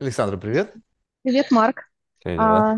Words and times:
Александра, 0.00 0.36
привет. 0.36 0.74
Привет, 1.24 1.50
Марк. 1.50 1.90
Как 2.22 2.34
дела? 2.34 2.72
А, 2.72 2.76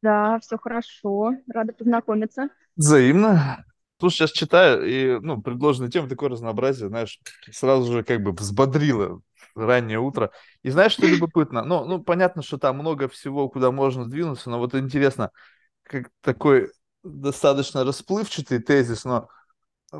да, 0.00 0.38
все 0.40 0.56
хорошо. 0.56 1.32
Рада 1.52 1.74
познакомиться. 1.74 2.48
Взаимно. 2.76 3.64
Слушай, 4.00 4.14
сейчас 4.16 4.32
читаю, 4.32 4.84
и, 4.86 5.20
ну, 5.20 5.42
предложенная 5.42 5.90
тема 5.90 6.08
такое 6.08 6.30
разнообразие, 6.30 6.88
знаешь, 6.88 7.20
сразу 7.52 7.92
же 7.92 8.02
как 8.02 8.22
бы 8.22 8.32
взбодрило 8.32 9.20
раннее 9.54 10.00
утро. 10.00 10.30
И 10.62 10.70
знаешь, 10.70 10.92
что 10.92 11.06
любопытно? 11.06 11.64
Ну, 11.64 11.84
ну, 11.84 12.02
понятно, 12.02 12.42
что 12.42 12.58
там 12.58 12.78
много 12.78 13.08
всего, 13.08 13.48
куда 13.48 13.70
можно 13.70 14.08
двинуться, 14.08 14.48
но 14.48 14.58
вот 14.58 14.74
интересно, 14.74 15.30
как 15.82 16.10
такой 16.22 16.70
достаточно 17.02 17.84
расплывчатый 17.84 18.58
тезис, 18.58 19.04
но 19.04 19.28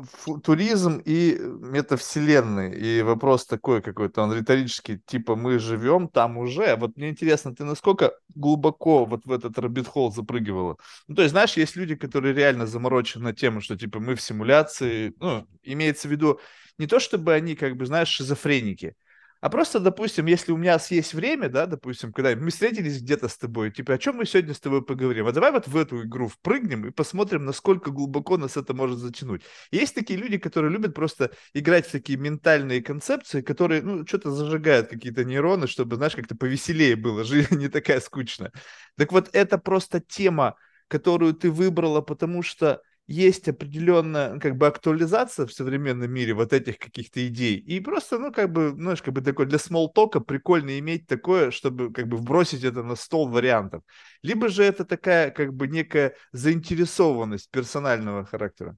футуризм 0.03 1.01
и 1.05 1.37
метавселенные. 1.39 2.75
И 2.75 3.01
вопрос 3.01 3.45
такой 3.45 3.81
какой-то, 3.81 4.21
он 4.23 4.33
риторический, 4.33 4.99
типа 5.05 5.35
мы 5.35 5.59
живем 5.59 6.07
там 6.07 6.37
уже. 6.37 6.75
Вот 6.75 6.97
мне 6.97 7.09
интересно, 7.09 7.55
ты 7.55 7.63
насколько 7.63 8.13
глубоко 8.33 9.05
вот 9.05 9.25
в 9.25 9.31
этот 9.31 9.57
робит-холл 9.57 10.11
запрыгивала? 10.11 10.77
Ну, 11.07 11.15
то 11.15 11.21
есть, 11.21 11.31
знаешь, 11.31 11.57
есть 11.57 11.75
люди, 11.75 11.95
которые 11.95 12.33
реально 12.33 12.67
заморочены 12.67 13.23
на 13.25 13.33
тему, 13.33 13.61
что 13.61 13.77
типа 13.77 13.99
мы 13.99 14.15
в 14.15 14.21
симуляции, 14.21 15.13
ну, 15.19 15.47
имеется 15.63 16.07
в 16.07 16.11
виду 16.11 16.39
не 16.77 16.87
то, 16.87 16.99
чтобы 16.99 17.33
они, 17.33 17.55
как 17.55 17.75
бы, 17.77 17.85
знаешь, 17.85 18.09
шизофреники, 18.09 18.95
а 19.41 19.49
просто, 19.49 19.79
допустим, 19.79 20.25
если 20.25 20.51
у 20.51 20.57
меня 20.57 20.79
есть 20.89 21.13
время, 21.13 21.49
да, 21.49 21.65
допустим, 21.65 22.11
когда 22.13 22.35
мы 22.35 22.49
встретились 22.49 23.01
где-то 23.01 23.27
с 23.27 23.37
тобой, 23.37 23.71
типа, 23.71 23.93
о 23.93 23.97
чем 23.97 24.15
мы 24.17 24.25
сегодня 24.25 24.53
с 24.53 24.59
тобой 24.59 24.83
поговорим? 24.83 25.27
А 25.27 25.31
давай 25.31 25.51
вот 25.51 25.67
в 25.67 25.77
эту 25.77 26.03
игру 26.03 26.27
впрыгнем 26.27 26.87
и 26.87 26.91
посмотрим, 26.91 27.45
насколько 27.45 27.91
глубоко 27.91 28.37
нас 28.37 28.57
это 28.57 28.73
может 28.73 28.99
затянуть. 28.99 29.43
Есть 29.71 29.95
такие 29.95 30.17
люди, 30.17 30.37
которые 30.37 30.71
любят 30.71 30.95
просто 30.95 31.31
играть 31.53 31.85
в 31.87 31.91
такие 31.91 32.17
ментальные 32.17 32.81
концепции, 32.81 33.41
которые, 33.41 33.81
ну, 33.81 34.05
что-то 34.07 34.31
зажигают 34.31 34.87
какие-то 34.87 35.23
нейроны, 35.23 35.67
чтобы, 35.67 35.97
знаешь, 35.97 36.15
как-то 36.15 36.35
повеселее 36.35 36.95
было, 36.95 37.23
жизнь 37.25 37.57
не 37.57 37.67
такая 37.67 37.99
скучная. 37.99 38.51
Так 38.97 39.11
вот, 39.11 39.29
это 39.33 39.57
просто 39.57 39.99
тема, 39.99 40.55
которую 40.87 41.33
ты 41.33 41.51
выбрала, 41.51 42.01
потому 42.01 42.41
что 42.41 42.81
есть 43.07 43.47
определенная 43.47 44.39
как 44.39 44.57
бы 44.57 44.67
актуализация 44.67 45.45
в 45.45 45.53
современном 45.53 46.11
мире 46.11 46.33
вот 46.33 46.53
этих 46.53 46.79
каких-то 46.79 47.25
идей. 47.27 47.57
И 47.57 47.79
просто, 47.79 48.17
ну, 48.17 48.31
как 48.31 48.51
бы, 48.51 48.69
знаешь, 48.69 49.01
как 49.01 49.13
бы 49.13 49.21
такой 49.21 49.45
для 49.45 49.59
смолтока 49.59 50.19
прикольно 50.19 50.79
иметь 50.79 51.05
такое, 51.07 51.51
чтобы 51.51 51.93
как 51.93 52.07
бы 52.07 52.17
вбросить 52.17 52.63
это 52.63 52.81
на 52.83 52.95
стол 52.95 53.29
вариантов. 53.29 53.83
Либо 54.23 54.49
же 54.49 54.63
это 54.63 54.85
такая 54.85 55.29
как 55.31 55.53
бы 55.53 55.67
некая 55.67 56.15
заинтересованность 56.31 57.49
персонального 57.51 58.25
характера. 58.25 58.75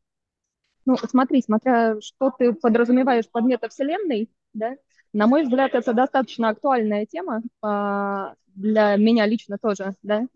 Ну, 0.85 0.97
смотри, 0.97 1.41
смотря 1.41 1.99
что 2.01 2.31
ты 2.31 2.53
подразумеваешь 2.53 3.29
под 3.29 3.45
метавселенной, 3.45 4.29
да, 4.53 4.75
на 5.13 5.27
мой 5.27 5.43
взгляд, 5.43 5.73
это 5.73 5.93
достаточно 5.93 6.49
актуальная 6.49 7.05
тема 7.05 7.41
а, 7.61 8.35
для 8.55 8.95
меня 8.95 9.25
лично 9.25 9.57
тоже, 9.57 9.95
да, 10.03 10.27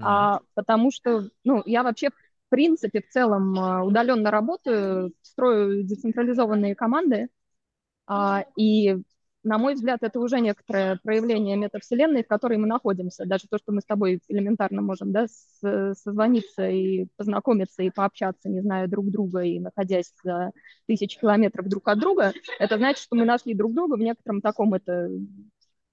а, 0.00 0.40
потому 0.54 0.90
что, 0.90 1.28
ну, 1.44 1.62
я 1.64 1.82
вообще 1.82 2.10
принципе 2.56 3.02
в 3.02 3.08
целом 3.10 3.58
а, 3.58 3.84
удаленно 3.84 4.30
работаю, 4.30 5.12
строю 5.22 5.84
децентрализованные 5.84 6.74
команды, 6.74 7.28
А, 8.06 8.44
и, 8.56 8.96
на 9.44 9.58
мой 9.58 9.74
взгляд, 9.74 10.00
это 10.02 10.20
уже 10.20 10.40
некоторое 10.40 10.98
проявление 11.02 11.56
метавселенной, 11.56 12.24
в 12.24 12.28
которой 12.28 12.58
мы 12.58 12.66
находимся. 12.66 13.26
Даже 13.26 13.48
то, 13.48 13.58
что 13.58 13.72
мы 13.72 13.80
с 13.80 13.86
тобой 13.86 14.20
элементарно 14.28 14.82
можем 14.82 15.12
да, 15.12 15.26
созвониться 15.94 16.68
и 16.68 17.08
познакомиться 17.16 17.82
и 17.82 17.90
пообщаться, 17.90 18.48
не 18.48 18.60
зная 18.62 18.88
друг 18.88 19.10
друга 19.10 19.42
и 19.42 19.60
находясь 19.60 20.12
за 20.24 20.52
тысячи 20.86 21.20
километров 21.20 21.68
друг 21.68 21.88
от 21.88 21.98
друга, 22.00 22.32
это 22.58 22.78
значит, 22.78 23.02
что 23.04 23.16
мы 23.16 23.24
нашли 23.24 23.54
друг 23.54 23.74
друга 23.74 23.96
в 23.96 24.00
некотором 24.00 24.40
таком 24.42 24.74
это 24.74 25.08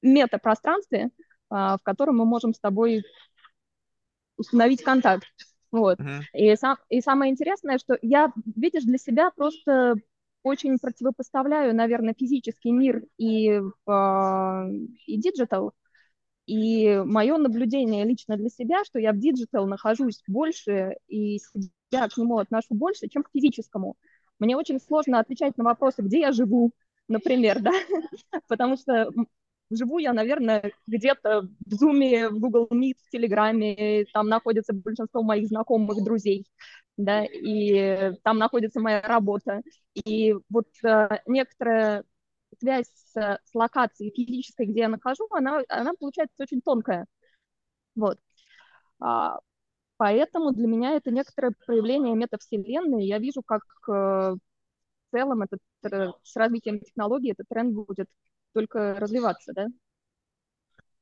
метапространстве, 0.01 1.09
а, 1.49 1.77
в 1.77 1.83
котором 1.83 2.17
мы 2.17 2.25
можем 2.25 2.53
с 2.53 2.59
тобой 2.59 3.03
установить 4.37 4.83
контакт. 4.83 5.25
Вот. 5.73 5.99
Мгм. 5.99 6.21
И, 6.33 6.55
сам, 6.55 6.77
и 6.89 7.01
самое 7.01 7.31
интересное, 7.31 7.79
что 7.79 7.97
я, 8.03 8.31
видишь, 8.55 8.83
для 8.83 8.99
себя 8.99 9.31
просто 9.31 9.95
очень 10.43 10.77
противопоставляю, 10.77 11.75
наверное, 11.75 12.13
физический 12.17 12.71
мир 12.71 13.03
и, 13.17 13.49
э, 13.49 14.69
и 15.07 15.17
digital. 15.17 15.73
И 16.45 17.01
мое 17.05 17.37
наблюдение 17.37 18.05
лично 18.05 18.37
для 18.37 18.49
себя, 18.49 18.83
что 18.83 18.99
я 18.99 19.13
в 19.13 19.17
digital 19.17 19.65
нахожусь 19.65 20.21
больше 20.27 20.97
и 21.07 21.39
я 21.91 22.07
к 22.07 22.17
нему 22.17 22.37
отношу 22.37 22.75
больше, 22.75 23.07
чем 23.07 23.23
к 23.23 23.29
физическому. 23.33 23.95
Мне 24.39 24.55
очень 24.55 24.79
сложно 24.79 25.19
отвечать 25.19 25.57
на 25.57 25.63
вопросы, 25.63 26.03
где 26.03 26.19
я 26.19 26.31
живу, 26.33 26.71
например, 27.07 27.61
да, 27.63 27.71
потому 28.47 28.77
что 28.77 29.09
живу 29.75 29.99
я, 29.99 30.13
наверное, 30.13 30.71
где-то 30.87 31.43
в 31.65 31.73
Zoom, 31.73 32.29
в 32.29 32.39
Google 32.39 32.67
Meet, 32.71 32.95
в 33.05 33.09
Телеграме, 33.09 34.05
там 34.13 34.27
находится 34.27 34.73
большинство 34.73 35.23
моих 35.23 35.47
знакомых, 35.47 36.03
друзей, 36.03 36.45
да, 36.97 37.25
и 37.25 38.13
там 38.23 38.37
находится 38.37 38.79
моя 38.79 39.01
работа. 39.01 39.61
И 39.93 40.35
вот 40.49 40.67
э, 40.83 41.09
некоторая 41.27 42.03
связь 42.59 42.87
с, 42.87 43.13
с 43.15 43.55
локацией 43.55 44.13
физической, 44.15 44.65
где 44.65 44.81
я 44.81 44.89
нахожу, 44.89 45.27
она, 45.31 45.61
она 45.69 45.93
получается 45.99 46.43
очень 46.43 46.61
тонкая. 46.61 47.05
Вот. 47.95 48.17
А, 48.99 49.39
поэтому 49.97 50.51
для 50.53 50.67
меня 50.67 50.91
это 50.95 51.11
некоторое 51.11 51.53
проявление 51.65 52.15
метавселенной. 52.15 53.05
Я 53.05 53.19
вижу, 53.19 53.41
как 53.43 53.63
э, 53.89 53.91
в 53.91 54.39
целом 55.11 55.43
этот, 55.43 55.59
с 56.23 56.35
развитием 56.35 56.79
технологий 56.79 57.31
этот 57.31 57.47
тренд 57.49 57.73
будет 57.73 58.07
только 58.53 58.95
развиваться, 58.99 59.53
да? 59.53 59.67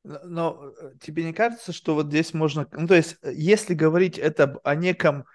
Но 0.03 0.71
э, 0.81 0.93
тебе 0.99 1.23
не 1.23 1.33
кажется, 1.33 1.71
что 1.73 1.93
вот 1.93 2.07
здесь 2.07 2.33
можно, 2.33 2.67
ну, 2.71 2.87
то 2.87 2.95
есть, 2.95 3.17
э, 3.21 3.31
если 3.35 3.73
говорить 3.75 4.17
это 4.17 4.59
о 4.63 4.75
неком 4.75 5.25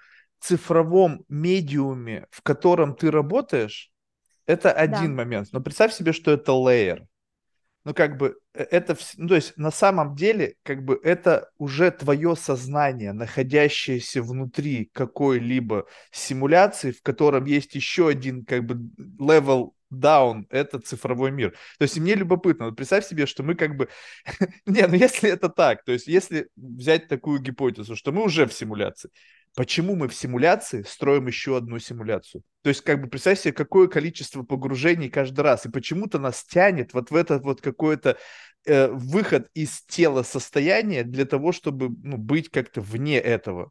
цифровом 0.40 1.24
медиуме, 1.28 2.26
в 2.30 2.42
котором 2.42 2.96
ты 2.96 3.10
работаешь, 3.10 3.92
это 4.46 4.72
Да, 4.86 5.02
один 5.02 5.14
момент. 5.14 5.48
Но 5.52 5.60
представь 5.60 5.92
себе, 5.94 6.12
что 6.12 6.32
это 6.32 6.52
лейер. 6.52 7.04
Ну, 7.84 7.94
как 7.94 8.16
бы, 8.18 8.36
э, 8.54 8.64
это, 8.64 8.96
ну, 9.16 9.28
то 9.28 9.36
есть, 9.36 9.56
на 9.56 9.70
самом 9.70 10.16
деле, 10.16 10.56
как 10.64 10.84
бы, 10.84 11.00
это 11.04 11.50
уже 11.58 11.90
твое 11.92 12.36
сознание, 12.36 13.12
находящееся 13.12 14.22
внутри 14.22 14.90
какой-либо 14.92 15.86
симуляции, 16.12 16.92
в 16.92 17.02
котором 17.02 17.44
есть 17.44 17.74
еще 17.76 18.08
один, 18.08 18.44
как 18.44 18.64
бы, 18.66 18.74
level 19.20 19.72
down, 19.92 20.46
это 20.50 20.78
цифровой 20.78 21.30
мир. 21.30 21.50
То 21.78 21.82
есть, 21.82 21.98
мне 21.98 22.14
любопытно, 22.14 22.72
представь 22.72 23.06
себе, 23.06 23.26
что 23.26 23.42
мы 23.42 23.54
как 23.54 23.76
бы, 23.76 23.88
не, 24.66 24.86
ну, 24.86 24.94
если 24.94 25.30
это 25.30 25.48
так, 25.48 25.84
то 25.84 25.92
есть, 25.92 26.06
если 26.06 26.48
взять 26.56 27.08
такую 27.08 27.40
гипотезу, 27.40 27.96
что 27.96 28.12
мы 28.12 28.22
уже 28.24 28.46
в 28.46 28.52
симуляции, 28.52 29.10
почему 29.54 29.96
мы 29.96 30.08
в 30.08 30.14
симуляции 30.14 30.82
строим 30.82 31.26
еще 31.26 31.56
одну 31.56 31.78
симуляцию? 31.78 32.42
То 32.62 32.68
есть, 32.68 32.82
как 32.82 33.00
бы, 33.00 33.08
представь 33.08 33.40
себе, 33.40 33.52
какое 33.52 33.88
количество 33.88 34.42
погружений 34.42 35.08
каждый 35.08 35.40
раз, 35.40 35.66
и 35.66 35.70
почему-то 35.70 36.18
нас 36.18 36.44
тянет 36.44 36.92
вот 36.94 37.10
в 37.10 37.16
этот 37.16 37.42
вот 37.42 37.60
какой-то 37.60 38.18
э, 38.66 38.88
выход 38.88 39.48
из 39.54 39.82
тела 39.82 40.22
состояния 40.22 41.04
для 41.04 41.24
того, 41.24 41.52
чтобы 41.52 41.88
ну, 42.02 42.16
быть 42.16 42.50
как-то 42.50 42.80
вне 42.80 43.18
этого. 43.18 43.70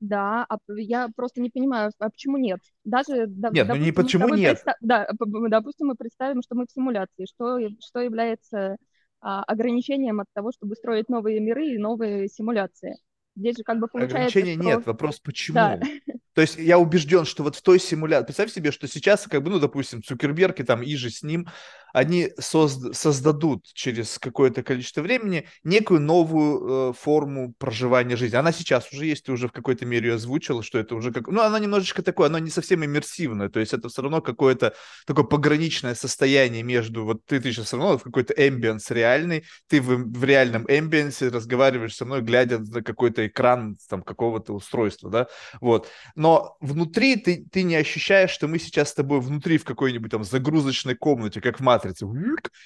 Да, 0.00 0.44
а 0.48 0.58
я 0.76 1.08
просто 1.14 1.40
не 1.40 1.50
понимаю, 1.50 1.90
а 1.98 2.10
почему 2.10 2.36
нет? 2.36 2.60
Даже, 2.84 3.26
да, 3.26 3.50
Нет, 3.50 3.68
ну 3.68 3.76
не 3.76 3.90
допустим, 3.90 4.20
мы 4.20 4.26
с 4.26 4.30
почему 4.30 4.34
нет. 4.34 4.50
представим, 4.52 4.78
да, 4.80 5.08
допустим, 5.48 5.86
мы 5.88 5.94
представим, 5.94 6.42
что 6.42 6.54
мы 6.54 6.66
в 6.66 6.72
симуляции, 6.72 7.26
что, 7.26 7.58
что 7.80 8.00
является 8.00 8.76
а, 9.20 9.42
ограничением 9.44 10.20
от 10.20 10.26
того, 10.34 10.52
чтобы 10.52 10.76
строить 10.76 11.08
новые 11.08 11.40
миры 11.40 11.68
и 11.68 11.78
новые 11.78 12.28
симуляции. 12.28 12.96
Здесь 13.34 13.56
же 13.56 13.64
как 13.64 13.78
бы 13.78 13.88
получается, 13.88 14.38
Ограничения 14.38 14.54
что, 14.54 14.64
нет. 14.64 14.86
Вопрос, 14.86 15.16
да, 15.16 15.22
почему? 15.24 15.80
То 16.34 16.42
есть 16.42 16.58
я 16.58 16.78
убежден, 16.78 17.24
что 17.24 17.42
вот 17.42 17.56
в 17.56 17.62
той 17.62 17.78
симуляции, 17.78 18.26
представь 18.26 18.52
себе, 18.52 18.70
что 18.70 18.86
сейчас, 18.86 19.26
как 19.26 19.42
бы, 19.42 19.50
ну, 19.50 19.58
допустим, 19.58 20.02
Цукерберг 20.02 20.60
и 20.60 20.64
там 20.64 20.82
и 20.82 20.94
же 20.94 21.10
с 21.10 21.22
ним, 21.22 21.48
они 21.96 22.28
созд- 22.38 22.92
создадут 22.92 23.64
через 23.72 24.18
какое-то 24.18 24.62
количество 24.62 25.00
времени 25.00 25.48
некую 25.64 25.98
новую 25.98 26.90
э, 26.90 26.92
форму 26.92 27.54
проживания 27.56 28.16
жизни. 28.16 28.36
Она 28.36 28.52
сейчас 28.52 28.92
уже 28.92 29.06
есть, 29.06 29.24
ты 29.24 29.32
уже 29.32 29.48
в 29.48 29.52
какой-то 29.52 29.86
мере 29.86 30.10
ее 30.10 30.14
озвучила, 30.16 30.62
что 30.62 30.78
это 30.78 30.94
уже 30.94 31.10
как... 31.10 31.26
Ну, 31.28 31.40
она 31.40 31.58
немножечко 31.58 32.02
такое, 32.02 32.26
оно 32.26 32.38
не 32.38 32.50
совсем 32.50 32.84
иммерсивное, 32.84 33.48
то 33.48 33.60
есть 33.60 33.72
это 33.72 33.88
все 33.88 34.02
равно 34.02 34.20
какое-то 34.20 34.74
такое 35.06 35.24
пограничное 35.24 35.94
состояние 35.94 36.62
между... 36.62 37.02
Вот 37.06 37.24
ты, 37.24 37.40
ты 37.40 37.50
сейчас 37.50 37.68
все 37.68 37.78
равно 37.78 37.96
в 37.96 38.02
какой-то 38.02 38.34
эмбиенс 38.36 38.90
реальный, 38.90 39.44
ты 39.66 39.80
в, 39.80 39.96
в 39.96 40.24
реальном 40.24 40.66
эмбиенсе 40.68 41.28
разговариваешь 41.28 41.96
со 41.96 42.04
мной, 42.04 42.20
глядя 42.20 42.58
на 42.58 42.82
какой-то 42.82 43.26
экран 43.26 43.78
там 43.88 44.02
какого-то 44.02 44.52
устройства, 44.52 45.08
да, 45.08 45.28
вот. 45.62 45.88
Но 46.14 46.58
внутри 46.60 47.16
ты, 47.16 47.46
ты 47.50 47.62
не 47.62 47.76
ощущаешь, 47.76 48.32
что 48.32 48.48
мы 48.48 48.58
сейчас 48.58 48.90
с 48.90 48.94
тобой 48.94 49.20
внутри 49.20 49.56
в 49.56 49.64
какой-нибудь 49.64 50.10
там 50.10 50.24
загрузочной 50.24 50.94
комнате, 50.94 51.40
как 51.40 51.58
в 51.58 51.62
матрицы. 51.86 52.06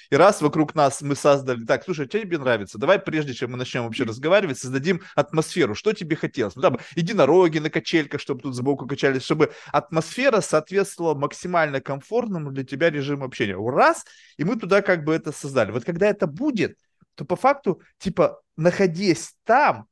И 0.09 0.15
раз 0.15 0.41
вокруг 0.41 0.75
нас 0.75 1.01
мы 1.01 1.15
создали, 1.15 1.65
так, 1.65 1.83
слушай, 1.83 2.05
а 2.05 2.09
что 2.09 2.19
тебе 2.19 2.37
нравится? 2.37 2.77
Давай, 2.77 2.99
прежде 2.99 3.33
чем 3.33 3.51
мы 3.51 3.57
начнем 3.57 3.83
вообще 3.83 4.03
разговаривать, 4.03 4.59
создадим 4.59 5.01
атмосферу. 5.15 5.75
Что 5.75 5.93
тебе 5.93 6.15
хотелось? 6.15 6.55
Ну, 6.55 6.61
там, 6.61 6.77
единороги 6.95 7.59
на 7.59 7.69
качельках, 7.69 8.21
чтобы 8.21 8.41
тут 8.41 8.55
сбоку 8.55 8.87
качались, 8.87 9.23
чтобы 9.23 9.51
атмосфера 9.71 10.41
соответствовала 10.41 11.15
максимально 11.15 11.81
комфортному 11.81 12.51
для 12.51 12.63
тебя 12.63 12.89
режиму 12.89 13.25
общения. 13.25 13.55
Раз, 13.55 14.05
и 14.37 14.43
мы 14.43 14.57
туда 14.57 14.81
как 14.81 15.03
бы 15.03 15.13
это 15.13 15.31
создали. 15.31 15.71
Вот 15.71 15.85
когда 15.85 16.07
это 16.07 16.27
будет, 16.27 16.77
то 17.15 17.25
по 17.25 17.35
факту, 17.35 17.81
типа, 17.99 18.41
находясь 18.57 19.33
там, 19.43 19.87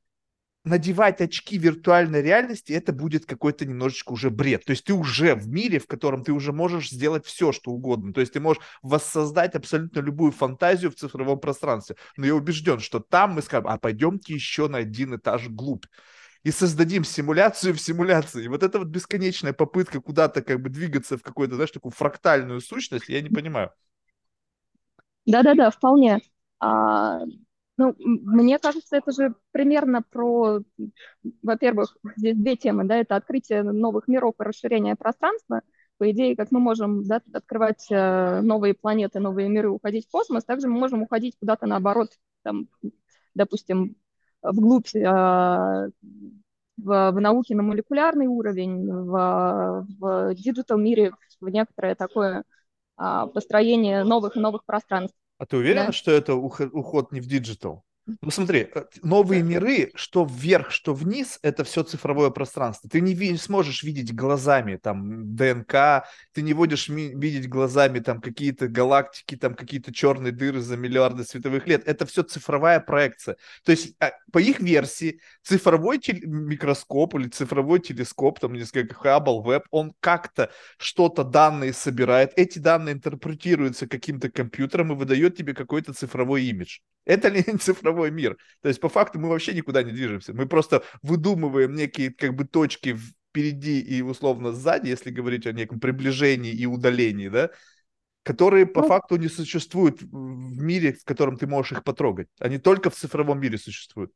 надевать 0.64 1.22
очки 1.22 1.58
виртуальной 1.58 2.22
реальности, 2.22 2.74
это 2.74 2.92
будет 2.92 3.26
какой-то 3.26 3.66
немножечко 3.66 4.12
уже 4.12 4.30
бред. 4.30 4.66
То 4.66 4.72
есть 4.72 4.84
ты 4.84 4.94
уже 4.94 5.36
в 5.36 5.48
мире, 5.48 5.80
в 5.80 5.88
котором 5.88 6.24
ты 6.24 6.32
уже 6.32 6.52
можешь 6.52 6.90
сделать 6.90 7.26
все, 7.26 7.52
что 7.52 7.72
угодно. 7.72 8.14
То 8.14 8.22
есть 8.22 8.34
ты 8.34 8.40
можешь 8.40 8.62
воссоздать 8.82 9.56
абсолютно 9.56 10.00
любую 10.00 10.32
фантазию 10.32 10.92
в 10.92 10.96
цифровом 10.96 11.40
пространстве. 11.40 11.96
Но 12.18 12.26
я 12.26 12.36
убежден, 12.36 12.80
что 12.80 13.00
там 13.00 13.34
мы 13.34 13.42
скажем, 13.42 13.68
а 13.68 13.78
пойдемте 13.78 14.34
еще 14.34 14.68
на 14.68 14.80
один 14.80 15.16
этаж 15.16 15.48
глубь 15.48 15.86
и 16.44 16.52
создадим 16.52 17.04
симуляцию 17.04 17.74
в 17.74 17.82
симуляции. 17.82 18.46
И 18.46 18.48
вот 18.48 18.64
эта 18.64 18.80
вот 18.80 18.88
бесконечная 18.88 19.54
попытка 19.54 20.02
куда-то 20.02 20.42
как 20.42 20.62
бы 20.62 20.70
двигаться 20.70 21.18
в 21.18 21.22
какую-то, 21.22 21.56
знаешь, 21.56 21.72
такую 21.72 21.92
фрактальную 21.92 22.62
сущность, 22.62 23.10
я 23.10 23.22
не 23.22 23.30
понимаю. 23.30 23.72
Да-да-да, 25.26 25.70
вполне. 25.70 26.22
А, 26.60 27.20
ну, 27.80 27.96
мне 27.98 28.60
кажется, 28.60 28.98
это 28.98 29.14
же 29.14 29.36
примерно 29.52 30.02
про, 30.02 30.60
во-первых, 31.42 31.96
здесь 32.18 32.36
две 32.36 32.58
темы, 32.58 32.84
да, 32.84 32.98
это 32.98 33.16
открытие 33.16 33.64
новых 33.64 34.10
миров 34.10 34.36
и 34.38 34.44
расширение 34.44 34.98
пространства. 34.98 35.62
По 35.98 36.12
идее, 36.12 36.36
как 36.36 36.52
мы 36.52 36.60
можем 36.60 37.06
да, 37.06 37.22
открывать 37.34 37.88
э, 37.90 38.42
новые 38.42 38.74
планеты, 38.74 39.22
новые 39.22 39.48
миры, 39.48 39.70
уходить 39.70 40.08
в 40.08 40.12
космос, 40.12 40.44
также 40.44 40.68
мы 40.68 40.78
можем 40.78 41.04
уходить 41.04 41.38
куда-то 41.40 41.68
наоборот, 41.68 42.10
там, 42.44 42.68
допустим, 43.34 43.96
вглубь 44.42 44.94
э, 44.94 45.00
в, 45.02 45.92
в 46.76 47.20
науке 47.22 47.56
на 47.56 47.64
молекулярный 47.64 48.28
уровень, 48.28 48.92
в, 48.92 49.88
в 50.00 50.36
digital 50.36 50.78
мире, 50.78 51.14
в 51.40 51.48
некоторое 51.48 51.96
такое 51.96 52.44
а, 52.98 53.28
построение 53.28 54.04
новых 54.04 54.36
и 54.36 54.42
новых 54.42 54.66
пространств. 54.66 55.18
А 55.40 55.46
ты 55.46 55.56
уверена, 55.58 55.88
да? 55.88 55.92
что 55.94 56.12
это 56.12 56.36
уход 56.36 57.12
не 57.14 57.22
в 57.22 57.26
digital? 57.26 57.84
Ну 58.22 58.32
смотри, 58.32 58.70
э, 58.74 58.84
новые 59.04 59.44
миры, 59.44 59.92
что 59.96 60.26
вверх, 60.26 60.72
что 60.72 60.94
вниз, 60.94 61.38
это 61.42 61.64
все 61.64 61.84
цифровое 61.84 62.30
пространство. 62.30 62.90
Ты 62.90 63.02
не, 63.02 63.14
ви- 63.14 63.36
сможешь 63.38 63.84
видеть 63.84 64.16
глазами 64.16 64.78
там 64.78 65.36
ДНК, 65.36 66.06
ты 66.34 66.42
не 66.42 66.54
будешь 66.54 66.90
ми- 66.90 67.14
видеть 67.14 67.50
глазами 67.50 68.00
там 68.00 68.22
какие-то 68.22 68.68
галактики, 68.68 69.36
там 69.36 69.54
какие-то 69.54 69.94
черные 69.94 70.32
дыры 70.32 70.62
за 70.62 70.78
миллиарды 70.78 71.24
световых 71.24 71.68
лет. 71.68 71.88
Это 71.88 72.06
все 72.06 72.24
цифровая 72.24 72.80
проекция. 72.80 73.38
То 73.64 73.72
есть 73.72 73.94
а, 74.00 74.12
по 74.32 74.40
их 74.40 74.60
версии 74.60 75.20
цифровой 75.44 76.00
тел- 76.00 76.20
микроскоп 76.26 77.16
или 77.16 77.28
цифровой 77.28 77.80
телескоп, 77.80 78.40
там 78.40 78.54
несколько 78.54 78.96
Hubble, 78.96 79.44
Webb, 79.44 79.64
он 79.72 79.94
как-то 80.00 80.52
что-то 80.78 81.24
данные 81.24 81.74
собирает, 81.74 82.32
эти 82.38 82.60
данные 82.60 82.94
интерпретируются 82.94 83.88
каким-то 83.88 84.30
компьютером 84.32 84.94
и 84.94 84.96
выдает 84.96 85.36
тебе 85.36 85.54
какой-то 85.54 85.94
цифровой 85.94 86.44
имидж. 86.46 86.80
Это 87.06 87.30
ли 87.30 87.44
не 87.48 87.58
цифровой 88.00 88.12
мир? 88.12 88.38
То 88.62 88.70
есть 88.70 88.80
по 88.80 88.90
факту 88.90 89.20
мы 89.20 89.30
вообще 89.30 89.54
никуда 89.54 89.84
не 89.84 89.92
движемся. 89.92 90.34
Мы 90.34 90.48
просто 90.48 90.84
выдумываем 91.02 91.74
некие 91.74 92.12
как 92.12 92.36
бы 92.36 92.46
точки 92.46 92.96
впереди 92.96 93.80
и 93.80 94.02
условно 94.02 94.52
сзади, 94.52 94.90
если 94.90 95.12
говорить 95.12 95.46
о 95.46 95.52
неком 95.52 95.80
приближении 95.80 96.52
и 96.52 96.66
удалении, 96.66 97.30
да, 97.30 97.50
которые 98.24 98.66
по 98.66 98.82
ну, 98.82 98.88
факту 98.88 99.18
не 99.18 99.28
существуют 99.28 100.02
в 100.02 100.62
мире, 100.62 100.94
в 100.94 101.04
котором 101.04 101.38
ты 101.38 101.48
можешь 101.48 101.74
их 101.74 101.84
потрогать. 101.84 102.28
Они 102.40 102.58
только 102.58 102.90
в 102.90 102.96
цифровом 102.96 103.40
мире 103.40 103.58
существуют. 103.58 104.12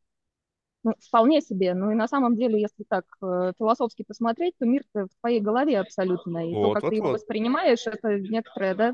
Ну, 0.85 0.93
вполне 0.99 1.41
себе. 1.41 1.73
Ну 1.73 1.91
и 1.91 1.95
на 1.95 2.07
самом 2.07 2.35
деле, 2.35 2.59
если 2.59 2.83
так 2.89 3.05
э, 3.21 3.53
философски 3.57 4.03
посмотреть, 4.03 4.55
то 4.59 4.65
мир 4.65 4.83
в 4.93 5.07
твоей 5.21 5.39
голове 5.39 5.79
абсолютно. 5.79 6.49
И 6.49 6.53
вот, 6.53 6.63
то, 6.63 6.73
как 6.73 6.83
вот, 6.83 6.89
ты 6.89 6.95
его 6.95 7.07
вот. 7.07 7.13
воспринимаешь, 7.13 7.87
это 7.87 8.19
некоторая 8.19 8.75
да, 8.75 8.93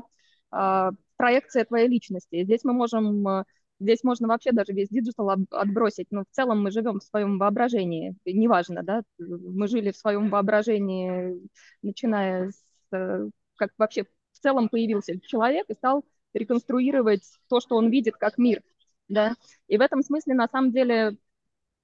э, 0.52 0.96
проекция 1.16 1.64
твоей 1.64 1.88
личности. 1.88 2.44
Здесь 2.44 2.62
мы 2.62 2.74
можем 2.74 3.26
э, 3.26 3.44
Здесь 3.80 4.04
можно 4.04 4.28
вообще 4.28 4.52
даже 4.52 4.72
весь 4.72 4.90
digital 4.90 5.30
отбросить, 5.30 6.08
но 6.10 6.22
в 6.22 6.34
целом 6.34 6.62
мы 6.62 6.70
живем 6.70 7.00
в 7.00 7.04
своем 7.04 7.38
воображении, 7.38 8.14
неважно, 8.26 8.82
да, 8.82 9.02
мы 9.18 9.68
жили 9.68 9.90
в 9.90 9.96
своем 9.96 10.28
воображении, 10.28 11.40
начиная 11.82 12.50
с, 12.50 12.62
э, 12.92 13.30
как 13.56 13.70
вообще 13.78 14.04
в 14.32 14.38
целом 14.38 14.68
появился 14.68 15.18
человек 15.20 15.64
и 15.70 15.74
стал 15.74 16.04
реконструировать 16.34 17.24
то, 17.48 17.60
что 17.60 17.76
он 17.76 17.88
видит 17.88 18.16
как 18.16 18.36
мир, 18.36 18.62
да, 19.08 19.34
и 19.66 19.78
в 19.78 19.80
этом 19.80 20.02
смысле, 20.02 20.34
на 20.34 20.46
самом 20.46 20.72
деле, 20.72 21.16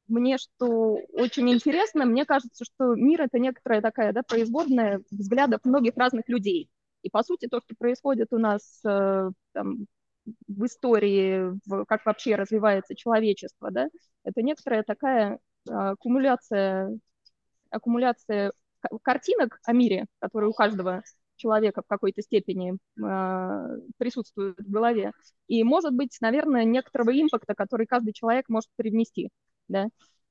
мне 0.06 0.36
что 0.36 0.98
очень 1.14 1.50
интересно, 1.50 2.04
мне 2.04 2.26
кажется, 2.26 2.66
что 2.66 2.94
мир— 2.94 3.22
это 3.22 3.38
некоторая 3.38 3.80
такая, 3.80 4.12
да, 4.12 4.22
производная 4.22 5.00
взглядов 5.10 5.62
многих 5.64 5.96
разных 5.96 6.28
людей, 6.28 6.68
и, 7.00 7.08
по 7.08 7.22
сути, 7.22 7.48
то, 7.48 7.60
что 7.60 7.74
происходит 7.74 8.34
у 8.34 8.38
нас 8.38 8.82
э, 8.84 9.30
там, 9.52 9.86
в 10.48 10.64
истории, 10.64 11.52
в, 11.66 11.84
как 11.84 12.04
вообще 12.06 12.34
развивается 12.36 12.94
человечество, 12.94 13.70
да, 13.70 13.88
это 14.24 14.42
некоторая 14.42 14.82
такая 14.82 15.38
а, 15.68 15.90
аккумуляция, 15.90 16.98
аккумуляция 17.70 18.52
картинок 19.02 19.58
о 19.64 19.72
мире, 19.72 20.06
которые 20.18 20.50
у 20.50 20.52
каждого 20.52 21.02
человека 21.36 21.82
в 21.82 21.86
какой-то 21.86 22.22
степени 22.22 22.74
э, 22.74 23.78
присутствуют 23.98 24.58
в 24.58 24.70
голове. 24.70 25.12
И, 25.48 25.62
может 25.64 25.92
быть, 25.92 26.16
наверное, 26.20 26.64
некоторого 26.64 27.10
импакта, 27.10 27.54
который 27.54 27.86
каждый 27.86 28.12
человек 28.12 28.48
может 28.48 28.70
привнести. 28.76 29.30
Да? 29.68 29.88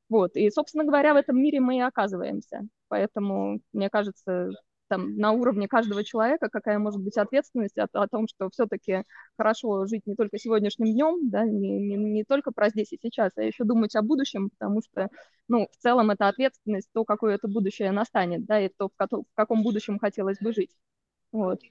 Вот. 0.09 0.35
И, 0.35 0.49
собственно 0.49 0.83
говоря, 0.83 1.13
в 1.13 1.17
этом 1.17 1.37
мире 1.37 1.59
мы 1.59 1.77
и 1.77 1.81
оказываемся. 1.81 2.61
Поэтому, 2.87 3.59
мне 3.73 3.89
кажется, 3.89 4.49
там, 4.87 5.17
на 5.17 5.31
уровне 5.31 5.67
каждого 5.67 6.03
человека, 6.03 6.49
какая 6.49 6.79
может 6.79 7.01
быть 7.01 7.17
ответственность 7.17 7.77
о, 7.77 7.87
о 7.93 8.07
том, 8.07 8.27
что 8.27 8.49
все-таки 8.49 9.03
хорошо 9.37 9.85
жить 9.85 10.03
не 10.05 10.15
только 10.15 10.37
сегодняшним 10.37 10.87
днем, 10.87 11.29
да, 11.29 11.45
не, 11.45 11.79
не, 11.79 11.95
не 11.95 12.23
только 12.23 12.51
про 12.51 12.69
здесь 12.69 12.91
и 12.93 12.99
сейчас, 13.01 13.31
а 13.35 13.43
еще 13.43 13.63
думать 13.63 13.95
о 13.95 14.01
будущем, 14.01 14.49
потому 14.49 14.81
что, 14.81 15.09
ну, 15.47 15.67
в 15.71 15.81
целом 15.81 16.11
это 16.11 16.27
ответственность, 16.27 16.89
то, 16.93 17.03
какое 17.03 17.35
это 17.35 17.47
будущее 17.47 17.91
настанет, 17.91 18.45
да, 18.45 18.59
и 18.59 18.69
то, 18.69 18.89
в, 18.89 18.93
в 18.97 19.25
каком 19.33 19.63
будущем 19.63 19.99
хотелось 19.99 20.39
бы 20.39 20.53
жить. 20.53 20.71
Вот. 21.31 21.61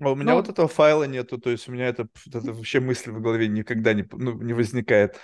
А 0.00 0.10
у 0.10 0.14
меня 0.14 0.32
Но... 0.32 0.36
вот 0.36 0.48
этого 0.48 0.68
файла 0.68 1.04
нету, 1.04 1.38
то 1.38 1.50
есть 1.50 1.68
у 1.68 1.72
меня 1.72 1.86
это, 1.86 2.08
это 2.26 2.52
вообще 2.52 2.80
мысль 2.80 3.10
в 3.10 3.20
голове 3.20 3.48
никогда 3.48 3.92
не, 3.92 4.06
ну, 4.12 4.40
не 4.40 4.54
возникает. 4.54 5.16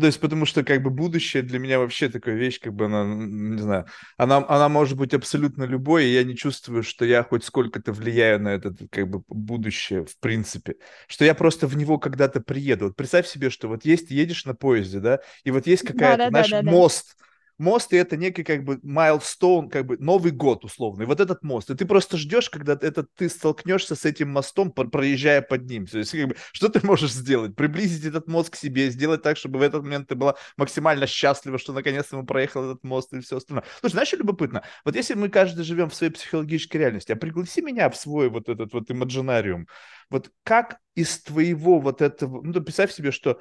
То 0.00 0.06
есть, 0.06 0.20
потому 0.20 0.46
что, 0.46 0.64
как 0.64 0.82
бы, 0.82 0.88
будущее 0.90 1.42
для 1.42 1.58
меня 1.58 1.78
вообще 1.78 2.08
такая 2.08 2.34
вещь, 2.34 2.58
как 2.60 2.72
бы, 2.72 2.86
она, 2.86 3.04
не 3.04 3.60
знаю, 3.60 3.86
она, 4.16 4.44
она 4.48 4.68
может 4.70 4.96
быть 4.96 5.12
абсолютно 5.12 5.64
любой, 5.64 6.06
и 6.06 6.12
я 6.14 6.24
не 6.24 6.34
чувствую, 6.34 6.82
что 6.82 7.04
я 7.04 7.22
хоть 7.22 7.44
сколько-то 7.44 7.92
влияю 7.92 8.40
на 8.40 8.48
это, 8.48 8.74
как 8.90 9.10
бы, 9.10 9.22
будущее, 9.28 10.06
в 10.06 10.18
принципе. 10.18 10.76
Что 11.08 11.26
я 11.26 11.34
просто 11.34 11.66
в 11.66 11.76
него 11.76 11.98
когда-то 11.98 12.40
приеду. 12.40 12.86
Вот 12.86 12.96
представь 12.96 13.26
себе, 13.26 13.50
что 13.50 13.68
вот 13.68 13.84
есть, 13.84 14.10
едешь 14.10 14.46
на 14.46 14.54
поезде, 14.54 15.00
да, 15.00 15.20
и 15.44 15.50
вот 15.50 15.66
есть 15.66 15.82
какая-то, 15.86 16.18
да, 16.18 16.30
да, 16.30 16.38
наш 16.38 16.50
да, 16.50 16.62
да, 16.62 16.70
мост, 16.70 17.16
да 17.18 17.24
мост, 17.62 17.92
и 17.92 17.96
это 17.96 18.16
некий 18.16 18.44
как 18.44 18.64
бы 18.64 18.78
майлстоун, 18.82 19.70
как 19.70 19.86
бы 19.86 19.96
Новый 19.98 20.32
год 20.32 20.64
условный, 20.64 21.06
вот 21.06 21.20
этот 21.20 21.42
мост. 21.42 21.70
И 21.70 21.74
ты 21.74 21.86
просто 21.86 22.16
ждешь, 22.18 22.50
когда 22.50 22.72
этот, 22.74 23.08
ты 23.14 23.28
столкнешься 23.28 23.94
с 23.94 24.04
этим 24.04 24.30
мостом, 24.30 24.70
проезжая 24.72 25.40
под 25.40 25.64
ним. 25.64 25.86
То 25.86 25.98
есть, 25.98 26.12
как 26.12 26.28
бы, 26.28 26.36
что 26.52 26.68
ты 26.68 26.84
можешь 26.86 27.12
сделать? 27.12 27.56
Приблизить 27.56 28.04
этот 28.04 28.28
мост 28.28 28.50
к 28.50 28.56
себе, 28.56 28.90
сделать 28.90 29.22
так, 29.22 29.36
чтобы 29.36 29.60
в 29.60 29.62
этот 29.62 29.82
момент 29.82 30.08
ты 30.08 30.14
была 30.14 30.34
максимально 30.56 31.06
счастлива, 31.06 31.58
что 31.58 31.72
наконец-то 31.72 32.16
мы 32.16 32.26
проехал 32.26 32.64
этот 32.64 32.84
мост 32.84 33.12
и 33.14 33.20
все 33.20 33.36
остальное. 33.38 33.64
Слушай, 33.80 33.92
знаешь, 33.92 34.08
что 34.08 34.16
любопытно? 34.18 34.62
Вот 34.84 34.96
если 34.96 35.14
мы 35.14 35.28
каждый 35.28 35.64
живем 35.64 35.88
в 35.88 35.94
своей 35.94 36.12
психологической 36.12 36.80
реальности, 36.80 37.12
а 37.12 37.16
пригласи 37.16 37.62
меня 37.62 37.88
в 37.88 37.96
свой 37.96 38.28
вот 38.28 38.48
этот 38.48 38.72
вот 38.72 38.90
имаджинариум, 38.90 39.66
вот 40.10 40.30
как 40.42 40.78
из 40.94 41.22
твоего 41.22 41.80
вот 41.80 42.02
этого, 42.02 42.42
ну, 42.42 42.52
представь 42.60 42.92
себе, 42.92 43.12
что 43.12 43.40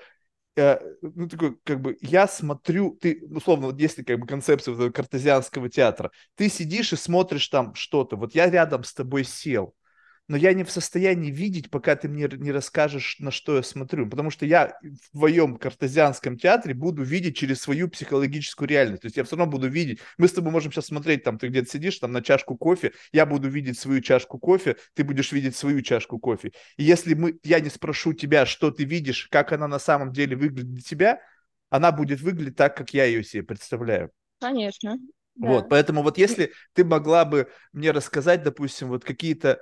ну, 1.01 1.27
такой, 1.29 1.57
как 1.63 1.81
бы, 1.81 1.97
я 2.01 2.27
смотрю, 2.27 2.97
ты, 3.01 3.23
условно, 3.31 3.67
вот 3.67 3.79
если, 3.79 4.03
как 4.03 4.19
бы, 4.19 4.27
концепция 4.27 4.73
вот 4.73 4.93
картезианского 4.93 5.69
театра, 5.69 6.11
ты 6.35 6.49
сидишь 6.49 6.93
и 6.93 6.97
смотришь 6.97 7.47
там 7.47 7.73
что-то, 7.75 8.15
вот 8.17 8.35
я 8.35 8.49
рядом 8.49 8.83
с 8.83 8.93
тобой 8.93 9.23
сел, 9.23 9.73
но 10.27 10.37
я 10.37 10.53
не 10.53 10.63
в 10.63 10.71
состоянии 10.71 11.29
видеть, 11.29 11.69
пока 11.69 11.95
ты 11.95 12.07
мне 12.07 12.29
не 12.31 12.51
расскажешь, 12.51 13.17
на 13.19 13.31
что 13.31 13.57
я 13.57 13.63
смотрю. 13.63 14.09
Потому 14.09 14.29
что 14.29 14.45
я 14.45 14.77
в 14.81 15.17
твоем 15.17 15.57
картезианском 15.57 16.37
театре 16.37 16.73
буду 16.73 17.03
видеть 17.03 17.35
через 17.35 17.59
свою 17.59 17.89
психологическую 17.89 18.67
реальность. 18.67 19.01
То 19.01 19.07
есть 19.07 19.17
я 19.17 19.23
все 19.23 19.35
равно 19.35 19.51
буду 19.51 19.67
видеть. 19.67 19.99
Мы 20.17 20.27
с 20.27 20.33
тобой 20.33 20.51
можем 20.51 20.71
сейчас 20.71 20.85
смотреть, 20.85 21.23
там 21.23 21.37
ты 21.37 21.47
где-то 21.47 21.69
сидишь, 21.69 21.97
там 21.99 22.11
на 22.11 22.21
чашку 22.21 22.55
кофе, 22.55 22.93
я 23.11 23.25
буду 23.25 23.49
видеть 23.49 23.77
свою 23.77 24.01
чашку 24.01 24.39
кофе, 24.39 24.77
ты 24.93 25.03
будешь 25.03 25.31
видеть 25.31 25.55
свою 25.55 25.81
чашку 25.81 26.17
кофе. 26.17 26.53
И 26.77 26.83
если 26.83 27.13
мы, 27.13 27.37
я 27.43 27.59
не 27.59 27.69
спрошу 27.69 28.13
тебя, 28.13 28.45
что 28.45 28.71
ты 28.71 28.85
видишь, 28.85 29.27
как 29.29 29.51
она 29.51 29.67
на 29.67 29.79
самом 29.79 30.13
деле 30.13 30.37
выглядит 30.37 30.71
для 30.71 30.81
тебя, 30.81 31.21
она 31.69 31.91
будет 31.91 32.21
выглядеть 32.21 32.55
так, 32.55 32.77
как 32.77 32.93
я 32.93 33.05
ее 33.05 33.23
себе 33.23 33.43
представляю. 33.43 34.11
Конечно. 34.39 34.97
Вот, 35.35 35.63
да. 35.63 35.67
поэтому 35.69 36.03
вот 36.03 36.17
если 36.17 36.51
ты 36.73 36.83
могла 36.83 37.25
бы 37.25 37.49
мне 37.71 37.91
рассказать, 37.91 38.43
допустим, 38.43 38.89
вот 38.89 39.03
какие-то 39.03 39.59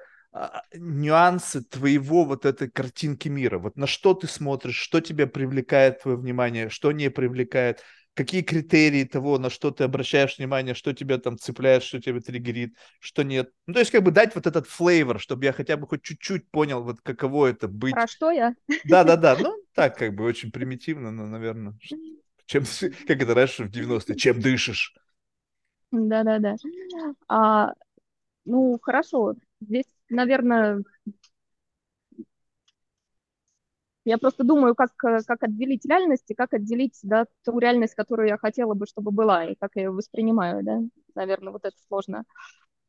нюансы 0.74 1.64
твоего 1.64 2.24
вот 2.24 2.46
этой 2.46 2.70
картинки 2.70 3.28
мира. 3.28 3.58
Вот 3.58 3.78
на 3.78 3.88
что 3.88 4.14
ты 4.14 4.28
смотришь, 4.28 4.76
что 4.76 5.02
тебя 5.02 5.28
привлекает 5.28 6.02
твое 6.02 6.18
внимание, 6.18 6.70
что 6.70 6.92
не 6.92 7.10
привлекает, 7.10 7.84
какие 8.14 8.42
критерии 8.42 9.06
того, 9.06 9.40
на 9.40 9.50
что 9.50 9.72
ты 9.72 9.84
обращаешь 9.86 10.38
внимание, 10.38 10.76
что 10.76 10.94
тебя 10.94 11.18
там 11.18 11.38
цепляет, 11.38 11.84
что 11.84 12.00
тебя 12.00 12.20
триггерит, 12.20 12.76
что 13.00 13.24
нет. 13.24 13.52
Ну, 13.66 13.74
то 13.74 13.80
есть 13.80 13.92
как 13.92 14.04
бы 14.04 14.12
дать 14.12 14.36
вот 14.36 14.46
этот 14.46 14.68
флейвор, 14.68 15.20
чтобы 15.20 15.46
я 15.46 15.54
хотя 15.54 15.78
бы 15.78 15.88
хоть 15.88 16.04
чуть-чуть 16.04 16.50
понял, 16.52 16.84
вот 16.84 17.02
каково 17.02 17.48
это 17.48 17.68
быть. 17.68 17.94
Про 17.94 18.08
что 18.08 18.30
я? 18.30 18.54
Да-да-да, 18.86 19.38
ну, 19.40 19.56
так 19.74 19.98
как 19.98 20.16
бы 20.16 20.26
очень 20.26 20.52
примитивно, 20.52 21.12
но, 21.12 21.26
наверное, 21.26 21.74
чем, 22.46 22.64
как 23.08 23.22
это 23.22 23.34
раньше 23.34 23.64
в 23.64 23.70
90-е, 23.70 24.16
чем 24.16 24.40
дышишь. 24.40 24.94
Да-да-да. 25.92 26.56
А, 27.28 27.74
ну, 28.46 28.78
хорошо. 28.82 29.36
Здесь, 29.62 29.86
наверное, 30.10 30.84
я 34.06 34.18
просто 34.18 34.44
думаю, 34.44 34.76
как, 34.76 34.92
как 34.98 35.44
отделить 35.44 35.86
реальность 35.86 36.30
и 36.32 36.34
как 36.36 36.54
отделить 36.54 36.98
да, 37.04 37.26
ту 37.44 37.60
реальность, 37.60 37.96
которую 37.96 38.28
я 38.28 38.38
хотела 38.38 38.74
бы, 38.74 38.86
чтобы 38.88 39.12
была, 39.12 39.46
и 39.46 39.56
как 39.56 39.72
я 39.76 39.84
ее 39.84 39.92
воспринимаю, 39.92 40.64
да. 40.64 40.80
Наверное, 41.16 41.52
вот 41.54 41.66
это 41.66 41.76
сложно. 41.88 42.24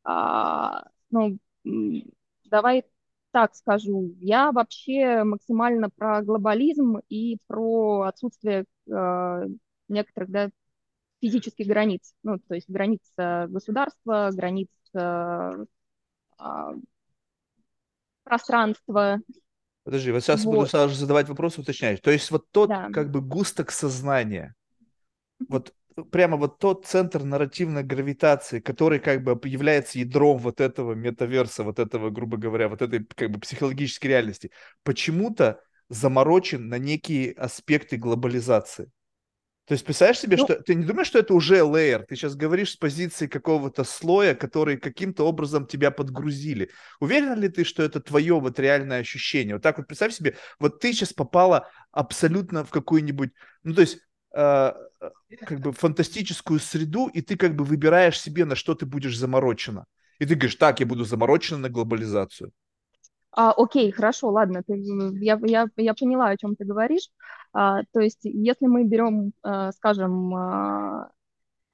А, 0.03 0.85
ну, 1.11 1.37
давай 2.45 2.85
так 3.31 3.55
скажу. 3.55 4.13
Я 4.19 4.51
вообще 4.51 5.23
максимально 5.23 5.89
про 5.89 6.21
глобализм 6.21 6.99
и 7.09 7.37
про 7.47 8.01
отсутствие 8.03 8.65
э, 8.89 9.45
некоторых 9.87 10.29
да, 10.31 10.49
физических 11.21 11.67
границ. 11.67 12.13
Ну, 12.23 12.39
то 12.39 12.55
есть 12.55 12.69
границ 12.69 13.01
государства, 13.17 14.31
границ 14.33 14.69
э, 14.95 15.65
пространства. 18.23 19.19
Подожди, 19.83 20.11
вот 20.11 20.21
сейчас 20.21 20.43
вот. 20.43 20.55
буду 20.55 20.67
сразу 20.67 20.93
задавать 20.93 21.27
вопрос, 21.27 21.57
уточнять. 21.57 22.01
То 22.01 22.11
есть 22.11 22.29
вот 22.31 22.45
тот 22.51 22.69
да. 22.69 22.89
как 22.91 23.09
бы 23.11 23.21
густок 23.21 23.71
сознания, 23.71 24.53
вот 25.49 25.73
прямо 26.11 26.37
вот 26.37 26.59
тот 26.59 26.85
центр 26.85 27.23
нарративной 27.23 27.83
гравитации, 27.83 28.59
который 28.59 28.99
как 28.99 29.23
бы 29.23 29.39
является 29.47 29.99
ядром 29.99 30.37
вот 30.37 30.61
этого 30.61 30.93
метаверса, 30.93 31.63
вот 31.63 31.79
этого, 31.79 32.09
грубо 32.09 32.37
говоря, 32.37 32.69
вот 32.69 32.81
этой 32.81 33.05
как 33.05 33.31
бы 33.31 33.39
психологической 33.39 34.09
реальности, 34.09 34.51
почему-то 34.83 35.61
заморочен 35.89 36.69
на 36.69 36.77
некие 36.77 37.33
аспекты 37.33 37.97
глобализации. 37.97 38.89
То 39.71 39.75
есть 39.75 39.85
представляешь 39.85 40.19
себе, 40.19 40.35
ну, 40.35 40.43
что 40.43 40.61
ты 40.61 40.75
не 40.75 40.83
думаешь, 40.83 41.07
что 41.07 41.19
это 41.19 41.33
уже 41.33 41.63
лейер? 41.63 42.03
Ты 42.05 42.17
сейчас 42.17 42.35
говоришь 42.35 42.71
с 42.71 42.75
позиции 42.75 43.25
какого-то 43.25 43.85
слоя, 43.85 44.35
который 44.35 44.75
каким-то 44.75 45.25
образом 45.25 45.65
тебя 45.65 45.91
подгрузили. 45.91 46.71
Уверен 46.99 47.39
ли 47.39 47.47
ты, 47.47 47.63
что 47.63 47.81
это 47.81 48.01
твое 48.01 48.37
вот 48.37 48.59
реальное 48.59 48.99
ощущение? 48.99 49.55
Вот 49.55 49.63
так 49.63 49.77
вот 49.77 49.87
представь 49.87 50.13
себе, 50.13 50.35
вот 50.59 50.81
ты 50.81 50.91
сейчас 50.91 51.13
попала 51.13 51.69
абсолютно 51.93 52.65
в 52.65 52.69
какую-нибудь, 52.69 53.29
ну 53.63 53.73
то 53.73 53.79
есть 53.79 53.99
э, 54.35 54.73
как 55.45 55.61
бы 55.61 55.71
фантастическую 55.71 56.59
среду, 56.59 57.07
и 57.07 57.21
ты 57.21 57.37
как 57.37 57.55
бы 57.55 57.63
выбираешь 57.63 58.19
себе, 58.19 58.43
на 58.43 58.57
что 58.57 58.75
ты 58.75 58.85
будешь 58.85 59.17
заморочена. 59.17 59.85
И 60.19 60.25
ты 60.25 60.35
говоришь, 60.35 60.55
так, 60.55 60.81
я 60.81 60.85
буду 60.85 61.05
заморочена 61.05 61.59
на 61.59 61.69
глобализацию. 61.69 62.51
А, 63.33 63.51
окей, 63.51 63.91
хорошо, 63.91 64.29
ладно, 64.29 64.61
ты, 64.65 64.75
я, 65.21 65.39
я, 65.45 65.67
я 65.77 65.93
поняла, 65.93 66.29
о 66.29 66.37
чем 66.37 66.55
ты 66.55 66.65
говоришь. 66.65 67.09
А, 67.53 67.83
то 67.93 68.01
есть, 68.01 68.19
если 68.23 68.67
мы 68.67 68.83
берем, 68.83 69.33
а, 69.41 69.71
скажем, 69.71 70.35
а, 70.35 71.11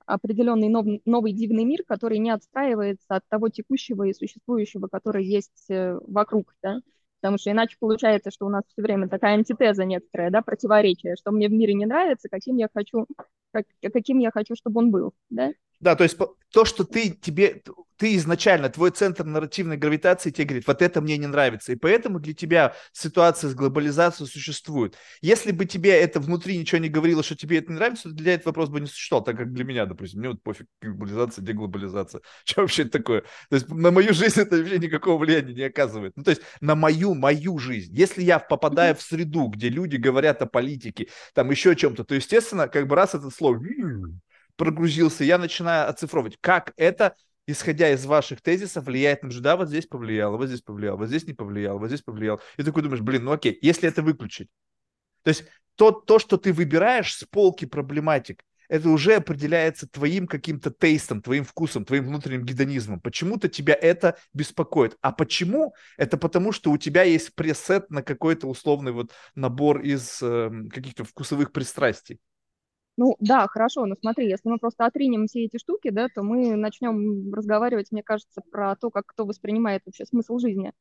определенный 0.06 0.70
нов, 0.70 0.86
новый 1.06 1.34
дивный 1.34 1.66
мир, 1.66 1.82
который 1.88 2.20
не 2.20 2.32
отстраивается 2.32 3.06
от 3.10 3.24
того 3.30 3.50
текущего 3.50 4.04
и 4.04 4.14
существующего, 4.14 4.88
который 4.88 5.26
есть 5.26 5.66
э, 5.70 6.00
вокруг, 6.08 6.56
да, 6.64 6.80
потому 7.20 7.38
что 7.38 7.52
иначе 7.52 7.76
получается, 7.80 8.32
что 8.32 8.46
у 8.46 8.50
нас 8.50 8.64
все 8.68 8.82
время 8.82 9.10
такая 9.10 9.34
антитеза 9.34 9.84
некоторая, 9.84 10.32
да, 10.32 10.42
противоречие, 10.42 11.16
что 11.18 11.32
мне 11.32 11.50
в 11.50 11.52
мире 11.52 11.74
не 11.74 11.86
нравится, 11.86 12.30
каким 12.30 12.56
я 12.56 12.70
хочу, 12.74 13.06
как, 13.51 13.66
каким 13.82 14.20
я 14.20 14.32
хочу, 14.32 14.56
чтобы 14.56 14.80
он 14.80 14.92
был, 14.92 15.13
да. 15.30 15.51
Да, 15.80 15.96
то 15.96 16.04
есть 16.04 16.18
то, 16.51 16.66
что 16.66 16.84
ты 16.86 17.10
тебе, 17.12 17.62
ты 17.98 18.16
изначально, 18.16 18.70
твой 18.70 18.92
центр 18.92 19.25
нарративной 19.25 19.77
гравитации 19.77 20.32
тебе 20.32 20.46
говорит, 20.46 20.68
вот 20.68 20.82
это 20.82 21.01
мне 21.01 21.18
не 21.18 21.27
нравится, 21.27 21.74
и 21.74 21.75
поэтому 21.75 22.20
для 22.20 22.34
тебя 22.34 22.74
ситуация 22.94 23.50
с 23.50 23.54
глобализацией 23.54 24.30
существует. 24.30 24.96
Если 25.22 25.51
бы 25.51 25.66
тебе 25.66 25.92
это 25.92 26.20
внутри 26.20 26.58
ничего 26.58 26.80
не 26.80 26.89
говорило, 26.89 27.22
что 27.22 27.36
тебе 27.36 27.58
это 27.58 27.72
не 27.72 27.77
нравится, 27.77 28.10
то 28.10 28.16
для 28.16 28.36
этого 28.36 28.50
вопрос 28.50 28.70
бы 28.70 28.80
не 28.80 28.88
существовал, 28.88 29.24
так 29.24 29.38
как 29.38 29.51
для 29.51 29.66
меня, 29.66 29.86
допустим, 29.86 30.20
мне 30.20 30.30
вот 30.30 30.42
пофиг, 30.42 30.68
глобализация, 30.82 31.44
деглобализация, 31.44 32.22
что 32.46 32.62
вообще 32.62 32.84
это 32.84 32.92
такое? 32.92 33.22
То 33.50 33.56
есть 33.56 33.70
на 33.70 33.92
мою 33.92 34.13
жизнь 34.13 34.39
это 34.39 34.58
вообще 34.58 34.80
никакого 34.80 35.18
влияния 35.18 35.54
не 35.54 35.63
оказывает. 35.63 36.13
Ну, 36.16 36.24
то 36.24 36.32
есть 36.32 36.42
на 36.62 36.75
мою, 36.75 37.13
мою 37.13 37.60
жизнь. 37.60 37.94
Если 37.96 38.24
я 38.24 38.39
попадаю 38.39 38.96
в 38.96 39.01
среду, 39.01 39.48
где 39.48 39.70
люди 39.70 39.98
говорят 39.98 40.42
о 40.42 40.46
политике, 40.46 41.10
там 41.34 41.51
еще 41.51 41.72
о 41.72 41.75
чем-то, 41.75 42.04
то, 42.04 42.16
естественно, 42.16 42.68
как 42.68 42.88
бы 42.88 42.96
раз 42.96 43.16
это 43.16 43.30
слово 43.56 44.20
прогрузился, 44.56 45.24
я 45.24 45.38
начинаю 45.38 45.89
оцифровывать, 45.89 46.38
как 46.42 46.74
это, 46.77 47.16
исходя 47.46 47.92
из 47.92 48.06
ваших 48.06 48.42
тезисов, 48.42 48.86
влияет 48.86 49.24
на 49.24 49.30
да, 49.39 49.56
вот 49.56 49.70
здесь 49.70 49.86
повлияло, 49.86 50.36
вот 50.36 50.48
здесь 50.48 50.62
повлияло, 50.62 50.98
вот 50.98 51.08
здесь 51.08 51.25
не 51.27 51.34
повлияло, 51.34 51.77
вот 51.77 51.88
здесь 51.88 52.01
повлияло. 52.01 52.42
И 52.58 52.63
такой 52.63 52.84
думаешь, 52.84 53.01
блин, 53.01 53.24
ну 53.24 53.32
окей, 53.32 53.58
если 53.62 53.88
это 53.88 54.01
выключить. 54.01 54.50
То 55.24 55.30
есть 55.30 55.46
то, 55.75 55.92
то, 55.92 56.20
что 56.20 56.38
ты 56.38 56.51
выбираешь 56.51 57.16
с 57.16 57.24
полки 57.24 57.66
проблематик, 57.66 58.44
это 58.70 58.89
уже 58.89 59.16
определяется 59.16 59.88
твоим 59.88 60.27
каким-то 60.27 60.72
тейстом, 60.72 61.22
твоим 61.22 61.46
вкусом, 61.46 61.86
твоим 61.86 62.08
внутренним 62.08 62.44
гедонизмом. 62.44 63.00
Почему-то 63.00 63.48
тебя 63.48 63.77
это 63.80 64.18
беспокоит. 64.34 64.98
А 65.01 65.13
почему? 65.13 65.74
Это 65.96 66.18
потому, 66.18 66.51
что 66.51 66.72
у 66.72 66.77
тебя 66.77 67.04
есть 67.04 67.34
пресет 67.34 67.89
на 67.89 68.04
какой-то 68.04 68.48
условный 68.48 68.92
вот 68.92 69.12
набор 69.36 69.82
из 69.82 70.22
э, 70.22 70.50
каких-то 70.70 71.06
вкусовых 71.06 71.54
пристрастий. 71.54 72.20
Ну 72.98 73.16
да, 73.20 73.48
хорошо, 73.48 73.86
но 73.86 73.96
смотри, 73.96 74.27
если 74.27 74.50
мы 74.50 74.58
просто 74.58 74.86
отринем 74.86 75.27
все 75.27 75.46
эти 75.46 75.58
штуки, 75.58 75.92
да, 75.92 76.08
то 76.13 76.24
мы 76.24 76.56
начнем 76.56 77.32
разговаривать, 77.32 77.92
мне 77.92 78.01
кажется, 78.01 78.42
про 78.51 78.75
то, 78.75 78.89
как 78.89 79.06
кто 79.06 79.25
воспринимает 79.25 79.84
вообще 79.86 80.06
смысл 80.06 80.39
жизни. 80.39 80.74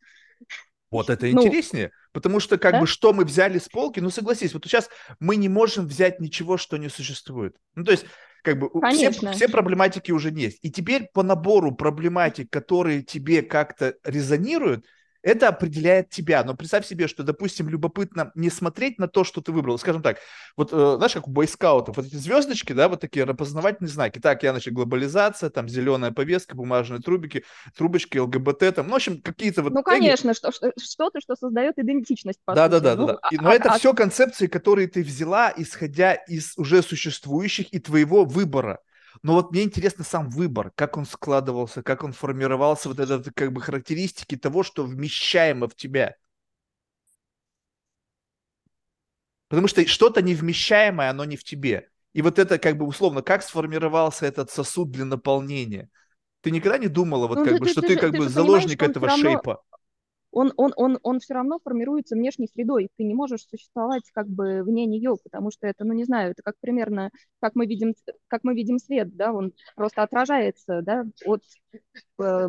Вот 0.90 1.10
это 1.10 1.26
ну, 1.26 1.42
интереснее, 1.42 1.90
потому 2.12 2.40
что 2.40 2.58
как 2.58 2.72
да? 2.72 2.80
бы 2.80 2.86
что 2.86 3.12
мы 3.12 3.24
взяли 3.24 3.58
с 3.58 3.68
полки, 3.68 4.00
ну 4.00 4.08
согласись, 4.08 4.54
вот 4.54 4.64
сейчас 4.64 4.88
мы 5.20 5.36
не 5.36 5.48
можем 5.48 5.86
взять 5.86 6.20
ничего, 6.20 6.56
что 6.56 6.78
не 6.78 6.88
существует. 6.88 7.56
Ну 7.74 7.84
то 7.84 7.90
есть 7.90 8.06
как 8.42 8.58
бы 8.58 8.70
все, 8.92 9.10
все 9.10 9.48
проблематики 9.48 10.12
уже 10.12 10.30
есть. 10.30 10.58
И 10.62 10.70
теперь 10.70 11.08
по 11.12 11.22
набору 11.22 11.74
проблематик, 11.74 12.48
которые 12.48 13.02
тебе 13.02 13.42
как-то 13.42 13.96
резонируют, 14.04 14.86
это 15.26 15.48
определяет 15.48 16.08
тебя. 16.10 16.44
Но 16.44 16.54
представь 16.54 16.86
себе, 16.86 17.08
что, 17.08 17.24
допустим, 17.24 17.68
любопытно 17.68 18.30
не 18.36 18.48
смотреть 18.48 19.00
на 19.00 19.08
то, 19.08 19.24
что 19.24 19.40
ты 19.40 19.50
выбрал. 19.50 19.76
Скажем 19.76 20.00
так, 20.00 20.18
вот 20.56 20.72
э, 20.72 20.94
знаешь, 20.96 21.14
как 21.14 21.26
у 21.26 21.32
бойскаутов, 21.32 21.96
вот 21.96 22.06
эти 22.06 22.14
звездочки, 22.14 22.72
да, 22.72 22.88
вот 22.88 23.00
такие 23.00 23.24
распознавательные 23.24 23.90
знаки. 23.90 24.20
Так, 24.20 24.44
я, 24.44 24.52
значит, 24.52 24.72
глобализация, 24.72 25.50
там, 25.50 25.68
зеленая 25.68 26.12
повестка, 26.12 26.54
бумажные 26.54 27.00
трубики, 27.00 27.44
трубочки, 27.76 28.18
ЛГБТ, 28.18 28.76
там, 28.76 28.86
ну, 28.86 28.92
в 28.92 28.96
общем, 28.96 29.20
какие-то 29.20 29.64
вот... 29.64 29.72
Ну, 29.72 29.82
конечно, 29.82 30.32
что, 30.32 30.52
что, 30.52 30.72
что-то, 30.80 31.20
что 31.20 31.34
создает 31.34 31.76
идентичность, 31.76 32.38
по 32.44 32.54
да, 32.54 32.66
сути. 32.66 32.72
Да, 32.74 32.80
да, 32.80 32.94
ну, 32.94 33.06
да. 33.08 33.18
Но 33.32 33.50
а, 33.50 33.54
это 33.54 33.70
а... 33.70 33.78
все 33.78 33.94
концепции, 33.94 34.46
которые 34.46 34.86
ты 34.86 35.02
взяла, 35.02 35.52
исходя 35.56 36.14
из 36.14 36.56
уже 36.56 36.82
существующих 36.82 37.74
и 37.74 37.80
твоего 37.80 38.24
выбора. 38.24 38.78
Но 39.22 39.34
вот 39.34 39.50
мне 39.50 39.62
интересно 39.62 40.04
сам 40.04 40.28
выбор, 40.28 40.72
как 40.74 40.96
он 40.96 41.04
складывался, 41.04 41.82
как 41.82 42.04
он 42.04 42.12
формировался, 42.12 42.88
вот 42.88 43.00
это 43.00 43.32
как 43.32 43.52
бы 43.52 43.60
характеристики 43.60 44.36
того, 44.36 44.62
что 44.62 44.84
вмещаемо 44.84 45.68
в 45.68 45.74
тебя. 45.74 46.16
Потому 49.48 49.68
что 49.68 49.86
что-то 49.86 50.22
невмещаемое, 50.22 51.10
оно 51.10 51.24
не 51.24 51.36
в 51.36 51.44
тебе. 51.44 51.88
И 52.12 52.22
вот 52.22 52.38
это 52.38 52.58
как 52.58 52.78
бы 52.78 52.86
условно, 52.86 53.22
как 53.22 53.42
сформировался 53.42 54.26
этот 54.26 54.50
сосуд 54.50 54.90
для 54.90 55.04
наполнения? 55.04 55.90
Ты 56.40 56.50
никогда 56.50 56.78
не 56.78 56.88
думала, 56.88 57.26
вот 57.26 57.38
ну, 57.38 57.44
как 57.44 57.54
ты, 57.54 57.60
бы, 57.60 57.66
ты, 57.66 57.72
что 57.72 57.80
ты, 57.82 57.88
ты 57.88 57.96
как 57.96 58.12
ты 58.12 58.18
бы 58.18 58.28
заложник 58.28 58.82
этого 58.82 59.08
равно, 59.08 59.30
шейпа? 59.30 59.62
Он, 60.36 60.52
он, 60.58 60.74
он, 60.76 60.98
он 61.02 61.18
все 61.18 61.32
равно 61.32 61.58
формируется 61.64 62.14
внешней 62.14 62.46
средой. 62.46 62.90
Ты 62.98 63.04
не 63.04 63.14
можешь 63.14 63.46
существовать 63.46 64.02
как 64.12 64.28
бы 64.28 64.62
вне 64.62 64.84
нее, 64.84 65.16
потому 65.24 65.50
что 65.50 65.66
это, 65.66 65.86
ну 65.86 65.94
не 65.94 66.04
знаю, 66.04 66.32
это 66.32 66.42
как 66.42 66.56
примерно, 66.60 67.10
как 67.40 67.54
мы 67.54 67.64
видим, 67.64 67.94
как 68.28 68.44
мы 68.44 68.54
видим 68.54 68.78
свет, 68.78 69.16
да, 69.16 69.32
он 69.32 69.54
просто 69.76 70.02
отражается, 70.02 70.82
да, 70.82 71.06
от, 71.24 71.42
э, 72.20 72.48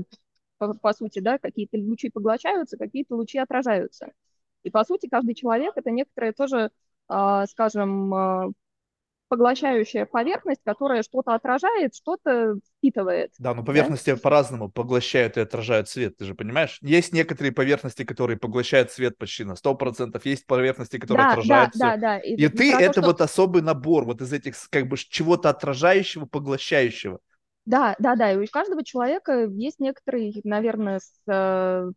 по, 0.58 0.74
по 0.74 0.94
сути, 0.94 1.20
да, 1.20 1.38
какие-то 1.38 1.77
лучи 1.77 2.10
поглощаются, 2.10 2.75
какие-то 2.77 3.15
лучи 3.15 3.38
отражаются. 3.38 4.12
И 4.63 4.70
по 4.70 4.84
сути 4.84 5.08
каждый 5.08 5.34
человек 5.34 5.72
это 5.77 5.89
некоторое 5.89 6.34
тоже, 6.34 6.72
э, 7.10 7.46
скажем, 7.50 8.13
э, 8.13 8.51
поглощающая 9.27 10.05
поверхность, 10.05 10.62
которая 10.63 11.03
что-то 11.03 11.34
отражает, 11.34 11.96
что-то 11.96 12.55
впитывает. 12.77 13.31
Да, 13.39 13.53
но 13.53 13.63
поверхности 13.63 14.12
да? 14.12 14.17
по-разному 14.17 14.69
поглощают 14.69 15.38
и 15.38 15.41
отражают 15.41 15.89
свет, 15.89 16.17
ты 16.17 16.25
же 16.25 16.36
понимаешь? 16.36 16.79
Есть 16.81 17.13
некоторые 17.13 17.51
поверхности, 17.51 18.03
которые 18.03 18.38
поглощают 18.38 18.91
свет 18.91 19.17
почти 19.17 19.43
на 19.43 19.53
100%, 19.53 20.19
есть 20.24 20.46
поверхности, 20.46 20.98
которые 20.98 21.25
да, 21.25 21.31
отражают 21.31 21.72
да, 21.74 21.91
свет. 21.91 22.01
Да, 22.01 22.07
да. 22.07 22.19
И, 22.19 22.36
и 22.36 22.48
ты 22.48 22.74
это 22.74 22.93
то, 22.93 23.01
что... 23.01 23.01
вот 23.01 23.22
особый 23.22 23.62
набор 23.62 24.05
вот 24.05 24.22
из 24.22 24.31
этих 24.31 24.55
как 24.69 24.88
бы 24.88 24.98
чего-то 24.98 25.50
отражающего, 25.50 26.25
поглощающего. 26.25 27.19
Да, 27.65 27.96
да, 28.00 28.15
да, 28.15 28.31
и 28.31 28.38
у 28.38 28.46
каждого 28.50 28.84
человека 28.84 29.46
есть 29.46 29.79
некоторый, 29.79 30.39
наверное, 30.46 31.00
с, 31.00 31.12
э, 31.27 31.91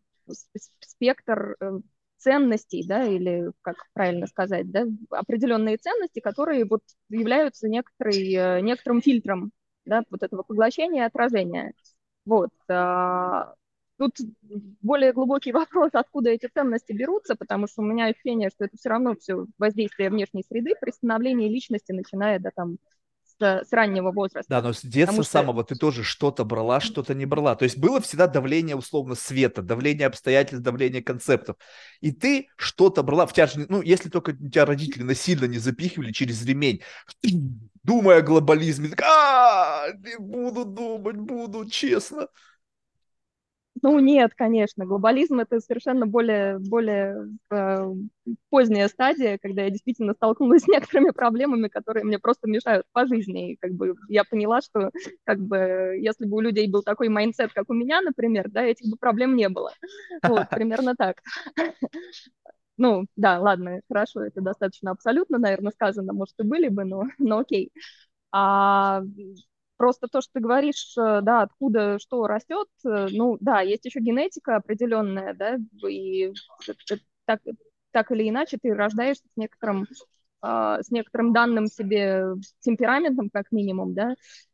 спектр 0.81 1.55
э, 1.61 1.79
ценностей, 2.21 2.85
да, 2.87 3.03
или 3.05 3.51
как 3.61 3.77
правильно 3.93 4.27
сказать, 4.27 4.69
да, 4.71 4.85
определенные 5.09 5.77
ценности, 5.77 6.19
которые 6.19 6.65
вот 6.65 6.81
являются 7.09 7.67
некоторой, 7.67 8.33
э, 8.33 8.61
некоторым 8.61 9.01
фильтром, 9.01 9.51
да, 9.85 10.03
вот 10.09 10.23
этого 10.23 10.43
поглощения 10.43 11.03
и 11.03 11.05
отражения. 11.05 11.73
Вот. 12.25 12.51
А, 12.69 13.53
тут 13.97 14.15
более 14.81 15.13
глубокий 15.13 15.51
вопрос, 15.53 15.91
откуда 15.93 16.29
эти 16.29 16.47
ценности 16.53 16.93
берутся, 16.93 17.35
потому 17.35 17.67
что 17.67 17.81
у 17.81 17.85
меня 17.85 18.05
ощущение, 18.05 18.49
что 18.49 18.65
это 18.65 18.77
все 18.77 18.89
равно 18.89 19.15
все 19.15 19.45
воздействие 19.57 20.09
внешней 20.09 20.43
среды 20.47 20.73
при 20.79 20.91
становлении 20.91 21.49
личности, 21.49 21.91
начиная 21.91 22.39
да, 22.39 22.51
там, 22.55 22.77
с, 23.41 23.71
раннего 23.71 24.11
возраста. 24.11 24.49
Да, 24.49 24.61
но 24.61 24.73
с 24.73 24.81
детства 24.81 25.23
что... 25.23 25.31
самого 25.31 25.63
ты 25.63 25.75
тоже 25.75 26.03
что-то 26.03 26.45
брала, 26.45 26.79
что-то 26.79 27.13
не 27.13 27.25
брала. 27.25 27.55
То 27.55 27.63
есть 27.63 27.77
было 27.77 27.99
всегда 28.01 28.27
давление 28.27 28.75
условно 28.75 29.15
света, 29.15 29.61
давление 29.61 30.07
обстоятельств, 30.07 30.63
давление 30.63 31.01
концептов. 31.01 31.55
И 31.99 32.11
ты 32.11 32.49
что-то 32.55 33.03
брала. 33.03 33.25
В 33.25 33.33
тебя 33.33 33.47
же, 33.47 33.65
ну, 33.67 33.81
если 33.81 34.09
только 34.09 34.33
тебя 34.33 34.65
родители 34.65 35.03
насильно 35.03 35.45
не 35.45 35.57
запихивали 35.57 36.11
через 36.11 36.45
ремень, 36.45 36.81
думая 37.83 38.19
о 38.19 38.21
глобализме, 38.21 38.89
так, 38.89 39.01
а, 39.01 39.87
не 39.91 40.17
буду 40.17 40.65
думать, 40.65 41.17
буду, 41.17 41.69
честно. 41.69 42.27
Ну 43.83 43.99
нет, 43.99 44.33
конечно, 44.35 44.85
глобализм 44.85 45.39
это 45.39 45.59
совершенно 45.59 46.05
более, 46.05 46.59
более 46.59 47.29
э, 47.49 47.93
поздняя 48.49 48.87
стадия, 48.87 49.39
когда 49.41 49.63
я 49.63 49.71
действительно 49.71 50.13
столкнулась 50.13 50.63
с 50.63 50.67
некоторыми 50.67 51.09
проблемами, 51.09 51.67
которые 51.67 52.03
мне 52.03 52.19
просто 52.19 52.47
мешают 52.47 52.85
по 52.91 53.07
жизни. 53.07 53.53
И 53.53 53.55
как 53.57 53.71
бы 53.73 53.95
я 54.07 54.23
поняла, 54.23 54.61
что 54.61 54.91
как 55.23 55.39
бы 55.39 55.97
если 55.99 56.25
бы 56.27 56.37
у 56.37 56.41
людей 56.41 56.69
был 56.69 56.83
такой 56.83 57.09
mindset, 57.09 57.53
как 57.53 57.69
у 57.69 57.73
меня, 57.73 58.01
например, 58.01 58.49
да, 58.51 58.61
этих 58.63 58.87
бы 58.89 58.97
проблем 58.97 59.35
не 59.35 59.49
было. 59.49 59.71
Вот, 60.23 60.47
примерно 60.49 60.95
так. 60.95 61.17
Ну, 62.77 63.05
да, 63.15 63.39
ладно, 63.39 63.81
хорошо, 63.87 64.21
это 64.23 64.41
достаточно 64.41 64.91
абсолютно, 64.91 65.37
наверное, 65.37 65.71
сказано, 65.71 66.13
может, 66.13 66.35
и 66.39 66.43
были 66.43 66.67
бы, 66.69 66.83
но, 66.85 67.03
но 67.19 67.39
окей. 67.39 67.71
А 68.31 69.03
Просто 69.81 70.07
то, 70.07 70.21
что 70.21 70.33
ты 70.33 70.41
говоришь, 70.41 70.93
э, 70.95 71.21
да, 71.23 71.41
откуда 71.41 71.97
что 71.97 72.27
растет, 72.27 72.67
э, 72.85 73.07
ну 73.09 73.37
да, 73.39 73.61
есть 73.61 73.83
еще 73.83 73.99
генетика 73.99 74.57
определенная, 74.57 75.33
да, 75.33 75.57
и 75.89 76.31
так, 77.25 77.39
так 77.89 78.11
или 78.11 78.29
иначе 78.29 78.59
ты 78.61 78.75
рождаешься 78.75 79.23
с 79.27 79.35
некоторым, 79.37 79.87
а, 80.39 80.83
с 80.83 80.91
некоторым 80.91 81.33
данным 81.33 81.65
себе 81.65 82.25
темпераментом, 82.59 83.31
как 83.33 83.51
минимум, 83.51 83.95
да, 83.95 84.13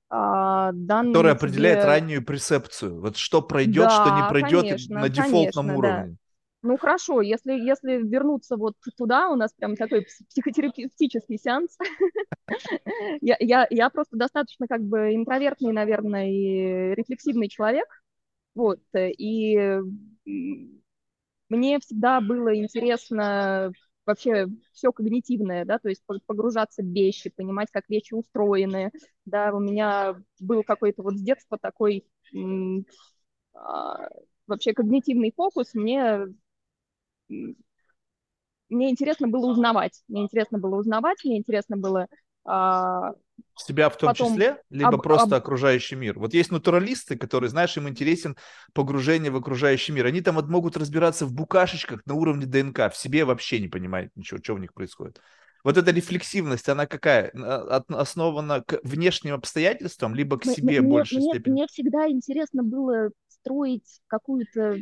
а, 0.10 0.72
данным 0.72 1.12
Который 1.12 1.34
определяет 1.34 1.79
тебе... 1.79 1.88
раннюю 1.88 2.24
пресепцию. 2.24 3.01
Вот 3.01 3.17
что 3.17 3.41
пройдет, 3.41 3.84
да, 3.84 3.89
что 3.89 4.15
не 4.15 4.29
пройдет 4.29 4.62
конечно, 4.62 5.00
на 5.01 5.10
дефолтном 5.10 5.67
конечно, 5.67 5.77
уровне. 5.77 6.12
Да. 6.12 6.26
Ну 6.67 6.77
хорошо, 6.77 7.21
если, 7.21 7.53
если 7.53 7.97
вернуться 7.97 8.57
вот 8.57 8.74
туда, 8.97 9.29
у 9.29 9.36
нас 9.36 9.53
прям 9.53 9.77
такой 9.77 10.05
психотерапевтический 10.29 11.38
сеанс. 11.38 11.77
я, 13.21 13.38
я, 13.39 13.67
я 13.69 13.89
просто 13.89 14.17
достаточно 14.17 14.67
как 14.67 14.81
бы 14.81 15.15
интровертный, 15.15 15.71
наверное, 15.71 16.29
и 16.29 16.95
рефлексивный 16.95 17.47
человек. 17.47 17.88
Вот, 18.53 18.79
и 18.95 19.79
мне 21.50 21.79
всегда 21.79 22.19
было 22.21 22.55
интересно 22.57 23.71
вообще 24.05 24.47
все 24.74 24.91
когнитивное, 24.91 25.65
да, 25.65 25.79
то 25.79 25.89
есть 25.89 26.01
погружаться 26.25 26.81
в 26.81 26.88
вещи, 26.88 27.29
понимать, 27.29 27.69
как 27.71 27.88
вещи 27.89 28.13
устроены, 28.13 28.91
да, 29.25 29.53
у 29.53 29.59
меня 29.59 30.15
был 30.39 30.63
какой-то 30.63 31.03
вот 31.03 31.17
с 31.17 31.21
детства 31.21 31.57
такой 31.62 32.05
а, 33.53 34.09
вообще 34.47 34.74
когнитивный 34.74 35.33
фокус, 35.36 35.74
мне 35.74 36.27
мне 37.29 38.89
интересно 38.89 39.27
было 39.27 39.48
узнавать. 39.48 40.03
Мне 40.07 40.24
интересно 40.24 40.60
было 40.60 40.77
узнавать, 40.77 41.24
мне 41.24 41.38
интересно 41.38 41.77
было 41.77 42.07
а, 42.46 43.13
себя 43.55 43.89
в 43.89 43.98
том 43.98 44.10
Потом 44.10 44.34
числе, 44.34 44.62
либо 44.69 44.96
об, 44.96 45.01
просто 45.01 45.36
об... 45.36 45.41
окружающий 45.41 45.96
мир. 45.96 46.17
Вот 46.19 46.34
есть 46.34 46.51
натуралисты, 46.51 47.17
которые, 47.17 47.50
знаешь, 47.50 47.75
им 47.77 47.88
интересен 47.88 48.36
погружение 48.74 49.31
в 49.31 49.36
окружающий 49.36 49.91
мир. 49.91 50.05
Они 50.05 50.22
там 50.22 50.36
вот 50.36 50.48
могут 50.48 50.77
разбираться 50.77 51.25
в 51.25 51.34
букашечках 51.34 52.05
на 52.05 52.13
уровне 52.13 52.46
ДНК, 52.46 52.91
в 52.91 52.98
себе 52.98 53.25
вообще 53.25 53.60
не 53.60 53.67
понимают 53.67 54.12
ничего, 54.15 54.39
что 54.41 54.53
у 54.53 54.57
них 54.57 54.74
происходит. 54.74 55.22
Вот 55.63 55.75
эта 55.75 55.91
рефлексивность, 55.91 56.69
она 56.69 56.86
какая? 56.86 57.31
Основана 57.89 58.62
к 58.62 58.80
внешним 58.84 59.34
обстоятельствам, 59.34 60.15
либо 60.15 60.38
к 60.38 60.45
себе 60.45 60.80
мне, 60.80 60.89
большей 60.89 61.17
мне, 61.17 61.30
степени? 61.32 61.54
Мне 61.54 61.67
всегда 61.67 62.08
интересно 62.08 62.63
было 62.63 63.10
строить 63.28 63.99
какую-то 64.08 64.78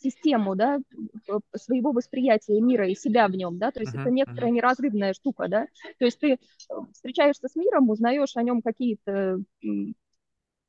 систему, 0.00 0.54
да, 0.56 0.80
своего 1.56 1.92
восприятия 1.92 2.60
мира 2.60 2.88
и 2.88 2.94
себя 2.94 3.28
в 3.28 3.32
нем, 3.32 3.58
да, 3.58 3.70
то 3.70 3.80
есть 3.80 3.94
uh-huh, 3.94 4.00
это 4.00 4.10
некоторая 4.10 4.50
uh-huh. 4.50 4.54
неразрывная 4.54 5.12
штука, 5.12 5.48
да, 5.48 5.66
то 5.98 6.04
есть 6.04 6.18
ты 6.18 6.32
э, 6.32 6.38
встречаешься 6.92 7.48
с 7.48 7.56
миром, 7.56 7.90
узнаешь 7.90 8.36
о 8.36 8.42
нем 8.42 8.62
какие-то 8.62 9.40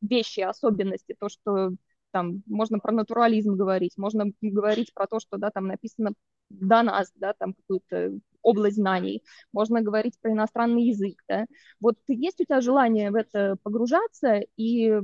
вещи, 0.02 0.40
особенности, 0.42 1.16
то, 1.18 1.30
что 1.30 1.72
там 2.12 2.44
можно 2.46 2.80
про 2.80 2.92
натурализм 2.92 3.56
говорить, 3.56 3.98
можно 3.98 4.26
говорить 4.42 4.94
про 4.94 5.08
то, 5.08 5.20
что, 5.20 5.38
да, 5.38 5.50
там 5.52 5.68
написано 5.68 6.14
до 6.50 6.84
нас, 6.84 7.12
да, 7.16 7.34
там 7.34 7.54
какую-то 7.54 8.20
область 8.42 8.76
знаний, 8.76 9.24
можно 9.54 9.82
говорить 9.82 10.20
про 10.20 10.32
иностранный 10.32 10.84
язык, 10.84 11.22
да, 11.28 11.46
вот 11.80 11.98
есть 12.08 12.42
у 12.42 12.44
тебя 12.44 12.62
желание 12.62 13.12
в 13.12 13.16
это 13.16 13.56
погружаться 13.64 14.42
и 14.58 15.00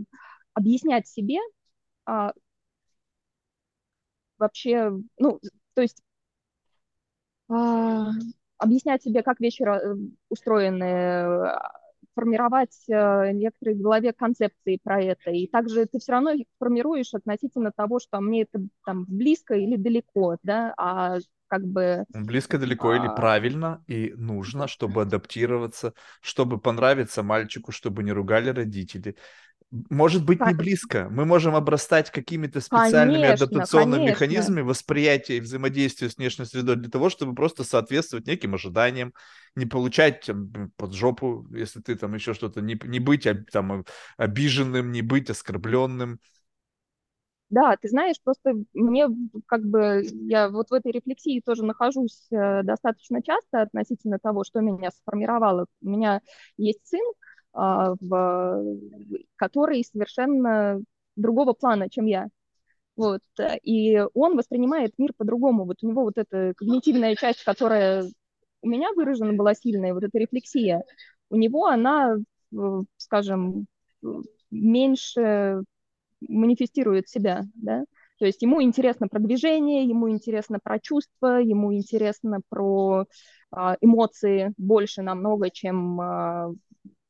объяснять 0.54 1.08
себе, 1.08 1.38
а, 2.06 2.34
вообще, 4.38 4.92
ну, 5.18 5.40
то 5.74 5.82
есть 5.82 6.02
а, 7.50 8.12
объяснять 8.58 9.04
себе, 9.04 9.24
как 9.24 9.40
вещи 9.40 9.64
устроены, 10.30 11.52
формировать 12.18 12.76
э, 12.90 13.32
некоторые 13.32 13.78
в 13.78 13.82
голове 13.82 14.12
концепции 14.12 14.80
про 14.84 15.00
это. 15.00 15.30
И 15.30 15.46
также 15.46 15.86
ты 15.86 16.00
все 16.00 16.14
равно 16.14 16.32
их 16.32 16.48
формируешь 16.58 17.14
относительно 17.14 17.72
того, 17.72 18.00
что 18.00 18.20
мне 18.22 18.42
это 18.42 18.60
там 18.86 19.06
близко 19.08 19.54
или 19.54 19.76
далеко, 19.76 20.38
да, 20.42 20.74
а 20.78 21.18
как 21.48 21.64
бы... 21.64 22.06
Близко, 22.10 22.58
далеко 22.58 22.90
а... 22.90 22.96
или 22.96 23.08
правильно 23.16 23.84
и 23.86 24.14
нужно, 24.18 24.68
чтобы 24.68 25.04
адаптироваться, 25.04 25.94
чтобы 26.20 26.60
понравиться 26.60 27.22
мальчику, 27.22 27.72
чтобы 27.72 28.02
не 28.02 28.12
ругали 28.12 28.50
родители, 28.50 29.16
может 29.72 30.26
быть 30.26 30.40
не 30.40 30.54
близко. 30.54 31.08
Мы 31.10 31.26
можем 31.26 31.56
обрастать 31.56 32.10
какими-то 32.12 32.62
специальными 32.62 33.24
конечно, 33.24 33.46
адаптационными 33.46 34.00
конечно. 34.00 34.12
механизмами 34.12 34.62
восприятия 34.62 35.38
и 35.38 35.42
взаимодействия 35.42 36.10
с 36.10 36.18
внешней 36.18 36.46
средой 36.46 36.78
для 36.78 36.90
того, 36.90 37.10
чтобы 37.10 37.36
просто 37.36 37.64
соответствовать 37.64 38.28
неким 38.28 38.56
ожиданиям, 38.56 39.14
не 39.56 39.66
получать 39.66 40.26
там, 40.26 40.72
под 40.78 40.94
жопу, 40.94 41.46
если 41.52 41.82
ты 41.82 41.96
там 41.96 42.14
еще 42.14 42.34
что-то, 42.34 42.62
не, 42.62 42.80
не 42.86 43.00
быть 43.00 43.28
там, 43.52 43.86
обиженным, 44.18 44.92
не 44.92 45.02
быть 45.02 45.30
оскорбленным. 45.30 46.20
Да, 47.50 47.78
ты 47.82 47.88
знаешь, 47.88 48.18
просто 48.22 48.54
мне 48.74 49.08
как 49.46 49.64
бы, 49.64 50.02
я 50.28 50.50
вот 50.50 50.70
в 50.70 50.74
этой 50.74 50.92
рефлексии 50.92 51.42
тоже 51.46 51.64
нахожусь 51.64 52.28
э, 52.30 52.62
достаточно 52.64 53.24
часто 53.24 53.62
относительно 53.62 54.20
того, 54.20 54.44
что 54.44 54.60
меня 54.60 54.92
сформировало. 54.92 55.66
У 55.82 55.90
меня 55.90 56.20
есть 56.58 56.86
сын, 56.86 57.00
в, 57.58 58.64
который 59.36 59.84
совершенно 59.84 60.80
другого 61.16 61.54
плана, 61.54 61.90
чем 61.90 62.06
я. 62.06 62.28
Вот. 62.96 63.22
И 63.64 64.04
он 64.14 64.38
воспринимает 64.38 64.94
мир 64.98 65.14
по-другому. 65.18 65.66
Вот 65.66 65.78
у 65.82 65.88
него 65.88 66.04
вот 66.04 66.18
эта 66.18 66.54
когнитивная 66.56 67.16
часть, 67.16 67.44
которая 67.44 68.06
у 68.62 68.68
меня 68.68 68.90
выражена 68.96 69.34
была 69.34 69.54
сильная, 69.54 69.94
вот 69.94 70.04
эта 70.04 70.18
рефлексия, 70.18 70.84
у 71.30 71.36
него 71.36 71.68
она, 71.68 72.16
скажем, 72.98 73.66
меньше 74.52 75.62
манифестирует 76.22 77.10
себя, 77.10 77.44
да, 77.56 77.84
то 78.18 78.26
есть 78.26 78.42
ему 78.42 78.62
интересно 78.62 79.08
про 79.08 79.20
движение, 79.20 79.86
ему 79.86 80.10
интересно 80.10 80.60
про 80.62 80.80
чувства, 80.80 81.40
ему 81.40 81.74
интересно 81.74 82.40
про 82.50 83.06
а, 83.52 83.78
эмоции 83.82 84.54
больше 84.58 85.04
намного, 85.04 85.52
чем 85.52 86.02
а, 86.02 86.52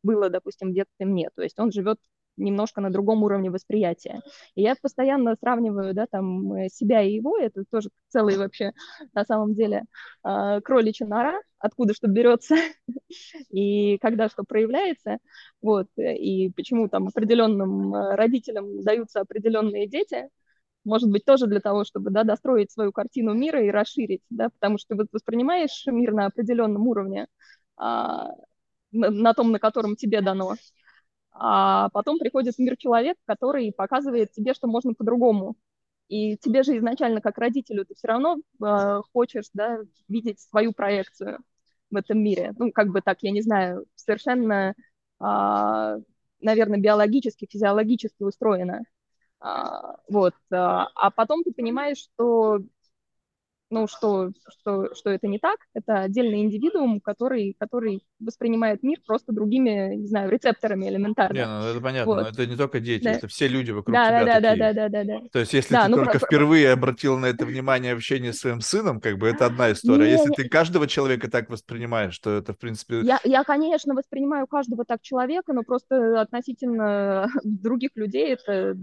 было, 0.08 0.30
допустим, 0.30 0.72
в 0.72 0.74
детстве 0.74 1.06
мне. 1.06 1.30
То 1.36 1.44
есть 1.44 1.60
он 1.60 1.72
живет 1.72 2.00
немножко 2.38 2.82
на 2.82 2.90
другом 2.92 3.24
уровне 3.24 3.50
восприятия. 3.50 4.22
И 4.56 4.62
я 4.62 4.76
постоянно 4.82 5.36
сравниваю, 5.42 5.94
да, 5.94 6.06
там, 6.10 6.54
э, 6.54 6.70
себя 6.70 7.02
и 7.02 7.14
его, 7.14 7.38
это 7.38 7.64
тоже 7.70 7.90
целый 8.10 8.38
вообще, 8.38 8.74
на 9.14 9.26
самом 9.26 9.54
деле, 9.56 9.84
э, 10.24 10.62
кроличья 10.62 11.08
нора, 11.08 11.42
откуда 11.60 11.94
что 11.94 12.08
берется, 12.08 12.56
и 13.50 13.98
когда 14.00 14.30
что 14.30 14.44
проявляется, 14.44 15.18
вот, 15.62 15.88
и 15.98 16.52
почему 16.56 16.88
там 16.90 17.08
определенным 17.08 17.94
э, 17.96 18.16
родителям 18.16 18.82
даются 18.84 19.22
определенные 19.22 19.88
дети, 19.88 20.30
может 20.86 21.10
быть, 21.12 21.26
тоже 21.26 21.48
для 21.48 21.60
того, 21.60 21.84
чтобы, 21.84 22.12
да, 22.12 22.24
достроить 22.24 22.72
свою 22.72 22.92
картину 22.94 23.34
мира 23.34 23.62
и 23.64 23.70
расширить, 23.72 24.22
да, 24.30 24.50
потому 24.50 24.78
что 24.78 24.90
ты 24.90 24.96
вот 24.96 25.08
воспринимаешь 25.12 25.84
мир 25.88 26.14
на 26.14 26.28
определенном 26.28 26.88
уровне, 26.88 27.28
а, 27.76 28.30
на 28.98 29.34
том, 29.34 29.52
на 29.52 29.60
котором 29.60 29.96
тебе 29.96 30.22
дано. 30.22 30.56
А 31.32 31.90
потом 31.90 32.18
приходит 32.18 32.58
мир 32.58 32.76
человек, 32.78 33.18
который 33.26 33.72
показывает 33.72 34.32
тебе, 34.32 34.54
что 34.54 34.68
можно 34.68 34.94
по-другому. 34.94 35.56
И 36.08 36.38
тебе 36.38 36.64
же 36.64 36.78
изначально, 36.78 37.22
как 37.22 37.38
родителю, 37.38 37.86
ты 37.86 37.94
все 37.96 38.08
равно 38.08 38.38
э, 38.38 39.02
хочешь 39.14 39.50
да, 39.54 39.80
видеть 40.08 40.40
свою 40.40 40.72
проекцию 40.74 41.40
в 41.92 41.96
этом 41.98 42.20
мире. 42.24 42.54
Ну, 42.58 42.72
как 42.72 42.90
бы 42.90 43.02
так, 43.02 43.18
я 43.22 43.32
не 43.32 43.42
знаю, 43.42 43.86
совершенно, 43.96 44.74
э, 45.20 46.00
наверное, 46.42 46.80
биологически, 46.80 47.48
физиологически 47.50 48.24
устроено. 48.24 48.84
Э, 49.44 49.48
вот. 50.10 50.34
Э, 50.52 50.56
а 50.96 51.12
потом 51.12 51.44
ты 51.44 51.52
понимаешь, 51.54 51.98
что 51.98 52.60
ну, 53.70 53.88
что, 53.88 54.32
что, 54.48 54.94
что 54.96 55.10
это 55.10 55.28
не 55.28 55.40
так, 55.40 55.58
это 55.74 56.02
отдельный 56.02 56.42
индивидуум, 56.42 57.02
который, 57.02 57.56
который 57.60 58.02
воспринимает 58.20 58.82
мир 58.84 59.00
просто 59.06 59.34
другими, 59.34 59.96
не 59.96 60.08
знаю, 60.08 60.30
рецепторами 60.30 60.88
элементарно. 60.88 61.34
Не, 61.38 61.46
ну 61.46 61.66
это 61.72 61.82
понятно, 61.82 62.14
вот. 62.14 62.22
но 62.24 62.30
это 62.30 62.46
не 62.46 62.56
только 62.56 62.80
дети, 62.80 63.04
да. 63.04 63.12
это 63.12 63.28
все 63.28 63.48
люди 63.48 63.72
вокруг 63.72 63.94
да, 63.94 64.08
тебя 64.08 64.20
да, 64.20 64.34
такие. 64.36 64.58
Да, 64.58 64.74
да, 64.74 64.90
да, 64.90 65.04
да, 65.04 65.20
да. 65.20 65.30
То 65.32 65.40
есть 65.40 65.54
если 65.54 65.74
да, 65.74 65.86
ты 65.86 65.92
ну, 65.92 65.98
только 65.98 66.20
про... 66.20 66.28
впервые 66.28 66.72
обратил 66.72 67.18
на 67.18 67.26
это 67.28 67.46
внимание 67.46 67.94
в 67.94 67.98
общении 67.98 68.32
с 68.32 68.40
своим 68.40 68.62
сыном, 68.62 69.02
как 69.02 69.18
бы 69.18 69.28
это 69.28 69.46
одна 69.46 69.72
история. 69.72 70.06
Не, 70.06 70.12
если 70.12 70.30
не... 70.30 70.36
ты 70.36 70.50
каждого 70.50 70.88
человека 70.88 71.30
так 71.30 71.50
воспринимаешь, 71.50 72.18
то 72.20 72.38
это, 72.38 72.54
в 72.54 72.58
принципе... 72.58 73.02
Я, 73.02 73.20
я, 73.24 73.44
конечно, 73.44 73.94
воспринимаю 73.94 74.48
каждого 74.48 74.86
так 74.86 75.02
человека, 75.02 75.54
но 75.54 75.64
просто 75.64 76.22
относительно 76.22 77.28
других 77.44 77.92
людей 77.96 78.34
это 78.34 78.78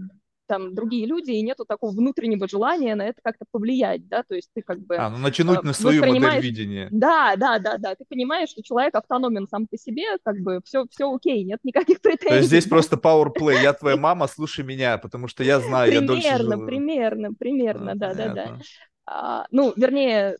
там 0.47 0.73
другие 0.73 1.05
люди, 1.05 1.31
и 1.31 1.41
нету 1.41 1.65
такого 1.65 1.91
внутреннего 1.91 2.47
желания 2.47 2.95
на 2.95 3.07
это 3.07 3.19
как-то 3.23 3.45
повлиять, 3.51 4.07
да, 4.07 4.23
то 4.23 4.35
есть 4.35 4.49
ты 4.53 4.61
как 4.61 4.79
бы... 4.79 4.97
А, 4.97 5.09
ну 5.09 5.17
натянуть 5.17 5.59
э, 5.59 5.67
на 5.67 5.73
свою 5.73 6.05
модель 6.05 6.41
видения. 6.41 6.87
Да, 6.91 7.35
да, 7.35 7.59
да, 7.59 7.77
да, 7.77 7.95
ты 7.95 8.05
понимаешь, 8.07 8.49
что 8.49 8.63
человек 8.63 8.95
автономен 8.95 9.47
сам 9.47 9.67
по 9.67 9.77
себе, 9.77 10.03
как 10.23 10.37
бы 10.39 10.61
все, 10.65 10.85
все 10.89 11.13
окей, 11.13 11.43
нет 11.43 11.59
никаких 11.63 12.01
претензий. 12.01 12.29
То 12.29 12.35
есть 12.35 12.47
здесь 12.47 12.65
просто 12.65 12.95
power 12.95 13.29
play, 13.35 13.61
я 13.61 13.73
твоя 13.73 13.97
мама, 13.97 14.27
слушай 14.27 14.63
меня, 14.63 14.97
потому 14.97 15.27
что 15.27 15.43
я 15.43 15.59
знаю, 15.59 15.91
я 15.91 16.01
дольше 16.01 16.27
Примерно, 16.27 16.65
примерно, 16.65 17.33
примерно, 17.33 17.91
а, 17.91 17.95
да, 17.95 18.13
да, 18.13 18.33
да. 18.33 18.59
А, 19.05 19.45
ну, 19.51 19.73
вернее, 19.75 20.37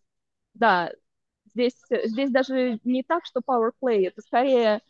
да, 0.54 0.92
здесь, 1.54 1.76
здесь 1.90 2.32
даже 2.32 2.80
не 2.84 3.04
так, 3.04 3.26
что 3.26 3.42
power 3.48 3.72
play, 3.82 4.08
это 4.08 4.22
скорее 4.22 4.82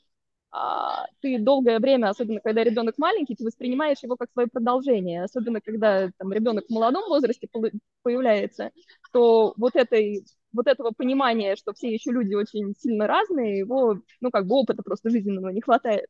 ты 1.21 1.39
долгое 1.39 1.79
время, 1.79 2.09
особенно 2.09 2.39
когда 2.41 2.63
ребенок 2.63 2.97
маленький, 2.97 3.35
ты 3.35 3.43
воспринимаешь 3.45 3.99
его 4.03 4.15
как 4.15 4.31
свое 4.31 4.47
продолжение, 4.47 5.23
особенно 5.23 5.61
когда 5.61 6.09
там 6.17 6.31
ребенок 6.33 6.65
в 6.67 6.73
молодом 6.73 7.03
возрасте 7.09 7.47
появляется, 8.03 8.71
то 9.11 9.53
вот 9.57 9.75
этой 9.75 10.25
вот 10.53 10.67
этого 10.67 10.91
понимания, 10.91 11.55
что 11.57 11.73
все 11.73 11.91
еще 11.93 12.11
люди 12.11 12.33
очень 12.33 12.73
сильно 12.79 13.07
разные, 13.07 13.57
его, 13.59 13.99
ну, 14.21 14.31
как 14.31 14.45
бы 14.47 14.55
опыта 14.55 14.83
просто 14.83 15.09
жизненного 15.09 15.49
не 15.49 15.61
хватает. 15.61 16.07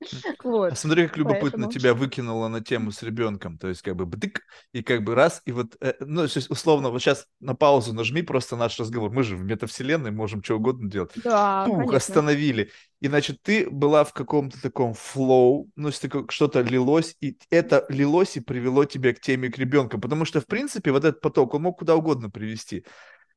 Вот. 0.44 0.72
А 0.72 0.76
смотри, 0.76 1.06
как 1.06 1.16
любопытно 1.16 1.50
Поэтому... 1.50 1.72
тебя 1.72 1.94
выкинуло 1.94 2.48
на 2.48 2.60
тему 2.60 2.90
с 2.90 3.02
ребенком. 3.02 3.58
То 3.58 3.68
есть, 3.68 3.82
как 3.82 3.96
бы 3.96 4.06
бдык, 4.06 4.42
и 4.72 4.82
как 4.82 5.04
бы 5.04 5.14
раз, 5.14 5.42
и 5.44 5.52
вот, 5.52 5.76
э, 5.80 5.94
ну, 6.00 6.26
то 6.26 6.36
есть, 6.36 6.50
условно, 6.50 6.90
вот 6.90 7.00
сейчас 7.00 7.26
на 7.40 7.54
паузу 7.54 7.92
нажми 7.92 8.22
просто 8.22 8.56
наш 8.56 8.78
разговор. 8.78 9.10
Мы 9.10 9.22
же 9.22 9.36
в 9.36 9.44
метавселенной 9.44 10.10
можем 10.10 10.42
что 10.42 10.56
угодно 10.56 10.90
делать. 10.90 11.12
Да, 11.16 11.64
Пух, 11.66 11.76
конечно. 11.76 11.96
остановили. 11.96 12.70
И, 13.00 13.08
значит, 13.08 13.42
ты 13.42 13.68
была 13.68 14.04
в 14.04 14.12
каком-то 14.12 14.60
таком 14.60 14.94
флоу, 14.94 15.70
ну, 15.76 15.90
что-то 15.90 16.60
лилось, 16.62 17.16
и 17.20 17.36
это 17.50 17.86
лилось 17.88 18.36
и 18.36 18.40
привело 18.40 18.84
тебя 18.84 19.14
к 19.14 19.20
теме 19.20 19.50
к 19.50 19.58
ребенку. 19.58 19.98
Потому 19.98 20.24
что, 20.24 20.40
в 20.40 20.46
принципе, 20.46 20.92
вот 20.92 21.04
этот 21.04 21.20
поток, 21.20 21.54
он 21.54 21.62
мог 21.62 21.78
куда 21.78 21.96
угодно 21.96 22.30
привести. 22.30 22.84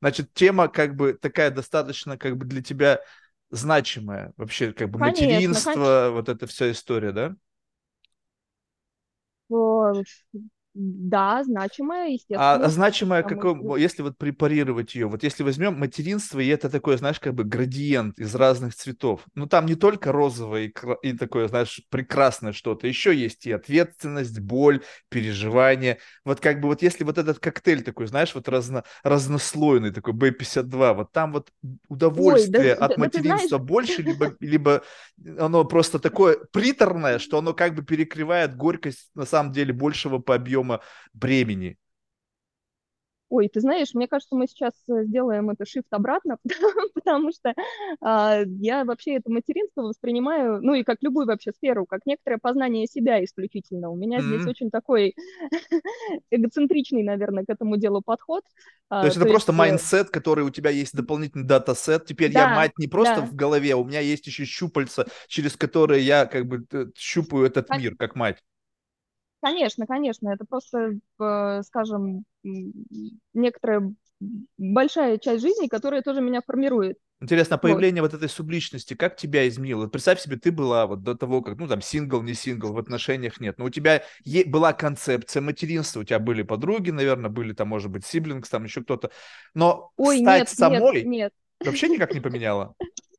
Значит, 0.02 0.34
тема 0.34 0.68
как 0.68 0.98
бы 0.98 1.14
такая 1.14 1.50
достаточно 1.50 2.18
как 2.18 2.36
бы 2.36 2.46
для 2.46 2.62
тебя 2.62 3.00
значимое 3.54 4.34
вообще, 4.38 4.74
как 4.74 4.90
бы 4.90 5.00
конечно, 5.00 5.12
материнство, 5.12 5.72
конечно. 5.74 6.12
вот 6.12 6.30
эта 6.30 6.48
вся 6.48 6.72
история, 6.72 7.12
да? 7.12 7.36
Да, 10.76 11.44
значимая, 11.44 12.10
естественно. 12.10 12.54
А, 12.54 12.56
а 12.56 12.70
значимая, 12.70 13.22
какой, 13.22 13.80
если 13.80 14.02
вот 14.02 14.18
препарировать 14.18 14.96
ее, 14.96 15.08
вот 15.08 15.22
если 15.22 15.44
возьмем 15.44 15.78
материнство, 15.78 16.40
и 16.40 16.48
это 16.48 16.68
такое, 16.68 16.98
знаешь, 16.98 17.20
как 17.20 17.36
бы 17.36 17.44
градиент 17.44 18.18
из 18.18 18.34
разных 18.34 18.74
цветов. 18.74 19.22
Ну, 19.36 19.46
там 19.46 19.68
не 19.68 19.76
только 19.76 20.12
розовое 20.12 20.64
и, 20.64 20.74
и 21.04 21.14
такое, 21.14 21.48
знаешь, 21.48 21.82
прекрасное 21.90 22.54
что-то, 22.54 22.88
еще 22.88 23.16
есть 23.16 23.46
и 23.46 23.52
ответственность, 23.52 24.40
боль, 24.40 24.82
переживание. 25.10 26.00
Вот 26.26 26.40
как 26.40 26.60
бы 26.60 26.70
вот 26.70 26.82
если 26.82 27.04
вот 27.04 27.20
этот 27.20 27.38
коктейль 27.38 27.84
такой, 27.84 28.08
знаешь, 28.08 28.34
вот 28.34 28.50
разно, 28.50 28.84
разнослойный 29.04 29.92
такой 29.92 30.14
B52, 30.14 30.94
вот 30.94 31.12
там 31.12 31.34
вот 31.34 31.52
удовольствие 31.88 32.74
Ой, 32.74 32.80
да, 32.80 32.86
от 32.86 32.96
да, 32.96 32.98
материнства 32.98 33.60
да, 33.60 33.64
больше, 33.64 34.02
либо, 34.02 34.36
либо 34.40 34.82
оно 35.38 35.66
просто 35.66 36.00
такое 36.00 36.38
приторное, 36.52 37.20
что 37.20 37.38
оно 37.38 37.54
как 37.54 37.76
бы 37.76 37.84
перекрывает 37.84 38.56
горькость 38.56 39.12
на 39.14 39.26
самом 39.26 39.52
деле 39.52 39.72
большего 39.72 40.18
по 40.18 40.34
объему 40.34 40.63
объема 40.64 40.82
бремени. 41.14 41.78
Ой, 43.30 43.50
ты 43.50 43.62
знаешь, 43.62 43.96
мне 43.96 44.08
кажется, 44.08 44.36
мы 44.36 44.46
сейчас 44.46 44.74
э, 44.88 45.06
сделаем 45.06 45.50
это 45.50 45.64
shift 45.64 45.88
обратно, 45.90 46.38
потому 46.94 47.32
что 47.32 47.50
э, 47.50 48.44
я 48.60 48.86
вообще 48.86 49.16
это 49.16 49.32
материнство 49.32 49.82
воспринимаю, 49.82 50.62
ну 50.62 50.76
и 50.76 50.84
как 50.84 50.98
любую 51.02 51.26
вообще 51.26 51.52
сферу, 51.52 51.88
как 51.88 52.02
некоторое 52.06 52.38
познание 52.38 52.86
себя 52.86 53.24
исключительно. 53.24 53.90
У 53.90 53.96
меня 53.96 54.20
mm-hmm. 54.20 54.36
здесь 54.36 54.46
очень 54.46 54.70
такой 54.70 55.16
эгоцентричный, 56.30 57.02
наверное, 57.02 57.44
к 57.44 57.50
этому 57.50 57.78
делу 57.78 58.04
подход. 58.06 58.44
А, 58.90 59.02
то 59.02 59.08
есть 59.08 59.16
то 59.16 59.22
это 59.22 59.30
есть... 59.30 59.34
просто 59.34 59.52
э, 59.52 59.56
mindset, 59.56 60.12
который 60.12 60.46
у 60.46 60.52
тебя 60.52 60.70
есть 60.70 60.96
дополнительный 60.96 61.48
датасет. 61.48 62.06
Теперь 62.06 62.32
да, 62.32 62.42
я 62.42 62.56
мать 62.56 62.74
не 62.78 62.88
просто 62.88 63.22
да. 63.22 63.26
в 63.26 63.34
голове, 63.34 63.74
а 63.74 63.78
у 63.78 63.84
меня 63.84 64.02
есть 64.02 64.28
еще 64.28 64.46
щупальца, 64.46 65.08
через 65.28 65.58
которые 65.58 66.06
я 66.06 66.28
как 66.28 66.46
бы 66.46 66.68
э, 66.72 66.86
щупаю 66.96 67.46
этот 67.48 67.68
мир, 67.80 67.96
как 67.96 68.16
мать. 68.16 68.44
Конечно, 69.44 69.86
конечно, 69.86 70.30
это 70.30 70.46
просто, 70.46 70.94
э, 71.20 71.62
скажем, 71.64 72.24
некоторая 73.34 73.94
большая 74.58 75.18
часть 75.18 75.42
жизни, 75.42 75.68
которая 75.68 76.02
тоже 76.02 76.22
меня 76.22 76.40
формирует. 76.48 76.98
Интересно, 77.20 77.58
а 77.58 77.60
появление 77.60 78.02
вот. 78.02 78.14
вот 78.14 78.18
этой 78.18 78.30
субличности, 78.30 78.94
как 78.94 79.18
тебя 79.18 79.46
изменило? 79.50 79.88
Представь 79.88 80.22
себе, 80.22 80.38
ты 80.38 80.50
была 80.54 80.88
вот 80.88 81.04
до 81.04 81.14
того, 81.14 81.42
как, 81.42 81.58
ну, 81.58 81.68
там, 81.68 81.82
сингл, 81.82 82.22
не 82.22 82.34
сингл, 82.34 82.72
в 82.72 82.78
отношениях 82.78 83.42
нет, 83.42 83.58
но 83.58 83.66
у 83.66 83.70
тебя 83.70 84.04
е- 84.24 84.46
была 84.46 84.72
концепция 84.72 85.42
материнства, 85.42 86.00
у 86.00 86.04
тебя 86.06 86.20
были 86.20 86.44
подруги, 86.44 86.92
наверное, 86.92 87.30
были 87.30 87.52
там, 87.52 87.68
может 87.68 87.92
быть, 87.92 88.06
siblings, 88.06 88.50
там 88.50 88.64
еще 88.64 88.82
кто-то, 88.82 89.12
но 89.54 89.92
Ой, 89.98 90.20
стать 90.20 90.48
нет, 90.48 90.58
самой 90.58 91.04
нет, 91.04 91.06
нет. 91.06 91.34
вообще 91.66 91.90
никак 91.90 92.14
не 92.14 92.22
поменяла? 92.22 92.76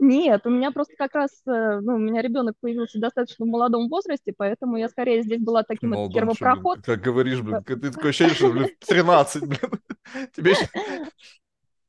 Нет, 0.00 0.46
у 0.46 0.50
меня 0.50 0.70
просто 0.70 0.94
как 0.96 1.14
раз, 1.14 1.30
э, 1.46 1.80
ну, 1.80 1.94
у 1.94 1.98
меня 1.98 2.22
ребенок 2.22 2.54
появился 2.60 2.98
достаточно 2.98 3.44
в 3.44 3.48
молодом 3.48 3.88
возрасте, 3.88 4.32
поэтому 4.36 4.76
я 4.76 4.88
скорее 4.88 5.22
здесь 5.22 5.42
была 5.42 5.62
таким 5.62 5.90
Молодом, 5.90 6.12
первопроход. 6.12 6.78
Что, 6.80 6.94
как 6.94 7.02
говоришь, 7.02 7.40
блин, 7.40 7.62
ты 7.64 7.76
такое 7.76 8.10
ощущение, 8.10 8.34
что, 8.34 8.50
блин, 8.50 8.68
13, 8.86 9.42
блин, 9.46 9.70
тебе 10.34 10.54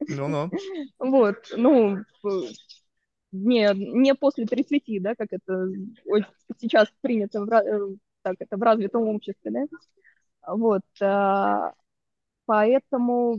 Ну-ну. 0.08 0.50
Вот, 1.00 1.38
ну, 1.56 1.98
не, 3.32 3.72
не 3.74 4.16
после 4.16 4.46
30, 4.46 5.02
да, 5.02 5.16
как 5.16 5.28
это 5.32 5.70
сейчас 6.60 6.88
принято 7.02 7.42
в, 7.44 7.52
э, 7.52 7.96
так, 8.22 8.36
это 8.40 8.58
в 8.58 8.62
развитом 8.62 9.04
обществе, 9.04 9.52
да. 9.52 9.66
Вот, 10.54 10.84
а, 11.02 11.74
поэтому 12.46 13.38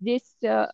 здесь 0.00 0.36
э, 0.42 0.68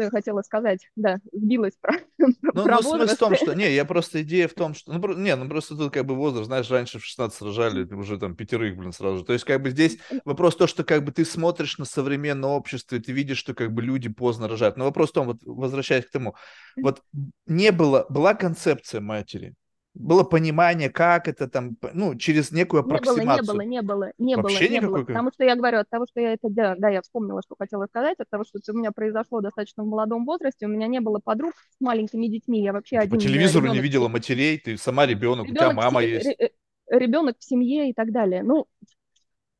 что 0.00 0.04
я 0.04 0.10
хотела 0.10 0.40
сказать, 0.42 0.88
да, 0.96 1.18
сбилась 1.32 1.74
про, 1.80 1.92
ну, 2.18 2.32
про 2.64 2.76
ну, 2.76 2.82
смысл 2.82 3.14
в 3.14 3.18
том, 3.18 3.34
что, 3.34 3.54
не, 3.54 3.72
я 3.72 3.84
просто, 3.84 4.22
идея 4.22 4.48
в 4.48 4.54
том, 4.54 4.74
что, 4.74 4.92
ну, 4.92 5.14
не, 5.14 5.36
ну, 5.36 5.48
просто 5.48 5.76
тут 5.76 5.92
как 5.92 6.06
бы 6.06 6.14
возраст, 6.14 6.46
знаешь, 6.46 6.70
раньше 6.70 6.98
в 6.98 7.04
16 7.04 7.42
рожали, 7.42 7.84
уже 7.92 8.18
там 8.18 8.34
пятерых, 8.34 8.76
блин, 8.76 8.92
сразу. 8.92 9.18
Же, 9.18 9.24
то 9.24 9.32
есть 9.34 9.44
как 9.44 9.62
бы 9.62 9.70
здесь 9.70 9.98
вопрос 10.24 10.56
то, 10.56 10.66
что 10.66 10.84
как 10.84 11.04
бы 11.04 11.12
ты 11.12 11.24
смотришь 11.24 11.76
на 11.78 11.84
современное 11.84 12.50
общество, 12.50 12.96
и 12.96 13.00
ты 13.00 13.12
видишь, 13.12 13.38
что 13.38 13.54
как 13.54 13.72
бы 13.72 13.82
люди 13.82 14.08
поздно 14.08 14.48
рожают, 14.48 14.76
но 14.76 14.84
вопрос 14.84 15.10
в 15.10 15.14
том, 15.14 15.26
вот 15.26 15.38
возвращаясь 15.42 16.06
к 16.06 16.10
тому, 16.10 16.34
вот 16.76 17.02
не 17.46 17.72
было, 17.72 18.06
была 18.08 18.34
концепция 18.34 19.00
матери, 19.00 19.54
было 19.94 20.22
понимание, 20.22 20.88
как 20.88 21.26
это 21.26 21.48
там, 21.48 21.76
ну, 21.92 22.14
через 22.16 22.52
некую 22.52 22.82
аппроксимацию. 22.82 23.44
Не 23.44 23.52
было, 23.52 23.60
не 23.60 23.82
было, 23.82 24.12
не 24.18 24.36
было, 24.36 24.42
Вообще 24.42 24.68
не 24.68 24.80
было, 24.80 24.98
не 24.98 25.02
было. 25.02 25.04
Потому 25.04 25.30
что 25.34 25.44
я 25.44 25.56
говорю, 25.56 25.78
от 25.78 25.90
того, 25.90 26.06
что 26.08 26.20
я 26.20 26.32
это, 26.32 26.48
да, 26.48 26.74
да, 26.78 26.88
я 26.88 27.02
вспомнила, 27.02 27.42
что 27.44 27.56
хотела 27.58 27.86
сказать, 27.86 28.18
от 28.18 28.30
того, 28.30 28.44
что 28.44 28.60
у 28.72 28.76
меня 28.76 28.92
произошло 28.92 29.40
достаточно 29.40 29.82
в 29.82 29.86
молодом 29.86 30.24
возрасте, 30.24 30.66
у 30.66 30.68
меня 30.68 30.86
не 30.86 31.00
было 31.00 31.18
подруг 31.22 31.54
с 31.54 31.80
маленькими 31.80 32.26
детьми, 32.28 32.62
я 32.62 32.72
вообще 32.72 32.98
один. 32.98 33.10
По 33.10 33.18
телевизору 33.18 33.64
ребенок, 33.64 33.76
не 33.76 33.82
видела 33.82 34.08
матерей, 34.08 34.58
ты 34.58 34.76
сама 34.76 35.06
ребенок, 35.06 35.46
ребенок 35.46 35.50
у 35.50 35.54
тебя 35.54 35.72
мама 35.72 36.02
есть. 36.02 36.28
Ребенок 36.88 37.36
в 37.38 37.44
семье 37.44 37.90
и 37.90 37.92
так 37.92 38.10
далее. 38.10 38.42
Ну, 38.42 38.66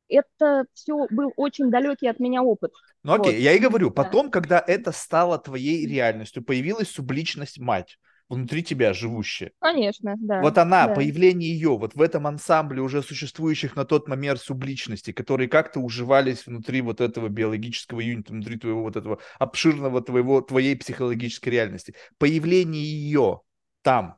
это 0.09 0.65
все 0.73 1.07
был 1.09 1.31
очень 1.35 1.71
далекий 1.71 2.07
от 2.07 2.19
меня 2.19 2.43
опыт. 2.43 2.71
Ну 3.03 3.13
окей, 3.13 3.33
вот. 3.33 3.41
я 3.41 3.53
и 3.53 3.59
говорю, 3.59 3.89
потом, 3.91 4.27
да. 4.27 4.31
когда 4.31 4.63
это 4.65 4.91
стало 4.91 5.39
твоей 5.39 5.87
реальностью, 5.87 6.43
появилась 6.43 6.89
субличность 6.89 7.59
мать, 7.59 7.97
внутри 8.31 8.63
тебя 8.63 8.93
живущая. 8.93 9.51
Конечно, 9.59 10.15
да. 10.17 10.41
Вот 10.41 10.57
она, 10.57 10.87
да. 10.87 10.95
появление 10.95 11.51
ее 11.51 11.77
вот 11.77 11.95
в 11.95 12.01
этом 12.01 12.27
ансамбле 12.27 12.81
уже 12.81 13.03
существующих 13.03 13.75
на 13.75 13.85
тот 13.85 14.07
момент 14.07 14.39
субличностей, 14.39 15.13
которые 15.13 15.49
как-то 15.49 15.81
уживались 15.81 16.45
внутри 16.47 16.81
вот 16.81 17.01
этого 17.01 17.27
биологического 17.27 17.99
юнита, 17.99 18.31
внутри 18.31 18.57
твоего 18.57 18.83
вот 18.83 18.95
этого 18.95 19.19
обширного 19.37 20.01
твоего, 20.01 20.41
твоей 20.41 20.75
психологической 20.77 21.51
реальности. 21.51 21.93
Появление 22.17 22.83
ее 22.83 23.41
там, 23.81 24.17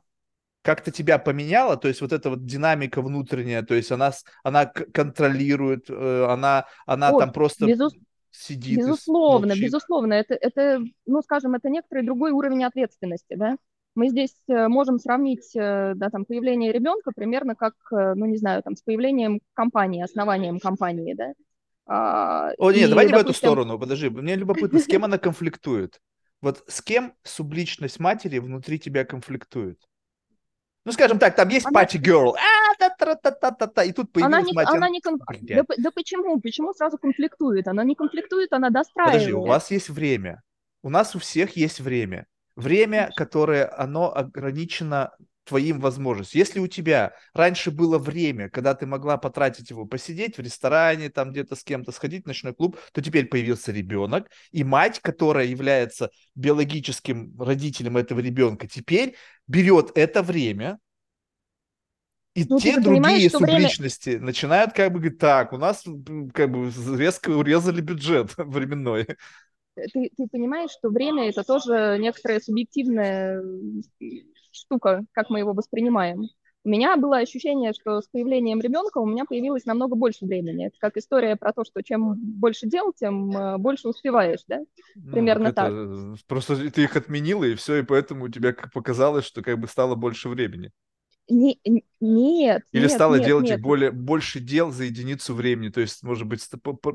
как-то 0.62 0.92
тебя 0.92 1.18
поменяла, 1.18 1.76
то 1.76 1.88
есть 1.88 2.00
вот 2.00 2.12
эта 2.12 2.30
вот 2.30 2.46
динамика 2.46 3.02
внутренняя, 3.02 3.62
то 3.62 3.74
есть 3.74 3.90
она, 3.90 4.12
она 4.44 4.66
контролирует, 4.66 5.90
э, 5.90 6.26
она, 6.28 6.66
она 6.86 7.10
О, 7.10 7.18
там 7.18 7.32
просто 7.32 7.66
безус... 7.66 7.94
сидит 8.30 8.78
Безусловно, 8.78 9.54
безусловно, 9.56 10.14
это, 10.14 10.34
это, 10.34 10.80
ну, 11.04 11.20
скажем, 11.22 11.54
это 11.54 11.68
некоторый 11.68 12.04
другой 12.04 12.30
уровень 12.30 12.64
ответственности, 12.64 13.34
да. 13.34 13.56
Мы 13.94 14.08
здесь 14.08 14.34
э, 14.48 14.68
можем 14.68 14.98
сравнить, 14.98 15.54
э, 15.54 15.92
да, 15.94 16.10
там, 16.10 16.24
появление 16.24 16.72
ребенка 16.72 17.12
примерно 17.14 17.54
как, 17.54 17.74
ну, 17.90 18.26
не 18.26 18.36
знаю, 18.36 18.62
там, 18.62 18.76
с 18.76 18.82
появлением 18.82 19.40
компании, 19.54 20.02
основанием 20.02 20.58
компании, 20.58 21.14
да. 21.14 21.32
А, 21.86 22.52
О, 22.58 22.72
нет, 22.72 22.86
и, 22.86 22.90
давай 22.90 23.06
не 23.06 23.12
допустим... 23.12 23.26
в 23.26 23.30
эту 23.30 23.32
сторону, 23.34 23.78
подожди, 23.78 24.08
мне 24.08 24.36
любопытно, 24.36 24.78
с 24.78 24.86
кем 24.86 25.04
она 25.04 25.18
конфликтует? 25.18 26.00
Вот 26.40 26.64
с 26.66 26.82
кем 26.82 27.14
субличность 27.22 28.00
матери 28.00 28.38
внутри 28.38 28.78
тебя 28.78 29.04
конфликтует? 29.04 29.78
Ну, 30.84 30.92
скажем 30.92 31.18
так, 31.18 31.34
там 31.34 31.48
есть 31.48 31.66
party 31.66 31.98
girl, 31.98 32.34
а, 32.34 33.84
и 33.84 33.92
тут 33.92 34.12
появилась 34.12 34.34
она 34.34 34.42
не, 34.42 34.52
мать. 34.52 34.68
Она 34.68 34.88
не 34.90 35.00
кон... 35.00 35.18
да, 35.40 35.62
да 35.78 35.90
почему? 35.90 36.40
Почему 36.40 36.74
сразу 36.74 36.98
конфликтует? 36.98 37.66
Она 37.68 37.84
не 37.84 37.94
конфликтует, 37.94 38.52
она 38.52 38.70
достраивает. 38.70 39.14
Подожди, 39.14 39.32
у 39.32 39.46
вас 39.46 39.70
есть 39.70 39.88
время. 39.88 40.42
У 40.82 40.90
нас 40.90 41.16
у 41.16 41.18
всех 41.18 41.56
есть 41.56 41.80
время. 41.80 42.26
Время, 42.56 43.10
которое, 43.16 43.72
оно 43.76 44.14
ограничено 44.14 45.12
твоим 45.44 45.78
возможностям. 45.78 46.38
Если 46.38 46.58
у 46.58 46.66
тебя 46.66 47.12
раньше 47.34 47.70
было 47.70 47.98
время, 47.98 48.48
когда 48.48 48.74
ты 48.74 48.86
могла 48.86 49.16
потратить 49.18 49.70
его, 49.70 49.84
посидеть 49.84 50.38
в 50.38 50.40
ресторане, 50.40 51.10
там 51.10 51.32
где-то 51.32 51.54
с 51.54 51.62
кем-то 51.62 51.92
сходить 51.92 52.24
в 52.24 52.26
ночной 52.26 52.54
клуб, 52.54 52.78
то 52.92 53.02
теперь 53.02 53.26
появился 53.26 53.72
ребенок, 53.72 54.30
и 54.50 54.64
мать, 54.64 55.00
которая 55.00 55.46
является 55.46 56.10
биологическим 56.34 57.40
родителем 57.40 57.96
этого 57.96 58.20
ребенка, 58.20 58.66
теперь 58.66 59.16
берет 59.46 59.92
это 59.94 60.22
время, 60.22 60.78
и 62.34 62.44
ну, 62.48 62.58
те 62.58 62.80
другие 62.80 63.30
субличности 63.30 64.10
время... 64.10 64.26
начинают 64.26 64.72
как 64.72 64.92
бы 64.92 64.98
говорить, 64.98 65.18
так, 65.20 65.52
у 65.52 65.56
нас 65.56 65.84
как 66.34 66.50
бы 66.50 66.72
резко 66.98 67.30
урезали 67.30 67.80
бюджет 67.80 68.32
временной. 68.36 69.06
Ты, 69.74 70.10
ты 70.16 70.28
понимаешь, 70.30 70.70
что 70.70 70.88
время 70.88 71.28
это 71.28 71.42
тоже 71.44 71.98
некоторая 72.00 72.40
субъективная 72.40 73.42
штука, 74.52 75.04
как 75.12 75.30
мы 75.30 75.40
его 75.40 75.52
воспринимаем. 75.52 76.28
У 76.66 76.70
меня 76.70 76.96
было 76.96 77.18
ощущение, 77.18 77.74
что 77.74 78.00
с 78.00 78.08
появлением 78.08 78.58
ребенка 78.60 78.96
у 78.96 79.04
меня 79.04 79.26
появилось 79.26 79.66
намного 79.66 79.96
больше 79.96 80.24
времени. 80.24 80.68
Это 80.68 80.76
как 80.78 80.96
история 80.96 81.36
про 81.36 81.52
то, 81.52 81.62
что 81.62 81.82
чем 81.82 82.14
больше 82.16 82.66
дел, 82.66 82.94
тем 82.94 83.30
э, 83.36 83.58
больше 83.58 83.88
успеваешь, 83.88 84.40
да? 84.48 84.60
Ну, 84.94 85.12
Примерно 85.12 85.52
так. 85.52 85.70
Это... 85.70 86.14
Просто 86.26 86.70
ты 86.70 86.84
их 86.84 86.96
отменила, 86.96 87.44
и 87.44 87.54
все, 87.54 87.80
и 87.80 87.82
поэтому 87.82 88.24
у 88.24 88.28
тебя 88.30 88.56
показалось, 88.72 89.26
что 89.26 89.42
как 89.42 89.58
бы 89.58 89.68
стало 89.68 89.94
больше 89.94 90.30
времени. 90.30 90.72
Не, 91.28 91.58
нет. 92.00 92.62
Или 92.72 92.82
нет, 92.82 92.90
стала 92.90 93.16
нет, 93.16 93.26
делать 93.26 93.48
нет. 93.48 93.60
более, 93.60 93.90
больше 93.90 94.40
дел 94.40 94.70
за 94.70 94.84
единицу 94.84 95.34
времени, 95.34 95.70
то 95.70 95.80
есть, 95.80 96.02
может 96.02 96.26
быть, 96.26 96.46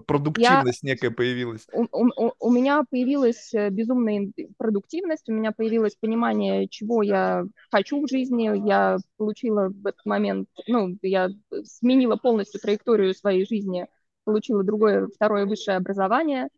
продуктивность 0.06 0.84
Я... 0.84 0.92
некая 0.92 1.10
появилась. 1.10 1.66
У, 1.74 1.88
у, 1.92 2.34
у 2.40 2.52
меня 2.52 2.84
появилась 2.88 3.52
э, 3.54 3.70
безумная 3.70 4.32
продуктивность, 4.58 5.28
у 5.30 5.34
меня 5.34 5.52
появилось 5.52 5.96
понимание, 5.96 6.68
чего 6.68 7.02
я 7.02 7.44
хочу 7.72 8.06
в 8.06 8.10
жизни, 8.10 8.68
я 8.68 8.98
получила 9.18 9.70
в 9.70 9.88
этот 9.88 10.06
момент, 10.06 10.48
ну, 10.68 10.96
я 11.02 11.30
сменила 11.64 12.16
полностью 12.16 12.62
траекторию 12.62 13.16
своей 13.16 13.48
жизни, 13.48 13.88
получила 14.26 14.64
другое, 14.64 15.08
второе 15.08 15.48
высшее 15.48 15.78
образование, 15.78 16.50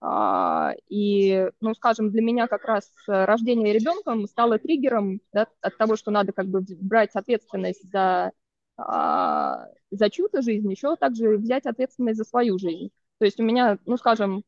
и, 0.00 1.50
ну, 1.60 1.74
скажем, 1.74 2.10
для 2.10 2.22
меня 2.22 2.46
как 2.46 2.64
раз 2.64 2.90
рождение 3.08 3.72
ребенком 3.72 4.26
стало 4.26 4.58
триггером 4.58 5.20
да, 5.32 5.48
от 5.60 5.76
того, 5.76 5.96
что 5.96 6.10
надо 6.10 6.32
как 6.32 6.46
бы 6.46 6.64
брать 6.80 7.10
ответственность 7.14 7.90
за, 7.90 8.30
а, 8.76 9.66
за 9.90 10.10
чью-то 10.10 10.40
жизнь, 10.42 10.70
еще 10.70 10.94
также 10.96 11.36
взять 11.36 11.66
ответственность 11.66 12.18
за 12.18 12.24
свою 12.24 12.58
жизнь. 12.58 12.90
То 13.18 13.24
есть 13.24 13.40
у 13.40 13.42
меня, 13.42 13.78
ну, 13.86 13.96
скажем, 13.96 14.44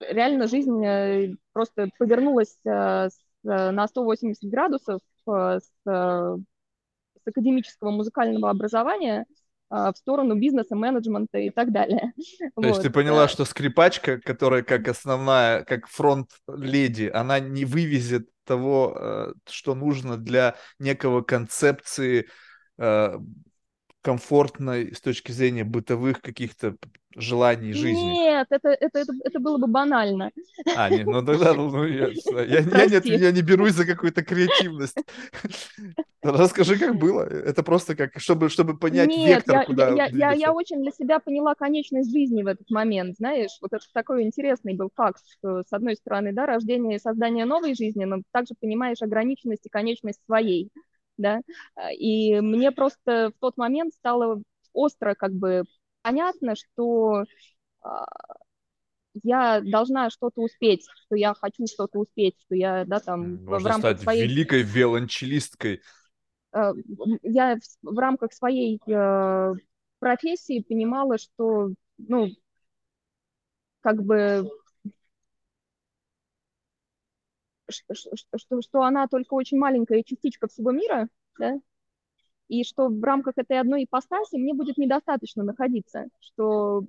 реально 0.00 0.46
жизнь 0.46 0.84
э, 0.84 1.34
просто 1.52 1.88
повернулась 1.98 2.58
э, 2.66 3.08
на 3.42 3.86
180 3.88 4.50
градусов 4.50 5.00
э, 5.26 5.58
с, 5.60 5.70
с 5.86 7.26
академического 7.26 7.90
музыкального 7.90 8.50
образования– 8.50 9.24
а, 9.34 9.43
в 9.70 9.94
сторону 9.96 10.36
бизнеса, 10.36 10.76
менеджмента 10.76 11.38
и 11.38 11.50
так 11.50 11.72
далее. 11.72 12.12
То 12.38 12.50
вот. 12.56 12.66
есть 12.66 12.82
ты 12.82 12.90
поняла, 12.90 13.28
что 13.28 13.44
скрипачка, 13.44 14.20
которая 14.20 14.62
как 14.62 14.88
основная, 14.88 15.64
как 15.64 15.88
фронт-леди, 15.88 17.10
она 17.12 17.40
не 17.40 17.64
вывезет 17.64 18.28
того, 18.44 18.96
э, 18.96 19.32
что 19.48 19.74
нужно 19.74 20.16
для 20.16 20.54
некого 20.78 21.22
концепции 21.22 22.28
э, 22.78 23.18
комфортной 24.02 24.94
с 24.94 25.00
точки 25.00 25.32
зрения 25.32 25.64
бытовых 25.64 26.20
каких-то 26.20 26.76
желаний 27.16 27.72
жизни. 27.72 28.12
Нет, 28.12 28.46
это, 28.50 28.68
это, 28.68 28.98
это, 29.00 29.12
это 29.24 29.40
было 29.40 29.58
бы 29.58 29.66
банально. 29.66 30.30
А, 30.76 30.90
нет, 30.90 31.06
ну 31.06 31.24
тогда 31.24 31.54
ну, 31.54 31.84
я, 31.86 32.08
я, 32.08 32.60
я, 32.60 32.86
нет, 32.86 33.04
я 33.04 33.32
не 33.32 33.42
берусь 33.42 33.72
за 33.72 33.86
какую-то 33.86 34.22
креативность. 34.24 34.96
Расскажи, 36.22 36.78
как 36.78 36.96
было. 36.96 37.22
Это 37.22 37.62
просто 37.62 37.94
как, 37.94 38.18
чтобы, 38.18 38.48
чтобы 38.48 38.76
понять 38.76 39.08
нет, 39.08 39.36
вектор, 39.36 39.56
я, 39.56 39.64
куда 39.64 39.88
я, 39.90 40.06
я, 40.06 40.32
я 40.32 40.52
очень 40.52 40.82
для 40.82 40.90
себя 40.90 41.18
поняла 41.18 41.54
конечность 41.54 42.10
жизни 42.10 42.42
в 42.42 42.46
этот 42.46 42.70
момент, 42.70 43.16
знаешь. 43.16 43.56
Вот 43.60 43.72
это 43.72 43.84
такой 43.92 44.22
интересный 44.22 44.74
был 44.74 44.90
факт, 44.94 45.22
что, 45.38 45.62
с 45.62 45.72
одной 45.72 45.96
стороны, 45.96 46.32
да, 46.32 46.46
рождение 46.46 46.96
и 46.96 47.00
создание 47.00 47.44
новой 47.44 47.74
жизни, 47.74 48.04
но 48.04 48.22
также 48.32 48.54
понимаешь 48.58 49.02
ограниченность 49.02 49.66
и 49.66 49.70
конечность 49.70 50.20
своей 50.24 50.70
да, 51.16 51.40
и 51.96 52.40
мне 52.40 52.72
просто 52.72 53.32
в 53.36 53.40
тот 53.40 53.56
момент 53.56 53.94
стало 53.94 54.42
остро 54.72 55.14
как 55.14 55.32
бы 55.32 55.64
понятно, 56.04 56.54
что 56.54 57.24
а, 57.80 58.04
я 59.22 59.60
должна 59.62 60.10
что-то 60.10 60.42
успеть, 60.42 60.86
что 61.06 61.16
я 61.16 61.34
хочу 61.34 61.66
что-то 61.66 61.98
успеть, 61.98 62.36
что 62.44 62.54
я, 62.54 62.84
да, 62.84 63.00
там, 63.00 63.42
Можно 63.44 63.58
в 63.58 63.66
рамках 63.66 63.78
стать 63.78 64.00
своей... 64.02 64.28
великой 64.28 64.62
виолончелисткой. 64.62 65.80
А, 66.52 66.72
я 67.22 67.58
в 67.82 67.98
рамках 67.98 68.32
своей 68.34 68.80
э, 68.86 69.52
профессии 69.98 70.64
понимала, 70.68 71.16
что, 71.16 71.70
ну, 71.96 72.28
как 73.80 74.02
бы 74.02 74.46
что, 77.70 78.60
что 78.60 78.82
она 78.82 79.08
только 79.08 79.32
очень 79.32 79.58
маленькая 79.58 80.02
частичка 80.02 80.48
всего 80.48 80.70
мира, 80.70 81.08
да, 81.38 81.54
и 82.48 82.64
что 82.64 82.88
в 82.88 83.02
рамках 83.02 83.34
этой 83.36 83.58
одной 83.58 83.84
ипостаси 83.84 84.36
мне 84.36 84.54
будет 84.54 84.76
недостаточно 84.78 85.42
находиться, 85.44 86.06
что 86.20 86.84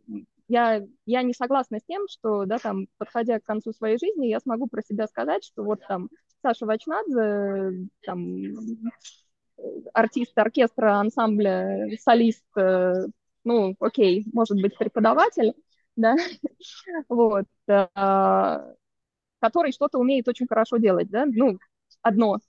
я, 0.48 0.84
я 1.06 1.24
не 1.24 1.34
согласна 1.34 1.80
с 1.80 1.84
тем, 1.84 2.08
что, 2.10 2.46
да, 2.46 2.58
там, 2.60 2.88
подходя 2.98 3.39
к 3.39 3.44
концу 3.44 3.72
своей 3.74 3.98
жизни, 3.98 4.28
я 4.28 4.39
смогу 4.39 4.68
про 4.68 4.82
себя 4.82 5.08
сказать, 5.08 5.44
что 5.44 5.63
вот 5.63 5.82
там 5.88 6.10
Саша 6.41 6.65
Вачнадзе, 6.65 7.88
там, 8.04 8.44
артист 9.94 10.38
оркестра, 10.38 11.00
ансамбля, 11.00 11.88
солист, 12.00 12.46
э, 12.58 13.08
ну, 13.44 13.76
окей, 13.80 14.26
может 14.34 14.62
быть, 14.62 14.78
преподаватель, 14.78 15.54
да, 15.96 16.15
вот, 17.10 17.46
а, 17.68 18.74
который 19.39 19.72
что-то 19.72 19.98
умеет 20.00 20.28
очень 20.28 20.48
хорошо 20.48 20.78
делать, 20.78 21.10
да, 21.10 21.26
ну, 21.26 21.58
одно. 22.02 22.39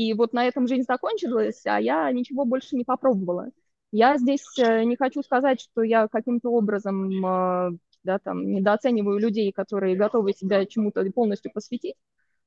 И 0.00 0.14
вот 0.14 0.32
на 0.32 0.46
этом 0.46 0.66
жизнь 0.66 0.84
закончилась, 0.88 1.60
а 1.66 1.78
я 1.78 2.10
ничего 2.10 2.46
больше 2.46 2.74
не 2.74 2.84
попробовала. 2.84 3.50
Я 3.92 4.16
здесь 4.16 4.46
э, 4.58 4.84
не 4.84 4.96
хочу 4.96 5.22
сказать, 5.22 5.60
что 5.60 5.82
я 5.82 6.08
каким-то 6.08 6.48
образом 6.48 7.10
э, 7.22 7.70
да, 8.02 8.18
там, 8.18 8.50
недооцениваю 8.50 9.18
людей, 9.18 9.52
которые 9.52 9.96
готовы 9.96 10.32
себя 10.32 10.64
чему-то 10.64 11.04
полностью 11.12 11.52
посвятить. 11.52 11.96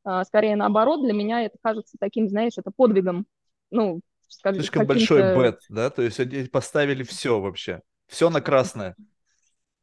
А, 0.03 0.23
скорее 0.23 0.55
наоборот, 0.55 1.03
для 1.03 1.13
меня 1.13 1.43
это 1.43 1.59
кажется 1.61 1.95
таким, 1.99 2.27
знаешь, 2.27 2.57
это 2.57 2.71
подвигом. 2.75 3.27
Ну, 3.69 4.01
скажем, 4.27 4.61
Слишком 4.61 4.87
большой 4.87 5.21
бет, 5.37 5.59
да? 5.69 5.91
То 5.91 6.01
есть 6.01 6.19
они 6.19 6.45
поставили 6.45 7.03
все 7.03 7.39
вообще. 7.39 7.83
Все 8.07 8.31
на 8.31 8.41
красное. 8.41 8.95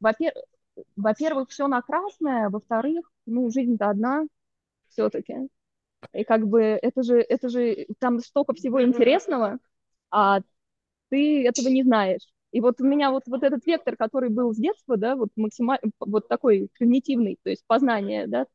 Во-первых, 0.00 0.42
во-первых, 0.96 1.50
все 1.50 1.68
на 1.68 1.82
красное, 1.82 2.48
во-вторых, 2.48 3.12
ну, 3.26 3.48
жизнь-то 3.48 3.90
одна 3.90 4.24
все-таки. 4.88 5.48
И 6.12 6.24
как 6.24 6.46
бы 6.48 6.60
это 6.62 7.02
же, 7.02 7.20
это 7.20 7.48
же, 7.48 7.86
там 7.98 8.20
столько 8.20 8.54
всего 8.54 8.82
интересного, 8.82 9.58
а 10.10 10.40
ты 11.10 11.46
этого 11.46 11.68
не 11.68 11.82
знаешь. 11.84 12.22
И 12.52 12.60
вот 12.60 12.80
у 12.80 12.84
меня 12.86 13.10
вот, 13.10 13.24
вот 13.26 13.42
этот 13.44 13.66
вектор, 13.66 13.96
который 13.96 14.30
был 14.30 14.52
с 14.54 14.58
детства, 14.58 14.96
да, 14.96 15.16
вот 15.16 15.30
максимально, 15.36 15.92
вот 16.00 16.28
такой 16.28 16.68
когнитивный, 16.74 17.38
то 17.42 17.50
есть 17.50 17.64
познание, 17.66 18.26
да, 18.26 18.46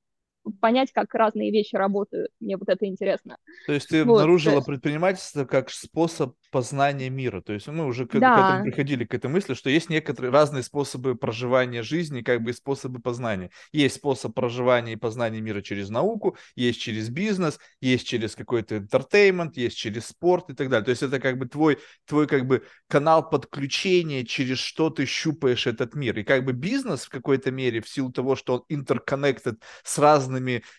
понять, 0.60 0.92
как 0.92 1.14
разные 1.14 1.52
вещи 1.52 1.76
работают. 1.76 2.32
Мне 2.40 2.58
вот 2.58 2.70
это 2.70 2.86
интересно. 2.86 3.38
То 3.66 3.74
есть 3.74 3.90
ты 3.90 4.04
вот, 4.04 4.14
обнаружила 4.14 4.56
есть... 4.56 4.66
предпринимательство 4.68 5.46
как 5.46 5.70
способ 5.70 6.36
познания 6.52 7.10
мира. 7.10 7.42
То 7.42 7.54
есть 7.54 7.68
мы 7.68 7.86
уже 7.86 8.06
к, 8.06 8.18
да. 8.20 8.36
к 8.36 8.40
этому 8.40 8.64
приходили, 8.64 9.06
к 9.06 9.14
этой 9.14 9.30
мысли, 9.30 9.54
что 9.54 9.70
есть 9.70 9.90
некоторые 9.90 10.32
разные 10.32 10.64
способы 10.64 11.16
проживания 11.16 11.84
жизни, 11.84 12.22
как 12.22 12.42
бы 12.42 12.54
способы 12.54 13.00
познания. 13.00 13.50
Есть 13.74 13.96
способ 13.96 14.34
проживания 14.34 14.94
и 14.94 14.98
познания 14.98 15.42
мира 15.42 15.62
через 15.62 15.90
науку, 15.90 16.38
есть 16.56 16.80
через 16.80 17.10
бизнес, 17.10 17.60
есть 17.82 18.08
через 18.08 18.36
какой-то 18.36 18.78
интертеймент, 18.78 19.58
есть 19.58 19.78
через 19.78 20.08
спорт 20.08 20.50
и 20.50 20.54
так 20.54 20.70
далее. 20.70 20.86
То 20.86 20.92
есть 20.92 21.04
это 21.04 21.20
как 21.20 21.38
бы 21.38 21.48
твой, 21.48 21.80
твой 22.06 22.28
как 22.28 22.48
бы 22.48 22.64
канал 22.88 23.30
подключения, 23.30 24.26
через 24.26 24.60
что 24.60 24.90
ты 24.90 25.06
щупаешь 25.06 25.68
этот 25.68 25.96
мир. 25.96 26.18
И 26.20 26.24
как 26.24 26.46
бы 26.46 26.54
бизнес 26.54 27.06
в 27.06 27.10
какой-то 27.10 27.52
мере, 27.52 27.82
в 27.82 27.90
силу 27.90 28.12
того, 28.12 28.36
что 28.36 28.56
он 28.56 28.64
интерконнектед 28.70 29.62
с 29.84 29.98
разными 29.98 30.35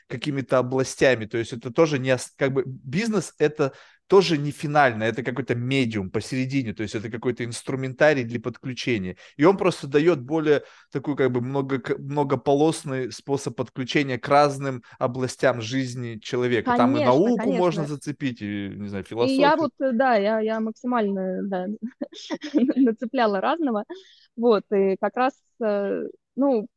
какими-то 0.09 0.59
областями, 0.59 1.27
то 1.27 1.39
есть 1.39 1.53
это 1.53 1.71
тоже 1.71 1.99
не, 1.99 2.17
как 2.37 2.53
бы 2.53 2.65
бизнес 2.67 3.35
это 3.39 3.73
тоже 4.07 4.39
не 4.39 4.51
финально, 4.51 5.05
это 5.05 5.23
какой-то 5.23 5.55
медиум 5.55 6.11
посередине, 6.11 6.73
то 6.73 6.83
есть 6.83 6.95
это 6.95 7.11
какой-то 7.11 7.45
инструментарий 7.45 8.25
для 8.25 8.41
подключения. 8.41 9.17
И 9.37 9.45
он 9.45 9.57
просто 9.57 9.89
дает 9.89 10.23
более 10.23 10.63
такой 10.93 11.17
как 11.17 11.33
бы 11.33 11.41
много, 11.41 11.83
многополосный 11.99 13.11
способ 13.11 13.57
подключения 13.57 14.19
к 14.19 14.29
разным 14.29 14.83
областям 14.99 15.61
жизни 15.61 16.19
человека. 16.19 16.77
Конечно, 16.77 16.87
Там 16.87 16.97
и 16.97 17.05
науку 17.05 17.37
конечно. 17.37 17.59
можно 17.59 17.87
зацепить, 17.87 18.43
и, 18.43 18.69
не 18.77 18.89
знаю, 18.89 19.05
философию. 19.05 19.39
И 19.39 19.41
я 19.41 19.57
вот, 19.57 19.73
да, 19.79 20.15
я, 20.17 20.41
я 20.41 20.61
максимально 20.61 21.43
да, 21.43 21.67
нацепляла 22.55 23.41
разного. 23.41 23.85
Вот, 24.37 24.65
и 24.71 24.97
как 25.01 25.17
раз, 25.17 25.33
э, 25.65 26.05
ну, 26.37 26.69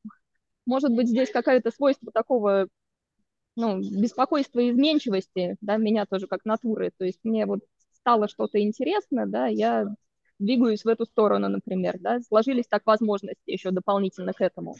может 0.69 0.93
быть, 0.93 1.07
здесь 1.07 1.31
какое-то 1.31 1.71
свойство 1.71 2.11
такого 2.11 2.67
ну, 3.55 3.79
беспокойство 3.79 4.59
и 4.59 4.69
изменчивости, 4.69 5.57
да, 5.61 5.77
меня 5.77 6.05
тоже 6.05 6.27
как 6.27 6.45
натуры, 6.45 6.91
то 6.95 7.05
есть 7.05 7.19
мне 7.23 7.45
вот 7.47 7.61
стало 7.91 8.27
что-то 8.27 8.61
интересно, 8.61 9.25
да, 9.25 9.47
я 9.47 9.87
двигаюсь 10.37 10.85
в 10.85 10.87
эту 10.87 11.05
сторону, 11.05 11.49
например, 11.49 11.97
да, 11.99 12.21
сложились 12.21 12.67
так 12.67 12.85
возможности 12.85 13.41
еще 13.47 13.71
дополнительно 13.71 14.31
к 14.31 14.41
этому, 14.41 14.75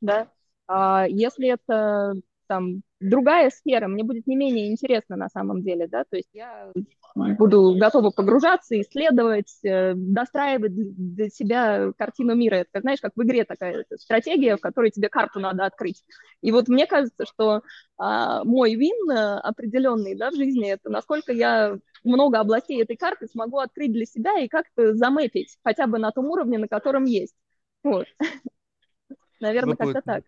да, 0.00 0.28
а 0.66 1.06
если 1.08 1.48
это 1.52 2.14
там 2.46 2.82
другая 3.08 3.50
сфера, 3.50 3.88
мне 3.88 4.02
будет 4.02 4.26
не 4.26 4.36
менее 4.36 4.70
интересно 4.70 5.16
на 5.16 5.28
самом 5.28 5.62
деле, 5.62 5.86
да, 5.86 6.04
то 6.04 6.16
есть 6.16 6.28
я 6.32 6.72
буду 7.14 7.76
готова 7.78 8.10
погружаться, 8.10 8.80
исследовать, 8.80 9.54
э, 9.62 9.94
достраивать 9.94 10.72
для 10.74 11.28
себя 11.28 11.92
картину 11.96 12.34
мира. 12.34 12.56
Это, 12.56 12.80
знаешь, 12.80 13.00
как 13.00 13.12
в 13.14 13.22
игре 13.22 13.44
такая 13.44 13.84
стратегия, 13.96 14.56
в 14.56 14.60
которой 14.60 14.90
тебе 14.90 15.08
карту 15.08 15.38
надо 15.38 15.64
открыть. 15.64 16.02
И 16.40 16.50
вот 16.50 16.68
мне 16.68 16.86
кажется, 16.86 17.24
что 17.24 17.62
а, 17.96 18.42
мой 18.44 18.74
вин 18.74 19.10
э, 19.10 19.38
определенный 19.38 20.16
да, 20.16 20.30
в 20.30 20.34
жизни, 20.34 20.70
это 20.70 20.90
насколько 20.90 21.32
я 21.32 21.78
много 22.02 22.40
областей 22.40 22.82
этой 22.82 22.96
карты 22.96 23.26
смогу 23.28 23.58
открыть 23.58 23.92
для 23.92 24.06
себя 24.06 24.38
и 24.40 24.48
как-то 24.48 24.94
заметить 24.94 25.56
хотя 25.62 25.86
бы 25.86 25.98
на 25.98 26.10
том 26.10 26.26
уровне, 26.26 26.58
на 26.58 26.68
котором 26.68 27.04
есть. 27.04 27.34
Вот. 27.82 28.06
Наверное, 29.40 29.76
как-то 29.76 30.02
так. 30.02 30.24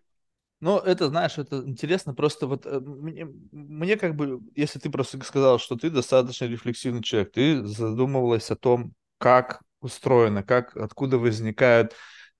Ну, 0.59 0.79
это, 0.79 1.07
знаешь, 1.09 1.37
это 1.37 1.57
интересно, 1.67 2.15
просто 2.15 2.47
вот 2.47 2.65
э, 2.65 2.79
мне, 2.79 3.27
мне 3.51 3.95
как 3.95 4.15
бы, 4.15 4.39
если 4.55 4.79
ты 4.79 4.89
просто 4.89 5.23
сказал, 5.23 5.59
что 5.59 5.75
ты 5.75 5.91
достаточно 5.91 6.45
рефлексивный 6.45 7.03
человек, 7.03 7.31
ты 7.31 7.63
задумывалась 7.63 8.49
о 8.49 8.55
том, 8.55 8.93
как 9.19 9.61
устроено, 9.81 10.41
как, 10.41 10.75
откуда 10.75 11.19
возникают 11.19 11.93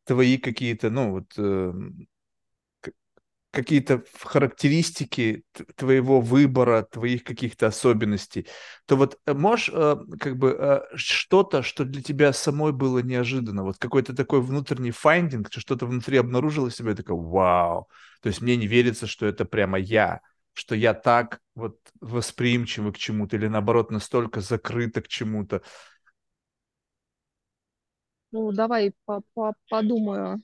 твои 0.06 0.38
какие-то, 0.39 0.89
ну, 0.89 1.12
вот, 1.12 1.25
э, 1.38 1.73
какие-то 3.58 4.04
характеристики 4.22 5.43
твоего 5.76 6.22
выбора, 6.22 6.84
твоих 6.84 7.24
каких-то 7.24 7.65
особенностей, 7.65 8.46
то 8.86 8.96
вот 8.96 9.17
э, 9.26 9.34
можешь 9.34 9.72
э, 9.74 9.96
как 10.20 10.38
бы 10.38 10.56
э, 10.60 10.82
что-то, 10.96 11.63
что 11.63 11.84
для 11.84 12.04
тебя 12.04 12.34
самой 12.34 12.72
было 12.72 13.00
неожиданно, 13.00 13.63
вот 13.63 13.80
какой-то 13.80 14.15
такой 14.15 14.41
внутренний 14.41 14.91
finding, 14.91 15.49
что-то 15.52 15.88
внутри 15.88 16.17
обнаружило 16.17 16.70
себя, 16.70 16.91
и 16.91 16.93
такой, 16.96 17.15
вау, 17.15 17.88
то 18.22 18.28
есть 18.28 18.41
мне 18.41 18.56
не 18.58 18.67
верится, 18.67 19.08
что 19.08 19.26
это 19.26 19.43
прямо 19.43 19.80
я, 19.80 20.22
что 20.54 20.76
я 20.76 20.93
так 20.93 21.39
вот 21.56 21.80
восприимчивый 22.00 22.93
к 22.93 22.98
чему-то 23.00 23.38
или 23.38 23.48
наоборот 23.48 23.89
настолько 23.89 24.39
закрыто 24.39 25.02
к 25.02 25.08
чему-то. 25.08 25.63
Ну, 28.32 28.52
давай 28.52 28.93
по 29.06 29.22
-по 29.34 29.54
подумаю. 29.67 30.38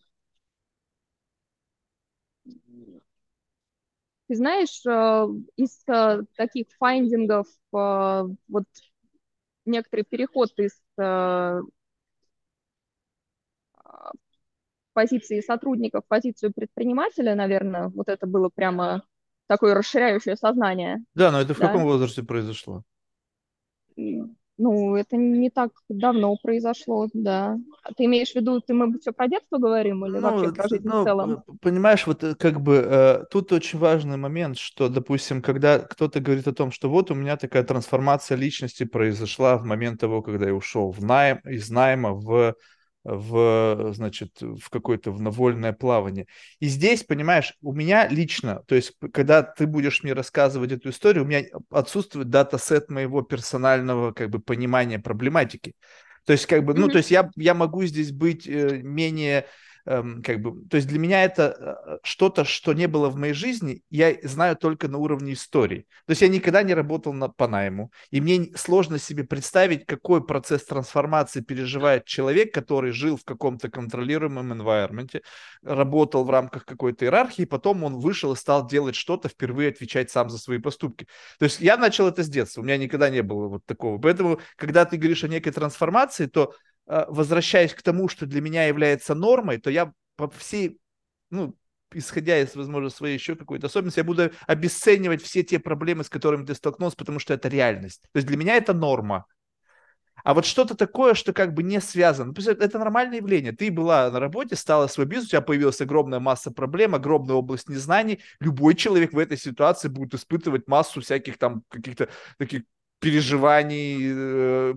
Ты 4.34 4.38
знаешь, 4.38 4.84
э, 4.88 5.28
из 5.58 5.84
э, 5.88 6.24
таких 6.36 6.66
файндингов 6.80 7.46
э, 7.72 8.24
вот 8.48 8.64
некоторый 9.64 10.02
переход 10.02 10.50
из 10.58 10.72
позиции 14.94 15.40
сотрудника 15.42 16.02
в 16.02 16.08
позицию 16.08 16.52
предпринимателя, 16.52 17.36
наверное, 17.36 17.90
вот 17.90 18.10
это 18.10 18.26
было 18.26 18.50
прямо 18.50 19.04
такое 19.46 19.76
расширяющее 19.76 20.36
сознание. 20.36 21.04
Да, 21.14 21.30
но 21.30 21.40
это 21.40 21.54
в 21.54 21.60
да? 21.60 21.68
каком 21.68 21.84
возрасте 21.84 22.24
произошло? 22.24 22.84
Ну, 24.58 24.96
это 24.96 25.18
не 25.18 25.50
так 25.50 25.72
давно 25.90 26.36
произошло, 26.42 27.08
да. 27.14 27.58
А 27.84 27.94
ты 27.94 28.06
имеешь 28.06 28.32
в 28.32 28.36
виду, 28.36 28.62
ты 28.62 28.74
мы 28.74 29.00
все 29.00 29.12
про 29.12 29.28
детство 29.28 29.58
говорим 29.58 30.06
или 30.06 30.18
ну, 30.18 30.22
вообще 30.22 30.54
про 30.54 30.68
жизнь 30.68 30.88
ну, 30.88 31.02
в 31.02 31.04
целом? 31.04 31.44
Понимаешь, 31.60 32.06
вот 32.06 32.24
э, 32.24 32.36
как 32.36 32.62
бы 32.62 32.76
э, 32.76 33.24
тут 33.32 33.52
очень 33.52 33.80
важный 33.80 34.18
момент, 34.18 34.58
что, 34.58 34.90
допустим, 34.90 35.42
когда 35.42 35.80
кто-то 35.80 36.20
говорит 36.20 36.48
о 36.48 36.54
том, 36.54 36.72
что 36.72 36.90
вот 36.90 37.10
у 37.10 37.16
меня 37.16 37.36
такая 37.36 37.64
трансформация 37.64 38.38
личности 38.38 38.84
произошла 38.84 39.58
в 39.58 39.66
момент 39.66 40.00
того, 40.00 40.22
когда 40.22 40.48
я 40.48 40.54
ушел 40.54 40.92
в 40.92 41.04
найм, 41.04 41.40
из 41.46 41.72
найма 41.72 42.14
в 42.14 42.56
в, 43.04 43.94
значит, 43.94 44.42
в 44.42 44.70
какое-то 44.70 45.12
в 45.12 45.22
навольное 45.22 45.74
плавание. 45.74 46.28
И 46.60 46.68
здесь, 46.68 47.04
понимаешь, 47.04 47.54
у 47.62 47.74
меня 47.74 48.08
лично, 48.08 48.64
то 48.68 48.76
есть, 48.76 48.94
когда 49.12 49.44
ты 49.44 49.68
будешь 49.68 50.04
мне 50.04 50.14
рассказывать 50.14 50.72
эту 50.72 50.90
историю, 50.90 51.24
у 51.24 51.28
меня 51.28 51.44
отсутствует 51.70 52.30
датасет 52.30 52.90
моего 52.90 53.22
персонального, 53.22 54.14
как 54.14 54.30
бы, 54.30 54.40
понимания 54.40 55.00
проблематики. 55.00 55.74
То 56.26 56.34
есть, 56.34 56.46
как 56.46 56.64
бы, 56.64 56.74
ну, 56.74 56.88
то 56.88 56.98
есть 56.98 57.12
я, 57.12 57.30
я 57.36 57.54
могу 57.54 57.84
здесь 57.84 58.12
быть 58.12 58.48
э, 58.48 58.80
менее 58.82 59.46
как 59.86 60.42
бы, 60.42 60.66
то 60.70 60.78
есть 60.78 60.88
для 60.88 60.98
меня 60.98 61.24
это 61.24 61.78
э, 61.86 61.98
что-то, 62.04 62.46
что 62.46 62.74
не 62.74 62.88
было 62.88 63.10
в 63.10 63.18
моей 63.18 63.34
жизни, 63.34 63.84
я 63.90 64.16
знаю 64.24 64.56
только 64.56 64.88
на 64.88 64.98
уровне 64.98 65.34
истории. 65.34 65.86
То 66.06 66.12
есть 66.12 66.22
я 66.22 66.30
никогда 66.30 66.64
не 66.64 66.74
работал 66.74 67.12
на, 67.12 67.28
по 67.28 67.48
найму, 67.48 67.92
и 68.10 68.22
мне 68.22 68.56
сложно 68.56 68.98
себе 68.98 69.26
представить, 69.26 69.86
какой 69.86 70.26
процесс 70.26 70.64
трансформации 70.64 71.42
переживает 71.42 72.06
человек, 72.06 72.54
который 72.54 72.92
жил 72.92 73.18
в 73.18 73.26
каком-то 73.26 73.70
контролируемом 73.70 74.54
environment, 74.54 75.22
работал 75.62 76.24
в 76.24 76.30
рамках 76.30 76.66
какой-то 76.66 77.06
иерархии, 77.06 77.44
потом 77.44 77.84
он 77.84 77.98
вышел 77.98 78.32
и 78.32 78.38
стал 78.38 78.68
делать 78.68 78.96
что-то, 78.96 79.28
впервые 79.28 79.70
отвечать 79.70 80.10
сам 80.10 80.30
за 80.30 80.38
свои 80.38 80.60
поступки. 80.60 81.08
То 81.40 81.46
есть 81.46 81.60
я 81.60 81.76
начал 81.76 82.08
это 82.08 82.24
с 82.24 82.30
детства, 82.30 82.62
у 82.62 82.64
меня 82.64 82.78
никогда 82.78 83.10
не 83.10 83.22
было 83.22 83.50
вот 83.50 83.66
такого. 83.66 83.98
Поэтому, 83.98 84.40
когда 84.56 84.86
ты 84.86 84.96
говоришь 84.96 85.26
о 85.26 85.28
некой 85.28 85.52
трансформации, 85.52 86.28
то 86.28 86.54
Э, 86.86 87.06
возвращаясь 87.08 87.74
к 87.74 87.82
тому, 87.82 88.10
что 88.10 88.26
для 88.26 88.42
меня 88.42 88.66
является 88.66 89.16
нормой, 89.16 89.58
то 89.58 89.70
я 89.70 89.94
по 90.16 90.30
всей, 90.30 90.80
ну, 91.30 91.56
исходя 91.94 92.40
из, 92.40 92.56
возможно, 92.56 92.90
своей 92.90 93.14
еще 93.14 93.36
какой-то 93.36 93.68
особенности, 93.68 94.00
я 94.00 94.04
буду 94.04 94.32
обесценивать 94.48 95.22
все 95.22 95.44
те 95.44 95.60
проблемы, 95.60 96.04
с 96.04 96.10
которыми 96.10 96.46
ты 96.46 96.56
столкнулся, 96.56 96.98
потому 96.98 97.20
что 97.20 97.34
это 97.34 97.48
реальность. 97.48 98.02
То 98.12 98.18
есть 98.18 98.28
для 98.28 98.38
меня 98.38 98.56
это 98.56 98.74
норма. 98.74 99.26
А 100.24 100.34
вот 100.34 100.46
что-то 100.46 100.76
такое, 100.76 101.16
что 101.16 101.34
как 101.34 101.54
бы 101.54 101.64
не 101.64 101.82
связано. 101.82 102.34
Это 102.38 102.80
нормальное 102.80 103.18
явление. 103.18 103.52
Ты 103.52 103.72
была 103.72 104.10
на 104.10 104.20
работе, 104.20 104.56
стала 104.56 104.88
свой 104.88 105.06
бизнес, 105.06 105.28
у 105.28 105.32
тебя 105.32 105.42
появилась 105.42 105.82
огромная 105.82 106.20
масса 106.20 106.50
проблем, 106.52 106.96
огромная 106.96 107.36
область 107.36 107.68
незнаний. 107.68 108.22
Любой 108.40 108.76
человек 108.76 109.14
в 109.14 109.18
этой 109.18 109.38
ситуации 109.38 109.90
будет 109.90 110.14
испытывать 110.14 110.68
массу 110.68 111.02
всяких 111.02 111.38
там 111.38 111.64
каких-то 111.70 112.10
таких 112.38 112.64
переживаний, 113.04 113.98
э, 114.02 114.74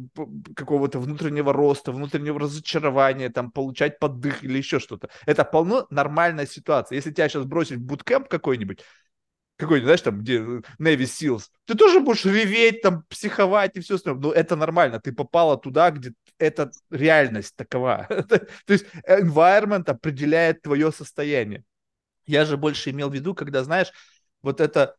какого-то 0.57 0.99
внутреннего 0.99 1.53
роста, 1.53 1.93
внутреннего 1.93 2.41
разочарования, 2.41 3.31
там, 3.31 3.53
получать 3.53 4.01
поддых 4.01 4.43
или 4.43 4.59
еще 4.59 4.81
что-то. 4.81 5.09
Это 5.27 5.45
полно 5.45 5.87
нормальная 5.91 6.47
ситуация. 6.47 6.97
Если 6.97 7.13
тебя 7.13 7.29
сейчас 7.29 7.45
бросить 7.45 7.79
в 7.79 7.83
буткемп 7.83 8.27
какой-нибудь, 8.27 8.81
какой-нибудь, 9.57 9.87
знаешь, 9.87 10.01
там, 10.01 10.19
где 10.23 10.39
э, 10.39 10.61
Navy 10.81 11.05
Seals, 11.05 11.45
ты 11.67 11.77
тоже 11.77 12.01
будешь 12.01 12.25
реветь, 12.25 12.83
там, 12.83 13.05
психовать 13.09 13.77
и 13.77 13.81
все 13.81 13.95
остальное. 13.95 14.23
Но 14.23 14.33
это 14.33 14.57
нормально, 14.57 15.01
ты 15.01 15.13
попала 15.13 15.57
туда, 15.57 15.93
где 15.93 16.13
это 16.41 16.73
реальность 16.91 17.55
такова. 17.55 18.09
То 18.29 18.73
есть 18.73 18.87
environment 19.09 19.85
определяет 19.87 20.63
твое 20.63 20.91
состояние. 20.91 21.63
Я 22.27 22.45
же 22.45 22.57
больше 22.57 22.91
имел 22.91 23.09
в 23.09 23.15
виду, 23.15 23.37
когда, 23.37 23.63
знаешь, 23.63 23.93
вот 24.43 24.61
это 24.61 24.97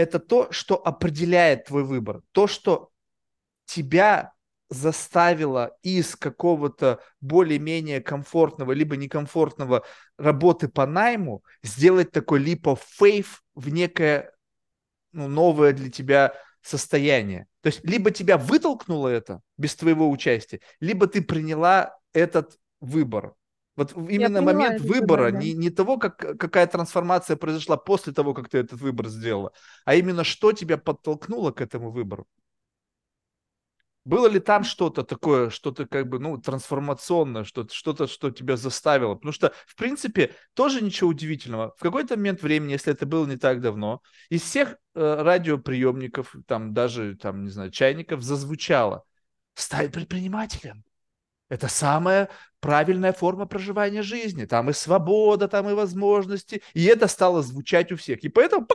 это 0.00 0.18
то, 0.18 0.50
что 0.50 0.76
определяет 0.76 1.66
твой 1.66 1.84
выбор. 1.84 2.22
То, 2.32 2.46
что 2.46 2.90
тебя 3.66 4.32
заставило 4.70 5.76
из 5.82 6.16
какого-то 6.16 7.00
более-менее 7.20 8.00
комфортного 8.00 8.72
либо 8.72 8.96
некомфортного 8.96 9.84
работы 10.16 10.68
по 10.68 10.86
найму 10.86 11.44
сделать 11.62 12.12
такой 12.12 12.42
leap 12.42 12.62
of 12.62 13.26
в 13.54 13.68
некое 13.68 14.32
ну, 15.12 15.28
новое 15.28 15.72
для 15.72 15.90
тебя 15.90 16.34
состояние. 16.62 17.46
То 17.60 17.66
есть 17.66 17.84
либо 17.84 18.10
тебя 18.10 18.38
вытолкнуло 18.38 19.08
это 19.08 19.42
без 19.58 19.74
твоего 19.74 20.08
участия, 20.08 20.60
либо 20.78 21.08
ты 21.08 21.20
приняла 21.20 21.94
этот 22.14 22.58
выбор. 22.80 23.34
Вот 23.80 23.94
именно 24.10 24.42
момент 24.42 24.82
выбора, 24.82 25.24
выбор, 25.24 25.32
да. 25.32 25.38
не, 25.38 25.54
не 25.54 25.70
того, 25.70 25.96
как, 25.96 26.18
какая 26.18 26.66
трансформация 26.66 27.36
произошла 27.36 27.78
после 27.78 28.12
того, 28.12 28.34
как 28.34 28.50
ты 28.50 28.58
этот 28.58 28.78
выбор 28.78 29.08
сделала, 29.08 29.52
а 29.86 29.94
именно 29.94 30.22
что 30.22 30.52
тебя 30.52 30.76
подтолкнуло 30.76 31.50
к 31.50 31.62
этому 31.62 31.90
выбору. 31.90 32.26
Было 34.04 34.26
ли 34.26 34.38
там 34.38 34.64
что-то 34.64 35.02
такое, 35.02 35.48
что-то 35.48 35.86
как 35.86 36.10
бы, 36.10 36.18
ну, 36.18 36.36
трансформационное, 36.36 37.44
что-то, 37.44 37.72
что-то, 37.72 38.06
что 38.06 38.30
тебя 38.30 38.58
заставило? 38.58 39.14
Потому 39.14 39.32
что, 39.32 39.54
в 39.66 39.76
принципе, 39.76 40.34
тоже 40.52 40.82
ничего 40.82 41.08
удивительного. 41.08 41.74
В 41.78 41.80
какой-то 41.80 42.18
момент 42.18 42.42
времени, 42.42 42.72
если 42.72 42.92
это 42.92 43.06
было 43.06 43.24
не 43.24 43.38
так 43.38 43.62
давно, 43.62 44.02
из 44.28 44.42
всех 44.42 44.76
э, 44.94 45.22
радиоприемников, 45.22 46.36
там 46.46 46.74
даже, 46.74 47.16
там, 47.16 47.44
не 47.44 47.50
знаю, 47.50 47.70
чайников 47.70 48.20
зазвучало 48.20 49.04
«Стать 49.54 49.90
предпринимателем». 49.90 50.84
Это 51.50 51.68
самая 51.68 52.30
правильная 52.60 53.12
форма 53.12 53.44
проживания 53.44 54.02
жизни. 54.02 54.46
Там 54.46 54.70
и 54.70 54.72
свобода, 54.72 55.48
там 55.48 55.68
и 55.68 55.74
возможности. 55.74 56.62
И 56.72 56.84
это 56.84 57.08
стало 57.08 57.42
звучать 57.42 57.92
у 57.92 57.96
всех. 57.96 58.24
И 58.24 58.28
поэтому 58.28 58.66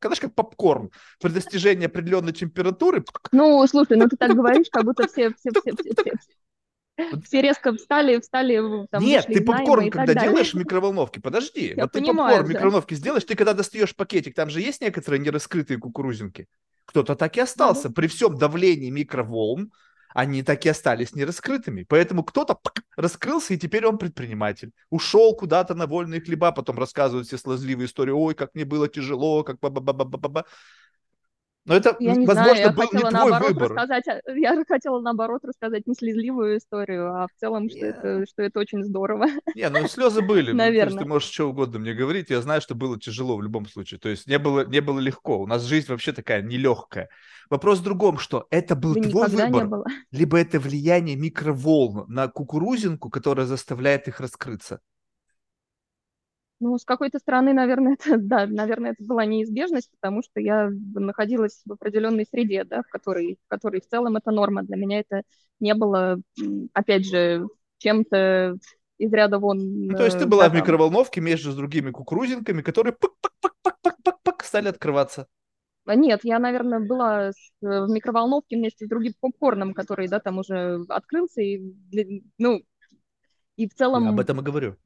знаешь, 0.00 0.20
как 0.20 0.34
попкорн. 0.34 0.90
При 1.20 1.30
достижении 1.30 1.86
определенной 1.86 2.32
температуры... 2.32 3.04
Ну, 3.32 3.66
слушай, 3.66 3.98
ну 3.98 4.08
ты 4.08 4.16
так 4.16 4.34
говоришь, 4.34 4.68
как 4.70 4.84
будто 4.84 5.06
все, 5.06 5.34
все, 5.34 5.50
все, 5.50 5.74
все, 5.76 5.92
все, 5.92 7.18
все 7.24 7.42
резко 7.42 7.72
встали, 7.74 8.20
встали, 8.20 8.86
там, 8.90 9.02
Нет, 9.02 9.26
ты 9.26 9.42
попкорн, 9.42 9.90
когда 9.90 10.14
делаешь 10.14 10.54
в 10.54 10.58
микроволновке, 10.58 11.20
подожди. 11.20 11.74
Я 11.76 11.84
вот 11.84 11.92
понимаю, 11.92 12.14
ты 12.14 12.16
попкорн 12.16 12.46
в 12.46 12.48
микроволновке 12.48 12.94
сделаешь, 12.94 13.24
ты 13.24 13.34
когда 13.34 13.52
достаешь 13.52 13.94
пакетик, 13.94 14.34
там 14.34 14.50
же 14.50 14.60
есть 14.60 14.80
некоторые 14.80 15.20
нераскрытые 15.20 15.78
кукурузинки. 15.78 16.46
Кто-то 16.86 17.14
так 17.14 17.36
и 17.36 17.40
остался. 17.40 17.88
Да. 17.88 17.94
При 17.94 18.06
всем 18.08 18.36
давлении 18.36 18.90
микроволн, 18.90 19.72
они 20.14 20.42
так 20.42 20.64
и 20.66 20.68
остались 20.68 21.14
нераскрытыми. 21.14 21.84
Поэтому 21.88 22.24
кто-то 22.24 22.58
раскрылся, 22.96 23.54
и 23.54 23.58
теперь 23.58 23.86
он 23.86 23.98
предприниматель. 23.98 24.72
Ушел 24.90 25.34
куда-то 25.34 25.74
на 25.74 25.86
вольные 25.86 26.20
хлеба, 26.20 26.52
потом 26.52 26.78
рассказывают 26.78 27.26
все 27.26 27.38
слезливые 27.38 27.86
истории, 27.86 28.12
ой, 28.12 28.34
как 28.34 28.54
мне 28.54 28.64
было 28.64 28.88
тяжело, 28.88 29.42
как 29.44 29.60
ба 29.60 29.70
ба 29.70 29.80
ба 29.80 29.92
ба 29.92 30.04
ба 30.04 30.28
ба 30.28 30.44
но 31.70 31.76
это, 31.76 31.96
я 32.00 32.16
не 32.16 32.26
возможно, 32.26 32.52
знаю, 32.52 32.58
я 32.58 32.72
был 32.72 32.82
хотела 32.88 33.10
не 33.10 33.16
твой 33.16 33.48
выбор. 33.48 33.70
Рассказать, 33.70 34.04
я 34.34 34.64
хотела, 34.66 35.00
наоборот, 35.00 35.44
рассказать 35.44 35.86
не 35.86 35.94
слезливую 35.94 36.58
историю, 36.58 37.14
а 37.14 37.28
в 37.28 37.30
целом, 37.38 37.70
что, 37.70 37.78
yeah. 37.78 37.90
это, 37.90 38.26
что 38.26 38.42
это 38.42 38.58
очень 38.58 38.82
здорово. 38.82 39.26
Не, 39.54 39.68
ну 39.68 39.86
слезы 39.86 40.20
были. 40.20 40.50
Наверное. 40.50 40.94
Есть 40.94 40.98
ты 40.98 41.08
можешь 41.08 41.30
что 41.30 41.48
угодно 41.48 41.78
мне 41.78 41.94
говорить, 41.94 42.28
я 42.28 42.40
знаю, 42.40 42.60
что 42.60 42.74
было 42.74 42.98
тяжело 42.98 43.36
в 43.36 43.42
любом 43.42 43.68
случае. 43.68 44.00
То 44.00 44.08
есть 44.08 44.26
не 44.26 44.40
было, 44.40 44.66
не 44.66 44.80
было 44.80 44.98
легко. 44.98 45.38
У 45.38 45.46
нас 45.46 45.62
жизнь 45.62 45.86
вообще 45.88 46.10
такая 46.12 46.42
нелегкая. 46.42 47.08
Вопрос 47.48 47.78
в 47.78 47.84
другом, 47.84 48.18
что 48.18 48.48
это 48.50 48.74
был 48.74 48.94
да 48.94 49.08
твой 49.08 49.28
выбор, 49.28 49.84
либо 50.10 50.40
это 50.40 50.58
влияние 50.58 51.14
микроволн 51.14 52.04
на 52.08 52.26
кукурузинку, 52.26 53.10
которая 53.10 53.46
заставляет 53.46 54.08
их 54.08 54.18
раскрыться. 54.18 54.80
Ну, 56.60 56.76
с 56.76 56.84
какой-то 56.84 57.18
стороны, 57.18 57.54
наверное, 57.54 57.96
это, 57.98 58.18
да, 58.18 58.46
наверное, 58.46 58.92
это 58.92 59.02
была 59.02 59.24
неизбежность, 59.24 59.90
потому 59.98 60.22
что 60.22 60.40
я 60.40 60.70
находилась 60.94 61.62
в 61.64 61.72
определенной 61.72 62.26
среде, 62.26 62.64
да, 62.64 62.82
в 62.82 62.90
которой, 62.90 63.38
в 63.44 63.48
которой 63.48 63.80
в 63.80 63.88
целом 63.88 64.16
это 64.16 64.30
норма. 64.30 64.62
Для 64.62 64.76
меня 64.76 65.00
это 65.00 65.22
не 65.58 65.74
было, 65.74 66.20
опять 66.74 67.06
же, 67.06 67.46
чем-то 67.78 68.58
из 68.98 69.12
ряда 69.12 69.38
вон. 69.38 69.86
Ну, 69.86 69.96
то 69.96 70.04
есть 70.04 70.18
ты 70.18 70.26
была 70.26 70.48
да, 70.48 70.50
в 70.50 70.54
микроволновке 70.54 71.22
между 71.22 71.56
другими 71.56 71.90
кукурузинками, 71.90 72.60
которые 72.60 72.92
пак-пак-пак-пак-пак 72.92 74.44
стали 74.44 74.68
открываться. 74.68 75.26
А 75.86 75.94
нет, 75.94 76.20
я, 76.24 76.38
наверное, 76.38 76.80
была 76.80 77.30
в 77.62 77.88
микроволновке 77.88 78.56
вместе 78.56 78.84
с 78.84 78.88
другим 78.88 79.14
попкорном, 79.18 79.72
который, 79.72 80.08
да, 80.08 80.20
там 80.20 80.38
уже 80.38 80.84
открылся, 80.90 81.40
и, 81.40 81.72
ну, 82.36 82.60
и 83.56 83.66
в 83.66 83.74
целом... 83.74 84.04
Я 84.04 84.10
об 84.10 84.20
этом 84.20 84.40
и 84.40 84.42
говорю 84.42 84.76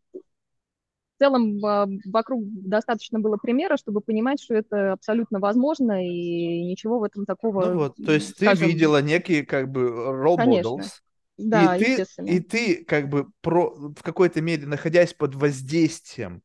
целом 1.24 1.58
вокруг 2.06 2.44
достаточно 2.44 3.18
было 3.18 3.36
примера, 3.36 3.76
чтобы 3.76 4.00
понимать, 4.00 4.42
что 4.42 4.54
это 4.54 4.92
абсолютно 4.92 5.40
возможно, 5.40 6.04
и 6.04 6.64
ничего 6.64 6.98
в 6.98 7.04
этом 7.04 7.24
такого... 7.24 7.64
Ну 7.66 7.74
вот, 7.78 7.96
то 7.96 8.12
есть 8.12 8.36
скажем... 8.36 8.68
ты 8.68 8.72
видела 8.72 9.00
некие 9.00 9.44
как 9.44 9.70
бы 9.70 9.88
role 9.88 10.36
Конечно. 10.36 10.68
models, 10.68 10.88
да, 11.36 11.76
и 11.76 11.96
ты, 11.96 12.06
и 12.26 12.40
ты 12.40 12.84
как 12.84 13.08
бы 13.08 13.28
про, 13.40 13.74
в 13.74 14.02
какой-то 14.02 14.40
мере, 14.40 14.66
находясь 14.66 15.14
под 15.14 15.34
воздействием 15.34 16.42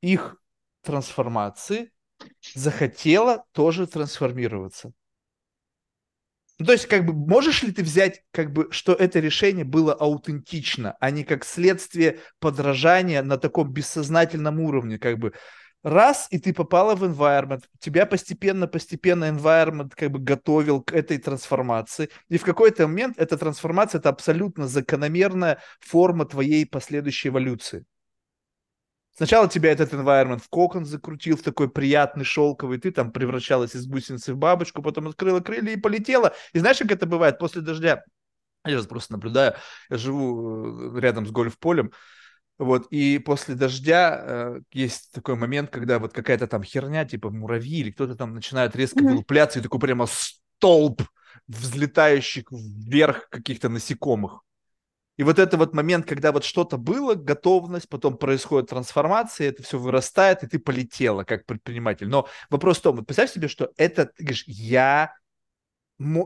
их 0.00 0.36
трансформации, 0.82 1.90
захотела 2.54 3.44
тоже 3.52 3.86
трансформироваться. 3.86 4.92
Ну, 6.58 6.66
то 6.66 6.72
есть, 6.72 6.86
как 6.86 7.04
бы, 7.04 7.12
можешь 7.12 7.62
ли 7.64 7.72
ты 7.72 7.82
взять, 7.82 8.22
как 8.30 8.52
бы, 8.52 8.68
что 8.70 8.92
это 8.92 9.18
решение 9.18 9.64
было 9.64 9.92
аутентично, 9.92 10.96
а 11.00 11.10
не 11.10 11.24
как 11.24 11.44
следствие 11.44 12.20
подражания 12.38 13.22
на 13.22 13.38
таком 13.38 13.72
бессознательном 13.72 14.60
уровне, 14.60 14.98
как 14.98 15.18
бы, 15.18 15.32
раз, 15.82 16.28
и 16.30 16.38
ты 16.38 16.54
попала 16.54 16.94
в 16.94 17.02
environment, 17.02 17.64
тебя 17.80 18.06
постепенно-постепенно 18.06 19.24
environment 19.24 19.90
как 19.96 20.12
бы 20.12 20.20
готовил 20.20 20.80
к 20.80 20.92
этой 20.92 21.18
трансформации, 21.18 22.08
и 22.28 22.38
в 22.38 22.44
какой-то 22.44 22.86
момент 22.86 23.18
эта 23.18 23.36
трансформация– 23.36 23.98
это 24.00 24.10
абсолютно 24.10 24.68
закономерная 24.68 25.58
форма 25.80 26.24
твоей 26.24 26.66
последующей 26.66 27.30
эволюции. 27.30 27.84
Сначала 29.16 29.48
тебя 29.48 29.70
этот 29.70 29.92
environment 29.92 30.42
в 30.42 30.48
кокон 30.48 30.84
закрутил, 30.84 31.36
в 31.36 31.42
такой 31.42 31.70
приятный 31.70 32.24
шелковый, 32.24 32.78
ты 32.78 32.90
там 32.90 33.12
превращалась 33.12 33.76
из 33.76 33.86
гусеницы 33.86 34.34
в 34.34 34.36
бабочку, 34.36 34.82
потом 34.82 35.08
открыла 35.08 35.40
крылья 35.40 35.72
и 35.72 35.80
полетела. 35.80 36.34
И 36.52 36.58
знаешь, 36.58 36.78
как 36.78 36.90
это 36.90 37.06
бывает 37.06 37.38
после 37.38 37.62
дождя? 37.62 38.02
Я 38.64 38.72
сейчас 38.72 38.86
просто 38.86 39.12
наблюдаю, 39.12 39.54
я 39.90 39.98
живу 39.98 40.96
э, 40.96 41.00
рядом 41.00 41.26
с 41.26 41.30
гольф-полем, 41.30 41.92
вот, 42.56 42.86
и 42.90 43.18
после 43.18 43.54
дождя 43.54 44.20
э, 44.20 44.60
есть 44.72 45.12
такой 45.12 45.34
момент, 45.34 45.70
когда 45.70 45.98
вот 45.98 46.12
какая-то 46.12 46.46
там 46.46 46.62
херня, 46.62 47.04
типа 47.04 47.30
муравьи 47.30 47.80
или 47.80 47.90
кто-то 47.90 48.14
там 48.14 48.34
начинает 48.34 48.74
резко 48.74 49.00
mm-hmm. 49.00 49.08
вылупляться, 49.08 49.58
и 49.58 49.62
такой 49.62 49.80
прямо 49.80 50.06
столб 50.06 51.02
взлетающих 51.48 52.44
вверх 52.50 53.28
каких-то 53.28 53.68
насекомых. 53.68 54.40
И 55.16 55.22
вот 55.22 55.38
это 55.38 55.56
вот 55.56 55.74
момент, 55.74 56.06
когда 56.06 56.32
вот 56.32 56.44
что-то 56.44 56.76
было, 56.76 57.14
готовность, 57.14 57.88
потом 57.88 58.16
происходит 58.16 58.70
трансформация, 58.70 59.48
это 59.48 59.62
все 59.62 59.78
вырастает, 59.78 60.42
и 60.42 60.48
ты 60.48 60.58
полетела 60.58 61.24
как 61.24 61.46
предприниматель. 61.46 62.08
Но 62.08 62.26
вопрос 62.50 62.78
в 62.78 62.82
том, 62.82 62.96
вот 62.96 63.06
представь 63.06 63.30
себе, 63.30 63.48
что 63.48 63.70
это, 63.76 64.06
ты 64.06 64.24
говоришь, 64.24 64.44
я, 64.46 65.14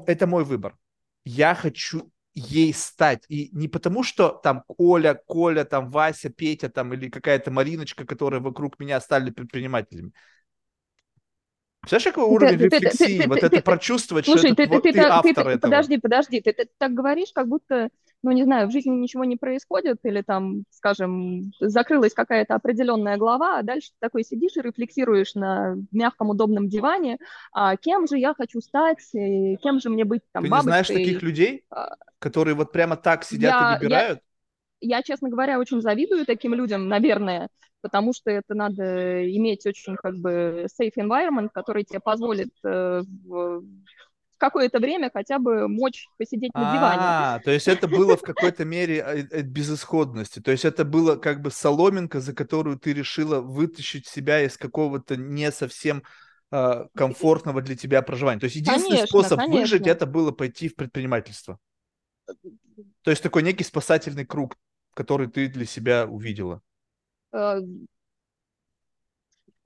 это 0.06 0.26
мой 0.26 0.44
выбор. 0.44 0.76
Я 1.24 1.54
хочу 1.54 2.10
ей 2.34 2.72
стать. 2.72 3.24
И 3.28 3.50
не 3.52 3.68
потому, 3.68 4.02
что 4.02 4.30
там 4.30 4.62
Коля, 4.66 5.14
Коля, 5.14 5.64
там 5.64 5.90
Вася, 5.90 6.30
Петя, 6.30 6.68
там 6.68 6.94
или 6.94 7.10
какая-то 7.10 7.50
Мариночка, 7.50 8.06
которые 8.06 8.40
вокруг 8.40 8.78
меня 8.78 9.00
стали 9.00 9.30
предпринимателями. 9.30 10.12
Представляешь, 11.80 12.14
какой 12.14 12.30
уровень 12.30 12.58
ты, 12.58 12.64
рефлексии? 12.64 13.18
Ты, 13.18 13.22
ты, 13.22 13.28
вот 13.28 13.42
это 13.42 13.62
прочувствовать, 13.62 14.24
слушай, 14.24 14.52
что 14.52 14.56
ты, 14.56 14.90
это, 14.90 15.14
автор 15.14 15.48
этого. 15.48 15.70
Подожди, 15.70 15.98
подожди, 15.98 16.40
ты 16.40 16.54
так 16.76 16.92
говоришь, 16.92 17.30
как 17.32 17.48
будто, 17.48 17.88
ну, 18.22 18.32
не 18.32 18.44
знаю, 18.44 18.68
в 18.68 18.72
жизни 18.72 18.90
ничего 18.90 19.24
не 19.24 19.36
происходит, 19.36 19.98
или 20.02 20.22
там, 20.22 20.64
скажем, 20.70 21.52
закрылась 21.60 22.14
какая-то 22.14 22.54
определенная 22.54 23.16
глава, 23.16 23.58
а 23.58 23.62
дальше 23.62 23.90
ты 23.90 23.96
такой 24.00 24.24
сидишь 24.24 24.56
и 24.56 24.60
рефлексируешь 24.60 25.34
на 25.34 25.76
мягком, 25.92 26.30
удобном 26.30 26.68
диване, 26.68 27.18
а 27.52 27.76
кем 27.76 28.08
же 28.08 28.18
я 28.18 28.34
хочу 28.34 28.60
стать, 28.60 29.08
кем 29.12 29.80
же 29.80 29.88
мне 29.88 30.04
быть 30.04 30.22
там 30.32 30.44
Ты 30.44 30.50
бабочкой. 30.50 30.66
не 30.66 30.84
знаешь 30.84 30.86
таких 30.88 31.22
людей, 31.22 31.64
а, 31.70 31.94
которые 32.18 32.54
вот 32.54 32.72
прямо 32.72 32.96
так 32.96 33.24
сидят 33.24 33.54
я, 33.54 33.76
и 33.76 33.78
выбирают? 33.78 34.20
Я, 34.80 34.96
я, 34.96 35.02
честно 35.02 35.28
говоря, 35.28 35.60
очень 35.60 35.80
завидую 35.80 36.26
таким 36.26 36.54
людям, 36.54 36.88
наверное, 36.88 37.48
потому 37.82 38.12
что 38.12 38.30
это 38.30 38.54
надо 38.54 39.24
иметь 39.30 39.64
очень 39.64 39.94
как 39.96 40.16
бы 40.16 40.66
safe 40.80 40.94
environment, 40.96 41.50
который 41.52 41.84
тебе 41.84 42.00
позволит 42.00 42.50
э, 42.64 43.02
какое-то 44.38 44.78
время 44.78 45.10
хотя 45.12 45.38
бы 45.38 45.68
мочь 45.68 46.08
посидеть 46.16 46.54
на 46.54 46.72
диване. 46.72 47.00
А, 47.00 47.40
то 47.40 47.50
есть 47.50 47.68
это 47.68 47.88
было 47.88 48.16
в 48.16 48.22
какой-то 48.22 48.64
мере 48.64 48.98
э, 48.98 49.26
э, 49.30 49.42
безысходности. 49.42 50.40
То 50.40 50.50
есть 50.50 50.64
это 50.64 50.84
было 50.84 51.16
как 51.16 51.42
бы 51.42 51.50
соломинка, 51.50 52.20
за 52.20 52.32
которую 52.32 52.78
ты 52.78 52.92
решила 52.92 53.40
вытащить 53.40 54.06
себя 54.06 54.40
из 54.40 54.56
какого-то 54.56 55.16
не 55.16 55.50
совсем 55.52 56.02
э, 56.50 56.86
комфортного 56.94 57.60
для 57.60 57.76
тебя 57.76 58.00
проживания. 58.02 58.40
То 58.40 58.44
есть 58.44 58.56
единственный 58.56 58.88
конечно, 58.90 59.06
способ 59.08 59.38
конечно. 59.38 59.60
выжить 59.60 59.86
это 59.86 60.06
было 60.06 60.30
пойти 60.30 60.68
в 60.68 60.76
предпринимательство. 60.76 61.58
То 63.02 63.10
есть 63.10 63.22
такой 63.22 63.42
некий 63.42 63.64
спасательный 63.64 64.24
круг, 64.24 64.56
который 64.94 65.28
ты 65.28 65.48
для 65.48 65.64
себя 65.66 66.06
увидела. 66.06 66.62
Э, 67.32 67.60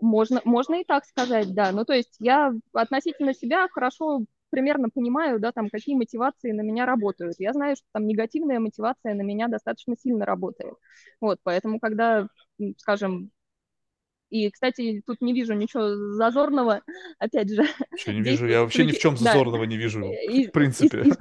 можно, 0.01 0.43
можно 0.45 0.81
и 0.81 0.85
так 0.85 1.05
сказать, 1.05 1.55
да. 1.55 1.73
Ну, 1.73 1.85
то 1.85 1.93
есть 1.93 2.17
я 2.19 2.53
относительно 2.73 3.35
себя 3.35 3.69
хорошо 3.69 4.25
примерно 4.53 4.91
понимаю, 4.91 5.41
да, 5.41 5.51
там, 5.51 5.71
какие 5.71 5.97
мотивации 5.97 6.53
на 6.53 6.61
меня 6.61 6.85
работают. 6.85 7.37
Я 7.39 7.55
знаю, 7.55 7.75
что 7.75 7.87
там 7.93 8.07
негативная 8.07 8.61
мотивация 8.61 9.15
на 9.15 9.23
меня 9.23 9.49
достаточно 9.49 9.97
сильно 9.97 10.27
работает. 10.27 10.75
Вот, 11.21 11.39
поэтому, 11.43 11.81
когда, 11.81 12.29
скажем, 12.77 13.31
И, 14.29 14.51
кстати, 14.51 15.03
тут 15.07 15.23
не 15.23 15.33
вижу 15.33 15.55
ничего 15.55 16.13
зазорного, 16.15 16.83
опять 17.19 17.51
же. 17.51 17.65
Что 17.97 18.13
не 18.13 18.21
вижу, 18.21 18.47
я 18.47 18.61
вообще 18.61 18.85
ни 18.85 18.93
в 18.93 18.99
чем 18.99 19.17
зазорного 19.17 19.65
да. 19.65 19.71
не 19.71 19.79
вижу, 19.79 20.01
в 20.01 20.51
принципе. 20.53 21.01
Из, 21.01 21.17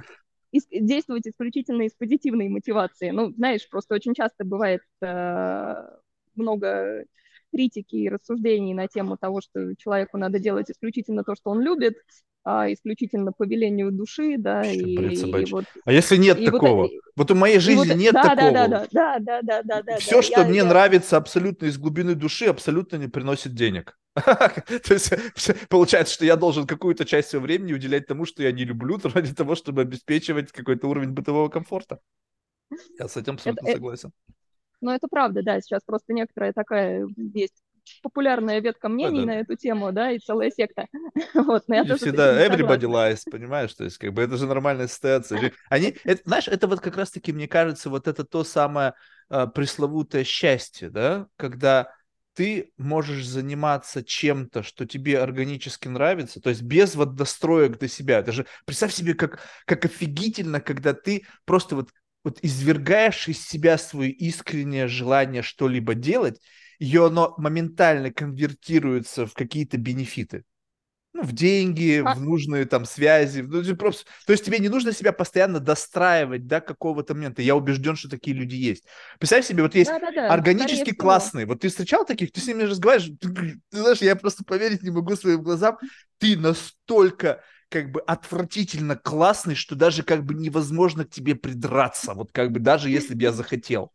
из, 0.52 0.66
из, 0.70 0.86
действовать 0.86 1.26
исключительно 1.26 1.82
из 1.82 1.94
позитивной 1.94 2.50
мотивации. 2.50 3.10
Ну, 3.10 3.32
знаешь, 3.32 3.68
просто 3.68 3.94
очень 3.94 4.14
часто 4.14 4.44
бывает 4.44 4.82
э, 5.00 5.74
много 6.34 7.06
критики 7.50 7.96
и 7.96 8.08
рассуждений 8.08 8.74
на 8.74 8.88
тему 8.88 9.16
того, 9.16 9.40
что 9.40 9.74
человеку 9.76 10.18
надо 10.18 10.38
делать 10.38 10.70
исключительно 10.70 11.24
то, 11.24 11.34
что 11.34 11.50
он 11.50 11.62
любит, 11.62 11.96
а, 12.44 12.72
исключительно 12.72 13.32
по 13.32 13.44
велению 13.44 13.92
души, 13.92 14.36
да, 14.36 14.62
и, 14.62 14.78
и 14.78 15.52
вот... 15.52 15.64
А 15.84 15.92
если 15.92 16.16
нет 16.16 16.40
и 16.40 16.46
такого? 16.46 16.82
Вот, 16.82 16.90
вот 17.16 17.30
у 17.30 17.34
моей 17.36 17.60
жизни 17.60 17.88
вот, 17.90 17.96
нет 17.96 18.12
да, 18.12 18.22
такого. 18.22 18.52
Да, 18.52 18.68
да, 18.68 18.86
да, 18.90 19.18
да, 19.20 19.42
да, 19.42 19.62
да, 19.62 19.82
да. 19.82 19.96
Все, 19.98 20.16
да, 20.16 20.22
что 20.22 20.40
я, 20.40 20.46
мне 20.46 20.58
я... 20.58 20.64
нравится 20.64 21.16
абсолютно 21.16 21.66
из 21.66 21.78
глубины 21.78 22.14
души, 22.14 22.46
абсолютно 22.46 22.96
не 22.96 23.06
приносит 23.06 23.54
денег. 23.54 23.96
То 24.16 24.92
есть 24.92 25.12
получается, 25.68 26.14
что 26.14 26.24
я 26.24 26.36
должен 26.36 26.66
какую-то 26.66 27.04
часть 27.04 27.30
своего 27.30 27.46
времени 27.46 27.72
уделять 27.72 28.06
тому, 28.06 28.24
что 28.24 28.42
я 28.42 28.50
не 28.50 28.64
люблю, 28.64 28.98
ради 29.14 29.32
того, 29.32 29.54
чтобы 29.54 29.82
обеспечивать 29.82 30.50
какой-то 30.50 30.88
уровень 30.88 31.10
бытового 31.10 31.48
комфорта. 31.48 32.00
Я 32.98 33.06
с 33.06 33.16
этим 33.16 33.34
абсолютно 33.34 33.66
это, 33.66 33.76
согласен. 33.76 34.10
Ну, 34.80 34.90
это 34.90 35.06
правда, 35.08 35.42
да, 35.44 35.60
сейчас 35.60 35.82
просто 35.84 36.12
некоторая 36.12 36.52
такая 36.52 37.06
есть 37.16 37.62
популярная 38.02 38.60
ветка 38.60 38.88
мнений 38.88 39.20
да, 39.20 39.26
да. 39.26 39.32
на 39.32 39.40
эту 39.40 39.56
тему, 39.56 39.92
да, 39.92 40.10
и 40.12 40.18
целая 40.18 40.50
секта. 40.50 40.86
вот, 41.34 41.64
но 41.68 41.74
я 41.74 41.84
тоже 41.84 41.96
всегда 41.96 42.46
everybody 42.46 42.82
lies, 42.82 43.22
понимаешь, 43.30 43.72
то 43.74 43.84
есть 43.84 43.98
как 43.98 44.12
бы 44.12 44.22
это 44.22 44.36
же 44.36 44.46
нормальная 44.46 44.88
ситуация. 44.88 45.52
Они, 45.68 45.96
это, 46.04 46.22
знаешь, 46.24 46.48
это 46.48 46.66
вот 46.66 46.80
как 46.80 46.96
раз-таки, 46.96 47.32
мне 47.32 47.48
кажется, 47.48 47.90
вот 47.90 48.08
это 48.08 48.24
то 48.24 48.44
самое 48.44 48.94
а, 49.28 49.46
пресловутое 49.46 50.24
счастье, 50.24 50.90
да, 50.90 51.26
когда 51.36 51.92
ты 52.34 52.72
можешь 52.78 53.26
заниматься 53.26 54.02
чем-то, 54.02 54.62
что 54.62 54.86
тебе 54.86 55.20
органически 55.20 55.88
нравится, 55.88 56.40
то 56.40 56.50
есть 56.50 56.62
без 56.62 56.94
вот 56.94 57.14
достроек 57.14 57.78
до 57.78 57.88
себя. 57.88 58.20
Это 58.20 58.32
же, 58.32 58.46
представь 58.64 58.94
себе, 58.94 59.14
как, 59.14 59.40
как 59.66 59.84
офигительно, 59.84 60.60
когда 60.60 60.94
ты 60.94 61.26
просто 61.44 61.76
вот, 61.76 61.90
вот 62.24 62.38
извергаешь 62.42 63.28
из 63.28 63.46
себя 63.46 63.76
свое 63.76 64.10
искреннее 64.10 64.86
желание 64.86 65.42
что-либо 65.42 65.94
делать, 65.94 66.40
ее 66.82 67.06
оно 67.06 67.34
моментально 67.38 68.12
конвертируется 68.12 69.26
в 69.26 69.34
какие-то 69.34 69.78
бенефиты. 69.78 70.44
Ну, 71.12 71.22
в 71.22 71.32
деньги, 71.32 72.02
а... 72.04 72.14
в 72.14 72.20
нужные 72.20 72.64
там 72.64 72.86
связи. 72.86 73.40
Ну, 73.42 73.76
просто... 73.76 74.04
То 74.26 74.32
есть 74.32 74.44
тебе 74.44 74.58
не 74.58 74.68
нужно 74.68 74.92
себя 74.92 75.12
постоянно 75.12 75.60
достраивать 75.60 76.48
до 76.48 76.60
какого-то 76.60 77.14
момента. 77.14 77.40
Я 77.40 77.54
убежден, 77.54 77.94
что 77.94 78.08
такие 78.08 78.34
люди 78.34 78.56
есть. 78.56 78.84
Представь 79.20 79.46
себе, 79.46 79.62
вот 79.62 79.76
есть 79.76 79.90
да, 79.90 80.00
да, 80.00 80.10
да. 80.10 80.32
органически 80.32 80.80
Скорее 80.80 80.96
классные. 80.96 81.44
Всего. 81.44 81.52
Вот 81.52 81.60
ты 81.60 81.68
встречал 81.68 82.04
таких, 82.04 82.32
ты 82.32 82.40
с 82.40 82.48
ними 82.48 82.64
разговариваешь, 82.64 83.12
ты, 83.20 83.28
ты 83.70 83.78
знаешь, 83.78 83.98
я 83.98 84.16
просто 84.16 84.42
поверить 84.42 84.82
не 84.82 84.90
могу 84.90 85.14
своим 85.14 85.42
глазам. 85.42 85.78
Ты 86.18 86.36
настолько 86.36 87.44
как 87.68 87.92
бы 87.92 88.00
отвратительно 88.00 88.96
классный, 88.96 89.54
что 89.54 89.76
даже 89.76 90.02
как 90.02 90.24
бы 90.24 90.34
невозможно 90.34 91.04
к 91.04 91.10
тебе 91.10 91.36
придраться. 91.36 92.14
Вот 92.14 92.32
как 92.32 92.50
бы 92.50 92.58
даже 92.58 92.90
если 92.90 93.14
бы 93.14 93.22
я 93.22 93.30
захотел. 93.30 93.92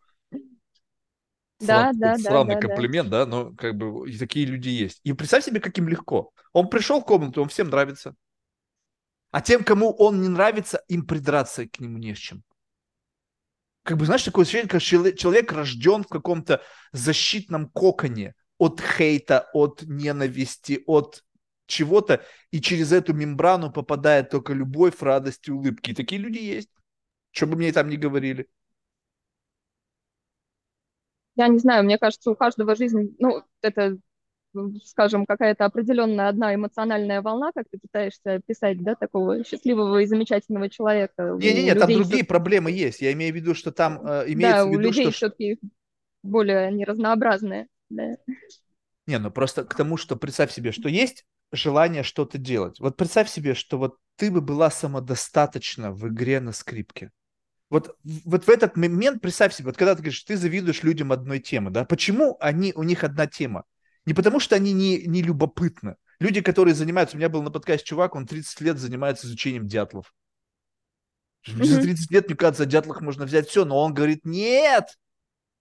Да, 1.60 1.92
да, 1.94 2.16
да. 2.16 2.18
Странный 2.18 2.56
да, 2.56 2.62
комплимент, 2.62 3.10
да. 3.10 3.26
да, 3.26 3.32
но 3.32 3.54
как 3.56 3.76
бы 3.76 4.12
такие 4.18 4.46
люди 4.46 4.70
есть. 4.70 5.00
И 5.04 5.14
представь 5.14 5.44
себе, 5.44 5.60
как 5.60 5.78
им 5.78 5.88
легко. 5.88 6.32
Он 6.54 6.70
пришел 6.70 7.02
в 7.02 7.06
комнату, 7.06 7.42
он 7.42 7.50
всем 7.50 7.70
нравится. 7.70 8.16
А 9.32 9.42
тем, 9.42 9.64
кому 9.64 9.92
он 9.92 10.22
не 10.22 10.30
нравится, 10.30 10.84
им 10.88 11.06
придраться 11.06 11.68
к 11.68 11.80
нему 11.80 11.98
не 11.98 12.14
с 12.14 12.18
чем. 12.18 12.44
Как 13.84 13.98
бы, 13.98 14.06
знаешь, 14.06 14.24
такое 14.24 14.44
ощущение, 14.44 14.68
как 14.68 14.82
человек 14.82 15.52
рожден 15.52 16.04
в 16.04 16.08
каком-то 16.08 16.62
защитном 16.92 17.70
коконе 17.70 18.36
от 18.58 18.82
хейта, 18.82 19.50
от 19.54 19.84
ненависти, 19.84 20.84
от 20.86 21.24
чего-то, 21.68 22.24
и 22.52 22.62
через 22.62 22.92
эту 22.92 23.14
мембрану 23.14 23.72
попадает 23.72 24.30
только 24.30 24.54
любовь, 24.54 25.02
радость 25.02 25.48
и 25.48 25.52
улыбки. 25.52 25.92
И 25.92 25.96
такие 25.96 26.22
люди 26.22 26.40
есть. 26.40 26.70
Что 27.32 27.48
бы 27.48 27.56
мне 27.56 27.72
там 27.72 27.90
ни 27.90 27.98
говорили 27.98 28.48
я 31.38 31.48
не 31.48 31.60
знаю, 31.60 31.84
мне 31.84 31.98
кажется, 31.98 32.32
у 32.32 32.36
каждого 32.36 32.76
жизнь, 32.76 33.16
ну, 33.20 33.44
это, 33.62 33.98
скажем, 34.84 35.26
какая-то 35.26 35.66
определенная 35.66 36.30
одна 36.30 36.54
эмоциональная 36.56 37.22
волна, 37.22 37.52
как 37.54 37.68
ты 37.72 37.78
пытаешься 37.78 38.42
писать, 38.46 38.82
да, 38.84 38.96
такого 38.96 39.44
счастливого 39.44 40.00
и 40.00 40.08
замечательного 40.08 40.70
человека. 40.70 41.38
Не-не-не, 41.40 41.76
там 41.76 41.94
другие 41.94 42.24
все... 42.24 42.26
проблемы 42.26 42.72
есть. 42.72 43.02
Я 43.02 43.14
имею 43.14 43.32
в 43.32 43.36
виду, 43.36 43.54
что 43.54 43.72
там 43.72 44.02
э, 44.06 44.26
имеется 44.34 44.64
да, 44.64 44.66
в 44.66 44.70
виду, 44.70 44.80
у 44.80 44.82
людей 44.82 45.04
что... 45.06 45.14
все-таки 45.14 45.60
более 46.24 46.58
они 46.58 46.84
разнообразные, 46.84 47.68
да. 47.90 48.18
Не, 49.06 49.20
ну 49.20 49.32
просто 49.32 49.64
к 49.64 49.76
тому, 49.76 49.96
что 49.96 50.16
представь 50.16 50.52
себе, 50.52 50.72
что 50.72 50.90
есть 50.90 51.24
желание 51.52 52.04
что-то 52.04 52.38
делать. 52.38 52.80
Вот 52.80 52.98
представь 52.98 53.30
себе, 53.30 53.54
что 53.54 53.78
вот 53.78 53.98
ты 54.18 54.32
бы 54.32 54.42
была 54.42 54.70
самодостаточна 54.70 55.92
в 55.92 56.08
игре 56.08 56.40
на 56.40 56.52
скрипке. 56.52 57.12
Вот, 57.70 57.98
вот 58.26 58.46
в 58.46 58.50
этот 58.50 58.78
момент, 58.78 59.22
представь 59.22 59.54
себе, 59.54 59.66
вот 59.66 59.78
когда 59.78 59.94
ты 59.94 60.02
говоришь, 60.02 60.24
ты 60.24 60.38
завидуешь 60.38 60.84
людям 60.84 61.12
одной 61.12 61.40
темы, 61.40 61.70
да, 61.70 61.84
почему 61.84 62.38
они, 62.40 62.74
у 62.74 62.84
них 62.84 63.04
одна 63.04 63.28
тема? 63.28 63.66
Не 64.06 64.14
потому, 64.14 64.40
что 64.40 64.56
они 64.56 64.72
не, 64.72 65.04
не 65.06 65.22
любопытны. 65.22 65.98
Люди, 66.20 66.42
которые 66.42 66.74
занимаются, 66.74 67.16
у 67.16 67.20
меня 67.20 67.30
был 67.30 67.44
на 67.44 67.52
подкасте 67.52 67.86
чувак, 67.86 68.16
он 68.16 68.26
30 68.26 68.62
лет 68.62 68.78
занимается 68.78 69.28
изучением 69.28 69.68
дятлов. 69.68 70.14
Mm-hmm. 71.46 71.66
За 71.66 71.82
30 71.82 72.12
лет, 72.12 72.28
мне 72.28 72.36
кажется, 72.36 72.66
дятлах 72.66 73.02
можно 73.02 73.26
взять 73.26 73.50
все, 73.50 73.66
но 73.66 73.82
он 73.82 73.94
говорит, 73.94 74.26
нет, 74.26 74.98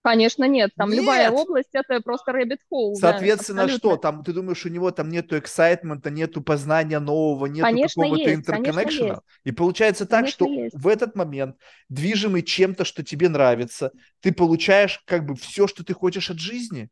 Конечно, 0.07 0.45
нет. 0.45 0.71
Там 0.77 0.89
нет. 0.89 1.01
любая 1.01 1.29
область 1.31 1.69
это 1.73 1.99
просто 1.99 2.31
rabbit 2.31 2.59
hole. 2.71 2.93
Соответственно, 2.95 3.67
да, 3.67 3.73
что? 3.73 3.97
Там 3.97 4.23
ты 4.23 4.31
думаешь, 4.31 4.65
у 4.65 4.69
него 4.69 4.89
там 4.91 5.09
нету 5.09 5.37
эксайтмента, 5.37 6.09
нету 6.09 6.41
познания 6.41 6.99
нового, 6.99 7.47
нету 7.47 7.65
конечно, 7.65 8.03
какого-то 8.03 8.33
интерконнекшена. 8.33 9.21
И 9.43 9.51
получается 9.51 10.05
так, 10.05 10.21
конечно, 10.21 10.31
что 10.31 10.45
есть. 10.45 10.75
в 10.75 10.87
этот 10.87 11.15
момент, 11.15 11.57
движимый 11.89 12.41
чем-то, 12.41 12.85
что 12.85 13.03
тебе 13.03 13.27
нравится, 13.27 13.91
ты 14.21 14.31
получаешь 14.31 15.01
как 15.05 15.25
бы 15.25 15.35
все, 15.35 15.67
что 15.67 15.83
ты 15.83 15.93
хочешь 15.93 16.29
от 16.29 16.39
жизни. 16.39 16.87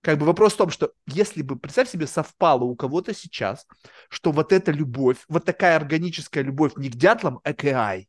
Как 0.00 0.18
бы 0.18 0.24
вопрос 0.24 0.54
в 0.54 0.56
том, 0.56 0.70
что 0.70 0.92
если 1.06 1.42
бы, 1.42 1.58
представь 1.58 1.90
себе, 1.90 2.06
совпало 2.06 2.64
у 2.64 2.74
кого-то 2.74 3.12
сейчас, 3.14 3.66
что 4.08 4.32
вот 4.32 4.50
эта 4.50 4.72
любовь, 4.72 5.18
вот 5.28 5.44
такая 5.44 5.76
органическая 5.76 6.42
любовь 6.42 6.72
не 6.76 6.88
к 6.88 6.94
дятлам, 6.94 7.40
а 7.44 7.52
к 7.52 7.64
AI, 7.64 8.06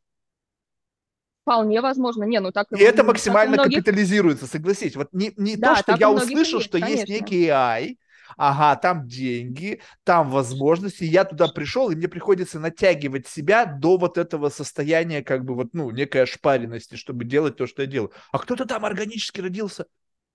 Вполне 1.46 1.80
возможно. 1.80 2.24
Не, 2.24 2.40
ну 2.40 2.50
так... 2.50 2.66
И 2.72 2.82
это 2.82 3.04
максимально 3.04 3.52
многих... 3.52 3.78
капитализируется, 3.78 4.48
согласись. 4.48 4.96
Вот 4.96 5.12
не, 5.12 5.32
не 5.36 5.54
да, 5.54 5.76
то, 5.76 5.82
что 5.82 5.96
я 5.96 6.10
услышал, 6.10 6.58
есть, 6.58 6.68
что 6.68 6.80
конечно. 6.80 6.98
есть 6.98 7.08
некий 7.08 7.46
AI, 7.46 7.98
ага, 8.36 8.74
там 8.74 9.06
деньги, 9.06 9.80
там 10.02 10.28
возможности, 10.28 11.04
я 11.04 11.22
туда 11.22 11.46
пришел, 11.46 11.88
и 11.90 11.94
мне 11.94 12.08
приходится 12.08 12.58
натягивать 12.58 13.28
себя 13.28 13.64
до 13.64 13.96
вот 13.96 14.18
этого 14.18 14.48
состояния, 14.48 15.22
как 15.22 15.44
бы 15.44 15.54
вот, 15.54 15.68
ну, 15.72 15.92
некой 15.92 16.24
ошпаренности, 16.24 16.96
чтобы 16.96 17.24
делать 17.24 17.56
то, 17.56 17.68
что 17.68 17.82
я 17.82 17.86
делаю. 17.86 18.10
А 18.32 18.40
кто-то 18.40 18.66
там 18.66 18.84
органически 18.84 19.40
родился. 19.40 19.86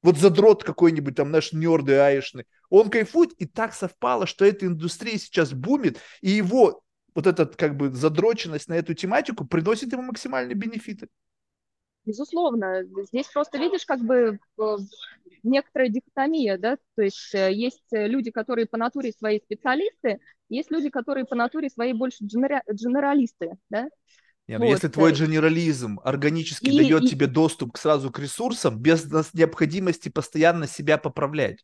Вот 0.04 0.18
задрот 0.18 0.64
какой-нибудь 0.64 1.18
там 1.18 1.30
наш 1.30 1.52
нерды 1.52 1.98
аишный. 1.98 2.46
Он 2.70 2.90
кайфует, 2.90 3.34
и 3.34 3.46
так 3.46 3.74
совпало, 3.74 4.26
что 4.26 4.46
эта 4.46 4.66
индустрия 4.66 5.18
сейчас 5.18 5.52
бумит, 5.52 6.00
и 6.22 6.30
его 6.30 6.82
вот 7.16 7.28
эта 7.28 7.46
как 7.46 7.76
бы 7.76 7.90
задроченность 7.90 8.68
на 8.68 8.74
эту 8.74 8.94
тематику 8.94 9.46
приносит 9.46 9.92
ему 9.92 10.04
максимальные 10.04 10.56
бенефиты. 10.56 11.08
Безусловно. 12.06 12.84
Здесь 13.08 13.28
просто 13.28 13.58
видишь 13.60 13.86
как 13.86 14.00
бы 14.00 14.40
э, 14.58 14.78
некоторая 15.44 15.90
дихотомия, 15.90 16.58
да, 16.58 16.78
то 16.96 17.04
есть 17.04 17.36
э, 17.36 17.54
есть 17.54 17.86
люди, 17.92 18.32
которые 18.32 18.66
по 18.66 18.78
натуре 18.78 19.12
свои 19.12 19.40
специалисты, 19.40 20.20
есть 20.50 20.72
люди, 20.72 20.90
которые 20.90 21.26
по 21.26 21.36
натуре 21.36 21.70
свои 21.70 21.94
больше 21.94 22.24
дженера... 22.24 22.64
дженералисты, 22.72 23.52
да. 23.70 23.88
Не, 24.48 24.58
ну 24.58 24.66
вот. 24.66 24.72
Если 24.72 24.88
твой 24.88 25.14
дженерализм 25.14 26.00
органически 26.04 26.70
и, 26.70 26.78
дает 26.78 27.04
и... 27.04 27.08
тебе 27.08 27.28
доступ 27.28 27.74
к 27.74 27.78
сразу 27.78 28.12
к 28.12 28.20
ресурсам 28.20 28.80
без 28.80 29.06
необходимости 29.34 30.10
постоянно 30.10 30.68
себя 30.68 30.98
поправлять, 30.98 31.64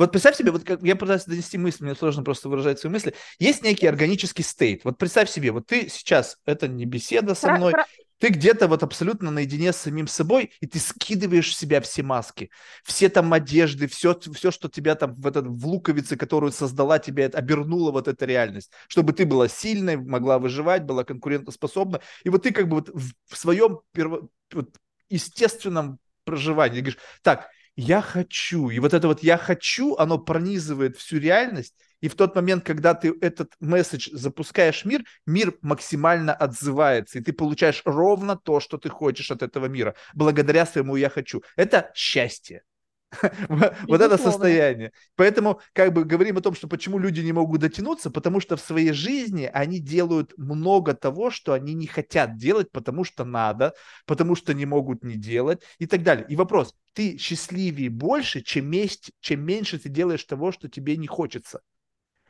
вот 0.00 0.12
представь 0.12 0.34
себе, 0.34 0.50
вот 0.50 0.64
как 0.64 0.82
я 0.82 0.96
пытаюсь 0.96 1.26
донести 1.26 1.58
мысль, 1.58 1.84
мне 1.84 1.94
сложно 1.94 2.22
просто 2.22 2.48
выражать 2.48 2.80
свои 2.80 2.90
мысли. 2.90 3.14
Есть 3.38 3.62
некий 3.62 3.86
органический 3.86 4.42
стейт. 4.42 4.82
Вот 4.82 4.96
представь 4.96 5.28
себе, 5.28 5.52
вот 5.52 5.66
ты 5.66 5.90
сейчас, 5.90 6.38
это 6.46 6.68
не 6.68 6.86
беседа 6.86 7.34
со 7.34 7.52
мной, 7.52 7.74
ты 8.16 8.28
где-то 8.28 8.66
вот 8.66 8.82
абсолютно 8.82 9.30
наедине 9.30 9.74
с 9.74 9.76
самим 9.76 10.06
собой, 10.06 10.52
и 10.60 10.66
ты 10.66 10.78
скидываешь 10.78 11.50
в 11.50 11.54
себя 11.54 11.82
все 11.82 12.02
маски, 12.02 12.50
все 12.82 13.10
там 13.10 13.30
одежды, 13.34 13.88
все, 13.88 14.18
все 14.18 14.50
что 14.50 14.70
тебя 14.70 14.94
там 14.94 15.16
в, 15.16 15.26
этот, 15.26 15.46
в 15.46 15.66
луковице, 15.66 16.16
которую 16.16 16.52
создала 16.52 16.98
тебя, 16.98 17.26
обернула 17.26 17.92
вот 17.92 18.08
эта 18.08 18.24
реальность, 18.24 18.72
чтобы 18.88 19.12
ты 19.12 19.26
была 19.26 19.48
сильной, 19.48 19.98
могла 19.98 20.38
выживать, 20.38 20.84
была 20.84 21.04
конкурентоспособна. 21.04 22.00
И 22.24 22.30
вот 22.30 22.44
ты 22.44 22.52
как 22.52 22.68
бы 22.68 22.76
вот 22.76 22.88
в, 22.88 23.12
в 23.26 23.36
своем 23.36 23.80
перво, 23.92 24.30
вот, 24.50 24.76
естественном 25.10 25.98
проживании 26.24 26.80
говоришь, 26.80 26.98
так, 27.20 27.50
я 27.80 28.02
хочу. 28.02 28.68
И 28.68 28.78
вот 28.78 28.92
это 28.94 29.08
вот 29.08 29.22
я 29.22 29.38
хочу, 29.38 29.96
оно 29.96 30.18
пронизывает 30.18 30.96
всю 30.96 31.18
реальность. 31.18 31.74
И 32.00 32.08
в 32.08 32.14
тот 32.14 32.34
момент, 32.34 32.64
когда 32.64 32.94
ты 32.94 33.14
этот 33.20 33.52
месседж 33.60 34.10
запускаешь 34.12 34.82
в 34.82 34.84
мир, 34.84 35.04
мир 35.26 35.54
максимально 35.62 36.34
отзывается. 36.34 37.18
И 37.18 37.22
ты 37.22 37.32
получаешь 37.32 37.82
ровно 37.84 38.36
то, 38.36 38.60
что 38.60 38.78
ты 38.78 38.88
хочешь 38.88 39.30
от 39.30 39.42
этого 39.42 39.66
мира. 39.66 39.94
Благодаря 40.14 40.66
своему 40.66 40.96
я 40.96 41.08
хочу. 41.08 41.42
Это 41.56 41.90
счастье. 41.94 42.62
вот 43.48 44.00
это 44.00 44.18
состояние. 44.18 44.92
Поэтому 45.16 45.60
как 45.72 45.92
бы 45.92 46.04
говорим 46.04 46.36
о 46.36 46.40
том, 46.40 46.54
что 46.54 46.68
почему 46.68 46.98
люди 46.98 47.20
не 47.20 47.32
могут 47.32 47.60
дотянуться, 47.60 48.10
потому 48.10 48.40
что 48.40 48.56
в 48.56 48.60
своей 48.60 48.92
жизни 48.92 49.50
они 49.52 49.80
делают 49.80 50.32
много 50.38 50.94
того, 50.94 51.30
что 51.30 51.52
они 51.52 51.74
не 51.74 51.86
хотят 51.86 52.36
делать, 52.36 52.70
потому 52.70 53.04
что 53.04 53.24
надо, 53.24 53.74
потому 54.06 54.36
что 54.36 54.54
не 54.54 54.66
могут 54.66 55.02
не 55.02 55.16
делать 55.16 55.62
и 55.78 55.86
так 55.86 56.02
далее. 56.02 56.24
И 56.28 56.36
вопрос, 56.36 56.74
ты 56.92 57.18
счастливее 57.18 57.90
больше, 57.90 58.42
чем, 58.42 58.70
месть, 58.70 59.10
чем 59.20 59.44
меньше 59.44 59.78
ты 59.78 59.88
делаешь 59.88 60.24
того, 60.24 60.52
что 60.52 60.68
тебе 60.68 60.96
не 60.96 61.06
хочется. 61.06 61.60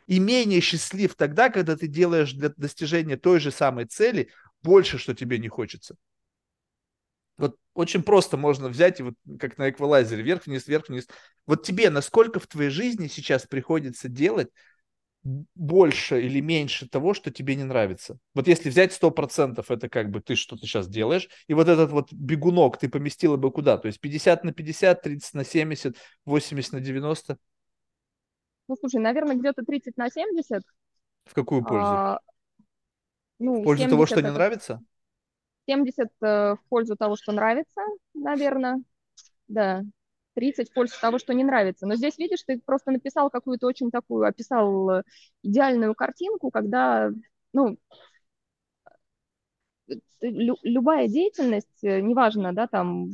И 0.07 0.19
менее 0.19 0.61
счастлив 0.61 1.15
тогда, 1.15 1.51
когда 1.51 1.77
ты 1.77 1.87
делаешь 1.87 2.33
для 2.33 2.49
достижения 2.57 3.17
той 3.17 3.39
же 3.39 3.51
самой 3.51 3.85
цели 3.85 4.31
больше, 4.63 4.99
что 4.99 5.15
тебе 5.15 5.39
не 5.39 5.49
хочется. 5.49 5.97
Вот 7.41 7.57
очень 7.73 8.03
просто 8.03 8.37
можно 8.37 8.69
взять, 8.69 9.01
и 9.01 9.03
вот 9.03 9.15
как 9.39 9.57
на 9.57 9.71
эквалайзере, 9.71 10.23
вверх-вниз, 10.23 10.69
вверх-вниз. 10.69 11.09
Вот 11.47 11.65
тебе 11.65 11.89
насколько 11.89 12.39
в 12.39 12.47
твоей 12.47 12.69
жизни 12.69 13.07
сейчас 13.07 13.47
приходится 13.47 14.09
делать 14.09 14.49
больше 15.23 16.21
или 16.21 16.41
меньше 16.41 16.87
того, 16.87 17.15
что 17.15 17.31
тебе 17.31 17.55
не 17.55 17.65
нравится. 17.65 18.19
Вот 18.35 18.47
если 18.47 18.69
взять 18.69 18.93
100%, 18.93 19.65
это 19.71 19.89
как 19.89 20.11
бы 20.11 20.21
ты 20.21 20.35
что-то 20.35 20.67
сейчас 20.67 20.87
делаешь, 20.87 21.29
и 21.47 21.55
вот 21.55 21.69
этот 21.69 21.91
вот 21.91 22.13
бегунок 22.13 22.79
ты 22.79 22.91
поместила 22.91 23.39
бы 23.39 23.51
куда? 23.51 23.79
То 23.79 23.87
есть 23.87 24.01
50 24.01 24.45
на 24.45 24.53
50, 24.53 25.01
30 25.01 25.35
на 25.35 25.45
70, 25.45 25.97
80 26.27 26.73
на 26.73 26.81
90? 26.81 27.39
Ну, 28.69 28.77
слушай, 28.79 29.01
наверное, 29.01 29.37
где-то 29.37 29.63
30 29.65 29.97
на 29.97 30.11
70. 30.11 30.63
В 31.25 31.35
какую 31.35 31.65
пользу? 31.65 31.87
А, 31.87 32.21
ну, 33.39 33.63
в 33.63 33.65
пользу 33.65 33.89
того, 33.89 34.05
что 34.05 34.21
это... 34.21 34.29
не 34.29 34.35
нравится? 34.35 34.81
70 35.71 36.09
э, 36.23 36.55
в 36.55 36.61
пользу 36.69 36.97
того, 36.97 37.17
что 37.17 37.33
нравится, 37.33 37.81
наверное, 38.15 38.83
да. 39.49 39.83
30 40.35 40.71
в 40.71 40.75
пользу 40.75 40.95
того, 41.01 41.19
что 41.19 41.35
не 41.35 41.45
нравится. 41.45 41.87
Но 41.87 41.97
здесь, 41.97 42.19
видишь, 42.19 42.43
ты 42.45 42.61
просто 42.65 42.93
написал 42.93 43.31
какую-то 43.31 43.67
очень 43.67 43.91
такую, 43.91 44.27
описал 44.27 44.91
э, 44.91 45.03
идеальную 45.43 45.95
картинку, 45.95 46.51
когда, 46.51 47.11
ну, 47.53 47.79
лю- 50.21 50.59
любая 50.63 51.09
деятельность, 51.09 51.83
э, 51.85 52.01
неважно, 52.01 52.53
да, 52.55 52.67
там, 52.67 53.11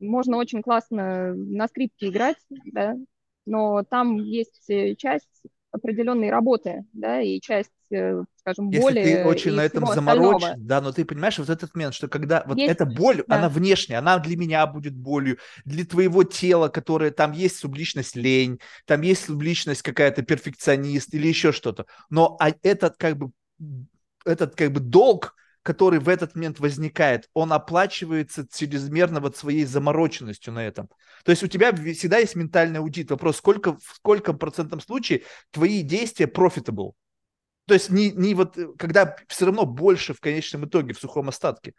можно 0.00 0.36
очень 0.38 0.62
классно 0.62 1.34
на 1.34 1.68
скрипке 1.68 2.08
играть, 2.08 2.38
да, 2.72 2.96
но 3.46 3.84
там 3.84 4.16
есть 4.18 4.66
часть 4.98 5.44
определенной 5.72 6.30
работы, 6.30 6.84
да, 6.92 7.22
и 7.22 7.40
часть 7.40 7.72
Э, 7.72 7.77
скажем, 7.88 8.70
Если 8.70 8.80
боли. 8.80 8.98
Если 8.98 9.14
ты 9.14 9.24
очень 9.24 9.52
на 9.52 9.64
этом 9.64 9.86
заморочен, 9.86 10.54
да, 10.58 10.80
но 10.80 10.92
ты 10.92 11.04
понимаешь 11.04 11.38
вот 11.38 11.48
этот 11.48 11.74
момент, 11.74 11.94
что 11.94 12.08
когда 12.08 12.44
вот 12.46 12.58
есть, 12.58 12.70
эта 12.70 12.84
боль, 12.84 13.24
да. 13.26 13.36
она 13.36 13.48
внешняя, 13.48 13.96
она 13.96 14.18
для 14.18 14.36
меня 14.36 14.66
будет 14.66 14.94
болью, 14.94 15.38
для 15.64 15.84
твоего 15.84 16.24
тела, 16.24 16.68
которое 16.68 17.10
там 17.10 17.32
есть 17.32 17.56
субличность 17.56 18.16
лень, 18.16 18.60
там 18.86 19.00
есть 19.02 19.24
субличность 19.24 19.82
какая-то 19.82 20.22
перфекционист 20.22 21.14
или 21.14 21.28
еще 21.28 21.52
что-то, 21.52 21.86
но 22.10 22.36
а 22.40 22.50
этот 22.62 22.96
как 22.96 23.16
бы 23.16 23.30
этот 24.24 24.54
как 24.54 24.72
бы 24.72 24.80
долг, 24.80 25.34
который 25.62 25.98
в 25.98 26.08
этот 26.08 26.34
момент 26.34 26.60
возникает, 26.60 27.28
он 27.34 27.52
оплачивается 27.52 28.46
чрезмерно 28.50 29.20
вот 29.20 29.36
своей 29.36 29.64
замороченностью 29.64 30.52
на 30.52 30.66
этом. 30.66 30.88
То 31.24 31.30
есть 31.30 31.42
у 31.42 31.46
тебя 31.46 31.72
всегда 31.74 32.18
есть 32.18 32.36
ментальный 32.36 32.78
аудит. 32.78 33.10
Вопрос, 33.10 33.36
сколько, 33.36 33.74
в 33.74 33.94
сколько 33.94 34.32
процентном 34.32 34.80
случае 34.80 35.24
твои 35.50 35.82
действия 35.82 36.26
profitable? 36.26 36.92
То 37.68 37.74
есть 37.74 37.90
не, 37.90 38.10
не 38.12 38.34
вот, 38.34 38.56
э, 38.56 38.68
когда 38.78 39.14
все 39.28 39.44
равно 39.44 39.66
больше 39.66 40.14
в 40.14 40.20
конечном 40.20 40.64
итоге 40.64 40.94
в 40.94 40.98
сухом 40.98 41.28
остатке. 41.28 41.74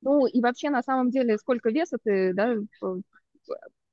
Ну 0.00 0.26
и 0.26 0.40
вообще 0.40 0.68
на 0.68 0.82
самом 0.82 1.10
деле 1.10 1.38
сколько 1.38 1.70
веса 1.70 1.98
ты 2.02 2.34
да, 2.34 2.56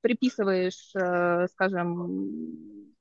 приписываешь, 0.01 0.91
э, 0.95 1.47
скажем, 1.51 2.95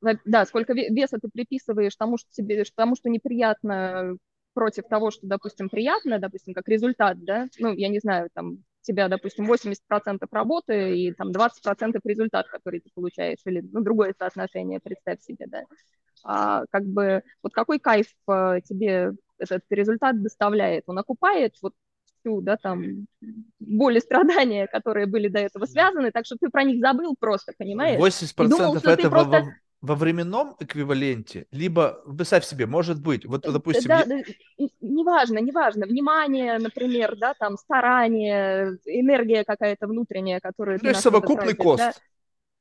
да, 0.00 0.44
сколько 0.46 0.72
веса 0.72 1.18
ты 1.22 1.28
приписываешь 1.28 1.94
тому, 1.94 2.18
что 2.18 2.28
тебе, 2.32 2.64
тому, 2.74 2.96
что 2.96 3.08
неприятно 3.08 4.16
против 4.52 4.88
того, 4.88 5.12
что, 5.12 5.28
допустим, 5.28 5.68
приятно, 5.68 6.18
допустим, 6.18 6.54
как 6.54 6.66
результат, 6.66 7.22
да, 7.22 7.46
ну, 7.58 7.72
я 7.72 7.88
не 7.88 8.00
знаю, 8.00 8.30
там, 8.32 8.64
тебя, 8.90 9.08
допустим, 9.08 9.50
80% 9.50 10.18
работы 10.30 10.98
и 10.98 11.12
там 11.12 11.30
20% 11.30 12.00
результат, 12.04 12.48
который 12.48 12.80
ты 12.80 12.90
получаешь, 12.94 13.38
или 13.44 13.60
ну, 13.72 13.82
другое 13.82 14.14
соотношение, 14.18 14.80
представь 14.80 15.20
себе, 15.20 15.46
да 15.46 15.62
а, 16.24 16.64
как 16.70 16.84
бы 16.84 17.22
вот 17.42 17.52
какой 17.52 17.78
кайф 17.78 18.06
а, 18.26 18.60
тебе 18.60 19.12
этот 19.38 19.62
результат 19.70 20.22
доставляет? 20.22 20.84
Он 20.86 20.98
окупает 20.98 21.54
вот 21.62 21.72
всю, 22.20 22.40
да, 22.42 22.56
там, 22.56 23.06
боль 23.58 23.96
и 23.96 24.00
страдания, 24.00 24.66
которые 24.66 25.06
были 25.06 25.28
до 25.28 25.38
этого 25.38 25.64
связаны, 25.64 26.10
так 26.10 26.26
что 26.26 26.36
ты 26.38 26.50
про 26.50 26.64
них 26.64 26.80
забыл 26.80 27.14
просто, 27.18 27.52
понимаешь? 27.56 27.98
80% 28.00 28.48
думал, 28.48 28.76
это 28.76 29.10
просто... 29.10 29.54
во, 29.80 29.94
временном 29.94 30.56
эквиваленте, 30.58 31.46
либо, 31.50 32.02
представь 32.16 32.44
себе, 32.44 32.66
может 32.66 33.02
быть, 33.02 33.24
вот, 33.24 33.42
допустим... 33.42 33.88
Да, 33.88 34.04
я... 34.06 34.68
неважно, 34.80 35.38
неважно, 35.38 35.86
внимание, 35.86 36.58
например, 36.58 37.16
да, 37.16 37.34
там, 37.34 37.56
старание, 37.56 38.78
энергия 38.84 39.44
какая-то 39.44 39.86
внутренняя, 39.86 40.40
которая... 40.40 40.78
То 40.78 40.88
есть 40.88 41.00
совокупный 41.00 41.54
кост. 41.54 41.78
Да? 41.78 41.92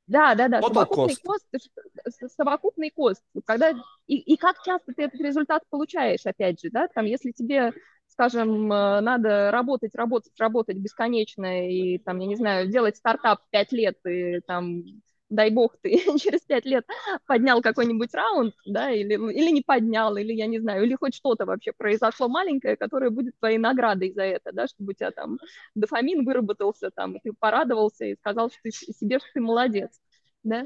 Да, 0.07 0.33
да, 0.33 0.47
да. 0.47 0.61
совокупный 0.61 1.15
кост. 1.23 1.45
кост, 1.51 2.35
совокупный 2.35 2.89
кост. 2.89 3.23
Когда 3.45 3.73
и, 4.07 4.15
и 4.15 4.37
как 4.37 4.55
часто 4.63 4.91
ты 4.93 5.03
этот 5.03 5.21
результат 5.21 5.61
получаешь, 5.69 6.25
опять 6.25 6.59
же, 6.61 6.71
да, 6.71 6.87
там, 6.87 7.05
если 7.05 7.31
тебе, 7.31 7.73
скажем, 8.07 8.73
э, 8.73 9.01
надо 9.01 9.51
работать, 9.51 9.93
работать, 9.93 10.33
работать 10.39 10.77
бесконечно 10.77 11.69
и 11.69 11.99
там, 11.99 12.17
я 12.19 12.25
не 12.25 12.35
знаю, 12.35 12.71
делать 12.71 12.97
стартап 12.97 13.41
пять 13.51 13.71
лет 13.71 13.97
и 14.07 14.39
там 14.47 14.83
дай 15.29 15.51
бог, 15.51 15.75
ты 15.81 15.91
через 16.19 16.41
пять 16.41 16.65
лет 16.65 16.85
поднял 17.25 17.61
какой-нибудь 17.61 18.13
раунд, 18.13 18.53
да, 18.65 18.91
или, 18.91 19.13
или 19.13 19.51
не 19.51 19.61
поднял, 19.61 20.15
или 20.17 20.33
я 20.33 20.47
не 20.47 20.59
знаю, 20.59 20.83
или 20.83 20.95
хоть 20.95 21.15
что-то 21.15 21.45
вообще 21.45 21.71
произошло 21.77 22.27
маленькое, 22.27 22.75
которое 22.75 23.09
будет 23.09 23.37
твоей 23.39 23.57
наградой 23.57 24.11
за 24.11 24.23
это, 24.23 24.51
да, 24.51 24.67
чтобы 24.67 24.91
у 24.91 24.93
тебя 24.93 25.11
там 25.11 25.37
дофамин 25.75 26.25
выработался, 26.25 26.89
там, 26.91 27.15
и 27.15 27.19
ты 27.23 27.33
порадовался 27.37 28.05
и 28.05 28.15
сказал 28.15 28.49
что 28.49 28.59
ты, 28.63 28.71
себе, 28.71 29.19
что 29.19 29.27
ты 29.33 29.41
молодец, 29.41 29.99
да. 30.43 30.65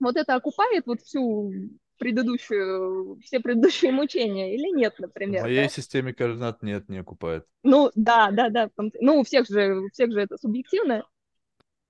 Вот 0.00 0.16
это 0.16 0.34
окупает 0.34 0.86
вот 0.86 1.00
всю 1.00 1.52
предыдущую, 1.98 3.18
все 3.22 3.40
предыдущие 3.40 3.92
мучения 3.92 4.54
или 4.54 4.76
нет, 4.76 4.94
например? 4.98 5.42
В 5.42 5.44
моей 5.44 5.64
да? 5.64 5.68
системе 5.68 6.12
координат 6.12 6.62
нет, 6.62 6.88
не 6.88 6.98
окупает. 6.98 7.46
Ну, 7.62 7.90
да, 7.94 8.30
да, 8.32 8.48
да. 8.48 8.68
Ну, 9.00 9.20
у 9.20 9.22
всех 9.22 9.46
же, 9.46 9.78
у 9.78 9.88
всех 9.90 10.12
же 10.12 10.20
это 10.20 10.36
субъективно, 10.36 11.06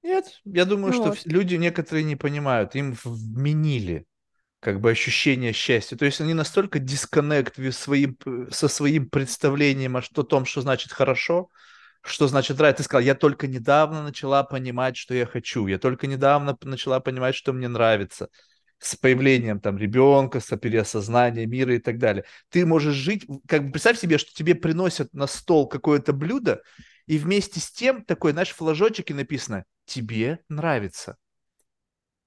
нет, 0.04 0.40
я 0.44 0.66
думаю, 0.66 0.92
вот. 0.92 1.18
что 1.18 1.28
люди 1.28 1.54
некоторые 1.54 2.04
не 2.04 2.14
понимают, 2.14 2.76
им 2.76 2.94
вменили 3.04 4.06
как 4.60 4.80
бы 4.80 4.90
ощущение 4.90 5.54
счастья. 5.54 5.96
То 5.96 6.04
есть 6.04 6.20
они 6.20 6.34
настолько 6.34 6.78
дисконнект 6.78 7.56
своим, 7.74 8.18
со 8.50 8.68
своим 8.68 9.08
представлением 9.08 9.96
о 9.96 10.02
том, 10.02 10.44
что 10.44 10.60
значит 10.60 10.92
хорошо, 10.92 11.48
что 12.02 12.28
значит 12.28 12.58
нравится. 12.58 12.82
Ты 12.82 12.84
сказал, 12.84 13.02
я 13.02 13.14
только 13.14 13.46
недавно 13.46 14.02
начала 14.02 14.44
понимать, 14.44 14.98
что 14.98 15.14
я 15.14 15.24
хочу, 15.24 15.66
я 15.68 15.78
только 15.78 16.06
недавно 16.06 16.54
начала 16.60 17.00
понимать, 17.00 17.34
что 17.34 17.54
мне 17.54 17.68
нравится 17.68 18.28
с 18.78 18.96
появлением 18.96 19.58
там 19.58 19.78
ребенка, 19.78 20.40
с 20.40 20.54
переосознанием 20.54 21.48
мира 21.48 21.76
и 21.76 21.78
так 21.78 21.96
далее. 21.96 22.26
Ты 22.50 22.66
можешь 22.66 22.94
жить, 22.94 23.26
как 23.48 23.64
бы 23.64 23.72
представь 23.72 23.98
себе, 23.98 24.18
что 24.18 24.34
тебе 24.34 24.54
приносят 24.54 25.14
на 25.14 25.26
стол 25.26 25.66
какое-то 25.66 26.12
блюдо, 26.12 26.60
и 27.06 27.16
вместе 27.16 27.58
с 27.58 27.70
тем 27.70 28.04
такой, 28.04 28.32
знаешь, 28.32 28.50
флажочек 28.50 29.10
и 29.10 29.14
написано 29.14 29.64
«Тебе 29.84 30.40
нравится». 30.48 31.16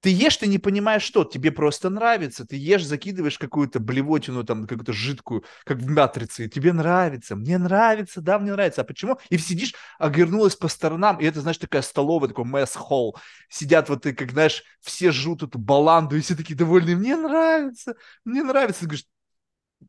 Ты 0.02 0.12
ешь, 0.12 0.38
ты 0.38 0.46
не 0.48 0.60
понимаешь, 0.60 1.02
что, 1.02 1.24
тебе 1.26 1.52
просто 1.52 1.90
нравится. 1.90 2.46
Ты 2.46 2.56
ешь, 2.56 2.86
закидываешь 2.86 3.40
какую-то 3.40 3.80
блевотину, 3.80 4.44
там, 4.44 4.68
какую-то 4.68 4.94
жидкую, 4.94 5.44
как 5.64 5.80
в 5.80 5.90
матрице, 5.90 6.46
и 6.46 6.50
тебе 6.50 6.72
нравится. 6.72 7.36
Мне 7.36 7.58
нравится, 7.58 8.22
да, 8.22 8.38
мне 8.38 8.52
нравится. 8.52 8.82
А 8.82 8.84
почему? 8.84 9.18
И 9.30 9.38
сидишь, 9.40 9.74
оглянулась 9.98 10.56
по 10.56 10.68
сторонам, 10.68 11.20
и 11.20 11.26
это, 11.26 11.42
знаешь, 11.42 11.58
такая 11.58 11.82
столовая, 11.82 12.30
такой 12.30 12.46
месс-холл. 12.46 13.18
Сидят 13.50 13.90
вот, 13.90 14.06
и, 14.06 14.14
как, 14.14 14.32
знаешь, 14.32 14.64
все 14.82 15.12
жрут 15.12 15.42
эту 15.42 15.58
баланду, 15.58 16.16
и 16.16 16.22
все 16.22 16.36
такие 16.36 16.56
довольные. 16.56 16.96
Мне 16.96 17.16
нравится, 17.16 17.96
мне 18.24 18.44
нравится. 18.44 18.82
Ты 18.82 18.86
говоришь, 18.86 19.08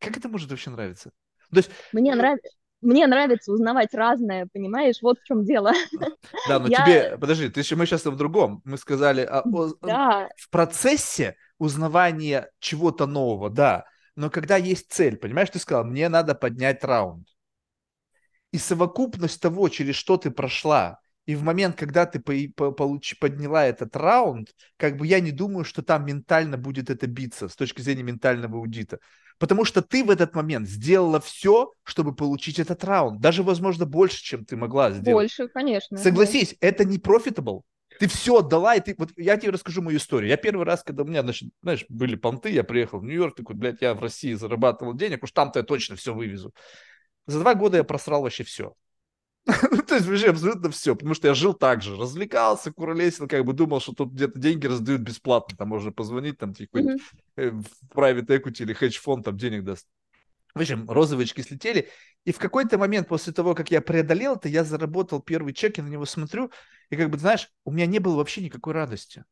как 0.00 0.16
это 0.16 0.28
может 0.30 0.50
вообще 0.50 0.70
нравиться? 0.70 1.10
То 1.50 1.58
есть, 1.58 1.70
мне 1.92 2.14
нравится 2.14 2.48
мне 2.81 3.07
нравится 3.07 3.53
узнавать 3.53 3.93
разное, 3.95 4.49
понимаешь? 4.53 4.99
Вот 5.03 5.18
в 5.20 5.24
чем 5.24 5.45
дело. 5.45 5.72
Да, 6.49 6.59
но 6.59 6.66
Я... 6.68 6.85
тебе, 6.85 7.18
подожди, 7.18 7.49
ты 7.49 7.61
еще 7.61 7.76
мы 7.76 7.87
сейчас 7.87 8.05
в 8.05 8.16
другом. 8.16 8.62
Мы 8.64 8.79
сказали 8.79 9.22
о, 9.22 9.41
о, 9.41 9.74
да. 9.83 10.29
в 10.37 10.49
процессе 10.51 11.37
узнавания 11.59 12.51
чего-то 12.61 13.07
нового, 13.07 13.51
да. 13.51 13.85
Но 14.14 14.31
когда 14.31 14.57
есть 14.57 14.91
цель, 14.91 15.16
понимаешь, 15.16 15.51
ты 15.51 15.59
сказал, 15.59 15.85
мне 15.85 16.09
надо 16.09 16.35
поднять 16.35 16.85
раунд. 16.85 17.26
И 18.53 18.59
совокупность 18.59 19.41
того, 19.41 19.68
через 19.68 19.95
что 19.95 20.16
ты 20.16 20.31
прошла, 20.31 21.01
и 21.29 21.35
в 21.35 21.43
момент, 21.43 21.76
когда 21.76 22.07
ты 22.07 22.20
по, 22.20 22.33
по, 22.57 22.72
получ, 22.72 23.18
подняла 23.18 23.66
этот 23.66 23.95
раунд, 23.95 24.49
как 24.79 24.97
бы 24.97 25.07
я 25.07 25.20
не 25.20 25.31
думаю, 25.31 25.64
что 25.64 25.83
там 25.83 26.07
ментально 26.07 26.57
будет 26.57 26.89
это 26.89 27.07
биться 27.07 27.49
с 27.49 27.55
точки 27.55 27.83
зрения 27.83 28.03
ментального 28.03 28.57
аудита. 28.57 28.99
Потому 29.39 29.64
что 29.64 29.82
ты 29.82 30.05
в 30.05 30.11
этот 30.11 30.34
момент 30.34 30.68
сделала 30.68 31.20
все, 31.20 31.72
чтобы 31.84 32.14
получить 32.14 32.59
этот 32.59 32.82
раунд. 32.84 33.20
Даже, 33.20 33.43
возможно, 33.43 33.86
больше, 33.86 34.22
чем 34.22 34.45
ты 34.45 34.57
могла 34.57 34.91
сделать. 34.91 35.12
Больше, 35.12 35.49
конечно. 35.49 35.97
Согласись, 35.97 36.57
да. 36.61 36.68
это 36.68 36.84
не 36.84 36.99
profitable. 36.99 37.62
Ты 38.01 38.09
все 38.09 38.39
отдала, 38.39 38.74
и 38.74 38.80
ты... 38.80 38.95
Вот 38.99 39.11
я 39.16 39.36
тебе 39.36 39.53
расскажу 39.53 39.82
мою 39.82 39.99
историю. 39.99 40.28
Я 40.28 40.36
первый 40.36 40.64
раз, 40.64 40.82
когда 40.82 41.03
у 41.03 41.07
меня, 41.07 41.22
значит, 41.22 41.51
знаешь, 41.62 41.84
были 41.89 42.16
понты, 42.16 42.51
я 42.51 42.64
приехал 42.64 43.01
в 43.01 43.05
Нью-Йорк, 43.05 43.36
такой, 43.36 43.57
блядь, 43.57 43.80
я 43.80 43.95
в 43.95 44.01
России 44.01 44.34
зарабатывал 44.34 44.95
денег, 44.95 45.22
уж 45.22 45.32
там-то 45.32 45.61
я 45.61 45.64
точно 45.64 45.97
все 45.97 46.14
вывезу. 46.14 46.53
За 47.26 47.41
два 47.41 47.55
года 47.55 47.76
я 47.76 47.84
просрал 47.84 48.22
вообще 48.22 48.45
все. 48.45 48.74
Ну, 49.70 49.82
то 49.82 49.95
есть 49.95 50.07
вообще 50.07 50.30
абсолютно 50.30 50.70
все, 50.70 50.95
потому 50.95 51.14
что 51.14 51.28
я 51.28 51.34
жил 51.34 51.55
так 51.55 51.82
же, 51.82 51.97
развлекался, 51.97 52.72
куролесил, 52.72 53.26
как 53.26 53.45
бы 53.45 53.53
думал, 53.53 53.80
что 53.80 53.93
тут 53.93 54.12
где-то 54.12 54.39
деньги 54.39 54.66
раздают 54.66 55.01
бесплатно, 55.01 55.57
там 55.57 55.68
можно 55.68 55.91
позвонить, 55.93 56.39
там 56.39 56.55
типа 56.55 56.78
mm-hmm. 56.78 57.62
в 57.62 57.97
private 57.97 58.26
equity 58.26 58.62
или 58.62 58.72
хедж-фонд 58.74 59.24
там 59.24 59.36
денег 59.36 59.64
даст. 59.64 59.86
В 60.55 60.61
общем, 60.61 60.91
розовые 60.91 61.26
слетели, 61.26 61.89
и 62.24 62.32
в 62.32 62.39
какой-то 62.39 62.78
момент 62.78 63.09
после 63.09 63.32
того, 63.32 63.55
как 63.55 63.70
я 63.70 63.80
преодолел 63.80 64.34
это, 64.34 64.49
я 64.49 64.64
заработал 64.64 65.20
первый 65.20 65.53
чек, 65.53 65.78
я 65.78 65.84
на 65.84 65.89
него 65.89 66.05
смотрю, 66.05 66.51
и 66.91 66.97
как 66.97 67.11
бы, 67.11 67.18
знаешь, 67.18 67.51
у 67.64 67.70
меня 67.70 67.86
не 67.86 67.99
было 68.01 68.16
вообще 68.16 68.43
никакой 68.43 68.72
радости, 68.72 69.24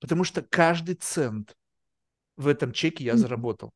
потому 0.00 0.24
что 0.24 0.42
каждый 0.42 0.94
цент 0.94 1.56
в 2.36 2.48
этом 2.48 2.72
чеке 2.72 3.04
я 3.04 3.16
заработал. 3.16 3.72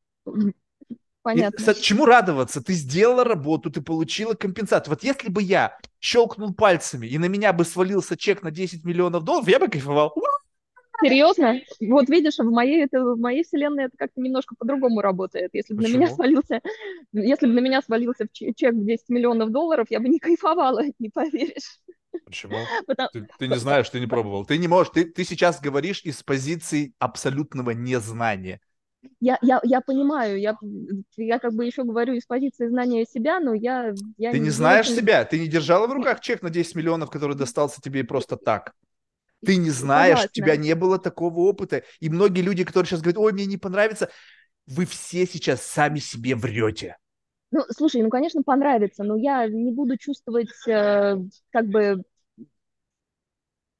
Понятно. 1.27 1.71
И, 1.71 1.81
чему 1.81 2.05
радоваться? 2.05 2.63
Ты 2.63 2.71
сделала 2.71 3.25
работу, 3.25 3.69
ты 3.69 3.81
получила 3.81 4.33
компенсацию. 4.33 4.93
Вот 4.93 5.03
если 5.03 5.27
бы 5.27 5.43
я 5.43 5.77
щелкнул 5.99 6.53
пальцами, 6.53 7.05
и 7.05 7.17
на 7.17 7.25
меня 7.25 7.51
бы 7.51 7.65
свалился 7.65 8.15
чек 8.15 8.43
на 8.43 8.49
10 8.49 8.85
миллионов 8.85 9.25
долларов, 9.25 9.49
я 9.49 9.59
бы 9.59 9.67
кайфовал. 9.67 10.15
Серьезно? 11.03 11.59
Вот 11.81 12.07
видишь, 12.07 12.37
в 12.37 12.49
моей, 12.49 12.85
это, 12.85 13.01
в 13.01 13.19
моей 13.19 13.43
вселенной 13.43 13.87
это 13.87 13.97
как-то 13.97 14.21
немножко 14.21 14.55
по-другому 14.57 15.01
работает. 15.01 15.49
Если 15.51 15.73
бы 15.73 15.83
на 15.83 15.87
меня 15.87 16.07
свалился, 16.07 16.61
если 17.11 17.45
бы 17.45 17.51
на 17.51 17.59
меня 17.59 17.81
свалился 17.81 18.25
чек 18.31 18.73
в 18.73 18.85
10 18.85 19.09
миллионов 19.09 19.51
долларов, 19.51 19.87
я 19.89 19.99
бы 19.99 20.07
не 20.07 20.19
кайфовала, 20.19 20.81
не 20.99 21.09
поверишь. 21.09 21.81
Почему? 22.23 22.55
Потому... 22.87 23.09
Ты, 23.11 23.27
ты 23.37 23.47
не 23.49 23.57
знаешь, 23.57 23.89
ты 23.89 23.99
не 23.99 24.07
пробовал. 24.07 24.45
Ты 24.45 24.57
не 24.57 24.69
можешь. 24.69 24.93
Ты, 24.93 25.03
ты 25.03 25.25
сейчас 25.25 25.59
говоришь 25.59 26.03
из 26.05 26.23
позиции 26.23 26.93
абсолютного 26.99 27.71
незнания 27.71 28.61
я, 29.19 29.37
я, 29.41 29.59
я 29.63 29.81
понимаю, 29.81 30.39
я, 30.39 30.57
я 31.17 31.39
как 31.39 31.53
бы 31.53 31.65
еще 31.65 31.83
говорю 31.83 32.13
из 32.13 32.25
позиции 32.25 32.67
знания 32.67 33.05
себя, 33.05 33.39
но 33.39 33.53
я... 33.53 33.93
я 34.17 34.31
ты 34.31 34.39
не, 34.39 34.45
не 34.45 34.49
знаешь 34.49 34.87
очень... 34.87 34.97
себя, 34.97 35.25
ты 35.25 35.39
не 35.39 35.47
держала 35.47 35.87
в 35.87 35.91
руках 35.91 36.19
чек 36.19 36.41
на 36.41 36.49
10 36.49 36.75
миллионов, 36.75 37.09
который 37.09 37.35
достался 37.35 37.81
тебе 37.81 38.03
просто 38.03 38.37
так. 38.37 38.73
Ты 39.45 39.57
не 39.57 39.69
знаешь, 39.69 40.19
Согласна. 40.19 40.29
у 40.31 40.33
тебя 40.33 40.55
не 40.57 40.75
было 40.75 40.97
такого 40.97 41.41
опыта. 41.41 41.83
И 41.99 42.09
многие 42.09 42.41
люди, 42.41 42.63
которые 42.63 42.87
сейчас 42.87 43.01
говорят, 43.01 43.19
ой, 43.19 43.33
мне 43.33 43.45
не 43.45 43.57
понравится, 43.57 44.09
вы 44.65 44.85
все 44.85 45.25
сейчас 45.25 45.61
сами 45.61 45.99
себе 45.99 46.35
врете. 46.35 46.97
Ну, 47.51 47.61
слушай, 47.69 48.01
ну, 48.01 48.09
конечно, 48.09 48.43
понравится, 48.43 49.03
но 49.03 49.15
я 49.15 49.47
не 49.47 49.71
буду 49.71 49.97
чувствовать, 49.97 50.49
э, 50.67 51.17
как 51.51 51.67
бы... 51.67 52.03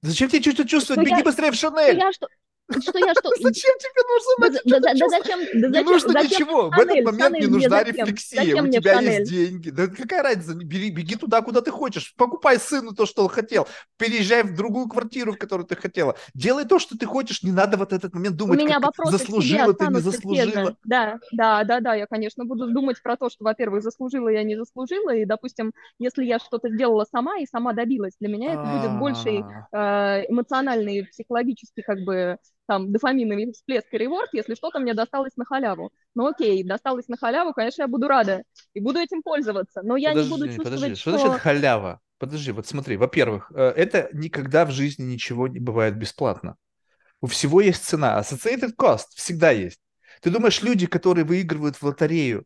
Зачем 0.02 0.30
тебе 0.30 0.42
чувствовать? 0.42 0.70
чувствовать? 0.70 1.02
Беги 1.02 1.18
я, 1.18 1.24
быстрее 1.24 1.52
в 1.52 1.56
Шанель! 1.56 1.98
Я 1.98 2.14
что, 2.14 2.28
что 2.70 3.00
я 3.00 3.14
что? 3.14 3.30
Зачем 3.42 3.76
тебе 3.80 4.02
нужно 4.08 4.62
да, 4.66 4.80
да, 4.80 4.94
да, 4.94 5.10
зачем, 5.10 5.40
да, 5.54 5.80
Не 5.80 5.84
нужно 5.84 6.14
зачем 6.14 6.30
ничего. 6.30 6.70
В 6.70 6.80
этот 6.80 7.06
момент 7.06 7.40
не 7.40 7.48
нужна 7.48 7.84
рефлексия. 7.84 8.62
У 8.62 8.68
тебя 8.68 9.00
есть 9.02 9.32
деньги. 9.32 9.70
Да 9.70 9.88
какая 9.88 10.24
разница? 10.24 10.56
Бери, 10.56 10.92
беги 10.92 11.16
туда, 11.16 11.42
куда 11.42 11.62
ты 11.62 11.72
хочешь. 11.72 12.14
Покупай 12.16 12.60
сыну 12.60 12.94
то, 12.94 13.06
что 13.06 13.24
он 13.24 13.30
хотел. 13.30 13.68
Переезжай 13.98 14.44
в 14.44 14.56
другую 14.56 14.88
квартиру, 14.88 15.34
в 15.34 15.38
которую 15.38 15.68
ты 15.68 15.76
хотела. 15.76 16.16
Делай 16.34 16.66
то, 16.66 16.80
что 16.80 16.98
ты 16.98 17.06
хочешь. 17.06 17.44
Не 17.44 17.52
надо 17.52 17.78
вот 17.78 17.94
этот 17.94 18.14
момент 18.14 18.36
думать, 18.36 18.60
У 18.60 18.66
меня 18.66 18.80
как 18.80 18.94
заслужила 19.06 19.74
ты, 19.74 19.88
не 19.88 20.00
заслужила. 20.00 20.76
Да, 20.84 21.20
да, 21.32 21.64
да, 21.64 21.80
да. 21.80 21.94
Я, 21.96 22.08
конечно, 22.08 22.46
буду 22.46 22.72
думать 22.72 23.02
про 23.02 23.16
то, 23.18 23.30
что, 23.30 23.44
во-первых, 23.44 23.84
заслужила 23.84 24.30
я, 24.30 24.44
не 24.44 24.56
заслужила. 24.56 25.16
И, 25.16 25.26
допустим, 25.26 25.74
если 26.00 26.26
я 26.26 26.40
что-то 26.40 26.70
сделала 26.70 27.06
сама 27.10 27.38
и 27.40 27.46
сама 27.46 27.74
добилась, 27.74 28.14
для 28.20 28.30
меня 28.30 28.54
это 28.54 28.64
будет 28.64 29.00
больший 29.00 29.44
а. 29.72 30.20
э, 30.20 30.26
эмоциональный, 30.30 31.06
психологический, 31.06 31.82
как 31.82 32.00
бы, 32.00 32.38
там, 32.68 32.92
дофаминовый 32.92 33.52
всплеск 33.54 33.88
и 33.92 33.98
реворд, 33.98 34.30
если 34.34 34.56
что-то 34.56 34.80
мне 34.80 34.94
досталось 34.94 35.36
на 35.38 35.46
халяву. 35.46 35.92
Ну 36.16 36.28
окей, 36.28 36.64
досталось 36.64 37.08
на 37.08 37.18
халяву, 37.18 37.54
конечно, 37.54 37.84
я 37.84 37.88
буду 37.88 38.08
рада 38.08 38.44
и 38.74 38.80
буду 38.80 39.00
этим 39.00 39.24
пользоваться, 39.24 39.82
но 39.84 39.98
я 39.98 40.10
подожди, 40.10 40.30
не 40.30 40.38
буду 40.38 40.46
чувствовать, 40.48 40.74
подожди, 40.76 40.96
что... 40.96 41.12
что 41.12 41.20
значит 41.20 41.42
халява? 41.42 42.00
Подожди, 42.20 42.52
вот 42.52 42.68
смотри, 42.68 42.98
во-первых, 42.98 43.52
э, 43.56 43.74
это 43.76 44.10
никогда 44.14 44.66
в 44.66 44.72
жизни 44.72 45.04
ничего 45.04 45.48
не 45.48 45.60
бывает 45.60 45.98
бесплатно. 45.98 46.56
У 47.22 47.28
всего 47.28 47.62
есть 47.62 47.84
цена. 47.84 48.20
Associated 48.20 48.76
cost 48.76 49.08
всегда 49.16 49.52
есть. 49.52 49.80
Ты 50.22 50.30
думаешь, 50.30 50.62
люди, 50.62 50.88
которые 50.88 51.26
выигрывают 51.26 51.76
в 51.76 51.84
лотерею, 51.84 52.46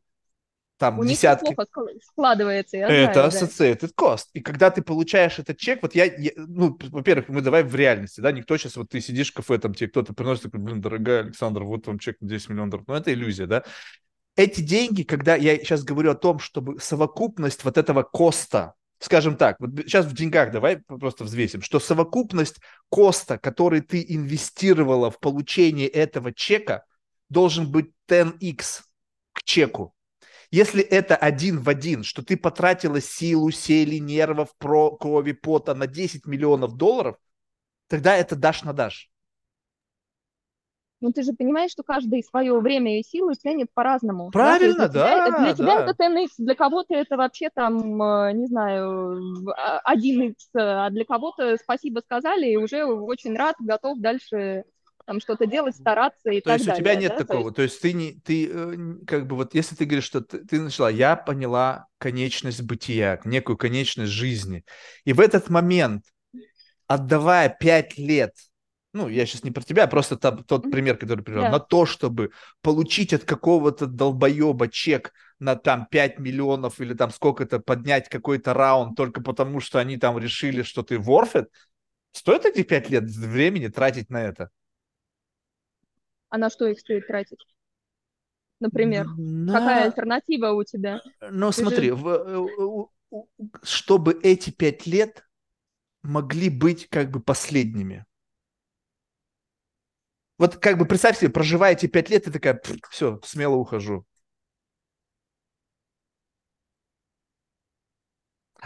там 0.81 0.97
У 0.97 1.05
десятки. 1.05 1.49
них 1.49 1.55
плохо 1.55 1.91
складывается, 2.03 2.75
я 2.75 2.87
Это 2.87 3.29
да. 3.29 3.87
cost. 3.95 4.25
И 4.33 4.41
когда 4.41 4.71
ты 4.71 4.81
получаешь 4.81 5.37
этот 5.37 5.57
чек, 5.59 5.83
вот 5.83 5.93
я, 5.93 6.05
я 6.05 6.31
ну, 6.35 6.75
во-первых, 6.89 7.29
мы 7.29 7.41
давай 7.41 7.61
в 7.61 7.75
реальности, 7.75 8.19
да, 8.19 8.31
никто 8.31 8.57
сейчас, 8.57 8.77
вот 8.77 8.89
ты 8.89 8.99
сидишь 8.99 9.29
в 9.29 9.35
кафе, 9.35 9.59
там 9.59 9.75
тебе 9.75 9.89
кто-то 9.89 10.15
приносит, 10.15 10.45
такой, 10.45 10.59
блин, 10.59 10.81
дорогая 10.81 11.19
Александр, 11.21 11.65
вот 11.65 11.85
вам 11.85 11.99
чек 11.99 12.19
на 12.19 12.27
10 12.27 12.49
миллионов 12.49 12.71
долларов. 12.71 12.87
Ну, 12.87 12.95
это 12.95 13.13
иллюзия, 13.13 13.45
да. 13.45 13.63
Эти 14.35 14.61
деньги, 14.61 15.03
когда 15.03 15.35
я 15.35 15.55
сейчас 15.57 15.83
говорю 15.83 16.09
о 16.09 16.15
том, 16.15 16.39
чтобы 16.39 16.79
совокупность 16.79 17.63
вот 17.63 17.77
этого 17.77 18.01
коста, 18.01 18.73
скажем 18.97 19.35
так, 19.35 19.57
вот 19.59 19.69
сейчас 19.85 20.07
в 20.07 20.15
деньгах 20.15 20.51
давай 20.51 20.77
просто 20.77 21.25
взвесим, 21.25 21.61
что 21.61 21.79
совокупность 21.79 22.55
коста, 22.89 23.37
который 23.37 23.81
ты 23.81 24.03
инвестировала 24.09 25.11
в 25.11 25.19
получение 25.19 25.87
этого 25.87 26.33
чека, 26.33 26.85
должен 27.29 27.71
быть 27.71 27.91
10x 28.09 28.81
к 29.33 29.43
чеку. 29.43 29.93
Если 30.51 30.83
это 30.83 31.15
один 31.15 31.59
в 31.59 31.69
один, 31.69 32.03
что 32.03 32.23
ты 32.23 32.35
потратила 32.35 32.99
силу, 32.99 33.51
сели, 33.51 33.95
нервов, 33.95 34.49
про, 34.57 34.91
крови, 34.91 35.31
пота 35.31 35.73
на 35.73 35.87
10 35.87 36.25
миллионов 36.25 36.75
долларов, 36.75 37.15
тогда 37.87 38.17
это 38.17 38.35
дашь 38.35 38.63
на 38.63 38.73
дашь. 38.73 39.09
Ну, 40.99 41.11
ты 41.11 41.23
же 41.23 41.33
понимаешь, 41.33 41.71
что 41.71 41.83
каждый 41.83 42.23
свое 42.23 42.59
время 42.59 42.99
и 42.99 43.03
силы 43.03 43.33
ценит 43.33 43.69
по-разному. 43.73 44.29
Правильно, 44.29 44.87
да. 44.87 45.25
Тебя, 45.25 45.39
для 45.39 45.53
тебя 45.55 45.85
это 45.85 46.03
10x, 46.03 46.27
для 46.37 46.55
кого-то 46.55 46.93
это 46.93 47.17
вообще 47.17 47.49
там, 47.49 48.01
э, 48.03 48.33
не 48.33 48.45
знаю, 48.45 49.19
1x, 49.83 50.33
а 50.53 50.89
для 50.91 51.05
кого-то 51.05 51.57
спасибо 51.57 52.01
сказали 52.01 52.51
и 52.51 52.57
уже 52.57 52.85
очень 52.85 53.35
рад, 53.35 53.55
готов 53.59 53.99
дальше 53.99 54.65
там 55.05 55.19
что-то 55.19 55.45
делать, 55.45 55.75
стараться 55.75 56.29
и 56.29 56.41
то 56.41 56.49
так 56.49 56.59
далее. 56.59 56.65
То 56.65 56.71
есть 56.71 56.79
у 56.79 56.83
тебя 56.83 56.95
нет 56.95 57.11
да? 57.11 57.17
такого, 57.17 57.51
то 57.51 57.61
есть... 57.61 57.81
то 57.81 57.87
есть 57.87 57.97
ты 57.97 58.03
не, 58.03 58.19
ты 58.21 58.49
э, 58.51 59.05
как 59.05 59.27
бы 59.27 59.35
вот, 59.35 59.53
если 59.53 59.75
ты 59.75 59.85
говоришь, 59.85 60.05
что 60.05 60.21
ты, 60.21 60.39
ты 60.39 60.59
начала, 60.59 60.89
я 60.89 61.15
поняла 61.15 61.87
конечность 61.97 62.61
бытия, 62.61 63.19
некую 63.25 63.57
конечность 63.57 64.11
жизни, 64.11 64.63
и 65.05 65.13
в 65.13 65.19
этот 65.19 65.49
момент, 65.49 66.03
отдавая 66.87 67.49
пять 67.49 67.97
лет, 67.97 68.33
ну, 68.93 69.07
я 69.07 69.25
сейчас 69.25 69.43
не 69.43 69.51
про 69.51 69.61
тебя, 69.61 69.85
а 69.85 69.87
просто 69.87 70.17
там, 70.17 70.43
тот 70.43 70.69
пример, 70.69 70.97
который 70.97 71.23
привел, 71.23 71.43
yeah. 71.43 71.51
на 71.51 71.59
то, 71.59 71.85
чтобы 71.85 72.31
получить 72.61 73.13
от 73.13 73.23
какого-то 73.23 73.85
долбоеба 73.85 74.67
чек 74.67 75.13
на 75.39 75.55
там 75.55 75.87
5 75.89 76.19
миллионов 76.19 76.81
или 76.81 76.93
там 76.93 77.09
сколько-то 77.09 77.59
поднять 77.59 78.09
какой-то 78.09 78.53
раунд 78.53 78.97
только 78.97 79.21
потому, 79.21 79.61
что 79.61 79.79
они 79.79 79.97
там 79.97 80.17
решили, 80.17 80.61
что 80.63 80.83
ты 80.83 80.99
ворфит, 80.99 81.47
стоит 82.11 82.45
эти 82.45 82.63
5 82.63 82.89
лет 82.89 83.03
времени 83.05 83.67
тратить 83.69 84.09
на 84.09 84.21
это? 84.21 84.49
А 86.31 86.37
на 86.37 86.49
что 86.49 86.65
их 86.65 86.79
стоит 86.79 87.05
тратить? 87.05 87.45
Например, 88.59 89.05
на... 89.17 89.53
какая 89.53 89.83
альтернатива 89.85 90.51
у 90.51 90.63
тебя? 90.63 91.01
Ну, 91.29 91.51
Ты 91.51 91.61
смотри, 91.61 91.89
же... 91.89 91.95
в, 91.95 92.89
э, 93.11 93.17
чтобы 93.63 94.19
эти 94.23 94.49
пять 94.49 94.87
лет 94.87 95.25
могли 96.01 96.49
быть 96.49 96.87
как 96.87 97.11
бы 97.11 97.19
последними. 97.19 98.05
Вот 100.37 100.57
как 100.57 100.77
бы 100.77 100.85
представь 100.85 101.19
себе, 101.19 101.29
проживаете 101.29 101.87
пять 101.87 102.09
лет, 102.09 102.27
и 102.27 102.31
такая, 102.31 102.59
все, 102.89 103.19
смело 103.23 103.55
ухожу. 103.55 104.05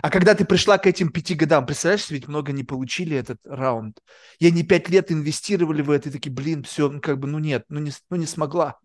А 0.01 0.09
когда 0.09 0.35
ты 0.35 0.43
пришла 0.43 0.77
к 0.77 0.87
этим 0.87 1.09
пяти 1.09 1.35
годам, 1.35 1.65
представляешь, 1.65 2.09
ведь 2.09 2.27
много 2.27 2.51
не 2.51 2.63
получили 2.63 3.15
этот 3.15 3.39
раунд. 3.45 3.99
Я 4.39 4.51
не 4.51 4.63
пять 4.63 4.89
лет 4.89 5.11
инвестировали 5.11 5.81
в 5.81 5.89
это, 5.89 6.09
и 6.09 6.11
такие, 6.11 6.31
блин, 6.31 6.63
все, 6.63 6.89
ну 6.89 6.99
как 6.99 7.17
бы, 7.17 7.27
ну 7.27 7.39
нет, 7.39 7.65
ну 7.69 7.79
не, 7.79 7.91
ну 8.09 8.17
не 8.17 8.25
смогла. 8.25 8.77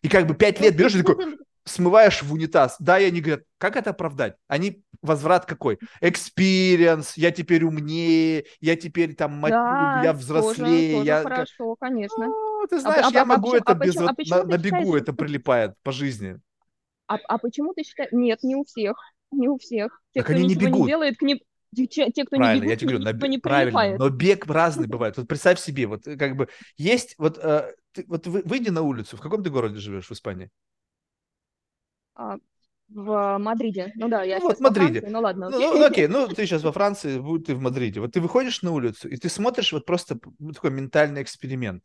И 0.00 0.08
как 0.08 0.26
бы 0.26 0.34
пять 0.34 0.60
лет 0.60 0.74
берешь 0.74 0.94
и 0.94 1.02
такой, 1.02 1.36
смываешь 1.64 2.22
в 2.22 2.32
унитаз. 2.32 2.76
Да, 2.78 2.98
и 2.98 3.04
они 3.04 3.20
говорят, 3.20 3.42
как 3.58 3.76
это 3.76 3.90
оправдать? 3.90 4.36
Они, 4.46 4.82
возврат 5.02 5.44
какой? 5.44 5.78
Experience, 6.00 7.16
я 7.16 7.30
теперь 7.30 7.64
умнее, 7.64 8.46
я 8.60 8.76
теперь 8.76 9.14
там, 9.14 9.40
да, 9.42 10.00
я 10.02 10.12
взрослее. 10.14 10.98
Тоже, 10.98 11.06
я... 11.06 11.22
хорошо, 11.22 11.76
конечно. 11.76 12.26
Ну, 12.26 12.66
ты 12.68 12.76
а 12.76 12.80
знаешь, 12.80 13.06
а, 13.06 13.10
я 13.10 13.22
а, 13.22 13.26
могу 13.26 13.52
а, 13.52 13.56
это 13.58 13.72
а, 13.72 13.74
без, 13.74 13.96
а, 13.98 14.02
вот, 14.02 14.16
на, 14.30 14.44
на 14.44 14.56
бегу, 14.56 14.78
считаешь... 14.78 15.02
это 15.02 15.12
прилипает 15.12 15.74
по 15.82 15.92
жизни. 15.92 16.40
А, 17.06 17.16
а 17.28 17.38
почему 17.38 17.74
ты 17.74 17.84
считаешь? 17.84 18.12
Нет, 18.12 18.42
не 18.42 18.56
у 18.56 18.64
всех 18.64 18.96
не 19.32 19.48
у 19.48 19.58
всех. 19.58 20.00
Те, 20.12 20.20
так 20.20 20.26
кто 20.26 20.34
они 20.34 20.48
не 20.48 20.54
бегут. 20.54 20.80
не 20.80 20.86
делает, 20.86 21.18
к 21.18 21.22
ним 21.22 21.38
те, 21.74 22.10
кто 22.24 22.36
правильно, 22.36 22.54
не 22.54 22.60
бегут, 22.60 22.70
я 22.70 22.76
тебе 22.76 22.98
говорю, 22.98 23.18
на, 23.18 23.26
не 23.26 23.38
правильно, 23.38 23.98
но 23.98 24.08
бег 24.08 24.46
разный 24.46 24.86
бывает. 24.86 25.16
Вот 25.16 25.28
представь 25.28 25.60
себе, 25.60 25.86
вот 25.86 26.06
э, 26.06 26.16
как 26.16 26.36
бы 26.36 26.48
есть, 26.76 27.14
вот, 27.18 27.38
э, 27.38 27.72
ты, 27.92 28.04
вот 28.06 28.26
вы, 28.26 28.42
выйди 28.44 28.70
на 28.70 28.82
улицу, 28.82 29.16
в 29.16 29.20
каком 29.20 29.42
ты 29.42 29.50
городе 29.50 29.78
живешь 29.78 30.08
в 30.08 30.12
Испании? 30.12 30.50
А, 32.14 32.38
в 32.88 33.38
Мадриде. 33.38 33.92
Ну 33.96 34.08
да, 34.08 34.22
я 34.22 34.38
ну, 34.38 34.44
вот 34.44 34.52
сейчас 34.52 34.58
в 34.58 34.62
Мадриде. 34.62 35.00
Франции, 35.00 35.12
ну 35.12 35.20
ладно. 35.20 35.50
Ну, 35.50 35.58
ну, 35.58 35.84
окей, 35.84 36.06
ну 36.08 36.26
ты 36.26 36.46
сейчас 36.46 36.62
во 36.62 36.72
Франции, 36.72 37.22
ты 37.44 37.54
в 37.54 37.60
Мадриде. 37.60 38.00
Вот 38.00 38.12
ты 38.12 38.20
выходишь 38.20 38.62
на 38.62 38.72
улицу, 38.72 39.08
и 39.08 39.16
ты 39.16 39.28
смотришь 39.28 39.72
вот 39.72 39.84
просто 39.84 40.18
такой 40.54 40.70
ментальный 40.70 41.22
эксперимент 41.22 41.84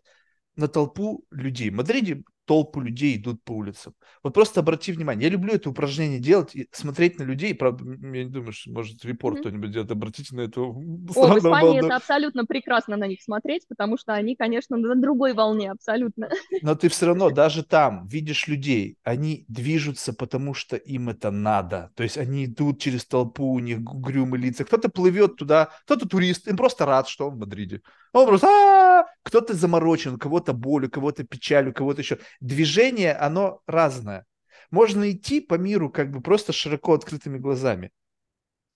на 0.56 0.68
толпу 0.68 1.26
людей. 1.30 1.70
В 1.70 1.76
Мадриде 1.76 2.24
толпу 2.46 2.82
людей 2.82 3.16
идут 3.16 3.44
по 3.44 3.54
улицам. 3.54 3.94
Вот 4.22 4.34
просто 4.34 4.60
обрати 4.60 4.92
внимание. 4.92 5.28
Я 5.28 5.34
люблю 5.34 5.54
это 5.54 5.70
упражнение 5.70 6.20
делать 6.20 6.56
и 6.56 6.68
смотреть 6.72 7.20
на 7.20 7.24
людей. 7.24 7.54
Правда, 7.54 7.84
я 7.86 8.24
не 8.24 8.30
думаю, 8.30 8.54
что 8.54 8.72
может 8.72 9.04
репорт 9.06 9.38
mm-hmm. 9.38 9.40
кто-нибудь 9.42 9.72
делает. 9.72 9.92
Обратите 9.92 10.36
на 10.36 10.42
это. 10.42 10.62
О, 10.62 10.72
в 10.72 11.12
Испании 11.38 11.86
это 11.86 11.96
абсолютно 11.96 12.46
прекрасно 12.46 12.98
на 12.98 13.08
них 13.08 13.22
смотреть, 13.22 13.68
потому 13.68 13.98
что 13.98 14.14
они, 14.14 14.36
конечно, 14.36 14.78
на 14.78 14.96
другой 14.96 15.34
волне 15.34 15.72
абсолютно. 15.72 16.30
Но 16.62 16.76
ты 16.76 16.90
все 16.90 17.08
равно 17.08 17.30
даже 17.30 17.64
там 17.64 18.08
видишь 18.08 18.48
людей. 18.48 18.98
Они 19.04 19.46
движутся, 19.48 20.14
потому 20.14 20.54
что 20.54 20.76
им 20.76 21.10
это 21.10 21.32
надо. 21.32 21.92
То 21.96 22.04
есть 22.04 22.18
они 22.18 22.46
идут 22.46 22.80
через 22.82 23.06
толпу, 23.06 23.52
у 23.52 23.60
них 23.60 23.80
грюмые 23.80 24.42
лица. 24.42 24.66
Кто-то 24.66 24.90
плывет 24.90 25.38
туда, 25.38 25.70
кто-то 25.86 26.08
турист. 26.08 26.48
Им 26.48 26.58
просто 26.58 26.86
рад, 26.86 27.08
что 27.08 27.28
он 27.28 27.36
в 27.36 27.40
Мадриде. 27.40 27.82
Он 28.14 28.28
просто 28.28 29.08
кто-то 29.24 29.56
заморочен, 29.56 30.18
кого-то 30.18 30.54
боль, 30.54 30.88
кого-то 30.88 31.24
печаль, 31.24 31.70
у 31.70 31.74
кого-то 31.74 32.02
еще 32.02 32.20
движение, 32.40 33.14
оно 33.14 33.62
разное. 33.66 34.26
Можно 34.70 35.12
идти 35.12 35.42
по 35.42 35.56
миру 35.56 35.90
как 35.90 36.12
бы 36.12 36.22
просто 36.22 36.54
широко 36.54 36.94
открытыми 36.94 37.40
глазами. 37.40 37.92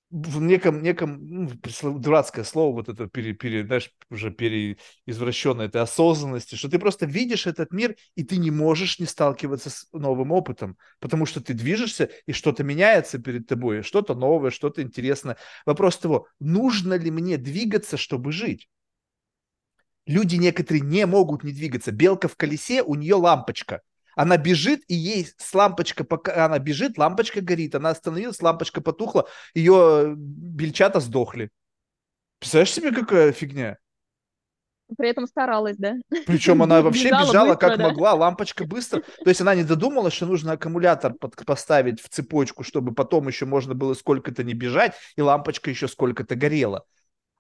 В 0.10 0.42
неком, 0.42 0.82
неком 0.82 1.20
ну, 1.22 1.50
дурацкое 2.00 2.46
слово, 2.46 2.76
вот 2.76 2.88
это 2.88 3.08
пере, 3.08 3.34
пере, 3.34 3.66
знаешь, 3.66 3.92
уже 4.10 4.32
переизвращенное, 4.32 5.66
это 5.66 5.82
осознанности, 5.82 6.56
что 6.56 6.70
ты 6.70 6.80
просто 6.80 7.06
видишь 7.06 7.46
этот 7.46 7.74
мир, 7.74 7.98
и 8.16 8.24
ты 8.24 8.38
не 8.38 8.50
можешь 8.50 9.00
не 9.00 9.06
сталкиваться 9.06 9.70
с 9.70 9.88
новым 9.92 10.32
опытом, 10.32 10.78
потому 11.00 11.26
что 11.26 11.42
ты 11.42 11.54
движешься, 11.54 12.10
и 12.26 12.32
что-то 12.32 12.64
меняется 12.64 13.20
перед 13.20 13.48
тобой, 13.48 13.82
что-то 13.84 14.16
новое, 14.16 14.50
что-то 14.50 14.82
интересное. 14.82 15.36
Вопрос 15.66 15.98
того, 15.98 16.28
нужно 16.40 16.94
ли 16.94 17.12
мне 17.12 17.36
двигаться, 17.36 17.98
чтобы 17.98 18.32
жить? 18.32 18.70
Люди 20.08 20.36
некоторые 20.36 20.82
не 20.82 21.06
могут 21.06 21.44
не 21.44 21.52
двигаться. 21.52 21.92
Белка 21.92 22.28
в 22.28 22.36
колесе, 22.36 22.82
у 22.82 22.96
нее 22.96 23.16
лампочка. 23.16 23.82
Она 24.16 24.38
бежит, 24.38 24.82
и 24.88 24.96
ей 24.96 25.28
с 25.38 25.54
лампочка, 25.54 26.04
пока 26.04 26.46
она 26.46 26.58
бежит, 26.58 26.98
лампочка 26.98 27.40
горит. 27.42 27.76
Она 27.76 27.92
остановилась, 27.92 28.42
лампочка 28.42 28.82
потухла, 28.82 29.28
ее 29.54 30.16
бельчата 30.18 31.00
сдохли. 31.00 31.52
Представляешь 32.40 32.74
себе, 32.74 32.92
какая 32.92 33.32
фигня? 33.32 33.78
При 34.98 35.10
этом 35.10 35.28
старалась, 35.28 35.76
да? 35.78 35.96
Причем 36.26 36.64
она 36.64 36.82
вообще 36.82 37.10
бежала, 37.10 37.28
бежала 37.28 37.50
быстро, 37.50 37.68
как 37.68 37.78
да? 37.78 37.84
могла, 37.84 38.14
лампочка 38.14 38.66
быстро. 38.66 39.02
То 39.02 39.30
есть 39.30 39.42
она 39.42 39.54
не 39.54 39.64
додумалась, 39.64 40.14
что 40.14 40.26
нужно 40.26 40.54
аккумулятор 40.54 41.14
под, 41.14 41.36
поставить 41.46 42.02
в 42.02 42.10
цепочку, 42.10 42.64
чтобы 42.64 42.94
потом 42.96 43.28
еще 43.28 43.46
можно 43.46 43.76
было 43.76 43.94
сколько-то 43.94 44.44
не 44.44 44.54
бежать, 44.54 44.94
и 45.16 45.22
лампочка 45.22 45.70
еще 45.70 45.88
сколько-то 45.88 46.36
горела 46.36 46.86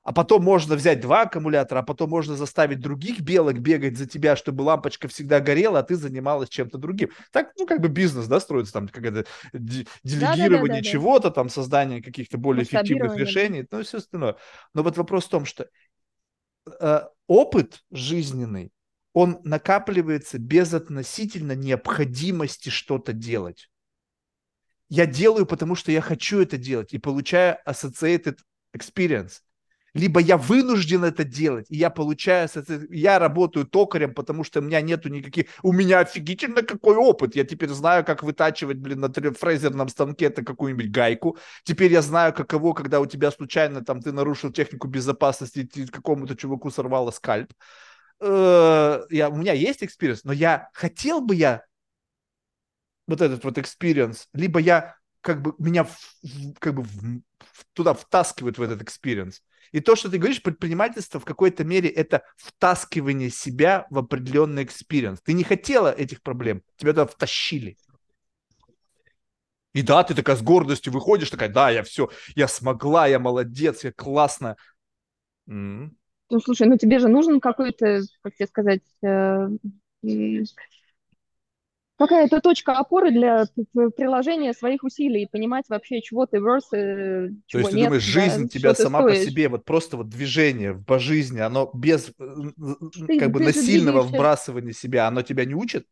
а 0.08 0.14
потом 0.14 0.42
можно 0.42 0.76
взять 0.76 1.02
два 1.02 1.24
аккумулятора, 1.24 1.80
а 1.80 1.84
потом 1.84 2.10
можно 2.12 2.38
заставить 2.38 2.80
других 2.80 3.20
белок 3.20 3.58
бегать 3.60 3.98
за 3.98 4.08
тебя, 4.08 4.38
чтобы 4.38 4.62
лампочка 4.62 5.10
всегда 5.10 5.42
горела, 5.42 5.80
а 5.80 5.84
ты 5.84 5.98
занималась 5.98 6.48
чем-то 6.48 6.78
другим. 6.78 7.10
Так, 7.34 7.52
ну, 7.58 7.68
как 7.68 7.82
бы 7.82 7.90
бизнес, 7.90 8.26
да, 8.28 8.40
строится 8.40 8.72
там, 8.72 8.88
какое-то 8.88 9.26
делегирование 9.52 10.60
да, 10.60 10.76
да, 10.76 10.76
да, 10.76 10.82
чего-то, 10.82 11.30
там, 11.30 11.50
создание 11.50 12.02
каких-то 12.02 12.38
более 12.38 12.64
эффективных 12.64 13.18
решений, 13.18 13.68
ну, 13.70 13.82
и 13.82 13.84
все 13.84 13.98
остальное. 13.98 14.38
Но 14.74 14.82
вот 14.82 14.96
вопрос 14.96 15.26
в 15.26 15.30
том, 15.30 15.44
что 15.44 15.68
э, 16.80 17.02
опыт 17.28 17.84
жизненный, 17.92 18.72
он 19.12 19.42
накапливается 19.44 20.40
без 20.40 20.74
относительно 20.74 21.52
необходимости 21.52 22.70
что-то 22.70 23.12
делать. 23.12 23.70
Я 24.88 25.06
делаю, 25.06 25.46
потому 25.46 25.76
что 25.76 25.92
я 25.92 26.00
хочу 26.00 26.40
это 26.40 26.58
делать 26.58 26.94
и 26.94 26.98
получаю 26.98 27.58
associated 27.68 28.38
experience 28.74 29.42
либо 29.98 30.20
я 30.20 30.38
вынужден 30.38 31.04
это 31.04 31.24
делать, 31.24 31.66
и 31.70 31.78
я 31.78 31.90
получаю, 31.90 32.48
я 32.90 33.20
работаю 33.20 33.66
токарем, 33.66 34.14
потому 34.14 34.44
что 34.44 34.60
у 34.60 34.64
меня 34.64 34.82
нету 34.82 35.10
никаких, 35.10 35.48
у 35.64 35.74
меня 35.74 36.00
офигительно 36.00 36.62
какой 36.62 36.96
опыт, 36.96 37.36
я 37.36 37.44
теперь 37.44 37.70
знаю, 37.70 38.06
как 38.06 38.24
вытачивать, 38.24 38.78
блин, 38.78 39.00
на 39.00 39.12
фрезерном 39.12 39.90
станке 39.90 40.26
это 40.26 40.44
какую-нибудь 40.44 40.92
гайку, 40.92 41.38
теперь 41.64 41.92
я 41.92 42.02
знаю, 42.02 42.34
каково, 42.34 42.74
когда 42.74 43.00
у 43.00 43.06
тебя 43.06 43.32
случайно 43.32 43.84
там 43.84 44.02
ты 44.02 44.12
нарушил 44.12 44.52
технику 44.52 44.88
безопасности, 44.88 45.64
ты 45.64 45.88
какому-то 45.88 46.36
чуваку 46.36 46.70
сорвало 46.70 47.12
скальп, 47.12 47.52
э, 48.20 49.02
я, 49.10 49.30
у 49.30 49.36
меня 49.36 49.54
есть 49.54 49.84
experience, 49.84 50.24
но 50.24 50.32
я 50.32 50.70
хотел 50.74 51.22
бы 51.22 51.36
я 51.36 51.64
вот 53.08 53.22
этот 53.22 53.44
вот 53.44 53.58
experience, 53.58 54.28
либо 54.34 54.60
я 54.60 54.97
как 55.22 55.42
бы 55.42 55.54
меня 55.58 55.88
как 56.60 56.76
бы 56.76 56.86
туда 57.74 57.94
втаскивают 57.94 58.58
в 58.58 58.62
этот 58.62 58.82
experience. 58.82 59.42
И 59.72 59.82
то, 59.82 59.96
что 59.96 60.10
ты 60.10 60.18
говоришь, 60.18 60.42
предпринимательство 60.42 61.20
в 61.20 61.26
какой-то 61.26 61.64
мере 61.64 61.90
это 61.90 62.24
втаскивание 62.38 63.30
себя 63.30 63.86
в 63.90 63.98
определенный 63.98 64.64
experience. 64.64 65.20
Ты 65.22 65.34
не 65.34 65.44
хотела 65.44 65.92
этих 65.92 66.22
проблем, 66.22 66.64
тебя 66.78 66.92
туда 66.92 67.06
втащили. 67.06 67.78
И 69.74 69.82
да, 69.82 70.04
ты 70.04 70.16
такая 70.16 70.36
с 70.36 70.42
гордостью 70.42 70.94
выходишь, 70.94 71.30
такая, 71.30 71.50
да, 71.50 71.70
я 71.70 71.84
все, 71.84 72.10
я 72.36 72.48
смогла, 72.48 73.06
я 73.08 73.20
молодец, 73.20 73.84
я 73.84 73.92
классно. 73.92 74.56
Ну, 75.46 75.92
слушай, 76.44 76.68
ну 76.68 76.78
тебе 76.78 77.00
же 77.00 77.08
нужен 77.08 77.40
какой-то, 77.40 78.02
как 78.22 78.36
тебе 78.36 78.48
сказать, 78.48 78.82
э, 79.04 79.50
какая-то 81.98 82.42
точка 82.42 82.74
опоры 82.74 83.12
для 83.12 83.46
приложения 83.96 84.54
своих 84.54 84.84
усилий 84.84 85.24
и 85.24 85.28
понимать 85.28 85.66
вообще, 85.68 86.02
чего 86.02 86.26
ты 86.26 86.38
worth, 86.38 86.74
э, 86.74 87.30
чего 87.48 87.52
То 87.52 87.58
есть 87.60 87.72
ты 87.72 87.76
нет, 87.78 87.86
думаешь, 87.86 88.04
жизнь 88.04 88.44
да, 88.44 88.50
тебя 88.50 88.76
сама 88.76 89.02
по 89.02 89.16
себе, 89.16 89.50
вот 89.50 89.66
просто 89.66 89.98
вот 89.98 90.10
движение 90.10 90.76
по 90.76 91.00
жизни, 91.00 91.40
оно 91.40 91.72
без 91.74 92.10
э, 92.10 92.36
ты, 93.08 93.20
как 93.20 93.32
бы 93.32 93.42
насильного 93.42 94.02
вбрасывания 94.02 94.74
себя, 94.74 95.08
оно 95.08 95.24
тебя 95.24 95.46
не 95.46 95.56
учит? 95.56 95.88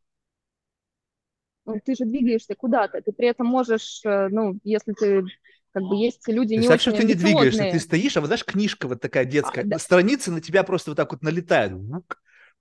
Ты 1.84 1.96
же 1.96 2.06
двигаешься 2.06 2.54
куда-то, 2.54 3.02
ты 3.02 3.12
при 3.12 3.28
этом 3.28 3.48
можешь, 3.48 4.02
э, 4.06 4.28
ну, 4.30 4.60
если 4.64 4.94
ты 4.94 5.26
как 5.74 5.84
бы 5.84 5.96
есть 5.98 6.26
люди 6.28 6.54
не 6.54 6.78
что 6.78 6.92
ты 6.94 7.04
не 7.04 7.16
двигаешься, 7.16 7.70
ты 7.72 7.80
стоишь, 7.80 8.16
а 8.16 8.22
вот 8.22 8.28
знаешь, 8.28 8.46
книжка 8.46 8.88
вот 8.88 9.02
такая 9.02 9.26
детская, 9.26 9.62
а, 9.62 9.66
да. 9.66 9.80
страницы 9.80 10.32
на 10.32 10.40
тебя 10.40 10.64
просто 10.64 10.92
вот 10.92 10.98
так 10.98 11.12
вот 11.12 11.24
налетают. 11.24 11.74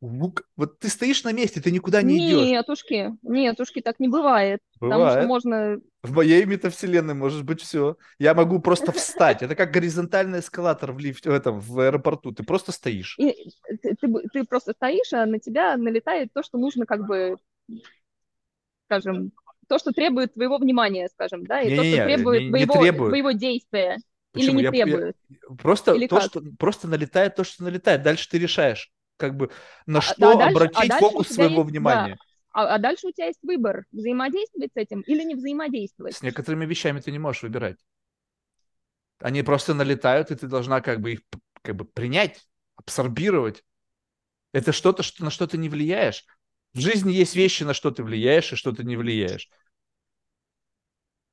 Вот 0.00 0.78
ты 0.78 0.88
стоишь 0.88 1.24
на 1.24 1.32
месте, 1.32 1.60
ты 1.60 1.70
никуда 1.70 2.02
не 2.02 2.18
идешь. 2.18 2.46
Нет, 2.46 2.68
ушки, 2.68 3.16
нет, 3.22 3.58
ушки, 3.58 3.80
так 3.80 3.98
не 3.98 4.08
бывает. 4.08 4.60
Бывает. 4.78 5.00
Потому 5.00 5.10
что 5.10 5.26
можно... 5.26 5.80
В 6.02 6.12
моей 6.12 6.44
метавселенной 6.44 7.14
может 7.14 7.44
быть 7.44 7.62
все. 7.62 7.96
Я 8.18 8.34
могу 8.34 8.60
просто 8.60 8.92
встать. 8.92 9.42
Это 9.42 9.54
как 9.54 9.70
горизонтальный 9.70 10.40
эскалатор 10.40 10.92
в 10.92 10.98
лифте, 10.98 11.30
в 11.30 11.32
этом, 11.32 11.58
в 11.58 11.80
аэропорту. 11.80 12.32
Ты 12.32 12.42
просто 12.42 12.72
стоишь. 12.72 13.16
И 13.18 13.32
ты, 13.82 13.94
ты, 13.94 14.12
ты 14.30 14.44
просто 14.44 14.72
стоишь, 14.72 15.12
а 15.14 15.24
на 15.24 15.38
тебя 15.38 15.76
налетает 15.78 16.30
то, 16.34 16.42
что 16.42 16.58
нужно 16.58 16.84
как 16.84 17.06
бы, 17.06 17.36
скажем, 18.86 19.32
то, 19.68 19.78
что 19.78 19.92
требует 19.92 20.34
твоего 20.34 20.58
внимания, 20.58 21.08
скажем, 21.08 21.46
да, 21.46 21.62
и 21.62 21.70
не, 21.70 21.76
то, 21.76 21.82
что 21.82 21.96
не, 21.96 22.04
требует 22.04 22.42
не, 22.42 22.48
твоего, 22.50 22.74
не 22.74 22.80
требует. 22.80 23.10
твоего 23.10 23.30
действия. 23.30 23.98
Почему? 24.32 24.50
Или 24.50 24.56
не 24.56 24.62
я, 24.64 24.70
требует. 24.70 25.16
Я, 25.30 25.56
просто, 25.56 25.94
Или 25.94 26.08
то, 26.08 26.20
что, 26.20 26.42
просто 26.58 26.88
налетает 26.88 27.36
то, 27.36 27.44
что 27.44 27.62
налетает. 27.62 28.02
Дальше 28.02 28.28
ты 28.28 28.38
решаешь 28.38 28.92
как 29.16 29.36
бы 29.36 29.50
на 29.86 29.98
а, 29.98 30.02
что 30.02 30.30
а 30.30 30.36
дальше, 30.36 30.56
обратить 30.56 30.90
а 30.90 30.98
фокус 30.98 31.28
своего 31.28 31.60
есть, 31.60 31.70
внимания. 31.70 32.14
Да. 32.14 32.60
А, 32.62 32.74
а 32.74 32.78
дальше 32.78 33.08
у 33.08 33.12
тебя 33.12 33.26
есть 33.26 33.42
выбор, 33.42 33.84
взаимодействовать 33.90 34.72
с 34.72 34.76
этим 34.76 35.00
или 35.02 35.24
не 35.24 35.34
взаимодействовать. 35.34 36.16
С 36.16 36.22
некоторыми 36.22 36.66
вещами 36.66 37.00
ты 37.00 37.10
не 37.10 37.18
можешь 37.18 37.42
выбирать. 37.42 37.78
Они 39.18 39.42
просто 39.42 39.74
налетают, 39.74 40.30
и 40.30 40.36
ты 40.36 40.46
должна 40.46 40.80
как 40.80 41.00
бы 41.00 41.12
их 41.12 41.20
как 41.62 41.76
бы 41.76 41.84
принять, 41.84 42.46
абсорбировать. 42.76 43.64
Это 44.52 44.72
что-то, 44.72 45.02
что, 45.02 45.24
на 45.24 45.30
что 45.30 45.46
ты 45.46 45.58
не 45.58 45.68
влияешь. 45.68 46.24
В 46.74 46.80
жизни 46.80 47.12
есть 47.12 47.34
вещи, 47.34 47.62
на 47.62 47.74
что 47.74 47.90
ты 47.90 48.02
влияешь, 48.02 48.52
и 48.52 48.56
что 48.56 48.72
ты 48.72 48.84
не 48.84 48.96
влияешь. 48.96 49.48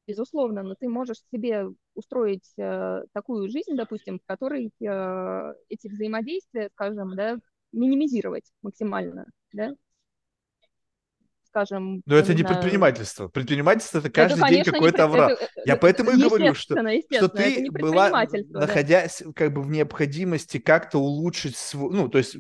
Безусловно, 0.08 0.64
но 0.64 0.76
ты 0.76 0.90
можешь 0.90 1.20
себе 1.32 1.68
устроить 1.94 2.52
э, 2.58 3.04
такую 3.14 3.50
жизнь, 3.50 3.76
допустим, 3.76 4.20
в 4.20 4.26
которой 4.26 4.72
э, 4.82 5.54
эти 5.70 5.88
взаимодействия, 5.88 6.70
скажем, 6.74 7.16
да, 7.16 7.38
минимизировать 7.72 8.52
максимально, 8.62 9.26
да? 9.54 9.74
скажем. 11.52 12.02
Но 12.06 12.16
это 12.16 12.34
не 12.34 12.44
предпринимательство. 12.44 13.28
Предпринимательство 13.28 14.00
это 14.00 14.10
каждый 14.10 14.40
это, 14.40 14.50
день 14.50 14.64
какой-то 14.64 15.04
аврал. 15.04 15.32
Это, 15.32 15.48
Я 15.66 15.76
поэтому 15.76 16.12
и 16.12 16.22
говорю, 16.22 16.54
что, 16.54 16.76
что 17.12 17.28
ты 17.28 17.70
была, 17.72 18.26
находясь 18.50 19.22
как 19.36 19.54
бы 19.54 19.62
в 19.62 19.70
необходимости 19.70 20.58
как-то 20.58 21.00
улучшить 21.00 21.58
свой, 21.58 21.94
ну, 21.94 22.08
то 22.08 22.18
есть 22.18 22.38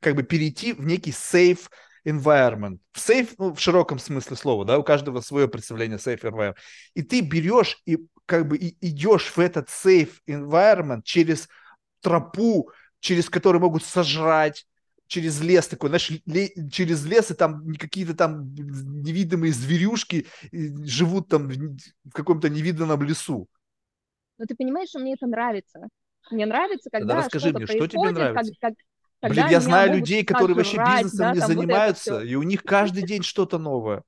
как 0.00 0.14
бы 0.14 0.22
перейти 0.22 0.72
в 0.72 0.84
некий 0.84 1.10
safe 1.10 1.68
environment. 2.06 2.78
В 2.92 2.98
safe, 2.98 3.30
ну, 3.38 3.54
в 3.54 3.60
широком 3.60 3.98
смысле 3.98 4.36
слова, 4.36 4.64
да, 4.64 4.78
у 4.78 4.82
каждого 4.82 5.20
свое 5.20 5.48
представление 5.48 5.98
safe 5.98 6.22
environment. 6.22 6.56
И 6.94 7.02
ты 7.02 7.20
берешь 7.20 7.78
и 7.84 7.98
как 8.26 8.46
бы 8.46 8.56
и 8.56 8.76
идешь 8.80 9.32
в 9.36 9.38
этот 9.38 9.68
safe 9.68 10.12
environment 10.28 11.00
через 11.04 11.48
тропу 12.00 12.70
через 13.00 13.28
которые 13.28 13.60
могут 13.60 13.84
сожрать, 13.84 14.66
через 15.06 15.40
лес 15.40 15.66
такой, 15.66 15.88
знаешь, 15.88 16.10
ле, 16.26 16.50
через 16.70 17.04
лес, 17.04 17.30
и 17.30 17.34
там 17.34 17.74
какие-то 17.74 18.14
там 18.14 18.54
невидимые 18.54 19.52
зверюшки 19.52 20.26
живут 20.52 21.28
там 21.28 21.48
в 21.48 22.12
каком-то 22.12 22.48
невиданном 22.48 23.02
лесу. 23.02 23.48
Но 24.38 24.46
ты 24.46 24.54
понимаешь, 24.54 24.90
что 24.90 25.00
мне 25.00 25.14
это 25.14 25.26
нравится. 25.26 25.88
Мне 26.30 26.46
нравится, 26.46 26.88
когда 26.90 27.14
Тогда 27.14 27.24
расскажи 27.24 27.52
мне, 27.52 27.66
что 27.66 27.86
тебе 27.88 28.10
нравится? 28.10 28.52
Как, 28.60 28.74
как, 29.20 29.32
Блин, 29.32 29.48
я 29.48 29.60
знаю 29.60 29.96
людей, 29.96 30.24
которые 30.24 30.56
вообще 30.56 30.78
бизнесом 30.78 31.18
да, 31.18 31.34
не 31.34 31.40
занимаются, 31.40 32.14
вот 32.14 32.24
и 32.24 32.36
у 32.36 32.42
них 32.42 32.62
каждый 32.62 33.02
день 33.02 33.22
что-то 33.22 33.58
новое. 33.58 34.02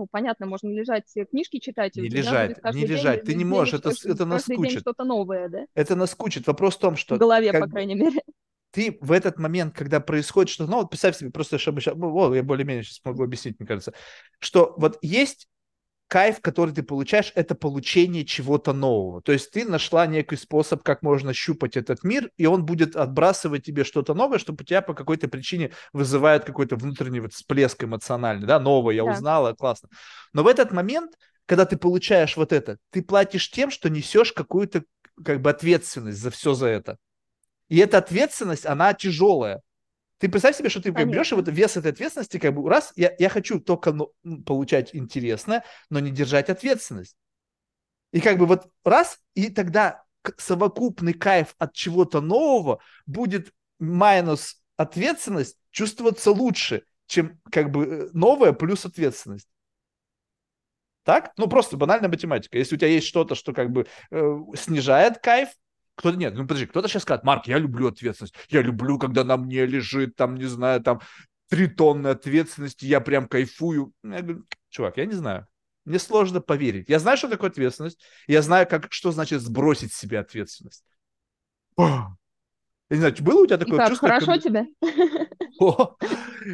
Ну, 0.00 0.08
понятно, 0.10 0.46
можно 0.46 0.68
лежать, 0.68 1.14
э, 1.14 1.26
книжки 1.26 1.58
читать. 1.58 1.94
Не 1.96 2.08
лежать, 2.08 2.56
не 2.72 2.86
лежать. 2.86 3.24
Ты 3.24 3.34
не 3.34 3.44
можешь, 3.44 3.74
это, 3.74 3.90
это 4.04 4.24
наскучит. 4.24 4.80
что-то 4.80 5.04
новое, 5.04 5.50
да? 5.50 5.66
Это 5.74 5.94
наскучит. 5.94 6.46
Вопрос 6.46 6.76
в 6.76 6.80
том, 6.80 6.96
что... 6.96 7.16
В 7.16 7.18
голове, 7.18 7.52
по 7.52 7.66
крайней 7.66 7.94
мере. 7.94 8.20
Ты 8.70 8.96
в 9.02 9.12
этот 9.12 9.38
момент, 9.38 9.74
когда 9.74 10.00
происходит 10.00 10.48
что-то, 10.48 10.70
ну, 10.70 10.76
вот 10.78 10.90
представь 10.90 11.16
себе, 11.16 11.30
просто 11.30 11.58
чтобы 11.58 11.80
сейчас, 11.82 11.96
ну, 11.96 12.10
вот, 12.10 12.34
я 12.34 12.42
более-менее 12.42 12.82
сейчас 12.82 13.00
могу 13.04 13.24
объяснить, 13.24 13.58
мне 13.58 13.66
кажется, 13.66 13.92
что 14.38 14.74
вот 14.78 14.96
есть 15.02 15.48
кайф, 16.10 16.40
который 16.40 16.74
ты 16.74 16.82
получаешь, 16.82 17.30
это 17.36 17.54
получение 17.54 18.24
чего-то 18.24 18.72
нового. 18.72 19.22
То 19.22 19.30
есть 19.30 19.52
ты 19.52 19.64
нашла 19.64 20.06
некий 20.06 20.34
способ, 20.34 20.82
как 20.82 21.02
можно 21.02 21.32
щупать 21.32 21.76
этот 21.76 22.02
мир, 22.02 22.32
и 22.36 22.46
он 22.46 22.66
будет 22.66 22.96
отбрасывать 22.96 23.64
тебе 23.64 23.84
что-то 23.84 24.12
новое, 24.12 24.38
что 24.40 24.52
у 24.52 24.56
тебя 24.56 24.82
по 24.82 24.92
какой-то 24.92 25.28
причине 25.28 25.70
вызывает 25.92 26.44
какой-то 26.44 26.74
внутренний 26.74 27.20
вот 27.20 27.32
всплеск 27.32 27.84
эмоциональный, 27.84 28.46
да, 28.46 28.58
новое, 28.58 28.96
я 28.96 29.04
да. 29.04 29.12
узнала, 29.12 29.54
классно. 29.54 29.88
Но 30.32 30.42
в 30.42 30.48
этот 30.48 30.72
момент, 30.72 31.12
когда 31.46 31.64
ты 31.64 31.76
получаешь 31.76 32.36
вот 32.36 32.52
это, 32.52 32.78
ты 32.90 33.02
платишь 33.02 33.48
тем, 33.48 33.70
что 33.70 33.88
несешь 33.88 34.32
какую-то 34.32 34.82
как 35.24 35.40
бы 35.40 35.50
ответственность 35.50 36.18
за 36.18 36.32
все 36.32 36.54
за 36.54 36.66
это. 36.66 36.96
И 37.68 37.78
эта 37.78 37.98
ответственность, 37.98 38.66
она 38.66 38.92
тяжелая. 38.94 39.62
Ты 40.20 40.28
представь 40.28 40.54
себе, 40.54 40.68
что 40.68 40.82
ты 40.82 40.92
как 40.92 41.08
берешь 41.08 41.32
вот 41.32 41.48
вес 41.48 41.78
этой 41.78 41.92
ответственности, 41.92 42.38
как 42.38 42.54
бы 42.54 42.68
раз, 42.68 42.92
я, 42.94 43.14
я 43.18 43.30
хочу 43.30 43.58
только 43.58 43.92
ну, 43.92 44.12
получать 44.44 44.94
интересное, 44.94 45.64
но 45.88 45.98
не 45.98 46.10
держать 46.10 46.50
ответственность. 46.50 47.16
И 48.12 48.20
как 48.20 48.36
бы 48.36 48.44
вот 48.44 48.68
раз, 48.84 49.18
и 49.34 49.48
тогда 49.48 50.04
совокупный 50.36 51.14
кайф 51.14 51.54
от 51.58 51.72
чего-то 51.72 52.20
нового 52.20 52.80
будет 53.06 53.50
минус 53.78 54.62
ответственность 54.76 55.56
чувствоваться 55.70 56.32
лучше, 56.32 56.84
чем 57.06 57.40
как 57.50 57.70
бы 57.70 57.86
э, 57.86 58.08
новое 58.12 58.52
плюс 58.52 58.84
ответственность. 58.84 59.48
Так? 61.04 61.32
Ну, 61.38 61.46
просто 61.48 61.78
банальная 61.78 62.10
математика. 62.10 62.58
Если 62.58 62.74
у 62.74 62.78
тебя 62.78 62.88
есть 62.88 63.06
что-то, 63.06 63.34
что 63.34 63.54
как 63.54 63.70
бы 63.70 63.86
э, 64.10 64.38
снижает 64.54 65.18
кайф, 65.18 65.48
кто-то 66.00 66.16
нет, 66.16 66.34
ну 66.34 66.42
подожди, 66.42 66.66
кто-то 66.66 66.88
сейчас 66.88 67.02
скажет, 67.02 67.24
Марк, 67.24 67.46
я 67.46 67.58
люблю 67.58 67.88
ответственность, 67.88 68.34
я 68.48 68.62
люблю, 68.62 68.98
когда 68.98 69.22
на 69.22 69.36
мне 69.36 69.66
лежит, 69.66 70.16
там, 70.16 70.34
не 70.34 70.46
знаю, 70.46 70.80
там, 70.82 71.00
три 71.48 71.66
тонны 71.66 72.08
ответственности, 72.08 72.86
я 72.86 73.00
прям 73.00 73.28
кайфую. 73.28 73.92
Я 74.02 74.22
говорю, 74.22 74.44
чувак, 74.70 74.96
я 74.96 75.06
не 75.06 75.12
знаю. 75.12 75.46
Мне 75.84 75.98
сложно 75.98 76.40
поверить. 76.40 76.88
Я 76.88 76.98
знаю, 76.98 77.18
что 77.18 77.28
такое 77.28 77.50
ответственность. 77.50 78.00
Я 78.26 78.42
знаю, 78.42 78.66
как, 78.68 78.92
что 78.92 79.10
значит 79.10 79.42
сбросить 79.42 79.92
с 79.92 79.98
себя 79.98 80.20
ответственность. 80.20 80.84
Я 81.78 82.16
не 82.90 82.98
знаю, 82.98 83.14
было 83.20 83.42
у 83.42 83.46
тебя 83.46 83.58
такое 83.58 83.74
И 83.74 83.78
как, 83.78 83.88
чувство? 83.88 84.08
Хорошо 84.08 84.26
как... 84.26 84.42
тебе? 84.42 84.66
О, 85.60 85.96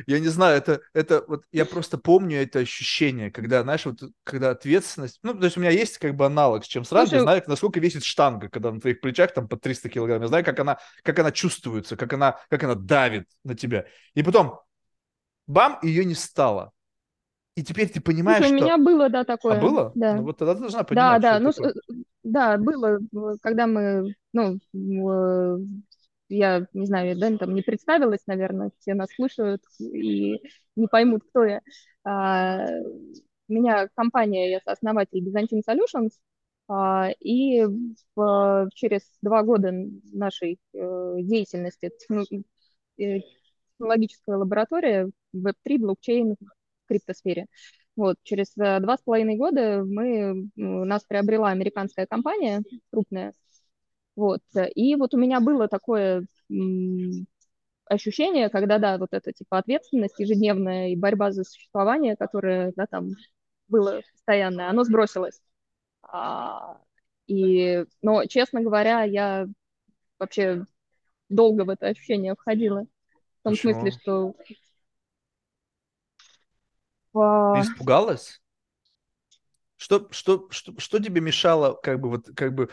я 0.06 0.20
не 0.20 0.28
знаю, 0.28 0.56
это, 0.56 0.80
это 0.94 1.24
вот 1.26 1.44
я 1.52 1.64
просто 1.64 1.98
помню 1.98 2.42
это 2.42 2.60
ощущение, 2.60 3.30
когда, 3.30 3.62
знаешь, 3.62 3.84
вот 3.86 3.98
когда 4.24 4.50
ответственность, 4.50 5.18
ну, 5.22 5.34
то 5.34 5.44
есть 5.44 5.56
у 5.56 5.60
меня 5.60 5.70
есть 5.70 5.98
как 5.98 6.14
бы 6.14 6.26
аналог 6.26 6.64
с 6.64 6.68
чем 6.68 6.84
сразу, 6.84 7.08
Слушай, 7.08 7.18
я 7.18 7.22
знаю, 7.22 7.42
насколько 7.46 7.80
весит 7.80 8.04
штанга, 8.04 8.48
когда 8.48 8.72
на 8.72 8.80
твоих 8.80 9.00
плечах 9.00 9.32
там 9.34 9.48
по 9.48 9.56
300 9.56 9.88
килограмм, 9.88 10.22
я 10.22 10.28
знаю, 10.28 10.44
как 10.44 10.58
она, 10.58 10.78
как 11.02 11.18
она 11.18 11.32
чувствуется, 11.32 11.96
как 11.96 12.12
она, 12.12 12.38
как 12.48 12.64
она 12.64 12.74
давит 12.74 13.28
на 13.44 13.54
тебя. 13.54 13.86
И 14.14 14.22
потом, 14.22 14.60
бам, 15.46 15.78
ее 15.82 16.04
не 16.04 16.14
стало. 16.14 16.72
И 17.56 17.62
теперь 17.62 17.88
ты 17.88 18.00
понимаешь, 18.02 18.44
Слушай, 18.44 18.58
что... 18.58 18.66
у 18.66 18.68
меня 18.68 18.76
было, 18.76 19.08
да, 19.08 19.24
такое. 19.24 19.56
А 19.56 19.60
было? 19.60 19.92
Да. 19.94 20.16
Ну 20.16 20.24
вот 20.24 20.36
тогда 20.36 20.54
ты 20.54 20.60
должна 20.60 20.84
понимать, 20.84 21.22
Да, 21.22 21.32
да, 21.32 21.40
ну, 21.40 21.52
такое. 21.52 21.74
да, 22.22 22.58
было, 22.58 22.98
когда 23.40 23.66
мы, 23.66 24.14
ну, 24.34 24.58
я 26.28 26.66
не 26.72 26.86
знаю, 26.86 27.18
да, 27.18 27.36
там 27.38 27.54
не 27.54 27.62
представилась, 27.62 28.26
наверное, 28.26 28.70
все 28.80 28.94
нас 28.94 29.08
слушают 29.14 29.62
и 29.80 30.40
не 30.76 30.86
поймут, 30.88 31.22
кто 31.28 31.44
я. 31.44 31.60
А, 32.04 32.66
меня 33.48 33.88
компания, 33.94 34.50
я 34.50 34.60
основатель 34.64 35.26
Byzantine 35.26 35.62
Solutions, 35.68 36.10
а, 36.68 37.10
и 37.20 37.64
в, 38.16 38.68
через 38.74 39.02
два 39.22 39.42
года 39.42 39.72
нашей 40.12 40.58
э, 40.72 41.14
деятельности 41.20 41.92
э, 42.98 43.20
технологическая 43.78 44.36
лаборатория 44.36 45.10
Web3, 45.34 45.78
блокчейн 45.78 46.36
в 46.40 46.88
криптосфере. 46.88 47.46
Вот, 47.94 48.16
через 48.24 48.56
э, 48.58 48.80
два 48.80 48.96
с 48.96 49.02
половиной 49.02 49.36
года 49.36 49.84
мы, 49.84 50.50
нас 50.56 51.04
приобрела 51.04 51.50
американская 51.50 52.06
компания 52.06 52.62
крупная, 52.90 53.32
вот. 54.16 54.40
И 54.74 54.96
вот 54.96 55.14
у 55.14 55.18
меня 55.18 55.40
было 55.40 55.68
такое 55.68 56.26
ощущение, 57.84 58.48
когда, 58.48 58.78
да, 58.78 58.98
вот 58.98 59.10
это, 59.12 59.32
типа, 59.32 59.58
ответственность 59.58 60.18
ежедневная 60.18 60.88
и 60.88 60.96
борьба 60.96 61.30
за 61.30 61.44
существование, 61.44 62.16
которое, 62.16 62.72
да, 62.74 62.86
там 62.86 63.10
было 63.68 64.00
постоянное, 64.12 64.68
оно 64.68 64.82
сбросилось. 64.82 65.40
А, 66.02 66.80
и, 67.26 67.84
но, 68.02 68.24
честно 68.26 68.60
говоря, 68.62 69.02
я 69.02 69.46
вообще 70.18 70.64
долго 71.28 71.62
в 71.64 71.68
это 71.68 71.88
ощущение 71.88 72.34
входила. 72.34 72.86
В 73.40 73.42
том 73.44 73.52
Почему? 73.52 73.72
смысле, 73.72 73.90
что... 74.00 74.34
Ты 77.12 77.60
испугалась? 77.60 78.40
Что, 79.76 80.08
что, 80.10 80.48
что, 80.50 80.78
что 80.78 80.98
тебе 80.98 81.20
мешало, 81.20 81.74
как 81.74 82.00
бы, 82.00 82.10
вот, 82.10 82.26
как 82.34 82.54
бы, 82.54 82.70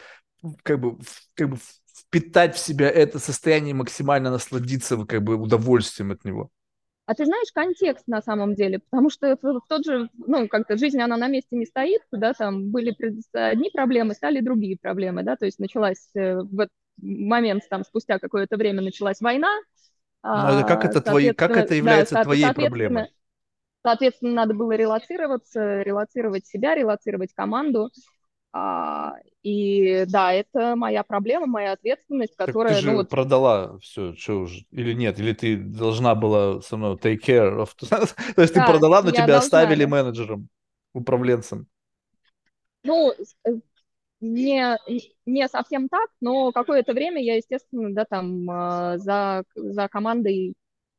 как 0.63 0.79
бы, 0.79 0.97
как 1.35 1.49
бы 1.49 1.57
впитать 1.95 2.55
в 2.55 2.59
себя 2.59 2.89
это 2.89 3.19
состояние, 3.19 3.73
максимально 3.73 4.31
насладиться 4.31 4.97
как 5.05 5.23
бы 5.23 5.35
удовольствием 5.35 6.11
от 6.11 6.23
него. 6.25 6.49
А 7.05 7.15
ты 7.15 7.25
знаешь 7.25 7.51
контекст 7.53 8.07
на 8.07 8.21
самом 8.21 8.55
деле, 8.55 8.79
потому 8.79 9.09
что 9.09 9.37
в 9.41 9.61
тот 9.67 9.85
же, 9.85 10.09
ну, 10.15 10.47
как-то 10.47 10.77
жизнь, 10.77 11.01
она 11.01 11.17
на 11.17 11.27
месте 11.27 11.57
не 11.57 11.65
стоит, 11.65 12.01
да, 12.11 12.33
там 12.33 12.71
были 12.71 12.95
одни 13.33 13.69
проблемы, 13.69 14.13
стали 14.13 14.39
другие 14.39 14.77
проблемы, 14.77 15.23
да, 15.23 15.35
то 15.35 15.45
есть 15.45 15.59
началась 15.59 16.09
э, 16.15 16.35
в 16.35 16.59
этот 16.61 16.73
момент, 17.01 17.63
там, 17.69 17.83
спустя 17.83 18.19
какое-то 18.19 18.55
время 18.55 18.81
началась 18.81 19.19
война. 19.19 19.49
Ну, 20.23 20.59
это 20.59 20.65
как 20.65 20.85
это, 20.85 21.01
твои, 21.01 21.33
как 21.33 21.57
это 21.57 21.75
является 21.75 22.15
да, 22.15 22.23
твоей 22.23 22.53
проблемой? 22.53 23.09
Соответственно, 23.85 24.31
надо 24.31 24.53
было 24.53 24.71
релацироваться, 24.71 25.81
релацировать 25.81 26.47
себя, 26.47 26.73
релацировать 26.73 27.33
команду, 27.33 27.91
а, 28.55 29.15
и 29.41 30.05
да, 30.07 30.31
это 30.31 30.75
моя 30.75 31.03
проблема, 31.03 31.47
моя 31.47 31.71
ответственность, 31.71 32.35
которая... 32.35 32.73
Так 32.73 32.77
ты 32.77 32.83
же 32.83 32.91
ну, 32.91 32.97
вот... 32.97 33.09
продала 33.09 33.79
все, 33.79 34.15
что 34.15 34.41
уже, 34.41 34.63
или 34.69 34.93
нет? 34.93 35.19
Или 35.19 35.33
ты 35.33 35.57
должна 35.57 36.13
была 36.13 36.61
со 36.61 36.77
мной 36.77 36.95
take 36.95 37.19
care 37.19 37.63
of... 37.63 37.71
То 38.35 38.41
есть 38.41 38.53
да, 38.53 38.65
ты 38.65 38.71
продала, 38.71 39.01
но 39.01 39.09
тебя 39.09 39.25
должна, 39.25 39.39
оставили 39.39 39.85
менеджером, 39.85 40.49
управленцем. 40.93 41.65
Ну, 42.83 43.11
э, 43.45 43.51
не, 44.21 44.77
не 45.25 45.47
совсем 45.49 45.89
так, 45.89 46.11
но 46.21 46.51
какое-то 46.51 46.93
время 46.93 47.23
я, 47.23 47.37
естественно, 47.37 47.91
да, 47.91 48.05
там 48.05 48.47
а, 48.51 48.99
за, 48.99 49.45
за 49.55 49.87
командой, 49.87 50.53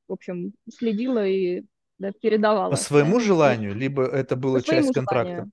в 0.08 0.12
общем, 0.12 0.54
следила 0.68 1.24
и 1.24 1.62
да, 1.98 2.10
передавала. 2.20 2.70
По 2.70 2.76
своему 2.76 3.20
желанию, 3.20 3.76
либо 3.76 4.04
это 4.04 4.34
было 4.34 4.58
По 4.58 4.64
часть 4.64 4.92
контракта? 4.92 5.30
Желанию 5.30 5.52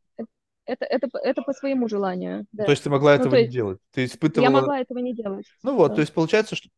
это, 0.65 0.85
это, 0.85 1.09
это 1.23 1.41
по 1.41 1.53
своему 1.53 1.87
желанию. 1.87 2.45
Да. 2.51 2.65
То 2.65 2.71
есть 2.71 2.83
ты 2.83 2.89
могла 2.89 3.15
ну, 3.15 3.19
этого 3.19 3.35
не 3.35 3.47
делать? 3.47 3.79
Ты 3.91 4.05
испытывала... 4.05 4.45
Я 4.45 4.51
могла 4.51 4.79
этого 4.79 4.99
не 4.99 5.13
делать. 5.13 5.45
Ну 5.63 5.75
вот, 5.75 5.89
да. 5.89 5.95
то 5.95 6.01
есть 6.01 6.13
получается, 6.13 6.55
что, 6.55 6.69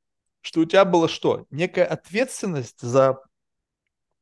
что 0.42 0.62
у 0.62 0.66
тебя 0.66 0.86
было 0.86 1.08
что? 1.08 1.46
Некая 1.50 1.86
ответственность 1.86 2.82
за 2.82 3.20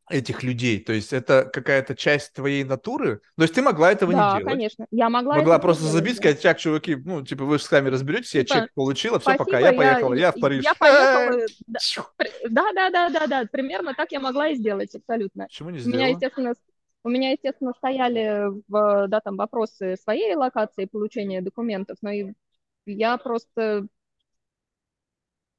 этих 0.10 0.44
людей, 0.44 0.80
то 0.80 0.94
есть 0.94 1.14
это 1.14 1.50
какая-то 1.52 1.96
часть 1.96 2.34
твоей 2.34 2.64
натуры, 2.64 3.22
то 3.38 3.44
есть 3.44 3.54
ты 3.54 3.62
могла 3.62 3.92
этого 3.92 4.12
да, 4.12 4.18
не 4.18 4.32
делать. 4.32 4.46
Да, 4.46 4.52
конечно, 4.52 4.88
я 4.92 5.10
могла. 5.10 5.36
Могла 5.36 5.60
просто 5.60 5.84
делать, 5.84 5.96
забить, 5.96 6.18
сказать, 6.18 6.42
так, 6.42 6.58
чуваки, 6.58 6.96
ну 6.96 7.24
типа 7.24 7.46
вы 7.46 7.58
же 7.58 7.64
с 7.64 7.72
вами 7.72 7.90
разберетесь, 7.90 8.36
я 8.36 8.44
типа, 8.44 8.62
чек 8.62 8.74
получила, 8.74 9.20
все, 9.20 9.36
пока, 9.36 9.60
я 9.60 9.74
поехала, 9.74 10.14
я, 10.14 10.20
я 10.28 10.32
в 10.32 10.40
Париж. 10.40 10.64
Я 10.64 10.76
поехала, 10.76 11.46
да, 12.50 12.72
да, 12.74 12.90
да, 12.90 13.10
да, 13.10 13.28
да, 13.28 13.46
примерно 13.50 13.94
так 13.94 14.12
я 14.12 14.20
могла 14.20 14.50
и 14.50 14.56
сделать, 14.56 14.94
абсолютно. 14.94 15.46
Почему 15.46 15.70
не 15.70 15.80
сделала? 15.80 15.98
Меня, 15.98 16.08
естественно, 16.10 16.54
у 17.04 17.10
меня, 17.10 17.32
естественно, 17.32 17.74
стояли 17.76 18.48
в, 18.68 19.08
да, 19.08 19.20
там 19.22 19.36
вопросы 19.38 19.96
своей 19.98 20.36
локации 20.36 20.86
получения 20.86 21.42
документов, 21.42 21.98
но 22.02 22.12
и 22.12 22.34
я 22.86 23.18
просто 23.18 23.88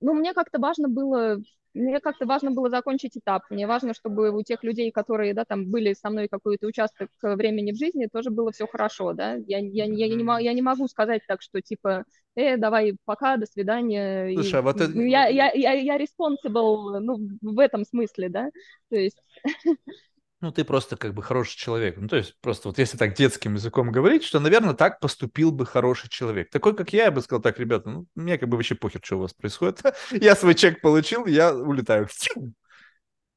ну, 0.00 0.14
мне 0.14 0.34
как-то 0.34 0.58
важно 0.58 0.88
было 0.88 1.40
мне 1.74 2.00
как-то 2.00 2.26
важно 2.26 2.50
было 2.50 2.68
закончить 2.68 3.16
этап. 3.16 3.44
Мне 3.50 3.66
важно, 3.66 3.94
чтобы 3.94 4.30
у 4.30 4.42
тех 4.42 4.62
людей, 4.62 4.90
которые, 4.90 5.32
да, 5.34 5.44
там 5.44 5.70
были 5.70 5.94
со 5.94 6.10
мной 6.10 6.28
какой-то 6.28 6.66
участок 6.66 7.08
времени 7.22 7.72
в 7.72 7.76
жизни, 7.76 8.08
тоже 8.12 8.30
было 8.30 8.52
все 8.52 8.66
хорошо, 8.66 9.12
да. 9.14 9.36
Я, 9.46 9.58
я, 9.58 9.84
я, 9.84 10.06
я, 10.06 10.14
не, 10.14 10.44
я 10.44 10.52
не 10.52 10.62
могу 10.62 10.86
сказать 10.88 11.22
так, 11.26 11.40
что 11.40 11.62
типа, 11.62 12.04
э, 12.34 12.56
давай, 12.58 12.96
пока, 13.04 13.36
до 13.36 13.46
свидания. 13.46 14.34
Слушай, 14.34 14.52
и, 14.52 14.56
а 14.56 14.62
вот 14.62 14.80
это... 14.80 15.00
я, 15.00 15.26
я, 15.28 15.50
я, 15.52 15.72
я 15.72 15.96
responsible, 15.96 16.98
ну, 17.00 17.16
в 17.40 17.58
этом 17.58 17.84
смысле, 17.84 18.28
да. 18.28 18.50
То 18.90 18.96
есть 18.96 19.18
ну, 20.42 20.50
ты 20.50 20.64
просто 20.64 20.96
как 20.96 21.14
бы 21.14 21.22
хороший 21.22 21.56
человек. 21.56 21.96
Ну, 21.96 22.08
то 22.08 22.16
есть 22.16 22.36
просто 22.40 22.68
вот 22.68 22.78
если 22.78 22.98
так 22.98 23.14
детским 23.14 23.54
языком 23.54 23.92
говорить, 23.92 24.24
что, 24.24 24.40
наверное, 24.40 24.74
так 24.74 24.98
поступил 24.98 25.52
бы 25.52 25.64
хороший 25.64 26.10
человек. 26.10 26.50
Такой, 26.50 26.74
как 26.74 26.92
я, 26.92 27.04
я 27.04 27.10
бы 27.12 27.22
сказал, 27.22 27.40
так, 27.40 27.60
ребята, 27.60 27.88
ну, 27.88 28.06
мне 28.16 28.36
как 28.38 28.48
бы 28.48 28.56
вообще 28.56 28.74
похер, 28.74 29.00
что 29.04 29.18
у 29.18 29.20
вас 29.20 29.32
происходит. 29.32 29.82
я 30.10 30.34
свой 30.34 30.56
чек 30.56 30.80
получил, 30.80 31.26
я 31.26 31.54
улетаю. 31.54 32.08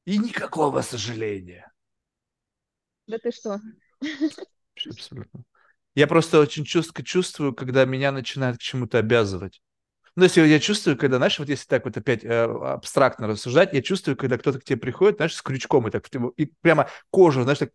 И 0.04 0.18
никакого 0.18 0.82
сожаления. 0.82 1.72
Да 3.06 3.18
ты 3.18 3.30
что? 3.30 3.60
Абсолютно. 4.90 5.44
Я 5.94 6.08
просто 6.08 6.40
очень 6.40 6.64
чувствую, 6.64 7.04
чувствую, 7.04 7.54
когда 7.54 7.84
меня 7.84 8.10
начинают 8.10 8.58
к 8.58 8.60
чему-то 8.60 8.98
обязывать. 8.98 9.62
Ну, 10.16 10.24
если 10.24 10.46
я 10.46 10.58
чувствую, 10.58 10.96
когда, 10.96 11.18
знаешь, 11.18 11.38
вот 11.38 11.48
если 11.48 11.66
так 11.66 11.84
вот 11.84 11.96
опять 11.96 12.24
э, 12.24 12.42
абстрактно 12.44 13.26
рассуждать, 13.28 13.74
я 13.74 13.82
чувствую, 13.82 14.16
когда 14.16 14.38
кто-то 14.38 14.58
к 14.58 14.64
тебе 14.64 14.78
приходит, 14.78 15.16
знаешь, 15.16 15.34
с 15.34 15.42
крючком 15.42 15.86
и 15.86 15.90
так, 15.90 16.08
и 16.36 16.46
прямо 16.62 16.88
кожу, 17.10 17.42
знаешь, 17.42 17.58
так... 17.58 17.70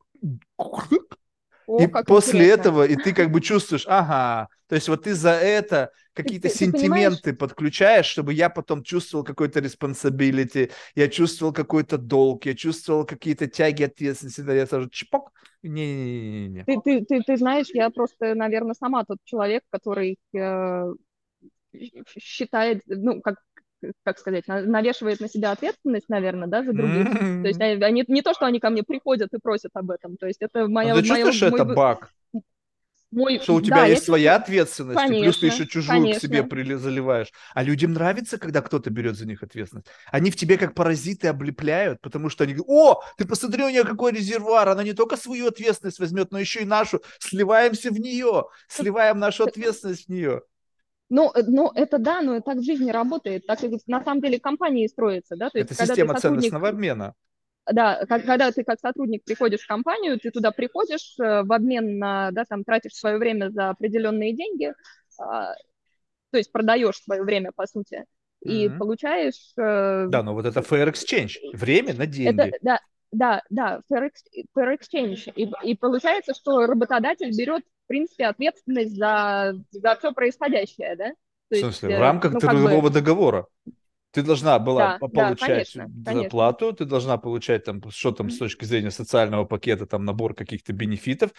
О, 1.67 1.83
и 1.83 1.87
после 1.87 2.39
интересно. 2.39 2.59
этого, 2.59 2.85
и 2.85 2.95
ты 2.95 3.13
как 3.13 3.31
бы 3.31 3.39
чувствуешь, 3.39 3.85
ага, 3.87 4.49
то 4.67 4.75
есть 4.75 4.89
вот 4.89 5.03
ты 5.03 5.13
за 5.13 5.29
это 5.29 5.91
какие-то 6.13 6.49
ты, 6.49 6.55
сентименты 6.55 7.21
ты 7.21 7.33
подключаешь, 7.33 8.07
чтобы 8.07 8.33
я 8.33 8.49
потом 8.49 8.83
чувствовал 8.83 9.23
какой-то 9.23 9.59
responsibility, 9.59 10.71
я 10.95 11.07
чувствовал 11.07 11.53
какой-то 11.53 11.97
долг, 11.97 12.45
я 12.45 12.55
чувствовал 12.55 13.05
какие-то 13.05 13.47
тяги 13.47 13.83
ответственности, 13.83 14.41
да, 14.41 14.53
я 14.53 14.65
сразу 14.65 14.89
чпок, 14.89 15.31
не-не-не. 15.61 16.65
Ты, 16.65 16.81
ты, 16.83 17.05
ты, 17.05 17.21
ты 17.21 17.37
знаешь, 17.37 17.67
я 17.73 17.89
просто, 17.91 18.33
наверное, 18.33 18.73
сама 18.73 19.05
тот 19.05 19.19
человек, 19.23 19.63
который 19.69 20.17
э, 20.33 20.93
считает, 22.17 22.81
ну, 22.85 23.21
как, 23.21 23.35
как 24.03 24.19
сказать, 24.19 24.47
навешивает 24.47 25.19
на 25.19 25.27
себя 25.27 25.51
ответственность, 25.51 26.09
наверное, 26.09 26.47
да, 26.47 26.63
за 26.63 26.73
других. 26.73 27.07
Mm-hmm. 27.07 27.41
То 27.41 27.47
есть 27.47 27.61
они, 27.61 28.03
не 28.07 28.21
то, 28.21 28.33
что 28.33 28.45
они 28.45 28.59
ко 28.59 28.69
мне 28.69 28.83
приходят 28.83 29.33
и 29.33 29.39
просят 29.39 29.71
об 29.73 29.91
этом, 29.91 30.17
то 30.17 30.27
есть 30.27 30.41
это 30.41 30.67
моя... 30.67 30.93
А 30.93 31.01
ты 31.01 31.07
моя, 31.07 31.25
чувствуешь, 31.25 31.51
мой... 31.51 31.61
это 31.61 31.73
баг? 31.73 32.11
Мой... 33.11 33.39
Что 33.39 33.55
у 33.55 33.61
тебя 33.61 33.77
да, 33.77 33.85
есть 33.87 34.05
своя 34.05 34.37
чувствую... 34.37 34.43
ответственность, 34.43 34.97
конечно, 34.97 35.23
плюс 35.23 35.39
ты 35.39 35.45
еще 35.47 35.67
чужую 35.67 35.99
конечно. 35.99 36.19
к 36.19 36.21
себе 36.21 36.43
при... 36.43 36.75
заливаешь. 36.75 37.33
А 37.53 37.61
людям 37.61 37.91
нравится, 37.91 38.37
когда 38.37 38.61
кто-то 38.61 38.89
берет 38.89 39.17
за 39.17 39.27
них 39.27 39.43
ответственность. 39.43 39.87
Они 40.11 40.31
в 40.31 40.37
тебе 40.37 40.57
как 40.57 40.73
паразиты 40.73 41.27
облепляют, 41.27 41.99
потому 41.99 42.29
что 42.29 42.45
они 42.45 42.53
говорят, 42.53 42.69
о, 42.69 43.03
ты 43.17 43.27
посмотри, 43.27 43.65
у 43.65 43.69
нее 43.69 43.83
какой 43.83 44.13
резервуар, 44.13 44.69
она 44.69 44.83
не 44.83 44.93
только 44.93 45.17
свою 45.17 45.47
ответственность 45.47 45.99
возьмет, 45.99 46.31
но 46.31 46.39
еще 46.39 46.61
и 46.61 46.65
нашу. 46.65 47.01
Сливаемся 47.19 47.91
в 47.91 47.99
нее, 47.99 48.45
сливаем 48.69 49.19
нашу 49.19 49.43
ответственность 49.43 50.05
в 50.05 50.09
нее. 50.09 50.43
Ну, 51.11 51.29
э, 51.35 51.43
ну, 51.45 51.69
это 51.75 51.99
да, 51.99 52.21
но 52.21 52.39
так 52.39 52.57
в 52.57 52.63
жизни 52.63 52.89
работает, 52.89 53.45
так 53.45 53.59
на 53.85 54.01
самом 54.01 54.21
деле 54.21 54.39
компании 54.39 54.87
строятся, 54.87 55.35
да. 55.35 55.49
То 55.49 55.57
есть, 55.57 55.71
это 55.71 55.85
система 55.85 56.15
сотрудник... 56.15 56.43
ценностного 56.43 56.69
обмена. 56.69 57.13
Да, 57.69 58.05
когда 58.07 58.51
ты 58.51 58.63
как 58.63 58.79
сотрудник 58.79 59.23
приходишь 59.25 59.59
в 59.59 59.67
компанию, 59.67 60.17
ты 60.19 60.31
туда 60.31 60.51
приходишь 60.51 61.15
э, 61.19 61.43
в 61.43 61.51
обмен 61.51 61.99
на, 61.99 62.31
да, 62.31 62.45
там 62.45 62.63
тратишь 62.63 62.93
свое 62.93 63.17
время 63.17 63.49
за 63.49 63.71
определенные 63.71 64.33
деньги, 64.33 64.73
а, 65.19 65.53
то 66.31 66.37
есть 66.37 66.51
продаешь 66.51 67.03
свое 67.03 67.23
время, 67.23 67.51
по 67.53 67.67
сути, 67.67 68.05
и 68.41 68.67
mm-hmm. 68.67 68.77
получаешь... 68.77 69.51
Э, 69.57 70.07
да, 70.07 70.23
но 70.23 70.33
вот 70.33 70.45
это 70.45 70.61
fair 70.61 70.89
exchange, 70.89 71.33
время 71.53 71.93
на 71.93 72.07
деньги. 72.07 72.41
Это, 72.41 72.57
да, 72.61 72.79
да, 73.11 73.41
да, 73.49 73.81
fair, 73.91 74.09
fair 74.57 74.77
exchange. 74.77 75.31
И, 75.35 75.51
и 75.63 75.75
получается, 75.75 76.33
что 76.33 76.65
работодатель 76.65 77.37
берет 77.37 77.63
принципе, 77.91 78.25
ответственность 78.27 78.95
за, 78.95 79.53
за 79.71 79.95
все 79.97 80.13
происходящее, 80.13 80.95
да? 80.95 81.09
То 81.49 81.57
в 81.57 81.59
смысле, 81.59 81.89
есть, 81.89 81.99
в 81.99 82.01
рамках 82.01 82.33
ну, 82.33 82.39
трудового 82.39 82.81
бы... 82.81 82.89
договора? 82.89 83.47
Ты 84.11 84.23
должна 84.23 84.57
была 84.59 84.97
да, 84.99 85.07
получать 85.07 85.39
да, 85.39 85.45
конечно, 85.45 85.91
зарплату, 86.05 86.65
конечно. 86.65 86.77
ты 86.77 86.85
должна 86.85 87.17
получать 87.17 87.65
там, 87.65 87.81
что 87.89 88.11
там 88.11 88.29
с 88.29 88.37
точки 88.37 88.63
зрения 88.63 88.91
социального 88.91 89.43
пакета, 89.43 89.85
там 89.85 90.05
набор 90.05 90.33
каких-то 90.33 90.71
бенефитов 90.71 91.31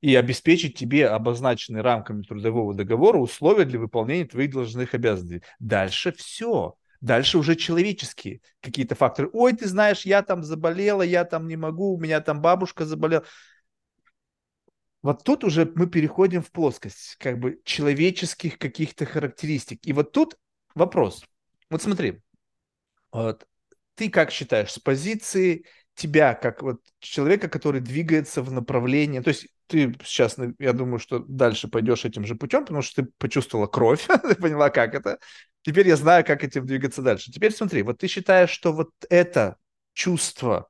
и 0.00 0.16
обеспечить 0.16 0.76
тебе 0.76 1.08
обозначенные 1.08 1.82
рамками 1.82 2.22
трудового 2.22 2.74
договора 2.74 3.18
условия 3.18 3.64
для 3.64 3.78
выполнения 3.78 4.26
твоих 4.26 4.50
должностных 4.50 4.94
обязанностей. 4.94 5.46
Дальше 5.60 6.12
все. 6.12 6.74
Дальше 7.00 7.38
уже 7.38 7.54
человеческие 7.54 8.40
какие-то 8.60 8.94
факторы. 8.94 9.30
Ой, 9.32 9.52
ты 9.54 9.66
знаешь, 9.66 10.02
я 10.02 10.22
там 10.22 10.42
заболела, 10.42 11.02
я 11.02 11.24
там 11.24 11.46
не 11.46 11.56
могу, 11.56 11.94
у 11.94 12.00
меня 12.00 12.20
там 12.20 12.42
бабушка 12.42 12.84
заболела. 12.84 13.24
Вот 15.02 15.24
тут 15.24 15.44
уже 15.44 15.70
мы 15.74 15.86
переходим 15.86 16.42
в 16.42 16.50
плоскость 16.50 17.16
как 17.18 17.38
бы 17.38 17.60
человеческих 17.64 18.58
каких-то 18.58 19.06
характеристик. 19.06 19.80
И 19.86 19.92
вот 19.92 20.12
тут 20.12 20.36
вопрос. 20.74 21.24
Вот 21.70 21.82
смотри, 21.82 22.20
вот, 23.12 23.46
ты 23.94 24.10
как 24.10 24.30
считаешь, 24.30 24.72
с 24.72 24.78
позиции 24.78 25.64
тебя, 25.94 26.34
как 26.34 26.62
вот 26.62 26.80
человека, 26.98 27.48
который 27.48 27.80
двигается 27.80 28.42
в 28.42 28.52
направлении, 28.52 29.20
то 29.20 29.28
есть 29.28 29.48
ты 29.66 29.94
сейчас, 30.04 30.36
я 30.58 30.72
думаю, 30.72 30.98
что 30.98 31.20
дальше 31.20 31.68
пойдешь 31.68 32.04
этим 32.04 32.24
же 32.24 32.34
путем, 32.34 32.64
потому 32.64 32.82
что 32.82 33.02
ты 33.02 33.10
почувствовала 33.18 33.66
кровь, 33.66 34.06
ты 34.22 34.34
поняла, 34.34 34.68
как 34.70 34.94
это. 34.94 35.18
Теперь 35.62 35.86
я 35.86 35.96
знаю, 35.96 36.24
как 36.24 36.42
этим 36.42 36.66
двигаться 36.66 37.02
дальше. 37.02 37.30
Теперь 37.30 37.52
смотри, 37.52 37.82
вот 37.82 37.98
ты 37.98 38.08
считаешь, 38.08 38.50
что 38.50 38.72
вот 38.72 38.90
это 39.08 39.56
чувство, 39.92 40.68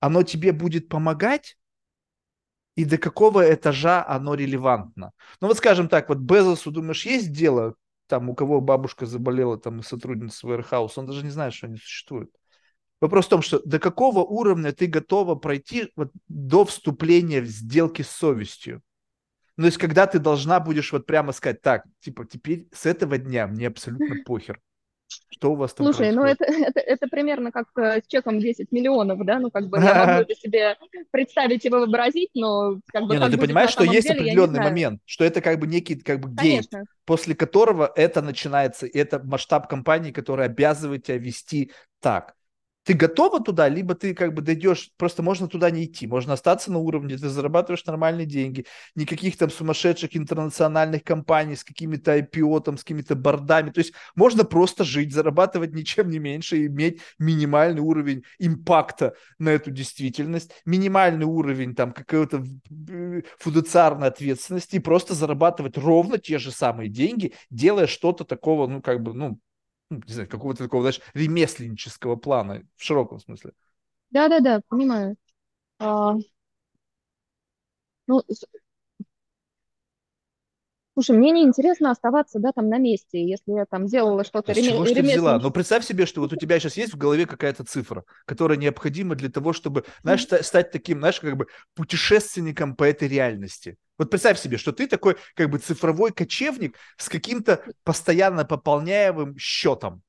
оно 0.00 0.22
тебе 0.22 0.52
будет 0.52 0.88
помогать 0.88 1.56
и 2.74 2.84
до 2.84 2.98
какого 2.98 3.52
этажа 3.52 4.04
оно 4.06 4.34
релевантно. 4.34 5.12
Ну 5.40 5.48
вот 5.48 5.58
скажем 5.58 5.88
так, 5.88 6.08
вот 6.08 6.18
Безосу, 6.18 6.70
думаешь, 6.70 7.04
есть 7.06 7.32
дело, 7.32 7.74
там 8.06 8.30
у 8.30 8.34
кого 8.34 8.60
бабушка 8.60 9.06
заболела, 9.06 9.58
там 9.58 9.80
и 9.80 9.82
сотрудница 9.82 10.46
Warehouse, 10.46 10.92
он 10.96 11.06
даже 11.06 11.24
не 11.24 11.30
знает, 11.30 11.54
что 11.54 11.66
они 11.66 11.76
существуют. 11.76 12.30
Вопрос 13.00 13.26
в 13.26 13.30
том, 13.30 13.42
что 13.42 13.60
до 13.64 13.80
какого 13.80 14.20
уровня 14.20 14.72
ты 14.72 14.86
готова 14.86 15.34
пройти 15.34 15.90
вот 15.96 16.12
до 16.28 16.64
вступления 16.64 17.40
в 17.40 17.46
сделки 17.46 18.02
с 18.02 18.10
совестью. 18.10 18.80
Ну, 19.56 19.64
то 19.64 19.66
есть, 19.66 19.78
когда 19.78 20.06
ты 20.06 20.18
должна 20.18 20.60
будешь 20.60 20.92
вот 20.92 21.04
прямо 21.04 21.32
сказать, 21.32 21.60
так, 21.60 21.84
типа, 22.00 22.24
теперь 22.24 22.68
с 22.72 22.86
этого 22.86 23.18
дня 23.18 23.46
мне 23.46 23.66
абсолютно 23.66 24.16
похер. 24.24 24.60
Что 25.30 25.52
у 25.52 25.54
вас 25.56 25.74
там 25.74 25.86
Слушай, 25.86 26.12
ну 26.12 26.22
это, 26.24 26.44
это, 26.44 26.80
это 26.80 27.08
примерно 27.08 27.52
как 27.52 27.66
э, 27.76 28.00
с 28.02 28.06
чеком 28.06 28.40
10 28.40 28.70
миллионов, 28.72 29.24
да, 29.24 29.38
ну 29.38 29.50
как 29.50 29.68
бы 29.68 29.78
я 29.78 30.06
могу 30.06 30.22
это 30.22 30.34
себе 30.34 30.76
представить 31.10 31.64
и 31.64 31.68
вообразить, 31.68 32.30
но 32.34 32.78
как 32.92 33.04
бы... 33.04 33.14
Не, 33.14 33.20
ну 33.20 33.30
ты 33.30 33.38
понимаешь, 33.38 33.70
что 33.70 33.84
есть 33.84 34.08
деле, 34.08 34.20
определенный 34.20 34.60
момент, 34.60 35.00
что 35.04 35.24
это 35.24 35.40
как 35.40 35.58
бы 35.58 35.66
некий 35.66 35.96
как 35.96 36.20
бы 36.20 36.30
гейт, 36.30 36.70
после 37.04 37.34
которого 37.34 37.90
это 37.94 38.22
начинается, 38.22 38.86
это 38.86 39.20
масштаб 39.22 39.68
компании, 39.68 40.12
который 40.12 40.46
обязывает 40.46 41.04
тебя 41.04 41.18
вести 41.18 41.72
так 42.00 42.34
ты 42.84 42.94
готова 42.94 43.42
туда, 43.42 43.68
либо 43.68 43.94
ты 43.94 44.14
как 44.14 44.34
бы 44.34 44.42
дойдешь, 44.42 44.90
просто 44.96 45.22
можно 45.22 45.48
туда 45.48 45.70
не 45.70 45.84
идти, 45.84 46.06
можно 46.06 46.32
остаться 46.32 46.72
на 46.72 46.78
уровне, 46.78 47.16
ты 47.16 47.28
зарабатываешь 47.28 47.84
нормальные 47.84 48.26
деньги, 48.26 48.66
никаких 48.94 49.36
там 49.36 49.50
сумасшедших 49.50 50.16
интернациональных 50.16 51.04
компаний 51.04 51.56
с 51.56 51.64
какими-то 51.64 52.18
IPO, 52.18 52.62
там, 52.62 52.76
с 52.76 52.82
какими-то 52.82 53.14
бордами, 53.14 53.70
то 53.70 53.78
есть 53.78 53.92
можно 54.14 54.44
просто 54.44 54.84
жить, 54.84 55.12
зарабатывать 55.12 55.74
ничем 55.74 56.10
не 56.10 56.18
меньше 56.18 56.58
и 56.58 56.66
иметь 56.66 57.00
минимальный 57.18 57.80
уровень 57.82 58.24
импакта 58.38 59.14
на 59.38 59.50
эту 59.50 59.70
действительность, 59.70 60.52
минимальный 60.64 61.26
уровень 61.26 61.74
там 61.74 61.92
какой-то 61.92 62.44
э, 62.90 63.22
фудуциарной 63.38 64.08
ответственности 64.08 64.76
и 64.76 64.80
просто 64.80 65.14
зарабатывать 65.14 65.78
ровно 65.78 66.18
те 66.18 66.38
же 66.38 66.50
самые 66.50 66.88
деньги, 66.88 67.34
делая 67.50 67.86
что-то 67.86 68.24
такого, 68.24 68.66
ну, 68.66 68.82
как 68.82 69.02
бы, 69.02 69.14
ну, 69.14 69.38
ну, 69.92 70.02
не 70.06 70.12
знаю, 70.14 70.28
какого-то 70.28 70.64
такого, 70.64 70.82
знаешь, 70.82 71.00
ремесленнического 71.14 72.16
плана 72.16 72.62
в 72.76 72.82
широком 72.82 73.20
смысле. 73.20 73.52
Да-да-да, 74.10 74.62
понимаю. 74.68 75.16
А, 75.78 76.16
ну, 78.06 78.22
Слушай, 80.94 81.16
мне 81.16 81.30
не 81.30 81.42
интересно 81.42 81.90
оставаться, 81.90 82.38
да, 82.38 82.52
там 82.52 82.68
на 82.68 82.76
месте, 82.76 83.26
если 83.26 83.52
я 83.52 83.64
там 83.64 83.86
делала 83.86 84.24
что-то 84.24 84.52
а 84.52 84.54
реме... 84.54 84.68
чего 84.68 84.84
ж 84.84 84.90
ты 84.90 85.02
взяла? 85.02 85.38
Ну, 85.38 85.50
представь 85.50 85.86
себе, 85.86 86.04
что 86.04 86.20
вот 86.20 86.34
у 86.34 86.36
тебя 86.36 86.60
сейчас 86.60 86.76
есть 86.76 86.92
в 86.92 86.98
голове 86.98 87.24
какая-то 87.24 87.64
цифра, 87.64 88.04
которая 88.26 88.58
необходима 88.58 89.14
для 89.14 89.30
того, 89.30 89.54
чтобы, 89.54 89.84
знаешь, 90.02 90.26
стать 90.26 90.70
таким, 90.70 90.98
знаешь, 90.98 91.18
как 91.18 91.36
бы 91.36 91.46
путешественником 91.74 92.76
по 92.76 92.84
этой 92.84 93.08
реальности. 93.08 93.76
Вот 93.96 94.10
представь 94.10 94.38
себе, 94.38 94.58
что 94.58 94.72
ты 94.72 94.86
такой 94.86 95.16
как 95.34 95.48
бы 95.48 95.58
цифровой 95.58 96.12
кочевник 96.12 96.76
с 96.98 97.08
каким-то 97.08 97.64
постоянно 97.84 98.44
пополняемым 98.44 99.38
счетом. 99.38 100.02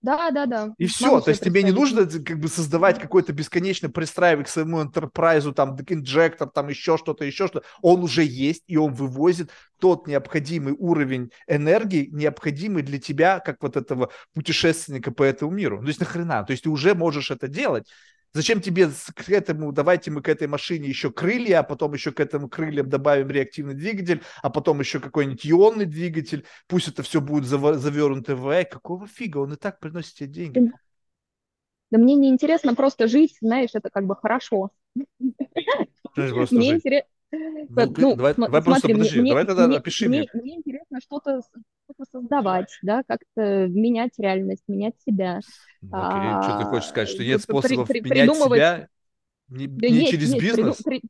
Да, 0.00 0.30
да, 0.30 0.46
да. 0.46 0.70
И 0.78 0.86
все, 0.86 1.20
то 1.20 1.30
есть 1.30 1.42
тебе 1.42 1.64
не 1.64 1.72
нужно 1.72 2.06
как 2.06 2.38
бы 2.38 2.48
создавать 2.48 3.00
какой-то 3.00 3.32
бесконечно 3.32 3.90
пристраивать 3.90 4.46
к 4.46 4.50
своему 4.50 4.80
enterprise, 4.80 5.52
там, 5.52 5.76
инжектор, 5.88 6.48
там 6.48 6.68
еще 6.68 6.96
что-то, 6.96 7.24
еще 7.24 7.48
что-то. 7.48 7.66
Он 7.82 8.04
уже 8.04 8.22
есть, 8.22 8.62
и 8.68 8.76
он 8.76 8.94
вывозит 8.94 9.50
тот 9.80 10.06
необходимый 10.06 10.74
уровень 10.78 11.30
энергии, 11.48 12.08
необходимый 12.12 12.82
для 12.82 13.00
тебя, 13.00 13.40
как 13.40 13.60
вот 13.60 13.76
этого 13.76 14.10
путешественника 14.34 15.10
по 15.10 15.24
этому 15.24 15.50
миру. 15.50 15.80
То 15.80 15.88
есть 15.88 16.00
нахрена? 16.00 16.44
То 16.44 16.52
есть 16.52 16.62
ты 16.62 16.70
уже 16.70 16.94
можешь 16.94 17.32
это 17.32 17.48
делать. 17.48 17.88
Зачем 18.38 18.60
тебе 18.60 18.88
к 19.16 19.28
этому, 19.30 19.72
давайте 19.72 20.12
мы 20.12 20.22
к 20.22 20.28
этой 20.28 20.46
машине 20.46 20.88
еще 20.88 21.10
крылья, 21.10 21.58
а 21.58 21.62
потом 21.64 21.94
еще 21.94 22.12
к 22.12 22.20
этому 22.20 22.48
крыльям 22.48 22.88
добавим 22.88 23.30
реактивный 23.30 23.74
двигатель, 23.74 24.22
а 24.42 24.48
потом 24.48 24.78
еще 24.78 25.00
какой-нибудь 25.00 25.44
ионный 25.44 25.86
двигатель, 25.86 26.46
пусть 26.68 26.86
это 26.86 27.02
все 27.02 27.20
будет 27.20 27.46
завернуто 27.46 28.36
в 28.36 28.48
АЭ. 28.48 28.64
Какого 28.64 29.08
фига? 29.08 29.38
Он 29.38 29.54
и 29.54 29.56
так 29.56 29.80
приносит 29.80 30.14
тебе 30.14 30.28
деньги. 30.28 30.70
Да 31.90 31.98
мне 31.98 32.14
не 32.14 32.28
интересно 32.28 32.76
просто 32.76 33.08
жить, 33.08 33.36
знаешь, 33.40 33.70
это 33.72 33.90
как 33.90 34.06
бы 34.06 34.14
хорошо. 34.14 34.70
Мне 34.94 36.76
интересно... 36.76 37.08
Ну, 37.30 37.94
ну, 37.96 38.16
давай, 38.16 38.34
см- 38.34 38.46
давай 38.50 38.62
просто, 38.62 38.88
подожди, 38.88 39.20
мне, 39.20 39.28
давай 39.28 39.44
тогда 39.44 39.66
мне, 39.66 39.76
опиши 39.76 40.08
мне. 40.08 40.18
Мне, 40.20 40.30
мне 40.42 40.56
интересно 40.56 41.00
что-то, 41.00 41.40
создавать, 42.10 42.78
да, 42.82 43.02
как-то 43.06 43.66
менять 43.68 44.12
реальность, 44.18 44.64
менять 44.68 44.94
себя. 45.06 45.40
Ну, 45.82 46.02
окей, 46.02 46.20
а, 46.22 46.42
что 46.42 46.58
ты 46.58 46.64
хочешь 46.64 46.88
сказать, 46.88 47.08
что 47.08 47.24
нет 47.24 47.42
способов 47.42 47.88
при, 47.88 48.00
при, 48.00 48.10
менять 48.10 48.34
себя 48.34 48.88
не, 49.48 49.66
да 49.66 49.88
не 49.88 50.00
есть, 50.00 50.10
через 50.10 50.34
есть, 50.34 50.40
бизнес? 50.40 50.76
При, 50.84 51.00
при... 51.00 51.02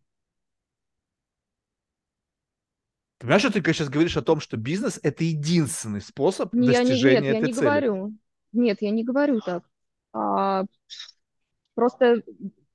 Понимаешь, 3.19 3.43
что 3.43 3.53
ты 3.53 3.73
сейчас 3.73 3.89
говоришь 3.89 4.17
о 4.17 4.23
том, 4.23 4.41
что 4.41 4.57
бизнес– 4.57 5.01
это 5.03 5.25
единственный 5.25 6.01
способ 6.01 6.55
не, 6.55 6.67
достижения 6.67 7.15
я 7.15 7.21
не, 7.21 7.27
нет, 7.27 7.37
этой 7.37 7.41
я 7.41 7.41
не 7.49 7.53
цели? 7.53 7.65
Говорю. 7.65 8.15
Нет, 8.53 8.79
я 8.81 8.91
не 8.91 9.05
говорю 9.05 9.41
так. 9.41 9.65
А, 10.13 10.65
просто 11.75 12.23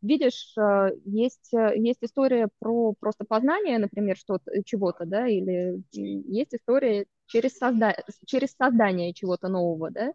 видишь, 0.04 0.54
э, 0.58 0.92
есть, 1.06 1.54
э, 1.54 1.74
есть 1.76 2.00
история 2.04 2.50
про 2.60 2.94
просто 3.00 3.26
познание, 3.26 3.80
например, 3.80 4.18
что-то, 4.18 4.52
чего-то, 4.64 5.06
да, 5.06 5.28
или 5.28 5.82
есть 5.92 6.54
история 6.54 7.06
через, 7.26 7.58
созда... 7.58 7.96
через 8.26 8.54
создание 8.54 9.14
чего-то 9.14 9.48
нового, 9.48 9.90
да. 9.92 10.14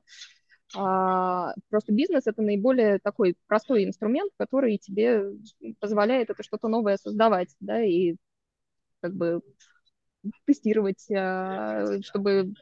А, 0.76 1.54
просто 1.70 1.92
бизнес 1.92 2.26
это 2.26 2.42
наиболее 2.42 2.98
такой 2.98 3.36
простой 3.46 3.84
инструмент, 3.84 4.30
который 4.36 4.76
тебе 4.76 5.32
позволяет 5.80 6.30
это 6.30 6.42
что-то 6.42 6.68
новое 6.68 6.98
создавать, 6.98 7.54
да, 7.60 7.82
и 7.82 8.16
как 9.00 9.14
бы 9.14 9.40
тестировать, 10.44 11.10
а, 11.10 12.00
чтобы 12.02 12.52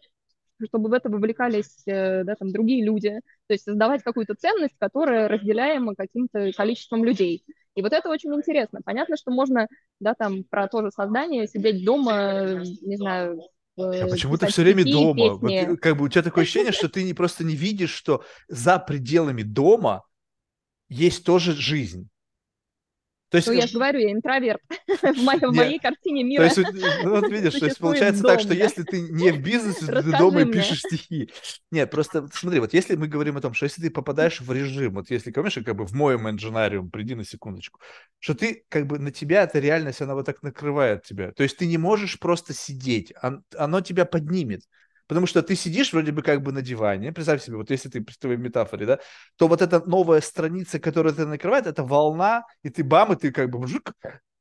чтобы 0.65 0.89
в 0.89 0.93
это 0.93 1.09
вовлекались 1.09 1.83
э, 1.87 2.25
да, 2.25 2.35
там, 2.35 2.53
другие 2.53 2.85
люди, 2.85 3.21
то 3.47 3.53
есть 3.53 3.65
создавать 3.65 4.03
какую-то 4.03 4.35
ценность, 4.35 4.75
которая 4.79 5.29
разделяема 5.29 5.95
каким-то 5.95 6.53
количеством 6.53 7.05
людей. 7.05 7.45
И 7.75 7.83
вот 7.83 7.93
это 7.93 8.09
очень 8.09 8.35
интересно. 8.35 8.81
Понятно, 8.85 9.17
что 9.17 9.31
можно, 9.31 9.69
да, 10.01 10.15
там, 10.15 10.45
про 10.45 10.67
то 10.69 10.83
же 10.83 10.91
создание, 10.91 11.47
сидеть 11.47 11.85
дома, 11.85 12.63
не 12.81 12.97
знаю, 12.97 13.41
а 13.79 14.07
почему 14.09 14.39
ты 14.39 14.47
все 14.47 14.63
время 14.63 14.85
дома? 14.91 15.35
Вот, 15.35 15.51
э, 15.51 15.77
как 15.77 15.99
бы 15.99 16.07
у 16.07 16.09
тебя 16.09 16.23
такое 16.23 16.45
ощущение, 16.45 16.73
что 16.73 16.89
ты 16.89 17.03
не 17.03 17.13
просто 17.13 17.45
не 17.45 17.55
видишь, 17.55 17.93
что 17.93 18.25
за 18.49 18.79
пределами 18.79 19.43
дома 19.43 20.03
есть 20.89 21.25
тоже 21.25 21.53
жизнь. 21.53 22.09
То 23.29 23.39
есть, 23.39 23.49
ну, 23.49 23.55
я 23.55 23.67
же 23.67 23.75
говорю, 23.75 23.99
я 23.99 24.13
интроверт. 24.13 24.61
в, 24.87 25.23
моей, 25.25 25.41
в 25.41 25.53
моей 25.53 25.79
картине 25.81 26.23
мира. 26.23 26.49
То 26.49 26.61
есть, 26.61 26.73
ну, 27.03 27.11
вот 27.11 27.29
видишь, 27.29 27.55
то 27.55 27.67
есть 27.67 27.79
получается 27.79 28.23
дом, 28.23 28.33
так, 28.33 28.41
что 28.41 28.51
да? 28.51 28.55
если 28.55 28.85
ты 28.85 29.01
не 29.01 29.33
в 29.33 29.43
бизнесе, 29.43 29.85
то 29.85 30.03
ты 30.03 30.17
дома 30.17 30.43
и 30.43 30.45
пишешь 30.45 30.81
стихи. 30.81 31.31
Нет, 31.73 31.91
просто 31.91 32.29
смотри, 32.33 32.61
вот 32.61 32.73
если 32.73 32.95
мы 32.95 33.09
говорим 33.09 33.37
о 33.37 33.41
том, 33.41 33.53
что 33.53 33.65
если 33.65 33.83
ты 33.83 33.91
попадаешь 33.91 34.41
в 34.41 34.53
режим, 34.53 34.95
вот 34.95 35.11
если, 35.11 35.33
помнишь, 35.33 35.59
как 35.65 35.75
бы 35.75 35.87
в 35.87 35.93
моем 35.93 36.29
инженариум, 36.29 36.91
приди 36.91 37.17
на 37.17 37.25
секундочку, 37.25 37.81
что 38.21 38.35
ты 38.35 38.65
как 38.69 38.87
бы 38.87 38.99
на 39.01 39.11
тебя 39.11 39.43
эта 39.43 39.59
реальность, 39.59 40.01
она 40.01 40.15
вот 40.15 40.27
так 40.27 40.43
накрывает 40.43 41.03
тебя. 41.03 41.33
То 41.33 41.43
есть 41.43 41.57
ты 41.57 41.67
не 41.67 41.79
можешь 41.79 42.21
просто 42.21 42.55
сидеть, 42.55 43.13
оно 43.57 43.81
тебя 43.81 44.05
поднимет. 44.05 44.63
Потому 45.07 45.27
что 45.27 45.43
ты 45.43 45.55
сидишь 45.55 45.93
вроде 45.93 46.13
бы 46.13 46.23
как 46.23 46.43
бы 46.43 46.53
на 46.53 46.63
диване, 46.63 47.13
представь 47.13 47.43
себе, 47.43 47.57
вот 47.57 47.71
если 47.71 47.89
ты 47.89 48.01
при 48.01 48.15
твоей 48.15 48.39
метафоре, 48.39 48.87
да, 48.87 48.99
то 49.37 49.49
вот 49.49 49.63
эта 49.63 49.81
новая 49.87 50.21
страница, 50.21 50.79
которая 50.79 51.13
тебя 51.13 51.27
накрывает, 51.27 51.67
это 51.67 51.85
волна, 51.85 52.45
и 52.63 52.71
ты 52.71 52.83
бам, 52.83 53.13
и 53.13 53.17
ты 53.17 53.31
как 53.31 53.51
бы 53.51 53.67
жук, 53.67 53.93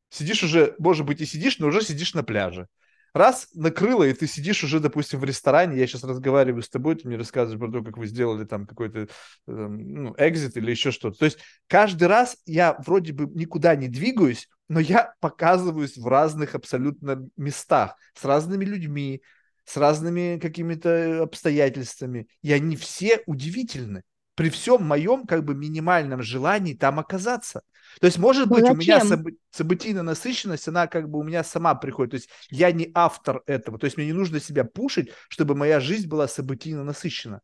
сидишь 0.09 0.43
уже, 0.43 0.75
может 0.79 1.05
быть, 1.05 1.21
и 1.21 1.25
сидишь, 1.25 1.59
но 1.59 1.67
уже 1.67 1.81
сидишь 1.81 2.13
на 2.13 2.23
пляже. 2.23 2.67
Раз 3.13 3.47
накрыло, 3.53 4.03
и 4.03 4.11
ты 4.11 4.27
сидишь 4.27 4.61
уже, 4.65 4.81
допустим, 4.81 5.21
в 5.21 5.23
ресторане, 5.23 5.79
я 5.79 5.87
сейчас 5.87 6.03
разговариваю 6.03 6.61
с 6.61 6.67
тобой, 6.67 6.95
ты 6.95 7.07
мне 7.07 7.15
рассказываешь 7.15 7.57
про 7.57 7.71
то, 7.71 7.81
как 7.81 7.97
вы 7.97 8.07
сделали 8.07 8.43
там 8.43 8.67
какой-то 8.67 8.99
э, 8.99 9.07
ну, 9.47 10.13
экзит 10.17 10.57
или 10.57 10.71
еще 10.71 10.91
что-то. 10.91 11.19
То 11.19 11.25
есть 11.25 11.37
каждый 11.67 12.09
раз 12.09 12.35
я 12.45 12.75
вроде 12.85 13.13
бы 13.13 13.27
никуда 13.33 13.73
не 13.77 13.87
двигаюсь, 13.87 14.49
но 14.67 14.81
я 14.81 15.13
показываюсь 15.21 15.95
в 15.95 16.05
разных 16.05 16.55
абсолютно 16.55 17.25
местах, 17.37 17.95
с 18.15 18.25
разными 18.25 18.65
людьми, 18.65 19.21
с 19.65 19.77
разными 19.77 20.39
какими-то 20.39 21.23
обстоятельствами, 21.23 22.27
и 22.41 22.53
они 22.53 22.75
все 22.75 23.21
удивительны 23.25 24.03
при 24.35 24.49
всем 24.49 24.83
моем 24.83 25.25
как 25.25 25.43
бы 25.43 25.55
минимальном 25.55 26.21
желании 26.21 26.73
там 26.73 26.99
оказаться. 26.99 27.61
То 28.01 28.07
есть, 28.07 28.17
может 28.17 28.49
ну, 28.49 28.55
быть, 28.55 28.65
зачем? 28.65 28.77
у 28.77 28.81
меня 28.81 28.99
собы- 28.99 29.37
событийная 29.51 30.03
насыщенность, 30.03 30.67
она 30.67 30.87
как 30.87 31.09
бы 31.09 31.19
у 31.19 31.23
меня 31.23 31.43
сама 31.43 31.75
приходит. 31.75 32.11
То 32.11 32.15
есть, 32.15 32.29
я 32.49 32.71
не 32.71 32.91
автор 32.93 33.41
этого. 33.45 33.79
То 33.79 33.85
есть, 33.85 33.95
мне 33.95 34.07
не 34.07 34.13
нужно 34.13 34.39
себя 34.39 34.65
пушить, 34.65 35.11
чтобы 35.29 35.55
моя 35.55 35.79
жизнь 35.79 36.07
была 36.07 36.27
событийно 36.27 36.83
насыщена. 36.83 37.41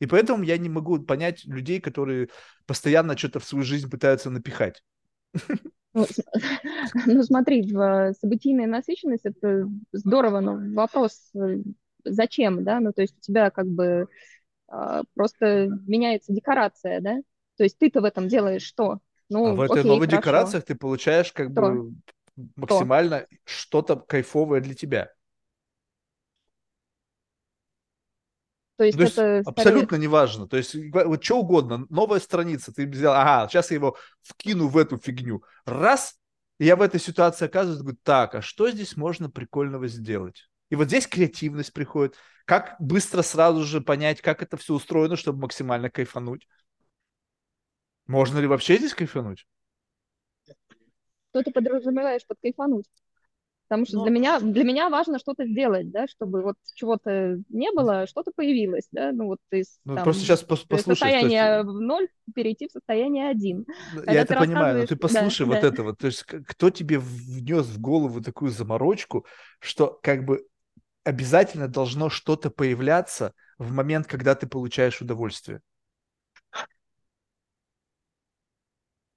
И 0.00 0.06
поэтому 0.06 0.42
я 0.44 0.58
не 0.58 0.68
могу 0.68 0.98
понять 1.00 1.44
людей, 1.44 1.80
которые 1.80 2.28
постоянно 2.66 3.16
что-то 3.16 3.40
в 3.40 3.44
свою 3.44 3.64
жизнь 3.64 3.90
пытаются 3.90 4.30
напихать. 4.30 4.82
Ну, 5.94 6.06
ну, 7.06 7.22
смотри, 7.22 7.62
в 7.70 8.14
событийная 8.20 8.66
насыщенность 8.66 9.24
это 9.24 9.68
здорово, 9.92 10.40
но 10.40 10.58
вопрос, 10.74 11.30
э, 11.34 11.58
зачем, 12.04 12.64
да? 12.64 12.80
Ну, 12.80 12.92
то 12.92 13.02
есть 13.02 13.16
у 13.18 13.20
тебя 13.20 13.50
как 13.50 13.66
бы 13.66 14.08
а, 14.68 15.02
просто 15.14 15.68
меняется 15.86 16.32
декорация, 16.32 17.00
да? 17.00 17.18
То 17.56 17.64
есть 17.64 17.78
ты-то 17.78 18.00
в 18.00 18.04
этом 18.04 18.28
делаешь 18.28 18.62
что? 18.62 19.00
Ну, 19.28 19.46
а 19.46 19.54
в 19.54 19.60
этой 19.60 19.80
окей, 19.80 19.90
новой 19.90 20.06
хорошо. 20.06 20.20
декорациях 20.20 20.64
ты 20.64 20.74
получаешь 20.74 21.32
как 21.32 21.50
что? 21.52 21.54
бы 21.54 21.94
максимально 22.56 23.26
что? 23.28 23.36
что-то 23.44 23.96
кайфовое 23.96 24.60
для 24.60 24.74
тебя. 24.74 25.12
То 28.76 28.84
есть, 28.84 28.96
То 28.96 29.04
есть 29.04 29.18
это 29.18 29.42
абсолютно 29.44 29.86
скорее... 29.86 30.02
неважно. 30.02 30.48
То 30.48 30.56
есть 30.56 30.74
вот 30.92 31.22
что 31.22 31.38
угодно, 31.38 31.86
новая 31.90 32.20
страница, 32.20 32.72
ты 32.72 32.86
взял, 32.86 33.12
ага, 33.12 33.48
сейчас 33.48 33.70
я 33.70 33.76
его 33.76 33.96
вкину 34.22 34.68
в 34.68 34.78
эту 34.78 34.96
фигню. 34.96 35.42
Раз, 35.64 36.18
и 36.58 36.64
я 36.64 36.76
в 36.76 36.82
этой 36.82 36.98
ситуации 36.98 37.44
оказываюсь, 37.44 37.80
говорю, 37.80 37.98
так, 38.02 38.34
а 38.34 38.42
что 38.42 38.70
здесь 38.70 38.96
можно 38.96 39.30
прикольного 39.30 39.88
сделать? 39.88 40.48
И 40.70 40.74
вот 40.74 40.88
здесь 40.88 41.06
креативность 41.06 41.72
приходит. 41.72 42.16
Как 42.46 42.76
быстро 42.80 43.22
сразу 43.22 43.62
же 43.62 43.80
понять, 43.82 44.20
как 44.22 44.42
это 44.42 44.56
все 44.56 44.74
устроено, 44.74 45.16
чтобы 45.16 45.40
максимально 45.40 45.90
кайфануть? 45.90 46.48
Можно 48.06 48.38
ли 48.38 48.46
вообще 48.46 48.78
здесь 48.78 48.94
кайфануть? 48.94 49.46
Что 51.30 51.42
ты 51.42 51.50
подразумеваешь 51.50 52.26
под 52.26 52.38
кайфануть? 52.40 52.86
Потому 53.72 53.86
что 53.86 53.96
Но... 53.96 54.02
для, 54.02 54.12
меня, 54.12 54.38
для 54.38 54.64
меня 54.64 54.90
важно 54.90 55.18
что-то 55.18 55.46
сделать, 55.46 55.90
да, 55.90 56.06
чтобы 56.06 56.42
вот 56.42 56.56
чего-то 56.74 57.38
не 57.48 57.72
было, 57.72 58.06
что-то 58.06 58.30
появилось, 58.36 58.86
да, 58.92 59.12
ну 59.12 59.28
вот 59.28 59.38
из 59.50 59.78
ну, 59.86 59.94
там, 59.94 60.04
просто 60.04 60.20
сейчас 60.20 60.42
пос 60.42 60.66
послушай, 60.68 60.98
состояния 60.98 61.56
есть... 61.56 61.64
в 61.64 61.80
ноль 61.80 62.08
перейти 62.34 62.68
в 62.68 62.72
состояние 62.72 63.30
один. 63.30 63.64
Я 64.06 64.20
это 64.20 64.36
понимаю, 64.36 64.80
но 64.80 64.86
ты 64.86 64.94
послушай 64.94 65.46
да, 65.46 65.52
вот 65.52 65.60
да. 65.62 65.68
это 65.68 65.82
вот, 65.84 65.98
то 66.00 66.06
есть 66.06 66.22
кто 66.22 66.68
тебе 66.68 66.98
внес 66.98 67.64
в 67.64 67.80
голову 67.80 68.20
такую 68.20 68.50
заморочку, 68.50 69.24
что 69.58 69.98
как 70.02 70.26
бы 70.26 70.46
обязательно 71.02 71.66
должно 71.66 72.10
что-то 72.10 72.50
появляться 72.50 73.32
в 73.56 73.72
момент, 73.72 74.06
когда 74.06 74.34
ты 74.34 74.46
получаешь 74.46 75.00
удовольствие. 75.00 75.62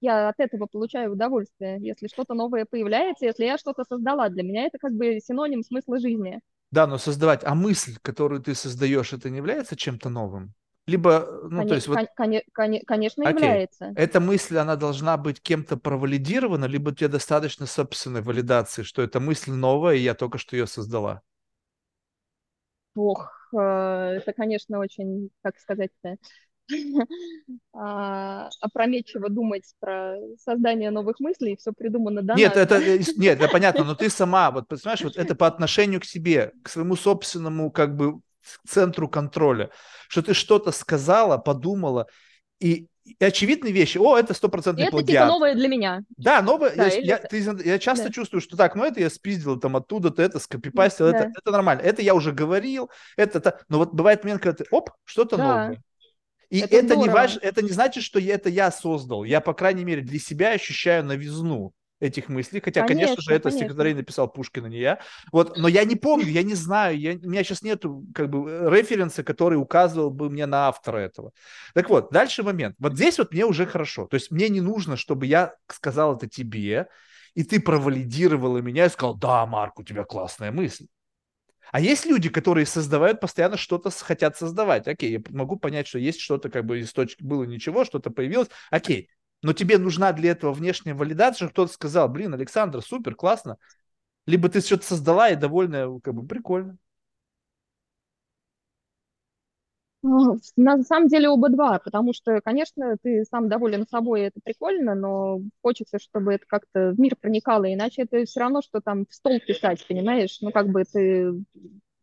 Я 0.06 0.30
от 0.30 0.40
этого 0.40 0.68
получаю 0.68 1.12
удовольствие. 1.14 1.78
Если 1.82 2.08
что-то 2.08 2.34
новое 2.34 2.66
появляется, 2.66 3.26
если 3.26 3.46
я 3.46 3.58
что-то 3.58 3.84
создала, 3.84 4.30
для 4.30 4.44
меня 4.44 4.66
это 4.66 4.78
как 4.78 4.94
бы 4.94 5.20
синоним 5.20 5.64
смысла 5.64 6.00
жизни. 6.00 6.40
Да, 6.72 6.88
но 6.88 6.98
создавать, 6.98 7.44
а 7.44 7.56
мысль, 7.56 7.98
которую 8.02 8.42
ты 8.42 8.54
создаешь, 8.56 9.14
это 9.14 9.30
не 9.30 9.38
является 9.38 9.76
чем-то 9.76 10.10
новым? 10.10 10.54
Либо, 10.88 11.28
ну, 11.50 11.60
Кон- 11.62 11.68
то 11.68 11.76
есть 11.76 11.88
вот... 11.88 12.00
Кон- 12.16 12.42
кон- 12.54 12.82
конечно, 12.86 13.24
okay. 13.24 13.32
является. 13.32 13.96
Эта 13.96 14.20
мысль, 14.20 14.58
она 14.58 14.76
должна 14.76 15.16
быть 15.18 15.42
кем-то 15.42 15.78
провалидирована, 15.78 16.66
либо 16.66 16.94
тебе 16.94 17.08
достаточно 17.08 17.66
собственной 17.66 18.22
валидации, 18.22 18.84
что 18.84 19.02
эта 19.02 19.20
мысль 19.20 19.52
новая, 19.52 19.96
и 19.96 20.00
я 20.02 20.14
только 20.16 20.38
что 20.38 20.56
ее 20.58 20.68
создала? 20.68 21.22
Ох, 22.96 23.30
э, 23.54 23.58
это, 23.58 24.32
конечно, 24.34 24.80
очень, 24.80 25.30
как 25.42 25.58
сказать-то, 25.60 26.16
опрометчиво 28.62 29.30
думать 29.30 29.64
про 29.80 30.18
создание 30.44 30.92
новых 30.92 31.20
мыслей, 31.20 31.58
все 31.58 31.72
придумано 31.74 32.22
до 32.22 32.36
Нет, 32.36 32.58
это, 32.58 32.76
э, 32.76 33.00
нет, 33.18 33.40
это 33.40 33.48
понятно, 33.50 33.84
но 33.84 33.96
ты 33.96 34.10
сама, 34.10 34.52
вот, 34.52 34.68
понимаешь, 34.68 35.02
вот 35.02 35.18
это 35.18 35.36
по 35.36 35.48
отношению 35.48 36.02
к 36.02 36.06
себе, 36.06 36.54
к 36.64 36.70
своему 36.70 36.96
собственному, 36.96 37.72
как 37.72 37.96
бы, 37.96 38.20
центру 38.68 39.10
контроля, 39.10 39.70
что 40.08 40.22
ты 40.22 40.34
что-то 40.34 40.72
сказала, 40.72 41.38
подумала, 41.38 42.08
и, 42.60 42.88
и 43.04 43.24
очевидные 43.24 43.74
вещи, 43.74 43.98
о, 43.98 44.18
это 44.18 44.34
стопроцентный 44.34 44.84
это 44.84 44.92
плагиат. 44.92 45.24
типа 45.24 45.34
новое 45.34 45.56
для 45.56 45.68
меня. 45.68 46.02
Да, 46.18 46.42
новое, 46.42 46.76
Да, 46.76 46.86
я, 46.86 46.98
или 46.98 47.08
я, 47.08 47.18
это- 47.18 47.28
ты- 47.28 47.68
я 47.70 47.80
часто 47.80 48.06
да. 48.06 48.12
чувствую, 48.12 48.42
что 48.42 48.56
так, 48.56 48.76
ну 48.76 48.84
это 48.86 49.00
я 49.00 49.10
спиздил 49.10 49.60
там 49.60 49.76
оттуда-то, 49.76 50.22
это 50.22 50.40
скопипастил, 50.40 51.12
Да. 51.12 51.18
это, 51.18 51.30
это 51.38 51.52
нормально, 51.52 51.82
это 51.82 52.02
я 52.02 52.16
уже 52.16 52.32
говорил, 52.32 52.90
это, 53.18 53.40
это, 53.40 53.62
но 53.68 53.80
вот 53.80 53.94
бывает 53.94 54.24
момент, 54.24 54.42
когда 54.42 54.64
ты, 54.64 54.66
оп, 54.72 54.92
что-то 55.06 55.38
Да. 55.38 55.44
новое. 55.44 55.82
И 56.50 56.60
Это 56.60 56.78
это, 56.78 56.96
не 56.96 57.04
здорово. 57.04 57.14
важ... 57.14 57.38
это 57.42 57.62
не 57.62 57.70
значит, 57.70 58.04
что 58.04 58.20
это 58.20 58.50
я 58.50 58.72
создал. 58.72 59.24
Я, 59.24 59.42
по 59.42 59.54
крайней 59.54 59.86
мере, 59.86 60.02
для 60.02 60.20
себя 60.20 60.52
ощущаю 60.52 61.04
новизну 61.04 61.74
этих 62.00 62.30
мыслей. 62.30 62.62
Хотя, 62.64 62.86
конечно, 62.86 63.16
же, 63.22 63.28
Конечно, 63.28 63.34
это 63.34 63.44
конечно. 63.44 63.60
стихотворение 63.60 63.98
написал 64.00 64.32
Пушкин, 64.32 64.66
а 64.66 64.70
не 64.70 64.80
я. 64.80 65.00
Вот, 65.32 65.58
но 65.58 65.68
я 65.68 65.84
не 65.86 65.96
помню, 65.96 66.28
я 66.28 66.44
не 66.44 66.54
знаю, 66.54 67.00
я... 67.00 67.14
у 67.14 67.30
меня 67.30 67.44
сейчас 67.44 67.62
нету 67.62 68.06
как 68.14 68.30
бы 68.30 68.50
э, 68.50 68.70
референса, 68.70 69.24
который 69.24 69.56
указывал 69.56 70.10
бы 70.10 70.30
мне 70.30 70.46
на 70.46 70.68
автора 70.68 70.98
этого. 70.98 71.32
Так 71.74 71.90
вот, 71.90 72.12
дальше 72.12 72.44
момент. 72.44 72.76
Вот 72.80 72.96
здесь 72.96 73.18
вот 73.18 73.32
мне 73.32 73.46
уже 73.46 73.66
хорошо. 73.66 74.08
То 74.08 74.16
есть 74.16 74.32
мне 74.32 74.50
не 74.50 74.62
нужно, 74.62 74.98
чтобы 74.98 75.26
я 75.26 75.54
сказал 75.68 76.16
это 76.18 76.28
тебе, 76.28 76.88
и 77.34 77.44
ты 77.44 77.60
провалидировала 77.60 78.60
меня 78.60 78.86
и 78.86 78.90
сказал, 78.90 79.16
да, 79.16 79.46
Марк, 79.46 79.80
у 79.80 79.84
тебя 79.84 80.04
классная 80.04 80.52
мысль. 80.52 80.88
А 81.72 81.80
есть 81.80 82.06
люди, 82.06 82.30
которые 82.30 82.66
создавают 82.66 83.20
постоянно 83.20 83.58
что-то, 83.58 83.90
хотят 83.92 84.38
создавать. 84.38 84.88
Окей, 84.88 85.12
я 85.12 85.22
могу 85.30 85.58
понять, 85.58 85.88
что 85.88 86.00
есть 86.00 86.20
что-то, 86.20 86.50
как 86.50 86.66
бы 86.66 86.80
из 86.80 86.94
точки 86.94 87.24
было 87.24 87.44
ничего, 87.44 87.86
что-то 87.86 88.10
появилось. 88.12 88.50
Окей, 88.72 89.10
но 89.42 89.54
тебе 89.54 89.78
нужна 89.78 90.12
для 90.14 90.32
этого 90.32 90.54
внешняя 90.54 90.94
валидация, 90.94 91.50
кто-то 91.50 91.72
сказал, 91.72 92.10
блин, 92.10 92.34
Александр, 92.34 92.82
супер, 92.82 93.16
классно. 93.16 93.58
Либо 94.28 94.50
ты 94.50 94.62
что-то 94.62 94.86
создала 94.86 95.30
и 95.30 95.36
довольная, 95.36 96.00
как 96.02 96.14
бы 96.16 96.28
прикольно. 96.28 96.74
Ну, 96.74 96.78
На 100.56 100.84
самом 100.84 101.08
деле 101.08 101.30
оба 101.30 101.50
два, 101.50 101.80
потому 101.80 102.14
что, 102.14 102.40
конечно, 102.42 102.96
ты 103.02 103.24
сам 103.26 103.50
доволен 103.50 103.88
собой, 103.88 104.22
это 104.22 104.40
прикольно, 104.44 104.94
но 104.94 105.40
хочется, 105.64 105.98
чтобы 106.00 106.36
это 106.36 106.46
как-то 106.48 106.92
в 106.92 107.00
мир 107.00 107.16
проникало, 107.20 107.74
иначе 107.74 108.04
это 108.04 108.24
все 108.26 108.40
равно, 108.42 108.62
что 108.62 108.82
там 108.82 109.06
в 109.10 109.14
стол 109.14 109.40
писать, 109.40 109.86
понимаешь? 109.88 110.38
Ну, 110.42 110.52
как 110.52 110.68
бы 110.70 110.84
ты... 110.84 111.34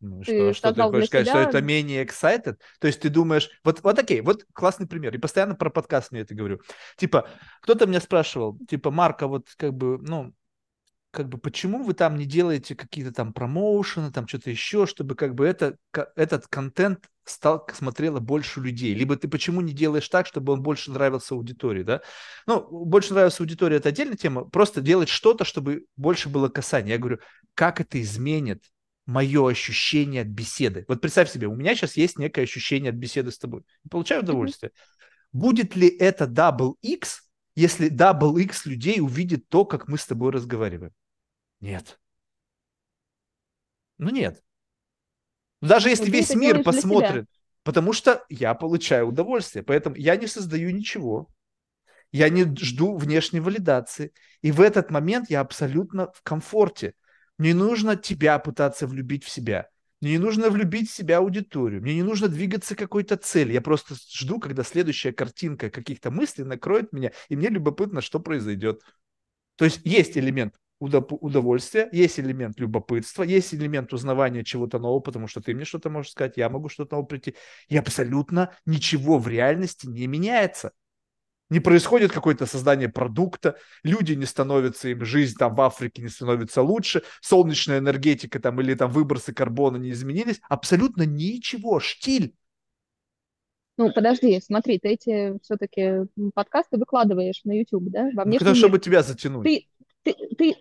Ну 0.01 0.21
Ты 0.21 0.51
что, 0.51 0.53
что 0.53 0.73
ты 0.73 0.81
хочешь 0.81 1.07
сказать, 1.07 1.29
что 1.29 1.37
это 1.39 1.61
менее 1.61 2.03
excited? 2.05 2.57
То 2.81 2.87
есть 2.87 2.99
ты 2.99 3.09
думаешь, 3.09 3.49
вот, 3.63 3.81
вот 3.83 3.97
окей, 3.97 4.19
вот 4.19 4.45
классный 4.51 4.85
пример, 4.85 5.15
и 5.15 5.17
постоянно 5.17 5.55
про 5.55 5.69
подкаст 5.69 6.11
мне 6.11 6.21
это 6.21 6.35
говорю. 6.35 6.59
Типа, 6.97 7.29
кто-то 7.61 7.85
меня 7.87 8.01
спрашивал, 8.01 8.57
типа, 8.67 8.91
Марка, 8.91 9.27
вот 9.27 9.47
как 9.55 9.73
бы, 9.73 9.97
ну, 10.01 10.33
как 11.13 11.29
бы, 11.29 11.37
почему 11.37 11.83
вы 11.83 11.93
там 11.93 12.17
не 12.17 12.25
делаете 12.25 12.75
какие-то 12.75 13.13
там 13.13 13.33
промоушены, 13.33 14.11
там 14.11 14.27
что-то 14.27 14.49
еще, 14.49 14.87
чтобы 14.87 15.13
как 15.13 15.35
бы 15.35 15.45
это, 15.45 15.77
этот 16.15 16.47
контент 16.47 17.07
стал, 17.23 17.67
смотрело 17.71 18.19
больше 18.19 18.59
людей? 18.59 18.95
Либо 18.95 19.15
ты 19.15 19.27
почему 19.27 19.61
не 19.61 19.73
делаешь 19.73 20.09
так, 20.09 20.25
чтобы 20.25 20.53
он 20.53 20.63
больше 20.63 20.91
нравился 20.91 21.35
аудитории, 21.35 21.83
да? 21.83 22.01
Ну, 22.47 22.67
больше 22.67 23.13
нравится 23.13 23.43
аудитории, 23.43 23.77
это 23.77 23.89
отдельная 23.89 24.17
тема, 24.17 24.43
просто 24.43 24.81
делать 24.81 25.07
что-то, 25.07 25.45
чтобы 25.45 25.85
больше 25.95 26.29
было 26.29 26.49
касания. 26.49 26.93
Я 26.93 26.97
говорю, 26.97 27.19
как 27.53 27.79
это 27.79 28.01
изменит 28.01 28.63
мое 29.05 29.47
ощущение 29.47 30.23
от 30.23 30.29
беседы? 30.29 30.83
Вот 30.87 30.99
представь 30.99 31.29
себе, 31.29 31.45
у 31.45 31.55
меня 31.55 31.75
сейчас 31.75 31.95
есть 31.95 32.17
некое 32.17 32.41
ощущение 32.41 32.89
от 32.89 32.95
беседы 32.95 33.29
с 33.29 33.37
тобой. 33.37 33.61
Получаю 33.91 34.23
удовольствие. 34.23 34.71
Будет 35.31 35.75
ли 35.75 35.87
это 35.87 36.25
double 36.25 36.73
X, 36.81 37.21
если 37.55 37.91
double 37.91 38.41
X 38.41 38.65
людей 38.65 38.99
увидит 38.99 39.47
то, 39.47 39.63
как 39.63 39.87
мы 39.87 39.99
с 39.99 40.07
тобой 40.07 40.31
разговариваем? 40.31 40.91
Нет. 41.63 41.97
Ну 43.97 44.09
нет. 44.09 44.43
Даже 45.61 45.87
если 45.87 46.05
ты 46.05 46.11
весь 46.11 46.35
мир 46.35 46.61
посмотрит, 46.61 47.25
потому 47.63 47.93
что 47.93 48.25
я 48.27 48.53
получаю 48.53 49.07
удовольствие, 49.07 49.63
поэтому 49.63 49.95
я 49.95 50.17
не 50.17 50.27
создаю 50.27 50.71
ничего, 50.71 51.29
я 52.11 52.27
не 52.27 52.43
жду 52.57 52.97
внешней 52.97 53.39
валидации, 53.39 54.11
и 54.41 54.51
в 54.51 54.59
этот 54.59 54.91
момент 54.91 55.29
я 55.29 55.39
абсолютно 55.39 56.11
в 56.11 56.21
комфорте. 56.21 56.95
Мне 57.37 57.53
не 57.53 57.59
нужно 57.59 57.95
тебя 57.95 58.39
пытаться 58.39 58.85
влюбить 58.85 59.23
в 59.23 59.29
себя, 59.29 59.69
мне 60.01 60.11
не 60.11 60.17
нужно 60.17 60.49
влюбить 60.49 60.89
в 60.89 60.93
себя 60.93 61.19
аудиторию, 61.19 61.81
мне 61.81 61.95
не 61.95 62.03
нужно 62.03 62.27
двигаться 62.27 62.75
к 62.75 62.79
какой-то 62.79 63.15
цели, 63.15 63.53
я 63.53 63.61
просто 63.61 63.95
жду, 64.11 64.37
когда 64.41 64.63
следующая 64.63 65.13
картинка 65.13 65.69
каких-то 65.69 66.11
мыслей 66.11 66.43
накроет 66.43 66.91
меня, 66.91 67.13
и 67.29 67.37
мне 67.37 67.47
любопытно, 67.47 68.01
что 68.01 68.19
произойдет. 68.19 68.81
То 69.55 69.63
есть 69.63 69.79
есть 69.85 70.17
элемент 70.17 70.55
удовольствия, 70.83 71.89
есть 71.91 72.19
элемент 72.19 72.59
любопытства, 72.59 73.23
есть 73.23 73.53
элемент 73.53 73.93
узнавания 73.93 74.43
чего-то 74.43 74.79
нового, 74.79 74.99
потому 74.99 75.27
что 75.27 75.41
ты 75.41 75.53
мне 75.53 75.65
что-то 75.65 75.89
можешь 75.89 76.11
сказать, 76.11 76.37
я 76.37 76.49
могу 76.49 76.69
что-то 76.69 76.95
новое 76.95 77.07
прийти. 77.07 77.35
И 77.69 77.77
абсолютно 77.77 78.55
ничего 78.65 79.17
в 79.17 79.27
реальности 79.27 79.87
не 79.87 80.07
меняется. 80.07 80.71
Не 81.49 81.59
происходит 81.59 82.11
какое-то 82.11 82.45
создание 82.45 82.89
продукта, 82.89 83.57
люди 83.83 84.13
не 84.13 84.25
становятся, 84.25 84.89
им 84.89 85.05
жизнь 85.05 85.35
там 85.37 85.53
в 85.53 85.61
Африке 85.61 86.01
не 86.01 86.09
становится 86.09 86.61
лучше, 86.61 87.03
солнечная 87.21 87.79
энергетика 87.79 88.39
там 88.39 88.59
или 88.59 88.73
там 88.73 88.89
выбросы 88.89 89.33
карбона 89.33 89.77
не 89.77 89.91
изменились, 89.91 90.41
абсолютно 90.49 91.03
ничего, 91.03 91.79
штиль. 91.79 92.33
Ну, 93.75 93.91
подожди, 93.91 94.39
смотри, 94.39 94.77
ты 94.77 94.89
эти 94.89 95.39
все-таки 95.41 96.05
подкасты 96.35 96.77
выкладываешь 96.77 97.41
на 97.43 97.53
YouTube, 97.53 97.85
да, 97.89 98.09
во 98.13 98.25
Ну, 98.25 98.37
потому, 98.37 98.55
чтобы 98.55 98.77
тебя 98.77 99.01
затянуть. 99.01 99.43
Ты, 99.43 99.67
ты, 100.03 100.15
ты, 100.37 100.55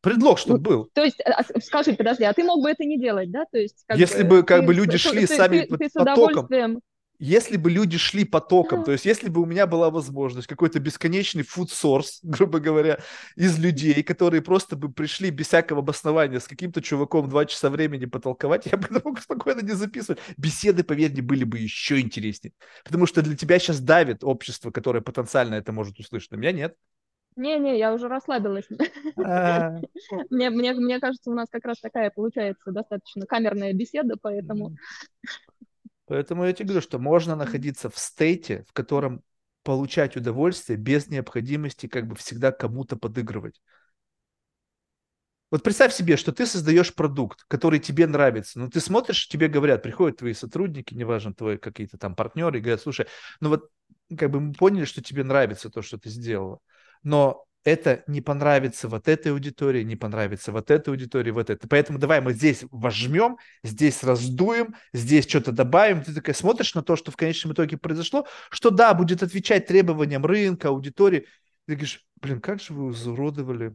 Предлог, 0.00 0.38
чтобы 0.38 0.58
был. 0.58 0.90
то 0.92 1.02
есть, 1.02 1.20
а, 1.22 1.40
а, 1.40 1.60
скажи, 1.60 1.94
подожди, 1.94 2.24
а 2.24 2.32
ты 2.34 2.44
мог 2.44 2.62
бы 2.62 2.70
это 2.70 2.84
не 2.84 2.98
делать, 2.98 3.30
да? 3.30 3.46
То 3.50 3.58
есть, 3.58 3.84
как 3.86 3.98
Если 3.98 4.22
бы, 4.22 4.42
как 4.42 4.60
ты 4.60 4.66
бы, 4.66 4.74
люди 4.74 4.98
шли 4.98 5.26
ты- 5.26 5.34
сами 5.36 5.60
ты- 5.60 5.66
под 5.68 5.78
ты 5.80 5.88
с 5.88 5.92
потоком. 5.92 6.48
Если 7.20 7.56
бы 7.56 7.70
люди 7.70 7.96
шли 7.96 8.24
потоком, 8.24 8.82
то 8.82 8.90
есть 8.90 9.06
если 9.06 9.28
бы 9.28 9.40
у 9.40 9.46
меня 9.46 9.68
была 9.68 9.88
возможность, 9.88 10.48
какой-то 10.48 10.80
бесконечный 10.80 11.42
food 11.42 11.68
source, 11.68 12.18
грубо 12.22 12.58
говоря, 12.58 12.98
из 13.36 13.56
людей, 13.58 14.02
которые 14.02 14.42
просто 14.42 14.74
бы 14.76 14.92
пришли 14.92 15.30
без 15.30 15.46
всякого 15.46 15.78
обоснования 15.80 16.40
с 16.40 16.48
каким-то 16.48 16.82
чуваком 16.82 17.28
два 17.28 17.46
часа 17.46 17.70
времени 17.70 18.04
потолковать, 18.06 18.66
я 18.70 18.76
бы 18.76 18.88
это 18.90 19.00
мог 19.08 19.20
спокойно 19.20 19.60
не 19.60 19.72
записывать. 19.72 20.18
Беседы, 20.36 20.82
поверь 20.82 21.12
мне, 21.12 21.22
были 21.22 21.44
бы 21.44 21.58
еще 21.58 22.00
интереснее. 22.00 22.52
Потому 22.84 23.06
что 23.06 23.22
для 23.22 23.36
тебя 23.36 23.58
сейчас 23.60 23.80
давит 23.80 24.24
общество, 24.24 24.72
которое 24.72 25.00
потенциально 25.00 25.54
это 25.54 25.72
может 25.72 25.98
услышать. 26.00 26.32
На 26.32 26.36
меня 26.36 26.52
нет. 26.52 26.74
Не-не, 27.36 27.78
я 27.78 27.92
уже 27.92 28.08
расслабилась. 28.08 28.68
А, 29.24 29.78
Мне, 30.30 30.50
мне, 30.50 30.72
мне 30.72 31.00
кажется, 31.00 31.30
у 31.30 31.34
нас 31.34 31.48
как 31.50 31.64
раз 31.64 31.80
такая 31.80 32.10
получается 32.10 32.70
достаточно 32.70 33.26
камерная 33.26 33.72
беседа, 33.72 34.14
поэтому... 34.20 34.76
Поэтому 36.06 36.44
я 36.44 36.52
тебе 36.52 36.66
говорю, 36.66 36.82
что 36.82 36.98
можно 36.98 37.34
находиться 37.34 37.88
в 37.88 37.98
стейте, 37.98 38.64
в 38.68 38.72
котором 38.72 39.22
получать 39.62 40.16
удовольствие 40.16 40.78
без 40.78 41.08
необходимости 41.08 41.86
как 41.86 42.06
бы 42.06 42.14
всегда 42.14 42.52
кому-то 42.52 42.96
подыгрывать. 42.96 43.60
Вот 45.50 45.62
представь 45.62 45.94
себе, 45.94 46.16
что 46.16 46.32
ты 46.32 46.46
создаешь 46.46 46.94
продукт, 46.94 47.44
который 47.48 47.78
тебе 47.78 48.06
нравится. 48.06 48.58
Ну, 48.58 48.68
ты 48.68 48.80
смотришь, 48.80 49.28
тебе 49.28 49.48
говорят, 49.48 49.82
приходят 49.82 50.18
твои 50.18 50.34
сотрудники, 50.34 50.94
неважно, 50.94 51.32
твои 51.32 51.58
какие-то 51.58 51.96
там 51.96 52.14
партнеры, 52.16 52.58
и 52.58 52.60
говорят, 52.60 52.80
слушай, 52.80 53.06
ну 53.40 53.50
вот 53.50 53.70
как 54.18 54.30
бы 54.30 54.40
мы 54.40 54.52
поняли, 54.52 54.84
что 54.84 55.02
тебе 55.02 55.22
нравится 55.22 55.70
то, 55.70 55.80
что 55.80 55.96
ты 55.96 56.08
сделала, 56.10 56.58
но 57.04 57.44
это 57.64 58.04
не 58.06 58.20
понравится 58.20 58.88
вот 58.88 59.08
этой 59.08 59.32
аудитории, 59.32 59.82
не 59.84 59.96
понравится 59.96 60.52
вот 60.52 60.70
этой 60.70 60.90
аудитории, 60.90 61.30
вот 61.30 61.48
этой. 61.48 61.66
Поэтому 61.66 61.98
давай 61.98 62.20
мы 62.20 62.32
здесь 62.34 62.64
вожмем, 62.70 63.38
здесь 63.62 64.02
раздуем, 64.02 64.74
здесь 64.92 65.26
что-то 65.26 65.50
добавим. 65.52 66.02
Ты 66.02 66.12
такая 66.14 66.34
смотришь 66.34 66.74
на 66.74 66.82
то, 66.82 66.96
что 66.96 67.10
в 67.10 67.16
конечном 67.16 67.54
итоге 67.54 67.78
произошло, 67.78 68.26
что 68.50 68.70
да, 68.70 68.92
будет 68.92 69.22
отвечать 69.22 69.66
требованиям 69.66 70.26
рынка, 70.26 70.68
аудитории. 70.68 71.20
Ты 71.66 71.74
говоришь, 71.74 72.04
блин, 72.20 72.40
как 72.40 72.60
же 72.60 72.74
вы 72.74 72.92
изуродовали 72.92 73.74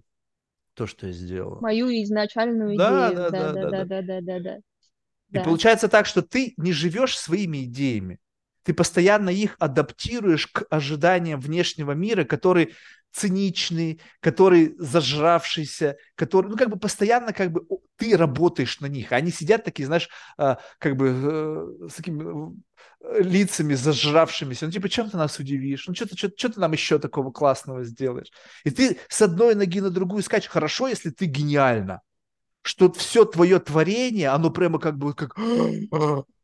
то, 0.76 0.88
что 0.88 1.08
я 1.08 1.14
сделала. 1.14 1.60
Мою 1.60 1.88
изначальную 2.04 2.78
Да, 2.78 3.10
идею. 3.10 3.32
да, 3.32 3.32
да, 3.32 3.54
да, 3.54 3.72
да. 3.72 3.86
да, 3.86 4.02
да, 4.02 4.22
да, 4.22 4.40
да. 4.40 4.56
И 4.56 5.36
Да. 5.36 5.44
получается 5.44 5.88
так, 5.88 6.06
что 6.06 6.22
ты 6.22 6.54
не 6.58 6.72
живешь 6.74 7.18
своими 7.18 7.66
идеями. 7.66 8.20
Ты 8.64 8.74
постоянно 8.74 9.30
их 9.30 9.56
адаптируешь 9.60 10.48
к 10.48 10.66
ожиданиям 10.70 11.40
внешнего 11.40 11.94
мира, 11.94 12.24
который 12.24 12.76
циничный, 13.12 14.02
который 14.20 14.76
зажравшийся, 14.78 15.98
который, 16.16 16.48
ну, 16.48 16.58
как 16.58 16.70
бы 16.70 16.78
постоянно, 16.78 17.34
как 17.34 17.52
бы, 17.52 17.62
ты 17.98 18.16
работаешь 18.16 18.80
на 18.80 18.86
них. 18.88 19.12
Они 19.12 19.32
сидят 19.32 19.64
такие, 19.64 19.86
знаешь, 19.86 20.10
а, 20.38 20.60
как 20.78 20.96
бы 20.96 21.08
э, 21.10 21.88
с 21.90 21.96
такими 21.96 22.56
э, 23.02 23.22
лицами 23.22 23.74
зажравшимися. 23.74 24.66
Ну, 24.66 24.72
типа, 24.72 24.90
чем 24.90 25.10
ты 25.10 25.18
нас 25.18 25.40
удивишь? 25.40 25.88
Ну, 25.88 25.96
что 25.96 26.08
ты, 26.08 26.16
что, 26.16 26.30
что 26.36 26.50
ты 26.50 26.60
нам 26.60 26.72
еще 26.72 27.00
такого 27.00 27.32
классного 27.32 27.84
сделаешь? 27.84 28.32
И 28.64 28.70
ты 28.70 29.00
с 29.10 29.22
одной 29.22 29.56
ноги 29.56 29.82
на 29.82 29.90
другую 29.90 30.24
скачешь. 30.24 30.50
Хорошо, 30.50 30.88
если 30.88 31.10
ты 31.10 31.26
гениальна 31.26 32.02
что 32.62 32.92
все 32.92 33.26
твое 33.26 33.60
творение, 33.60 34.30
оно 34.30 34.50
прямо 34.50 34.80
как 34.80 34.98
бы 34.98 35.14
как 35.14 35.38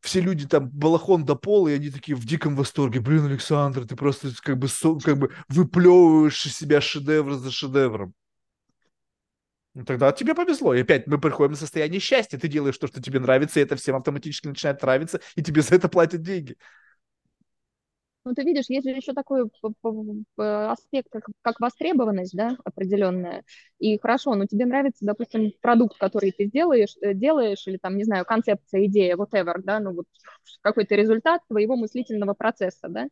все 0.02 0.22
люди 0.22 0.48
там 0.48 0.70
балахон 0.70 1.26
до 1.26 1.36
пола, 1.36 1.70
и 1.70 1.76
они 1.76 1.90
такие 1.90 2.16
в 2.16 2.26
диком 2.26 2.56
восторге. 2.56 3.00
Блин, 3.00 3.26
Александр, 3.26 3.88
ты 3.88 3.96
просто 3.96 4.30
как 4.42 4.58
бы, 4.58 4.68
как 5.04 5.18
бы 5.18 5.32
выплевываешь 5.50 6.46
из 6.46 6.56
себя 6.56 6.80
шедевр 6.80 7.34
за 7.34 7.52
шедевром. 7.52 8.14
Ну, 9.74 9.84
тогда 9.84 10.12
тебе 10.14 10.34
повезло. 10.34 10.74
И 10.74 10.82
опять 10.82 11.06
мы 11.06 11.20
приходим 11.20 11.52
на 11.52 11.58
состояние 11.58 12.00
счастья. 12.00 12.38
Ты 12.38 12.48
делаешь 12.48 12.78
то, 12.78 12.88
что 12.88 13.02
тебе 13.02 13.20
нравится, 13.20 13.60
и 13.60 13.64
это 13.64 13.76
всем 13.76 13.98
автоматически 13.98 14.48
начинает 14.48 14.82
нравиться, 14.82 15.20
и 15.36 15.44
тебе 15.44 15.62
за 15.62 15.76
это 15.76 15.90
платят 15.90 16.22
деньги. 16.22 16.56
Ну, 18.26 18.34
ты 18.34 18.44
видишь, 18.44 18.66
есть 18.70 18.88
же 18.90 18.96
еще 18.96 19.14
такой 19.14 19.44
аспект, 20.36 21.10
как, 21.12 21.26
как 21.44 21.60
востребованность, 21.60 22.36
да, 22.36 22.58
определенная. 22.64 23.44
И 23.78 24.00
хорошо, 24.00 24.34
но 24.34 24.46
тебе 24.48 24.66
нравится, 24.66 25.06
допустим, 25.06 25.52
продукт, 25.62 25.98
который 26.00 26.32
ты 26.32 26.46
сделаешь, 26.48 26.96
э, 27.02 27.14
делаешь, 27.14 27.68
или 27.68 27.78
там, 27.78 27.98
не 27.98 28.04
знаю, 28.04 28.26
концепция, 28.26 28.86
идея, 28.88 29.16
whatever, 29.16 29.62
да, 29.62 29.80
ну 29.80 29.94
вот 29.94 30.06
какой-то 30.62 30.96
результат 30.96 31.42
твоего 31.48 31.76
мыслительного 31.76 32.34
процесса, 32.34 32.88
да, 32.90 33.08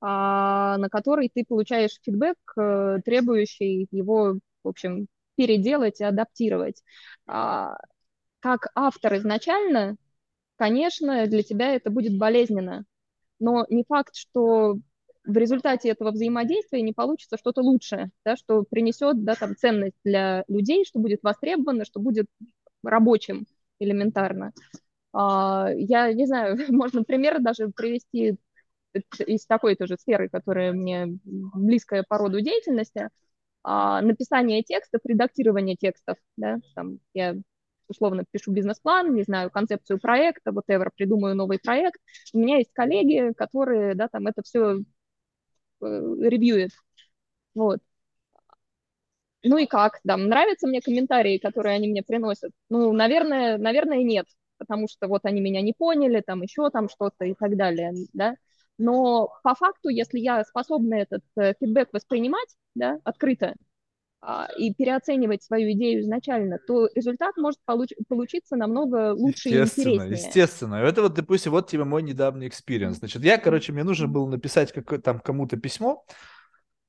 а, 0.00 0.78
на 0.78 0.88
который 0.90 1.30
ты 1.34 1.44
получаешь 1.46 1.98
фидбэк, 2.02 2.36
э, 2.58 2.98
требующий 3.04 3.88
его, 3.90 4.38
в 4.64 4.68
общем, 4.68 5.08
переделать 5.36 6.00
и 6.00 6.04
адаптировать. 6.04 6.82
А, 7.26 7.76
как 8.40 8.68
автор 8.74 9.16
изначально, 9.16 9.96
конечно, 10.56 11.26
для 11.26 11.42
тебя 11.42 11.74
это 11.74 11.90
будет 11.90 12.18
болезненно, 12.18 12.84
но 13.40 13.66
не 13.68 13.84
факт, 13.88 14.14
что 14.14 14.76
в 15.24 15.36
результате 15.36 15.90
этого 15.90 16.10
взаимодействия 16.12 16.82
не 16.82 16.92
получится 16.92 17.36
что-то 17.36 17.62
лучшее, 17.62 18.10
да, 18.24 18.36
что 18.36 18.62
принесет 18.62 19.22
да, 19.24 19.34
там, 19.34 19.56
ценность 19.56 19.96
для 20.04 20.44
людей, 20.48 20.84
что 20.84 20.98
будет 20.98 21.22
востребовано, 21.22 21.84
что 21.84 22.00
будет 22.00 22.26
рабочим 22.82 23.46
элементарно. 23.78 24.52
А, 25.12 25.68
я 25.74 26.12
не 26.12 26.26
знаю, 26.26 26.56
можно 26.72 27.04
пример 27.04 27.40
даже 27.40 27.68
привести 27.68 28.36
из 29.26 29.46
такой 29.46 29.76
тоже 29.76 29.96
сферы, 29.96 30.28
которая 30.28 30.72
мне 30.72 31.06
близкая 31.24 32.04
по 32.08 32.18
роду 32.18 32.40
деятельности, 32.40 33.08
а, 33.62 34.00
написание 34.02 34.62
текстов, 34.62 35.00
редактирование 35.04 35.76
текстов, 35.76 36.16
да, 36.36 36.58
там 36.74 36.98
я 37.14 37.36
условно 37.90 38.24
пишу 38.30 38.52
бизнес-план, 38.52 39.14
не 39.14 39.24
знаю, 39.24 39.50
концепцию 39.50 40.00
проекта, 40.00 40.50
whatever, 40.52 40.88
придумаю 40.94 41.34
новый 41.36 41.58
проект. 41.58 42.00
У 42.32 42.38
меня 42.38 42.58
есть 42.58 42.72
коллеги, 42.72 43.32
которые, 43.34 43.94
да, 43.94 44.08
там 44.08 44.26
это 44.28 44.42
все 44.42 44.78
э, 44.78 44.82
ревьюют. 45.82 46.72
Вот. 47.54 47.80
Ну 49.42 49.56
и 49.58 49.66
как? 49.66 50.00
Да, 50.04 50.16
нравятся 50.16 50.66
мне 50.66 50.80
комментарии, 50.82 51.38
которые 51.38 51.74
они 51.76 51.88
мне 51.88 52.02
приносят? 52.02 52.52
Ну, 52.68 52.92
наверное, 52.92 53.56
наверное, 53.58 54.02
нет, 54.02 54.26
потому 54.58 54.86
что 54.88 55.08
вот 55.08 55.24
они 55.24 55.40
меня 55.40 55.62
не 55.62 55.72
поняли, 55.72 56.22
там 56.24 56.42
еще 56.42 56.68
там 56.70 56.88
что-то 56.88 57.24
и 57.24 57.34
так 57.34 57.56
далее, 57.56 57.92
да. 58.12 58.34
Но 58.78 59.30
по 59.42 59.54
факту, 59.54 59.88
если 59.88 60.18
я 60.18 60.44
способна 60.44 60.94
этот 60.94 61.22
э, 61.36 61.54
фидбэк 61.60 61.92
воспринимать, 61.92 62.48
да, 62.74 62.98
открыто, 63.04 63.54
и 64.58 64.74
переоценивать 64.74 65.42
свою 65.42 65.72
идею 65.72 66.02
изначально, 66.02 66.58
то 66.66 66.88
результат 66.94 67.36
может 67.38 67.58
получ- 67.66 67.96
получиться 68.06 68.56
намного 68.56 69.14
лучше 69.14 69.48
и 69.48 69.60
интереснее. 69.62 70.10
Естественно. 70.10 70.74
Это 70.74 71.02
вот, 71.02 71.14
допустим, 71.14 71.52
вот 71.52 71.70
тебе 71.70 71.84
мой 71.84 72.02
недавний 72.02 72.48
experience. 72.48 72.98
Значит, 72.98 73.24
я, 73.24 73.38
короче, 73.38 73.72
мне 73.72 73.82
нужно 73.82 74.08
было 74.08 74.28
написать 74.28 74.72
как, 74.72 75.02
там 75.02 75.20
кому-то 75.20 75.56
письмо 75.56 76.04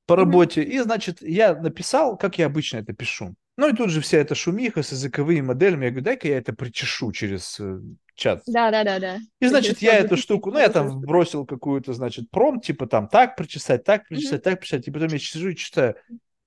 по 0.06 0.16
работе, 0.16 0.62
mm-hmm. 0.62 0.70
и, 0.70 0.78
значит, 0.80 1.22
я 1.22 1.54
написал, 1.54 2.18
как 2.18 2.36
я 2.36 2.46
обычно 2.46 2.78
это 2.78 2.92
пишу. 2.92 3.34
Ну 3.56 3.68
и 3.68 3.76
тут 3.76 3.90
же 3.90 4.00
вся 4.00 4.18
эта 4.18 4.34
шумиха 4.34 4.82
с 4.82 4.92
языковыми 4.92 5.40
моделями. 5.42 5.84
Я 5.84 5.90
говорю, 5.90 6.04
дай-ка 6.04 6.28
я 6.28 6.38
это 6.38 6.52
причешу 6.52 7.12
через 7.12 7.60
э, 7.60 7.80
чат. 8.14 8.42
Да, 8.46 8.70
да, 8.70 8.82
да, 8.82 8.98
да. 8.98 9.18
И 9.40 9.46
значит, 9.46 9.80
я 9.80 9.98
эту 9.98 10.16
штуку, 10.16 10.50
ну, 10.50 10.58
я 10.58 10.68
там 10.68 11.00
бросил 11.00 11.46
какую-то, 11.46 11.92
значит, 11.92 12.30
промпт, 12.30 12.60
типа 12.60 12.86
там 12.86 13.08
так 13.08 13.36
причесать, 13.36 13.84
так 13.84 14.08
причесать, 14.08 14.40
mm-hmm. 14.40 14.44
так 14.44 14.60
причесать. 14.60 14.88
И 14.88 14.90
потом 14.90 15.08
я 15.08 15.18
сижу 15.18 15.50
и 15.50 15.56
читаю. 15.56 15.94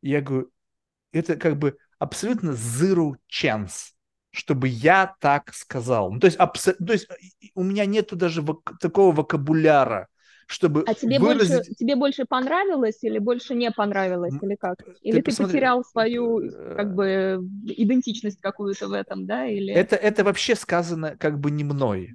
И 0.02 0.10
я 0.10 0.22
говорю, 0.22 0.50
это 1.16 1.36
как 1.38 1.58
бы 1.58 1.78
абсолютно 1.98 2.52
zero 2.52 3.16
chance, 3.32 3.92
чтобы 4.32 4.68
я 4.68 5.16
так 5.20 5.54
сказал. 5.54 6.12
Ну, 6.12 6.20
то, 6.20 6.26
есть, 6.26 6.38
абс... 6.38 6.64
то 6.64 6.94
есть 6.94 7.08
у 7.54 7.64
меня 7.64 7.86
нету 7.86 8.16
даже 8.16 8.42
вок... 8.42 8.74
такого 8.80 9.16
вокабуляра, 9.16 10.08
чтобы 10.48 10.84
А 10.86 10.94
тебе, 10.94 11.20
выразить... 11.20 11.56
больше, 11.56 11.74
тебе 11.74 11.96
больше 11.96 12.26
понравилось 12.26 13.00
или 13.02 13.18
больше 13.18 13.56
не 13.56 13.72
понравилось, 13.72 14.34
или 14.42 14.56
как? 14.56 14.76
Или 15.02 15.14
ты, 15.14 15.18
ты 15.18 15.24
посмотри... 15.24 15.54
потерял 15.54 15.84
свою 15.86 16.42
э, 16.42 16.76
как 16.76 16.94
бы 16.94 17.40
идентичность 17.66 18.42
какую-то 18.42 18.90
в 18.90 18.94
этом, 18.94 19.26
да? 19.26 19.46
Или... 19.48 19.74
Это, 19.74 19.96
это 19.96 20.24
вообще 20.24 20.56
сказано 20.56 21.16
как 21.18 21.40
бы 21.40 21.50
не 21.50 21.64
мной. 21.64 22.14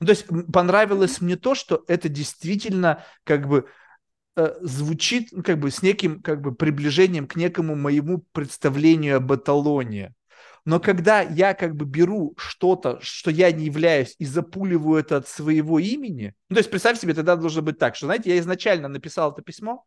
Ну, 0.00 0.06
то 0.06 0.10
есть 0.10 0.26
понравилось 0.52 1.20
мне 1.22 1.36
то, 1.36 1.54
что 1.54 1.82
это 1.88 2.10
действительно 2.10 3.02
как 3.24 3.48
бы 3.48 3.66
Э, 3.66 3.68
звучит 4.60 5.28
ну, 5.32 5.42
как 5.42 5.58
бы 5.58 5.70
с 5.70 5.82
неким 5.82 6.20
как 6.20 6.40
бы 6.40 6.54
приближением 6.54 7.26
к 7.26 7.36
некому 7.36 7.76
моему 7.76 8.24
представлению 8.32 9.18
об 9.18 9.32
эталоне. 9.32 10.14
Но 10.64 10.80
когда 10.80 11.20
я 11.20 11.52
как 11.52 11.76
бы 11.76 11.84
беру 11.84 12.34
что-то, 12.38 12.98
что 13.02 13.30
я 13.30 13.52
не 13.52 13.66
являюсь, 13.66 14.14
и 14.18 14.24
запуливаю 14.24 15.00
это 15.00 15.18
от 15.18 15.28
своего 15.28 15.78
имени, 15.78 16.34
ну, 16.48 16.54
то 16.54 16.60
есть 16.60 16.70
представь 16.70 16.98
себе, 16.98 17.12
тогда 17.12 17.36
должно 17.36 17.60
быть 17.60 17.78
так, 17.78 17.96
что, 17.96 18.06
знаете, 18.06 18.30
я 18.30 18.38
изначально 18.38 18.88
написал 18.88 19.32
это 19.32 19.42
письмо, 19.42 19.84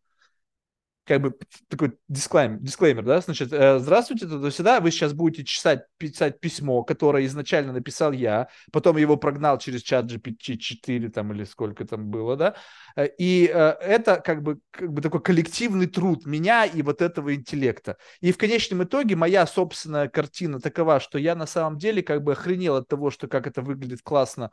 как 1.07 1.21
бы 1.21 1.35
такой 1.69 1.97
дисклеймер, 2.09 2.59
дисклеймер 2.59 3.03
да, 3.05 3.21
значит, 3.21 3.53
э, 3.53 3.79
здравствуйте, 3.79 4.27
туда-сюда, 4.27 4.81
вы 4.81 4.91
сейчас 4.91 5.13
будете 5.13 5.45
чесать, 5.45 5.85
писать 5.97 6.41
письмо, 6.41 6.83
которое 6.83 7.25
изначально 7.25 7.71
написал 7.71 8.11
я, 8.11 8.49
потом 8.73 8.97
его 8.97 9.15
прогнал 9.15 9.57
через 9.57 9.81
чат 9.81 10.11
GPT-4 10.11 11.09
там 11.09 11.31
или 11.31 11.45
сколько 11.45 11.85
там 11.85 12.09
было, 12.09 12.35
да, 12.35 12.55
э, 12.97 13.07
и 13.17 13.49
э, 13.51 13.57
это 13.81 14.17
как 14.17 14.43
бы, 14.43 14.59
как 14.69 14.91
бы 14.91 15.01
такой 15.01 15.21
коллективный 15.21 15.87
труд 15.87 16.25
меня 16.25 16.65
и 16.65 16.81
вот 16.81 17.01
этого 17.01 17.33
интеллекта. 17.33 17.95
И 18.19 18.33
в 18.33 18.37
конечном 18.37 18.83
итоге 18.83 19.15
моя 19.15 19.47
собственная 19.47 20.09
картина 20.09 20.59
такова, 20.59 20.99
что 20.99 21.17
я 21.17 21.35
на 21.35 21.47
самом 21.47 21.77
деле 21.77 22.03
как 22.03 22.21
бы 22.21 22.33
охренел 22.33 22.75
от 22.75 22.89
того, 22.89 23.11
что 23.11 23.27
как 23.27 23.47
это 23.47 23.61
выглядит 23.61 24.01
классно 24.03 24.51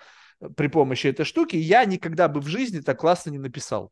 при 0.57 0.69
помощи 0.69 1.09
этой 1.09 1.25
штуки, 1.25 1.57
и 1.57 1.61
я 1.61 1.85
никогда 1.85 2.29
бы 2.29 2.41
в 2.41 2.47
жизни 2.47 2.79
так 2.79 3.01
классно 3.01 3.31
не 3.31 3.39
написал. 3.39 3.91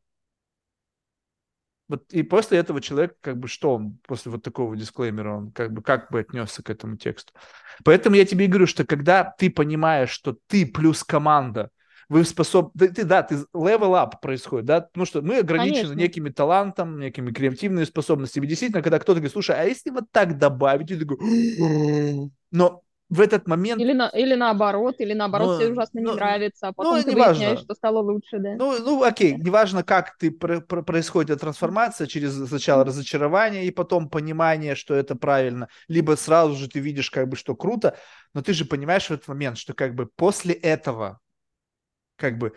Вот 1.89 2.13
и 2.13 2.23
после 2.23 2.59
этого 2.59 2.81
человек, 2.81 3.17
как 3.21 3.39
бы, 3.39 3.49
что 3.49 3.75
он, 3.75 3.99
после 4.07 4.33
вот 4.33 4.43
такого 4.43 4.77
дисклеймера, 4.77 5.37
он 5.37 5.53
как 5.53 5.73
бы, 5.73 5.83
как 5.83 6.11
бы 6.11 6.21
отнесся 6.21 6.63
к 6.63 6.71
этому 6.71 6.97
тексту. 6.97 7.33
Поэтому 7.85 8.17
я 8.17 8.25
тебе 8.25 8.47
и 8.47 8.49
говорю, 8.49 8.67
что 8.67 8.85
когда 8.85 9.25
ты 9.25 9.51
понимаешь, 9.51 10.11
что 10.11 10.37
ты 10.47 10.65
плюс 10.65 11.05
команда, 11.05 11.71
вы 12.09 12.25
способны, 12.25 12.73
да, 12.75 12.87
ты, 12.89 13.05
да, 13.05 13.23
ты 13.23 13.35
level 13.55 13.95
up 13.95 14.21
происходит, 14.21 14.67
да, 14.67 14.81
потому 14.83 15.07
что 15.07 15.23
мы 15.23 15.39
ограничены 15.39 15.89
Конечно. 15.89 16.01
некими 16.01 16.31
талантом, 16.31 16.99
некими 16.99 17.33
креативными 17.33 17.85
способностями. 17.85 18.47
Действительно, 18.47 18.83
когда 18.83 18.99
кто-то 18.99 19.21
говорит, 19.21 19.33
слушай, 19.33 19.57
а 19.57 19.65
если 19.65 19.91
вот 19.91 20.05
так 20.11 20.39
добавить, 20.39 20.91
и 20.91 20.97
ты 20.97 21.07
такой, 21.07 22.31
но 22.51 22.83
в 23.13 23.21
этот 23.21 23.47
момент... 23.47 23.79
Или, 23.79 23.93
на, 23.93 24.09
или 24.09 24.35
наоборот, 24.35 24.95
или 24.99 25.13
наоборот, 25.13 25.49
ну, 25.49 25.59
тебе 25.59 25.73
ужасно 25.73 26.01
ну, 26.01 26.11
не 26.11 26.17
нравится, 26.17 26.69
а 26.69 26.73
потом 26.73 26.97
ну, 26.97 27.03
ты 27.03 27.13
выясняешь, 27.13 27.39
важно. 27.41 27.65
что 27.65 27.75
стало 27.75 27.99
лучше, 27.99 28.39
да. 28.39 28.55
Ну, 28.55 28.79
ну 28.79 29.03
окей, 29.03 29.35
неважно, 29.37 29.85
как 29.85 30.17
ты 30.17 30.31
про, 30.31 30.63
про, 30.63 30.83
происходит 30.83 31.41
трансформация, 31.41 32.07
через 32.07 32.35
сначала 32.49 32.87
разочарование 32.87 33.67
и 33.67 33.71
потом 33.71 34.09
понимание, 34.09 34.75
что 34.75 34.95
это 34.95 35.15
правильно, 35.15 35.69
либо 35.89 36.17
сразу 36.17 36.55
же 36.55 36.71
ты 36.71 36.81
видишь, 36.81 37.11
как 37.11 37.29
бы, 37.29 37.37
что 37.37 37.55
круто, 37.55 37.99
но 38.33 38.41
ты 38.41 38.55
же 38.55 38.65
понимаешь 38.65 39.09
в 39.09 39.11
этот 39.11 39.29
момент, 39.29 39.59
что 39.59 39.75
как 39.75 39.95
бы 39.95 40.07
после 40.17 40.55
этого, 40.55 41.21
как 42.17 42.39
бы, 42.39 42.55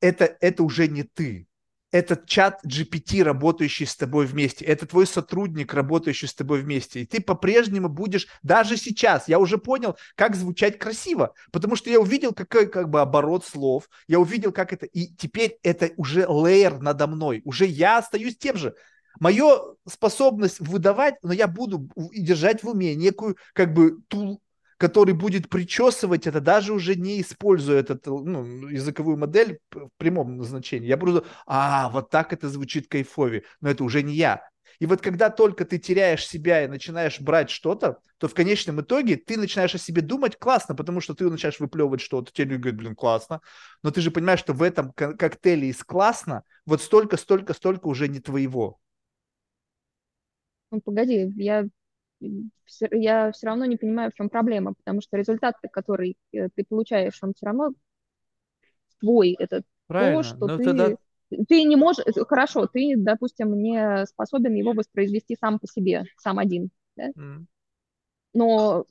это, 0.00 0.38
это 0.40 0.62
уже 0.62 0.88
не 0.88 1.02
ты, 1.02 1.46
этот 1.92 2.26
чат 2.26 2.60
GPT, 2.64 3.22
работающий 3.22 3.86
с 3.86 3.96
тобой 3.96 4.26
вместе, 4.26 4.64
это 4.64 4.86
твой 4.86 5.06
сотрудник, 5.06 5.74
работающий 5.74 6.28
с 6.28 6.34
тобой 6.34 6.62
вместе. 6.62 7.00
И 7.00 7.06
ты 7.06 7.20
по-прежнему 7.20 7.88
будешь, 7.88 8.28
даже 8.42 8.76
сейчас, 8.76 9.28
я 9.28 9.38
уже 9.38 9.58
понял, 9.58 9.96
как 10.14 10.36
звучать 10.36 10.78
красиво, 10.78 11.34
потому 11.50 11.76
что 11.76 11.90
я 11.90 12.00
увидел 12.00 12.32
какой 12.32 12.66
как 12.66 12.88
бы 12.88 13.00
оборот 13.00 13.44
слов, 13.44 13.88
я 14.06 14.20
увидел, 14.20 14.52
как 14.52 14.72
это, 14.72 14.86
и 14.86 15.06
теперь 15.14 15.58
это 15.62 15.90
уже 15.96 16.26
лейер 16.28 16.80
надо 16.80 17.06
мной, 17.06 17.42
уже 17.44 17.66
я 17.66 17.98
остаюсь 17.98 18.36
тем 18.38 18.56
же. 18.56 18.74
Мою 19.18 19.76
способность 19.86 20.60
выдавать, 20.60 21.16
но 21.22 21.32
я 21.32 21.48
буду 21.48 21.90
держать 22.14 22.62
в 22.62 22.68
уме 22.68 22.94
некую 22.94 23.36
как 23.52 23.74
бы 23.74 23.98
тул, 24.08 24.40
который 24.80 25.12
будет 25.12 25.50
причесывать 25.50 26.26
это, 26.26 26.40
даже 26.40 26.72
уже 26.72 26.94
не 26.94 27.20
используя 27.20 27.80
этот, 27.80 28.06
ну, 28.06 28.66
языковую 28.66 29.18
модель 29.18 29.58
в 29.70 29.90
прямом 29.98 30.38
назначении. 30.38 30.88
Я 30.88 30.96
буду, 30.96 31.26
а, 31.46 31.90
вот 31.90 32.08
так 32.08 32.32
это 32.32 32.48
звучит 32.48 32.88
кайфовее, 32.88 33.42
но 33.60 33.68
это 33.68 33.84
уже 33.84 34.02
не 34.02 34.14
я. 34.14 34.48
И 34.78 34.86
вот 34.86 35.02
когда 35.02 35.28
только 35.28 35.66
ты 35.66 35.78
теряешь 35.78 36.26
себя 36.26 36.64
и 36.64 36.66
начинаешь 36.66 37.20
брать 37.20 37.50
что-то, 37.50 37.98
то 38.16 38.26
в 38.26 38.32
конечном 38.32 38.80
итоге 38.80 39.16
ты 39.16 39.36
начинаешь 39.36 39.74
о 39.74 39.78
себе 39.78 40.00
думать 40.00 40.38
классно, 40.38 40.74
потому 40.74 41.02
что 41.02 41.12
ты 41.12 41.28
начинаешь 41.28 41.60
выплевывать 41.60 42.00
что-то, 42.00 42.32
тебе 42.32 42.52
люди 42.52 42.62
говорят, 42.62 42.80
блин, 42.80 42.96
классно, 42.96 43.42
но 43.82 43.90
ты 43.90 44.00
же 44.00 44.10
понимаешь, 44.10 44.40
что 44.40 44.54
в 44.54 44.62
этом 44.62 44.94
коктейле 44.94 45.68
из 45.68 45.84
классно 45.84 46.42
вот 46.64 46.80
столько, 46.80 47.18
столько, 47.18 47.52
столько 47.52 47.86
уже 47.86 48.08
не 48.08 48.20
твоего. 48.20 48.78
Ну, 50.70 50.80
погоди, 50.80 51.30
я 51.36 51.66
я 52.90 53.32
все 53.32 53.46
равно 53.46 53.64
не 53.64 53.76
понимаю, 53.76 54.10
в 54.10 54.14
чем 54.14 54.28
проблема, 54.28 54.74
потому 54.74 55.00
что 55.00 55.16
результат, 55.16 55.56
который 55.72 56.16
э, 56.32 56.48
ты 56.54 56.64
получаешь, 56.68 57.18
он 57.22 57.32
все 57.34 57.46
равно 57.46 57.72
твой. 59.00 59.36
Это 59.38 59.62
Правильно. 59.86 60.22
то, 60.22 60.28
что 60.28 60.46
Но 60.46 60.46
ну, 60.46 60.58
ты... 60.58 60.64
Тогда... 60.64 60.96
Ты 61.48 61.62
не 61.64 61.76
можешь... 61.76 62.04
Э, 62.06 62.24
хорошо, 62.24 62.66
ты, 62.66 62.94
допустим, 62.96 63.60
не 63.60 64.06
способен 64.06 64.54
его 64.54 64.72
воспроизвести 64.72 65.36
сам 65.40 65.58
по 65.58 65.66
себе, 65.66 66.04
сам 66.18 66.38
один. 66.38 66.70
Да? 66.96 67.10
Mm. 67.10 67.44
но 68.34 68.84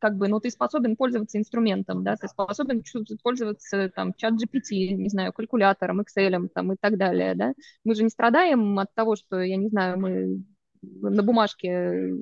как 0.00 0.16
бы, 0.16 0.28
но 0.28 0.40
ты 0.40 0.50
способен 0.50 0.96
пользоваться 0.96 1.36
инструментом, 1.36 2.02
да, 2.02 2.16
ты 2.16 2.26
способен 2.26 2.82
пользоваться 3.22 3.90
там 3.94 4.14
чат 4.14 4.34
GPT, 4.34 4.94
не 4.94 5.10
знаю, 5.10 5.32
калькулятором, 5.32 6.00
Excel 6.00 6.48
там 6.48 6.72
и 6.72 6.76
так 6.80 6.96
далее, 6.96 7.34
да. 7.34 7.52
Мы 7.84 7.94
же 7.94 8.02
не 8.02 8.08
страдаем 8.08 8.78
от 8.78 8.94
того, 8.94 9.14
что, 9.14 9.40
я 9.40 9.56
не 9.56 9.68
знаю, 9.68 10.00
мы 10.00 10.42
на 10.82 11.22
бумажке 11.22 12.14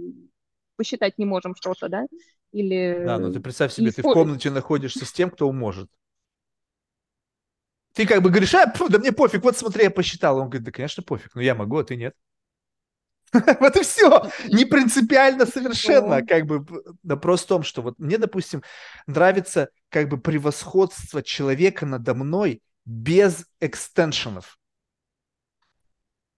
посчитать 0.76 1.18
не 1.18 1.24
можем 1.24 1.54
что-то, 1.54 1.88
да, 1.88 2.06
или... 2.52 3.02
Да, 3.04 3.18
но 3.18 3.32
ты 3.32 3.40
представь 3.40 3.72
себе, 3.72 3.90
ты 3.90 4.02
в 4.02 4.04
комнате 4.04 4.50
находишься 4.50 5.04
с 5.04 5.12
тем, 5.12 5.30
кто 5.30 5.50
может. 5.52 5.90
Ты 7.94 8.06
как 8.06 8.22
бы 8.22 8.30
говоришь, 8.30 8.54
а, 8.54 8.72
да 8.88 8.98
мне 8.98 9.12
пофиг, 9.12 9.42
вот 9.42 9.56
смотри, 9.56 9.84
я 9.84 9.90
посчитал. 9.90 10.38
Он 10.38 10.48
говорит, 10.48 10.64
да, 10.64 10.70
конечно, 10.70 11.02
пофиг, 11.02 11.34
но 11.34 11.40
я 11.40 11.54
могу, 11.54 11.78
а 11.78 11.84
ты 11.84 11.96
нет. 11.96 12.14
Вот 13.60 13.76
и 13.76 13.82
все. 13.82 14.30
Не 14.48 14.64
принципиально 14.64 15.46
совершенно. 15.46 16.24
Как 16.24 16.46
бы 16.46 16.64
вопрос 17.02 17.42
в 17.42 17.46
том, 17.46 17.62
что 17.62 17.82
вот 17.82 17.98
мне, 17.98 18.18
допустим, 18.18 18.62
нравится 19.06 19.70
как 19.88 20.08
бы 20.08 20.18
превосходство 20.18 21.22
человека 21.22 21.86
надо 21.86 22.14
мной 22.14 22.62
без 22.84 23.46
экстеншенов. 23.60 24.57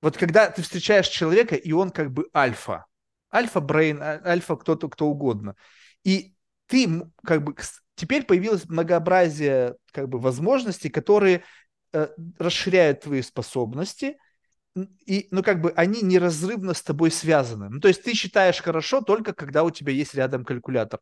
Вот 0.02 0.16
когда 0.16 0.50
ты 0.50 0.62
встречаешь 0.62 1.08
человека, 1.08 1.54
и 1.54 1.72
он 1.72 1.90
как 1.90 2.12
бы 2.12 2.28
альфа. 2.34 2.86
Альфа-брейн, 3.32 4.00
а, 4.02 4.20
альфа 4.24 4.56
кто-то, 4.56 4.88
кто 4.88 5.06
угодно. 5.06 5.56
И 6.04 6.34
ты 6.66 7.02
как 7.24 7.44
бы... 7.44 7.54
Теперь 7.94 8.24
появилось 8.24 8.66
многообразие 8.68 9.76
как 9.92 10.08
бы 10.08 10.18
возможностей, 10.18 10.88
которые 10.88 11.44
э, 11.92 12.08
расширяют 12.38 13.02
твои 13.02 13.22
способности– 13.22 14.16
и, 14.76 15.26
ну, 15.30 15.42
как 15.42 15.60
бы 15.60 15.72
они 15.74 16.00
неразрывно 16.02 16.74
с 16.74 16.82
тобой 16.82 17.10
связаны. 17.10 17.68
Ну, 17.68 17.80
то 17.80 17.88
есть 17.88 18.04
ты 18.04 18.14
считаешь 18.14 18.62
хорошо 18.62 19.00
только 19.00 19.32
когда 19.32 19.64
у 19.64 19.70
тебя 19.70 19.92
есть 19.92 20.14
рядом 20.14 20.44
калькулятор. 20.44 21.00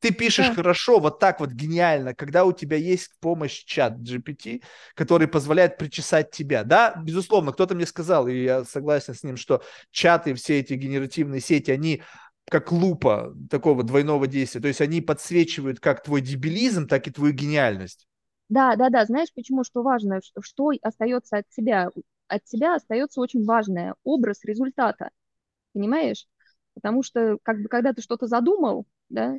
Ты 0.00 0.12
пишешь 0.12 0.48
да. 0.48 0.54
хорошо, 0.54 0.98
вот 0.98 1.18
так 1.18 1.40
вот 1.40 1.50
гениально, 1.50 2.14
когда 2.14 2.44
у 2.44 2.52
тебя 2.52 2.76
есть 2.76 3.10
помощь 3.20 3.64
чат 3.64 3.98
GPT, 3.98 4.62
который 4.94 5.28
позволяет 5.28 5.78
причесать 5.78 6.30
тебя. 6.30 6.64
Да, 6.64 6.94
безусловно, 7.02 7.52
кто-то 7.52 7.74
мне 7.74 7.86
сказал, 7.86 8.28
и 8.28 8.42
я 8.42 8.64
согласен 8.64 9.14
с 9.14 9.22
ним, 9.22 9.36
что 9.36 9.62
чаты, 9.90 10.34
все 10.34 10.60
эти 10.60 10.74
генеративные 10.74 11.40
сети, 11.40 11.70
они 11.70 12.02
как 12.50 12.70
лупа 12.70 13.34
такого 13.50 13.82
двойного 13.82 14.26
действия. 14.26 14.60
То 14.60 14.68
есть 14.68 14.80
они 14.80 15.00
подсвечивают 15.00 15.80
как 15.80 16.02
твой 16.02 16.20
дебилизм, 16.20 16.86
так 16.86 17.06
и 17.06 17.10
твою 17.10 17.32
гениальность. 17.32 18.06
Да, 18.48 18.76
да, 18.76 18.90
да. 18.90 19.04
Знаешь, 19.04 19.32
почему 19.34 19.64
что 19.64 19.82
важно, 19.82 20.20
что, 20.40 20.70
остается 20.82 21.38
от 21.38 21.48
тебя? 21.48 21.90
От 22.28 22.44
тебя 22.44 22.74
остается 22.74 23.20
очень 23.20 23.44
важное– 23.44 23.94
образ 24.04 24.44
результата, 24.44 25.10
понимаешь? 25.72 26.26
Потому 26.74 27.02
что 27.02 27.38
как 27.42 27.62
бы 27.62 27.68
когда 27.68 27.92
ты 27.92 28.02
что-то 28.02 28.26
задумал, 28.26 28.86
да, 29.08 29.38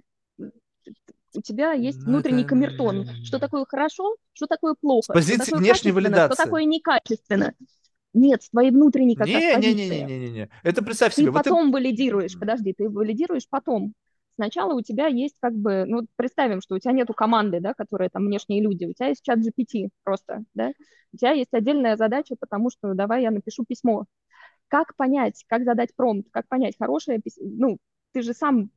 у 1.34 1.42
тебя 1.42 1.74
есть 1.74 2.00
ну, 2.00 2.14
внутренний 2.14 2.42
это... 2.42 2.50
камертон. 2.50 3.08
Что 3.24 3.40
такое 3.40 3.66
хорошо, 3.68 4.16
что 4.34 4.48
такое 4.48 4.76
плохо. 4.80 5.12
С 5.12 5.14
позиции 5.14 5.56
внешней 5.56 5.92
валидации. 5.92 6.34
Что 6.34 6.44
такое 6.44 6.66
некачественно. 6.66 7.54
Нет, 8.14 8.42
твои 8.50 8.72
внутренние 8.72 9.16
как 9.16 9.28
не, 9.28 9.56
не, 9.58 9.74
не, 9.74 9.90
не, 9.90 10.04
не, 10.04 10.20
не, 10.20 10.30
не. 10.30 10.50
Это 10.64 10.84
представь 10.84 11.14
ты 11.14 11.22
себе. 11.22 11.32
потом 11.32 11.66
вот 11.66 11.66
ты... 11.66 11.74
валидируешь, 11.74 12.40
подожди, 12.40 12.74
ты 12.74 12.90
валидируешь 12.90 13.48
потом. 13.48 13.94
Сначала 14.38 14.74
у 14.76 14.82
тебя 14.82 15.08
есть 15.08 15.36
как 15.40 15.54
бы, 15.54 15.86
ну, 15.88 16.08
представим, 16.16 16.62
что 16.62 16.76
у 16.76 16.80
тебя 16.80 16.94
нету 16.94 17.14
команды, 17.14 17.60
да, 17.60 17.74
которые 17.74 18.10
там 18.10 18.26
внешние 18.26 18.62
люди, 18.62 18.86
у 18.86 18.94
тебя 18.94 19.08
есть 19.08 19.24
чат 19.24 19.40
GPT 19.40 19.90
просто, 20.04 20.44
да, 20.54 20.72
у 21.14 21.18
тебя 21.18 21.32
есть 21.32 21.54
отдельная 21.54 21.98
задача, 21.98 22.36
потому 22.40 22.70
что 22.70 22.94
давай 22.94 23.24
я 23.24 23.32
напишу 23.32 23.66
письмо. 23.66 24.06
Как 24.70 24.96
понять, 24.98 25.46
как 25.48 25.64
задать 25.66 25.96
промпт, 25.96 26.30
как 26.32 26.48
понять, 26.50 26.78
хорошее 26.80 27.22
письмо, 27.22 27.46
ну, 27.58 27.78
ты 28.14 28.22
же 28.24 28.34
сам 28.34 28.72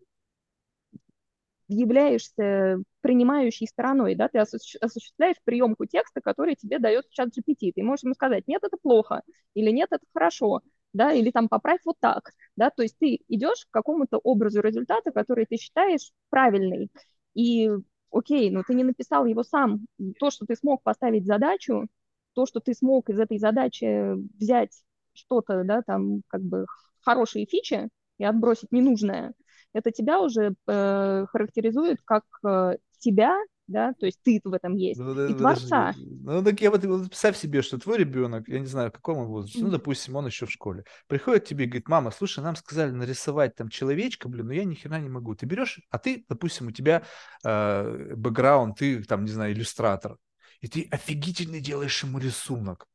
являешься 1.68 2.78
принимающей 3.00 3.66
стороной, 3.68 4.14
да, 4.16 4.28
ты 4.28 4.38
осуществляешь 4.38 5.36
приемку 5.44 5.86
текста, 5.86 6.20
который 6.20 6.56
тебе 6.56 6.78
дает 6.80 7.08
чат 7.10 7.28
GPT. 7.32 7.72
Ты 7.74 7.82
можешь 7.82 8.02
ему 8.04 8.14
сказать, 8.14 8.48
нет, 8.48 8.62
это 8.64 8.76
плохо, 8.82 9.22
или 9.54 9.70
нет, 9.70 9.88
это 9.92 10.04
хорошо, 10.12 10.62
да, 10.92 11.12
или 11.12 11.30
там 11.30 11.48
поправь 11.48 11.80
вот 11.84 11.96
так, 12.00 12.32
да, 12.56 12.70
то 12.70 12.82
есть 12.82 12.96
ты 12.98 13.20
идешь 13.28 13.66
к 13.66 13.70
какому-то 13.72 14.18
образу 14.18 14.60
результата, 14.60 15.12
который 15.12 15.46
ты 15.46 15.56
считаешь 15.56 16.12
правильный, 16.30 16.90
и 17.34 17.70
окей, 18.10 18.50
но 18.50 18.62
ты 18.62 18.74
не 18.74 18.84
написал 18.84 19.26
его 19.26 19.42
сам, 19.42 19.86
то, 20.18 20.30
что 20.30 20.46
ты 20.46 20.56
смог 20.56 20.82
поставить 20.82 21.26
задачу, 21.26 21.86
то, 22.34 22.46
что 22.46 22.60
ты 22.60 22.74
смог 22.74 23.08
из 23.08 23.18
этой 23.18 23.38
задачи 23.38 24.14
взять 24.38 24.72
что-то, 25.12 25.64
да, 25.64 25.82
там, 25.82 26.22
как 26.28 26.42
бы 26.42 26.66
хорошие 27.00 27.46
фичи 27.46 27.88
и 28.18 28.24
отбросить 28.24 28.72
ненужное, 28.72 29.32
это 29.72 29.90
тебя 29.90 30.20
уже 30.20 30.54
э, 30.66 31.26
характеризует 31.28 31.98
как 32.04 32.24
э, 32.44 32.76
тебя 32.98 33.36
да, 33.70 33.94
то 33.94 34.06
есть 34.06 34.18
ты 34.22 34.40
в 34.42 34.52
этом 34.52 34.74
есть, 34.74 34.98
ну, 34.98 35.26
и 35.26 35.34
творца. 35.34 35.94
Ну, 35.96 36.42
так 36.42 36.60
я 36.60 36.70
вот, 36.70 36.84
вот 36.84 37.06
представь 37.06 37.36
себе, 37.36 37.62
что 37.62 37.78
твой 37.78 37.98
ребенок, 37.98 38.48
я 38.48 38.58
не 38.58 38.66
знаю, 38.66 38.90
в 38.90 38.94
каком 38.94 39.18
он 39.18 39.26
возрасте, 39.28 39.62
ну, 39.62 39.70
допустим, 39.70 40.16
он 40.16 40.26
еще 40.26 40.46
в 40.46 40.50
школе, 40.50 40.84
приходит 41.06 41.44
к 41.44 41.46
тебе 41.46 41.64
и 41.64 41.68
говорит, 41.68 41.88
мама, 41.88 42.10
слушай, 42.10 42.42
нам 42.42 42.56
сказали 42.56 42.90
нарисовать 42.90 43.54
там 43.54 43.68
человечка, 43.68 44.28
блин, 44.28 44.46
но 44.48 44.52
я 44.52 44.64
ни 44.64 44.74
хрена 44.74 45.00
не 45.00 45.08
могу. 45.08 45.34
Ты 45.34 45.46
берешь, 45.46 45.80
а 45.90 45.98
ты, 45.98 46.24
допустим, 46.28 46.66
у 46.66 46.70
тебя 46.72 47.04
э, 47.44 48.14
бэкграунд, 48.16 48.76
ты 48.76 49.02
там, 49.04 49.24
не 49.24 49.30
знаю, 49.30 49.52
иллюстратор, 49.52 50.16
и 50.60 50.66
ты 50.66 50.88
офигительно 50.90 51.60
делаешь 51.60 52.02
ему 52.02 52.18
рисунок. 52.18 52.86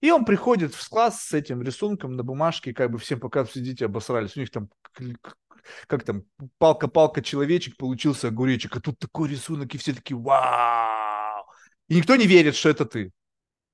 И 0.00 0.10
он 0.10 0.24
приходит 0.24 0.74
в 0.74 0.88
класс 0.88 1.20
с 1.20 1.34
этим 1.34 1.60
рисунком 1.60 2.12
на 2.16 2.22
бумажке, 2.22 2.72
как 2.72 2.90
бы 2.90 2.98
всем 2.98 3.20
показывают, 3.20 3.54
сидите, 3.54 3.84
обосрались. 3.84 4.36
У 4.36 4.40
них 4.40 4.50
там 4.50 4.70
как 5.86 6.04
там, 6.04 6.24
палка-палка 6.58 7.22
человечек, 7.22 7.76
получился 7.76 8.28
огуречек, 8.28 8.76
а 8.76 8.80
тут 8.80 8.98
такой 8.98 9.28
рисунок, 9.28 9.74
и 9.74 9.78
все 9.78 9.92
такие, 9.92 10.16
вау! 10.16 11.44
И 11.88 11.96
никто 11.96 12.16
не 12.16 12.26
верит, 12.26 12.54
что 12.54 12.68
это 12.68 12.84
ты. 12.84 13.12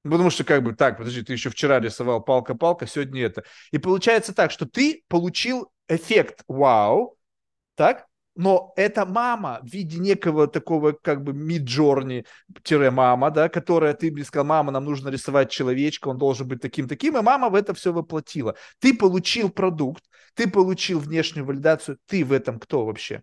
Потому 0.02 0.30
что 0.30 0.44
как 0.44 0.62
бы, 0.62 0.74
так, 0.74 0.98
подожди, 0.98 1.22
ты 1.22 1.32
еще 1.32 1.50
вчера 1.50 1.80
рисовал 1.80 2.22
палка-палка, 2.22 2.86
сегодня 2.86 3.24
это. 3.24 3.44
И 3.72 3.78
получается 3.78 4.32
так, 4.32 4.50
что 4.50 4.66
ты 4.66 5.02
получил 5.08 5.70
эффект 5.88 6.44
вау, 6.46 7.16
так, 7.74 8.06
но 8.36 8.72
это 8.76 9.06
мама 9.06 9.60
в 9.62 9.72
виде 9.72 9.98
некого 9.98 10.46
такого 10.46 10.92
как 10.92 11.22
бы 11.22 11.32
миджорни-мама, 11.32 13.30
да, 13.30 13.48
которая, 13.48 13.94
ты 13.94 14.12
мне 14.12 14.24
сказал, 14.24 14.44
мама, 14.46 14.70
нам 14.70 14.84
нужно 14.84 15.08
рисовать 15.08 15.50
человечка, 15.50 16.08
он 16.08 16.18
должен 16.18 16.46
быть 16.46 16.60
таким-таким, 16.60 17.16
и 17.16 17.22
мама 17.22 17.48
в 17.48 17.54
это 17.54 17.72
все 17.74 17.92
воплотила. 17.92 18.54
Ты 18.78 18.94
получил 18.94 19.48
продукт, 19.48 20.04
ты 20.36 20.48
получил 20.48 21.00
внешнюю 21.00 21.46
валидацию, 21.46 21.98
ты 22.06 22.24
в 22.24 22.30
этом 22.30 22.60
кто 22.60 22.84
вообще? 22.84 23.22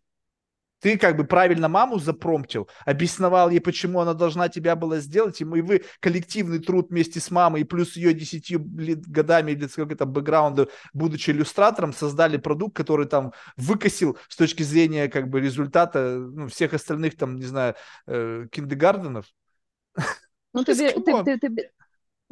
Ты 0.81 0.97
как 0.97 1.15
бы 1.15 1.23
правильно 1.23 1.69
маму 1.69 1.97
запромптил, 1.97 2.67
объясновал 2.85 3.49
ей, 3.49 3.61
почему 3.61 4.01
она 4.01 4.13
должна 4.13 4.49
тебя 4.49 4.75
была 4.75 4.99
сделать, 4.99 5.39
и 5.39 5.45
вы 5.45 5.85
коллективный 6.01 6.59
труд 6.59 6.89
вместе 6.89 7.21
с 7.21 7.31
мамой 7.31 7.61
и 7.61 7.63
плюс 7.63 7.95
ее 7.95 8.13
десятью 8.13 8.59
годами 8.61 9.53
или 9.53 9.67
сколько-то 9.67 10.05
бэкграунда, 10.05 10.67
будучи 10.91 11.29
иллюстратором, 11.31 11.93
создали 11.93 12.35
продукт, 12.35 12.75
который 12.75 13.07
там 13.07 13.31
выкосил 13.55 14.17
с 14.27 14.35
точки 14.35 14.63
зрения 14.63 15.07
как 15.07 15.29
бы 15.29 15.39
результата 15.39 16.17
ну, 16.17 16.49
всех 16.49 16.73
остальных 16.73 17.15
там, 17.15 17.37
не 17.37 17.45
знаю, 17.45 17.75
э, 18.07 18.47
киндегарденов. 18.51 19.27
Ну, 20.51 20.65
ты, 20.65 20.75
ты, 20.75 21.23
ты, 21.23 21.39
ты, 21.39 21.71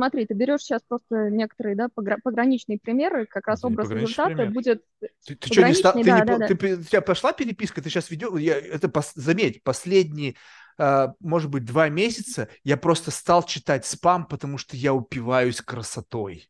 Смотри, 0.02 0.26
ты 0.26 0.34
берешь 0.34 0.62
сейчас 0.62 0.82
просто 0.88 1.30
некоторые 1.30 1.76
да, 1.76 1.88
пограничные 1.94 2.80
примеры, 2.80 3.28
как 3.28 3.46
раз 3.46 3.64
образ 3.64 3.88
результата 3.92 4.34
пример. 4.34 4.52
будет 4.52 4.84
Ты, 5.00 5.36
ты 5.36 5.54
что, 5.54 5.68
не 5.68 5.76
стал, 5.76 5.94
ты, 5.94 6.04
да, 6.04 6.20
не, 6.22 6.26
да, 6.26 6.48
ты, 6.48 6.56
да. 6.56 6.82
у 6.82 6.84
тебя 6.84 7.02
пошла 7.02 7.34
переписка, 7.34 7.84
ты 7.84 7.92
сейчас 7.92 8.10
ведешь, 8.10 8.32
я, 8.40 8.58
это, 8.58 8.90
пос, 8.90 9.12
заметь, 9.14 9.62
последние, 9.62 10.38
э, 10.80 11.10
может 11.20 11.52
быть, 11.52 11.66
два 11.66 11.90
месяца 11.90 12.48
я 12.64 12.78
просто 12.78 13.12
стал 13.12 13.44
читать 13.44 13.86
спам, 13.86 14.26
потому 14.26 14.58
что 14.58 14.76
я 14.76 14.92
упиваюсь 14.92 15.62
красотой. 15.62 16.50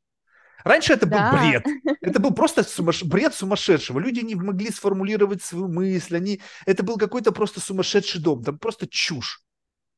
Раньше 0.64 0.94
это 0.94 1.06
да. 1.06 1.34
был 1.34 1.40
бред. 1.40 1.66
Это 2.02 2.22
был 2.22 2.32
просто 2.34 2.64
сумасш... 2.64 3.04
бред 3.04 3.34
сумасшедшего. 3.34 4.00
Люди 4.00 4.22
не 4.22 4.36
могли 4.36 4.72
сформулировать 4.72 5.42
свою 5.42 5.68
мысль. 5.68 6.16
Они... 6.16 6.40
Это 6.66 6.84
был 6.84 6.98
какой-то 6.98 7.34
просто 7.34 7.60
сумасшедший 7.60 8.22
дом. 8.22 8.44
Там 8.44 8.60
просто 8.60 8.88
чушь 8.88 9.44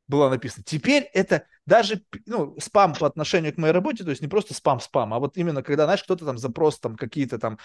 была 0.08 0.30
написана. 0.30 0.64
Теперь 0.66 1.10
это 1.14 1.46
даже 1.66 2.04
ну, 2.26 2.56
спам 2.60 2.94
по 2.94 3.08
отношению 3.08 3.54
к 3.54 3.58
моей 3.58 3.74
работе, 3.74 4.04
то 4.04 4.10
есть 4.10 4.22
не 4.22 4.28
просто 4.28 4.54
спам-спам, 4.54 5.14
а 5.14 5.20
вот 5.20 5.38
именно 5.38 5.64
когда, 5.64 5.86
знаешь, 5.86 6.04
кто-то 6.04 6.26
там 6.26 6.38
запрос, 6.38 6.80
там 6.80 6.96
какие-то 6.96 7.40
там, 7.40 7.58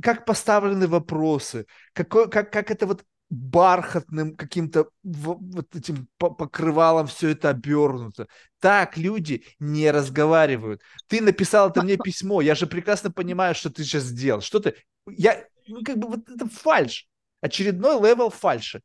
как 0.00 0.24
поставлены 0.24 0.88
вопросы, 0.88 1.66
какой, 1.92 2.28
как, 2.28 2.52
как 2.52 2.70
это 2.70 2.86
вот 2.86 3.04
бархатным 3.30 4.36
каким-то 4.36 4.90
вот 5.02 5.74
этим 5.74 6.08
покрывалом 6.18 7.06
все 7.06 7.30
это 7.30 7.50
обернуто. 7.50 8.28
Так 8.60 8.96
люди 8.96 9.44
не 9.58 9.90
разговаривают. 9.90 10.82
Ты 11.08 11.20
написал 11.20 11.70
это 11.70 11.82
мне 11.82 11.96
письмо, 11.96 12.40
я 12.42 12.54
же 12.54 12.66
прекрасно 12.66 13.10
понимаю, 13.10 13.54
что 13.54 13.70
ты 13.70 13.82
сейчас 13.82 14.04
сделал. 14.04 14.40
Что 14.40 14.60
ты... 14.60 14.74
Я... 15.08 15.44
Ну, 15.66 15.82
как 15.82 15.96
бы 15.96 16.08
вот 16.08 16.28
это 16.28 16.46
фальш. 16.48 17.08
Очередной 17.40 18.00
level 18.00 18.30
фальши. 18.30 18.82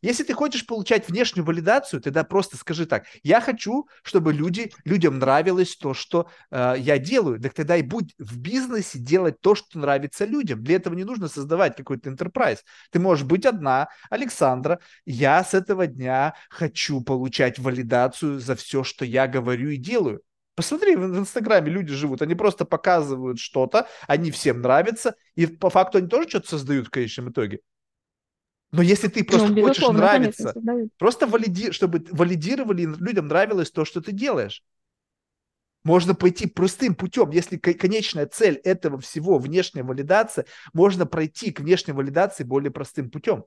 Если 0.00 0.24
ты 0.24 0.34
хочешь 0.34 0.66
получать 0.66 1.08
внешнюю 1.08 1.44
валидацию, 1.44 2.00
тогда 2.00 2.24
просто 2.24 2.56
скажи 2.56 2.86
так. 2.86 3.04
Я 3.22 3.40
хочу, 3.40 3.88
чтобы 4.02 4.32
люди, 4.32 4.72
людям 4.84 5.18
нравилось 5.18 5.76
то, 5.76 5.94
что 5.94 6.28
э, 6.50 6.74
я 6.78 6.98
делаю. 6.98 7.40
Так 7.40 7.54
тогда 7.54 7.76
и 7.76 7.82
будь 7.82 8.14
в 8.18 8.38
бизнесе 8.38 8.98
делать 8.98 9.40
то, 9.40 9.54
что 9.54 9.78
нравится 9.78 10.24
людям. 10.24 10.62
Для 10.64 10.76
этого 10.76 10.94
не 10.94 11.04
нужно 11.04 11.28
создавать 11.28 11.76
какой-то 11.76 12.10
enterprise. 12.10 12.58
Ты 12.90 12.98
можешь 12.98 13.24
быть 13.24 13.46
одна, 13.46 13.88
Александра. 14.10 14.80
Я 15.06 15.44
с 15.44 15.54
этого 15.54 15.86
дня 15.86 16.34
хочу 16.50 17.00
получать 17.00 17.58
валидацию 17.58 18.40
за 18.40 18.56
все, 18.56 18.82
что 18.84 19.04
я 19.04 19.26
говорю 19.28 19.70
и 19.70 19.76
делаю. 19.76 20.22
Посмотри, 20.54 20.96
в 20.96 21.18
Инстаграме 21.18 21.70
люди 21.70 21.94
живут, 21.94 22.20
они 22.20 22.34
просто 22.34 22.66
показывают 22.66 23.38
что-то, 23.38 23.88
они 24.06 24.30
всем 24.30 24.60
нравятся, 24.60 25.14
и 25.34 25.46
по 25.46 25.70
факту 25.70 25.98
они 25.98 26.08
тоже 26.08 26.28
что-то 26.28 26.50
создают 26.50 26.88
в 26.88 26.90
конечном 26.90 27.30
итоге. 27.30 27.60
Но 28.72 28.80
если 28.80 29.08
ты 29.08 29.22
просто 29.22 29.48
ну, 29.48 29.66
хочешь 29.66 29.86
нравиться, 29.86 30.54
просто 30.98 31.26
валиди, 31.26 31.72
чтобы 31.72 32.04
валидировали, 32.10 32.84
людям 32.98 33.28
нравилось 33.28 33.70
то, 33.70 33.84
что 33.84 34.00
ты 34.00 34.12
делаешь. 34.12 34.64
Можно 35.84 36.14
пойти 36.14 36.46
простым 36.46 36.94
путем. 36.94 37.30
Если 37.30 37.58
конечная 37.58 38.26
цель 38.26 38.54
этого 38.64 38.98
всего 38.98 39.38
внешняя 39.38 39.82
валидация, 39.82 40.46
можно 40.72 41.06
пройти 41.06 41.52
к 41.52 41.60
внешней 41.60 41.92
валидации 41.92 42.44
более 42.44 42.70
простым 42.70 43.10
путем. 43.10 43.44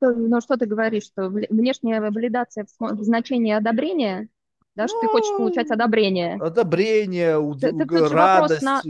Ну, 0.00 0.40
что 0.40 0.56
ты 0.56 0.66
говоришь, 0.66 1.04
что 1.04 1.28
внешняя 1.28 2.00
валидация 2.00 2.66
в 2.78 3.02
значении 3.02 3.52
одобрения, 3.52 4.28
да, 4.74 4.82
ну, 4.82 4.88
что 4.88 5.00
ты 5.00 5.06
хочешь 5.08 5.36
получать 5.36 5.70
одобрение. 5.70 6.38
Одобрение, 6.40 7.38
уд... 7.38 7.62
радость. 7.62 8.62
На 8.62 8.82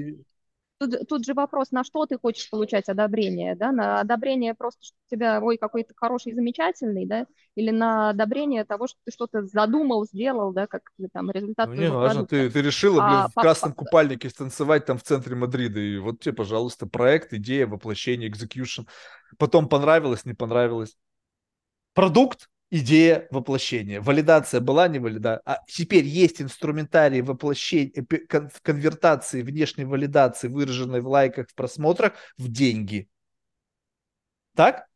Тут, 0.78 1.08
тут 1.08 1.24
же 1.24 1.32
вопрос, 1.32 1.70
на 1.70 1.84
что 1.84 2.04
ты 2.04 2.18
хочешь 2.18 2.50
получать 2.50 2.88
одобрение, 2.90 3.54
да, 3.56 3.72
на 3.72 4.00
одобрение 4.00 4.54
просто, 4.54 4.84
что 4.84 4.96
у 5.06 5.10
тебя, 5.10 5.40
ой, 5.40 5.56
какой-то 5.56 5.94
хороший, 5.96 6.34
замечательный, 6.34 7.06
да, 7.06 7.26
или 7.54 7.70
на 7.70 8.10
одобрение 8.10 8.64
того, 8.64 8.86
что 8.86 8.98
ты 9.04 9.10
что-то 9.10 9.46
задумал, 9.46 10.04
сделал, 10.04 10.52
да, 10.52 10.66
как 10.66 10.82
там 11.14 11.30
результат. 11.30 11.68
Ну, 11.68 11.74
не 11.74 11.90
важно, 11.90 12.26
ты, 12.26 12.50
ты 12.50 12.60
решила, 12.60 13.00
блин, 13.00 13.20
а, 13.20 13.28
в 13.28 13.34
красном 13.34 13.72
по, 13.72 13.84
купальнике 13.84 14.28
станцевать 14.28 14.84
там 14.84 14.98
в 14.98 15.02
центре 15.02 15.34
Мадрида, 15.34 15.80
и 15.80 15.96
вот 15.96 16.20
тебе, 16.20 16.34
пожалуйста, 16.34 16.86
проект, 16.86 17.32
идея, 17.32 17.66
воплощение, 17.66 18.30
execution. 18.30 18.86
Потом 19.38 19.70
понравилось, 19.70 20.26
не 20.26 20.34
понравилось. 20.34 20.98
Продукт, 21.94 22.50
идея 22.70 23.28
воплощения. 23.30 24.00
Валидация 24.00 24.60
была 24.60 24.88
не 24.88 24.98
валида, 24.98 25.40
а 25.44 25.62
теперь 25.68 26.04
есть 26.04 26.42
инструментарий 26.42 27.20
воплощения, 27.20 28.04
конвертации 28.62 29.42
внешней 29.42 29.84
валидации, 29.84 30.48
выраженной 30.48 31.00
в 31.00 31.08
лайках, 31.08 31.48
в 31.48 31.54
просмотрах, 31.54 32.14
в 32.36 32.48
деньги. 32.48 33.08
Так? 34.54 34.86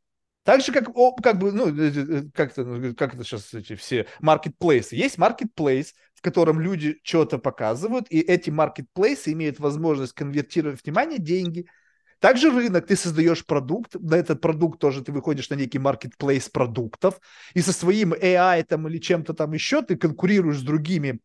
Так 0.42 0.62
же, 0.62 0.72
как, 0.72 0.88
как 1.22 1.38
бы, 1.38 1.52
ну, 1.52 1.68
э, 1.68 1.90
э, 1.90 2.18
э, 2.18 2.22
как 2.34 2.56
это, 2.56 2.94
как 2.94 3.14
это 3.14 3.24
сейчас 3.24 3.52
эти 3.52 3.76
все 3.76 4.06
маркетплейсы. 4.20 4.96
Есть 4.96 5.18
маркетплейс, 5.18 5.94
в 6.14 6.22
котором 6.22 6.60
люди 6.60 6.98
что-то 7.02 7.38
показывают, 7.38 8.06
и 8.10 8.20
эти 8.20 8.48
маркетплейсы 8.50 9.32
имеют 9.32 9.60
возможность 9.60 10.14
конвертировать 10.14 10.82
внимание 10.82 11.18
деньги– 11.18 11.66
также 12.20 12.50
рынок, 12.50 12.86
ты 12.86 12.96
создаешь 12.96 13.44
продукт, 13.44 13.94
на 13.94 14.14
этот 14.14 14.40
продукт 14.40 14.78
тоже 14.78 15.02
ты 15.02 15.10
выходишь 15.12 15.50
на 15.50 15.54
некий 15.54 15.78
маркетплейс 15.78 16.48
продуктов, 16.48 17.20
и 17.54 17.60
со 17.60 17.72
своим 17.72 18.14
AI 18.14 18.62
там 18.64 18.86
или 18.88 18.98
чем-то 18.98 19.34
там 19.34 19.52
еще 19.52 19.82
ты 19.82 19.96
конкурируешь 19.96 20.58
с 20.58 20.62
другими 20.62 21.20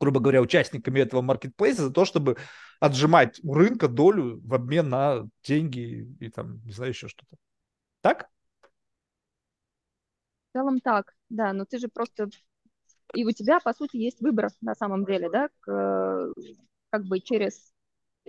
грубо 0.00 0.20
говоря, 0.20 0.40
участниками 0.40 1.00
этого 1.00 1.22
маркетплейса 1.22 1.82
за 1.82 1.92
то, 1.92 2.04
чтобы 2.04 2.36
отжимать 2.80 3.40
у 3.42 3.54
рынка 3.54 3.88
долю 3.88 4.40
в 4.44 4.54
обмен 4.54 4.88
на 4.88 5.28
деньги 5.42 6.08
и 6.20 6.28
там, 6.30 6.64
не 6.64 6.72
знаю, 6.72 6.92
еще 6.92 7.08
что-то. 7.08 7.36
Так? 8.00 8.28
В 10.50 10.58
целом 10.58 10.80
так, 10.80 11.14
да, 11.28 11.52
но 11.52 11.64
ты 11.64 11.78
же 11.78 11.88
просто... 11.88 12.30
И 13.14 13.24
у 13.24 13.32
тебя, 13.32 13.58
по 13.60 13.72
сути, 13.72 13.96
есть 13.96 14.20
выбор 14.20 14.50
на 14.60 14.74
самом 14.74 15.04
деле, 15.04 15.30
да, 15.30 15.48
как 16.90 17.04
бы 17.04 17.20
через, 17.20 17.72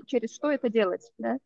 через 0.05 0.33
что 0.33 0.49
это 0.49 0.69
делать, 0.69 1.11
да. 1.17 1.37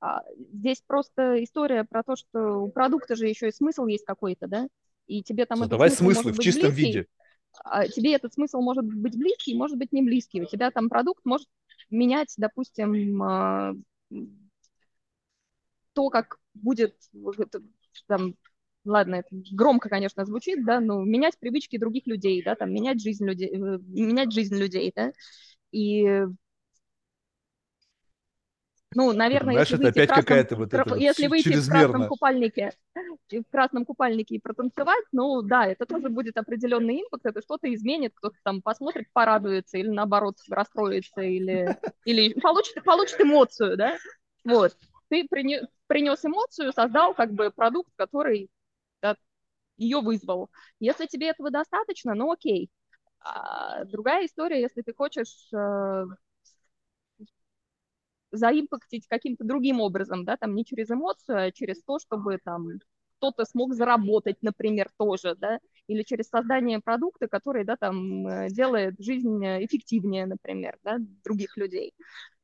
А, 0.00 0.22
здесь 0.52 0.82
просто 0.86 1.42
история 1.44 1.84
про 1.84 2.02
то, 2.02 2.16
что 2.16 2.62
у 2.62 2.70
продукта 2.70 3.16
же 3.16 3.28
еще 3.28 3.48
и 3.48 3.52
смысл 3.52 3.86
есть 3.86 4.04
какой-то, 4.04 4.46
да? 4.46 4.68
И 5.06 5.22
тебе 5.22 5.44
там 5.44 5.68
Давай 5.68 5.90
смыслы 5.90 6.32
в 6.32 6.38
чистом 6.38 6.70
близкий, 6.70 6.86
виде. 6.86 7.06
А 7.64 7.86
тебе 7.86 8.14
этот 8.14 8.32
смысл 8.32 8.60
может 8.60 8.84
быть 8.84 9.16
близкий, 9.18 9.54
может 9.54 9.76
быть 9.76 9.92
не 9.92 10.02
близкий. 10.02 10.42
У 10.42 10.46
тебя 10.46 10.70
там 10.70 10.88
продукт 10.88 11.24
может 11.24 11.48
менять, 11.90 12.32
допустим, 12.38 13.22
а, 13.22 13.74
то, 15.92 16.08
как 16.08 16.38
будет 16.54 16.96
там, 18.06 18.34
ладно, 18.84 19.16
это 19.16 19.28
громко, 19.52 19.88
конечно, 19.88 20.24
звучит, 20.24 20.64
да, 20.64 20.80
но 20.80 21.02
менять 21.02 21.38
привычки 21.38 21.78
других 21.78 22.06
людей, 22.06 22.42
да, 22.42 22.54
там, 22.54 22.72
менять 22.72 23.02
жизнь 23.02 23.26
людей, 23.26 23.48
э, 23.48 23.78
менять 23.88 24.32
жизнь 24.32 24.56
людей, 24.56 24.92
да, 24.94 25.12
и 25.72 26.24
ну, 28.94 29.12
наверное, 29.12 29.54
Знаешь, 29.54 29.70
если 29.70 29.88
это 29.88 30.02
опять 30.02 30.10
какая-то 30.10 30.56
вот 30.56 30.74
это 30.74 30.96
если 30.96 31.28
выйти 31.28 31.54
в 31.54 31.68
красном 31.68 32.08
купальнике, 32.08 32.72
в 33.30 33.50
красном 33.50 33.84
купальнике 33.84 34.34
и 34.34 34.40
протанцевать, 34.40 35.04
ну 35.12 35.42
да, 35.42 35.66
это 35.66 35.86
тоже 35.86 36.08
будет 36.08 36.36
определенный 36.36 37.02
импакт, 37.02 37.24
это 37.24 37.40
что-то 37.40 37.72
изменит, 37.72 38.12
кто-то 38.14 38.36
там 38.42 38.62
посмотрит, 38.62 39.06
порадуется 39.12 39.78
или 39.78 39.88
наоборот 39.88 40.36
расстроится 40.48 41.20
или 41.20 41.78
или 42.04 42.38
получит 42.40 42.82
получит 42.82 43.20
эмоцию, 43.20 43.76
да, 43.76 43.96
вот. 44.44 44.76
Ты 45.08 45.26
принес, 45.28 45.66
принес 45.86 46.24
эмоцию, 46.24 46.72
создал 46.72 47.14
как 47.14 47.32
бы 47.32 47.50
продукт, 47.50 47.90
который 47.96 48.48
да, 49.02 49.16
ее 49.76 50.00
вызвал. 50.00 50.50
Если 50.78 51.06
тебе 51.06 51.28
этого 51.30 51.50
достаточно, 51.50 52.14
ну 52.14 52.30
окей. 52.30 52.70
А 53.20 53.84
другая 53.84 54.26
история, 54.26 54.60
если 54.60 54.82
ты 54.82 54.94
хочешь 54.94 55.48
э, 55.52 56.04
заимпактить 58.32 59.06
каким-то 59.06 59.44
другим 59.44 59.80
образом, 59.80 60.24
да, 60.24 60.36
там 60.36 60.54
не 60.54 60.64
через 60.64 60.90
эмоцию, 60.90 61.38
а 61.38 61.50
через 61.50 61.82
то, 61.82 61.98
чтобы 61.98 62.38
там 62.42 62.68
кто-то 63.20 63.44
смог 63.44 63.74
заработать, 63.74 64.36
например, 64.40 64.88
тоже, 64.96 65.36
да, 65.38 65.60
или 65.86 66.02
через 66.02 66.28
создание 66.28 66.80
продукта, 66.80 67.28
который, 67.28 67.64
да, 67.64 67.76
там 67.76 68.26
э, 68.26 68.48
делает 68.48 68.94
жизнь 68.98 69.44
эффективнее, 69.44 70.26
например, 70.26 70.78
да, 70.82 70.98
других 71.22 71.56
людей. 71.58 71.92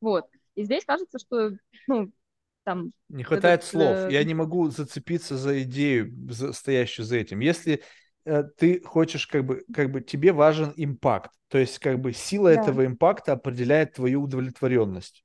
Вот. 0.01 0.27
И 0.55 0.65
здесь 0.65 0.85
кажется, 0.85 1.19
что, 1.19 1.53
ну, 1.87 2.13
там... 2.65 2.93
Не 3.09 3.23
хватает 3.23 3.61
этот, 3.61 3.71
слов. 3.71 3.97
Э... 3.97 4.09
Я 4.11 4.25
не 4.25 4.35
могу 4.35 4.69
зацепиться 4.69 5.37
за 5.37 5.63
идею, 5.63 6.13
за, 6.31 6.53
стоящую 6.53 7.07
за 7.07 7.17
этим. 7.17 7.41
Если 7.41 7.83
э, 8.27 8.43
ты 8.59 8.83
хочешь, 8.83 9.27
как 9.27 9.47
бы, 9.47 9.65
как 9.73 9.91
бы 9.91 10.03
тебе 10.03 10.33
важен 10.33 10.75
импакт, 10.77 11.31
то 11.49 11.57
есть, 11.57 11.79
как 11.79 12.01
бы, 12.01 12.13
сила 12.13 12.53
да. 12.53 12.61
этого 12.61 12.85
импакта 12.85 13.33
определяет 13.33 13.95
твою 13.95 14.25
удовлетворенность. 14.25 15.25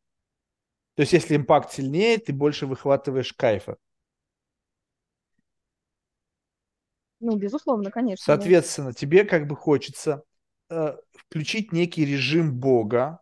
То 0.96 1.02
есть, 1.02 1.14
если 1.14 1.36
импакт 1.36 1.72
сильнее, 1.72 2.18
ты 2.18 2.34
больше 2.34 2.68
выхватываешь 2.68 3.34
кайфа. 3.34 3.78
Ну, 7.20 7.38
безусловно, 7.38 7.92
конечно. 7.92 8.24
Соответственно, 8.24 8.88
да. 8.90 8.94
тебе 8.94 9.24
как 9.24 9.48
бы 9.48 9.56
хочется 9.56 10.24
э, 10.70 10.96
включить 11.14 11.72
некий 11.72 12.04
режим 12.04 12.54
Бога, 12.60 13.22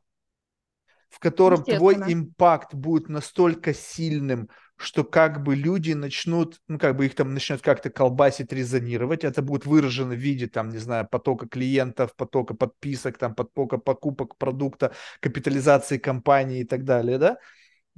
в 1.09 1.19
котором 1.19 1.63
твой 1.63 1.95
импакт 1.95 2.73
будет 2.73 3.09
настолько 3.09 3.73
сильным, 3.73 4.49
что 4.77 5.03
как 5.03 5.43
бы 5.43 5.55
люди 5.55 5.91
начнут, 5.91 6.61
ну 6.69 6.79
как 6.79 6.95
бы 6.95 7.05
их 7.07 7.15
там 7.15 7.33
начнет 7.33 7.61
как-то 7.61 7.89
колбасить, 7.89 8.53
резонировать, 8.53 9.25
это 9.25 9.41
будет 9.41 9.65
выражено 9.65 10.13
в 10.13 10.17
виде 10.17 10.47
там, 10.47 10.69
не 10.69 10.77
знаю, 10.77 11.07
потока 11.09 11.49
клиентов, 11.49 12.15
потока 12.15 12.53
подписок, 12.53 13.17
там 13.17 13.35
потока 13.35 13.77
покупок 13.77 14.37
продукта, 14.37 14.93
капитализации 15.19 15.97
компании 15.97 16.61
и 16.61 16.65
так 16.65 16.85
далее, 16.85 17.17
да, 17.17 17.37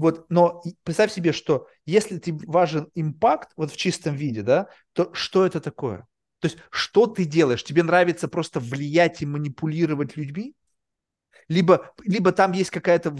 вот, 0.02 0.26
но 0.30 0.64
представь 0.84 1.12
себе, 1.12 1.32
что 1.32 1.68
если 1.86 2.18
тебе 2.18 2.46
важен 2.48 2.90
импакт, 2.96 3.52
вот 3.56 3.72
в 3.72 3.78
чистом 3.78 4.16
виде, 4.16 4.42
да, 4.42 4.68
то 4.94 5.14
что 5.14 5.46
это 5.46 5.62
такое? 5.62 6.08
То 6.40 6.48
есть, 6.48 6.58
что 6.72 7.06
ты 7.06 7.24
делаешь? 7.24 7.64
Тебе 7.64 7.84
нравится 7.84 8.28
просто 8.28 8.60
влиять 8.60 9.22
и 9.22 9.28
манипулировать 9.28 10.18
людьми? 10.18 10.56
Либо, 11.52 11.94
либо 12.06 12.32
там 12.32 12.54
есть 12.54 12.70
какая-то 12.70 13.14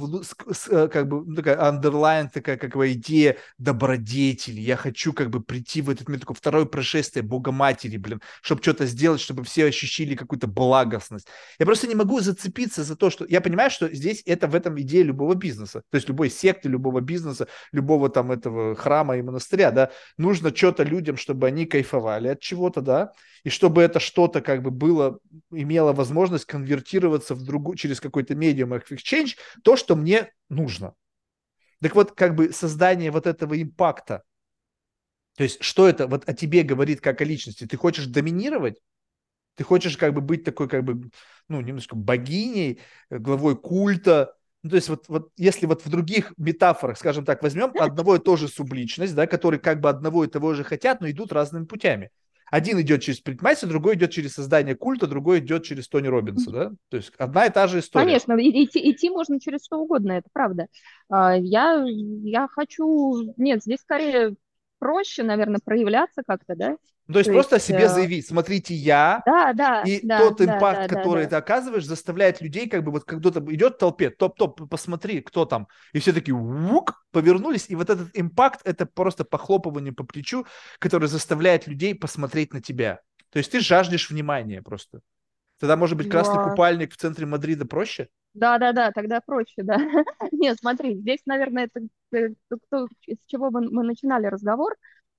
э, 0.70 0.88
как 0.88 1.10
бы 1.10 1.26
ну, 1.26 1.36
такая 1.36 1.58
underline, 1.58 2.30
такая 2.34 2.56
как 2.56 2.78
бы 2.78 2.94
идея 2.94 3.36
добродетели. 3.58 4.62
Я 4.62 4.78
хочу 4.78 5.12
как 5.12 5.30
бы 5.30 5.42
прийти 5.42 5.82
в 5.82 5.90
этот 5.90 6.08
мир, 6.08 6.22
такое 6.22 6.36
второе 6.36 6.64
пришествие 6.64 7.24
Бога 7.24 7.52
блин, 7.52 8.22
чтобы 8.42 8.62
что-то 8.62 8.86
сделать, 8.86 9.20
чтобы 9.20 9.44
все 9.44 9.66
ощущали 9.66 10.16
какую-то 10.16 10.48
благостность. 10.48 11.28
Я 11.60 11.66
просто 11.66 11.88
не 11.88 11.96
могу 11.96 12.22
зацепиться 12.22 12.86
за 12.86 12.96
то, 12.96 13.10
что... 13.10 13.26
Я 13.26 13.42
понимаю, 13.42 13.70
что 13.70 13.94
здесь 13.94 14.24
это 14.26 14.48
в 14.48 14.56
этом 14.56 14.80
идея 14.80 15.04
любого 15.04 15.36
бизнеса, 15.36 15.84
то 15.90 15.96
есть 15.96 16.08
любой 16.08 16.30
секты, 16.30 16.70
любого 16.70 17.02
бизнеса, 17.02 17.50
любого 17.74 18.08
там 18.08 18.32
этого 18.32 18.76
храма 18.76 19.18
и 19.18 19.22
монастыря, 19.22 19.72
да, 19.72 19.92
нужно 20.18 20.56
что-то 20.56 20.84
людям, 20.84 21.18
чтобы 21.18 21.48
они 21.48 21.66
кайфовали 21.66 22.30
от 22.30 22.40
чего-то, 22.40 22.80
да, 22.80 23.12
и 23.44 23.50
чтобы 23.50 23.82
это 23.82 24.00
что-то 24.00 24.42
как 24.42 24.62
бы 24.62 24.72
было, 24.72 25.20
имело 25.52 25.94
возможность 25.94 26.46
конвертироваться 26.46 27.36
в 27.36 27.44
другую, 27.44 27.78
через 27.78 28.00
какой 28.00 28.24
какой-то 28.24 28.34
of 28.34 28.84
exchange 28.92 29.38
то, 29.64 29.76
что 29.76 29.96
мне 29.96 30.32
нужно. 30.50 30.94
Так 31.82 31.96
вот, 31.96 32.12
как 32.12 32.36
бы 32.36 32.54
создание 32.54 33.12
вот 33.12 33.26
этого 33.26 33.60
импакта, 33.60 34.24
То 35.38 35.44
есть, 35.44 35.64
что 35.64 35.88
это 35.88 36.08
вот 36.08 36.28
о 36.28 36.34
тебе 36.34 36.64
говорит 36.64 37.02
как 37.02 37.22
о 37.22 37.24
личности? 37.24 37.66
Ты 37.66 37.78
хочешь 37.78 38.06
доминировать? 38.06 38.82
Ты 39.56 39.64
хочешь 39.64 39.98
как 39.98 40.14
бы 40.14 40.22
быть 40.22 40.44
такой 40.44 40.70
как 40.70 40.84
бы, 40.84 41.10
ну, 41.48 41.62
немножко 41.62 41.96
богиней, 41.96 42.82
главой 43.10 43.58
культа, 43.58 44.36
ну, 44.64 44.72
то 44.72 44.76
есть 44.76 44.90
вот, 44.90 45.08
вот 45.10 45.32
если 45.38 45.66
вот 45.66 45.86
в 45.86 45.90
других 45.90 46.34
метафорах, 46.38 46.98
скажем 46.98 47.26
так, 47.26 47.42
возьмем 47.44 47.72
одного 47.80 48.16
и 48.16 48.20
то 48.20 48.38
же 48.38 48.48
субличность, 48.48 49.16
да, 49.16 49.28
которые 49.28 49.60
как 49.60 49.82
бы 49.82 49.90
одного 49.90 50.24
и 50.24 50.28
того 50.30 50.54
же 50.54 50.64
хотят, 50.64 51.02
но 51.02 51.10
идут 51.10 51.32
разными 51.32 51.66
путями. 51.66 52.12
Один 52.52 52.82
идет 52.82 53.02
через 53.02 53.22
предпринимательство, 53.22 53.70
другой 53.70 53.96
идет 53.96 54.12
через 54.12 54.34
создание 54.34 54.76
культа, 54.76 55.08
другой 55.08 55.40
идет 55.40 55.64
через 55.64 55.88
Тони 55.88 56.08
Робинса, 56.08 56.52
да? 56.52 56.72
То 56.90 56.98
есть 56.98 57.14
одна 57.18 57.46
и 57.46 57.50
та 57.50 57.66
же 57.68 57.80
история. 57.80 58.06
Конечно, 58.06 58.34
идти, 58.38 58.92
идти 58.92 59.10
можно 59.10 59.40
через 59.40 59.64
что 59.64 59.78
угодно, 59.78 60.12
это 60.12 60.28
правда. 60.34 60.68
А, 61.10 61.38
я, 61.38 61.82
я 61.88 62.50
хочу... 62.50 63.34
Нет, 63.38 63.64
здесь 63.64 63.80
скорее 63.80 64.36
проще, 64.82 65.22
наверное, 65.22 65.60
проявляться 65.64 66.24
как-то, 66.28 66.56
да? 66.56 66.76
Ну, 67.08 67.14
то 67.14 67.20
есть 67.20 67.30
то 67.30 67.34
просто 67.34 67.56
есть, 67.58 67.70
о 67.70 67.74
себе 67.74 67.84
э, 67.84 67.90
заявить, 67.90 68.28
смотрите, 68.28 68.74
я, 68.74 69.22
да, 69.26 69.54
да, 69.54 69.84
и 69.84 70.00
да, 70.02 70.18
тот 70.20 70.38
да, 70.38 70.46
импакт, 70.46 70.82
да, 70.82 70.88
который 70.88 71.26
да, 71.26 71.30
ты 71.30 71.36
оказываешь, 71.36 71.86
заставляет 71.86 72.42
людей, 72.42 72.68
как 72.68 72.84
бы 72.84 72.92
вот 72.92 73.04
как 73.04 73.20
кто-то 73.20 73.40
идет 73.54 73.76
в 73.76 73.78
толпе, 73.78 74.10
топ-топ, 74.10 74.68
посмотри, 74.70 75.22
кто 75.22 75.46
там, 75.46 75.68
и 75.94 76.00
все 76.00 76.14
такие 76.14 76.34
вук, 76.34 77.06
повернулись, 77.12 77.66
и 77.70 77.76
вот 77.76 77.92
этот 77.92 78.10
импакт, 78.14 78.62
это 78.64 78.88
просто 78.88 79.24
похлопывание 79.24 79.94
по 79.94 80.04
плечу, 80.04 80.48
которое 80.80 81.08
заставляет 81.08 81.68
людей 81.68 81.94
посмотреть 81.94 82.54
на 82.54 82.62
тебя. 82.62 83.02
То 83.30 83.38
есть 83.38 83.52
ты 83.52 83.60
жаждешь 83.60 84.10
внимания 84.10 84.64
просто. 84.64 85.02
Тогда, 85.60 85.76
может 85.78 85.96
быть, 85.96 86.10
красный 86.10 86.38
да. 86.38 86.50
купальник 86.50 86.92
в 86.92 86.98
центре 86.98 87.28
Мадрида 87.28 87.66
проще? 87.66 88.08
Да, 88.34 88.58
да, 88.58 88.72
да, 88.72 88.92
тогда 88.92 89.20
проще, 89.22 89.64
да. 89.64 89.78
Нет, 90.32 90.58
смотри, 90.60 90.96
здесь, 90.96 91.20
наверное, 91.26 91.66
это 91.72 91.82
э, 92.18 92.30
то, 92.70 92.88
с 93.08 93.26
чего 93.28 93.52
мы, 93.52 93.70
мы 93.70 93.84
начинали 93.84 94.28
разговор, 94.28 94.76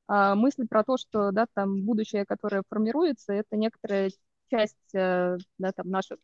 а, 0.09 0.35
мысль 0.35 0.67
про 0.67 0.83
то, 0.85 0.97
что 0.97 1.31
да, 1.31 1.47
там 1.55 1.83
будущее, 1.83 2.25
которое 2.25 2.63
формируется, 2.69 3.33
это 3.33 3.57
некоторая 3.57 4.11
часть 4.51 4.95
э, 4.95 5.37
да, 5.59 5.73
там, 5.73 5.91
наших 5.91 6.19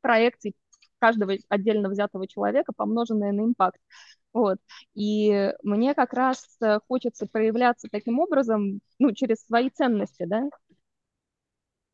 проекций 0.00 0.54
каждого 0.98 1.34
отдельно 1.48 1.88
взятого 1.88 2.28
человека, 2.28 2.72
помноженная 2.76 3.32
на 3.32 3.42
импакт. 3.42 3.80
Вот. 4.32 4.58
И 4.94 5.52
мне 5.62 5.94
как 5.94 6.12
раз 6.12 6.56
э, 6.60 6.78
хочется 6.88 7.26
проявляться 7.26 7.88
таким 7.90 8.20
образом, 8.20 8.80
ну, 8.98 9.12
через 9.12 9.44
свои 9.44 9.70
ценности, 9.70 10.24
да. 10.24 10.48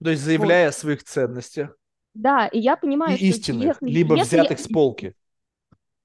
То 0.02 0.10
есть 0.10 0.22
заявляя 0.22 0.66
вот. 0.66 0.74
о 0.74 0.78
своих 0.78 1.04
ценностях. 1.04 1.76
Да, 2.16 2.46
и 2.46 2.58
я 2.58 2.76
понимаю, 2.76 3.12
и 3.12 3.16
что 3.16 3.26
истинных, 3.26 3.66
если, 3.82 3.94
либо 3.94 4.16
если, 4.16 4.36
взятых 4.36 4.58
с 4.58 4.66
полки. 4.68 5.14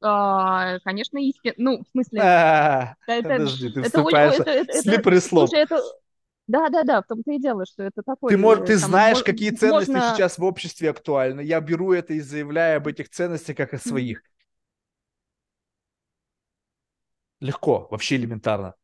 А, 0.01 0.79
конечно, 0.79 1.17
истинно. 1.19 1.53
Ну, 1.57 1.83
в 1.83 1.87
смысле... 1.91 2.21
А, 2.21 2.95
это, 3.07 3.29
подожди, 3.29 3.69
ты 3.69 3.83
вступаешь 3.83 4.39
это, 4.39 4.49
это, 4.49 4.81
слепый 4.81 5.21
слов. 5.21 5.49
Слушай, 5.49 5.63
это... 5.63 5.81
Да, 6.47 6.69
да, 6.69 6.83
да, 6.83 7.01
в 7.01 7.07
том-то 7.07 7.31
и 7.31 7.39
дело, 7.39 7.65
что 7.65 7.83
это 7.83 8.01
такое. 8.03 8.31
Ты, 8.31 8.37
можешь, 8.37 8.67
ты 8.67 8.79
там, 8.79 8.89
знаешь, 8.89 9.17
мож, 9.17 9.23
какие 9.23 9.51
ценности 9.51 9.91
можно... 9.91 10.13
сейчас 10.15 10.37
в 10.37 10.43
обществе 10.43 10.89
актуальны. 10.89 11.41
Я 11.41 11.61
беру 11.61 11.93
это 11.93 12.13
и 12.13 12.19
заявляю 12.19 12.77
об 12.77 12.87
этих 12.87 13.09
ценностях 13.09 13.55
как 13.55 13.73
о 13.73 13.77
своих. 13.77 14.21
Легко, 17.39 17.87
вообще 17.89 18.17
элементарно. 18.17 18.75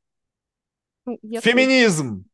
Ну. 1.05 1.19
Феминизм! 1.41 2.25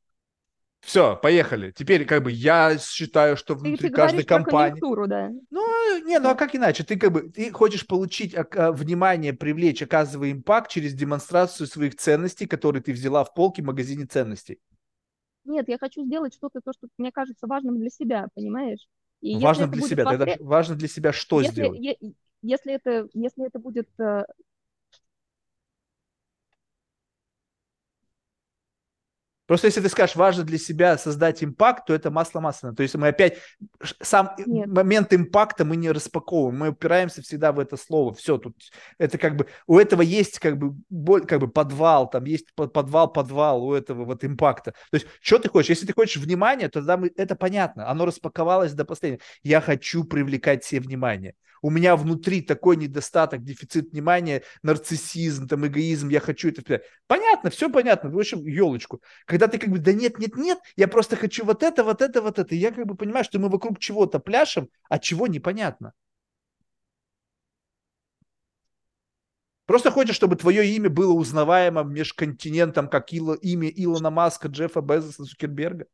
Все, 0.83 1.15
поехали. 1.15 1.71
Теперь 1.71 2.05
как 2.05 2.23
бы 2.23 2.31
я 2.31 2.77
считаю, 2.77 3.37
что 3.37 3.55
внутри 3.55 3.87
ты, 3.87 3.95
каждой 3.95 4.25
компании. 4.25 4.81
Да. 5.07 5.31
Ну, 5.49 6.05
не, 6.05 6.19
ну 6.19 6.29
а 6.29 6.35
как 6.35 6.53
иначе? 6.55 6.83
Ты 6.83 6.99
как 6.99 7.13
бы 7.13 7.21
ты 7.29 7.51
хочешь 7.51 7.87
получить 7.87 8.35
а, 8.35 8.73
внимание, 8.73 9.33
привлечь, 9.33 9.81
оказывая 9.81 10.33
импакт 10.33 10.69
через 10.69 10.93
демонстрацию 10.93 11.67
своих 11.67 11.95
ценностей, 11.95 12.47
которые 12.47 12.83
ты 12.83 12.91
взяла 12.91 13.23
в 13.23 13.33
полке 13.33 13.61
в 13.61 13.65
магазине 13.65 14.05
ценностей. 14.05 14.59
Нет, 15.45 15.69
я 15.69 15.77
хочу 15.77 16.03
сделать 16.05 16.33
что-то, 16.33 16.59
то, 16.61 16.73
что 16.73 16.87
мне 16.97 17.13
кажется 17.13 17.47
важным 17.47 17.79
для 17.79 17.89
себя, 17.89 18.27
понимаешь? 18.35 18.85
И 19.21 19.37
важно 19.37 19.67
для 19.67 19.81
себя. 19.83 20.03
Воспри... 20.03 20.17
Тогда 20.17 20.43
важно 20.43 20.75
для 20.75 20.89
себя 20.89 21.13
что 21.13 21.39
если, 21.39 21.53
сделать? 21.53 21.79
Если 22.41 22.73
это, 22.73 23.07
если 23.13 23.47
это 23.47 23.57
будет 23.57 23.87
Просто 29.45 29.67
если 29.67 29.81
ты 29.81 29.89
скажешь, 29.89 30.15
важно 30.15 30.43
для 30.43 30.57
себя 30.57 30.97
создать 30.97 31.43
импакт, 31.43 31.85
то 31.85 31.93
это 31.93 32.09
масло 32.11 32.39
масляное. 32.39 32.75
То 32.75 32.83
есть 32.83 32.95
мы 32.95 33.09
опять 33.09 33.37
сам 34.01 34.31
Нет. 34.37 34.67
момент 34.67 35.13
импакта 35.13 35.65
мы 35.65 35.75
не 35.75 35.91
распаковываем, 35.91 36.57
мы 36.57 36.69
упираемся 36.69 37.21
всегда 37.21 37.51
в 37.51 37.59
это 37.59 37.75
слово. 37.75 38.13
Все 38.13 38.37
тут 38.37 38.55
это 38.97 39.17
как 39.17 39.35
бы 39.35 39.47
у 39.67 39.77
этого 39.77 40.01
есть 40.01 40.39
как 40.39 40.57
бы 40.57 41.21
как 41.21 41.39
бы 41.39 41.49
подвал, 41.49 42.09
там 42.09 42.23
есть 42.23 42.53
подвал 42.55 43.11
подвал 43.11 43.65
у 43.65 43.73
этого 43.73 44.05
вот 44.05 44.23
импакта. 44.23 44.71
То 44.91 44.95
есть 44.95 45.07
что 45.21 45.39
ты 45.39 45.49
хочешь? 45.49 45.69
Если 45.71 45.85
ты 45.85 45.93
хочешь 45.93 46.17
внимания, 46.17 46.69
то 46.69 46.79
тогда 46.79 46.97
мы, 46.97 47.11
это 47.15 47.35
понятно. 47.35 47.89
Оно 47.89 48.05
распаковалось 48.05 48.73
до 48.73 48.85
последнего. 48.85 49.21
Я 49.43 49.59
хочу 49.59 50.05
привлекать 50.05 50.63
все 50.63 50.79
внимание 50.79 51.35
у 51.63 51.69
меня 51.69 51.95
внутри 51.95 52.41
такой 52.41 52.75
недостаток, 52.75 53.43
дефицит 53.43 53.91
внимания, 53.93 54.43
нарциссизм, 54.61 55.47
там, 55.47 55.65
эгоизм, 55.65 56.09
я 56.09 56.19
хочу 56.19 56.49
это. 56.49 56.81
Понятно, 57.07 57.49
все 57.49 57.69
понятно, 57.69 58.11
в 58.11 58.19
общем, 58.19 58.45
елочку. 58.45 59.01
Когда 59.33 59.47
ты 59.47 59.57
как 59.57 59.71
бы, 59.71 59.79
да 59.79 59.93
нет, 59.93 60.19
нет, 60.19 60.35
нет, 60.35 60.59
я 60.75 60.87
просто 60.87 61.15
хочу 61.15 61.43
вот 61.43 61.63
это, 61.63 61.83
вот 61.83 62.03
это, 62.03 62.21
вот 62.21 62.37
это. 62.37 62.53
И 62.53 62.59
я 62.59 62.69
как 62.71 62.85
бы 62.85 62.93
понимаю, 62.93 63.25
что 63.25 63.39
мы 63.39 63.49
вокруг 63.49 63.79
чего-то 63.79 64.19
пляшем, 64.19 64.69
а 64.89 64.99
чего 64.99 65.25
непонятно. 65.25 65.93
Просто 69.65 69.89
хочешь, 69.89 70.15
чтобы 70.15 70.35
твое 70.35 70.67
имя 70.75 70.91
было 70.91 71.13
узнаваемым 71.13 71.91
межконтинентом, 71.91 72.87
как 72.87 73.11
Ило, 73.11 73.33
имя 73.33 73.69
Илона 73.69 74.11
Маска, 74.11 74.49
Джеффа 74.49 74.81
Безоса, 74.81 75.25
Цукерберга. 75.25 75.87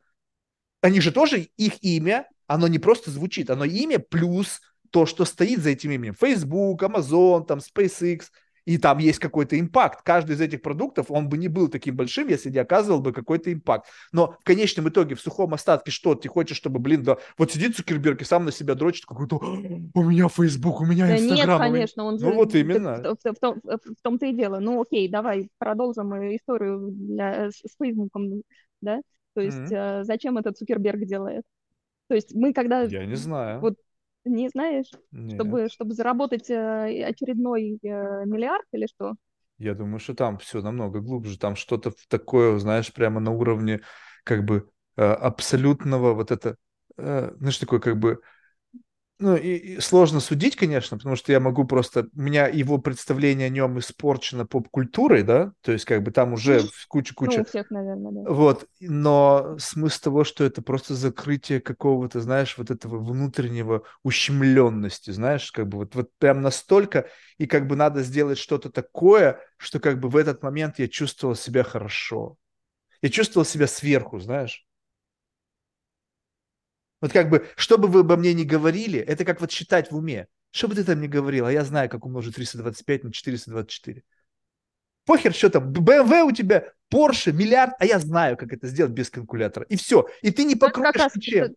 Они 0.81 0.99
же 0.99 1.13
тоже, 1.13 1.47
их 1.55 1.81
имя, 1.81 2.27
оно 2.45 2.67
не 2.67 2.77
просто 2.77 3.09
звучит, 3.09 3.49
оно 3.49 3.63
имя 3.63 3.99
плюс 3.99 4.59
то, 4.89 5.05
что 5.05 5.23
стоит 5.23 5.61
за 5.61 5.69
этим 5.69 5.91
именем. 5.91 6.13
Facebook, 6.13 6.83
Amazon, 6.83 7.45
там, 7.45 7.59
SpaceX, 7.59 8.23
и 8.65 8.77
там 8.77 8.97
есть 8.97 9.19
какой-то 9.19 9.59
импакт. 9.59 10.01
Каждый 10.03 10.35
из 10.35 10.41
этих 10.41 10.61
продуктов, 10.61 11.07
он 11.09 11.29
бы 11.29 11.37
не 11.37 11.47
был 11.47 11.67
таким 11.67 11.95
большим, 11.95 12.27
если 12.27 12.49
не 12.49 12.59
оказывал 12.59 13.01
бы 13.01 13.13
какой-то 13.13 13.51
импакт. 13.51 13.87
Но 14.11 14.35
в 14.39 14.43
конечном 14.43 14.89
итоге, 14.89 15.15
в 15.15 15.21
сухом 15.21 15.53
остатке, 15.53 15.91
что 15.91 16.15
ты 16.15 16.29
хочешь, 16.29 16.57
чтобы, 16.57 16.79
блин, 16.79 17.03
да, 17.03 17.17
вот 17.37 17.51
сидит 17.51 17.75
Цукерберг 17.75 18.21
и 18.21 18.25
сам 18.25 18.45
на 18.45 18.51
себя 18.51 18.75
дрочит 18.75 19.05
какой-то, 19.05 19.37
у 19.37 20.03
меня 20.03 20.27
Facebook, 20.29 20.81
у 20.81 20.85
меня 20.85 21.17
Инстаграм. 21.17 21.59
Да 21.59 21.65
нет, 21.65 21.73
конечно, 21.73 22.03
он 22.03 22.19
же... 22.19 22.25
Ну 22.25 22.35
вот 22.35 22.55
именно. 22.55 22.95
В, 22.97 23.17
в, 23.23 23.33
в, 23.33 23.39
том, 23.39 23.61
в 23.63 24.01
том-то 24.01 24.25
и 24.25 24.33
дело. 24.33 24.59
Ну 24.59 24.81
окей, 24.81 25.09
давай 25.09 25.49
продолжим 25.57 26.13
историю 26.35 26.89
для, 26.91 27.49
с 27.49 27.75
Facebook, 27.81 28.11
да? 28.81 29.01
То 29.35 29.41
есть 29.41 29.57
mm-hmm. 29.57 30.03
зачем 30.03 30.37
этот 30.37 30.57
Цукерберг 30.57 31.05
делает? 31.05 31.43
То 32.07 32.15
есть 32.15 32.33
мы 32.33 32.53
когда... 32.53 32.81
Я 32.81 33.05
не 33.05 33.15
знаю. 33.15 33.59
Вот 33.59 33.75
не 34.25 34.49
знаешь? 34.49 34.89
Чтобы, 35.33 35.69
чтобы 35.69 35.93
заработать 35.93 36.49
э, 36.49 37.03
очередной 37.05 37.79
э, 37.81 38.25
миллиард 38.25 38.65
или 38.71 38.87
что? 38.87 39.15
Я 39.57 39.73
думаю, 39.73 39.99
что 39.99 40.13
там 40.13 40.37
все 40.37 40.61
намного 40.61 41.01
глубже. 41.01 41.37
Там 41.37 41.55
что-то 41.55 41.91
такое, 42.07 42.57
знаешь, 42.59 42.93
прямо 42.93 43.19
на 43.19 43.31
уровне 43.31 43.81
как 44.23 44.45
бы 44.45 44.69
э, 44.95 45.03
абсолютного 45.03 46.13
вот 46.13 46.31
это, 46.31 46.55
знаешь, 46.95 47.57
такой 47.57 47.79
как 47.79 47.97
бы 47.97 48.21
ну, 49.19 49.35
и, 49.35 49.55
и 49.55 49.79
сложно 49.81 50.21
судить, 50.21 50.55
конечно, 50.55 50.97
потому 50.97 51.17
что 51.17 51.33
я 51.33 51.41
могу 51.41 51.65
просто... 51.65 52.07
У 52.15 52.21
меня 52.21 52.47
его 52.47 52.77
представление 52.77 53.47
о 53.47 53.49
нем 53.49 53.77
испорчено 53.77 54.45
поп-культурой, 54.45 55.23
да? 55.23 55.51
То 55.61 55.73
есть 55.73 55.83
как 55.83 56.03
бы 56.03 56.11
там 56.11 56.31
уже 56.31 56.61
куча-куча... 56.87 57.39
Ну, 57.39 57.41
у 57.41 57.45
всех, 57.45 57.69
наверное, 57.69 58.11
да. 58.13 58.31
Вот. 58.31 58.65
Но 58.79 59.57
смысл 59.59 60.01
того, 60.03 60.23
что 60.23 60.45
это 60.45 60.61
просто 60.61 60.95
закрытие 60.95 61.59
какого-то, 61.59 62.21
знаешь, 62.21 62.57
вот 62.57 62.71
этого 62.71 62.97
внутреннего 62.97 63.83
ущемленности, 64.03 65.11
знаешь, 65.11 65.51
как 65.51 65.67
бы 65.67 65.79
вот, 65.79 65.95
вот 65.95 66.09
прям 66.17 66.41
настолько, 66.41 67.07
и 67.37 67.45
как 67.45 67.67
бы 67.67 67.75
надо 67.75 68.03
сделать 68.03 68.37
что-то 68.37 68.71
такое, 68.71 69.41
что 69.57 69.81
как 69.81 69.99
бы 69.99 70.07
в 70.07 70.15
этот 70.15 70.43
момент 70.43 70.79
я 70.79 70.87
чувствовал 70.87 71.35
себя 71.35 71.63
хорошо. 71.63 72.37
Я 73.01 73.09
чувствовал 73.09 73.45
себя 73.45 73.67
сверху, 73.67 74.19
знаешь. 74.19 74.65
Вот 77.01 77.13
как 77.13 77.29
бы, 77.29 77.47
что 77.55 77.77
бы 77.77 77.87
вы 77.87 78.01
обо 78.01 78.17
мне 78.17 78.33
ни 78.33 78.43
говорили, 78.43 78.99
это 78.99 79.23
как 79.25 79.39
вот 79.41 79.51
считать 79.51 79.91
в 79.91 79.95
уме. 79.95 80.27
Что 80.51 80.67
бы 80.67 80.75
ты 80.75 80.83
там 80.83 80.99
ни 80.99 81.07
говорил, 81.07 81.45
а 81.45 81.51
я 81.51 81.63
знаю, 81.63 81.89
как 81.89 82.05
умножить 82.05 82.35
325 82.35 83.03
на 83.03 83.13
424. 83.13 84.03
Похер, 85.05 85.33
что 85.33 85.49
там, 85.49 85.71
BMW 85.71 86.23
у 86.23 86.31
тебя, 86.31 86.71
Porsche, 86.93 87.31
миллиард, 87.31 87.73
а 87.79 87.85
я 87.85 87.99
знаю, 87.99 88.35
как 88.35 88.51
это 88.51 88.67
сделать 88.67 88.91
без 88.91 89.09
калькулятора. 89.09 89.65
И 89.69 89.75
все. 89.75 90.07
И 90.21 90.31
ты 90.31 90.43
не 90.43 90.55
покроешь 90.55 90.93
как 90.93 91.15
ничем. 91.15 91.55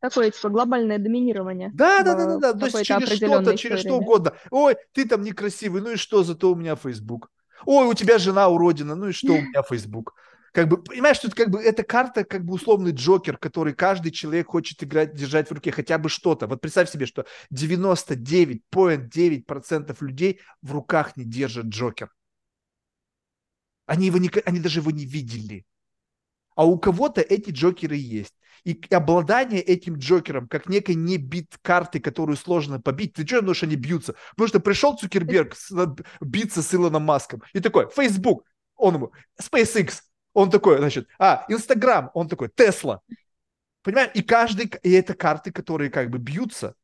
Такое, 0.00 0.30
типа, 0.30 0.48
глобальное 0.48 0.98
доминирование. 0.98 1.70
Да, 1.74 2.02
да, 2.02 2.14
да, 2.14 2.26
да, 2.26 2.38
да. 2.38 2.52
То 2.54 2.66
есть 2.66 2.86
через 2.86 3.16
что-то, 3.16 3.56
через 3.56 3.80
что 3.80 3.98
угодно. 3.98 4.34
Ой, 4.50 4.76
ты 4.92 5.06
там 5.06 5.22
некрасивый, 5.22 5.82
ну 5.82 5.92
и 5.92 5.96
что, 5.96 6.22
зато 6.22 6.50
у 6.50 6.54
меня 6.54 6.74
Facebook. 6.74 7.30
Ой, 7.66 7.86
у 7.86 7.94
тебя 7.94 8.18
жена 8.18 8.48
уродина, 8.48 8.94
ну 8.94 9.08
и 9.08 9.12
что, 9.12 9.32
у 9.32 9.40
меня 9.40 9.62
Facebook 9.62 10.14
как 10.52 10.68
бы, 10.68 10.82
понимаешь, 10.82 11.16
что 11.16 11.28
это 11.28 11.36
как 11.36 11.50
бы 11.50 11.62
эта 11.62 11.82
карта 11.82 12.24
как 12.24 12.44
бы 12.44 12.54
условный 12.54 12.92
джокер, 12.92 13.36
который 13.36 13.74
каждый 13.74 14.10
человек 14.10 14.48
хочет 14.48 14.82
играть, 14.82 15.14
держать 15.14 15.48
в 15.48 15.52
руке 15.52 15.70
хотя 15.70 15.98
бы 15.98 16.08
что-то. 16.08 16.46
Вот 16.46 16.60
представь 16.60 16.90
себе, 16.90 17.06
что 17.06 17.26
99,9% 17.52 19.96
людей 20.00 20.40
в 20.62 20.72
руках 20.72 21.16
не 21.16 21.24
держат 21.24 21.66
джокер. 21.66 22.10
Они, 23.86 24.06
его 24.06 24.18
не, 24.18 24.30
они 24.44 24.60
даже 24.60 24.80
его 24.80 24.90
не 24.90 25.04
видели. 25.04 25.64
А 26.54 26.66
у 26.66 26.78
кого-то 26.78 27.20
эти 27.20 27.50
джокеры 27.50 27.96
есть. 27.96 28.34
И 28.64 28.78
обладание 28.90 29.62
этим 29.62 29.96
джокером, 29.96 30.46
как 30.46 30.68
некой 30.68 30.94
не 30.94 31.16
бит 31.16 31.56
карты, 31.62 32.00
которую 32.00 32.36
сложно 32.36 32.80
побить. 32.80 33.14
Ты 33.14 33.26
что 33.26 33.40
думаешь, 33.40 33.62
они 33.62 33.76
бьются? 33.76 34.14
Потому 34.32 34.48
что 34.48 34.60
пришел 34.60 34.96
Цукерберг 34.96 35.56
биться 36.20 36.62
с 36.62 36.74
Илоном 36.74 37.04
Маском. 37.04 37.42
И 37.54 37.60
такой, 37.60 37.88
Facebook, 37.90 38.44
он 38.76 38.96
ему, 38.96 39.12
SpaceX, 39.40 40.00
он 40.32 40.50
такой, 40.50 40.78
значит, 40.78 41.08
а, 41.18 41.44
Инстаграм, 41.48 42.10
он 42.14 42.28
такой, 42.28 42.48
Тесла. 42.48 43.00
Понимаешь? 43.82 44.10
И 44.14 44.22
каждый, 44.22 44.70
и 44.82 44.92
это 44.92 45.14
карты, 45.14 45.52
которые 45.52 45.90
как 45.90 46.10
бы 46.10 46.18
бьются. 46.18 46.74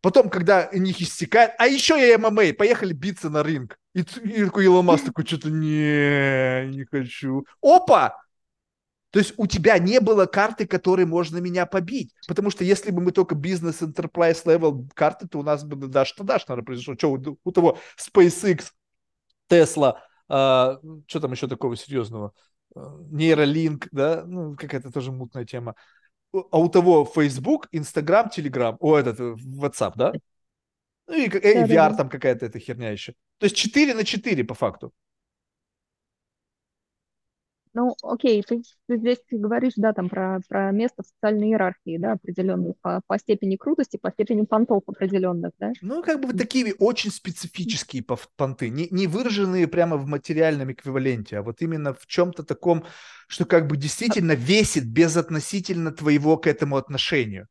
Потом, 0.00 0.30
когда 0.30 0.68
у 0.72 0.78
них 0.78 1.00
истекает, 1.00 1.52
а 1.58 1.66
еще 1.66 1.98
я 1.98 2.16
ММА, 2.16 2.54
поехали 2.54 2.92
биться 2.92 3.28
на 3.28 3.42
ринг. 3.42 3.78
И, 3.94 4.00
и 4.00 4.44
такой 4.44 4.64
Илон 4.64 4.86
Маск 4.86 5.04
такой, 5.04 5.26
что-то 5.26 5.50
не, 5.50 6.68
не 6.68 6.84
хочу. 6.84 7.44
Опа! 7.60 8.16
То 9.10 9.18
есть 9.18 9.34
у 9.36 9.46
тебя 9.46 9.76
не 9.78 10.00
было 10.00 10.26
карты, 10.26 10.66
которой 10.66 11.04
можно 11.04 11.38
меня 11.38 11.66
побить. 11.66 12.14
Потому 12.28 12.50
что 12.50 12.62
если 12.62 12.92
бы 12.92 13.02
мы 13.02 13.10
только 13.10 13.34
бизнес 13.34 13.82
enterprise 13.82 14.44
level 14.44 14.88
карты, 14.94 15.26
то 15.26 15.40
у 15.40 15.42
нас 15.42 15.64
бы 15.64 15.88
дашь 15.88 16.12
то 16.12 16.22
дашь, 16.22 16.46
наверное, 16.46 16.64
произошло. 16.64 16.94
Что 16.94 17.12
у, 17.12 17.38
у 17.42 17.52
того 17.52 17.78
SpaceX, 17.98 18.66
Tesla, 19.50 19.96
а, 20.28 20.78
что 21.08 21.20
там 21.20 21.32
еще 21.32 21.48
такого 21.48 21.76
серьезного? 21.76 22.32
Нейролинк, 22.74 23.88
да, 23.90 24.24
ну, 24.26 24.56
какая-то 24.56 24.90
тоже 24.90 25.12
мутная 25.12 25.44
тема. 25.44 25.74
А 26.32 26.58
у 26.58 26.68
того 26.68 27.04
Facebook, 27.04 27.68
Instagram, 27.72 28.28
Telegram, 28.36 28.76
о, 28.78 28.96
этот, 28.98 29.18
WhatsApp, 29.20 29.92
да? 29.96 30.12
Ну 31.08 31.14
и, 31.14 31.24
и 31.24 31.28
VR 31.28 31.96
там 31.96 32.08
какая-то 32.08 32.46
эта 32.46 32.60
херня 32.60 32.90
еще. 32.90 33.14
То 33.38 33.46
есть 33.46 33.56
4 33.56 33.94
на 33.94 34.04
4 34.04 34.44
по 34.44 34.54
факту. 34.54 34.92
Ну, 37.72 37.94
окей, 38.02 38.42
ты, 38.42 38.62
ты 38.88 38.96
здесь 38.96 39.18
говоришь, 39.30 39.74
да, 39.76 39.92
там 39.92 40.08
про, 40.08 40.40
про 40.48 40.72
место 40.72 41.02
в 41.02 41.06
социальной 41.06 41.50
иерархии, 41.50 41.98
да, 41.98 42.12
определенной 42.12 42.74
по, 42.80 43.00
по 43.06 43.18
степени 43.18 43.56
крутости, 43.56 43.96
по 43.96 44.10
степени 44.10 44.44
понтов 44.44 44.82
определенных, 44.86 45.52
да? 45.58 45.72
Ну, 45.80 46.02
как 46.02 46.20
бы 46.20 46.32
такие 46.32 46.74
очень 46.74 47.12
специфические 47.12 48.04
понты, 48.36 48.70
не, 48.70 48.88
не 48.90 49.06
выраженные 49.06 49.68
прямо 49.68 49.96
в 49.96 50.06
материальном 50.06 50.72
эквиваленте, 50.72 51.38
а 51.38 51.42
вот 51.42 51.62
именно 51.62 51.94
в 51.94 52.06
чем-то 52.06 52.42
таком, 52.42 52.84
что 53.28 53.44
как 53.44 53.68
бы 53.68 53.76
действительно 53.76 54.32
весит 54.32 54.86
безотносительно 54.86 55.92
твоего 55.92 56.36
к 56.38 56.48
этому 56.48 56.76
отношению. 56.76 57.46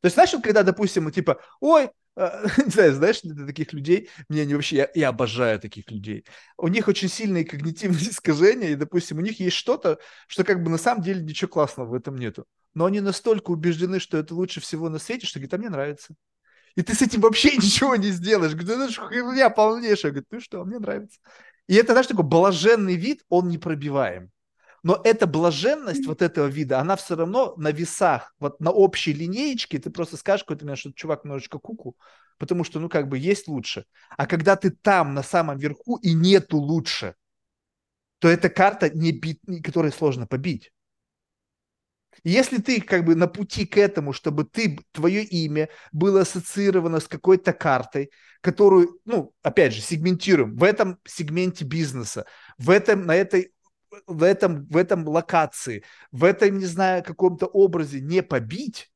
То 0.00 0.06
есть, 0.06 0.14
знаешь, 0.14 0.30
когда, 0.42 0.62
допустим, 0.62 1.10
типа, 1.10 1.40
ой, 1.60 1.90
не 2.64 2.70
знаю, 2.70 2.94
знаешь, 2.94 3.20
для 3.22 3.46
таких 3.46 3.72
людей, 3.72 4.10
мне 4.28 4.42
они 4.42 4.54
вообще, 4.54 4.76
я, 4.76 4.90
я 4.94 5.08
обожаю 5.10 5.60
таких 5.60 5.90
людей. 5.90 6.24
У 6.56 6.68
них 6.68 6.88
очень 6.88 7.08
сильные 7.08 7.44
когнитивные 7.44 8.00
искажения, 8.10 8.70
и, 8.70 8.74
допустим, 8.74 9.18
у 9.18 9.20
них 9.20 9.38
есть 9.38 9.56
что-то, 9.56 9.98
что 10.26 10.44
как 10.44 10.62
бы 10.62 10.70
на 10.70 10.78
самом 10.78 11.02
деле 11.02 11.22
ничего 11.22 11.48
классного 11.48 11.88
в 11.88 11.94
этом 11.94 12.16
нету. 12.16 12.46
Но 12.74 12.86
они 12.86 13.00
настолько 13.00 13.50
убеждены, 13.50 14.00
что 14.00 14.18
это 14.18 14.34
лучше 14.34 14.60
всего 14.60 14.88
на 14.88 14.98
свете, 14.98 15.26
что 15.26 15.38
говорят, 15.38 15.54
а 15.54 15.58
мне 15.58 15.70
нравится. 15.70 16.14
И 16.74 16.82
ты 16.82 16.94
с 16.94 17.02
этим 17.02 17.20
вообще 17.20 17.50
ничего 17.56 17.96
не 17.96 18.10
сделаешь. 18.10 18.52
Говорит, 18.52 18.70
это 18.70 18.88
же 18.88 19.00
херня 19.08 19.50
полнейшая. 19.50 20.12
Говорит, 20.12 20.28
ну 20.30 20.40
что, 20.40 20.64
мне 20.64 20.78
нравится. 20.78 21.18
И 21.68 21.74
это, 21.74 21.92
знаешь, 21.92 22.06
такой 22.06 22.24
блаженный 22.24 22.96
вид, 22.96 23.22
он 23.28 23.48
непробиваем. 23.48 24.30
Но 24.82 25.00
эта 25.04 25.26
блаженность 25.26 26.06
вот 26.06 26.22
этого 26.22 26.46
вида, 26.46 26.78
она 26.78 26.96
все 26.96 27.16
равно 27.16 27.54
на 27.56 27.72
весах, 27.72 28.34
вот 28.38 28.60
на 28.60 28.70
общей 28.70 29.12
линеечке, 29.12 29.78
ты 29.78 29.90
просто 29.90 30.16
скажешь 30.16 30.44
какой-то 30.44 30.64
момент, 30.64 30.78
что 30.78 30.92
чувак 30.92 31.24
немножечко 31.24 31.58
куку, 31.58 31.96
потому 32.38 32.64
что, 32.64 32.78
ну, 32.78 32.88
как 32.88 33.08
бы 33.08 33.18
есть 33.18 33.48
лучше. 33.48 33.84
А 34.16 34.26
когда 34.26 34.56
ты 34.56 34.70
там, 34.70 35.14
на 35.14 35.22
самом 35.22 35.58
верху, 35.58 35.96
и 35.96 36.14
нету 36.14 36.58
лучше, 36.58 37.14
то 38.20 38.28
эта 38.28 38.48
карта, 38.48 38.90
не 38.90 39.12
бит, 39.12 39.40
которую 39.62 39.92
сложно 39.92 40.26
побить. 40.26 40.72
Если 42.24 42.60
ты 42.60 42.80
как 42.80 43.04
бы 43.04 43.14
на 43.14 43.28
пути 43.28 43.64
к 43.64 43.76
этому, 43.76 44.12
чтобы 44.12 44.44
ты, 44.44 44.80
твое 44.92 45.22
имя 45.22 45.68
было 45.92 46.22
ассоциировано 46.22 47.00
с 47.00 47.06
какой-то 47.06 47.52
картой, 47.52 48.10
которую, 48.40 49.00
ну, 49.04 49.32
опять 49.42 49.72
же, 49.72 49.80
сегментируем 49.80 50.56
в 50.56 50.64
этом 50.64 50.98
сегменте 51.06 51.64
бизнеса, 51.64 52.26
в 52.56 52.70
этом, 52.70 53.06
на 53.06 53.14
этой 53.14 53.52
в 54.06 54.22
этом, 54.22 54.66
в 54.66 54.76
этом 54.76 55.06
локации, 55.06 55.84
в 56.12 56.24
этом, 56.24 56.58
не 56.58 56.66
знаю, 56.66 57.02
каком-то 57.02 57.46
образе 57.46 58.00
не 58.00 58.22
побить, 58.22 58.90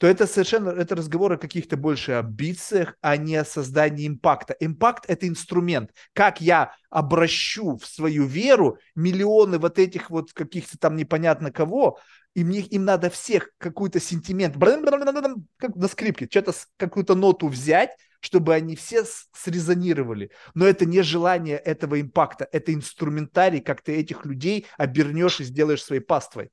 то 0.00 0.06
это 0.06 0.26
совершенно, 0.26 0.70
это 0.70 0.96
разговор 0.96 1.32
о 1.32 1.36
каких-то 1.36 1.76
больше 1.76 2.12
амбициях, 2.12 2.96
а 3.02 3.18
не 3.18 3.36
о 3.36 3.44
создании 3.44 4.08
импакта. 4.08 4.56
Импакт– 4.58 5.04
это 5.08 5.28
инструмент. 5.28 5.90
Как 6.14 6.40
я 6.40 6.74
обращу 6.88 7.76
в 7.76 7.84
свою 7.84 8.24
веру 8.24 8.78
миллионы 8.94 9.58
вот 9.58 9.78
этих 9.78 10.08
вот 10.08 10.32
каких-то 10.32 10.78
там 10.78 10.96
непонятно 10.96 11.52
кого, 11.52 11.98
и 12.34 12.44
мне, 12.44 12.60
им 12.60 12.86
надо 12.86 13.10
всех 13.10 13.50
какой-то 13.58 14.00
сентимент, 14.00 14.54
как 14.54 15.76
на 15.76 15.88
скрипке, 15.88 16.28
что-то, 16.30 16.54
какую-то 16.78 17.14
ноту 17.14 17.48
взять, 17.48 17.90
чтобы 18.20 18.54
они 18.54 18.76
все 18.76 19.04
срезонировали. 19.32 20.30
Но 20.54 20.66
это 20.66 20.86
не 20.86 21.02
желание 21.02 21.56
этого 21.56 22.00
импакта, 22.00 22.48
это 22.52 22.72
инструментарий, 22.72 23.60
как 23.60 23.82
ты 23.82 23.96
этих 23.96 24.24
людей 24.24 24.66
обернешь 24.76 25.40
и 25.40 25.44
сделаешь 25.44 25.82
своей 25.82 26.02
паствой. 26.02 26.50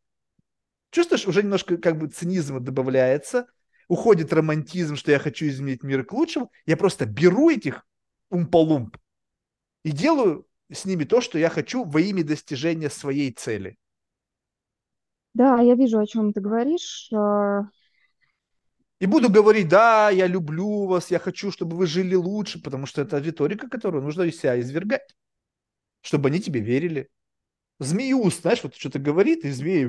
Чувствуешь, 0.91 1.27
уже 1.27 1.44
немножко 1.44 1.77
как 1.77 1.98
бы 1.98 2.07
цинизма 2.07 2.60
добавляется, 2.60 3.48
уходит 3.88 4.34
романтизм, 4.34 4.95
что 4.95 5.11
я 5.11 5.19
хочу 5.19 5.48
изменить 5.48 5.84
мир 5.84 6.06
к 6.06 6.14
лучшему. 6.14 6.52
Я 6.65 6.77
просто 6.77 7.06
беру 7.06 7.49
этих 7.49 7.85
умполумп 8.30 8.98
и 9.84 9.91
делаю 9.91 10.48
с 10.72 10.85
ними 10.85 11.03
то, 11.03 11.22
что 11.22 11.38
я 11.38 11.49
хочу 11.49 11.84
во 11.84 12.02
имя 12.02 12.23
достижения 12.23 12.89
своей 12.89 13.31
цели. 13.31 13.77
Да, 15.34 15.61
я 15.61 15.76
вижу, 15.76 15.99
о 15.99 16.06
чем 16.06 16.34
ты 16.34 16.41
говоришь. 16.41 17.10
И 18.99 19.06
буду 19.06 19.30
говорить, 19.30 19.68
да, 19.68 20.10
я 20.10 20.26
люблю 20.26 20.86
вас, 20.86 21.11
я 21.11 21.19
хочу, 21.19 21.52
чтобы 21.52 21.78
вы 21.78 21.86
жили 21.86 22.15
лучше, 22.15 22.61
потому 22.61 22.88
что 22.88 23.02
это 23.02 23.19
риторика, 23.19 23.69
которую 23.69 24.03
нужно 24.03 24.24
из 24.24 24.40
себя 24.40 24.60
извергать, 24.60 25.15
чтобы 26.02 26.30
они 26.30 26.40
тебе 26.40 26.61
верили. 26.61 27.10
Змеюс, 27.80 28.41
знаешь, 28.41 28.64
вот 28.64 28.76
что-то 28.76 28.98
говорит, 28.98 29.45
и 29.45 29.52
змеи... 29.52 29.86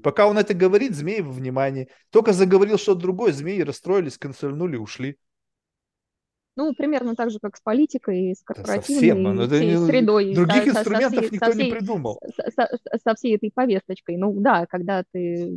Пока 0.00 0.26
он 0.26 0.38
это 0.38 0.54
говорит, 0.54 0.94
змеи 0.94 1.20
во 1.20 1.32
внимании. 1.32 1.88
Только 2.10 2.32
заговорил 2.32 2.76
что-то 2.78 3.00
другое, 3.00 3.32
змеи 3.32 3.60
расстроились, 3.62 4.18
консольнули, 4.18 4.76
ушли. 4.76 5.16
Ну, 6.56 6.74
примерно 6.74 7.14
так 7.14 7.30
же, 7.30 7.38
как 7.40 7.56
с 7.56 7.60
политикой, 7.60 8.34
с 8.34 8.42
корпоративной 8.42 9.36
да 9.36 9.42
совсем, 9.44 9.76
всей 9.76 9.86
средой. 9.86 10.34
Других 10.34 10.64
со, 10.64 10.70
инструментов 10.70 11.14
со 11.14 11.20
всей, 11.20 11.30
никто 11.30 11.46
со 11.46 11.52
всей, 11.52 11.64
не 11.64 11.70
придумал. 11.70 12.20
Со, 12.34 12.50
со, 12.50 12.68
со 13.04 13.14
всей 13.14 13.36
этой 13.36 13.52
повесточкой. 13.52 14.16
Ну 14.16 14.34
да, 14.40 14.66
когда 14.66 15.04
ты 15.12 15.56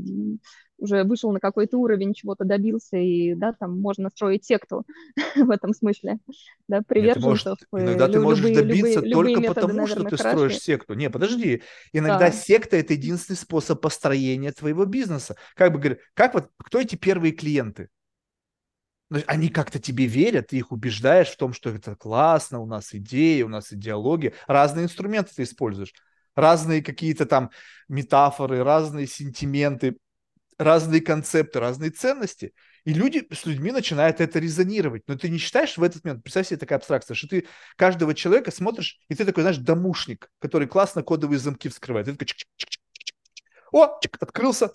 уже 0.82 1.04
вышел 1.04 1.32
на 1.32 1.40
какой-то 1.40 1.78
уровень, 1.78 2.14
чего-то 2.14 2.44
добился, 2.44 2.98
и 2.98 3.36
да, 3.36 3.54
там 3.54 3.80
можно 3.80 4.10
строить 4.10 4.44
секту 4.44 4.84
в 5.36 5.50
этом 5.50 5.74
смысле, 5.74 6.18
да, 6.68 6.82
приверженцев. 6.86 7.22
Нет, 7.22 7.60
ты 7.60 7.68
можешь, 7.72 7.88
иногда 7.88 8.08
ты 8.08 8.20
можешь 8.20 8.44
любые, 8.44 8.56
добиться 8.56 9.00
любые, 9.00 9.14
только 9.14 9.30
любые 9.30 9.48
потому, 9.48 9.74
методы, 9.74 9.92
что 9.92 10.04
ты 10.10 10.18
хороши. 10.18 10.38
строишь 10.38 10.60
секту. 10.60 10.94
Не, 10.96 11.10
подожди, 11.10 11.62
иногда 11.94 12.20
да. 12.20 12.32
секта 12.32 12.78
это 12.78 12.94
единственный 12.94 13.38
способ 13.38 13.80
построения 13.80 14.52
твоего 14.52 14.86
бизнеса. 14.86 15.36
Как 15.56 15.72
бы 15.72 15.80
говорят, 15.80 16.00
как 16.16 16.34
вот, 16.34 16.50
кто 16.58 16.80
эти 16.80 16.96
первые 16.96 17.32
клиенты? 17.32 17.90
Они 19.28 19.50
как-то 19.50 19.78
тебе 19.78 20.06
верят, 20.06 20.48
ты 20.48 20.58
их 20.58 20.72
убеждаешь 20.72 21.28
в 21.28 21.38
том, 21.38 21.54
что 21.54 21.70
это 21.70 21.96
классно, 21.96 22.60
у 22.60 22.66
нас 22.66 22.94
идеи, 22.94 23.42
у 23.42 23.50
нас 23.50 23.72
идеология. 23.74 24.34
Разные 24.48 24.86
инструменты 24.86 25.32
ты 25.36 25.44
используешь, 25.44 25.94
разные 26.34 26.82
какие-то 26.82 27.26
там 27.26 27.52
метафоры, 27.90 28.64
разные 28.64 29.08
сентименты 29.08 29.98
разные 30.62 31.02
концепты, 31.02 31.60
разные 31.60 31.90
ценности, 31.90 32.54
и 32.86 32.94
люди 32.94 33.28
с 33.34 33.46
людьми 33.46 33.72
начинают 33.72 34.22
это 34.22 34.40
резонировать. 34.40 35.04
Но 35.08 35.18
ты 35.18 35.30
не 35.30 35.40
считаешь 35.40 35.78
в 35.78 35.84
этот 35.84 36.04
момент, 36.04 36.24
представь 36.24 36.48
себе 36.48 36.58
такая 36.58 36.78
абстракция, 36.78 37.16
что 37.16 37.28
ты 37.28 37.48
каждого 37.76 38.14
человека 38.14 38.52
смотришь, 38.52 39.00
и 39.10 39.16
ты 39.16 39.26
такой, 39.26 39.42
знаешь, 39.42 39.58
домушник, 39.58 40.30
который 40.40 40.68
классно 40.68 41.02
кодовые 41.02 41.40
замки 41.40 41.68
вскрывает. 41.68 42.06
Ты 42.06 42.14
такой, 42.14 42.28
чик 42.28 42.38
-чик 42.38 42.68
-чик 42.68 42.82
о, 43.72 44.00
чик, 44.02 44.18
открылся, 44.20 44.72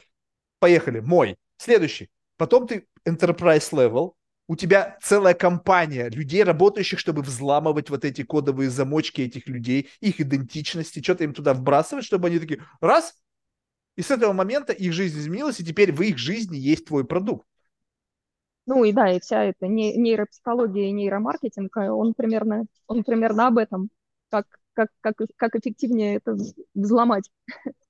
поехали, 0.59 1.01
мой. 1.01 1.37
Следующий. 1.59 2.11
Потом 2.37 2.67
ты 2.67 2.87
enterprise 3.07 3.71
level, 3.73 4.13
у 4.49 4.57
тебя 4.57 4.99
целая 5.03 5.35
компания 5.35 6.09
людей, 6.09 6.43
работающих, 6.43 6.99
чтобы 6.99 7.23
взламывать 7.23 7.91
вот 7.91 8.05
эти 8.05 8.23
кодовые 8.23 8.71
замочки 8.71 9.21
этих 9.21 9.49
людей, 9.49 9.91
их 10.01 10.21
идентичности, 10.21 11.03
что-то 11.03 11.25
им 11.25 11.35
туда 11.35 11.55
вбрасывать, 11.55 12.05
чтобы 12.05 12.29
они 12.29 12.39
такие, 12.39 12.63
раз, 12.81 13.15
и 13.97 14.02
с 14.02 14.10
этого 14.10 14.32
момента 14.32 14.73
их 14.73 14.93
жизнь 14.93 15.18
изменилась, 15.18 15.60
и 15.60 15.64
теперь 15.64 15.93
в 15.93 16.01
их 16.02 16.18
жизни 16.18 16.56
есть 16.56 16.86
твой 16.86 17.05
продукт. 17.05 17.47
Ну 18.66 18.85
и 18.85 18.93
да, 18.93 19.10
и 19.12 19.20
вся 19.20 19.44
эта 19.44 19.68
нейропсихология 19.68 20.89
и 20.89 20.93
нейромаркетинг, 20.93 21.77
э, 21.77 21.89
он 21.89 22.14
примерно, 22.14 22.64
он 22.86 23.05
примерно 23.05 23.47
об 23.47 23.59
этом, 23.59 23.90
как, 24.28 24.47
как, 24.74 24.89
как, 25.01 25.16
как 25.36 25.55
эффективнее 25.56 26.16
это 26.16 26.36
взломать. 26.74 27.31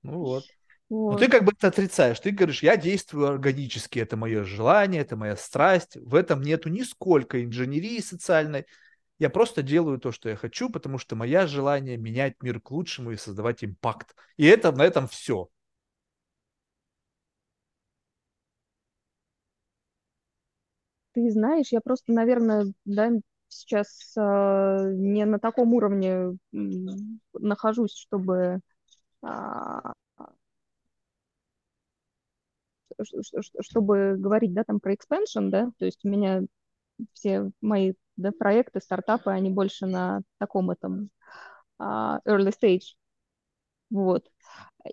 Ну 0.03 0.19
вот. 0.19 0.43
Вот. 0.89 1.13
Но 1.13 1.17
ты 1.17 1.27
как 1.29 1.43
бы 1.43 1.51
это 1.51 1.67
отрицаешь. 1.67 2.19
Ты 2.19 2.31
говоришь, 2.31 2.63
я 2.63 2.77
действую 2.77 3.27
органически, 3.27 3.99
это 3.99 4.15
мое 4.15 4.43
желание, 4.45 5.01
это 5.01 5.17
моя 5.17 5.35
страсть. 5.35 5.97
В 5.97 6.15
этом 6.15 6.41
нету 6.41 6.69
нисколько 6.69 7.43
инженерии 7.43 7.99
социальной. 7.99 8.65
Я 9.19 9.29
просто 9.29 9.63
делаю 9.63 9.99
то, 9.99 10.13
что 10.13 10.29
я 10.29 10.37
хочу, 10.37 10.69
потому 10.69 10.97
что 10.97 11.17
мое 11.17 11.45
желание 11.47 11.97
менять 11.97 12.35
мир 12.41 12.61
к 12.61 12.71
лучшему 12.71 13.11
и 13.11 13.17
создавать 13.17 13.65
импакт. 13.65 14.15
И 14.37 14.45
это 14.45 14.71
на 14.71 14.85
этом 14.85 15.09
все. 15.09 15.49
Ты 21.17 21.31
знаешь, 21.31 21.69
я 21.71 21.81
просто, 21.81 22.13
наверное, 22.13 22.71
да, 22.85 23.09
сейчас 23.47 24.13
э, 24.15 24.91
не 24.93 25.25
на 25.25 25.39
таком 25.39 25.73
уровне 25.73 26.37
нахожусь, 27.33 27.95
чтобы 27.95 28.59
э, 29.23 29.27
чтобы 33.61 34.15
говорить, 34.19 34.53
да, 34.53 34.63
там 34.63 34.79
про 34.79 34.93
expansion, 34.93 35.49
да, 35.49 35.71
то 35.79 35.85
есть 35.85 36.05
у 36.05 36.09
меня 36.09 36.43
все 37.13 37.49
мои 37.61 37.93
да, 38.17 38.31
проекты, 38.31 38.79
стартапы, 38.79 39.31
они 39.31 39.49
больше 39.49 39.87
на 39.87 40.21
таком 40.37 40.69
этом 40.71 41.09
uh, 41.81 42.19
early 42.27 42.53
stage, 42.53 42.95
вот. 43.89 44.25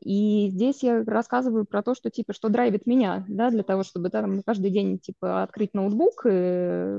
И 0.00 0.48
здесь 0.50 0.82
я 0.82 1.04
рассказываю 1.04 1.64
про 1.64 1.82
то, 1.82 1.94
что, 1.94 2.10
типа, 2.10 2.32
что 2.32 2.48
драйвит 2.48 2.86
меня, 2.86 3.24
да, 3.28 3.50
для 3.50 3.62
того, 3.62 3.84
чтобы 3.84 4.08
да, 4.08 4.22
там, 4.22 4.42
каждый 4.42 4.70
день, 4.70 4.98
типа, 4.98 5.42
открыть 5.42 5.74
ноутбук 5.74 6.26
и, 6.26 6.98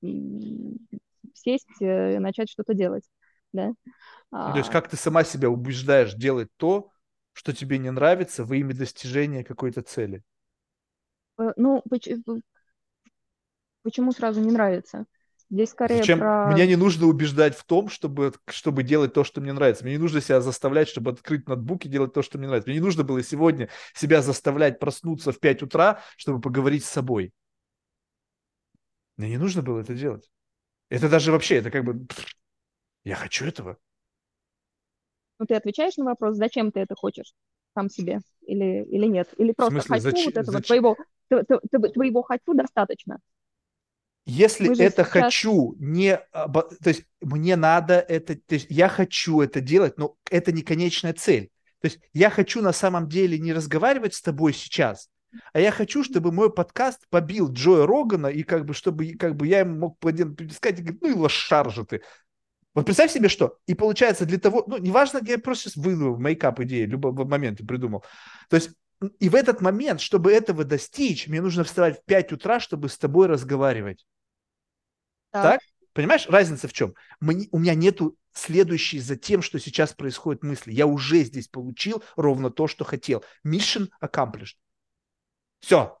и 0.00 0.76
сесть 1.34 1.68
и 1.80 2.18
начать 2.18 2.50
что-то 2.50 2.74
делать, 2.74 3.04
да. 3.52 3.72
То 4.30 4.56
есть 4.56 4.70
как 4.70 4.88
ты 4.88 4.96
сама 4.96 5.24
себя 5.24 5.50
убеждаешь 5.50 6.14
делать 6.14 6.48
то, 6.56 6.90
что 7.32 7.52
тебе 7.52 7.78
не 7.78 7.90
нравится 7.90 8.44
во 8.44 8.56
имя 8.56 8.74
достижения 8.74 9.44
какой-то 9.44 9.82
цели? 9.82 10.22
Э, 11.38 11.52
ну, 11.56 11.82
почему 13.82 14.12
сразу 14.12 14.40
не 14.40 14.50
нравится? 14.50 15.06
Здесь 15.52 15.68
скорее 15.68 15.98
Зачем? 15.98 16.18
про... 16.18 16.50
Меня 16.50 16.66
не 16.66 16.76
нужно 16.76 17.06
убеждать 17.06 17.54
в 17.54 17.62
том, 17.64 17.90
чтобы, 17.90 18.32
чтобы 18.46 18.82
делать 18.82 19.12
то, 19.12 19.22
что 19.22 19.42
мне 19.42 19.52
нравится. 19.52 19.84
Мне 19.84 19.92
не 19.92 19.98
нужно 19.98 20.22
себя 20.22 20.40
заставлять, 20.40 20.88
чтобы 20.88 21.10
открыть 21.10 21.46
ноутбук 21.46 21.84
и 21.84 21.90
делать 21.90 22.14
то, 22.14 22.22
что 22.22 22.38
мне 22.38 22.46
нравится. 22.46 22.70
Мне 22.70 22.78
не 22.78 22.84
нужно 22.84 23.04
было 23.04 23.22
сегодня 23.22 23.68
себя 23.92 24.22
заставлять 24.22 24.78
проснуться 24.78 25.30
в 25.30 25.38
5 25.38 25.64
утра, 25.64 26.00
чтобы 26.16 26.40
поговорить 26.40 26.86
с 26.86 26.88
собой. 26.88 27.34
Мне 29.18 29.28
не 29.28 29.36
нужно 29.36 29.60
было 29.60 29.80
это 29.80 29.94
делать. 29.94 30.30
Это 30.88 31.10
даже 31.10 31.30
вообще, 31.30 31.56
это 31.56 31.70
как 31.70 31.84
бы... 31.84 32.06
Я 33.04 33.16
хочу 33.16 33.44
этого. 33.44 33.76
Ну, 35.38 35.44
ты 35.44 35.54
отвечаешь 35.54 35.98
на 35.98 36.06
вопрос, 36.06 36.36
зачем 36.36 36.72
ты 36.72 36.80
это 36.80 36.94
хочешь 36.94 37.34
сам 37.74 37.90
себе 37.90 38.20
или, 38.40 38.84
или 38.84 39.04
нет? 39.04 39.28
Или 39.36 39.52
просто 39.52 39.82
хочу 39.82 40.00
зачем, 40.00 40.24
вот 40.24 40.36
этого 40.38 40.52
зачем? 40.52 40.96
твоего, 41.28 41.90
твоего 41.92 42.22
хочу 42.22 42.54
достаточно? 42.54 43.18
Если 44.24 44.70
это 44.80 45.04
сейчас... 45.04 45.08
хочу, 45.08 45.74
не, 45.78 46.16
то 46.32 46.70
есть 46.84 47.04
мне 47.20 47.56
надо 47.56 47.94
это, 47.94 48.36
то 48.36 48.54
есть 48.54 48.66
я 48.70 48.88
хочу 48.88 49.40
это 49.40 49.60
делать, 49.60 49.98
но 49.98 50.16
это 50.30 50.52
не 50.52 50.62
конечная 50.62 51.12
цель. 51.12 51.50
То 51.80 51.86
есть 51.86 51.98
я 52.12 52.30
хочу 52.30 52.62
на 52.62 52.72
самом 52.72 53.08
деле 53.08 53.38
не 53.38 53.52
разговаривать 53.52 54.14
с 54.14 54.22
тобой 54.22 54.52
сейчас, 54.52 55.08
а 55.52 55.60
я 55.60 55.72
хочу, 55.72 56.04
чтобы 56.04 56.30
мой 56.30 56.52
подкаст 56.52 57.00
побил 57.10 57.50
Джоя 57.50 57.86
Рогана, 57.86 58.28
и 58.28 58.42
как 58.42 58.64
бы, 58.64 58.74
чтобы 58.74 59.14
как 59.14 59.34
бы 59.34 59.46
я 59.46 59.60
ему 59.60 59.76
мог 59.78 59.98
сказать, 60.52 60.80
ну 61.00 61.08
и 61.08 61.14
лошар 61.14 61.70
же 61.72 61.84
ты. 61.84 62.02
Вот 62.74 62.86
представь 62.86 63.12
себе, 63.12 63.28
что. 63.28 63.58
И 63.66 63.74
получается 63.74 64.24
для 64.24 64.38
того, 64.38 64.64
ну, 64.66 64.78
неважно, 64.78 65.20
я 65.26 65.38
просто 65.38 65.64
сейчас 65.64 65.76
выдумал 65.76 66.18
мейкап 66.18 66.60
идеи, 66.60 66.84
любой 66.84 67.12
момент 67.12 67.66
придумал. 67.66 68.04
То 68.48 68.56
есть 68.56 68.70
и 69.18 69.28
в 69.28 69.34
этот 69.34 69.60
момент, 69.60 70.00
чтобы 70.00 70.32
этого 70.32 70.64
достичь, 70.64 71.26
мне 71.26 71.40
нужно 71.40 71.64
вставать 71.64 72.00
в 72.00 72.04
5 72.04 72.32
утра, 72.32 72.60
чтобы 72.60 72.88
с 72.88 72.98
тобой 72.98 73.26
разговаривать. 73.26 74.06
Так? 75.30 75.42
так? 75.42 75.60
Понимаешь, 75.92 76.26
разница 76.28 76.68
в 76.68 76.72
чем? 76.72 76.94
Мне, 77.20 77.48
у 77.52 77.58
меня 77.58 77.74
нету 77.74 78.16
следующей 78.32 78.98
за 78.98 79.16
тем, 79.16 79.42
что 79.42 79.58
сейчас 79.58 79.92
происходит 79.92 80.42
мысли. 80.42 80.72
Я 80.72 80.86
уже 80.86 81.22
здесь 81.22 81.48
получил 81.48 82.02
ровно 82.16 82.50
то, 82.50 82.66
что 82.66 82.84
хотел. 82.84 83.24
Mission 83.46 83.88
accomplished. 84.02 84.56
Все. 85.60 85.98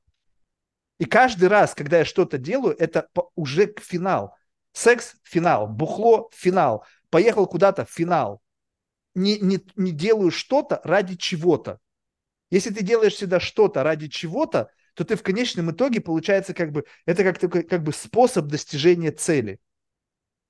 И 0.98 1.04
каждый 1.04 1.48
раз, 1.48 1.74
когда 1.74 1.98
я 1.98 2.04
что-то 2.04 2.38
делаю, 2.38 2.76
это 2.78 3.08
уже 3.34 3.74
финал. 3.80 4.36
Секс– 4.72 5.16
финал, 5.24 5.66
бухло– 5.66 6.30
финал, 6.32 6.86
поехал 7.10 7.46
куда-то– 7.46 7.84
финал. 7.90 8.40
Не, 9.14 9.38
не, 9.38 9.60
не 9.76 9.92
делаю 9.92 10.30
что-то 10.30 10.80
ради 10.84 11.16
чего-то. 11.16 11.78
Если 12.52 12.68
ты 12.68 12.84
делаешь 12.84 13.14
всегда 13.14 13.40
что-то 13.40 13.82
ради 13.82 14.08
чего-то, 14.08 14.68
то 14.92 15.04
ты 15.04 15.16
в 15.16 15.22
конечном 15.22 15.70
итоге, 15.70 16.02
получается, 16.02 16.52
как 16.52 16.70
бы, 16.70 16.84
это 17.06 17.24
как 17.24 17.38
такой, 17.38 17.62
как 17.62 17.82
бы 17.82 17.94
способ 17.94 18.44
достижения 18.44 19.10
цели. 19.10 19.58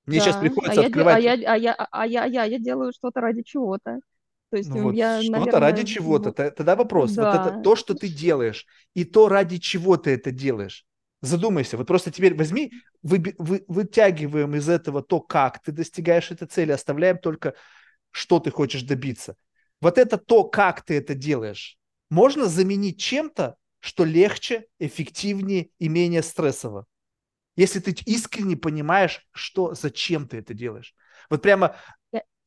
Мне 0.05 0.19
да. 0.19 0.25
сейчас 0.25 0.35
приходится 0.35 0.81
а 0.81 0.85
открывать... 0.85 1.23
Я, 1.23 1.31
а, 1.31 1.35
я, 1.35 1.51
а, 1.53 1.57
я, 1.57 1.73
а, 1.73 2.05
я, 2.05 2.43
а 2.43 2.45
я 2.45 2.59
делаю 2.59 2.91
что-то 2.91 3.21
ради 3.21 3.41
чего-то. 3.41 4.01
То 4.49 4.57
есть 4.57 4.69
ну, 4.69 4.83
вот 4.83 4.95
я, 4.95 5.21
что-то 5.21 5.39
наверное... 5.39 5.59
ради 5.61 5.83
чего-то. 5.85 6.33
Тогда 6.33 6.75
вопрос. 6.75 7.13
Да. 7.13 7.31
Вот 7.31 7.47
это 7.47 7.61
то, 7.61 7.77
что 7.77 7.93
ты 7.93 8.09
делаешь, 8.09 8.65
и 8.93 9.05
то, 9.05 9.29
ради 9.29 9.57
чего 9.57 9.95
ты 9.95 10.11
это 10.11 10.31
делаешь. 10.31 10.85
Задумайся. 11.21 11.77
Вот 11.77 11.87
просто 11.87 12.11
теперь 12.11 12.35
возьми, 12.35 12.73
вы, 13.01 13.33
вы, 13.37 13.63
вытягиваем 13.69 14.57
из 14.57 14.67
этого 14.67 15.01
то, 15.01 15.21
как 15.21 15.63
ты 15.63 15.71
достигаешь 15.71 16.31
этой 16.31 16.49
цели, 16.49 16.73
оставляем 16.73 17.17
только, 17.17 17.53
что 18.11 18.41
ты 18.41 18.51
хочешь 18.51 18.83
добиться. 18.83 19.37
Вот 19.79 19.97
это 19.97 20.17
то, 20.17 20.43
как 20.43 20.81
ты 20.81 20.97
это 20.97 21.15
делаешь, 21.15 21.77
можно 22.13 22.45
заменить 22.45 22.99
чем-то, 22.99 23.55
что 23.79 24.05
легче, 24.05 24.67
эффективнее 24.79 25.69
и 25.79 25.89
менее 25.89 26.21
стрессово. 26.21 26.85
Если 27.55 27.79
ты 27.79 27.91
искренне 28.05 28.55
понимаешь, 28.55 29.27
что, 29.31 29.73
зачем 29.73 30.27
ты 30.27 30.37
это 30.37 30.53
делаешь. 30.53 30.93
Вот 31.29 31.41
прямо 31.41 31.75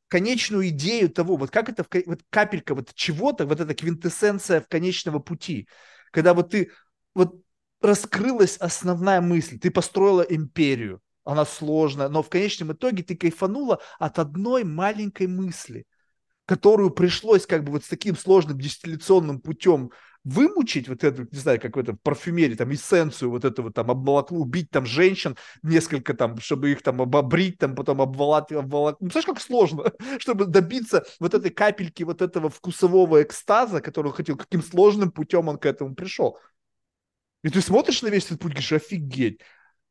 конечную 0.07 0.69
идею 0.69 1.09
того, 1.09 1.35
вот 1.35 1.51
как 1.51 1.67
это, 1.67 1.85
вот 2.05 2.21
капелька 2.29 2.75
вот 2.75 2.93
чего-то, 2.93 3.45
вот 3.45 3.59
эта 3.59 3.73
квинтэссенция 3.75 4.61
в 4.61 4.69
конечного 4.69 5.19
пути, 5.19 5.67
когда 6.11 6.33
вот 6.33 6.51
ты, 6.51 6.71
вот 7.13 7.35
раскрылась 7.81 8.57
основная 8.57 9.19
мысль, 9.19 9.59
ты 9.59 9.69
построила 9.69 10.21
империю, 10.21 11.01
она 11.25 11.45
сложная, 11.45 12.07
но 12.07 12.23
в 12.23 12.29
конечном 12.29 12.71
итоге 12.71 13.03
ты 13.03 13.17
кайфанула 13.17 13.81
от 13.99 14.17
одной 14.17 14.63
маленькой 14.63 15.27
мысли, 15.27 15.85
которую 16.47 16.91
пришлось 16.91 17.45
как 17.45 17.63
бы 17.65 17.73
вот 17.73 17.83
с 17.83 17.89
таким 17.89 18.17
сложным 18.17 18.57
дистилляционным 18.57 19.41
путем 19.41 19.91
вымучить 20.23 20.87
вот 20.87 21.03
эту, 21.03 21.27
не 21.29 21.37
знаю, 21.39 21.59
как 21.59 21.75
в 21.75 21.79
этом 21.79 21.97
парфюмерии, 21.97 22.55
там, 22.55 22.73
эссенцию 22.73 23.31
вот 23.31 23.45
этого 23.45 23.71
там 23.71 23.91
обмолокло, 23.91 24.37
убить 24.37 24.69
там 24.69 24.85
женщин 24.85 25.35
несколько 25.61 26.13
там, 26.13 26.39
чтобы 26.39 26.71
их 26.71 26.81
там 26.81 27.01
обобрить, 27.01 27.57
там, 27.57 27.75
потом 27.75 28.01
обволать, 28.01 28.51
обволок. 28.51 28.97
Ну, 29.01 29.09
знаешь, 29.09 29.25
как 29.25 29.41
сложно, 29.41 29.91
чтобы 30.19 30.45
добиться 30.45 31.05
вот 31.19 31.33
этой 31.33 31.51
капельки 31.51 32.03
вот 32.03 32.21
этого 32.21 32.49
вкусового 32.49 33.21
экстаза, 33.23 33.81
который 33.81 34.07
он 34.07 34.13
хотел, 34.13 34.37
каким 34.37 34.63
сложным 34.63 35.11
путем 35.11 35.49
он 35.49 35.57
к 35.57 35.65
этому 35.65 35.95
пришел. 35.95 36.39
И 37.43 37.49
ты 37.49 37.61
смотришь 37.61 38.01
на 38.01 38.07
весь 38.07 38.25
этот 38.25 38.39
путь, 38.39 38.53
говоришь, 38.53 38.71
офигеть, 38.71 39.41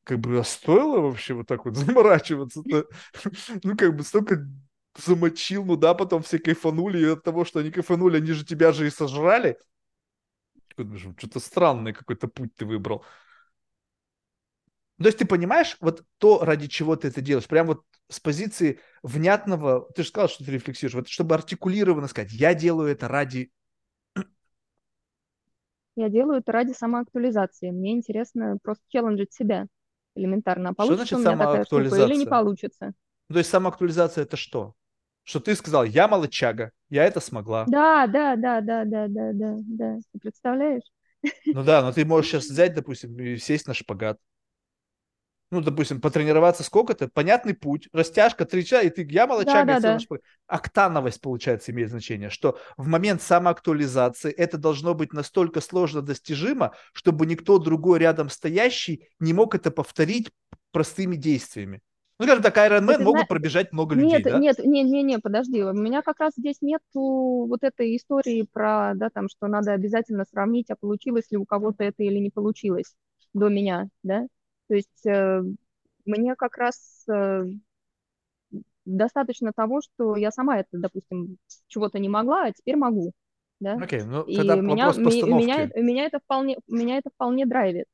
как 0.04 0.20
бы 0.20 0.38
а 0.38 0.44
стоило 0.44 1.00
вообще 1.00 1.34
вот 1.34 1.46
так 1.46 1.64
вот 1.66 1.76
заморачиваться-то? 1.76 2.86
Ну, 3.62 3.76
как 3.76 3.94
бы 3.94 4.02
столько 4.02 4.46
замочил, 4.98 5.64
ну 5.64 5.76
да, 5.76 5.94
потом 5.94 6.22
все 6.22 6.38
кайфанули, 6.38 6.98
и 6.98 7.12
от 7.12 7.22
того, 7.22 7.44
что 7.44 7.60
они 7.60 7.70
кайфанули, 7.70 8.18
они 8.18 8.32
же 8.32 8.44
тебя 8.44 8.72
же 8.72 8.86
и 8.86 8.90
сожрали. 8.90 9.58
Что-то 10.76 11.40
странный 11.40 11.92
какой-то 11.92 12.28
путь 12.28 12.54
ты 12.54 12.66
выбрал. 12.66 13.04
То 14.98 15.06
есть 15.06 15.18
ты 15.18 15.26
понимаешь, 15.26 15.76
вот 15.80 16.04
то, 16.18 16.42
ради 16.42 16.68
чего 16.68 16.96
ты 16.96 17.08
это 17.08 17.20
делаешь, 17.20 17.46
прям 17.46 17.66
вот 17.66 17.82
с 18.08 18.18
позиции 18.18 18.80
внятного, 19.02 19.90
ты 19.94 20.02
же 20.02 20.08
сказал, 20.08 20.28
что 20.28 20.44
ты 20.44 20.52
рефлексируешь, 20.52 20.94
вот 20.94 21.08
чтобы 21.08 21.34
артикулированно 21.34 22.08
сказать, 22.08 22.32
я 22.32 22.54
делаю 22.54 22.90
это 22.90 23.08
ради... 23.08 23.50
Я 25.96 26.08
делаю 26.08 26.40
это 26.40 26.52
ради 26.52 26.72
самоактуализации. 26.72 27.70
Мне 27.70 27.92
интересно 27.92 28.58
просто 28.62 28.84
челленджить 28.88 29.32
себя 29.32 29.66
элементарно. 30.14 30.70
А 30.70 30.74
получится 30.74 31.06
что 31.06 31.16
значит 31.18 31.32
у 31.32 31.36
меня 31.36 31.46
такая 31.46 31.64
штука 31.64 32.06
или 32.06 32.16
не 32.16 32.26
получится? 32.26 32.92
Ну, 33.28 33.34
то 33.34 33.38
есть 33.38 33.50
самоактуализация 33.50 34.24
это 34.24 34.36
что? 34.36 34.74
Что 35.26 35.40
ты 35.40 35.56
сказал, 35.56 35.82
я 35.82 36.06
молочага, 36.06 36.70
я 36.88 37.04
это 37.04 37.18
смогла. 37.18 37.64
Да, 37.66 38.06
да, 38.06 38.36
да, 38.36 38.60
да, 38.60 38.84
да, 38.84 39.08
да, 39.08 39.32
да, 39.32 39.56
да. 39.58 39.98
Ты 40.12 40.20
представляешь? 40.20 40.84
Ну 41.46 41.64
да, 41.64 41.82
но 41.82 41.92
ты 41.92 42.04
можешь 42.04 42.30
сейчас 42.30 42.44
взять, 42.44 42.74
допустим, 42.74 43.18
и 43.18 43.36
сесть 43.36 43.66
на 43.66 43.74
шпагат. 43.74 44.18
Ну, 45.50 45.60
допустим, 45.60 46.00
потренироваться 46.00 46.62
сколько-то, 46.62 47.08
понятный 47.08 47.54
путь, 47.54 47.88
растяжка, 47.92 48.44
три 48.44 48.64
часа, 48.64 48.82
и 48.82 48.90
ты, 48.90 49.04
я 49.10 49.26
молочага, 49.26 49.74
да, 49.74 49.80
да, 49.80 49.92
да. 49.94 49.98
шпагат. 49.98 50.24
Октановость, 50.46 51.20
получается, 51.20 51.72
имеет 51.72 51.90
значение, 51.90 52.30
что 52.30 52.58
в 52.76 52.86
момент 52.86 53.20
самоактуализации 53.20 54.30
это 54.30 54.58
должно 54.58 54.94
быть 54.94 55.12
настолько 55.12 55.60
сложно 55.60 56.02
достижимо, 56.02 56.72
чтобы 56.92 57.26
никто 57.26 57.58
другой 57.58 57.98
рядом 57.98 58.28
стоящий 58.28 59.08
не 59.18 59.32
мог 59.32 59.56
это 59.56 59.72
повторить 59.72 60.30
простыми 60.70 61.16
действиями. 61.16 61.80
Ну, 62.18 62.24
скажем 62.24 62.42
так, 62.42 62.56
Iron 62.56 62.86
Man 62.86 63.02
могут 63.02 63.20
зна... 63.20 63.26
пробежать 63.26 63.72
много 63.72 63.94
людей, 63.94 64.12
нет, 64.12 64.22
да? 64.22 64.38
Нет, 64.38 64.58
нет, 64.58 64.86
нет, 64.86 65.04
нет, 65.04 65.22
подожди. 65.22 65.62
У 65.62 65.72
меня 65.74 66.00
как 66.00 66.18
раз 66.18 66.32
здесь 66.36 66.62
нету 66.62 67.46
вот 67.46 67.62
этой 67.62 67.94
истории 67.96 68.46
про, 68.50 68.92
да, 68.94 69.10
там, 69.10 69.28
что 69.28 69.48
надо 69.48 69.72
обязательно 69.72 70.24
сравнить, 70.24 70.70
а 70.70 70.76
получилось 70.76 71.30
ли 71.30 71.36
у 71.36 71.44
кого-то 71.44 71.84
это 71.84 72.02
или 72.02 72.18
не 72.18 72.30
получилось 72.30 72.94
до 73.34 73.48
меня, 73.48 73.88
да? 74.02 74.26
То 74.68 74.74
есть 74.74 75.06
э, 75.06 75.42
мне 76.06 76.34
как 76.36 76.56
раз 76.56 77.04
э, 77.10 77.44
достаточно 78.86 79.52
того, 79.54 79.82
что 79.82 80.16
я 80.16 80.30
сама 80.30 80.58
это, 80.58 80.68
допустим, 80.72 81.36
чего-то 81.66 81.98
не 81.98 82.08
могла, 82.08 82.46
а 82.46 82.52
теперь 82.52 82.76
могу, 82.76 83.12
да. 83.60 83.74
Окей, 83.74 84.02
ну 84.02 84.22
И 84.22 84.36
тогда 84.36 84.56
меня, 84.56 84.86
вопрос 84.86 84.98
меня, 84.98 85.20
постановки. 85.20 85.78
меня 85.80 86.06
это 86.06 86.18
вполне, 86.20 86.58
меня 86.66 86.96
это 86.96 87.10
вполне 87.10 87.44
драйвит. 87.44 87.86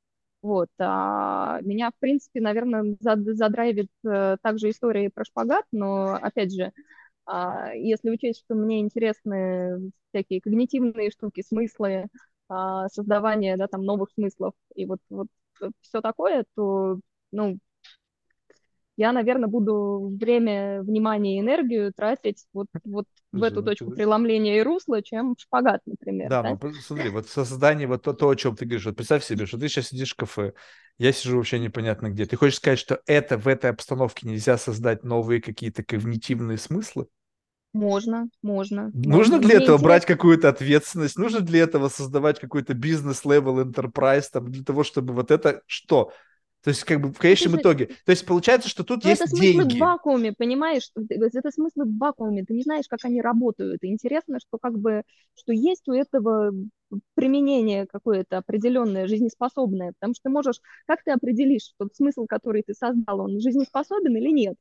Вот, 0.42 0.68
а 0.80 1.60
меня, 1.62 1.90
в 1.90 1.94
принципе, 2.00 2.40
наверное, 2.40 2.96
зад- 3.00 3.20
задрайвит 3.36 3.88
э, 4.04 4.36
также 4.42 4.70
история 4.70 5.08
про 5.10 5.24
шпагат, 5.24 5.64
но, 5.70 6.14
опять 6.20 6.52
же, 6.52 6.72
а, 7.26 7.74
если 7.74 8.10
учесть, 8.10 8.40
что 8.40 8.54
мне 8.54 8.80
интересны 8.80 9.92
всякие 10.12 10.40
когнитивные 10.40 11.10
штуки, 11.10 11.42
смыслы, 11.46 12.06
а, 12.48 12.88
создавание, 12.88 13.56
да, 13.58 13.68
там, 13.68 13.84
новых 13.84 14.10
смыслов 14.12 14.54
и 14.76 14.86
вот, 14.86 15.00
вот 15.10 15.28
все 15.82 16.00
такое, 16.00 16.44
то, 16.56 17.00
ну, 17.32 17.58
я, 18.96 19.12
наверное, 19.12 19.48
буду 19.48 20.16
время, 20.20 20.82
внимание 20.82 21.36
и 21.36 21.40
энергию 21.40 21.92
тратить 21.94 22.44
вот, 22.52 22.66
вот 22.84 23.06
в 23.32 23.42
эту 23.42 23.56
ну 23.56 23.62
точку 23.62 23.90
преломления 23.90 24.58
и 24.58 24.62
русла, 24.62 25.02
чем 25.02 25.34
в 25.34 25.40
шпагат, 25.40 25.80
например, 25.86 26.30
Да, 26.30 26.42
да? 26.42 26.58
ну 26.62 26.72
смотри, 26.74 27.08
вот 27.08 27.28
создание, 27.28 27.86
вот 27.86 28.02
то, 28.02 28.12
то, 28.12 28.28
о 28.28 28.36
чем 28.36 28.54
ты 28.56 28.64
говоришь, 28.64 28.86
вот 28.86 28.96
представь 28.96 29.24
себе, 29.24 29.46
что 29.46 29.58
ты 29.58 29.68
сейчас 29.68 29.88
сидишь 29.88 30.12
в 30.12 30.16
кафе, 30.16 30.52
я 30.98 31.12
сижу 31.12 31.38
вообще 31.38 31.58
непонятно 31.58 32.10
где. 32.10 32.26
Ты 32.26 32.36
хочешь 32.36 32.56
сказать, 32.58 32.78
что 32.78 33.00
это 33.06 33.38
в 33.38 33.48
этой 33.48 33.70
обстановке 33.70 34.28
нельзя 34.28 34.58
создать 34.58 35.04
новые 35.04 35.40
какие-то 35.40 35.82
когнитивные 35.82 36.58
смыслы? 36.58 37.06
Можно, 37.74 38.28
можно, 38.42 38.92
Нужно 38.92 39.36
можно. 39.36 39.48
Для 39.48 39.56
мне 39.56 39.64
этого 39.64 39.78
брать 39.78 40.04
какую-то 40.04 40.50
ответственность? 40.50 41.16
Нужно 41.16 41.40
для 41.40 41.62
этого 41.62 41.88
создавать 41.88 42.38
какой-то 42.38 42.74
бизнес-левел 42.74 43.60
enterprise, 43.60 44.26
там, 44.30 44.52
для 44.52 44.62
того, 44.62 44.84
чтобы 44.84 45.14
вот 45.14 45.30
это 45.30 45.62
что? 45.66 46.12
То 46.62 46.70
есть, 46.70 46.84
как 46.84 47.00
бы 47.00 47.12
в 47.12 47.20
это 47.20 47.20
конечном 47.20 47.54
же, 47.54 47.60
итоге. 47.60 47.86
То 48.04 48.10
есть, 48.10 48.24
получается, 48.24 48.68
что 48.68 48.84
тут 48.84 49.04
это 49.04 49.08
есть 49.08 49.28
смыслы 49.28 49.64
в 49.64 49.68
деньги. 49.68 49.78
вакууме, 49.78 50.32
понимаешь? 50.32 50.90
Это 51.08 51.50
смыслы 51.50 51.86
в 51.86 51.98
вакууме, 51.98 52.44
ты 52.44 52.54
не 52.54 52.62
знаешь, 52.62 52.86
как 52.88 53.00
они 53.04 53.20
работают. 53.20 53.82
И 53.82 53.88
интересно, 53.88 54.38
что 54.38 54.58
как 54.58 54.78
бы, 54.78 55.02
что 55.34 55.52
есть 55.52 55.88
у 55.88 55.92
этого 55.92 56.52
применение 57.14 57.86
какое-то 57.86 58.38
определенное, 58.38 59.08
жизнеспособное, 59.08 59.92
потому 59.98 60.14
что 60.14 60.24
ты 60.24 60.30
можешь, 60.30 60.60
как 60.86 61.02
ты 61.02 61.10
определишь, 61.10 61.62
что 61.74 61.88
смысл, 61.94 62.26
который 62.26 62.62
ты 62.62 62.74
создал, 62.74 63.20
он 63.20 63.40
жизнеспособен 63.40 64.16
или 64.16 64.30
нет? 64.30 64.56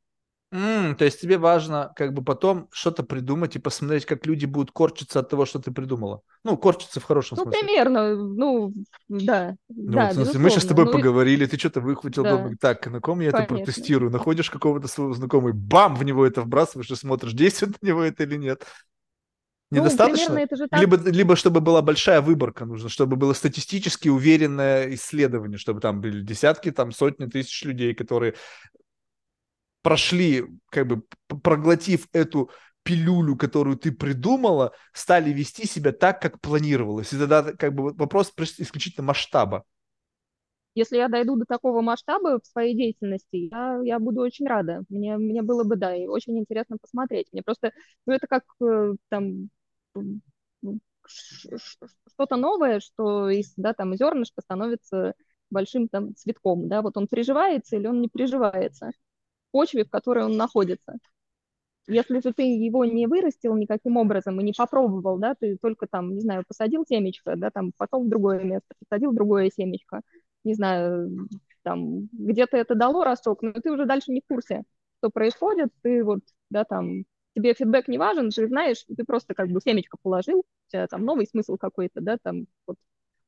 М, 0.52 0.96
то 0.98 1.06
есть 1.06 1.22
тебе 1.22 1.38
важно 1.38 1.94
как 1.96 2.14
бы 2.14 2.24
потом 2.24 2.68
что-то 2.72 3.04
придумать 3.04 3.56
и 3.56 3.60
посмотреть, 3.60 4.06
как 4.06 4.26
люди 4.26 4.46
будут 4.46 4.72
корчиться 4.72 5.20
от 5.20 5.30
того, 5.30 5.46
что 5.46 5.60
ты 5.60 5.72
придумала. 5.72 6.22
Ну, 6.44 6.58
корчиться 6.58 7.00
в 7.00 7.06
хорошем 7.06 7.38
Ну, 7.38 7.44
смысле. 7.44 7.60
примерно, 7.68 8.16
ну, 8.16 8.74
да, 9.08 9.56
Ну, 9.70 9.94
да, 9.94 10.08
вот, 10.08 10.14
смысле, 10.14 10.40
мы 10.40 10.50
сейчас 10.50 10.64
с 10.64 10.66
тобой. 10.68 10.86
Ну, 10.86 10.92
поговорили, 10.92 11.46
ты 11.46 11.58
что-то 11.58 11.80
выхватил, 11.80 12.24
да, 12.24 12.38
думаю, 12.38 12.58
так, 12.60 12.86
на 12.88 13.00
ком 13.00 13.22
я 13.22 13.30
это 13.30 13.38
конечно. 13.38 13.56
протестирую? 13.56 14.12
Находишь 14.12 14.50
какого-то 14.52 14.88
своего 14.90 15.14
знакомого, 15.14 15.54
бам, 15.54 15.96
в 15.96 16.04
него 16.04 16.26
это 16.26 16.42
вбрасываешь 16.42 16.92
и 16.92 16.96
смотришь, 16.96 17.32
действует 17.34 17.82
на 17.82 17.88
него 17.88 18.04
это 18.04 18.24
или 18.24 18.36
нет. 18.36 18.66
Ну, 19.72 19.98
примерно 19.98 20.40
Недостаточно? 20.40 20.40
это 20.40 20.56
же 20.58 20.68
так. 20.68 20.82
Либо, 20.82 20.98
либо 21.10 21.36
чтобы 21.38 21.62
была 21.62 21.82
большая 21.82 22.22
выборка 22.22 22.66
нужно, 22.66 22.90
чтобы 22.90 23.16
было 23.16 23.32
статистически 23.34 24.10
уверенное 24.10 24.94
исследование, 24.96 25.58
чтобы 25.58 25.80
там 25.80 26.02
были 26.02 26.22
десятки, 26.22 26.72
там 26.72 26.92
сотни 26.92 27.26
тысяч 27.28 27.64
людей, 27.64 27.94
которые 27.94 28.36
прошли, 29.82 30.46
как 30.70 30.88
бы 30.88 31.04
проглотив 31.42 32.08
эту 32.14 32.50
пилюлю, 32.84 33.36
которую 33.38 33.78
ты 33.78 33.92
придумала, 33.92 34.74
стали 34.94 35.32
вести 35.32 35.68
себя 35.68 35.92
так, 35.92 36.22
как 36.22 36.40
планировалось. 36.42 37.14
И 37.14 37.18
тогда 37.18 37.44
как 37.54 37.74
бы 37.76 37.94
вопрос 37.94 38.34
исключительно 38.38 39.06
масштаба. 39.08 39.66
Если 40.74 40.98
я 40.98 41.10
дойду 41.10 41.36
до 41.36 41.46
такого 41.46 41.82
масштаба 41.82 42.40
в 42.40 42.46
своей 42.48 42.76
деятельности, 42.76 43.50
я, 43.52 43.80
я 43.84 44.00
буду 44.00 44.22
очень 44.22 44.48
рада. 44.48 44.84
Мне, 44.90 45.18
мне 45.18 45.42
было 45.42 45.64
бы, 45.66 45.76
да, 45.76 45.94
и 45.96 46.08
очень 46.08 46.38
интересно 46.40 46.78
посмотреть. 46.82 47.28
Мне 47.34 47.44
просто, 47.44 47.72
ну, 48.06 48.14
это 48.14 48.28
как 48.28 48.44
э, 48.64 48.94
там 49.10 49.50
ш- 51.08 51.58
что-то 52.14 52.36
новое, 52.38 52.80
что 52.80 53.30
из, 53.30 53.54
да, 53.56 53.74
там, 53.74 53.96
зернышко 53.96 54.42
становится 54.42 55.14
большим 55.50 55.88
там 55.90 56.16
цветком, 56.16 56.68
да, 56.70 56.82
вот 56.82 56.98
он 56.98 57.08
приживается 57.08 57.76
или 57.76 57.88
он 57.88 58.02
не 58.02 58.08
приживается 58.08 58.92
почве, 59.52 59.86
в 59.86 59.90
которой 59.90 60.26
он 60.26 60.38
находится. 60.38 60.96
Если 61.88 62.20
же 62.22 62.32
ты 62.34 62.44
его 62.44 62.86
не 62.86 63.08
вырастил 63.08 63.56
никаким 63.56 63.98
образом 63.98 64.40
и 64.40 64.44
не 64.44 64.54
попробовал, 64.58 65.18
да, 65.18 65.36
ты 65.36 65.58
только 65.62 65.88
там, 65.88 66.14
не 66.14 66.22
знаю, 66.22 66.44
посадил 66.48 66.86
семечко, 66.88 67.36
да, 67.36 67.50
там 67.50 67.72
пошел 67.76 68.04
в 68.06 68.10
другое 68.10 68.44
место, 68.44 68.68
посадил 68.80 69.12
другое 69.14 69.50
семечко, 69.54 70.02
не 70.44 70.54
знаю, 70.54 71.28
там 71.64 72.08
где-то 72.14 72.58
это 72.58 72.76
дало 72.76 73.04
росток, 73.04 73.42
но 73.42 73.54
ты 73.54 73.72
уже 73.72 73.86
дальше 73.86 74.12
не 74.12 74.22
в 74.22 74.28
курсе, 74.28 74.64
что 75.00 75.10
происходит, 75.10 75.70
ты 75.82 76.04
вот, 76.04 76.20
да, 76.50 76.64
там, 76.66 77.04
тебе 77.36 77.54
фидбэк 77.54 77.88
не 77.88 77.98
важен, 77.98 78.30
ты 78.30 78.48
знаешь, 78.48 78.86
ты 78.96 79.04
просто 79.04 79.34
как 79.34 79.50
бы 79.50 79.60
семечко 79.60 79.98
положил, 80.02 80.40
у 80.40 80.44
тебя 80.72 80.88
там 80.88 81.04
новый 81.04 81.26
смысл 81.28 81.58
какой-то, 81.58 82.00
да, 82.02 82.18
там 82.22 82.46
вот 82.68 82.78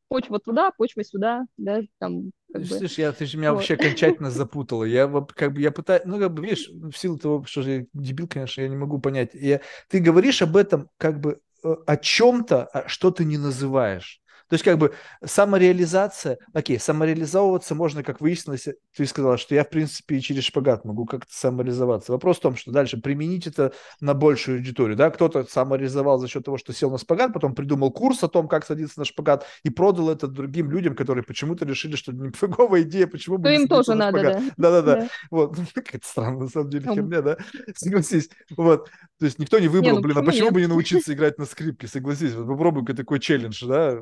почва 0.07 0.39
туда, 0.39 0.71
почва 0.71 1.03
сюда, 1.03 1.45
да, 1.57 1.81
там 1.99 2.31
как 2.51 2.61
бы, 2.61 2.67
Слышь, 2.67 2.97
я, 2.99 3.11
ты 3.11 3.25
же 3.25 3.37
меня 3.37 3.51
вот. 3.51 3.57
вообще 3.57 3.73
окончательно 3.73 4.29
запутала. 4.31 4.83
Я 4.83 5.07
вот 5.07 5.33
как 5.33 5.53
бы 5.53 5.61
я 5.61 5.71
пытаюсь, 5.71 6.03
ну 6.05 6.19
как 6.19 6.33
бы 6.33 6.43
видишь, 6.43 6.69
в 6.69 6.93
силу 6.93 7.17
того, 7.17 7.43
что 7.45 7.63
же 7.63 7.71
я 7.71 7.85
дебил, 7.93 8.27
конечно, 8.27 8.61
я 8.61 8.69
не 8.69 8.75
могу 8.75 8.99
понять. 8.99 9.31
Я, 9.33 9.61
ты 9.89 9.99
говоришь 9.99 10.41
об 10.41 10.55
этом 10.55 10.89
как 10.97 11.19
бы 11.19 11.41
э, 11.63 11.75
о 11.87 11.97
чем-то, 11.97 12.65
а 12.65 12.87
что 12.87 13.11
ты 13.11 13.25
не 13.25 13.37
называешь. 13.37 14.21
То 14.49 14.55
есть 14.55 14.63
как 14.63 14.77
бы 14.77 14.93
самореализация, 15.23 16.37
окей, 16.53 16.79
самореализовываться 16.79 17.75
можно, 17.75 18.03
как 18.03 18.21
выяснилось, 18.21 18.67
ты 18.95 19.05
сказала, 19.05 19.37
что 19.37 19.55
я 19.55 19.63
в 19.63 19.69
принципе 19.69 20.17
и 20.17 20.21
через 20.21 20.43
шпагат 20.43 20.85
могу 20.85 21.05
как-то 21.05 21.33
самореализоваться. 21.33 22.11
Вопрос 22.11 22.37
в 22.37 22.41
том, 22.41 22.55
что 22.55 22.71
дальше 22.71 22.97
применить 22.97 23.47
это 23.47 23.73
на 23.99 24.13
большую 24.13 24.57
аудиторию, 24.57 24.95
да, 24.97 25.09
кто-то 25.09 25.45
самореализовал 25.45 26.19
за 26.19 26.27
счет 26.27 26.43
того, 26.45 26.57
что 26.57 26.73
сел 26.73 26.91
на 26.91 26.97
шпагат, 26.97 27.33
потом 27.33 27.55
придумал 27.55 27.91
курс 27.91 28.23
о 28.23 28.27
том, 28.27 28.47
как 28.47 28.65
садиться 28.65 28.99
на 28.99 29.05
шпагат 29.05 29.45
и 29.63 29.69
продал 29.69 30.09
это 30.09 30.27
другим 30.27 30.69
людям, 30.71 30.95
которые 30.95 31.23
почему-то 31.23 31.65
решили, 31.65 31.95
что 31.95 32.11
это 32.11 32.21
нифиговая 32.21 32.81
идея, 32.83 33.07
почему 33.07 33.37
бы 33.37 33.49
не 33.49 33.55
им 33.55 33.67
тоже 33.67 33.95
на 33.95 34.11
надо, 34.11 34.19
шпагат. 34.19 34.37
да. 34.39 34.53
Да-да-да, 34.57 34.95
Да. 34.95 35.09
вот, 35.31 35.57
какая-то 35.73 36.07
странная 36.07 36.41
на 36.43 36.49
самом 36.49 36.69
деле 36.69 36.87
херня, 36.89 37.21
да, 37.21 37.37
согласись, 37.75 38.29
вот, 38.55 38.89
то 39.19 39.25
есть 39.25 39.39
никто 39.39 39.59
не 39.59 39.67
выбрал, 39.67 39.97
ну 39.97 40.01
блин, 40.01 40.17
а 40.17 40.23
почему 40.23 40.47
нет? 40.47 40.53
бы 40.53 40.61
не 40.61 40.67
научиться 40.67 41.13
играть 41.13 41.37
на 41.37 41.45
скрипке, 41.45 41.87
согласись, 41.87 42.33
вот 42.33 42.47
попробуй-ка 42.47 42.93
такой 42.93 43.19
челлендж, 43.19 43.65
да, 43.65 43.99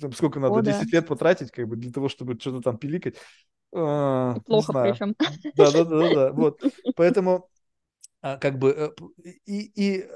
там 0.00 0.12
сколько 0.12 0.40
надо, 0.40 0.56
О, 0.56 0.62
да. 0.62 0.72
10 0.72 0.92
лет 0.92 1.06
потратить, 1.06 1.50
как 1.50 1.68
бы, 1.68 1.76
для 1.76 1.92
того, 1.92 2.08
чтобы 2.08 2.38
что-то 2.38 2.60
там 2.60 2.78
пиликать, 2.78 3.16
не 3.72 4.40
плохо 4.40 4.72
причем. 4.72 5.14
Да, 5.54 5.70
да, 5.70 5.84
да, 5.84 6.14
да, 6.14 6.32
вот. 6.32 6.60
Поэтому 6.94 7.48
а, 8.22 8.36
как 8.36 8.58
бы 8.58 8.70
э, 8.70 9.30
и, 9.46 9.70
и 9.74 10.08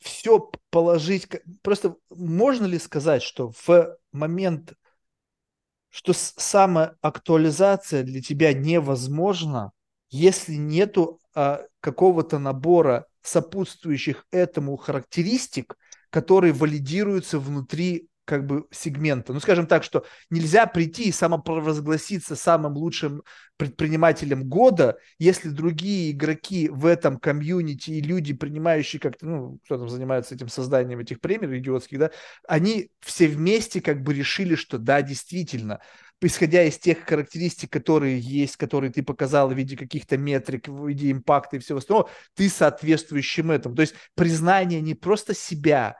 все 0.00 0.50
положить. 0.70 1.28
Просто 1.62 1.96
можно 2.10 2.66
ли 2.66 2.78
сказать, 2.78 3.22
что 3.22 3.52
в 3.66 3.96
момент, 4.12 4.74
что 5.90 6.12
с- 6.12 6.34
самоактуализация 6.36 8.02
для 8.02 8.20
тебя 8.22 8.52
невозможна, 8.52 9.72
если 10.10 10.54
нету 10.54 11.20
а, 11.34 11.62
какого-то 11.80 12.38
набора 12.38 13.06
сопутствующих 13.22 14.26
этому 14.30 14.76
характеристик, 14.76 15.76
которые 16.10 16.52
валидируются 16.52 17.38
внутри 17.38 18.08
как 18.24 18.46
бы 18.46 18.66
сегмента. 18.70 19.32
Ну, 19.32 19.40
скажем 19.40 19.66
так, 19.66 19.82
что 19.82 20.04
нельзя 20.30 20.66
прийти 20.66 21.04
и 21.04 21.12
самопровозгласиться 21.12 22.36
самым 22.36 22.74
лучшим 22.74 23.22
предпринимателем 23.56 24.48
года, 24.48 24.98
если 25.18 25.48
другие 25.48 26.12
игроки 26.12 26.68
в 26.68 26.86
этом 26.86 27.18
комьюнити 27.18 27.90
и 27.90 28.00
люди, 28.00 28.32
принимающие 28.32 29.00
как-то, 29.00 29.26
ну, 29.26 29.58
кто 29.64 29.78
там 29.78 29.88
занимается 29.88 30.34
этим 30.34 30.48
созданием 30.48 31.00
этих 31.00 31.20
премий 31.20 31.58
идиотских, 31.58 31.98
да, 31.98 32.10
они 32.46 32.90
все 33.00 33.28
вместе 33.28 33.80
как 33.80 34.02
бы 34.02 34.14
решили, 34.14 34.54
что 34.54 34.78
да, 34.78 35.02
действительно, 35.02 35.80
исходя 36.20 36.62
из 36.62 36.78
тех 36.78 37.04
характеристик, 37.04 37.70
которые 37.70 38.18
есть, 38.18 38.56
которые 38.56 38.92
ты 38.92 39.02
показал 39.02 39.48
в 39.48 39.56
виде 39.56 39.76
каких-то 39.76 40.16
метрик, 40.16 40.68
в 40.68 40.88
виде 40.88 41.10
импакта 41.10 41.56
и 41.56 41.58
всего 41.58 41.78
остального, 41.78 42.10
ты 42.34 42.48
соответствующим 42.48 43.50
этому. 43.50 43.74
То 43.74 43.82
есть 43.82 43.94
признание 44.14 44.80
не 44.80 44.94
просто 44.94 45.34
себя, 45.34 45.96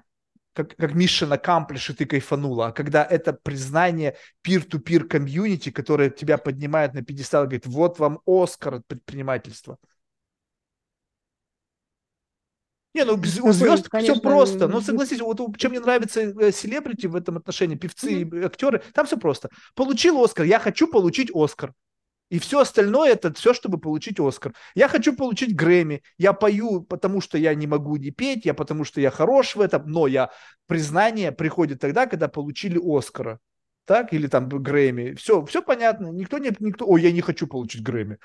как, 0.53 0.77
как 0.77 0.93
mission 0.93 1.33
accomplish, 1.33 1.93
и 1.93 1.95
ты 1.95 2.07
кайфанула, 2.07 2.69
а 2.69 2.73
когда 2.73 3.05
это 3.05 3.33
признание 3.33 4.17
peer-to-peer 4.47 5.05
комьюнити, 5.05 5.71
которое 5.71 6.11
тебя 6.11 6.39
поднимает 6.39 6.95
на 6.95 7.03
пьедестал 7.03 7.45
и 7.45 7.47
говорит, 7.47 7.67
вот 7.67 7.99
вам 7.99 8.21
Оскар 8.27 8.75
от 8.77 8.87
предпринимательства. 8.87 9.79
Не, 12.95 13.05
ну 13.05 13.15
у 13.15 13.53
звезд 13.53 13.85
все 13.85 13.91
конечно, 13.91 14.21
просто. 14.21 14.69
Ну, 14.69 14.83
согласись, 14.83 15.21
вот 15.21 15.57
чем 15.57 15.71
мне 15.71 15.81
нравится 15.81 16.21
э, 16.21 16.53
селебрити 16.53 17.07
в 17.07 17.17
этом 17.17 17.39
отношении, 17.39 17.77
певцы 17.77 18.23
и 18.23 18.43
актеры, 18.43 18.83
там 18.93 19.07
все 19.07 19.17
просто. 19.17 19.49
Получил 19.75 20.23
Оскар, 20.23 20.45
я 20.45 20.59
хочу 20.59 20.87
получить 20.87 21.31
Оскар. 21.35 21.73
И 22.33 22.39
все 22.39 22.61
остальное 22.61 23.13
это 23.13 23.31
все, 23.35 23.53
чтобы 23.53 23.77
получить 23.77 24.19
Оскар. 24.19 24.55
Я 24.75 24.89
хочу 24.89 25.15
получить 25.15 25.55
Грэмми. 25.55 26.03
Я 26.17 26.33
пою, 26.33 26.81
потому 26.81 27.21
что 27.21 27.37
я 27.37 27.55
не 27.55 27.67
могу 27.67 27.97
не 27.97 28.11
петь, 28.11 28.47
я 28.47 28.55
потому 28.55 28.85
что 28.85 29.03
я 29.03 29.11
хорош 29.11 29.55
в 29.55 29.61
этом, 29.61 29.87
но 29.87 30.07
я 30.07 30.31
признание 30.67 31.31
приходит 31.31 31.81
тогда, 31.81 32.07
когда 32.07 32.29
получили 32.29 32.81
Оскара. 32.83 33.39
Так? 33.85 34.15
Или 34.15 34.29
там 34.29 34.49
Грэмми. 34.49 35.13
Все, 35.13 35.45
все 35.45 35.61
понятно. 35.61 36.07
Никто 36.07 36.39
не, 36.39 36.51
никто, 36.59 36.87
ой, 36.87 37.03
я 37.03 37.13
не 37.13 37.21
хочу 37.21 37.47
получить 37.47 37.83
Грэмми. 37.83 38.17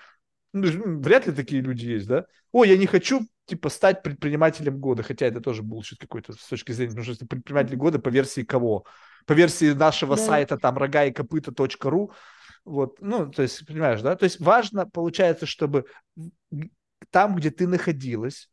Ну, 0.53 1.01
вряд 1.01 1.27
ли 1.27 1.33
такие 1.33 1.61
люди 1.61 1.87
есть, 1.87 2.07
да? 2.07 2.27
Ой, 2.53 2.69
я 2.69 2.77
не 2.77 2.85
хочу, 2.85 3.27
типа, 3.45 3.67
стать 3.67 4.03
предпринимателем 4.03 4.79
года, 4.79 5.03
хотя 5.03 5.25
это 5.25 5.41
тоже 5.41 5.63
булшит 5.63 5.99
какой-то 5.99 6.31
с 6.31 6.47
точки 6.47 6.71
зрения, 6.71 6.91
потому 6.95 7.13
что 7.13 7.25
предприниматель 7.25 7.75
года 7.75 7.99
по 7.99 8.07
версии 8.07 8.43
кого? 8.43 8.85
По 9.25 9.33
версии 9.33 9.73
нашего 9.73 10.15
да. 10.15 10.21
сайта, 10.21 10.57
там, 10.57 10.77
рога 10.77 11.03
и 11.03 11.11
копыта.ру, 11.11 12.13
вот, 12.67 12.99
ну, 12.99 13.31
то 13.31 13.43
есть, 13.43 13.65
понимаешь, 13.65 14.01
да? 14.01 14.15
То 14.15 14.25
есть 14.25 14.39
важно, 14.41 14.85
получается, 14.85 15.45
чтобы 15.45 15.85
там, 17.11 17.35
где 17.35 17.49
ты 17.49 17.65
находилась, 17.65 18.49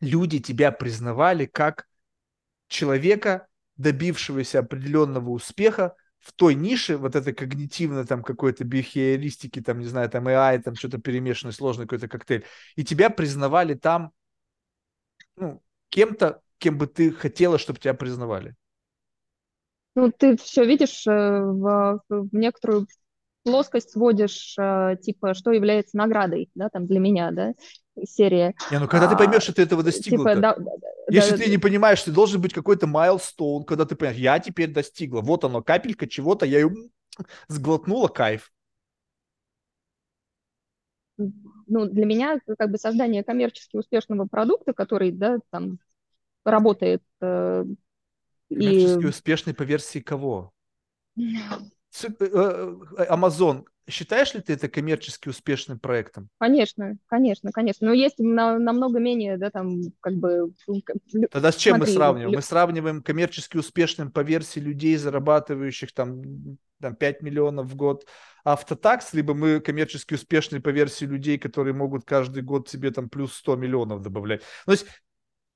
люди 0.00 0.40
тебя 0.40 0.72
признавали 0.72 1.46
как 1.46 1.86
человека, 2.68 3.46
добившегося 3.76 4.58
определенного 4.58 5.30
успеха 5.30 5.94
в 6.18 6.32
той 6.32 6.54
нише, 6.54 6.96
вот 6.96 7.14
этой 7.14 7.32
когнитивной 7.32 8.04
там 8.06 8.22
какой-то 8.22 8.64
бихеористики, 8.64 9.60
там, 9.60 9.78
не 9.78 9.86
знаю, 9.86 10.10
там 10.10 10.26
AI, 10.26 10.60
там 10.60 10.74
что-то 10.74 10.98
перемешанный, 10.98 11.52
сложный 11.52 11.84
какой-то 11.84 12.08
коктейль, 12.08 12.44
и 12.74 12.84
тебя 12.84 13.08
признавали 13.08 13.74
там, 13.74 14.10
ну, 15.36 15.62
кем-то, 15.90 16.42
кем 16.58 16.76
бы 16.76 16.88
ты 16.88 17.12
хотела, 17.12 17.58
чтобы 17.58 17.78
тебя 17.78 17.94
признавали. 17.94 18.56
Ну, 19.94 20.10
ты 20.10 20.36
все 20.38 20.64
видишь 20.64 21.06
э, 21.06 21.10
в, 21.10 22.00
в 22.08 22.34
некоторую 22.34 22.86
плоскость 23.42 23.90
сводишь, 23.90 24.54
э, 24.58 24.96
типа, 25.02 25.34
что 25.34 25.52
является 25.52 25.96
наградой, 25.96 26.50
да, 26.54 26.68
там, 26.68 26.86
для 26.86 27.00
меня, 27.00 27.30
да, 27.30 27.54
серия. 28.04 28.54
Не, 28.70 28.78
ну 28.78 28.88
когда 28.88 29.06
а, 29.06 29.10
ты 29.10 29.16
поймешь, 29.16 29.42
что 29.42 29.54
ты 29.54 29.62
этого 29.62 29.82
достигла, 29.82 30.30
типа, 30.30 30.40
да, 30.40 30.56
да, 30.56 30.72
если 31.08 31.32
да, 31.32 31.44
ты 31.44 31.50
не 31.50 31.58
понимаешь, 31.58 32.02
ты 32.02 32.12
должен 32.12 32.40
быть 32.40 32.52
какой-то 32.52 32.86
майлстоун, 32.86 33.64
когда 33.64 33.84
ты 33.84 33.96
понимаешь, 33.96 34.20
я 34.20 34.38
теперь 34.38 34.72
достигла, 34.72 35.20
вот 35.20 35.44
оно, 35.44 35.62
капелька 35.62 36.06
чего-то, 36.06 36.46
я 36.46 36.60
ее 36.60 36.72
сглотнула, 37.48 38.08
кайф. 38.08 38.52
Ну, 41.18 41.86
для 41.86 42.06
меня 42.06 42.40
как 42.58 42.70
бы 42.70 42.78
создание 42.78 43.22
коммерчески 43.22 43.76
успешного 43.76 44.26
продукта, 44.26 44.72
который, 44.72 45.12
да, 45.12 45.38
там, 45.50 45.78
работает 46.44 47.02
э, 47.20 47.64
Коммерчески 48.48 49.02
и... 49.02 49.06
успешный 49.06 49.54
по 49.54 49.62
версии 49.62 50.00
кого? 50.00 50.52
Э, 52.02 52.08
э, 52.20 53.06
Amazon, 53.10 53.64
считаешь 53.88 54.34
ли 54.34 54.40
ты 54.40 54.54
это 54.54 54.68
коммерчески 54.68 55.28
успешным 55.28 55.78
проектом? 55.78 56.28
Конечно, 56.38 56.96
конечно, 57.06 57.52
конечно. 57.52 57.88
Но 57.88 57.92
есть 57.92 58.18
на, 58.18 58.58
намного 58.58 58.98
менее, 58.98 59.36
да, 59.36 59.50
там, 59.50 59.82
как 60.00 60.14
бы... 60.14 60.52
Тогда 61.30 61.52
с 61.52 61.56
чем 61.56 61.76
Смотри, 61.76 61.92
мы 61.92 61.98
сравниваем? 61.98 62.36
Мы 62.36 62.42
сравниваем 62.42 63.02
коммерчески 63.02 63.56
успешным 63.56 64.10
по 64.10 64.20
версии 64.20 64.60
людей, 64.60 64.96
зарабатывающих 64.96 65.92
там, 65.92 66.22
там 66.80 66.94
5 66.94 67.22
миллионов 67.22 67.66
в 67.66 67.76
год 67.76 68.06
автотакс, 68.44 69.12
либо 69.12 69.34
мы 69.34 69.60
коммерчески 69.60 70.14
успешны 70.14 70.60
по 70.60 70.70
версии 70.70 71.04
людей, 71.04 71.38
которые 71.38 71.74
могут 71.74 72.04
каждый 72.04 72.42
год 72.42 72.68
себе 72.68 72.90
там 72.90 73.08
плюс 73.08 73.34
100 73.34 73.56
миллионов 73.56 74.02
добавлять. 74.02 74.42
То 74.66 74.72
есть 74.72 74.86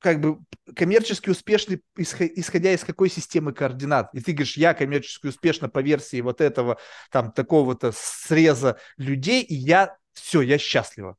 как 0.07 0.21
бы 0.21 0.39
коммерчески 0.77 1.31
успешный, 1.31 1.83
исходя 1.97 2.73
из 2.73 2.85
какой 2.85 3.11
системы 3.11 3.53
координат. 3.53 4.15
И 4.15 4.21
ты 4.21 4.31
говоришь, 4.31 4.57
я 4.57 4.73
коммерчески 4.73 5.27
успешно 5.27 5.69
по 5.69 5.81
версии 5.81 6.21
вот 6.21 6.41
этого, 6.41 6.79
там, 7.11 7.33
такого-то 7.33 7.91
среза 7.93 8.79
людей, 8.99 9.43
и 9.43 9.57
я, 9.57 9.97
все, 10.13 10.43
я 10.43 10.59
счастлива. 10.59 11.17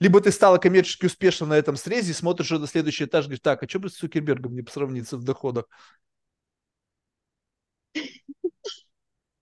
Либо 0.00 0.20
ты 0.20 0.32
стала 0.32 0.58
коммерчески 0.58 1.06
успешна 1.06 1.46
на 1.46 1.54
этом 1.54 1.76
срезе, 1.76 2.12
смотришь 2.12 2.50
на 2.50 2.66
следующий 2.66 3.06
этаж, 3.06 3.24
говоришь, 3.24 3.40
так, 3.42 3.62
а 3.62 3.66
что 3.66 3.78
бы 3.78 3.88
с 3.88 3.94
Цукербергом 3.94 4.54
не 4.54 4.62
сравниться 4.70 5.16
в 5.16 5.24
доходах? 5.24 5.64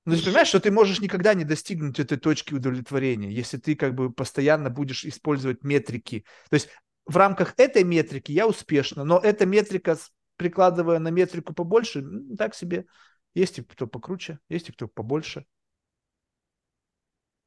Ну, 0.05 0.16
ты 0.16 0.22
понимаешь, 0.22 0.48
что 0.48 0.60
ты 0.60 0.70
можешь 0.70 1.01
никогда 1.01 1.34
не 1.34 1.43
достигнуть 1.44 1.98
этой 1.98 2.16
точки 2.16 2.55
удовлетворения, 2.55 3.32
если 3.32 3.59
ты 3.59 3.74
как 3.74 3.97
бы 3.97 4.12
постоянно 4.12 4.70
будешь 4.70 5.05
использовать 5.05 5.64
метрики. 5.64 6.24
То 6.48 6.55
есть 6.55 6.68
в 7.06 7.16
рамках 7.16 7.54
этой 7.56 7.84
метрики 7.84 8.32
я 8.32 8.46
успешна, 8.46 9.04
но 9.04 9.18
эта 9.18 9.46
метрика, 9.46 9.96
прикладывая 10.36 10.98
на 10.98 11.08
метрику 11.08 11.54
побольше, 11.54 12.04
так 12.36 12.54
себе. 12.54 12.86
Есть 13.34 13.58
и 13.58 13.62
кто 13.62 13.86
покруче, 13.86 14.38
есть 14.48 14.68
и 14.68 14.72
кто 14.72 14.88
побольше. 14.88 15.46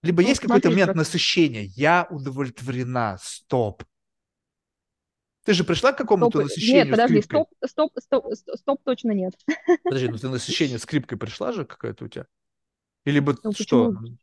Либо 0.01 0.21
ну, 0.21 0.27
есть 0.27 0.41
какой-то 0.41 0.69
момент 0.69 0.89
как... 0.89 0.97
насыщения. 0.97 1.63
Я 1.63 2.07
удовлетворена. 2.09 3.17
Стоп. 3.21 3.83
Ты 5.43 5.53
же 5.53 5.63
пришла 5.63 5.93
к 5.93 5.97
какому-то 5.97 6.39
стоп. 6.39 6.43
насыщению 6.43 6.85
Нет, 6.85 6.91
подожди, 6.91 7.21
стоп, 7.21 7.49
стоп, 7.65 7.91
стоп, 7.99 8.25
стоп, 8.33 8.83
точно 8.83 9.11
нет. 9.11 9.33
Подожди, 9.83 10.07
ну 10.07 10.17
ты 10.17 10.29
насыщение 10.29 10.79
скрипкой 10.79 11.17
пришла 11.17 11.51
же 11.51 11.65
какая-то 11.65 12.05
у 12.05 12.07
тебя? 12.07 12.25
Или 13.05 13.19
бы 13.19 13.35
ну, 13.43 13.51
что? 13.51 13.91
Почему? 13.91 14.17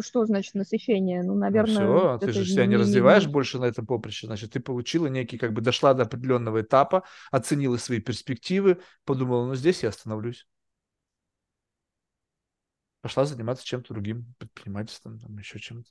Что 0.00 0.24
значит 0.26 0.54
насыщение? 0.54 1.22
Ну, 1.22 1.34
наверное... 1.34 1.86
Ну, 1.86 2.18
все, 2.18 2.18
ты 2.18 2.32
же 2.32 2.44
себя 2.44 2.66
не, 2.66 2.70
не 2.70 2.76
развиваешь 2.76 3.26
не... 3.26 3.32
больше 3.32 3.58
на 3.58 3.64
этом 3.64 3.84
поприще. 3.84 4.26
Значит, 4.26 4.52
ты 4.52 4.60
получила 4.60 5.08
некий, 5.08 5.38
как 5.38 5.52
бы 5.52 5.60
дошла 5.60 5.92
до 5.92 6.04
определенного 6.04 6.60
этапа, 6.60 7.02
оценила 7.32 7.76
свои 7.76 8.00
перспективы, 8.00 8.80
подумала, 9.04 9.46
ну, 9.46 9.54
здесь 9.56 9.82
я 9.82 9.88
остановлюсь. 9.88 10.46
Пошла 13.00 13.24
заниматься 13.24 13.64
чем-то 13.64 13.92
другим, 13.92 14.34
предпринимательством, 14.38 15.18
там, 15.18 15.36
еще 15.36 15.58
чем-то. 15.58 15.90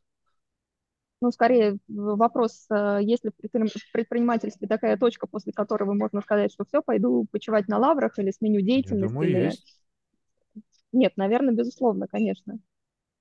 Ну, 1.21 1.31
скорее 1.31 1.77
вопрос, 1.87 2.67
э, 2.69 2.99
есть 3.01 3.23
ли 3.23 3.31
в 3.31 3.91
предпринимательстве 3.91 4.67
такая 4.67 4.97
точка, 4.97 5.27
после 5.27 5.53
которой 5.53 5.85
можно 5.85 6.21
сказать, 6.21 6.51
что 6.51 6.65
все, 6.65 6.81
пойду 6.81 7.25
почивать 7.31 7.67
на 7.67 7.77
лаврах 7.77 8.19
или 8.19 8.31
сменю 8.31 8.61
деятельность? 8.61 9.03
Я 9.03 9.07
думаю, 9.09 9.29
или... 9.29 9.37
есть. 9.45 9.81
Нет, 10.91 11.13
наверное, 11.17 11.53
безусловно, 11.53 12.07
конечно. 12.07 12.59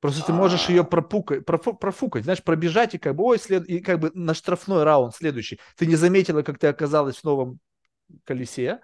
Просто 0.04 0.26
ты 0.26 0.34
можешь 0.34 0.68
ее 0.68 0.84
пропукать, 0.84 1.46
профу, 1.46 1.72
профукать, 1.72 2.24
знаешь, 2.24 2.42
пробежать 2.42 2.94
и 2.94 2.98
как 2.98 3.16
бы, 3.16 3.24
ой, 3.24 3.38
след... 3.38 3.66
и 3.66 3.80
как 3.80 4.00
бы 4.00 4.10
на 4.12 4.34
штрафной 4.34 4.84
раунд 4.84 5.14
следующий. 5.14 5.58
Ты 5.78 5.86
не 5.86 5.96
заметила, 5.96 6.42
как 6.42 6.58
ты 6.58 6.66
оказалась 6.66 7.16
в 7.16 7.24
новом 7.24 7.58
колесе, 8.24 8.80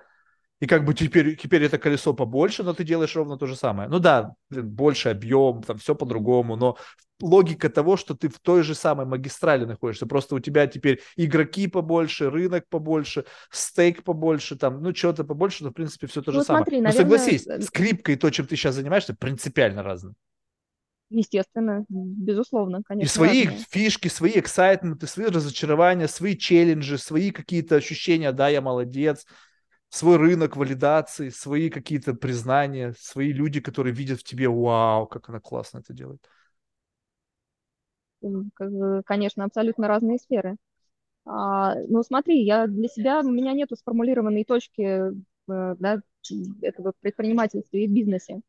и 0.60 0.66
как 0.66 0.86
бы 0.86 0.94
теперь, 0.94 1.36
теперь 1.36 1.64
это 1.64 1.76
колесо 1.76 2.14
побольше, 2.14 2.62
но 2.62 2.72
ты 2.72 2.84
делаешь 2.84 3.14
ровно 3.14 3.36
то 3.36 3.44
же 3.44 3.54
самое. 3.54 3.86
Ну 3.90 3.98
да, 3.98 4.32
блин, 4.48 4.70
больше 4.70 5.10
объем, 5.10 5.62
там 5.62 5.76
все 5.76 5.94
по-другому, 5.94 6.56
но 6.56 6.78
логика 7.20 7.68
того, 7.68 7.98
что 7.98 8.14
ты 8.14 8.30
в 8.30 8.38
той 8.38 8.62
же 8.62 8.74
самой 8.74 9.04
магистрали 9.04 9.66
находишься, 9.66 10.06
просто 10.06 10.36
у 10.36 10.40
тебя 10.40 10.66
теперь 10.68 11.02
игроки 11.16 11.66
побольше, 11.66 12.30
рынок 12.30 12.64
побольше, 12.70 13.26
стейк 13.50 14.04
побольше, 14.04 14.56
там, 14.56 14.82
ну 14.82 14.94
что-то 14.94 15.24
побольше, 15.24 15.64
но 15.64 15.70
в 15.70 15.74
принципе 15.74 16.06
все 16.06 16.22
то 16.22 16.32
же 16.32 16.38
ну, 16.38 16.44
самое. 16.44 16.64
Смотри, 16.64 16.80
наверное... 16.80 17.04
Но 17.04 17.10
согласись, 17.10 17.46
э, 17.46 17.60
скрипка 17.60 18.12
и 18.12 18.16
то, 18.16 18.30
чем 18.30 18.46
ты 18.46 18.56
сейчас 18.56 18.76
занимаешься, 18.76 19.14
принципиально 19.14 19.82
разные. 19.82 20.14
Естественно, 21.10 21.84
безусловно, 21.88 22.82
конечно. 22.84 23.04
И 23.04 23.08
свои 23.08 23.44
разные. 23.46 23.64
фишки, 23.70 24.08
свои 24.08 24.38
эксайтменты, 24.38 25.06
свои 25.08 25.26
разочарования, 25.26 26.06
свои 26.06 26.36
челленджи, 26.36 26.98
свои 26.98 27.32
какие-то 27.32 27.76
ощущения, 27.76 28.30
да, 28.32 28.48
я 28.48 28.60
молодец, 28.60 29.26
свой 29.88 30.16
рынок 30.16 30.56
валидации, 30.56 31.28
свои 31.30 31.68
какие-то 31.68 32.14
признания, 32.14 32.94
свои 32.98 33.32
люди, 33.32 33.60
которые 33.60 33.92
видят 33.92 34.20
в 34.20 34.24
тебе, 34.24 34.48
вау, 34.48 35.06
как 35.06 35.28
она 35.28 35.40
классно 35.40 35.78
это 35.78 35.92
делает. 35.92 36.24
Конечно, 39.04 39.44
абсолютно 39.44 39.88
разные 39.88 40.18
сферы. 40.18 40.56
А, 41.24 41.74
ну, 41.88 42.02
смотри, 42.02 42.44
я 42.44 42.66
для 42.66 42.88
себя, 42.88 43.20
у 43.20 43.30
меня 43.30 43.52
нету 43.52 43.76
сформулированной 43.76 44.44
точки 44.44 44.82
э, 44.82 45.12
да, 45.46 46.00
этого 46.62 46.92
предпринимательства 47.00 47.76
и 47.76 47.86
бизнесе. 47.86 48.40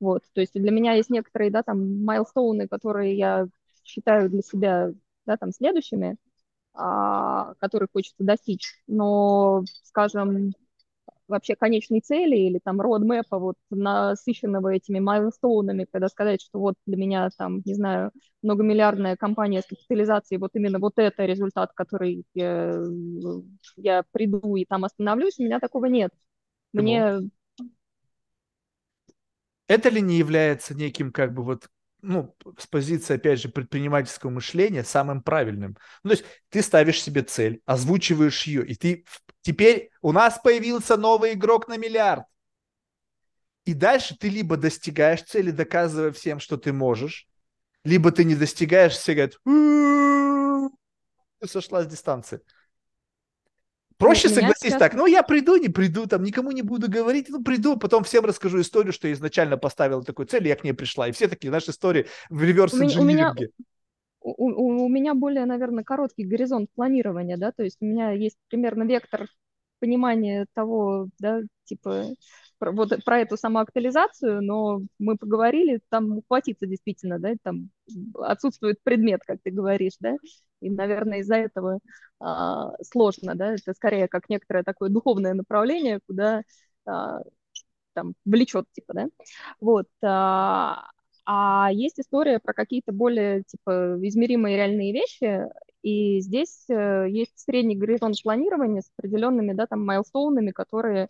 Вот, 0.00 0.22
то 0.32 0.40
есть 0.40 0.52
для 0.54 0.70
меня 0.70 0.92
есть 0.94 1.10
некоторые, 1.10 1.50
да, 1.50 1.62
там, 1.62 2.04
майлстоуны, 2.04 2.68
которые 2.68 3.16
я 3.16 3.48
считаю 3.84 4.30
для 4.30 4.42
себя, 4.42 4.92
да, 5.26 5.36
там, 5.36 5.50
следующими, 5.52 6.16
а, 6.74 7.54
которых 7.60 7.90
хочется 7.92 8.24
достичь, 8.24 8.82
но, 8.86 9.64
скажем, 9.84 10.52
вообще 11.28 11.56
конечной 11.56 12.00
цели 12.00 12.36
или 12.36 12.58
там 12.62 12.80
родмэпа 12.80 13.38
вот 13.38 13.56
насыщенного 13.70 14.74
этими 14.74 14.98
майлстоунами, 14.98 15.86
когда 15.90 16.08
сказать, 16.08 16.40
что 16.42 16.58
вот 16.58 16.74
для 16.86 16.96
меня 16.96 17.28
там, 17.36 17.60
не 17.64 17.74
знаю, 17.74 18.12
многомиллиардная 18.42 19.16
компания 19.16 19.60
с 19.62 19.66
капитализацией, 19.66 20.40
вот 20.40 20.52
именно 20.54 20.78
вот 20.78 20.94
это 20.96 21.26
результат, 21.26 21.72
который 21.74 22.24
я, 22.34 22.82
я 23.76 24.02
приду 24.12 24.56
и 24.56 24.64
там 24.64 24.84
остановлюсь, 24.84 25.38
у 25.38 25.44
меня 25.44 25.60
такого 25.60 25.86
нет. 25.86 26.12
Мне 26.72 27.20
это 29.68 29.90
ли 29.90 30.00
не 30.00 30.16
является 30.18 30.74
неким 30.74 31.12
как 31.12 31.32
бы 31.32 31.44
вот 31.44 31.68
ну, 32.00 32.34
с 32.56 32.66
позиции, 32.66 33.14
опять 33.16 33.40
же, 33.40 33.48
предпринимательского 33.48 34.30
мышления 34.30 34.84
самым 34.84 35.22
правильным. 35.22 35.76
Ну, 36.02 36.10
то 36.10 36.16
есть 36.16 36.24
ты 36.48 36.62
ставишь 36.62 37.02
себе 37.02 37.22
цель, 37.22 37.60
озвучиваешь 37.66 38.44
ее, 38.44 38.64
и 38.66 38.74
ты 38.74 39.04
теперь 39.42 39.90
у 40.00 40.12
нас 40.12 40.38
появился 40.38 40.96
новый 40.96 41.32
игрок 41.32 41.68
на 41.68 41.76
миллиард. 41.76 42.24
И 43.64 43.74
дальше 43.74 44.16
ты 44.16 44.28
либо 44.28 44.56
достигаешь 44.56 45.22
цели, 45.22 45.50
доказывая 45.50 46.12
всем, 46.12 46.40
что 46.40 46.56
ты 46.56 46.72
можешь, 46.72 47.28
либо 47.84 48.10
ты 48.12 48.24
не 48.24 48.34
достигаешь, 48.34 48.94
все 48.94 49.14
говорят, 49.14 49.34
ты 51.40 51.48
сошла 51.48 51.82
с 51.82 51.86
дистанции. 51.86 52.40
Проще 53.98 54.28
согласись 54.28 54.70
сейчас... 54.70 54.78
так, 54.78 54.94
ну 54.94 55.06
я 55.06 55.22
приду, 55.22 55.56
не 55.56 55.68
приду, 55.68 56.06
там 56.06 56.22
никому 56.22 56.52
не 56.52 56.62
буду 56.62 56.88
говорить, 56.88 57.28
ну 57.28 57.42
приду, 57.42 57.76
потом 57.76 58.04
всем 58.04 58.24
расскажу 58.24 58.60
историю, 58.60 58.92
что 58.92 59.08
я 59.08 59.14
изначально 59.14 59.58
поставила 59.58 60.04
такую 60.04 60.26
цель, 60.26 60.46
и 60.46 60.48
я 60.48 60.56
к 60.56 60.62
ней 60.62 60.72
пришла. 60.72 61.08
И 61.08 61.12
все 61.12 61.26
такие, 61.26 61.50
наши 61.50 61.72
истории 61.72 62.06
в 62.30 62.42
реверс 62.42 62.74
инжиниринге. 62.74 63.50
у, 64.20 64.84
у 64.84 64.88
меня 64.88 65.14
более, 65.14 65.44
наверное, 65.46 65.82
короткий 65.82 66.24
горизонт 66.24 66.70
планирования, 66.74 67.36
да, 67.36 67.50
то 67.50 67.64
есть 67.64 67.78
у 67.80 67.86
меня 67.86 68.12
есть 68.12 68.36
примерно 68.48 68.84
вектор 68.84 69.26
понимания 69.80 70.46
того, 70.54 71.08
да, 71.18 71.40
типа, 71.64 72.04
про, 72.58 72.72
вот, 72.72 72.92
про 73.04 73.20
эту 73.20 73.36
самоактуализацию, 73.36 74.42
но 74.42 74.80
мы 74.98 75.16
поговорили, 75.16 75.80
там 75.88 76.18
ухватиться 76.18 76.66
действительно, 76.66 77.18
да, 77.18 77.34
там 77.42 77.70
отсутствует 78.14 78.82
предмет, 78.82 79.22
как 79.26 79.38
ты 79.42 79.50
говоришь, 79.50 79.94
да, 80.00 80.16
и, 80.60 80.70
наверное, 80.70 81.20
из-за 81.20 81.36
этого 81.36 81.78
а, 82.20 82.72
сложно, 82.82 83.34
да, 83.34 83.54
это 83.54 83.74
скорее 83.74 84.08
как 84.08 84.28
некоторое 84.28 84.64
такое 84.64 84.90
духовное 84.90 85.34
направление, 85.34 86.00
куда 86.06 86.42
а, 86.86 87.20
там 87.94 88.14
влечет, 88.24 88.66
типа, 88.72 88.94
да, 88.94 89.06
вот, 89.60 89.88
а, 90.02 90.90
а 91.24 91.70
есть 91.72 92.00
история 92.00 92.40
про 92.40 92.54
какие-то 92.54 92.92
более, 92.92 93.42
типа, 93.44 93.98
измеримые 94.02 94.56
реальные 94.56 94.92
вещи, 94.92 95.46
и 95.82 96.20
здесь 96.20 96.64
э, 96.68 97.06
есть 97.08 97.38
средний 97.38 97.76
горизонт 97.76 98.16
планирования 98.22 98.80
с 98.82 98.90
определенными, 98.96 99.52
да, 99.52 99.66
там, 99.66 99.84
майлстоунами, 99.84 100.50
которые, 100.50 101.08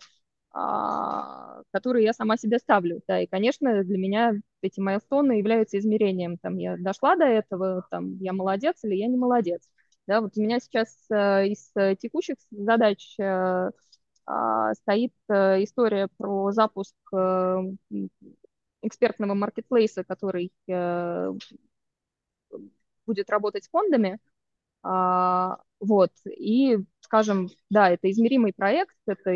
которые 0.51 2.05
я 2.05 2.13
сама 2.13 2.37
себе 2.37 2.57
ставлю, 2.59 3.01
да, 3.07 3.21
и, 3.21 3.27
конечно, 3.27 3.83
для 3.83 3.97
меня 3.97 4.33
эти 4.61 4.79
майлстоуны 4.79 5.33
являются 5.33 5.77
измерением, 5.77 6.37
там, 6.37 6.57
я 6.57 6.75
дошла 6.77 7.15
до 7.15 7.25
этого, 7.25 7.85
там, 7.91 8.17
я 8.17 8.33
молодец 8.33 8.83
или 8.83 8.95
я 8.95 9.07
не 9.07 9.17
молодец, 9.17 9.61
да, 10.07 10.21
вот 10.21 10.31
у 10.35 10.41
меня 10.41 10.59
сейчас 10.59 10.95
э, 11.11 11.47
из 11.49 11.71
текущих 11.99 12.37
задач 12.49 13.15
э, 13.19 13.69
а, 14.25 14.73
стоит 14.73 15.13
история 15.29 16.07
про 16.17 16.51
запуск 16.51 16.95
экспертного 18.81 19.33
маркетплейса, 19.33 20.03
который 20.03 20.51
э, 20.67 21.31
будет 23.05 23.29
работать 23.29 23.65
с 23.65 23.69
фондами. 23.69 24.19
А, 24.83 25.57
вот, 25.79 26.11
и, 26.25 26.77
скажем, 27.01 27.49
да, 27.69 27.89
это 27.89 28.09
измеримый 28.09 28.53
проект, 28.53 28.95
это 29.07 29.35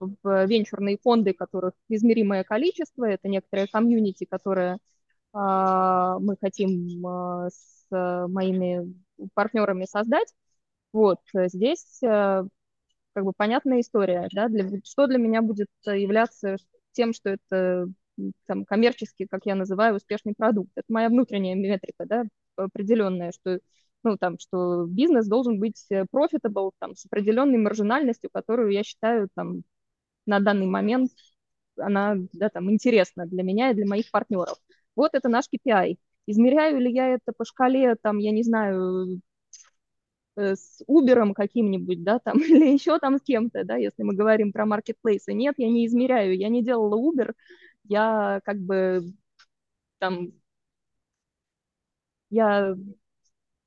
в 0.00 0.46
венчурные 0.46 0.98
фонды, 1.02 1.32
которых 1.32 1.74
измеримое 1.88 2.44
количество, 2.44 3.04
это 3.04 3.28
некоторые 3.28 3.68
комьюнити, 3.68 4.24
которые 4.24 4.78
а, 5.32 6.18
мы 6.18 6.36
хотим 6.40 7.06
а, 7.06 7.48
с 7.50 7.86
моими 7.90 8.94
партнерами 9.34 9.84
создать. 9.84 10.32
Вот, 10.92 11.18
здесь 11.34 12.02
э, 12.02 12.42
как 13.12 13.24
бы 13.24 13.32
понятная 13.36 13.80
история, 13.80 14.28
да, 14.32 14.48
для, 14.48 14.68
что 14.84 15.06
для 15.06 15.18
меня 15.18 15.42
будет 15.42 15.68
являться 15.84 16.56
тем, 16.92 17.12
что 17.12 17.30
это 17.30 17.88
там, 18.46 18.64
коммерчески, 18.64 19.26
как 19.26 19.46
я 19.46 19.54
называю, 19.54 19.96
успешный 19.96 20.34
продукт. 20.36 20.70
Это 20.74 20.86
моя 20.88 21.08
внутренняя 21.08 21.54
метрика, 21.54 22.06
да, 22.06 22.24
определенная, 22.56 23.32
что 23.32 23.60
ну, 24.02 24.16
там, 24.16 24.38
что 24.38 24.86
бизнес 24.86 25.26
должен 25.26 25.58
быть 25.60 25.84
э, 25.90 26.06
profitable, 26.12 26.70
там, 26.78 26.96
с 26.96 27.04
определенной 27.06 27.58
маржинальностью, 27.58 28.30
которую 28.32 28.70
я 28.70 28.82
считаю, 28.82 29.28
там, 29.34 29.62
на 30.30 30.40
данный 30.40 30.66
момент 30.66 31.10
она, 31.78 32.16
да, 32.34 32.50
там, 32.50 32.70
интересна 32.72 33.26
для 33.26 33.42
меня 33.44 33.70
и 33.70 33.74
для 33.74 33.86
моих 33.86 34.10
партнеров. 34.12 34.58
Вот 34.96 35.14
это 35.14 35.28
наш 35.28 35.46
KPI. 35.50 35.98
Измеряю 36.26 36.80
ли 36.80 36.92
я 36.92 37.08
это 37.14 37.32
по 37.36 37.44
шкале, 37.44 37.96
там, 37.96 38.18
я 38.18 38.32
не 38.32 38.42
знаю, 38.44 39.20
э, 40.36 40.54
с 40.56 40.82
Uber 40.88 41.32
каким-нибудь, 41.34 42.02
да, 42.04 42.18
там, 42.18 42.38
или 42.42 42.72
еще 42.72 42.98
там 42.98 43.18
с 43.18 43.22
кем-то, 43.22 43.64
да, 43.64 43.76
если 43.76 44.02
мы 44.02 44.14
говорим 44.14 44.52
про 44.52 44.66
маркетплейсы. 44.66 45.32
Нет, 45.32 45.54
я 45.58 45.68
не 45.70 45.86
измеряю, 45.86 46.36
я 46.36 46.48
не 46.48 46.62
делала 46.64 46.96
Uber, 46.96 47.32
я 47.84 48.40
как 48.44 48.58
бы 48.58 49.02
там, 49.98 50.32
я 52.30 52.74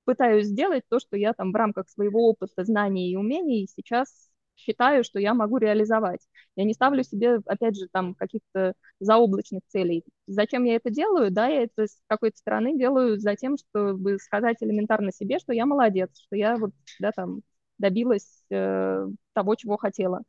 пытаюсь 0.06 0.48
сделать 0.48 0.84
то, 0.90 1.00
что 1.00 1.18
я 1.18 1.34
там 1.34 1.52
в 1.52 1.56
рамках 1.56 1.90
своего 1.90 2.30
опыта, 2.30 2.64
знаний 2.66 3.12
и 3.12 3.16
умений 3.18 3.68
сейчас 3.74 4.30
считаю, 4.56 5.04
что 5.04 5.20
я 5.20 5.34
могу 5.34 5.58
реализовать. 5.58 6.22
Я 6.56 6.64
не 6.64 6.74
ставлю 6.74 7.04
себе, 7.04 7.40
опять 7.46 7.78
же, 7.78 7.88
там 7.92 8.16
каких-то 8.16 8.74
заоблачных 9.00 9.62
целей. 9.68 10.04
Зачем 10.28 10.64
я 10.64 10.76
это 10.76 10.90
делаю? 10.90 11.32
Да, 11.32 11.48
я 11.48 11.64
это 11.64 11.88
с 11.88 11.98
какой-то 12.08 12.38
стороны 12.38 12.78
делаю 12.78 13.18
за 13.20 13.36
тем, 13.36 13.58
чтобы 13.58 14.18
сказать 14.20 14.58
элементарно 14.62 15.12
себе, 15.12 15.40
что 15.40 15.54
я 15.54 15.66
молодец, 15.66 16.10
что 16.20 16.36
я 16.36 16.58
вот, 16.58 16.72
да, 17.00 17.12
там 17.12 17.42
добилась 17.78 18.44
э, 18.50 19.08
того, 19.34 19.56
чего 19.56 19.78
хотела. 19.78 20.22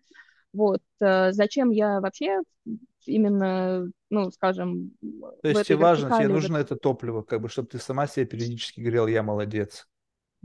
Вот. 0.53 0.81
Э, 1.01 1.33
зачем 1.33 1.71
я 1.71 2.01
вообще 2.01 2.41
именно, 3.07 3.91
ну, 4.11 4.31
скажем... 4.31 4.93
То 5.43 5.49
есть 5.49 5.65
тебе 5.65 5.77
важно, 5.77 6.17
тебе 6.17 6.29
нужно 6.29 6.57
это 6.57 6.77
топливо, 6.77 7.23
как 7.23 7.43
бы, 7.43 7.49
чтобы 7.49 7.69
ты 7.69 7.79
сама 7.79 8.07
себе 8.07 8.25
периодически 8.25 8.81
говорил, 8.81 9.07
я 9.07 9.23
молодец. 9.23 9.87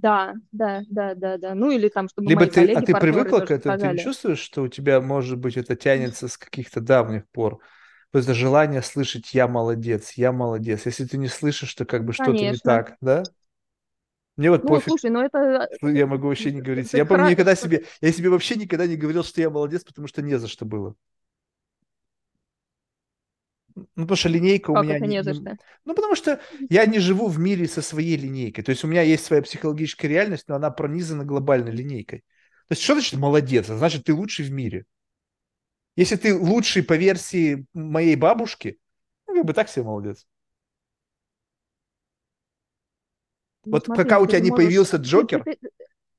Да, 0.02 0.34
да, 0.52 0.82
да, 0.90 1.14
да, 1.14 1.38
да. 1.38 1.56
Ну 1.56 1.72
или 1.72 1.90
там, 1.90 2.08
чтобы 2.08 2.30
Либо 2.30 2.42
мои 2.42 2.50
ты, 2.50 2.56
коллеги, 2.56 2.78
а 2.78 2.82
ты 2.82 2.94
привыкла 2.96 3.40
к 3.40 3.52
этому, 3.52 3.78
ты 3.78 3.88
не 3.88 3.98
чувствуешь, 3.98 4.40
что 4.40 4.64
у 4.64 4.68
тебя, 4.68 5.02
может 5.02 5.38
быть, 5.38 5.58
это 5.58 5.76
тянется 5.76 6.28
с 6.28 6.38
каких-то 6.38 6.80
давних 6.80 7.28
пор? 7.30 7.60
Это 8.12 8.34
желание 8.34 8.82
слышать 8.82 9.34
«я 9.34 9.48
молодец», 9.48 10.14
«я 10.14 10.32
молодец». 10.32 10.86
Если 10.86 11.06
ты 11.06 11.18
не 11.18 11.28
слышишь, 11.28 11.74
то 11.76 11.86
как 11.86 12.06
бы 12.06 12.14
что-то 12.14 12.32
не 12.32 12.56
так, 12.56 12.96
да? 13.02 13.24
Мне 14.36 14.50
вот 14.52 14.64
ну, 14.64 14.70
пофиг. 14.70 14.88
слушай, 14.88 15.10
ну 15.10 15.22
это... 15.22 15.68
Я 15.82 16.08
могу 16.08 16.28
вообще 16.28 16.52
не 16.52 16.62
говорить. 16.62 16.94
Я 16.94 17.06
помню, 17.06 17.30
никогда 17.30 17.56
себе... 17.56 17.84
Я 18.00 18.12
себе 18.14 18.30
вообще 18.30 18.56
никогда 18.56 18.88
не 18.88 18.96
говорил, 18.96 19.24
что 19.24 19.42
я 19.42 19.50
молодец, 19.50 19.84
потому 19.84 20.08
что 20.08 20.22
не 20.22 20.40
за 20.40 20.48
что 20.48 20.66
было. 20.66 20.96
Ну, 23.96 24.04
потому 24.04 24.16
что 24.16 24.30
линейка 24.30 24.74
как 24.74 24.82
у 24.82 24.86
меня... 24.86 24.98
Это 24.98 25.06
не, 25.06 25.24
за 25.24 25.34
что? 25.34 25.58
Ну, 25.86 25.96
потому 25.96 26.16
что 26.16 26.40
я 26.70 26.86
не 26.86 27.00
живу 27.00 27.28
в 27.28 27.40
мире 27.40 27.68
со 27.68 27.82
своей 27.82 28.18
линейкой. 28.18 28.64
То 28.64 28.72
есть 28.72 28.84
у 28.84 28.88
меня 28.88 29.02
есть 29.02 29.26
своя 29.26 29.42
психологическая 29.42 30.10
реальность, 30.10 30.48
но 30.48 30.56
она 30.56 30.72
пронизана 30.72 31.26
глобальной 31.26 31.72
линейкой. 31.72 32.20
То 32.68 32.74
есть 32.74 32.84
что 32.84 32.94
значит 32.94 33.16
молодец? 33.20 33.68
Значит, 33.68 34.04
ты 34.06 34.14
лучший 34.14 34.46
в 34.46 34.52
мире. 34.52 34.86
Если 35.96 36.16
ты 36.16 36.36
лучший 36.36 36.84
по 36.84 36.94
версии 36.94 37.66
моей 37.74 38.16
бабушки, 38.16 38.80
ну, 39.28 39.36
как 39.36 39.46
бы 39.46 39.54
так 39.54 39.70
себе 39.70 39.84
молодец. 39.84 40.26
Ну, 43.66 43.72
вот 43.74 43.86
смотри, 43.86 44.04
пока 44.04 44.20
у 44.20 44.26
тебя 44.26 44.40
не 44.40 44.52
можешь... 44.52 44.66
появился 44.66 44.98
Джокер, 44.98 45.44
ты, 45.44 45.56
ты, 45.56 45.70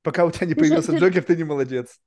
пока 0.01 0.25
у 0.25 0.31
тебя 0.31 0.47
не 0.47 0.55
появился 0.55 0.91
же, 0.91 0.97
Джокер, 0.97 1.23
ты 1.23 1.35
не 1.35 1.43
молодец. 1.43 1.99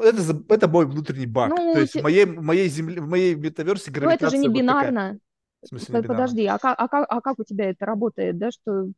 Это, 0.00 0.42
это 0.48 0.68
мой 0.68 0.86
внутренний 0.86 1.26
баг. 1.26 1.50
Ну, 1.50 1.74
То 1.74 1.80
есть 1.80 1.94
в 1.94 2.02
моей, 2.02 2.24
в 2.24 2.42
моей 2.42 2.68
земле, 2.68 3.00
в 3.00 3.08
моей 3.08 3.34
метаверсе 3.34 3.90
гравитация 3.90 4.20
Ну, 4.20 4.26
это 4.26 4.30
же 4.30 4.38
не 4.38 4.48
вот 4.48 4.56
бинарно. 4.56 5.18
В 5.62 5.66
смысле, 5.66 6.00
не 6.00 6.06
Подожди, 6.06 6.46
а 6.46 6.58
как, 6.58 6.74
а, 6.78 6.88
как, 6.88 7.06
а 7.08 7.20
как 7.20 7.38
у 7.38 7.44
тебя 7.44 7.70
это 7.70 7.84
работает, 7.84 8.38
да, 8.38 8.50
что, 8.50 8.88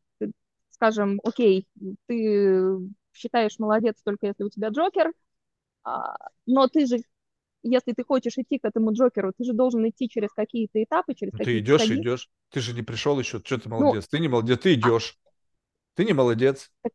скажем, 0.70 1.20
окей, 1.24 1.66
ты 2.06 2.78
считаешь 3.12 3.58
молодец 3.58 3.96
только 4.04 4.26
если 4.26 4.44
у 4.44 4.50
тебя 4.50 4.68
Джокер, 4.68 5.12
а, 5.82 6.16
но 6.46 6.68
ты 6.68 6.86
же 6.86 6.98
если 7.64 7.92
ты 7.92 8.04
хочешь 8.04 8.36
идти 8.36 8.58
к 8.58 8.64
этому 8.64 8.92
Джокеру, 8.92 9.32
ты 9.36 9.44
же 9.44 9.52
должен 9.52 9.88
идти 9.88 10.08
через 10.08 10.32
какие-то 10.32 10.82
этапы, 10.82 11.14
через 11.14 11.32
ну, 11.32 11.38
какие-то 11.38 11.58
Ты 11.58 11.64
идешь, 11.64 11.80
шаги. 11.82 12.00
идешь. 12.00 12.28
Ты 12.50 12.60
же 12.60 12.74
не 12.74 12.82
пришел 12.82 13.18
еще. 13.18 13.38
Что 13.38 13.58
ты 13.58 13.68
ну, 13.68 13.78
молодец? 13.78 14.04
Ну, 14.04 14.08
ты 14.10 14.20
не 14.20 14.28
молодец, 14.28 14.58
ты 14.58 14.74
идешь. 14.74 15.18
А... 15.24 15.28
Ты 15.94 16.04
не 16.04 16.12
молодец. 16.12 16.70
Так, 16.82 16.92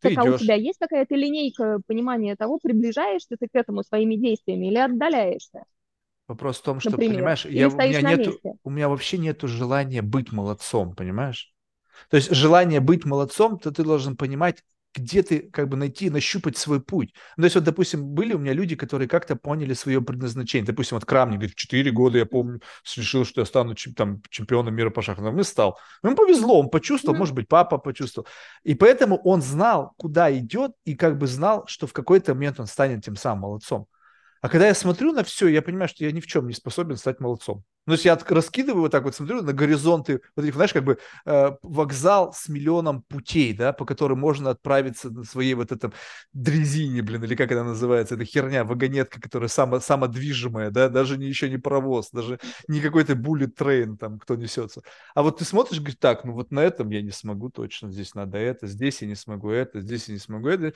ты 0.00 0.14
так, 0.14 0.26
а 0.26 0.30
у 0.30 0.38
тебя 0.38 0.54
есть 0.54 0.78
какая-то 0.78 1.14
линейка 1.14 1.80
понимания 1.86 2.36
того, 2.36 2.58
приближаешься 2.58 3.36
ты 3.38 3.48
к 3.48 3.54
этому 3.54 3.82
своими 3.82 4.16
действиями 4.16 4.66
или 4.66 4.78
отдаляешься? 4.78 5.64
Вопрос 6.28 6.58
в 6.58 6.62
том, 6.62 6.80
что, 6.80 6.90
Например, 6.90 7.14
понимаешь, 7.16 7.46
я, 7.46 7.68
у, 7.68 7.76
меня 7.76 8.02
нету, 8.02 8.40
у 8.64 8.70
меня 8.70 8.88
вообще 8.88 9.18
нету 9.18 9.46
желания 9.46 10.02
быть 10.02 10.32
молодцом, 10.32 10.94
понимаешь? 10.94 11.52
То 12.10 12.16
есть 12.16 12.34
желание 12.34 12.80
быть 12.80 13.04
молодцом, 13.04 13.58
то 13.58 13.70
ты 13.70 13.84
должен 13.84 14.16
понимать, 14.16 14.64
где 14.96 15.22
ты 15.22 15.50
как 15.50 15.68
бы 15.68 15.76
найти, 15.76 16.10
нащупать 16.10 16.56
свой 16.56 16.80
путь. 16.80 17.12
Ну, 17.36 17.42
то 17.42 17.44
есть 17.46 17.54
вот, 17.56 17.64
допустим, 17.64 18.04
были 18.04 18.32
у 18.32 18.38
меня 18.38 18.52
люди, 18.52 18.76
которые 18.76 19.08
как-то 19.08 19.36
поняли 19.36 19.74
свое 19.74 20.00
предназначение. 20.00 20.66
Допустим, 20.66 20.96
вот 20.96 21.04
Крамник 21.04 21.38
говорит, 21.38 21.56
4 21.56 21.90
года, 21.90 22.18
я 22.18 22.26
помню, 22.26 22.60
решил, 22.96 23.24
что 23.24 23.40
я 23.40 23.44
стану 23.44 23.74
там, 23.96 24.22
чемпионом 24.30 24.74
мира 24.74 24.90
по 24.90 25.02
шахматам. 25.02 25.38
И 25.40 25.44
стал. 25.44 25.78
Ему 26.02 26.16
повезло, 26.16 26.60
он 26.60 26.70
почувствовал, 26.70 27.16
может 27.16 27.34
быть, 27.34 27.48
папа 27.48 27.78
почувствовал. 27.78 28.26
И 28.64 28.74
поэтому 28.74 29.16
он 29.24 29.42
знал, 29.42 29.92
куда 29.96 30.36
идет, 30.36 30.72
и 30.84 30.94
как 30.94 31.18
бы 31.18 31.26
знал, 31.26 31.66
что 31.66 31.86
в 31.86 31.92
какой-то 31.92 32.34
момент 32.34 32.60
он 32.60 32.66
станет 32.66 33.04
тем 33.04 33.16
самым 33.16 33.42
молодцом. 33.42 33.86
А 34.46 34.48
когда 34.48 34.68
я 34.68 34.74
смотрю 34.74 35.12
на 35.12 35.24
все, 35.24 35.48
я 35.48 35.60
понимаю, 35.60 35.88
что 35.88 36.04
я 36.04 36.12
ни 36.12 36.20
в 36.20 36.26
чем 36.28 36.46
не 36.46 36.54
способен 36.54 36.96
стать 36.96 37.18
молодцом. 37.18 37.64
Ну, 37.84 37.90
то 37.90 37.92
есть 37.94 38.04
я 38.04 38.16
раскидываю 38.28 38.82
вот 38.82 38.92
так 38.92 39.02
вот, 39.02 39.16
смотрю 39.16 39.42
на 39.42 39.52
горизонты, 39.52 40.20
вот 40.36 40.44
этих, 40.44 40.54
знаешь, 40.54 40.72
как 40.72 40.84
бы 40.84 40.98
э, 41.24 41.50
вокзал 41.62 42.32
с 42.32 42.48
миллионом 42.48 43.02
путей, 43.02 43.52
да, 43.54 43.72
по 43.72 43.84
которым 43.84 44.20
можно 44.20 44.50
отправиться 44.50 45.10
на 45.10 45.24
своей 45.24 45.54
вот 45.54 45.72
этом 45.72 45.92
дрезине, 46.32 47.02
блин, 47.02 47.24
или 47.24 47.34
как 47.34 47.50
она 47.50 47.64
называется, 47.64 48.14
эта 48.14 48.24
херня, 48.24 48.62
вагонетка, 48.64 49.20
которая 49.20 49.48
само, 49.48 49.80
самодвижимая, 49.80 50.70
да, 50.70 50.88
даже 50.90 51.18
не, 51.18 51.26
еще 51.26 51.50
не 51.50 51.58
паровоз, 51.58 52.10
даже 52.12 52.38
не 52.68 52.78
какой-то 52.78 53.14
bullet 53.14 53.50
train 53.52 53.96
там, 53.96 54.20
кто 54.20 54.36
несется. 54.36 54.82
А 55.16 55.24
вот 55.24 55.38
ты 55.38 55.44
смотришь, 55.44 55.80
говоришь, 55.80 55.98
так, 55.98 56.22
ну 56.22 56.34
вот 56.34 56.52
на 56.52 56.60
этом 56.60 56.90
я 56.90 57.02
не 57.02 57.10
смогу 57.10 57.50
точно, 57.50 57.90
здесь 57.90 58.14
надо 58.14 58.38
это, 58.38 58.68
здесь 58.68 59.02
я 59.02 59.08
не 59.08 59.16
смогу 59.16 59.50
это, 59.50 59.80
здесь 59.80 60.06
я 60.06 60.14
не 60.14 60.20
смогу 60.20 60.46
это 60.46 60.72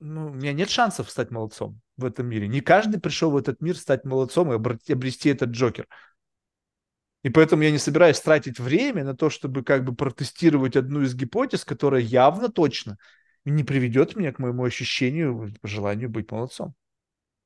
ну, 0.00 0.26
у 0.26 0.34
меня 0.34 0.52
нет 0.52 0.70
шансов 0.70 1.10
стать 1.10 1.30
молодцом 1.30 1.80
в 1.96 2.04
этом 2.04 2.26
мире. 2.26 2.48
Не 2.48 2.60
каждый 2.60 3.00
пришел 3.00 3.30
в 3.30 3.36
этот 3.36 3.60
мир 3.60 3.76
стать 3.76 4.04
молодцом 4.04 4.52
и 4.52 4.56
обрести 4.92 5.30
этот 5.30 5.50
Джокер. 5.50 5.86
И 7.22 7.30
поэтому 7.30 7.62
я 7.62 7.70
не 7.70 7.78
собираюсь 7.78 8.20
тратить 8.20 8.60
время 8.60 9.02
на 9.04 9.16
то, 9.16 9.30
чтобы 9.30 9.64
как 9.64 9.84
бы 9.84 9.94
протестировать 9.94 10.76
одну 10.76 11.02
из 11.02 11.14
гипотез, 11.14 11.64
которая 11.64 12.00
явно 12.02 12.48
точно 12.48 12.98
не 13.44 13.64
приведет 13.64 14.16
меня 14.16 14.32
к 14.32 14.38
моему 14.38 14.64
ощущению, 14.64 15.54
желанию 15.62 16.10
быть 16.10 16.30
молодцом. 16.30 16.74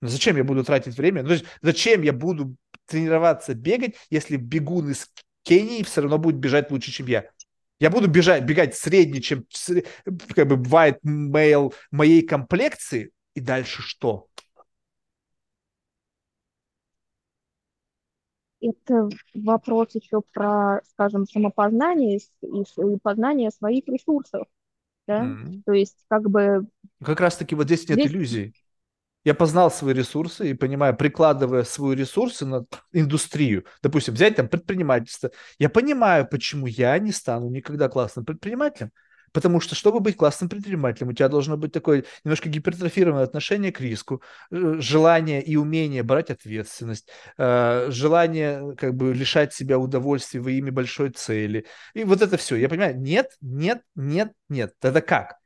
Но 0.01 0.09
зачем 0.09 0.37
я 0.37 0.45
буду 0.45 0.65
тратить 0.65 0.97
время? 0.97 1.23
Ну, 1.23 1.29
то 1.29 1.35
есть 1.35 1.47
зачем 1.63 2.03
я 2.03 2.13
буду 2.13 2.57
тренироваться 2.87 3.55
бегать, 3.55 3.97
если 4.09 4.37
бегун 4.37 4.91
из 4.91 5.09
Кении 5.43 5.83
все 5.83 6.03
равно 6.03 6.19
будет 6.19 6.37
бежать 6.37 6.71
лучше, 6.71 6.91
чем 6.91 7.07
я? 7.07 7.31
Я 7.81 7.91
буду 7.91 8.09
бежать, 8.09 8.45
бегать 8.45 8.77
средний, 8.77 9.23
чем 9.23 9.45
как 10.35 10.47
бы 10.47 10.57
white 10.57 11.01
male 11.03 11.73
моей 11.91 12.23
комплекции, 12.23 13.11
и 13.35 13.41
дальше 13.41 13.83
что? 13.83 14.27
это 18.61 19.09
вопрос 19.35 19.95
еще 19.95 20.21
про, 20.33 20.81
скажем, 20.91 21.27
самопознание 21.27 22.19
и 22.19 22.99
познание 23.03 23.51
своих 23.51 23.87
ресурсов. 23.89 24.47
Да? 25.07 25.25
Mm-hmm. 25.25 25.63
То 25.65 25.73
есть, 25.73 25.97
как 26.09 26.29
бы... 26.29 26.67
Как 27.03 27.21
раз-таки 27.21 27.55
вот 27.55 27.65
здесь 27.67 27.89
нет 27.89 27.99
здесь... 27.99 28.11
иллюзий. 28.11 28.55
Я 29.25 29.35
познал 29.35 29.71
свои 29.71 29.93
ресурсы 29.95 30.51
и 30.51 30.55
понимаю, 30.55 30.97
прикладывая 30.97 31.65
свои 31.65 31.95
ресурсы 31.95 32.47
на 32.47 32.65
индустрию, 32.93 33.67
допустим, 33.83 34.15
взять 34.15 34.37
там 34.37 34.49
предпринимательство, 34.49 35.31
я 35.59 35.69
понимаю, 35.69 36.27
почему 36.27 36.67
я 36.67 36.99
не 36.99 37.13
стану 37.13 37.51
никогда 37.51 37.89
классным 37.89 38.25
предпринимателем, 38.25 38.93
Потому 39.33 39.61
что, 39.61 39.75
чтобы 39.75 40.01
быть 40.01 40.17
классным 40.17 40.49
предпринимателем, 40.49 41.11
у 41.11 41.13
тебя 41.13 41.29
должно 41.29 41.57
быть 41.57 41.73
такое 41.73 42.05
немножко 42.25 42.49
гипертрофированное 42.49 43.25
отношение 43.25 43.73
к 43.73 43.81
риску, 43.81 44.23
э, 44.51 44.77
желание 44.81 45.43
и 45.43 45.57
умение 45.57 46.03
брать 46.03 46.31
ответственность, 46.31 47.09
э, 47.39 47.87
желание 47.91 48.75
как 48.77 48.95
бы 48.95 49.15
лишать 49.15 49.55
себя 49.55 49.79
удовольствия 49.79 50.41
во 50.41 50.51
имя 50.51 50.73
большой 50.73 51.11
цели. 51.11 51.67
И 51.95 52.05
вот 52.05 52.23
это 52.23 52.37
все. 52.37 52.57
Я 52.57 52.69
понимаю, 52.69 52.99
нет, 52.99 53.31
нет, 53.41 53.83
нет, 53.95 54.33
нет. 54.49 54.75
Тогда 54.81 55.01
как? 55.01 55.40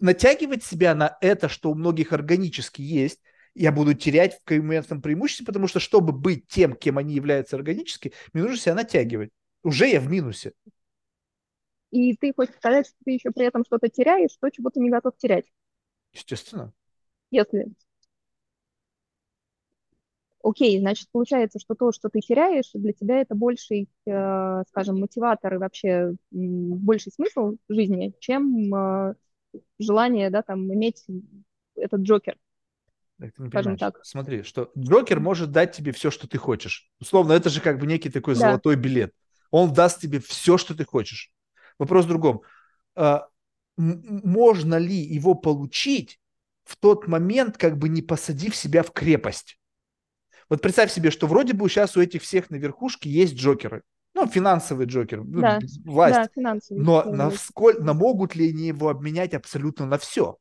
Натягивать 0.00 0.64
себя 0.64 0.94
на 0.94 1.16
это, 1.20 1.48
что 1.48 1.70
у 1.70 1.74
многих 1.74 2.12
органически 2.12 2.82
есть, 2.82 3.20
я 3.54 3.72
буду 3.72 3.94
терять 3.94 4.38
в 4.38 4.44
конкурентном 4.44 5.00
преимуществе, 5.00 5.46
потому 5.46 5.68
что, 5.68 5.80
чтобы 5.80 6.12
быть 6.12 6.46
тем, 6.48 6.74
кем 6.74 6.98
они 6.98 7.14
являются 7.14 7.56
органически, 7.56 8.12
мне 8.32 8.42
нужно 8.42 8.58
себя 8.58 8.74
натягивать. 8.74 9.30
Уже 9.62 9.88
я 9.88 10.00
в 10.00 10.08
минусе 10.08 10.52
и 11.90 12.14
ты 12.16 12.32
хочешь 12.34 12.54
сказать, 12.56 12.86
что 12.86 12.96
ты 13.04 13.12
еще 13.12 13.30
при 13.30 13.46
этом 13.46 13.64
что-то 13.64 13.88
теряешь, 13.88 14.36
то, 14.40 14.50
чего 14.50 14.70
ты 14.70 14.80
не 14.80 14.90
готов 14.90 15.16
терять. 15.16 15.46
Естественно. 16.12 16.72
Если. 17.30 17.68
Окей, 20.42 20.78
значит, 20.78 21.08
получается, 21.10 21.58
что 21.58 21.74
то, 21.74 21.92
что 21.92 22.08
ты 22.08 22.20
теряешь, 22.20 22.70
для 22.72 22.92
тебя 22.92 23.20
это 23.20 23.34
больший, 23.34 23.88
э, 24.06 24.62
скажем, 24.68 25.00
мотиватор 25.00 25.54
и 25.54 25.58
вообще 25.58 26.14
больший 26.30 27.12
смысл 27.12 27.56
жизни, 27.68 28.14
чем 28.20 28.74
э, 28.74 29.14
желание, 29.78 30.30
да, 30.30 30.42
там, 30.42 30.72
иметь 30.72 31.06
этот 31.74 32.00
Джокер. 32.00 32.36
Так 33.18 33.32
ты 33.34 33.42
не 33.42 33.48
скажем 33.48 33.74
понимаешь. 33.74 33.94
так. 33.94 34.04
Смотри, 34.04 34.42
что 34.42 34.70
Джокер 34.78 35.20
может 35.20 35.50
дать 35.50 35.72
тебе 35.72 35.92
все, 35.92 36.10
что 36.10 36.28
ты 36.28 36.38
хочешь. 36.38 36.90
Условно, 37.00 37.32
это 37.32 37.48
же 37.50 37.60
как 37.60 37.78
бы 37.78 37.86
некий 37.86 38.10
такой 38.10 38.34
да. 38.34 38.40
золотой 38.40 38.76
билет. 38.76 39.12
Он 39.50 39.72
даст 39.72 40.00
тебе 40.00 40.20
все, 40.20 40.58
что 40.58 40.74
ты 40.74 40.84
хочешь. 40.84 41.32
Вопрос 41.78 42.04
в 42.04 42.08
другом. 42.08 42.42
А, 42.94 43.26
можно 43.76 44.76
ли 44.76 44.94
его 44.94 45.34
получить 45.34 46.20
в 46.64 46.76
тот 46.76 47.08
момент, 47.08 47.56
как 47.56 47.78
бы 47.78 47.88
не 47.88 48.02
посадив 48.02 48.54
себя 48.54 48.82
в 48.82 48.92
крепость? 48.92 49.58
Вот 50.48 50.62
представь 50.62 50.92
себе, 50.92 51.10
что 51.10 51.26
вроде 51.26 51.52
бы 51.52 51.68
сейчас 51.68 51.96
у 51.96 52.00
этих 52.00 52.22
всех 52.22 52.50
на 52.50 52.56
верхушке 52.56 53.10
есть 53.10 53.34
джокеры. 53.34 53.82
Ну, 54.18 54.26
финансовый 54.26 54.86
джокер, 54.86 55.22
ну, 55.22 55.40
да, 55.40 55.60
власть. 55.84 56.16
Да, 56.16 56.28
финансовый. 56.34 56.80
Но 56.80 57.04
насколько, 57.04 57.80
на 57.80 57.94
могут 57.94 58.34
ли 58.34 58.48
они 58.48 58.66
его 58.66 58.88
обменять 58.88 59.32
абсолютно 59.32 59.86
на 59.86 59.96
все? 59.96 60.38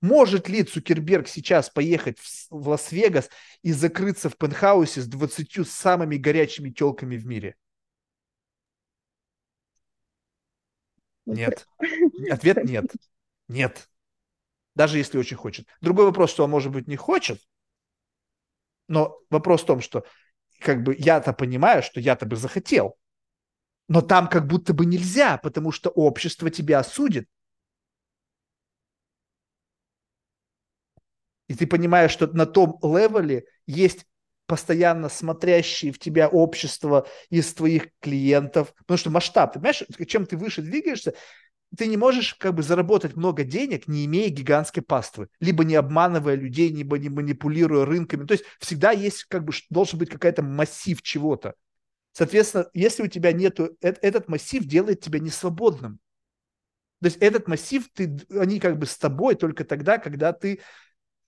Может 0.00 0.48
ли 0.48 0.64
Цукерберг 0.64 1.28
сейчас 1.28 1.70
поехать 1.70 2.18
в, 2.18 2.48
в 2.50 2.68
Лас-Вегас 2.68 3.30
и 3.62 3.72
закрыться 3.72 4.28
в 4.28 4.36
пентхаусе 4.36 5.00
с 5.00 5.06
20 5.06 5.68
самыми 5.68 6.16
горячими 6.16 6.70
телками 6.70 7.16
в 7.16 7.24
мире? 7.24 7.54
Нет. 11.24 11.68
Ответ 12.30 12.64
нет. 12.64 12.86
Нет. 13.46 13.88
Даже 14.74 14.98
если 14.98 15.18
очень 15.18 15.36
хочет. 15.36 15.68
Другой 15.80 16.06
вопрос, 16.06 16.30
что 16.30 16.42
он, 16.42 16.50
может 16.50 16.72
быть, 16.72 16.88
не 16.88 16.96
хочет, 16.96 17.40
но 18.88 19.18
вопрос 19.30 19.62
в 19.62 19.66
том, 19.66 19.80
что 19.80 20.04
как 20.60 20.82
бы 20.82 20.96
я-то 20.98 21.32
понимаю, 21.32 21.82
что 21.82 22.00
я-то 22.00 22.26
бы 22.26 22.36
захотел, 22.36 22.96
но 23.88 24.00
там 24.00 24.28
как 24.28 24.46
будто 24.46 24.74
бы 24.74 24.86
нельзя, 24.86 25.38
потому 25.38 25.72
что 25.72 25.90
общество 25.90 26.50
тебя 26.50 26.80
осудит. 26.80 27.28
И 31.48 31.54
ты 31.54 31.66
понимаешь, 31.66 32.10
что 32.10 32.26
на 32.26 32.46
том 32.46 32.78
левеле 32.82 33.44
есть 33.66 34.04
постоянно 34.46 35.08
смотрящие 35.08 35.92
в 35.92 35.98
тебя 35.98 36.28
общество 36.28 37.06
из 37.30 37.52
твоих 37.54 37.88
клиентов, 38.00 38.74
потому 38.78 38.98
что 38.98 39.10
масштаб, 39.10 39.52
ты 39.52 39.58
понимаешь, 39.58 39.84
чем 40.06 40.26
ты 40.26 40.36
выше 40.36 40.62
двигаешься, 40.62 41.14
ты 41.76 41.86
не 41.86 41.96
можешь 41.96 42.34
как 42.34 42.54
бы 42.54 42.62
заработать 42.62 43.16
много 43.16 43.44
денег, 43.44 43.86
не 43.86 44.04
имея 44.06 44.28
гигантской 44.30 44.82
паствы, 44.82 45.28
либо 45.40 45.64
не 45.64 45.74
обманывая 45.76 46.34
людей, 46.34 46.68
либо 46.68 46.98
не 46.98 47.08
манипулируя 47.08 47.84
рынками. 47.84 48.26
То 48.26 48.32
есть 48.32 48.44
всегда 48.58 48.90
есть 48.90 49.24
как 49.24 49.44
бы 49.44 49.52
должен 49.70 49.98
быть 49.98 50.10
какая-то 50.10 50.42
массив 50.42 51.00
чего-то. 51.02 51.54
Соответственно, 52.12 52.68
если 52.72 53.02
у 53.02 53.08
тебя 53.08 53.32
нету, 53.32 53.76
этот 53.80 54.28
массив 54.28 54.64
делает 54.64 55.00
тебя 55.00 55.20
несвободным. 55.20 56.00
То 57.00 57.06
есть 57.06 57.18
этот 57.18 57.46
массив, 57.46 57.86
ты, 57.92 58.18
они 58.30 58.58
как 58.58 58.78
бы 58.78 58.86
с 58.86 58.96
тобой 58.96 59.34
только 59.34 59.64
тогда, 59.64 59.98
когда 59.98 60.32
ты 60.32 60.60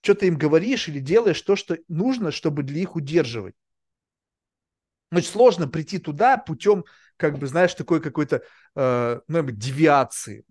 что 0.00 0.14
ты 0.14 0.28
им 0.28 0.38
говоришь 0.38 0.88
или 0.88 1.00
делаешь 1.00 1.42
то, 1.42 1.56
что 1.56 1.76
нужно, 1.88 2.30
чтобы 2.30 2.62
для 2.62 2.80
их 2.80 2.96
удерживать. 2.96 3.54
Значит, 5.10 5.30
сложно 5.30 5.68
прийти 5.68 5.98
туда 5.98 6.36
путем, 6.36 6.84
как 7.18 7.38
бы, 7.38 7.46
знаешь, 7.46 7.74
такой 7.74 8.00
какой-то, 8.00 8.42
э, 8.74 9.20
ну, 9.28 9.42
девиации. 9.50 10.44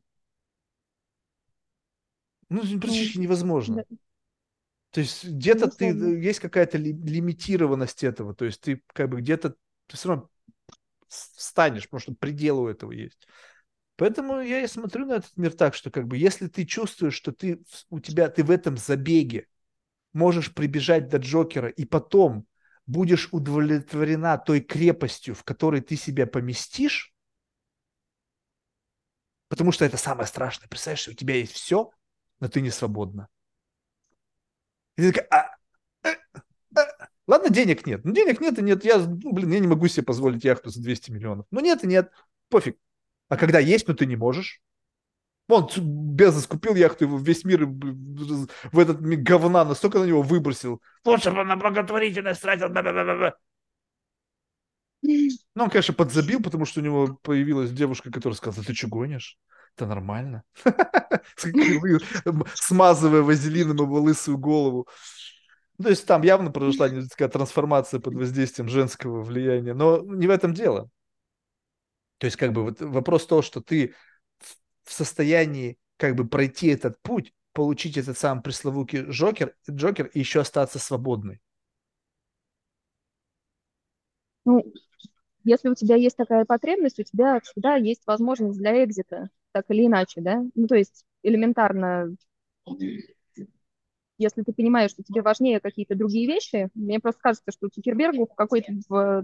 Ну, 2.50 2.62
практически 2.80 3.18
невозможно. 3.18 3.84
То 4.92 5.02
есть 5.02 5.26
где-то 5.26 5.70
ты, 5.70 5.86
есть 5.86 6.40
какая-то 6.40 6.78
ли, 6.78 6.94
лимитированность 6.94 8.04
этого, 8.04 8.34
то 8.34 8.46
есть 8.46 8.62
ты 8.62 8.82
как 8.94 9.10
бы 9.10 9.22
где-то 9.22 9.56
ты 9.88 9.98
все 9.98 10.10
равно 10.10 10.30
встанешь, 11.08 11.84
потому 11.84 12.00
что 12.00 12.14
предел 12.14 12.60
у 12.60 12.68
этого 12.68 12.92
есть. 12.92 13.28
Поэтому 13.96 14.40
я 14.42 14.62
и 14.62 14.68
смотрю 14.68 15.06
на 15.06 15.14
этот 15.14 15.36
мир 15.38 15.54
так, 15.54 15.74
что 15.74 15.90
как 15.92 16.08
бы 16.08 16.18
если 16.18 16.48
ты 16.48 16.66
чувствуешь, 16.66 17.16
что 17.16 17.32
ты 17.32 17.62
у 17.90 18.00
тебя 18.00 18.30
ты 18.30 18.44
в 18.44 18.52
этом 18.52 18.78
забеге 18.78 19.48
можешь 20.14 20.54
прибежать 20.54 21.10
до 21.10 21.18
Джокера 21.18 21.70
и 21.70 21.86
потом 21.86 22.46
будешь 22.88 23.30
удовлетворена 23.32 24.38
той 24.38 24.62
крепостью, 24.62 25.36
в 25.36 25.44
которой 25.44 25.82
ты 25.82 25.96
себя 25.96 26.26
поместишь, 26.26 27.14
потому 29.50 29.72
что 29.72 29.86
это 29.86 29.98
самое 29.98 30.28
страшное. 30.28 30.70
Представляешь, 30.70 31.08
у 31.08 31.14
тебя 31.14 31.36
есть 31.36 31.52
все, 31.52 31.92
но 32.40 32.48
ты 32.48 32.62
не 32.62 32.72
свободна. 32.72 33.28
И 34.96 35.02
ты 35.02 35.14
такая, 35.14 35.28
а, 35.30 36.10
а, 36.10 36.82
а. 36.82 37.08
ладно, 37.28 37.50
денег 37.50 37.86
нет. 37.86 38.04
Ну, 38.04 38.14
денег 38.14 38.40
нет 38.40 38.58
и 38.58 38.62
нет. 38.64 38.84
Я, 38.84 38.98
ну, 38.98 39.34
блин, 39.34 39.52
я 39.52 39.60
не 39.60 39.68
могу 39.68 39.88
себе 39.88 40.04
позволить 40.04 40.44
яхту 40.44 40.70
за 40.70 40.82
200 40.82 41.12
миллионов. 41.12 41.46
Ну, 41.52 41.60
нет 41.60 41.84
и 41.84 41.88
нет. 41.88 42.12
Пофиг. 42.50 42.78
А 43.28 43.38
когда 43.38 43.60
есть, 43.60 43.88
но 43.88 43.94
ты 43.94 44.06
не 44.06 44.16
можешь. 44.16 44.62
Он 45.48 45.70
Безос 45.78 46.46
купил 46.46 46.76
яхту, 46.76 47.06
его 47.06 47.18
весь 47.18 47.46
мир 47.46 47.66
в 47.66 48.80
этот 48.80 49.00
говна 49.00 49.64
настолько 49.64 50.00
на 50.00 50.04
него 50.04 50.22
выбросил. 50.22 50.82
Лучше 51.06 51.32
бы 51.32 51.44
на 51.44 51.56
благотворительность 51.56 52.42
тратил. 52.42 52.70
Ну, 55.02 55.64
он, 55.64 55.70
конечно, 55.70 55.94
подзабил, 55.94 56.42
потому 56.42 56.66
что 56.66 56.82
у 56.82 56.84
него 56.84 57.18
появилась 57.22 57.72
девушка, 57.72 58.12
которая 58.12 58.36
сказала, 58.36 58.66
ты 58.66 58.74
что, 58.74 58.88
гонишь? 58.88 59.38
Это 59.76 59.86
нормально. 59.86 60.44
Смазывая 62.56 63.22
вазелином 63.22 63.78
его 63.78 64.02
лысую 64.02 64.38
голову. 64.38 64.88
То 65.82 65.90
есть 65.90 66.08
там 66.08 66.24
явно 66.24 66.52
произошла 66.52 66.90
такая 66.90 67.30
трансформация 67.30 68.00
под 68.00 68.16
воздействием 68.16 68.68
женского 68.68 69.22
влияния. 69.22 69.76
Но 69.76 70.02
не 70.02 70.28
в 70.28 70.32
этом 70.32 70.54
дело. 70.54 70.90
То 72.18 72.26
есть, 72.26 72.36
как 72.36 72.52
бы, 72.52 72.64
вот 72.64 72.82
вопрос 72.82 73.28
то, 73.28 73.44
что 73.44 73.62
ты 73.62 73.94
в 74.88 74.94
состоянии, 74.94 75.78
как 75.98 76.16
бы, 76.16 76.28
пройти 76.28 76.68
этот 76.68 77.02
путь, 77.02 77.34
получить 77.54 77.98
этот 77.98 78.18
сам 78.18 78.42
пресловутый 78.42 79.10
Джокер, 79.10 79.56
Джокер 79.70 80.08
и 80.08 80.20
еще 80.20 80.42
остаться 80.42 80.80
свободной. 80.80 81.42
Ну, 84.46 84.64
если 85.44 85.70
у 85.70 85.76
тебя 85.76 85.96
есть 85.96 86.18
такая 86.18 86.46
потребность, 86.46 87.00
у 87.00 87.04
тебя 87.04 87.40
всегда 87.42 87.76
есть 87.76 88.02
возможность 88.06 88.60
для 88.60 88.84
экзита, 88.84 89.30
так 89.52 89.66
или 89.70 89.86
иначе, 89.88 90.22
да? 90.22 90.44
Ну, 90.56 90.68
то 90.68 90.76
есть 90.76 91.06
элементарно 91.24 92.16
если 94.18 94.42
ты 94.42 94.52
понимаешь, 94.52 94.92
что 94.92 95.04
тебе 95.04 95.22
важнее 95.22 95.60
какие-то 95.60 95.96
другие 95.96 96.28
вещи, 96.28 96.70
мне 96.74 97.00
просто 97.00 97.22
кажется, 97.22 97.52
что 97.52 97.70
Цукербергу 97.70 98.26
в 98.26 98.36
какой-то, 98.36 98.74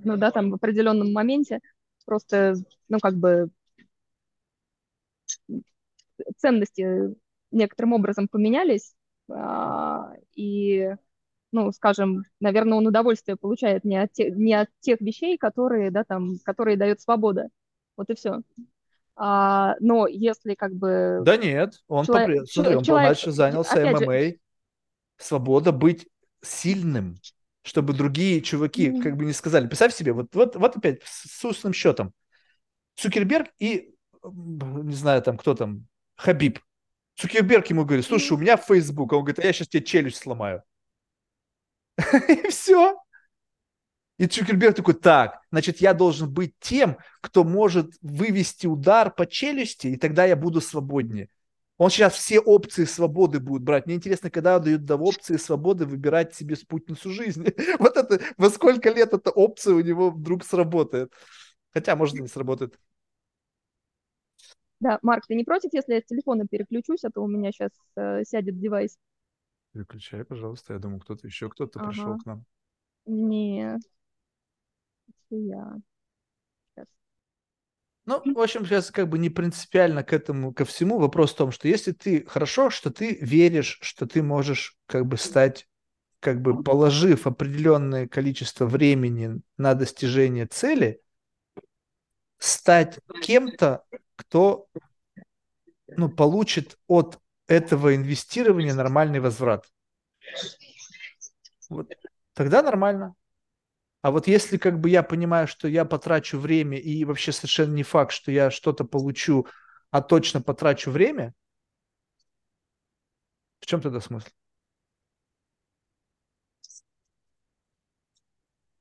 ну 0.04 0.18
да, 0.18 0.32
там 0.32 0.52
в 0.52 0.56
определенном 0.56 1.12
моменте 1.12 1.60
просто, 2.06 2.56
ну 2.90 3.00
как 3.00 3.16
бы 3.16 3.50
ценности 6.38 7.16
некоторым 7.52 7.94
образом 7.94 8.28
поменялись, 8.28 8.94
а, 9.32 10.14
и, 10.36 10.96
ну, 11.52 11.72
скажем, 11.72 12.24
наверное, 12.40 12.78
он 12.78 12.88
удовольствие 12.88 13.38
получает 13.38 13.84
не 13.84 13.98
от, 13.98 14.12
те, 14.14 14.32
не 14.32 14.54
от 14.54 14.70
тех 14.80 15.00
вещей, 15.02 15.38
которые, 15.38 15.92
да, 15.92 16.04
там, 16.04 16.36
которые 16.44 16.78
дает 16.78 17.02
свобода. 17.02 17.50
Вот 17.96 18.10
и 18.10 18.16
все. 18.16 18.42
А, 19.16 19.76
но 19.80 20.08
если 20.08 20.56
как 20.56 20.74
бы... 20.74 21.22
Да 21.24 21.38
нет, 21.38 21.76
он, 21.88 22.06
человек, 22.06 22.28
попри... 22.28 22.46
Смотри, 22.48 22.76
он 22.76 22.84
человек, 22.84 23.10
дальше 23.10 23.32
занялся 23.32 23.86
ММА. 23.86 24.00
Же... 24.00 24.40
Свобода 25.18 25.72
быть 25.72 26.08
сильным, 26.42 27.16
чтобы 27.62 27.94
другие 27.94 28.42
чуваки 28.42 28.90
mm-hmm. 28.90 29.02
как 29.02 29.16
бы 29.16 29.26
не 29.26 29.34
сказали. 29.34 29.68
Представь 29.68 29.94
себе, 29.94 30.14
вот, 30.14 30.34
вот, 30.34 30.56
вот 30.56 30.76
опять 30.76 31.02
с 31.04 31.46
устным 31.46 31.74
счетом. 31.74 32.14
Цукерберг 32.96 33.48
и, 33.60 33.96
не 34.24 34.96
знаю, 34.96 35.22
там 35.22 35.38
кто 35.38 35.54
там, 35.54 35.86
Хабиб. 36.16 36.60
Цукерберг 37.16 37.68
ему 37.68 37.86
говорит, 37.86 38.06
слушай, 38.06 38.34
у 38.34 38.38
меня 38.38 38.58
Facebook. 38.58 39.14
А 39.14 39.18
он 39.18 39.24
говорит, 39.24 39.40
а 39.40 39.46
я 39.46 39.54
сейчас 39.54 39.68
тебе 39.68 39.84
челюсть 39.84 40.18
сломаю. 40.18 40.64
И 42.28 42.50
все. 42.50 42.98
И 44.18 44.28
Цукерберг 44.28 44.76
такой, 44.76 44.94
так, 44.94 45.42
значит, 45.52 45.82
я 45.82 45.94
должен 45.94 46.32
быть 46.32 46.54
тем, 46.60 46.98
кто 47.22 47.44
может 47.44 47.92
вывести 48.02 48.68
удар 48.68 49.14
по 49.14 49.26
челюсти, 49.26 49.88
и 49.88 49.98
тогда 49.98 50.26
я 50.26 50.36
буду 50.36 50.62
свободнее. 50.62 51.30
Он 51.78 51.90
сейчас 51.90 52.14
все 52.14 52.40
опции 52.40 52.86
свободы 52.86 53.40
будет 53.40 53.64
брать. 53.64 53.88
Мне 53.88 53.96
интересно, 53.96 54.30
когда 54.30 54.60
дают 54.60 54.86
до 54.86 54.96
опции 54.96 55.38
свободы 55.38 55.86
выбирать 55.86 56.36
себе 56.36 56.56
спутницу 56.56 57.10
жизни. 57.10 57.54
Вот 57.80 57.98
это, 57.98 58.22
во 58.38 58.50
сколько 58.50 58.92
лет 58.92 59.14
эта 59.14 59.32
опция 59.32 59.74
у 59.74 59.82
него 59.82 60.12
вдруг 60.12 60.46
сработает. 60.46 61.12
Хотя, 61.74 61.96
может, 61.96 62.16
и 62.16 62.22
не 62.22 62.28
сработает. 62.28 62.78
Да, 64.84 65.00
Марк, 65.02 65.26
ты 65.26 65.36
не 65.36 65.46
против, 65.46 65.70
если 65.72 65.94
я 65.94 66.02
с 66.02 66.06
телефона 66.06 66.46
переключусь, 66.46 67.06
а 67.06 67.10
то 67.10 67.24
у 67.24 67.28
меня 67.28 67.54
сейчас 67.54 67.72
э, 67.96 68.26
сядет 68.26 68.60
девайс? 68.60 68.98
Переключай, 69.72 70.26
пожалуйста. 70.26 70.74
Я 70.74 70.80
думаю, 70.80 71.00
кто-то 71.00 71.26
еще, 71.26 71.50
кто-то 71.50 71.80
ага. 71.80 71.90
пришел 71.90 72.18
к 72.18 72.26
нам. 72.26 72.46
Нет, 73.06 73.80
я. 75.30 75.78
Сейчас. 76.76 76.88
Ну, 78.04 78.22
в 78.34 78.40
общем, 78.42 78.66
сейчас 78.66 78.92
как 78.92 79.08
бы 79.08 79.18
не 79.20 79.30
принципиально 79.30 80.04
к 80.04 80.12
этому, 80.12 80.54
ко 80.54 80.66
всему. 80.66 81.00
Вопрос 81.00 81.32
в 81.32 81.38
том, 81.38 81.52
что 81.52 81.70
если 81.70 81.94
ты 81.94 82.26
хорошо, 82.26 82.70
что 82.70 82.92
ты 82.92 83.16
веришь, 83.22 83.80
что 83.82 84.06
ты 84.06 84.22
можешь 84.22 84.78
как 84.86 85.06
бы 85.06 85.16
стать, 85.16 85.66
как 86.20 86.42
бы 86.42 86.62
положив 86.62 87.26
определенное 87.26 88.06
количество 88.06 88.66
времени 88.66 89.40
на 89.56 89.76
достижение 89.76 90.46
цели, 90.46 91.02
стать 92.38 93.00
кем-то, 93.22 93.86
кто 94.16 94.68
ну, 95.88 96.10
получит 96.10 96.78
от 96.88 97.20
этого 97.48 97.96
инвестирования 97.96 98.74
нормальный 98.74 99.20
возврат. 99.20 99.66
Вот. 101.70 101.90
Тогда 102.34 102.62
нормально. 102.62 103.16
А 104.02 104.12
вот 104.12 104.28
если 104.28 104.58
как 104.58 104.80
бы 104.80 104.90
я 104.90 105.02
понимаю, 105.02 105.48
что 105.48 105.68
я 105.68 105.86
потрачу 105.86 106.38
время 106.38 106.78
и 106.78 107.06
вообще 107.06 107.32
совершенно 107.32 107.74
не 107.74 107.84
факт, 107.84 108.12
что 108.12 108.32
я 108.32 108.52
что-то 108.52 108.84
получу, 108.84 109.48
а 109.92 110.02
точно 110.02 110.42
потрачу 110.42 110.92
время, 110.92 111.34
в 113.60 113.66
чем 113.66 113.80
тогда 113.80 114.02
смысл? 114.02 114.28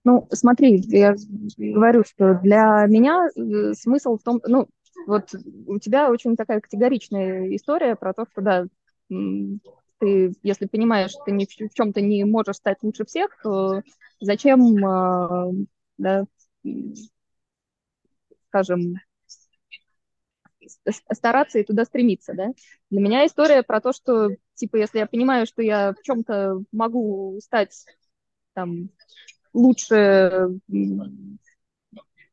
Ну, 0.05 0.27
смотри, 0.33 0.79
я 0.89 1.15
говорю, 1.57 2.03
что 2.05 2.35
для 2.43 2.85
меня 2.89 3.29
э, 3.37 3.75
смысл 3.75 4.19
в 4.19 4.23
том, 4.25 4.41
ну, 4.45 4.67
вот 5.07 5.31
у 5.67 5.79
тебя 5.79 6.11
очень 6.11 6.37
такая 6.37 6.61
категоричная 6.61 7.55
история 7.55 7.97
про 7.97 8.13
то, 8.13 8.27
что, 8.31 8.41
да, 8.43 8.67
ты, 9.99 10.35
если 10.43 10.67
понимаешь, 10.67 11.11
что 11.11 11.25
ты 11.25 11.33
ни 11.33 11.45
в 11.45 11.75
чем-то 11.75 12.01
не 12.01 12.25
можешь 12.25 12.57
стать 12.57 12.79
лучше 12.83 13.05
всех, 13.05 13.31
то 13.43 13.83
зачем, 14.21 14.85
а, 14.85 15.51
да, 15.99 16.27
скажем, 18.49 18.95
стараться 21.13 21.59
и 21.59 21.65
туда 21.65 21.85
стремиться, 21.85 22.35
да. 22.35 22.53
Для 22.91 23.01
меня 23.01 23.27
история 23.27 23.63
про 23.63 23.81
то, 23.81 23.93
что, 23.93 24.31
типа, 24.55 24.77
если 24.77 24.99
я 24.99 25.07
понимаю, 25.07 25.47
что 25.47 25.63
я 25.63 25.93
в 25.93 26.03
чем-то 26.03 26.63
могу 26.73 27.39
стать 27.43 27.85
там 28.55 28.91
лучше 29.53 30.49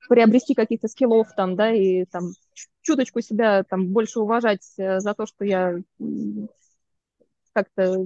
приобрести 0.10 0.56
каких-то 0.56 0.88
скиллов 0.88 1.34
там, 1.36 1.56
да, 1.56 1.72
и 1.72 2.03
там 2.06 2.31
чуточку 2.81 3.22
себя 3.22 3.64
там 3.64 3.88
больше 3.88 4.19
уважать 4.19 4.68
э, 4.77 4.99
за 4.99 5.14
то, 5.14 5.27
что 5.27 5.45
я 5.45 5.77
как-то 7.53 8.06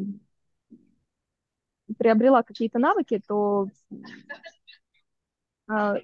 приобрела 1.98 2.44
какие-то 2.44 2.78
навыки, 2.78 3.22
то 3.26 3.68
а, 5.68 5.96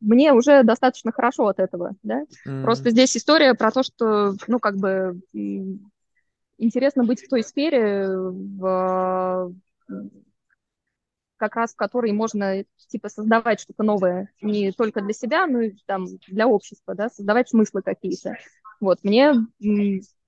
мне 0.00 0.32
уже 0.32 0.62
достаточно 0.62 1.12
хорошо 1.12 1.48
от 1.48 1.58
этого, 1.58 1.92
да. 2.02 2.24
Mm. 2.46 2.62
Просто 2.62 2.90
здесь 2.90 3.14
история 3.16 3.54
про 3.54 3.70
то, 3.70 3.82
что, 3.82 4.34
ну, 4.46 4.58
как 4.58 4.76
бы 4.76 5.20
интересно 6.56 7.04
быть 7.04 7.22
в 7.22 7.28
той 7.28 7.42
сфере, 7.42 8.08
в, 8.08 9.52
как 11.42 11.56
раз 11.56 11.72
в 11.72 11.76
которой 11.76 12.12
можно, 12.12 12.64
типа, 12.86 13.08
создавать 13.08 13.58
что-то 13.58 13.82
новое 13.82 14.30
не 14.40 14.70
только 14.70 15.00
для 15.00 15.12
себя, 15.12 15.48
но 15.48 15.62
и 15.62 15.72
там 15.86 16.06
для 16.28 16.46
общества, 16.46 16.94
да, 16.94 17.08
создавать 17.08 17.48
смыслы 17.48 17.82
какие-то. 17.82 18.36
Вот, 18.80 19.00
мне, 19.02 19.34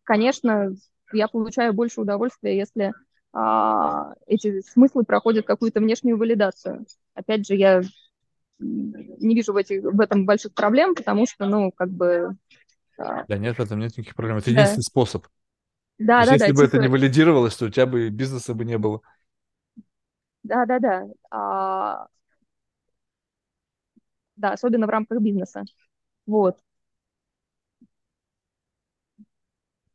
конечно, 0.02 0.74
я 1.12 1.28
получаю 1.28 1.72
больше 1.72 2.00
удовольствия, 2.00 2.56
если 2.56 2.92
а, 3.32 4.14
эти 4.26 4.60
смыслы 4.62 5.04
проходят 5.04 5.46
какую-то 5.46 5.78
внешнюю 5.78 6.18
валидацию. 6.18 6.84
Опять 7.14 7.46
же, 7.46 7.54
я 7.54 7.82
не 8.58 9.36
вижу 9.36 9.52
в, 9.52 9.56
этих, 9.56 9.84
в 9.84 10.00
этом 10.00 10.26
больших 10.26 10.52
проблем, 10.52 10.96
потому 10.96 11.28
что, 11.28 11.46
ну, 11.46 11.70
как 11.70 11.90
бы... 11.90 12.36
А... 12.98 13.22
Да 13.28 13.38
нет, 13.38 13.56
в 13.56 13.60
этом 13.60 13.78
нет 13.78 13.96
никаких 13.96 14.16
проблем. 14.16 14.38
Это 14.38 14.46
да. 14.46 14.62
единственный 14.62 14.82
способ. 14.82 15.26
Да, 15.96 16.22
То 16.22 16.26
да, 16.26 16.32
если 16.32 16.46
да. 16.46 16.52
бы 16.54 16.66
типа... 16.66 16.76
это 16.76 16.78
не 16.78 16.88
валидировалось, 16.88 17.54
то 17.54 17.66
у 17.66 17.68
тебя 17.68 17.86
бы 17.86 18.08
бизнеса 18.08 18.52
бы 18.52 18.64
не 18.64 18.78
было. 18.78 19.00
Да, 20.44 20.64
да, 20.66 20.78
да. 20.78 21.06
А... 21.30 22.06
Да, 24.36 24.52
особенно 24.52 24.86
в 24.86 24.90
рамках 24.90 25.20
бизнеса. 25.20 25.64
Вот. 26.26 26.58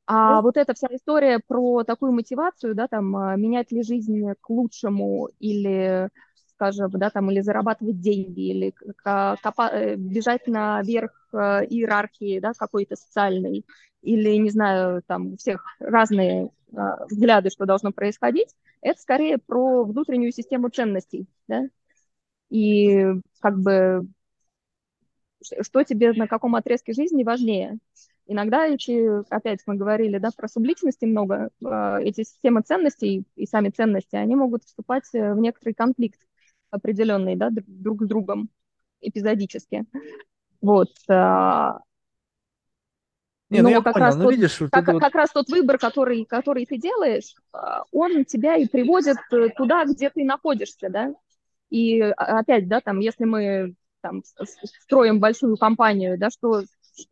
А 0.08 0.42
ну, 0.42 0.42
вот 0.42 0.58
эта 0.58 0.74
вся 0.74 0.88
история 0.92 1.40
про 1.40 1.84
такую 1.84 2.12
мотивацию, 2.14 2.74
да, 2.76 2.88
там, 2.88 3.16
а, 3.16 3.36
менять 3.36 3.72
ли 3.72 3.84
жизнь 3.84 4.24
к 4.42 4.50
лучшему 4.50 5.30
или, 5.40 6.10
скажем, 6.60 6.92
да, 6.92 7.10
там, 7.10 7.32
или 7.32 7.40
зарабатывать 7.40 8.02
деньги, 8.02 8.50
или 8.50 8.74
копа- 9.02 9.70
э, 9.72 9.96
бежать 9.96 10.46
наверх 10.48 11.12
э, 11.32 11.66
иерархии, 11.66 12.40
да, 12.40 12.52
какой-то 12.58 12.98
социальной, 12.98 13.66
или, 14.02 14.36
не 14.36 14.50
знаю, 14.50 15.02
там, 15.08 15.34
у 15.34 15.38
всех 15.38 15.64
разные 15.80 16.52
а, 16.76 17.06
взгляды, 17.06 17.50
что 17.50 17.66
должно 17.66 17.92
происходить, 17.92 18.56
это 18.82 19.00
скорее 19.00 19.38
про 19.38 19.84
внутреннюю 19.84 20.32
систему 20.32 20.70
ценностей, 20.70 21.28
да, 21.48 21.64
и 22.50 23.06
как 23.40 23.58
бы 23.60 24.08
что 25.62 25.84
тебе 25.84 26.12
на 26.12 26.28
каком 26.28 26.56
отрезке 26.56 26.92
жизни 26.92 27.24
важнее. 27.24 27.78
Иногда 28.28 28.68
эти, 28.68 29.24
опять 29.34 29.62
мы 29.66 29.76
говорили, 29.76 30.18
да, 30.20 30.30
про 30.36 30.48
субличности 30.48 31.06
много, 31.06 31.50
а, 31.64 32.00
эти 32.00 32.24
системы 32.24 32.62
ценностей 32.62 33.24
и 33.36 33.46
сами 33.46 33.70
ценности, 33.70 34.16
они 34.16 34.36
могут 34.36 34.64
вступать 34.66 35.06
э, 35.14 35.34
в 35.34 35.40
некоторый 35.40 35.74
конфликт 35.74 36.20
определенный, 36.72 37.36
да, 37.36 37.50
друг 37.52 38.04
с 38.04 38.08
другом 38.08 38.50
эпизодически. 39.02 39.86
Вот. 40.62 40.90
А. 41.10 41.80
Не, 43.50 43.62
ну 43.62 43.70
Но 43.70 43.78
ну 43.78 43.84
как, 43.84 43.94
понял, 43.94 44.06
раз 44.06 44.16
ну, 44.16 44.24
тот, 44.26 44.34
видишь, 44.34 44.60
как, 44.72 44.88
вот... 44.88 45.02
как 45.02 45.16
раз 45.16 45.32
тот 45.32 45.50
выбор, 45.50 45.80
который, 45.80 46.24
который 46.26 46.68
ты 46.68 46.78
делаешь, 46.78 47.34
а, 47.52 47.84
он 47.92 48.24
тебя 48.26 48.56
и 48.58 48.68
приводит 48.68 49.18
э, 49.32 49.50
туда, 49.58 49.86
где 49.86 50.12
ты 50.12 50.24
находишься, 50.24 50.90
да. 50.90 51.14
И 51.72 52.00
опять, 52.00 52.68
да, 52.68 52.80
там, 52.80 53.00
если 53.00 53.26
мы 53.26 53.74
там 54.02 54.22
строим 54.84 55.20
большую 55.20 55.58
компанию, 55.58 56.18
да, 56.20 56.30
что 56.30 56.64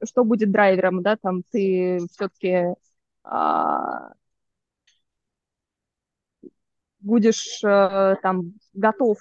что 0.03 0.23
будет 0.23 0.51
драйвером, 0.51 1.01
да, 1.01 1.15
там 1.15 1.43
ты 1.49 1.99
все-таки 2.11 2.75
а, 3.23 4.11
будешь 6.99 7.61
а, 7.63 8.15
там 8.15 8.53
готов 8.73 9.17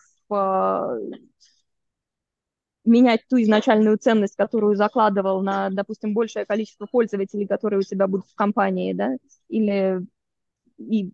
менять 2.85 3.27
ту 3.29 3.41
изначальную 3.43 3.99
ценность, 3.99 4.37
которую 4.37 4.77
закладывал 4.77 5.43
на, 5.43 5.71
допустим, 5.71 6.15
большее 6.15 6.47
количество 6.47 6.87
пользователей, 6.87 7.47
которые 7.47 7.81
у 7.81 7.83
тебя 7.83 8.07
будут 8.07 8.29
в 8.29 8.35
компании, 8.35 8.93
да, 8.93 9.17
или 9.49 10.01
и 10.79 11.13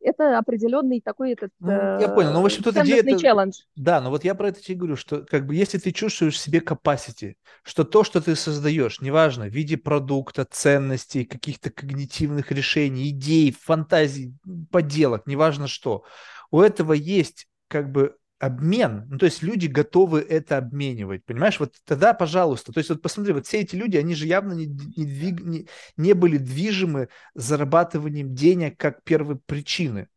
это 0.00 0.38
определенный 0.38 1.00
такой 1.00 1.32
этот 1.32 1.50
ну, 1.58 1.70
я 1.70 2.08
понял, 2.08 2.32
но 2.32 2.42
в 2.42 2.44
общем 2.44 2.62
тут 2.62 2.76
идея 2.76 3.00
это, 3.00 3.18
челлендж. 3.18 3.60
Да, 3.76 4.00
но 4.00 4.10
вот 4.10 4.24
я 4.24 4.34
про 4.34 4.48
это 4.48 4.60
тебе 4.60 4.76
говорю, 4.76 4.96
что 4.96 5.22
как 5.22 5.46
бы 5.46 5.54
если 5.54 5.78
ты 5.78 5.92
чувствуешь 5.92 6.34
в 6.34 6.38
себе 6.38 6.60
capacity, 6.60 7.34
что 7.62 7.84
то, 7.84 8.04
что 8.04 8.20
ты 8.20 8.36
создаешь, 8.36 9.00
неважно, 9.00 9.46
в 9.46 9.52
виде 9.52 9.76
продукта, 9.76 10.44
ценностей, 10.44 11.24
каких-то 11.24 11.70
когнитивных 11.70 12.52
решений, 12.52 13.08
идей, 13.10 13.52
фантазий, 13.52 14.34
поделок, 14.70 15.26
неважно 15.26 15.66
что, 15.66 16.04
у 16.50 16.60
этого 16.60 16.92
есть 16.92 17.46
как 17.68 17.90
бы 17.90 18.16
обмен, 18.38 19.06
ну, 19.08 19.18
то 19.18 19.26
есть 19.26 19.42
люди 19.42 19.66
готовы 19.66 20.20
это 20.20 20.58
обменивать, 20.58 21.24
понимаешь, 21.24 21.58
вот 21.58 21.74
тогда, 21.84 22.14
пожалуйста, 22.14 22.72
то 22.72 22.78
есть 22.78 22.90
вот 22.90 23.02
посмотри, 23.02 23.32
вот 23.32 23.46
все 23.46 23.60
эти 23.60 23.74
люди, 23.74 23.96
они 23.96 24.14
же 24.14 24.26
явно 24.26 24.52
не, 24.52 24.66
не, 24.66 25.04
двиг, 25.04 25.40
не, 25.40 25.68
не 25.96 26.12
были 26.12 26.38
движимы 26.38 27.08
зарабатыванием 27.34 28.34
денег 28.34 28.78
как 28.78 29.02
первой 29.02 29.36
причины, 29.36 30.08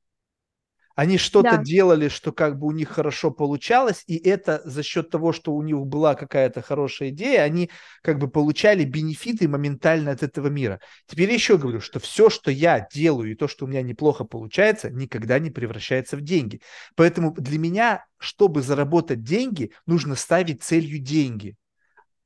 они 1.02 1.18
что-то 1.18 1.58
да. 1.58 1.64
делали, 1.64 2.10
что 2.10 2.32
как 2.32 2.60
бы 2.60 2.68
у 2.68 2.72
них 2.72 2.90
хорошо 2.90 3.32
получалось, 3.32 4.04
и 4.06 4.18
это 4.18 4.62
за 4.66 4.84
счет 4.84 5.10
того, 5.10 5.34
что 5.34 5.52
у 5.52 5.64
них 5.64 5.78
была 5.78 6.14
какая-то 6.14 6.62
хорошая 6.62 7.10
идея, 7.10 7.42
они 7.42 7.72
как 8.04 8.20
бы 8.20 8.30
получали 8.30 8.84
бенефиты 8.84 9.48
моментально 9.48 10.12
от 10.12 10.22
этого 10.22 10.50
мира. 10.50 10.80
Теперь 11.08 11.32
еще 11.32 11.58
говорю, 11.58 11.82
что 11.82 12.00
все, 12.00 12.30
что 12.30 12.52
я 12.52 12.88
делаю, 12.94 13.32
и 13.32 13.36
то, 13.36 13.48
что 13.48 13.66
у 13.66 13.68
меня 13.68 13.82
неплохо 13.82 14.26
получается, 14.26 14.92
никогда 14.92 15.40
не 15.40 15.50
превращается 15.50 16.18
в 16.18 16.22
деньги. 16.22 16.62
Поэтому 16.96 17.34
для 17.34 17.58
меня, 17.58 18.06
чтобы 18.20 18.62
заработать 18.62 19.24
деньги, 19.24 19.72
нужно 19.88 20.14
ставить 20.14 20.62
целью 20.62 21.00
деньги. 21.00 21.56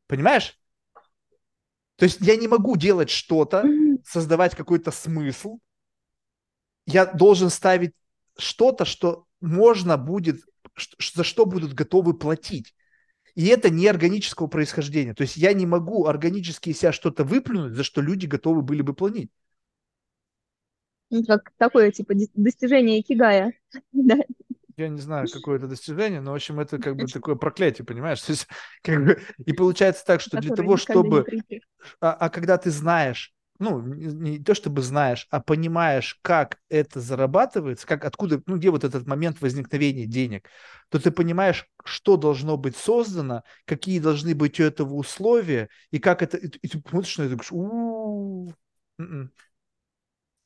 Понимаешь? 0.07 0.59
То 1.95 2.03
есть 2.03 2.17
я 2.19 2.35
не 2.35 2.49
могу 2.49 2.75
делать 2.75 3.09
что-то, 3.09 3.63
создавать 4.03 4.53
какой-то 4.53 4.91
смысл. 4.91 5.59
Я 6.85 7.05
должен 7.05 7.49
ставить 7.49 7.93
что-то, 8.37 8.85
что 8.85 9.25
можно 9.41 9.97
будет, 9.97 10.41
за 10.99 11.23
что 11.23 11.45
будут 11.45 11.73
готовы 11.73 12.17
платить. 12.17 12.75
И 13.35 13.47
это 13.47 13.69
не 13.69 13.87
органического 13.87 14.47
происхождения. 14.47 15.13
То 15.13 15.23
есть 15.23 15.35
я 15.35 15.53
не 15.53 15.65
могу 15.65 16.05
органически 16.05 16.69
из 16.69 16.79
себя 16.79 16.93
что-то 16.93 17.23
выплюнуть, 17.25 17.73
за 17.73 17.83
что 17.83 18.01
люди 18.01 18.25
готовы 18.25 18.61
были 18.61 18.81
бы 18.81 18.93
платить. 18.93 19.29
Ну, 21.09 21.23
как 21.23 21.51
такое, 21.57 21.91
типа, 21.91 22.13
достижение 22.33 23.01
Икигая. 23.01 23.53
да. 23.91 24.17
Я 24.77 24.89
не 24.89 24.99
знаю, 24.99 25.27
какое 25.31 25.57
это 25.57 25.67
достижение, 25.67 26.19
но, 26.19 26.31
в 26.31 26.35
общем, 26.35 26.59
это 26.59 26.77
как 26.77 26.97
бы 26.97 27.05
такое 27.07 27.35
проклятие, 27.35 27.85
понимаешь? 27.85 28.21
То 28.21 28.31
есть, 28.31 28.47
как 28.83 29.05
бы, 29.05 29.21
и 29.45 29.53
получается 29.53 30.05
так, 30.05 30.21
что 30.21 30.39
для 30.39 30.55
того, 30.55 30.77
чтобы... 30.77 31.25
А, 31.99 32.13
а 32.13 32.29
когда 32.29 32.57
ты 32.57 32.71
знаешь, 32.71 33.34
ну, 33.59 33.81
не, 33.81 34.39
то 34.39 34.53
чтобы 34.53 34.81
знаешь, 34.81 35.27
а 35.31 35.39
понимаешь, 35.39 36.19
как 36.21 36.59
это 36.69 36.99
зарабатывается, 36.99 37.87
как, 37.87 38.05
откуда, 38.05 38.41
ну, 38.45 38.57
где 38.57 38.69
вот 38.69 38.83
этот 38.83 39.07
момент 39.07 39.41
возникновения 39.41 40.05
денег, 40.05 40.49
то 40.89 40.99
ты 40.99 41.11
понимаешь, 41.11 41.67
что 41.83 42.17
должно 42.17 42.57
быть 42.57 42.75
создано, 42.75 43.43
какие 43.65 43.99
должны 43.99 44.35
быть 44.35 44.59
у 44.59 44.63
этого 44.63 44.93
условия, 44.95 45.69
и 45.91 45.99
как 45.99 46.21
это, 46.21 46.37
и, 46.37 46.47
и 46.47 46.67
ты 46.67 46.81
смотришь 46.89 47.17
на 47.17 47.23
это 47.23 47.33
и 47.33 47.35
говоришь, 47.35 47.51
м-м». 48.99 49.31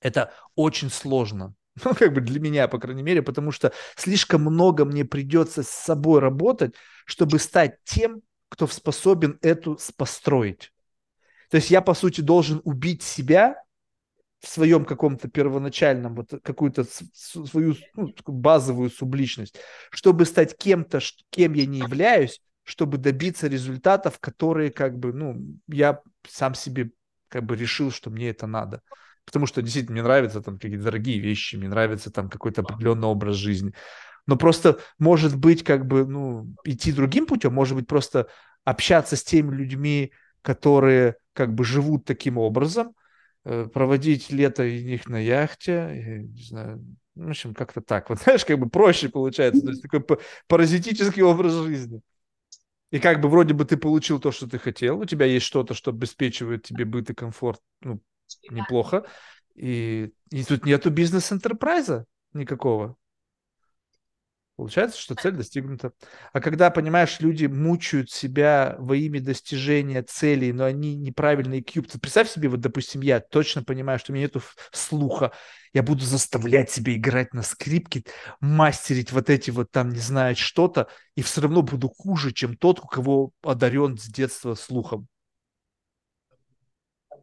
это 0.01 0.31
очень 0.55 0.89
сложно. 0.89 1.55
Ну, 1.85 1.95
как 1.95 2.13
бы 2.13 2.19
для 2.19 2.41
меня, 2.41 2.67
по 2.67 2.77
крайней 2.77 3.03
мере, 3.03 3.21
потому 3.21 3.53
что 3.53 3.71
слишком 3.95 4.41
много 4.41 4.83
мне 4.83 5.05
придется 5.05 5.63
с 5.63 5.69
собой 5.69 6.19
работать, 6.19 6.75
чтобы 7.05 7.39
стать 7.39 7.77
тем, 7.85 8.21
кто 8.49 8.67
способен 8.67 9.39
эту 9.41 9.79
построить. 9.95 10.73
То 11.49 11.57
есть 11.57 11.71
я, 11.71 11.81
по 11.81 11.93
сути, 11.93 12.21
должен 12.21 12.61
убить 12.63 13.03
себя 13.03 13.55
в 14.39 14.47
своем 14.47 14.85
каком-то 14.85 15.27
первоначальном, 15.27 16.15
вот 16.15 16.33
какую-то 16.43 16.85
свою 17.13 17.75
ну, 17.95 18.13
базовую 18.25 18.89
субличность, 18.89 19.59
чтобы 19.91 20.25
стать 20.25 20.55
кем-то, 20.57 20.99
кем 21.29 21.53
я 21.53 21.65
не 21.65 21.79
являюсь, 21.79 22.39
чтобы 22.63 22.97
добиться 22.97 23.47
результатов, 23.47 24.19
которые 24.19 24.71
как 24.71 24.97
бы, 24.97 25.11
ну, 25.11 25.41
я 25.67 26.01
сам 26.27 26.53
себе 26.53 26.91
как 27.27 27.43
бы 27.43 27.55
решил, 27.55 27.91
что 27.91 28.09
мне 28.09 28.29
это 28.29 28.47
надо. 28.47 28.81
Потому 29.25 29.45
что 29.45 29.61
действительно 29.61 29.93
мне 29.93 30.03
нравятся 30.03 30.41
там 30.41 30.57
какие-то 30.57 30.85
дорогие 30.85 31.19
вещи, 31.19 31.55
мне 31.55 31.67
нравится 31.67 32.09
там 32.09 32.29
какой-то 32.29 32.61
определенный 32.61 33.07
образ 33.07 33.35
жизни. 33.35 33.73
Но 34.25 34.37
просто, 34.37 34.79
может 34.99 35.35
быть, 35.35 35.63
как 35.63 35.85
бы, 35.85 36.05
ну, 36.05 36.53
идти 36.63 36.91
другим 36.91 37.25
путем, 37.25 37.53
может 37.53 37.75
быть, 37.75 37.87
просто 37.87 38.27
общаться 38.63 39.15
с 39.15 39.23
теми 39.23 39.55
людьми, 39.55 40.13
которые 40.41 41.15
как 41.33 41.53
бы 41.53 41.63
живут 41.63 42.05
таким 42.05 42.37
образом, 42.37 42.93
э, 43.45 43.67
проводить 43.67 44.31
лето 44.31 44.63
у 44.63 44.65
них 44.65 45.07
на 45.07 45.17
яхте, 45.17 46.25
не 46.27 46.43
знаю, 46.43 46.85
ну, 47.15 47.27
в 47.27 47.29
общем, 47.31 47.53
как-то 47.53 47.81
так. 47.81 48.09
Вот 48.09 48.19
знаешь, 48.23 48.45
как 48.45 48.59
бы 48.59 48.69
проще 48.69 49.09
получается, 49.09 49.61
то 49.61 49.69
есть 49.69 49.81
такой 49.81 50.03
паразитический 50.47 51.21
образ 51.21 51.53
жизни. 51.53 52.01
И 52.91 52.99
как 52.99 53.21
бы 53.21 53.29
вроде 53.29 53.53
бы 53.53 53.65
ты 53.65 53.77
получил 53.77 54.19
то, 54.19 54.31
что 54.31 54.49
ты 54.49 54.57
хотел, 54.57 54.99
у 54.99 55.05
тебя 55.05 55.25
есть 55.25 55.45
что-то, 55.45 55.73
что 55.73 55.91
обеспечивает 55.91 56.63
тебе 56.63 56.85
быт 56.85 57.09
и 57.09 57.13
комфорт, 57.13 57.61
ну, 57.81 58.01
неплохо. 58.49 59.05
И, 59.53 60.11
и 60.31 60.43
тут 60.43 60.65
нету 60.65 60.89
бизнес-энтерпрайза 60.89 62.05
никакого. 62.33 62.95
Получается, 64.59 64.99
что 64.99 65.15
цель 65.15 65.31
достигнута. 65.31 65.93
А 66.33 66.41
когда, 66.41 66.69
понимаешь, 66.69 67.21
люди 67.21 67.45
мучают 67.45 68.11
себя 68.11 68.75
во 68.77 68.93
имя 68.97 69.21
достижения 69.21 70.03
целей, 70.03 70.51
но 70.51 70.65
они 70.65 70.97
неправильные 70.97 71.61
IQ. 71.61 71.97
Представь 71.97 72.29
себе, 72.29 72.49
вот, 72.49 72.59
допустим, 72.59 72.99
я 72.99 73.21
точно 73.21 73.63
понимаю, 73.63 73.99
что 73.99 74.11
у 74.11 74.15
меня 74.15 74.25
нет 74.25 74.43
слуха. 74.73 75.31
Я 75.71 75.81
буду 75.81 76.03
заставлять 76.03 76.69
себя 76.69 76.93
играть 76.93 77.33
на 77.33 77.41
скрипке, 77.41 78.03
мастерить 78.41 79.13
вот 79.13 79.29
эти 79.29 79.49
вот 79.49 79.71
там, 79.71 79.91
не 79.91 80.01
знаю, 80.01 80.35
что-то, 80.35 80.89
и 81.15 81.21
все 81.21 81.39
равно 81.39 81.61
буду 81.61 81.87
хуже, 81.87 82.33
чем 82.33 82.57
тот, 82.57 82.81
у 82.81 82.85
кого 82.85 83.31
одарен 83.41 83.97
с 83.97 84.07
детства 84.07 84.55
слухом. 84.55 85.07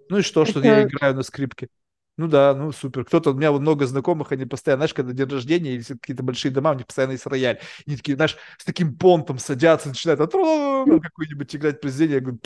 Ну 0.08 0.16
и 0.16 0.22
что, 0.22 0.46
что 0.46 0.60
Это... 0.60 0.68
я 0.68 0.82
играю 0.84 1.14
на 1.14 1.22
скрипке? 1.22 1.68
Ну 2.16 2.28
да, 2.28 2.54
ну 2.54 2.72
супер. 2.72 3.04
Кто-то, 3.04 3.32
у 3.32 3.34
меня 3.34 3.52
много 3.52 3.86
знакомых, 3.86 4.32
они 4.32 4.46
постоянно, 4.46 4.80
знаешь, 4.80 4.94
когда 4.94 5.12
день 5.12 5.28
рождения 5.28 5.72
или 5.72 5.82
какие-то 5.82 6.22
большие 6.22 6.50
дома, 6.50 6.70
у 6.70 6.74
них 6.74 6.86
постоянно 6.86 7.12
есть 7.12 7.26
рояль. 7.26 7.60
И 7.84 7.90
они 7.90 7.96
такие, 7.96 8.16
знаешь, 8.16 8.36
с 8.58 8.64
таким 8.64 8.96
понтом 8.96 9.38
садятся, 9.38 9.88
начинают 9.88 10.20
какую-нибудь 10.20 11.54
играть 11.56 11.80
произведение. 11.80 12.16
Я 12.16 12.20
говорю, 12.22 12.40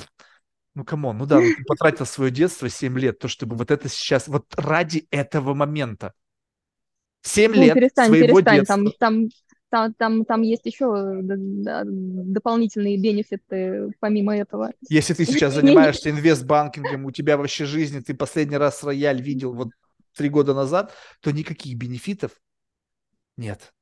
ну 0.74 0.84
come 0.84 1.04
on, 1.04 1.18
ну 1.18 1.26
да, 1.26 1.40
ну, 1.40 1.46
ты 1.56 1.64
потратил 1.64 2.06
свое 2.06 2.32
детство 2.32 2.68
7 2.68 2.98
лет, 2.98 3.18
то 3.18 3.28
чтобы 3.28 3.56
вот 3.56 3.70
это 3.70 3.88
сейчас, 3.88 4.26
вот 4.26 4.46
ради 4.56 5.06
этого 5.10 5.54
момента. 5.54 6.14
7 7.22 7.52
ну, 7.54 7.62
лет 7.62 7.74
перестань, 7.74 8.08
своего 8.08 8.40
перестань, 8.40 8.56
детства. 8.56 8.76
Там, 8.76 8.92
там 8.98 9.28
там, 9.70 9.94
там, 9.94 10.24
там 10.24 10.42
есть 10.42 10.66
еще 10.66 11.20
дополнительные 11.22 13.00
бенефиты 13.00 13.92
помимо 14.00 14.36
этого. 14.36 14.72
Если 14.88 15.14
ты 15.14 15.24
сейчас 15.24 15.54
занимаешься 15.54 16.10
инвестбанкингом, 16.10 17.06
у 17.06 17.10
тебя 17.12 17.36
вообще 17.36 17.64
жизни, 17.64 18.00
ты 18.00 18.14
последний 18.14 18.56
раз 18.56 18.82
рояль 18.82 19.22
видел 19.22 19.54
вот 19.54 19.68
три 20.16 20.28
года 20.28 20.54
назад, 20.54 20.94
то 21.20 21.30
никаких 21.30 21.78
бенефитов 21.78 22.32
нет. 23.36 23.72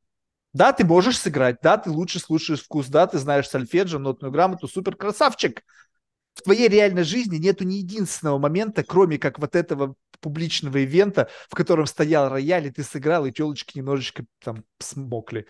Да, 0.53 0.73
ты 0.73 0.85
можешь 0.85 1.19
сыграть, 1.19 1.57
да, 1.63 1.77
ты 1.77 1.91
лучше 1.91 2.19
слушаешь 2.19 2.63
вкус, 2.63 2.89
да, 2.89 3.07
ты 3.07 3.19
знаешь 3.19 3.49
сольфеджио, 3.49 3.99
нотную 3.99 4.33
грамоту, 4.33 4.69
супер 4.69 4.97
красавчик. 4.97 5.63
В 6.35 6.43
твоей 6.43 6.69
реальной 6.69 7.03
жизни 7.03 7.37
нету 7.37 7.65
ни 7.65 7.75
единственного 7.75 8.39
момента, 8.39 8.85
кроме 8.85 9.19
как 9.19 9.39
вот 9.39 9.57
этого 9.57 9.95
публичного 10.21 10.79
ивента, 10.79 11.29
в 11.49 11.55
котором 11.55 11.87
стоял 11.87 12.29
рояль, 12.29 12.67
и 12.67 12.71
ты 12.71 12.83
сыграл, 12.83 13.27
и 13.27 13.33
телочки 13.33 13.77
немножечко 13.79 14.25
там 14.43 14.65
смокли. 14.79 15.47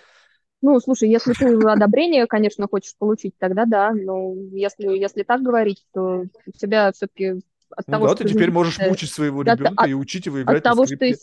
Ну, 0.61 0.81
слушай, 0.81 1.09
если 1.09 1.33
ты 1.33 1.55
одобрение, 1.69 2.27
конечно, 2.27 2.67
хочешь 2.69 2.97
получить, 2.99 3.35
тогда 3.39 3.65
да. 3.65 3.93
Но 3.93 4.35
если, 4.53 4.89
если 4.89 5.23
так 5.23 5.43
говорить, 5.43 5.85
то 5.93 6.25
у 6.47 6.51
тебя 6.53 6.91
все-таки 6.93 7.41
от 7.71 7.87
ну 7.87 7.93
того, 7.93 8.07
да, 8.07 8.15
что 8.15 8.25
ты 8.25 8.31
теперь 8.31 8.51
можешь 8.51 8.79
мучить 8.79 9.11
своего 9.11 9.43
ребенка 9.43 9.85
от, 9.85 9.89
и 9.89 9.95
учить 9.95 10.27
его 10.27 10.43
играть 10.43 10.59
от 10.59 10.65
того, 10.65 10.87
что 10.87 10.97
ты, 10.97 11.15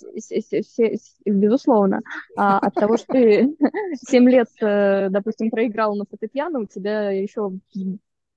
безусловно, 1.25 2.01
а, 2.37 2.59
от 2.59 2.73
того, 2.75 2.97
что 2.97 3.07
ты 3.13 3.55
7 4.07 4.29
лет, 4.29 4.47
э, 4.61 5.09
допустим, 5.09 5.49
проиграл 5.49 5.95
на 5.95 6.05
фортепиано, 6.05 6.59
у 6.59 6.65
тебя 6.65 7.09
еще 7.09 7.51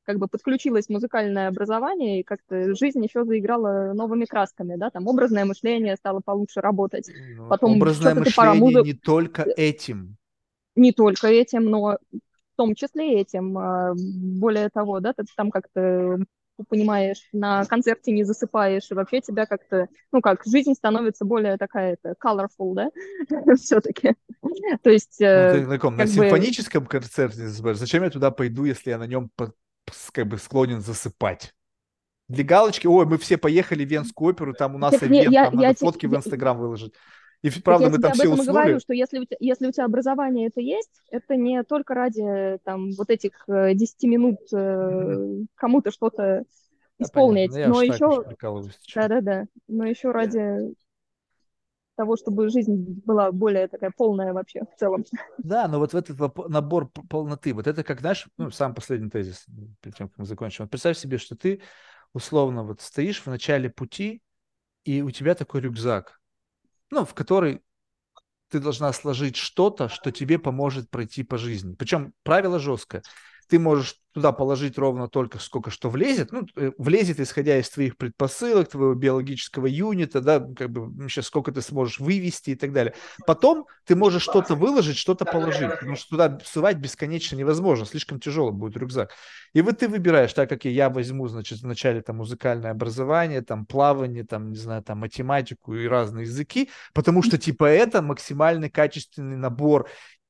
как 0.04 0.18
бы 0.18 0.26
подключилось 0.26 0.88
музыкальное 0.88 1.48
образование, 1.48 2.20
и 2.20 2.22
как-то 2.22 2.74
жизнь 2.74 3.04
еще 3.04 3.24
заиграла 3.24 3.92
новыми 3.92 4.24
красками, 4.24 4.76
да, 4.76 4.88
там 4.88 5.06
образное 5.06 5.44
мышление 5.44 5.96
стало 5.96 6.20
получше 6.24 6.62
работать. 6.62 7.10
Ну, 7.36 7.46
Потом 7.48 7.76
образное 7.76 8.14
мышление 8.14 8.54
музык... 8.54 8.86
не 8.86 8.94
только 8.94 9.42
этим 9.42 10.16
не 10.78 10.92
только 10.92 11.28
этим, 11.28 11.64
но 11.64 11.98
в 12.12 12.56
том 12.56 12.74
числе 12.74 13.20
этим. 13.20 13.56
А, 13.58 13.94
более 13.94 14.68
того, 14.68 15.00
да, 15.00 15.12
ты 15.12 15.24
там 15.36 15.50
как-то 15.50 16.18
понимаешь, 16.68 17.28
на 17.32 17.64
концерте 17.66 18.10
не 18.10 18.24
засыпаешь, 18.24 18.90
и 18.90 18.94
вообще 18.94 19.20
тебя 19.20 19.46
как-то, 19.46 19.86
ну 20.12 20.20
как, 20.20 20.42
жизнь 20.44 20.74
становится 20.74 21.24
более 21.24 21.56
такая 21.56 21.96
это 22.00 22.14
colorful, 22.20 22.74
да, 22.74 22.90
все-таки. 23.56 24.14
То 24.82 24.90
есть... 24.90 25.20
Ну, 25.20 25.26
ты 25.26 25.66
на 25.66 25.74
каком? 25.76 25.96
На 25.96 26.06
симфоническом 26.06 26.84
бы... 26.84 26.88
концерте 26.88 27.46
засыпаешь? 27.46 27.76
Зачем 27.76 28.02
я 28.02 28.10
туда 28.10 28.30
пойду, 28.30 28.64
если 28.64 28.90
я 28.90 28.98
на 28.98 29.06
нем 29.06 29.30
как 29.36 30.26
бы 30.26 30.38
склонен 30.38 30.80
засыпать? 30.80 31.54
Для 32.28 32.44
галочки, 32.44 32.86
ой, 32.86 33.06
мы 33.06 33.16
все 33.16 33.38
поехали 33.38 33.84
в 33.84 33.88
Венскую 33.88 34.30
оперу, 34.30 34.52
там 34.52 34.74
у 34.74 34.78
нас 34.78 34.92
так, 34.92 35.04
ивент, 35.04 35.32
я, 35.32 35.50
надо 35.50 35.62
я, 35.62 35.74
фотки 35.74 36.04
я, 36.04 36.10
в 36.10 36.16
Инстаграм 36.16 36.58
выложить. 36.58 36.92
И 37.42 37.50
правда, 37.60 37.86
я 37.86 37.90
мы 37.90 37.98
там 37.98 38.10
об 38.10 38.14
все 38.14 38.24
этом 38.24 38.40
уснули. 38.40 38.56
говорю, 38.56 38.80
что 38.80 38.92
если 38.92 39.18
у, 39.20 39.24
тебя, 39.24 39.36
если 39.38 39.66
у 39.68 39.72
тебя 39.72 39.84
образование 39.84 40.48
это 40.48 40.60
есть, 40.60 41.02
это 41.10 41.36
не 41.36 41.62
только 41.62 41.94
ради 41.94 42.58
там 42.64 42.90
вот 42.92 43.10
этих 43.10 43.44
10 43.46 43.78
э, 43.78 44.06
минут 44.08 44.38
э, 44.52 45.44
кому-то 45.54 45.92
что-то 45.92 46.44
исполнить, 46.98 47.52
понятно. 47.52 47.74
но 47.74 47.82
еще... 47.82 48.24
Да-да-да, 48.94 49.46
но 49.68 49.86
еще 49.86 50.10
ради 50.10 50.74
того, 51.98 52.16
чтобы 52.16 52.48
жизнь 52.48 53.02
была 53.04 53.32
более 53.32 53.66
такая 53.66 53.92
полная 53.96 54.32
вообще 54.32 54.62
в 54.62 54.78
целом. 54.78 55.04
Да, 55.38 55.66
но 55.68 55.78
вот 55.78 55.92
в 55.92 55.96
этот 55.96 56.18
набор 56.48 56.90
полноты, 56.90 57.52
вот 57.52 57.66
это 57.66 57.82
как, 57.82 58.00
знаешь, 58.00 58.26
ну, 58.36 58.50
сам 58.50 58.74
последний 58.74 59.10
тезис, 59.10 59.46
перед 59.80 59.96
тем, 59.96 60.08
как 60.08 60.18
мы 60.18 60.24
закончим. 60.24 60.64
Вот 60.64 60.70
представь 60.70 60.96
себе, 60.96 61.18
что 61.18 61.36
ты 61.36 61.60
условно 62.12 62.62
вот 62.64 62.80
стоишь 62.80 63.20
в 63.20 63.26
начале 63.26 63.68
пути, 63.68 64.22
и 64.84 65.02
у 65.02 65.10
тебя 65.10 65.34
такой 65.34 65.60
рюкзак, 65.60 66.17
ну, 66.90 67.04
в 67.04 67.14
который 67.14 67.62
ты 68.48 68.60
должна 68.60 68.92
сложить 68.92 69.36
что-то, 69.36 69.88
что 69.88 70.10
тебе 70.10 70.38
поможет 70.38 70.90
пройти 70.90 71.22
по 71.22 71.38
жизни. 71.38 71.74
Причем 71.74 72.14
правило 72.22 72.58
жесткое. 72.58 73.02
Ты 73.48 73.58
можешь 73.58 73.96
туда 74.18 74.32
положить 74.32 74.76
ровно 74.78 75.08
только 75.08 75.38
сколько 75.38 75.70
что 75.70 75.90
влезет, 75.90 76.32
ну, 76.32 76.46
э, 76.56 76.72
влезет, 76.76 77.20
исходя 77.20 77.58
из 77.58 77.70
твоих 77.70 77.96
предпосылок, 77.96 78.68
твоего 78.68 78.94
биологического 78.94 79.66
юнита, 79.66 80.20
да, 80.20 80.40
как 80.40 80.70
бы 80.70 81.08
сейчас 81.08 81.26
сколько 81.26 81.52
ты 81.52 81.62
сможешь 81.62 82.00
вывести 82.00 82.50
и 82.50 82.54
так 82.56 82.72
далее. 82.72 82.94
Потом 83.26 83.66
ты 83.86 83.94
можешь 83.94 84.22
что-то 84.22 84.54
выложить, 84.54 84.96
что-то 84.96 85.24
положить, 85.24 85.70
потому 85.70 85.96
что 85.96 86.08
туда 86.10 86.38
сувать 86.44 86.78
бесконечно 86.78 87.36
невозможно, 87.36 87.86
слишком 87.86 88.18
тяжелый 88.18 88.52
будет 88.52 88.76
рюкзак. 88.76 89.12
И 89.54 89.62
вот 89.62 89.78
ты 89.78 89.88
выбираешь, 89.88 90.32
так 90.32 90.48
как 90.48 90.64
я 90.64 90.90
возьму, 90.90 91.28
значит, 91.28 91.60
вначале 91.60 92.02
там 92.02 92.16
музыкальное 92.16 92.72
образование, 92.72 93.42
там 93.42 93.66
плавание, 93.66 94.24
там, 94.24 94.50
не 94.50 94.58
знаю, 94.58 94.82
там 94.82 94.98
математику 94.98 95.74
и 95.74 95.86
разные 95.86 96.24
языки, 96.24 96.70
потому 96.92 97.22
что 97.22 97.38
типа 97.38 97.66
это 97.66 98.02
максимальный 98.02 98.68
качественный 98.68 99.36
набор 99.36 99.88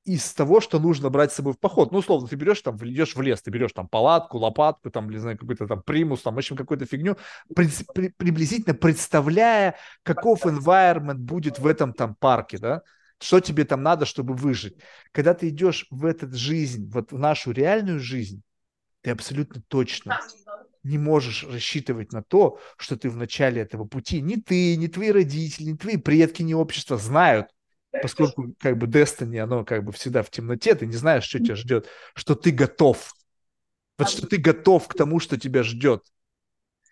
из 0.09 0.33
того, 0.33 0.61
что 0.61 0.79
нужно 0.79 1.11
брать 1.11 1.33
с 1.33 1.37
собой 1.37 1.53
в 1.53 1.59
поход. 1.59 1.93
Ну, 1.93 1.99
условно, 1.99 2.29
ты 2.29 2.37
берешь 2.37 2.63
там, 2.63 2.77
идешь 2.77 3.15
в 3.15 3.21
лес, 3.21 3.43
ты 3.43 3.51
берешь 3.51 3.73
там 3.73 3.89
палатку, 3.89 4.39
лопатку, 4.39 4.91
там, 4.91 5.11
не 5.11 5.19
знаю, 5.19 5.37
какой-то 5.37 5.67
там 5.67 5.83
примус, 5.83 6.23
там, 6.23 6.35
в 6.35 6.39
общем, 6.39 6.57
какую-то 6.57 6.87
фигню, 6.87 7.17
при, 7.55 7.69
при, 7.95 8.09
приблизительно 8.09 8.75
представляя, 8.75 9.77
каков 10.03 10.47
environment 10.47 11.19
будет 11.19 11.59
в 11.59 11.67
этом 11.67 11.93
там 11.93 12.15
парке, 12.15 12.57
да, 12.59 12.83
что 13.21 13.41
тебе 13.41 13.65
там 13.65 13.83
надо, 13.83 14.07
чтобы 14.07 14.35
выжить. 14.35 14.79
Когда 15.13 15.35
ты 15.35 15.51
идешь 15.51 15.87
в 15.91 16.07
эту 16.07 16.33
жизнь, 16.33 16.91
вот 16.91 17.13
в 17.13 17.19
нашу 17.19 17.51
реальную 17.51 18.01
жизнь, 18.01 18.43
ты 19.03 19.11
абсолютно 19.11 19.63
точно 19.69 20.21
не 20.85 20.97
можешь 20.97 21.45
рассчитывать 21.45 22.13
на 22.13 22.23
то, 22.23 22.59
что 22.79 22.97
ты 22.97 23.11
в 23.11 23.17
начале 23.17 23.61
этого 23.61 23.85
пути, 23.85 24.23
ни 24.23 24.37
ты, 24.37 24.77
ни 24.77 24.87
твои 24.87 25.11
родители, 25.11 25.73
ни 25.73 25.77
твои 25.77 25.99
предки, 25.99 26.43
ни 26.43 26.55
общество 26.55 26.97
знают, 26.97 27.49
поскольку 27.91 28.55
как 28.59 28.79
бы 28.79 28.87
Destiny, 28.87 29.39
оно 29.39 29.65
как 29.65 29.85
бы 29.85 29.93
всегда 29.93 30.23
в 30.23 30.31
темноте, 30.31 30.75
ты 30.75 30.87
не 30.87 30.95
знаешь, 30.95 31.25
что 31.25 31.39
тебя 31.39 31.57
ждет, 31.57 31.89
что 32.15 32.35
ты 32.35 32.51
готов. 32.51 33.13
Вот 33.99 34.09
что 34.09 34.27
ты 34.27 34.37
готов 34.37 34.87
к 34.87 34.95
тому, 34.95 35.19
что 35.19 35.39
тебя 35.39 35.63
ждет. 35.63 36.05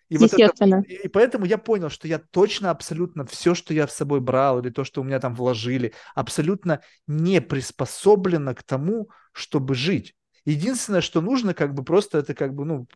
И. 0.08 0.18
Вот 0.18 0.32
это, 0.34 0.78
и 0.80 1.08
поэтому 1.08 1.46
я 1.46 1.58
понял, 1.58 1.88
что 1.88 2.08
я 2.08 2.18
точно 2.18 2.70
абсолютно 2.70 3.24
все, 3.26 3.54
что 3.54 3.74
я 3.74 3.86
с 3.86 3.94
собой 3.94 4.20
брал, 4.20 4.60
или 4.60 4.70
то, 4.70 4.84
что 4.84 5.00
у 5.00 5.04
меня 5.04 5.20
там 5.20 5.34
вложили, 5.34 5.94
абсолютно 6.14 6.80
не 7.06 7.40
приспособлено 7.40 8.54
к 8.54 8.62
тому, 8.62 9.10
чтобы 9.32 9.74
жить. 9.74 10.15
Единственное, 10.46 11.00
что 11.00 11.20
нужно, 11.20 11.54
как 11.54 11.74
бы 11.74 11.84
просто 11.84 12.18
это 12.18 12.32
как 12.32 12.54
бы, 12.54 12.64
ну, 12.64 12.86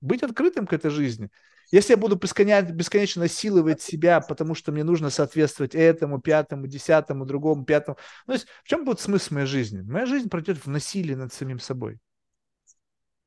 быть 0.00 0.22
открытым 0.22 0.66
к 0.66 0.72
этой 0.72 0.90
жизни. 0.90 1.30
Если 1.70 1.92
я 1.92 1.96
буду 1.98 2.16
бесконечно, 2.16 3.20
насиловать 3.20 3.82
себя, 3.82 4.20
потому 4.20 4.54
что 4.54 4.72
мне 4.72 4.82
нужно 4.82 5.10
соответствовать 5.10 5.74
этому, 5.74 6.20
пятому, 6.20 6.66
десятому, 6.66 7.26
другому, 7.26 7.64
пятому. 7.64 7.98
Ну, 8.26 8.32
то 8.32 8.34
есть 8.34 8.46
в 8.64 8.68
чем 8.68 8.84
будет 8.86 9.00
смысл 9.00 9.34
моей 9.34 9.46
жизни? 9.46 9.82
Моя 9.82 10.06
жизнь 10.06 10.30
пройдет 10.30 10.56
в 10.58 10.68
насилии 10.68 11.14
над 11.14 11.34
самим 11.34 11.60
собой. 11.60 11.98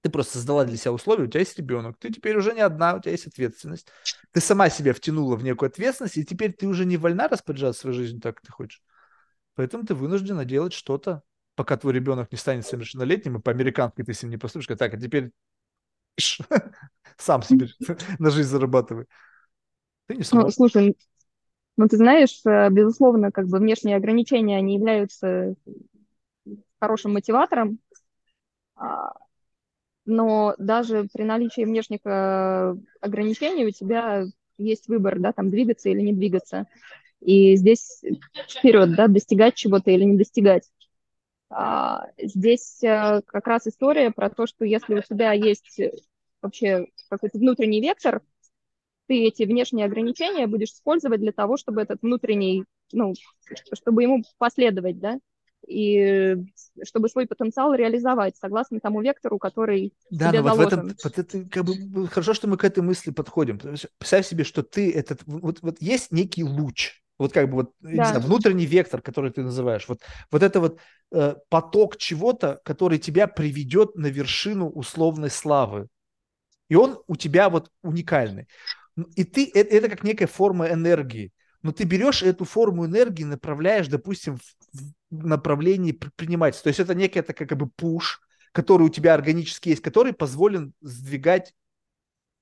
Ты 0.01 0.09
просто 0.09 0.33
создала 0.33 0.63
для 0.63 0.77
себя 0.77 0.93
условия, 0.93 1.25
у 1.25 1.27
тебя 1.27 1.41
есть 1.41 1.57
ребенок, 1.57 1.97
ты 1.99 2.09
теперь 2.09 2.37
уже 2.37 2.53
не 2.53 2.61
одна, 2.61 2.95
у 2.95 3.01
тебя 3.01 3.11
есть 3.11 3.27
ответственность. 3.27 3.89
Ты 4.31 4.39
сама 4.39 4.69
себя 4.69 4.93
втянула 4.93 5.35
в 5.35 5.43
некую 5.43 5.67
ответственность, 5.67 6.17
и 6.17 6.25
теперь 6.25 6.53
ты 6.53 6.67
уже 6.67 6.85
не 6.85 6.97
вольна 6.97 7.27
распоряжаться 7.27 7.81
своей 7.81 7.97
жизнью 7.97 8.21
так, 8.21 8.37
как 8.37 8.45
ты 8.45 8.51
хочешь. 8.51 8.81
Поэтому 9.55 9.85
ты 9.85 9.93
вынуждена 9.93 10.45
делать 10.45 10.71
что-то, 10.71 11.21
пока 11.59 11.75
твой 11.75 11.91
ребенок 11.91 12.31
не 12.31 12.37
станет 12.37 12.65
совершеннолетним, 12.65 13.35
и 13.35 13.41
по-американски 13.41 14.01
ты 14.01 14.13
с 14.13 14.23
ним 14.23 14.31
не 14.31 14.37
поступишь, 14.37 14.77
так, 14.77 14.93
а 14.93 14.97
теперь 14.97 15.31
сам 17.17 17.41
себе 17.41 17.67
на 18.17 18.29
жизнь 18.29 18.47
зарабатывай. 18.47 19.07
Ты 20.07 20.15
не 20.15 20.23
сможешь. 20.23 20.45
Ну, 20.45 20.51
слушай, 20.51 20.97
ну 21.75 21.89
ты 21.89 21.97
знаешь, 21.97 22.39
э, 22.45 22.69
безусловно, 22.69 23.33
как 23.33 23.47
бы 23.47 23.57
внешние 23.57 23.97
ограничения, 23.97 24.55
они 24.55 24.75
являются 24.75 25.55
хорошим 26.79 27.11
мотиватором, 27.11 27.79
а, 28.77 29.11
но 30.05 30.55
даже 30.59 31.09
при 31.11 31.23
наличии 31.23 31.65
внешних 31.65 31.99
э, 32.05 32.73
ограничений 33.01 33.65
у 33.65 33.71
тебя 33.71 34.23
есть 34.57 34.87
выбор, 34.87 35.19
да, 35.19 35.33
там 35.33 35.49
двигаться 35.49 35.89
или 35.89 35.99
не 35.99 36.13
двигаться. 36.13 36.67
И 37.19 37.57
здесь 37.57 38.01
вперед, 38.47 38.95
да, 38.95 39.07
достигать 39.07 39.55
чего-то 39.55 39.91
или 39.91 40.05
не 40.05 40.15
достигать. 40.15 40.63
А, 41.49 42.07
здесь 42.17 42.83
э, 42.83 43.21
как 43.25 43.47
раз 43.47 43.65
история 43.67 44.11
про 44.11 44.29
то, 44.29 44.45
что 44.45 44.65
если 44.65 44.95
у 44.95 45.01
тебя 45.01 45.31
есть 45.31 45.79
вообще 46.41 46.87
какой-то 47.09 47.37
внутренний 47.37 47.81
вектор, 47.81 48.21
ты 49.07 49.25
эти 49.25 49.43
внешние 49.43 49.87
ограничения 49.87 50.45
будешь 50.45 50.69
использовать 50.69 51.19
для 51.19 51.31
того, 51.31 51.57
чтобы 51.57 51.81
этот 51.81 52.01
внутренний, 52.03 52.65
ну, 52.91 53.15
чтобы 53.73 54.03
ему 54.03 54.23
последовать, 54.37 54.99
да, 54.99 55.19
и 55.67 56.35
чтобы 56.83 57.09
свой 57.09 57.25
потенциал 57.25 57.73
реализовать 57.73 58.37
согласно 58.37 58.79
тому 58.79 59.01
вектору, 59.01 59.39
который 59.39 59.93
да, 60.11 60.29
тебе 60.29 60.41
но 60.41 60.49
вот 60.49 60.55
заложен. 60.55 60.81
В 60.81 60.85
этом, 60.85 60.97
вот 61.03 61.17
это 61.17 61.49
как 61.49 61.65
бы 61.65 62.07
хорошо, 62.07 62.33
что 62.33 62.47
мы 62.47 62.57
к 62.57 62.63
этой 62.63 62.83
мысли 62.83 63.11
подходим. 63.11 63.57
Представь 63.57 64.27
себе, 64.27 64.43
что 64.43 64.63
ты 64.63 64.91
этот 64.91 65.21
вот, 65.25 65.61
вот 65.61 65.77
есть 65.79 66.11
некий 66.11 66.43
луч, 66.43 67.01
вот 67.19 67.33
как 67.33 67.49
бы 67.49 67.55
вот 67.55 67.73
да. 67.81 67.89
не 67.89 67.95
знаю, 67.97 68.21
внутренний 68.21 68.65
вектор, 68.65 69.01
который 69.01 69.31
ты 69.31 69.43
называешь, 69.43 69.87
вот 69.87 70.01
вот 70.31 70.41
это 70.41 70.59
вот 70.59 70.79
э, 71.11 71.35
поток 71.49 71.97
чего-то, 71.97 72.61
который 72.63 72.97
тебя 72.97 73.27
приведет 73.27 73.95
на 73.95 74.07
вершину 74.07 74.69
условной 74.69 75.29
славы, 75.29 75.87
и 76.69 76.75
он 76.75 76.99
у 77.07 77.15
тебя 77.15 77.49
вот 77.49 77.69
уникальный. 77.83 78.47
И 79.15 79.23
ты, 79.23 79.49
это, 79.53 79.75
это 79.75 79.89
как 79.89 80.03
некая 80.03 80.27
форма 80.27 80.69
энергии. 80.69 81.31
Но 81.61 81.71
ты 81.71 81.83
берешь 81.83 82.23
эту 82.23 82.45
форму 82.45 82.85
энергии, 82.85 83.23
направляешь, 83.23 83.87
допустим, 83.87 84.37
в, 84.37 84.93
в 85.11 85.25
направлении 85.25 85.91
предпринимательства. 85.91 86.65
То 86.65 86.69
есть 86.69 86.79
это 86.79 86.95
некий 86.95 87.19
это 87.19 87.33
как 87.33 87.57
бы 87.57 87.67
пуш, 87.67 88.21
который 88.53 88.83
у 88.83 88.89
тебя 88.89 89.13
органически 89.13 89.69
есть, 89.69 89.81
который 89.81 90.13
позволен 90.13 90.73
сдвигать 90.81 91.53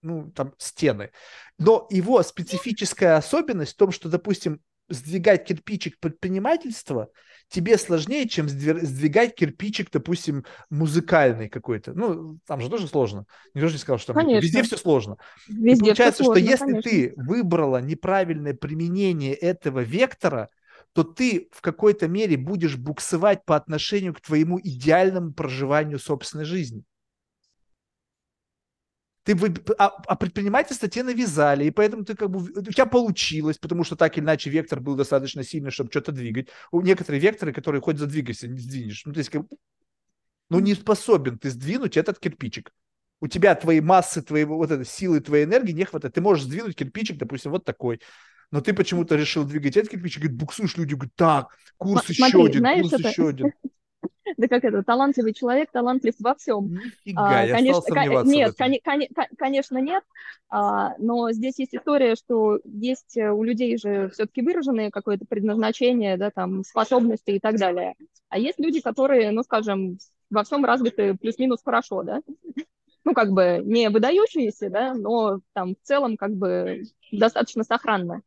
ну, 0.02 0.32
там, 0.32 0.54
стены. 0.58 1.12
Но 1.58 1.88
его 1.90 2.22
специфическая 2.24 3.18
особенность 3.18 3.74
в 3.74 3.78
том, 3.78 3.92
что, 3.92 4.10
допустим, 4.10 4.62
сдвигать 4.90 5.46
кирпичик 5.46 6.00
предпринимательства 6.00 7.10
тебе 7.50 7.78
сложнее, 7.78 8.28
чем 8.28 8.50
сдвигать 8.50 9.36
кирпичик, 9.36 9.90
допустим, 9.92 10.46
музыкальный 10.70 11.50
какой-то. 11.50 11.94
Ну, 11.94 12.40
там 12.46 12.62
же 12.62 12.70
тоже 12.70 12.88
сложно. 12.88 13.26
Никто 13.54 13.68
же 13.68 13.76
не 13.76 13.80
сказал, 13.80 14.00
что 14.00 14.14
там 14.14 14.24
конечно. 14.24 14.46
везде 14.46 14.64
все 14.64 14.78
сложно. 14.78 15.18
Везде 15.48 15.86
И 15.86 15.88
получается, 15.88 16.24
сложно, 16.24 16.42
что 16.42 16.50
если 16.50 16.66
конечно. 16.66 16.82
ты 16.82 17.14
выбрала 17.16 17.82
неправильное 17.82 18.54
применение 18.54 19.34
этого 19.34 19.80
вектора, 19.80 20.50
то 20.94 21.04
ты 21.04 21.50
в 21.52 21.62
какой-то 21.62 22.08
мере 22.08 22.38
будешь 22.38 22.76
буксовать 22.76 23.46
по 23.46 23.56
отношению 23.56 24.14
к 24.14 24.22
твоему 24.22 24.60
идеальному 24.60 25.32
проживанию 25.32 26.00
собственной 26.00 26.46
жизни. 26.46 26.84
Ты, 29.28 29.36
а, 29.78 29.88
а 29.88 30.16
предпринимательство 30.16 30.88
тебе 30.88 31.04
навязали, 31.04 31.66
и 31.66 31.72
поэтому 31.72 32.06
ты 32.06 32.16
как 32.16 32.30
бы, 32.30 32.40
у 32.40 32.72
тебя 32.72 32.86
получилось, 32.86 33.58
потому 33.58 33.84
что 33.84 33.98
так 33.98 34.18
или 34.18 34.24
иначе 34.24 34.50
вектор 34.50 34.80
был 34.80 34.96
достаточно 34.96 35.44
сильный, 35.44 35.70
чтобы 35.70 35.92
что-то 35.92 36.14
двигать. 36.14 36.48
У 36.72 36.80
некоторые 36.80 37.20
векторы, 37.20 37.52
которые 37.52 37.82
хоть 37.82 37.98
задвигайся, 37.98 38.48
не 38.48 38.58
сдвинешь. 38.58 39.02
Ну, 39.04 39.12
то 39.12 39.18
есть, 39.18 39.30
как, 39.30 39.42
ну, 40.50 40.60
не 40.62 40.76
способен 40.76 41.38
ты 41.38 41.50
сдвинуть 41.50 41.98
этот 41.98 42.20
кирпичик. 42.20 42.72
У 43.20 43.28
тебя 43.28 43.54
твоей 43.56 43.82
массы, 43.82 44.22
твоего, 44.22 44.56
вот 44.56 44.72
этой 44.72 44.86
силы, 44.86 45.20
твоей 45.20 45.44
энергии 45.44 45.74
не 45.74 45.84
хватает. 45.84 46.14
Ты 46.14 46.22
можешь 46.22 46.46
сдвинуть 46.46 46.78
кирпичик, 46.78 47.18
допустим, 47.18 47.52
вот 47.52 47.66
такой. 47.66 48.00
Но 48.50 48.62
ты 48.62 48.74
почему-то 48.74 49.18
решил 49.18 49.44
двигать 49.44 49.76
этот 49.76 49.92
кирпичик, 49.92 50.22
говорит, 50.22 50.38
буксуешь, 50.38 50.78
люди 50.78 50.94
говорят, 50.94 51.16
так, 51.16 51.48
курс 51.76 52.06
Смотри, 52.06 52.24
еще 52.24 52.46
один, 52.46 52.60
знаешь, 52.60 52.82
курс 52.82 52.94
это... 52.94 53.10
еще 53.10 53.28
один. 53.28 53.52
да 54.38 54.48
как 54.48 54.64
это, 54.64 54.84
талантливый 54.84 55.34
человек, 55.34 55.72
талантлив 55.72 56.14
во 56.20 56.36
всем. 56.36 56.70
Нифига, 57.06 57.40
а, 57.40 57.46
я 57.46 57.54
конечно, 57.54 57.82
стал 57.82 57.96
сомневаться 57.96 58.34
Нет, 58.34 58.56
кон- 58.58 59.08
кон- 59.14 59.38
конечно, 59.38 59.78
нет, 59.80 60.04
а, 60.50 60.96
но 60.98 61.32
здесь 61.32 61.60
есть 61.60 61.76
история, 61.76 62.16
что 62.16 62.60
есть 62.64 63.18
у 63.18 63.44
людей 63.44 63.78
же 63.78 64.10
все-таки 64.10 64.42
выраженное 64.42 64.90
какое-то 64.90 65.26
предназначение, 65.26 66.18
да, 66.18 66.32
там, 66.32 66.64
способности 66.64 67.32
и 67.32 67.40
так 67.40 67.58
далее. 67.58 67.96
А 68.30 68.38
есть 68.38 68.60
люди, 68.60 68.82
которые, 68.82 69.32
ну, 69.32 69.44
скажем, 69.44 69.98
во 70.30 70.44
всем 70.44 70.66
развиты 70.66 71.16
плюс-минус 71.16 71.62
хорошо, 71.64 72.04
да, 72.04 72.22
ну, 73.08 73.14
как 73.14 73.32
бы 73.32 73.62
не 73.64 73.90
выдающиеся, 73.90 74.70
да, 74.70 74.94
но 74.94 75.40
там 75.54 75.76
в 75.76 75.88
целом 75.88 76.18
как 76.18 76.36
бы 76.36 76.84
достаточно 77.12 77.64
сохранно. 77.64 78.22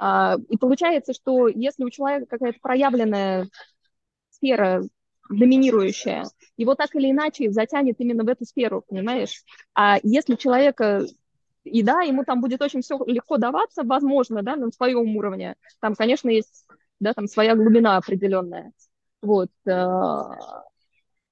А, 0.00 0.36
и 0.48 0.56
получается, 0.56 1.12
что 1.12 1.46
если 1.46 1.84
у 1.84 1.90
человека 1.90 2.26
какая-то 2.26 2.58
проявленная 2.60 3.48
сфера 4.30 4.82
доминирующая, 5.30 6.24
его 6.56 6.74
так 6.74 6.94
или 6.94 7.10
иначе 7.10 7.50
затянет 7.50 7.96
именно 7.98 8.24
в 8.24 8.28
эту 8.28 8.44
сферу, 8.44 8.84
понимаешь? 8.86 9.42
А 9.74 9.98
если 10.02 10.34
человека 10.34 11.06
и 11.64 11.82
да, 11.82 12.00
ему 12.02 12.24
там 12.24 12.40
будет 12.40 12.62
очень 12.62 12.82
все 12.82 12.98
легко 13.06 13.36
даваться, 13.36 13.82
возможно, 13.84 14.42
да, 14.42 14.56
на 14.56 14.70
своем 14.72 15.16
уровне. 15.16 15.56
Там, 15.80 15.94
конечно, 15.94 16.28
есть, 16.28 16.66
да, 17.00 17.12
там 17.12 17.26
своя 17.26 17.54
глубина 17.54 17.96
определенная. 17.96 18.72
Вот. 19.22 19.50
Э, 19.66 19.70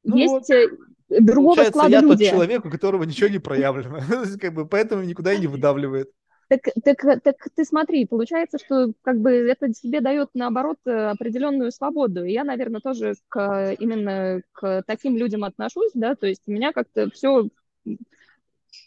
ну 0.05 0.17
есть 0.17 0.31
вот. 0.31 0.51
Э, 0.51 0.69
другого 1.09 1.55
Получается, 1.55 1.79
склада 1.79 1.91
я 1.91 2.01
люди. 2.01 2.25
тот 2.25 2.35
человек, 2.35 2.65
у 2.67 2.71
которого 2.71 3.03
ничего 3.05 3.29
не 3.29 3.39
проявлено, 3.39 4.01
как 4.41 4.53
бы, 4.53 4.67
поэтому 4.67 5.03
никуда 5.03 5.33
и 5.33 5.41
не 5.41 5.47
выдавливает. 5.47 6.11
Так, 6.49 6.61
так, 6.83 7.23
так 7.23 7.37
ты 7.55 7.65
смотри, 7.65 8.07
получается, 8.07 8.59
что 8.59 8.93
как 9.03 9.21
бы 9.21 9.31
это 9.31 9.73
себе 9.75 10.01
дает, 10.01 10.31
наоборот, 10.33 10.79
определенную 10.85 11.71
свободу. 11.73 12.25
И 12.25 12.33
я, 12.33 12.43
наверное, 12.45 12.81
тоже 12.81 13.15
к, 13.29 13.77
именно 13.79 14.41
к 14.53 14.83
таким 14.87 15.17
людям 15.17 15.45
отношусь, 15.45 15.93
да, 15.95 16.15
то 16.15 16.27
есть 16.27 16.43
у 16.47 16.51
меня 16.51 16.73
как-то 16.73 17.11
все 17.11 17.49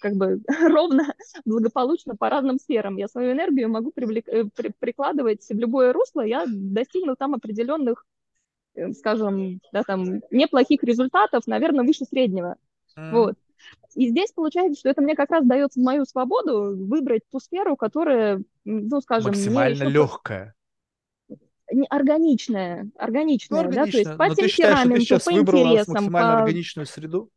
как 0.02 0.16
бы 0.16 0.42
ровно, 0.70 1.14
благополучно 1.46 2.16
по 2.16 2.30
разным 2.30 2.58
сферам. 2.58 2.98
Я 2.98 3.08
свою 3.08 3.32
энергию 3.34 3.70
могу 3.70 3.92
привлек... 3.92 4.28
Э, 4.28 4.46
при... 4.46 4.74
прикладывать 4.78 5.48
в 5.48 5.54
любое 5.54 5.94
русло, 5.94 6.22
я 6.22 6.46
достигну 6.48 7.16
там 7.16 7.36
определенных, 7.36 8.06
э, 8.76 8.92
скажем, 8.94 9.62
да, 9.72 9.84
там, 9.84 10.22
неплохих 10.32 10.84
результатов, 10.84 11.48
наверное, 11.48 11.86
выше 11.86 12.06
среднего. 12.06 12.58
Mm. 12.98 13.12
Вот. 13.12 13.36
И 13.96 14.10
здесь 14.10 14.32
получается, 14.32 14.80
что 14.80 14.90
это 14.90 15.02
мне 15.02 15.16
как 15.16 15.32
раз 15.32 15.46
дается 15.46 15.80
мою 15.80 16.06
свободу 16.06 16.76
выбрать 16.76 17.24
ту 17.32 17.40
сферу, 17.40 17.76
которая, 17.76 18.42
ну, 18.64 19.02
скажем... 19.02 19.32
Максимально 19.32 19.84
легкая. 19.84 20.56
Не, 21.74 21.88
органичная, 21.90 22.90
органичная, 22.98 23.64
ну, 23.64 23.72
да, 23.72 23.86
то 23.86 23.98
есть 23.98 24.18
по 24.18 24.28
Но 24.28 24.36
ты 24.36 24.48
считаешь, 24.50 24.80
что 24.80 24.90
ты 24.90 25.00
сейчас 25.02 25.24
по 25.24 25.32
выбрала 25.32 25.78
максимально 25.78 26.34
по... 26.34 26.40
органичную 26.40 26.86
среду? 26.86 27.30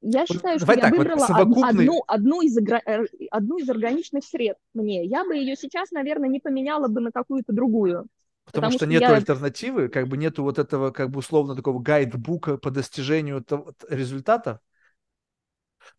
Я 0.00 0.26
считаю, 0.26 0.58
Давай 0.58 0.76
что 0.78 0.82
так, 0.82 0.92
я 0.92 0.98
выбрала 0.98 1.18
вот 1.18 1.26
совокупный... 1.28 1.84
одну, 1.84 2.02
одну, 2.08 2.42
из, 2.42 2.58
э, 2.58 3.06
одну 3.30 3.58
из 3.58 3.68
органичных 3.68 4.24
сред 4.24 4.56
мне. 4.74 5.04
Я 5.04 5.24
бы 5.24 5.36
ее 5.36 5.54
сейчас, 5.54 5.92
наверное, 5.92 6.28
не 6.28 6.40
поменяла 6.40 6.88
бы 6.88 7.00
на 7.00 7.12
какую-то 7.12 7.52
другую. 7.52 8.06
Потому, 8.44 8.62
потому 8.62 8.72
что, 8.72 8.78
что 8.78 8.86
нету 8.86 9.04
я... 9.04 9.14
альтернативы, 9.16 9.88
как 9.88 10.08
бы 10.08 10.16
нету 10.16 10.42
вот 10.42 10.58
этого, 10.58 10.90
как 10.90 11.10
бы 11.10 11.20
условно 11.20 11.54
такого 11.54 11.80
гайдбука 11.80 12.58
по 12.58 12.70
достижению 12.70 13.42
того, 13.42 13.72
результата. 13.88 14.60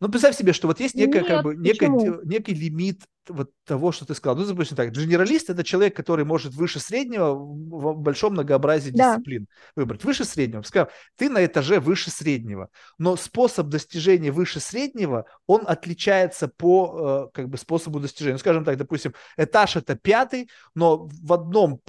Ну, 0.00 0.08
представь 0.08 0.36
себе, 0.36 0.52
что 0.52 0.66
вот 0.66 0.80
есть 0.80 0.94
некая, 0.94 1.20
Нет, 1.20 1.28
как 1.28 1.44
бы, 1.44 1.56
некий, 1.56 1.88
некий 2.26 2.54
лимит 2.54 3.02
вот 3.28 3.50
того, 3.64 3.92
что 3.92 4.04
ты 4.04 4.14
сказал. 4.14 4.36
Ну, 4.36 4.44
допустим 4.44 4.76
так, 4.76 4.90
генералист– 4.90 5.50
это 5.50 5.64
человек, 5.64 5.96
который 5.96 6.24
может 6.24 6.54
выше 6.54 6.80
среднего 6.80 7.34
в 7.34 7.96
большом 7.96 8.32
многообразии 8.32 8.90
да. 8.90 9.14
дисциплин 9.14 9.46
выбрать. 9.76 10.04
Выше 10.04 10.24
среднего. 10.24 10.62
Скажем, 10.62 10.88
ты 11.16 11.30
на 11.30 11.44
этаже 11.44 11.80
выше 11.80 12.10
среднего, 12.10 12.68
но 12.98 13.16
способ 13.16 13.68
достижения 13.68 14.30
выше 14.30 14.60
среднего, 14.60 15.26
он 15.46 15.62
отличается 15.66 16.48
по 16.48 17.28
э, 17.32 17.36
как 17.36 17.48
бы 17.48 17.56
способу 17.56 18.00
достижения. 18.00 18.34
Ну, 18.34 18.40
скажем 18.40 18.64
так, 18.64 18.76
допустим, 18.76 19.14
этаж– 19.36 19.76
это 19.76 19.96
пятый, 19.96 20.50
но 20.74 21.08
в 21.10 21.32
одном 21.32 21.80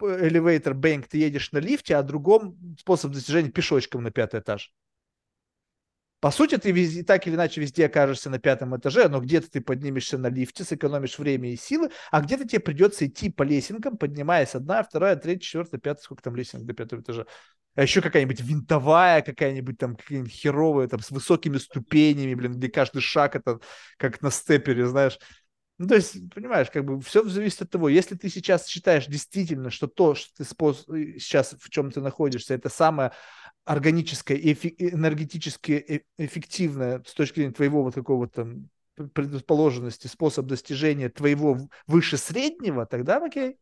elevator 0.00 0.74
bank 0.74 1.06
ты 1.08 1.18
едешь 1.18 1.52
на 1.52 1.58
лифте, 1.58 1.96
а 1.96 2.02
другом 2.02 2.76
способ 2.78 3.12
достижения 3.12 3.50
пешочком 3.50 4.02
на 4.02 4.10
пятый 4.10 4.40
этаж. 4.40 4.72
По 6.24 6.30
сути, 6.30 6.56
ты 6.56 6.70
везде, 6.70 7.02
так 7.02 7.26
или 7.26 7.34
иначе 7.34 7.60
везде 7.60 7.84
окажешься 7.84 8.30
на 8.30 8.38
пятом 8.38 8.74
этаже, 8.74 9.10
но 9.10 9.20
где-то 9.20 9.50
ты 9.50 9.60
поднимешься 9.60 10.16
на 10.16 10.28
лифте, 10.28 10.64
сэкономишь 10.64 11.18
время 11.18 11.52
и 11.52 11.56
силы, 11.56 11.90
а 12.10 12.22
где-то 12.22 12.48
тебе 12.48 12.60
придется 12.60 13.06
идти 13.06 13.28
по 13.28 13.42
лесенкам, 13.42 13.98
поднимаясь 13.98 14.54
одна, 14.54 14.82
вторая, 14.82 15.16
третья, 15.16 15.44
четвертая, 15.44 15.78
пятая, 15.78 16.02
сколько 16.02 16.22
там 16.22 16.34
лесенок 16.34 16.64
до 16.64 16.72
пятого 16.72 17.02
этажа. 17.02 17.26
А 17.74 17.82
еще 17.82 18.00
какая-нибудь 18.00 18.40
винтовая, 18.40 19.20
какая-нибудь 19.20 19.76
там 19.76 19.96
какая-нибудь 19.96 20.32
херовая, 20.32 20.88
там 20.88 21.00
с 21.00 21.10
высокими 21.10 21.58
ступенями, 21.58 22.34
блин, 22.34 22.54
где 22.54 22.70
каждый 22.70 23.02
шаг 23.02 23.36
это 23.36 23.60
как 23.98 24.22
на 24.22 24.30
степере, 24.30 24.86
знаешь. 24.86 25.18
Ну, 25.78 25.88
то 25.88 25.96
есть, 25.96 26.16
понимаешь, 26.32 26.70
как 26.70 26.84
бы 26.84 27.00
все 27.00 27.24
зависит 27.24 27.62
от 27.62 27.70
того, 27.70 27.88
если 27.88 28.14
ты 28.14 28.28
сейчас 28.28 28.66
считаешь 28.68 29.06
действительно, 29.06 29.70
что 29.70 29.88
то, 29.88 30.14
что 30.14 30.32
ты 30.36 30.44
спос... 30.44 30.84
сейчас 30.86 31.56
в 31.58 31.68
чем 31.68 31.90
ты 31.90 32.00
находишься, 32.00 32.54
это 32.54 32.68
самое 32.68 33.10
органическое 33.64 34.36
и 34.36 34.52
энергетически 34.94 36.04
эффективное 36.16 37.02
с 37.04 37.12
точки 37.14 37.36
зрения 37.36 37.52
твоего 37.54 37.82
вот 37.82 37.94
какого-то 37.94 38.56
предрасположенности, 39.14 40.06
способ 40.06 40.46
достижения 40.46 41.08
твоего 41.08 41.68
выше 41.88 42.18
среднего, 42.18 42.86
тогда 42.86 43.16
окей. 43.16 43.58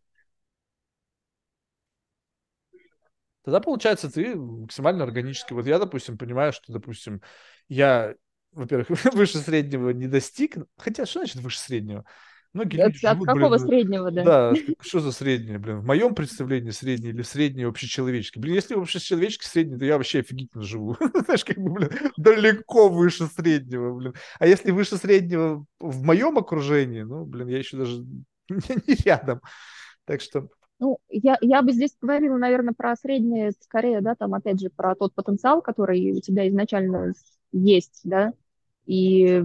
Тогда 3.45 3.61
получается 3.61 4.11
ты 4.11 4.37
максимально 4.37 5.05
органически. 5.05 5.53
Вот 5.53 5.67
я, 5.67 5.79
допустим, 5.79 6.17
понимаю, 6.17 6.53
что, 6.53 6.73
допустим, 6.73 7.23
я, 7.69 8.15
во-первых, 8.53 8.89
выше 9.15 9.39
среднего 9.39 9.91
не 9.91 10.07
достиг. 10.07 10.57
Хотя, 10.77 11.07
что 11.07 11.21
значит 11.21 11.37
выше 11.37 11.59
среднего? 11.59 12.05
Многие 12.53 12.85
люди 12.85 13.07
от 13.07 13.15
живут, 13.15 13.27
какого 13.27 13.57
блин, 13.57 13.67
среднего, 13.67 14.11
да? 14.11 14.25
Да, 14.25 14.53
что 14.81 15.01
за 15.01 15.11
среднее, 15.11 15.59
блин? 15.59 15.79
В 15.79 15.87
моем 15.87 16.15
представлении 16.15 16.71
среднее 16.71 17.15
или 17.15 17.23
среднее 17.23 17.67
общечеловеческий? 17.67 18.41
Блин, 18.41 18.55
если 18.55 18.75
общечеловеческий 18.75 19.49
средний, 19.49 19.79
то 19.79 19.87
я 19.87 19.97
вообще 19.97 20.21
офигительно 20.21 20.63
живу. 20.63 20.97
Знаешь, 21.25 21.45
как 21.47 21.57
бы, 21.57 21.73
блин, 21.73 21.91
далеко 22.19 22.91
выше 22.91 23.27
среднего, 23.27 23.95
блин. 23.97 24.15
А 24.39 24.47
если 24.47 24.71
выше 24.71 24.97
среднего 24.99 25.65
в 25.81 26.03
моем 26.05 26.37
окружении, 26.37 27.03
ну, 27.03 27.25
блин, 27.25 27.49
я 27.49 27.59
еще 27.59 27.79
даже 27.79 28.05
не 28.51 28.95
рядом. 29.07 29.41
Так 30.05 30.21
что... 30.21 30.49
Ну, 30.79 30.99
я, 31.09 31.39
я 31.41 31.63
бы 31.63 31.73
здесь 31.73 31.97
говорила, 32.03 32.37
наверное, 32.37 32.75
про 32.77 32.97
среднее, 32.97 33.53
скорее, 33.61 34.01
да, 34.03 34.15
там, 34.15 34.35
опять 34.35 34.61
же, 34.61 34.69
про 34.69 34.95
тот 34.95 35.15
потенциал, 35.15 35.63
который 35.63 36.13
у 36.13 36.21
тебя 36.21 36.47
изначально 36.49 37.15
есть, 37.53 38.01
да, 38.05 38.33
и 38.87 39.45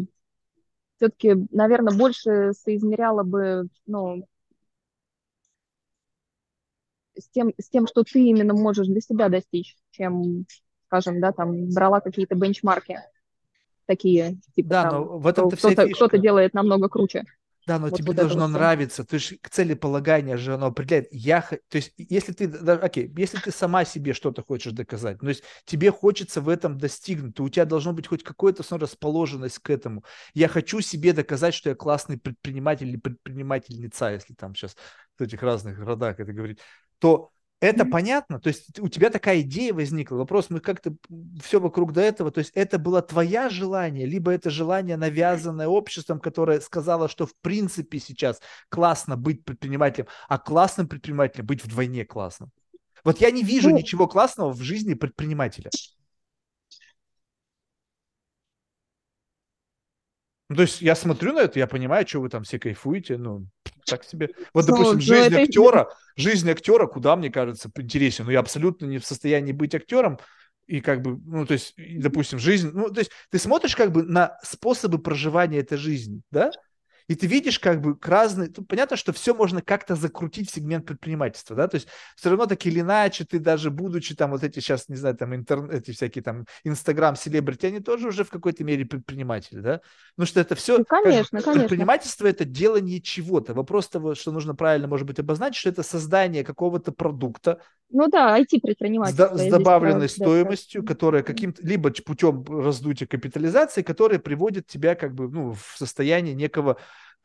все-таки, 0.98 1.36
наверное, 1.52 1.96
больше 1.96 2.54
соизмеряла 2.54 3.24
бы, 3.24 3.68
ну, 3.86 4.28
с 7.16 7.30
тем, 7.30 7.54
с 7.58 7.70
тем, 7.70 7.88
что 7.88 8.04
ты 8.04 8.20
именно 8.20 8.54
можешь 8.54 8.88
для 8.88 9.02
себя 9.02 9.30
достичь, 9.30 9.78
чем, 9.92 10.46
скажем, 10.88 11.20
да, 11.20 11.32
там, 11.32 11.70
брала 11.70 12.00
какие-то 12.00 12.36
бенчмарки 12.36 13.00
такие, 13.86 14.38
типа, 14.56 14.70
да, 14.70 14.90
там, 14.90 15.02
но 15.06 15.18
в 15.18 15.28
этом 15.28 15.50
кто-то, 15.50 15.88
кто-то 15.90 16.18
делает 16.18 16.54
намного 16.54 16.90
круче. 16.90 17.24
Да, 17.68 17.80
но 17.80 17.88
вот 17.88 17.98
тебе 17.98 18.08
вот 18.08 18.16
должно 18.16 18.44
вот 18.44 18.54
нравиться. 18.54 19.04
То 19.04 19.16
есть 19.16 19.42
к 19.42 19.50
целеполаганию 19.50 20.38
же 20.38 20.54
оно 20.54 20.68
определяет. 20.68 21.10
Я, 21.12 21.42
то 21.42 21.76
есть 21.76 21.94
если 21.98 22.32
ты, 22.32 22.48
да, 22.48 22.74
окей, 22.74 23.14
если 23.18 23.38
ты 23.40 23.52
сама 23.52 23.84
себе 23.84 24.14
что-то 24.14 24.42
хочешь 24.42 24.72
доказать, 24.72 25.20
то 25.20 25.28
есть 25.28 25.44
тебе 25.66 25.92
хочется 25.92 26.40
в 26.40 26.48
этом 26.48 26.78
достигнуть, 26.78 27.36
то 27.36 27.44
у 27.44 27.50
тебя 27.50 27.66
должно 27.66 27.92
быть 27.92 28.08
хоть 28.08 28.24
какая-то 28.24 28.64
расположенность 28.78 29.60
к 29.60 29.70
этому. 29.70 30.06
Я 30.34 30.48
хочу 30.48 30.80
себе 30.80 31.12
доказать, 31.12 31.54
что 31.54 31.70
я 31.70 31.76
классный 31.76 32.18
предприниматель 32.18 32.88
или 32.88 32.98
предпринимательница, 32.98 34.12
если 34.12 34.34
там 34.34 34.56
сейчас 34.56 34.78
в 35.18 35.22
этих 35.22 35.42
разных 35.44 35.78
родах 35.80 36.20
это 36.22 36.32
говорить, 36.32 36.60
то 37.00 37.32
это 37.60 37.84
mm-hmm. 37.84 37.90
понятно? 37.90 38.40
То 38.40 38.50
есть 38.50 38.80
у 38.80 38.88
тебя 38.88 39.10
такая 39.10 39.42
идея 39.42 39.74
возникла. 39.74 40.18
Вопрос, 40.18 40.50
мы 40.50 40.60
как-то 40.60 40.96
все 41.42 41.60
вокруг 41.60 41.92
до 41.92 42.02
этого. 42.02 42.32
То 42.32 42.40
есть 42.40 42.52
это 42.54 42.78
было 42.78 43.02
твое 43.02 43.50
желание, 43.50 44.06
либо 44.06 44.32
это 44.32 44.50
желание, 44.50 44.96
навязанное 44.96 45.68
обществом, 45.68 46.20
которое 46.20 46.60
сказало, 46.62 47.10
что 47.10 47.26
в 47.26 47.36
принципе 47.42 47.98
сейчас 48.00 48.42
классно 48.70 49.18
быть 49.18 49.44
предпринимателем, 49.44 50.08
а 50.28 50.38
классным 50.38 50.88
предпринимателем 50.88 51.48
быть 51.48 51.64
вдвойне 51.64 52.06
классно. 52.06 52.50
Вот 53.04 53.20
я 53.22 53.32
не 53.32 53.44
вижу 53.44 53.70
ну, 53.70 53.78
ничего 53.78 54.08
классного 54.08 54.52
в 54.52 54.62
жизни 54.62 54.94
предпринимателя. 54.94 55.72
Ну, 60.50 60.56
то 60.56 60.62
есть 60.62 60.82
я 60.82 60.96
смотрю 60.96 61.34
на 61.34 61.40
это, 61.40 61.60
я 61.60 61.68
понимаю, 61.68 62.08
что 62.08 62.22
вы 62.22 62.30
там 62.30 62.44
все 62.44 62.60
кайфуете, 62.60 63.18
ну, 63.18 63.48
так 63.88 64.04
себе. 64.04 64.30
Вот, 64.54 64.68
ну, 64.68 64.74
допустим, 64.74 64.96
ну, 64.96 65.02
жизнь 65.02 65.34
это... 65.34 65.42
актера, 65.42 65.90
жизнь 66.16 66.50
актера, 66.50 66.86
куда, 66.88 67.16
мне 67.16 67.30
кажется, 67.30 67.72
интереснее. 67.76 68.26
Но 68.26 68.32
я 68.32 68.40
абсолютно 68.40 68.86
не 68.86 69.00
в 69.00 69.06
состоянии 69.06 69.54
быть 69.54 69.74
актером, 69.74 70.20
и 70.68 70.82
как 70.82 71.02
бы, 71.02 71.18
ну, 71.26 71.46
то 71.46 71.54
есть, 71.54 71.74
допустим, 71.78 72.40
жизнь, 72.40 72.70
ну, 72.74 72.92
то 72.92 73.00
есть 73.00 73.12
ты 73.32 73.40
смотришь 73.40 73.76
как 73.76 73.92
бы 73.92 74.04
на 74.04 74.38
способы 74.44 75.00
проживания 75.00 75.60
этой 75.60 75.78
жизни, 75.78 76.22
да? 76.30 76.52
И 77.08 77.16
ты 77.16 77.28
видишь 77.28 77.60
как 77.60 77.82
бы 77.82 77.98
разные, 78.02 78.50
понятно, 78.50 78.98
что 78.98 79.14
все 79.14 79.34
можно 79.34 79.62
как-то 79.62 79.96
закрутить 79.96 80.50
в 80.50 80.54
сегмент 80.54 80.86
предпринимательства, 80.86 81.56
да, 81.56 81.68
то 81.68 81.76
есть 81.76 81.88
все 82.16 82.30
равно 82.30 82.46
так 82.46 82.66
или 82.66 82.82
иначе 82.82 83.26
ты 83.26 83.40
даже 83.40 83.72
будучи 83.72 84.16
там 84.16 84.32
вот 84.32 84.44
эти 84.44 84.60
сейчас, 84.60 84.90
не 84.90 84.96
знаю, 84.96 85.16
там 85.16 85.34
интернет, 85.34 85.74
эти 85.74 85.92
всякие 85.92 86.24
там 86.24 86.46
Инстаграм, 86.64 87.16
селебрити, 87.16 87.68
они 87.68 87.80
тоже 87.80 88.10
уже 88.10 88.24
в 88.24 88.30
какой-то 88.30 88.64
мере 88.64 88.86
предприниматели, 88.86 89.60
да, 89.60 89.82
потому 90.16 90.28
что 90.28 90.40
это 90.40 90.56
все, 90.56 90.80
ну, 90.80 90.86
конечно, 90.86 91.42
конечно. 91.42 91.62
предпринимательство 91.62 92.28
это 92.28 92.46
делание 92.46 93.02
чего-то, 93.02 93.54
вопрос 93.54 93.88
того, 93.88 94.16
что 94.16 94.32
нужно 94.32 94.56
правильно, 94.56 94.88
может 94.88 95.08
быть, 95.08 95.20
обозначить, 95.20 95.60
что 95.60 95.70
это 95.70 95.84
создание 95.84 96.44
какого-то 96.44 96.92
продукта, 96.92 97.62
ну 97.90 98.08
да, 98.08 98.38
IT-предпринимательство. 98.40 99.38
С, 99.38 99.42
с 99.42 99.50
добавленной 99.50 100.10
стоимостью, 100.10 100.82
да, 100.82 100.88
которая 100.90 101.24
каким-то, 101.24 101.66
либо 101.66 101.92
путем 102.06 102.44
раздутия 102.46 103.08
капитализации, 103.08 103.82
которая 103.82 104.20
приводит 104.20 104.68
тебя 104.68 104.96
как 104.96 105.16
бы 105.16 105.30
ну, 105.30 105.54
в 105.54 105.78
состояние 105.78 106.36
некого 106.36 106.78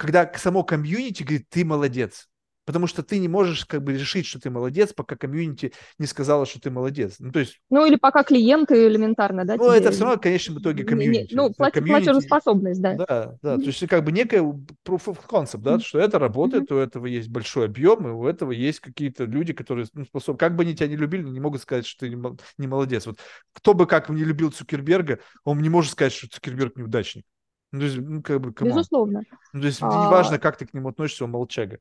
когда 0.02 0.28
само 0.34 0.64
комьюнити 0.64 1.22
говорит, 1.22 1.46
ты 1.48 1.64
молодец. 1.64 2.28
Потому 2.64 2.88
что 2.88 3.04
ты 3.04 3.18
не 3.18 3.28
можешь 3.28 3.64
как 3.66 3.82
бы 3.84 3.92
решить, 3.92 4.26
что 4.26 4.40
ты 4.40 4.50
молодец, 4.50 4.92
пока 4.92 5.14
комьюнити 5.16 5.72
не 5.98 6.06
сказала, 6.06 6.44
что 6.44 6.60
ты 6.60 6.70
молодец. 6.70 7.16
Ну, 7.20 7.30
то 7.30 7.38
есть... 7.38 7.60
Ну, 7.70 7.86
или 7.86 7.94
пока 7.96 8.24
клиенты 8.24 8.86
элементарно, 8.86 9.44
да? 9.44 9.56
Ну, 9.56 9.68
тебе... 9.68 9.78
это 9.78 9.92
все 9.92 10.02
равно, 10.02 10.18
в 10.18 10.20
конечном 10.20 10.58
итоге 10.58 10.82
комьюнити. 10.82 11.34
Ну, 11.34 11.52
плати, 11.52 11.78
комьюнити... 11.78 12.04
платежеспособность, 12.04 12.82
да. 12.82 12.94
Да, 12.94 13.06
да. 13.42 13.54
Mm-hmm. 13.54 13.60
То 13.60 13.66
есть, 13.66 13.86
как 13.88 14.04
бы 14.04 14.10
некая 14.10 14.40
proof 14.40 15.06
of 15.06 15.18
concept, 15.28 15.62
да, 15.62 15.74
mm-hmm. 15.74 15.82
что 15.82 15.98
это 16.00 16.18
работает, 16.18 16.70
mm-hmm. 16.70 16.76
у 16.76 16.78
этого 16.78 17.06
есть 17.06 17.28
большой 17.28 17.66
объем, 17.66 18.08
и 18.08 18.10
у 18.10 18.26
этого 18.26 18.50
есть 18.50 18.80
какие-то 18.80 19.24
люди, 19.24 19.52
которые 19.52 19.86
ну, 19.94 20.04
способны... 20.04 20.38
Как 20.38 20.56
бы 20.56 20.64
они 20.64 20.74
тебя 20.74 20.88
не 20.88 20.96
любили, 20.96 21.22
не 21.22 21.40
могут 21.40 21.62
сказать, 21.62 21.86
что 21.86 22.06
ты 22.06 22.16
не 22.58 22.66
молодец. 22.66 23.06
Вот 23.06 23.18
кто 23.52 23.74
бы 23.74 23.86
как 23.86 24.08
не 24.08 24.24
любил 24.24 24.50
Цукерберга, 24.50 25.20
он 25.44 25.60
не 25.62 25.68
может 25.68 25.92
сказать, 25.92 26.12
что 26.12 26.28
Цукерберг 26.28 26.76
неудачник. 26.76 27.24
Ну, 27.72 27.78
то 27.80 27.84
есть, 27.86 27.98
ну, 27.98 28.22
как 28.22 28.40
бы, 28.40 28.54
Безусловно. 28.64 29.22
Ну, 29.52 29.60
то 29.60 29.66
есть, 29.66 29.82
а... 29.82 29.86
неважно, 29.86 30.38
как 30.38 30.56
ты 30.56 30.66
к 30.66 30.74
нему 30.74 30.90
относишься, 30.90 31.24
он 31.24 31.30
молчага. 31.30 31.78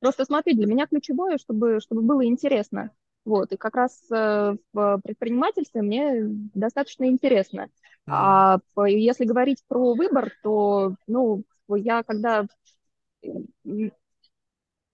Просто 0.00 0.24
смотри, 0.24 0.54
для 0.54 0.66
меня 0.66 0.86
ключевое, 0.86 1.38
чтобы, 1.38 1.80
чтобы 1.80 2.02
было 2.02 2.24
интересно. 2.24 2.90
Вот, 3.24 3.52
и 3.52 3.56
как 3.56 3.74
раз 3.74 4.00
э, 4.12 4.56
в 4.72 5.00
предпринимательстве 5.02 5.82
мне 5.82 6.20
достаточно 6.54 7.06
интересно. 7.06 7.68
Mm. 8.06 8.12
А 8.12 8.58
если 8.86 9.24
говорить 9.24 9.64
про 9.66 9.94
выбор, 9.94 10.30
то, 10.44 10.94
ну, 11.08 11.42
я 11.68 12.04
когда 12.04 12.46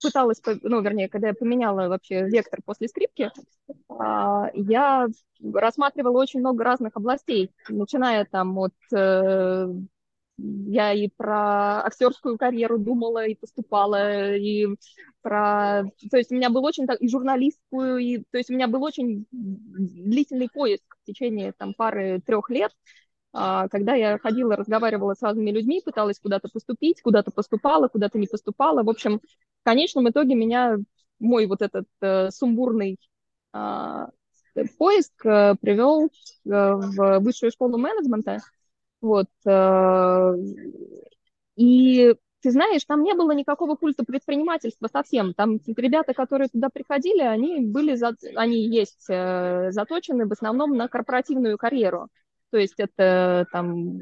пыталась, 0.03 0.41
ну, 0.61 0.81
вернее, 0.81 1.09
когда 1.09 1.29
я 1.29 1.33
поменяла 1.33 1.87
вообще 1.87 2.27
вектор 2.27 2.59
после 2.63 2.87
скрипки, 2.87 3.31
а, 3.89 4.49
я 4.53 5.07
рассматривала 5.53 6.21
очень 6.21 6.41
много 6.41 6.63
разных 6.63 6.95
областей, 6.95 7.51
начиная 7.69 8.25
там 8.25 8.57
от 8.59 8.73
э, 8.93 9.67
я 10.37 10.93
и 10.93 11.09
про 11.09 11.85
актерскую 11.85 12.37
карьеру 12.37 12.79
думала, 12.79 13.25
и 13.25 13.35
поступала, 13.35 14.35
и 14.35 14.67
про... 15.21 15.83
То 16.09 16.17
есть 16.17 16.31
у 16.31 16.35
меня 16.35 16.49
был 16.49 16.65
очень... 16.65 16.87
И 16.99 17.07
журналистскую, 17.07 17.97
и... 17.99 18.23
То 18.31 18.37
есть 18.37 18.49
у 18.49 18.53
меня 18.53 18.67
был 18.67 18.83
очень 18.83 19.25
длительный 19.31 20.49
поиск 20.51 20.97
в 21.01 21.05
течение 21.05 21.53
там 21.53 21.73
пары-трех 21.75 22.49
лет, 22.49 22.71
когда 23.33 23.95
я 23.95 24.17
ходила, 24.19 24.55
разговаривала 24.55 25.15
с 25.15 25.21
разными 25.21 25.51
людьми, 25.51 25.81
пыталась 25.83 26.19
куда-то 26.19 26.49
поступить, 26.49 27.01
куда-то 27.01 27.31
поступала, 27.31 27.87
куда-то 27.87 28.19
не 28.19 28.27
поступала. 28.27 28.83
В 28.83 28.89
общем, 28.89 29.19
в 29.19 29.63
конечном 29.63 30.09
итоге 30.09 30.35
меня 30.35 30.77
мой 31.19 31.47
вот 31.47 31.61
этот 31.61 31.85
э, 32.01 32.29
сумбурный 32.31 32.99
э, 33.53 34.05
поиск 34.77 35.25
э, 35.25 35.55
привел 35.59 36.05
э, 36.05 36.09
в 36.45 37.19
высшую 37.19 37.51
школу 37.51 37.77
менеджмента, 37.77 38.39
вот. 39.01 39.27
Э, 39.45 40.35
и 41.55 42.15
ты 42.41 42.51
знаешь, 42.51 42.83
там 42.85 43.03
не 43.03 43.13
было 43.13 43.31
никакого 43.31 43.75
культа 43.75 44.03
предпринимательства 44.03 44.89
совсем. 44.91 45.33
Там 45.33 45.59
ребята, 45.77 46.13
которые 46.13 46.49
туда 46.49 46.69
приходили, 46.69 47.21
они 47.21 47.61
были, 47.61 47.95
за... 47.95 48.15
они 48.35 48.67
есть 48.67 49.05
э, 49.09 49.71
заточены 49.71 50.27
в 50.27 50.31
основном 50.33 50.75
на 50.75 50.87
корпоративную 50.89 51.57
карьеру. 51.57 52.09
То 52.53 52.59
есть 52.59 52.75
это 52.77 53.47
там 53.51 53.99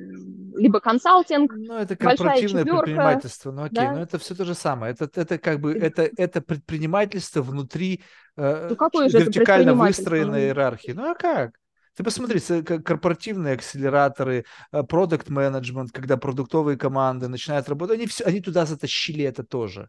либо 0.58 0.82
консалтинг, 0.82 1.54
Ну, 1.56 1.78
это 1.78 1.96
корпоративное 1.96 2.66
предпринимательство, 2.66 3.54
ну 3.54 3.64
окей, 3.64 3.76
да? 3.76 3.94
но 3.94 4.02
это 4.02 4.20
все 4.20 4.36
то 4.36 4.44
же 4.44 4.56
самое. 4.56 4.92
Это, 4.92 5.10
это 5.22 5.38
как 5.38 5.62
бы, 5.62 5.72
это, 5.74 6.10
это 6.18 6.42
предпринимательство 6.42 7.42
внутри 7.42 8.04
э, 8.36 8.68
ну, 8.72 8.76
какое 8.76 9.08
вертикально 9.08 9.74
выстроенной 9.74 10.48
иерархии. 10.48 10.92
Ну 10.92 11.10
а 11.10 11.16
как? 11.16 11.52
Ты 11.96 12.04
посмотри, 12.04 12.42
корпоративные 12.42 13.54
акселераторы, 13.54 14.44
продукт 14.90 15.30
менеджмент, 15.30 15.94
когда 15.94 16.18
продуктовые 16.18 16.78
команды 16.78 17.30
начинают 17.30 17.70
работать, 17.70 18.00
они, 18.00 18.08
все, 18.08 18.26
они 18.26 18.42
туда 18.42 18.66
затащили 18.66 19.24
это 19.24 19.46
тоже. 19.46 19.88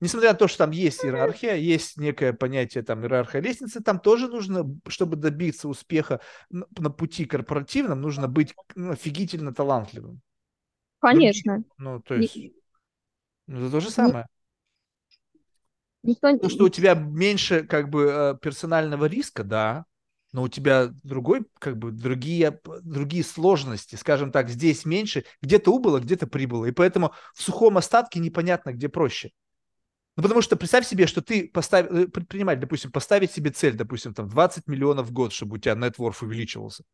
Несмотря 0.00 0.32
на 0.32 0.38
то, 0.38 0.48
что 0.48 0.58
там 0.58 0.70
есть 0.72 1.04
иерархия, 1.04 1.54
есть 1.54 1.96
некое 1.96 2.32
понятие 2.32 2.82
там 2.82 3.02
иерархия 3.02 3.40
лестницы, 3.40 3.80
там 3.80 4.00
тоже 4.00 4.28
нужно, 4.28 4.64
чтобы 4.88 5.16
добиться 5.16 5.68
успеха 5.68 6.20
на 6.50 6.90
пути 6.90 7.24
корпоративном, 7.24 8.00
нужно 8.00 8.28
быть 8.28 8.54
ну, 8.74 8.92
офигительно 8.92 9.54
талантливым. 9.54 10.20
Конечно. 10.98 11.64
Ну, 11.78 12.00
то 12.00 12.14
есть, 12.14 12.36
ну, 13.46 13.60
это 13.60 13.70
то 13.70 13.80
же 13.80 13.90
самое. 13.90 14.26
Никто... 16.02 16.36
То, 16.38 16.48
что 16.48 16.64
у 16.64 16.68
тебя 16.68 16.94
меньше 16.94 17.64
как 17.64 17.88
бы 17.88 18.10
э, 18.10 18.38
персонального 18.40 19.06
риска, 19.06 19.42
да, 19.42 19.86
но 20.32 20.42
у 20.42 20.48
тебя 20.48 20.88
другой, 21.02 21.46
как 21.58 21.78
бы, 21.78 21.92
другие, 21.92 22.60
другие 22.82 23.22
сложности, 23.22 23.94
скажем 23.96 24.32
так, 24.32 24.50
здесь 24.50 24.84
меньше, 24.84 25.24
где-то 25.40 25.70
убыло, 25.70 26.00
где-то 26.00 26.26
прибыло, 26.26 26.66
и 26.66 26.72
поэтому 26.72 27.14
в 27.34 27.40
сухом 27.40 27.78
остатке 27.78 28.18
непонятно, 28.18 28.72
где 28.72 28.88
проще. 28.88 29.30
Ну, 30.16 30.22
потому 30.22 30.42
что 30.42 30.56
представь 30.56 30.86
себе, 30.86 31.06
что 31.06 31.22
ты 31.22 31.48
поставил, 31.48 31.96
э, 31.96 32.06
предприниматель, 32.06 32.60
допустим, 32.60 32.92
поставить 32.92 33.32
себе 33.32 33.50
цель, 33.50 33.74
допустим, 33.74 34.14
там 34.14 34.28
20 34.28 34.68
миллионов 34.68 35.08
в 35.08 35.12
год, 35.12 35.32
чтобы 35.32 35.56
у 35.56 35.58
тебя 35.58 35.74
нетворк 35.74 36.22
увеличивался. 36.22 36.84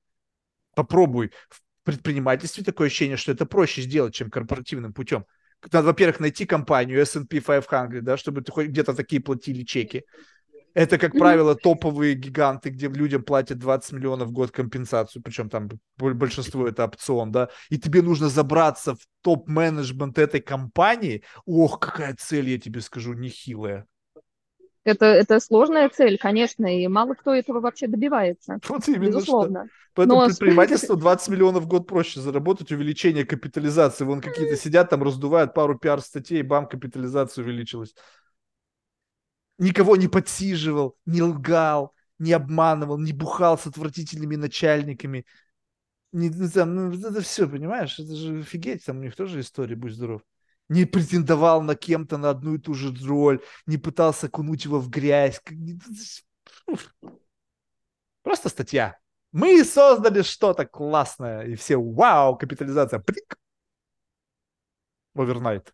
Попробуй 0.75 1.33
в 1.51 1.61
предпринимательстве 1.85 2.65
такое 2.65 2.87
ощущение, 2.87 3.17
что 3.17 3.33
это 3.33 3.45
проще 3.45 3.83
сделать, 3.83 4.15
чем 4.15 4.31
корпоративным 4.31 4.95
путем. 4.95 5.27
Надо, 5.71 5.89
во-первых, 5.89 6.21
найти 6.21 6.47
компанию 6.47 7.01
S&P 7.01 7.41
500, 7.41 8.03
да, 8.03 8.17
чтобы 8.17 8.41
ты 8.41 8.53
хоть 8.53 8.69
где-то 8.69 8.95
такие 8.95 9.21
платили 9.21 9.65
чеки. 9.65 10.05
Это, 10.75 10.99
как 10.99 11.13
правило, 11.13 11.55
топовые 11.55 12.15
гиганты, 12.15 12.71
где 12.71 12.89
людям 12.89 13.23
платят 13.23 13.59
20 13.59 13.93
миллионов 13.93 14.29
в 14.29 14.33
год 14.33 14.51
компенсацию, 14.51 15.23
причем 15.23 15.49
там 15.49 15.69
большинство 15.97 16.67
это 16.69 16.85
опцион, 16.85 17.33
да, 17.33 17.49
и 17.71 17.79
тебе 17.79 18.03
нужно 18.03 18.29
забраться 18.29 18.95
в 18.95 19.01
топ-менеджмент 19.23 20.19
этой 20.19 20.41
компании. 20.41 21.23
Ох, 21.45 21.81
какая 21.81 22.15
цель, 22.19 22.51
я 22.51 22.59
тебе 22.59 22.81
скажу, 22.81 23.15
нехилая. 23.15 23.87
Это, 24.85 25.07
это 25.07 25.41
сложная 25.41 25.89
цель, 25.91 26.17
конечно, 26.19 26.67
и 26.67 26.87
мало 26.89 27.15
кто 27.15 27.35
этого 27.35 27.61
вообще 27.61 27.87
добивается. 27.87 28.59
Вот 28.69 28.89
именно 28.89 29.07
безусловно. 29.07 29.65
Что. 29.67 29.75
Поэтому 29.95 30.21
Но... 30.21 30.27
предпринимательство 30.29 30.97
20 30.97 31.29
миллионов 31.29 31.65
в 31.65 31.67
год 31.67 31.87
проще 31.87 32.21
заработать, 32.21 32.73
увеличение 32.73 33.27
капитализации. 33.27 34.05
Вон 34.05 34.21
какие-то 34.21 34.57
сидят 34.57 34.89
там, 34.89 35.03
раздувают 35.03 35.53
пару 35.53 35.79
пиар-статей, 35.79 36.43
бам, 36.43 36.67
капитализация 36.67 37.45
увеличилась 37.45 37.95
никого 39.61 39.97
не 39.97 40.09
подсиживал, 40.09 40.97
не 41.07 41.23
лгал, 41.23 41.95
не 42.19 42.33
обманывал, 42.33 42.99
не 42.99 43.13
бухал 43.13 43.59
с 43.59 43.67
отвратительными 43.67 44.37
начальниками. 44.37 45.27
Не, 46.13 46.31
ну, 46.31 46.51
там, 46.51 46.75
ну, 46.75 46.93
это 46.93 47.21
все, 47.21 47.49
понимаешь? 47.49 47.99
Это 47.99 48.17
же 48.17 48.41
офигеть, 48.41 48.85
там 48.85 48.99
у 48.99 49.03
них 49.03 49.15
тоже 49.15 49.41
история, 49.41 49.77
будь 49.77 49.93
здоров. 49.93 50.23
Не 50.69 50.87
претендовал 50.87 51.63
на 51.63 51.77
кем-то 51.77 52.17
на 52.17 52.31
одну 52.31 52.55
и 52.55 52.59
ту 52.59 52.75
же 52.75 52.95
роль, 53.07 53.41
не 53.67 53.77
пытался 53.77 54.29
кунуть 54.29 54.65
его 54.65 54.81
в 54.81 54.89
грязь. 54.89 55.41
Просто 58.23 58.49
статья. 58.49 58.99
Мы 59.33 59.65
создали 59.65 60.23
что-то 60.23 60.67
классное, 60.67 61.43
и 61.47 61.55
все, 61.55 61.77
вау, 61.77 62.37
капитализация, 62.37 62.99
прик. 62.99 63.39
Овернайт. 65.15 65.73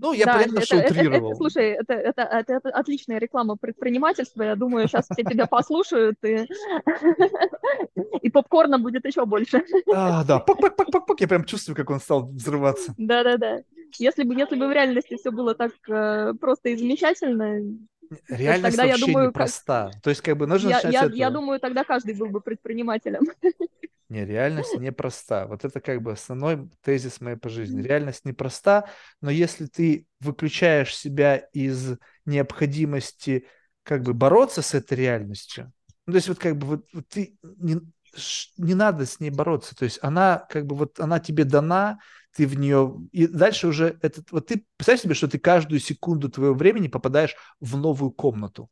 Ну, 0.00 0.12
я 0.12 0.24
да, 0.24 0.32
понятно, 0.34 0.58
это, 0.58 0.66
что 0.66 0.76
утрировал. 0.78 1.16
Это, 1.16 1.26
это, 1.26 1.34
слушай, 1.36 1.70
это, 1.70 1.92
это, 1.92 2.22
это, 2.22 2.52
это 2.54 2.70
отличная 2.70 3.18
реклама 3.18 3.56
предпринимательства. 3.56 4.42
Я 4.42 4.56
думаю, 4.56 4.88
сейчас 4.88 5.06
все 5.10 5.22
тебя 5.22 5.46
послушают, 5.46 6.16
и, 6.24 6.46
и 8.22 8.30
попкорна 8.30 8.78
будет 8.78 9.04
еще 9.04 9.26
больше. 9.26 9.62
А, 9.94 10.24
да, 10.24 10.38
пок-пок-пок-пок, 10.38 11.20
я 11.20 11.28
прям 11.28 11.44
чувствую, 11.44 11.76
как 11.76 11.90
он 11.90 12.00
стал 12.00 12.28
взрываться. 12.28 12.94
Да-да-да. 12.96 13.62
Если 13.98 14.22
бы, 14.22 14.34
если 14.34 14.56
бы 14.56 14.68
в 14.68 14.72
реальности 14.72 15.16
все 15.16 15.30
было 15.30 15.54
так 15.54 15.72
э, 15.88 16.32
просто 16.40 16.70
и 16.70 16.76
замечательно, 16.76 17.60
Реальность 18.28 18.76
тогда, 18.76 18.88
вообще 18.88 19.00
я 19.00 19.06
думаю, 19.06 19.28
непроста. 19.28 19.90
Как... 19.92 20.02
То 20.02 20.10
есть, 20.10 20.22
как 20.22 20.36
бы 20.36 20.46
нужно 20.46 20.70
я, 20.70 20.80
я, 20.88 21.04
я 21.12 21.30
думаю, 21.30 21.60
тогда 21.60 21.84
каждый 21.84 22.14
был 22.14 22.26
бы 22.26 22.40
предпринимателем. 22.40 23.22
Не, 24.10 24.24
реальность 24.24 24.74
непроста. 24.76 25.46
Вот 25.46 25.64
это 25.64 25.80
как 25.80 26.02
бы 26.02 26.12
основной 26.12 26.68
тезис 26.82 27.20
моей 27.20 27.36
по 27.36 27.48
жизни. 27.48 27.80
Реальность 27.80 28.24
непроста, 28.24 28.88
но 29.20 29.30
если 29.30 29.66
ты 29.66 30.08
выключаешь 30.18 30.96
себя 30.96 31.36
из 31.36 31.96
необходимости 32.26 33.46
как 33.84 34.02
бы 34.02 34.12
бороться 34.12 34.62
с 34.62 34.74
этой 34.74 34.98
реальностью, 34.98 35.72
ну, 36.06 36.14
то 36.14 36.16
есть 36.16 36.28
вот 36.28 36.38
как 36.40 36.58
бы 36.58 36.66
вот, 36.66 36.86
вот 36.92 37.06
ты 37.08 37.38
не, 37.42 37.76
не 38.58 38.74
надо 38.74 39.06
с 39.06 39.20
ней 39.20 39.30
бороться, 39.30 39.76
то 39.76 39.84
есть 39.84 40.00
она 40.02 40.44
как 40.50 40.66
бы 40.66 40.74
вот 40.74 40.98
она 40.98 41.20
тебе 41.20 41.44
дана, 41.44 42.00
ты 42.34 42.48
в 42.48 42.58
нее 42.58 42.96
и 43.12 43.28
дальше 43.28 43.68
уже 43.68 43.96
этот 44.02 44.32
вот 44.32 44.48
ты 44.48 44.64
представь 44.76 45.02
себе, 45.02 45.14
что 45.14 45.28
ты 45.28 45.38
каждую 45.38 45.78
секунду 45.78 46.28
твоего 46.28 46.54
времени 46.54 46.88
попадаешь 46.88 47.36
в 47.60 47.76
новую 47.76 48.10
комнату 48.10 48.68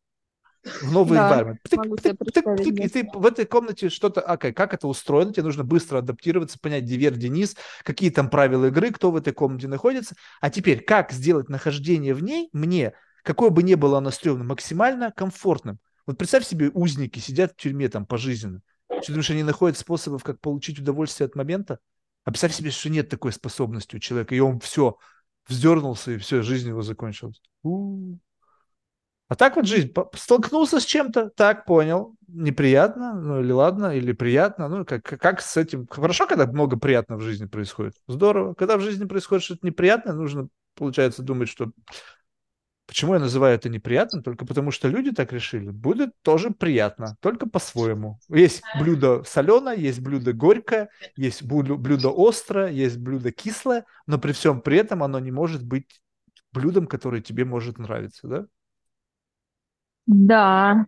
в 0.65 0.93
новый 0.93 1.19
да, 1.19 1.41
environment. 1.41 1.57
Тык, 1.69 2.03
тык, 2.03 2.19
тык, 2.33 2.57
тык, 2.57 2.81
и 2.81 2.89
ты 2.89 3.09
в 3.12 3.27
этой 3.27 3.47
комнате 3.47 3.89
что-то, 3.89 4.20
окей, 4.20 4.53
как 4.53 4.75
это 4.75 4.89
устроено, 4.89 5.33
тебе 5.33 5.45
нужно 5.45 5.65
быстро 5.65 5.99
адаптироваться, 5.99 6.59
понять, 6.59 6.85
где 6.85 7.28
низ, 7.28 7.57
какие 7.85 8.11
там 8.11 8.31
правила 8.31 8.67
игры, 8.67 8.91
кто 8.91 9.11
в 9.11 9.17
этой 9.17 9.33
комнате 9.33 9.69
находится. 9.69 10.15
А 10.41 10.51
теперь, 10.51 10.83
как 10.83 11.12
сделать 11.12 11.49
нахождение 11.49 12.15
в 12.15 12.23
ней 12.23 12.49
мне, 12.53 12.93
какое 13.23 13.51
бы 13.51 13.62
ни 13.62 13.75
было 13.75 13.99
оно 13.99 14.11
стрёмным, 14.11 14.49
максимально 14.49 15.12
комфортным. 15.12 15.78
Вот 16.07 16.19
представь 16.19 16.47
себе, 16.47 16.70
узники 16.73 17.19
сидят 17.19 17.53
в 17.53 17.57
тюрьме 17.57 17.89
там 17.89 18.07
пожизненно. 18.07 18.62
Что 19.03 19.12
думаешь, 19.12 19.31
они 19.31 19.43
находят 19.43 19.77
способов, 19.77 20.25
как 20.25 20.41
получить 20.41 20.78
удовольствие 20.78 21.27
от 21.27 21.35
момента? 21.35 21.78
А 22.25 22.31
представь 22.31 22.55
себе, 22.55 22.70
что 22.70 22.91
нет 22.91 23.09
такой 23.09 23.33
способности 23.33 23.97
у 23.97 23.99
человека, 23.99 24.35
и 24.35 24.41
он 24.41 24.61
все, 24.61 24.97
вздернулся, 25.47 26.12
и 26.12 26.19
все, 26.19 26.43
жизнь 26.43 26.69
его 26.69 26.83
закончилась. 26.83 27.41
У-у-у. 27.62 28.19
А 29.28 29.34
так 29.34 29.57
вот 29.57 29.66
жизнь. 29.66 29.92
Столкнулся 30.15 30.81
с 30.81 30.84
чем-то, 30.84 31.31
так, 31.36 31.66
понял, 31.66 32.16
неприятно, 32.28 33.12
ну 33.12 33.40
или 33.40 33.52
ладно, 33.52 33.94
или 33.94 34.12
приятно. 34.12 34.68
Ну, 34.68 34.84
как, 34.86 35.02
как 35.02 35.42
с 35.42 35.57
этим... 35.58 35.86
Хорошо, 35.86 36.26
когда 36.26 36.47
много 36.47 36.78
приятного 36.78 37.20
в 37.20 37.23
жизни 37.23 37.44
происходит. 37.44 37.94
Здорово. 38.07 38.55
Когда 38.55 38.78
в 38.78 38.81
жизни 38.81 39.05
происходит 39.05 39.44
что-то 39.44 39.66
неприятное, 39.66 40.15
нужно, 40.15 40.48
получается, 40.74 41.23
думать, 41.23 41.48
что... 41.50 41.70
Почему 42.86 43.12
я 43.12 43.20
называю 43.20 43.55
это 43.55 43.68
неприятным? 43.68 44.23
Только 44.23 44.47
потому, 44.47 44.70
что 44.70 44.89
люди 44.89 45.12
так 45.12 45.31
решили. 45.31 45.68
Будет 45.68 46.12
тоже 46.23 46.50
приятно, 46.50 47.18
только 47.20 47.47
по-своему. 47.47 48.18
Есть 48.31 48.62
блюдо 48.81 49.23
соленое, 49.24 49.78
есть 49.78 50.00
блюдо 50.00 50.32
горькое, 50.32 50.89
есть 51.15 51.42
блюдо 51.42 52.10
острое, 52.16 52.70
есть 52.70 52.97
блюдо 52.97 53.31
кислое, 53.31 53.84
но 54.07 54.18
при 54.18 54.32
всем 54.32 54.62
при 54.62 54.78
этом 54.78 55.02
оно 55.02 55.18
не 55.18 55.31
может 55.31 55.62
быть 55.62 56.00
блюдом, 56.50 56.86
которое 56.86 57.20
тебе 57.20 57.44
может 57.44 57.76
нравиться, 57.76 58.26
да? 58.26 58.47
Да, 60.09 60.87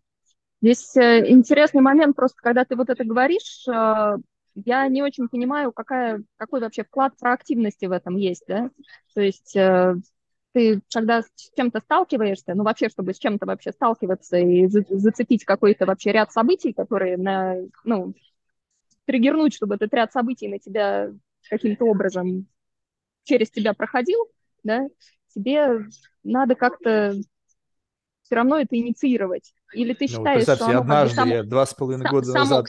здесь 0.63 0.97
э, 0.97 1.31
интересный 1.31 1.83
момент, 1.83 2.17
просто 2.17 2.39
когда 2.43 2.65
ты 2.65 2.77
вот 2.77 2.91
это 2.91 3.05
говоришь, 3.05 3.67
э, 3.69 4.17
я 4.57 4.89
не 4.89 5.03
очень 5.03 5.29
понимаю, 5.29 5.73
какая, 5.73 6.23
какой 6.37 6.61
вообще 6.61 6.85
вклад 6.85 7.17
проактивности 7.19 7.87
в 7.87 7.93
этом 7.93 8.17
есть, 8.17 8.45
да? 8.49 8.71
То 9.15 9.23
есть 9.23 9.57
э, 9.57 9.97
ты, 10.53 10.83
когда 10.93 11.23
с 11.23 11.29
чем-то 11.57 11.81
сталкиваешься, 11.81 12.55
ну 12.55 12.65
вообще, 12.65 12.89
чтобы 12.91 13.15
с 13.15 13.19
чем-то 13.19 13.47
вообще 13.47 13.73
сталкиваться 13.73 14.39
и 14.39 14.67
зацепить 14.69 15.45
какой-то 15.45 15.87
вообще 15.87 16.13
ряд 16.13 16.33
событий, 16.33 16.73
которые 16.73 17.17
на, 17.19 17.57
ну, 17.85 18.15
триггернуть, 19.07 19.55
чтобы 19.55 19.77
этот 19.77 19.93
ряд 19.95 20.13
событий 20.13 20.49
на 20.49 20.59
тебя 20.59 21.11
каким-то 21.51 21.85
образом 21.87 22.47
через 23.25 23.51
тебя 23.51 23.75
проходил, 23.75 24.21
да, 24.65 24.89
тебе 25.35 25.87
надо 26.25 26.55
как-то 26.57 27.15
все 28.31 28.37
равно 28.37 28.61
это 28.61 28.77
инициировать. 28.77 29.53
Или 29.73 29.93
ты 29.93 30.05
ну, 30.05 30.09
считаешь, 30.09 30.45
что 30.45 30.67
оно 30.67 30.81
однажды, 30.83 31.17
само... 31.17 31.35
я 31.35 31.43
два 31.43 31.67
с 31.67 31.75
половиной 31.75 32.09
года 32.09 32.27
само... 32.27 32.39
назад... 32.39 32.67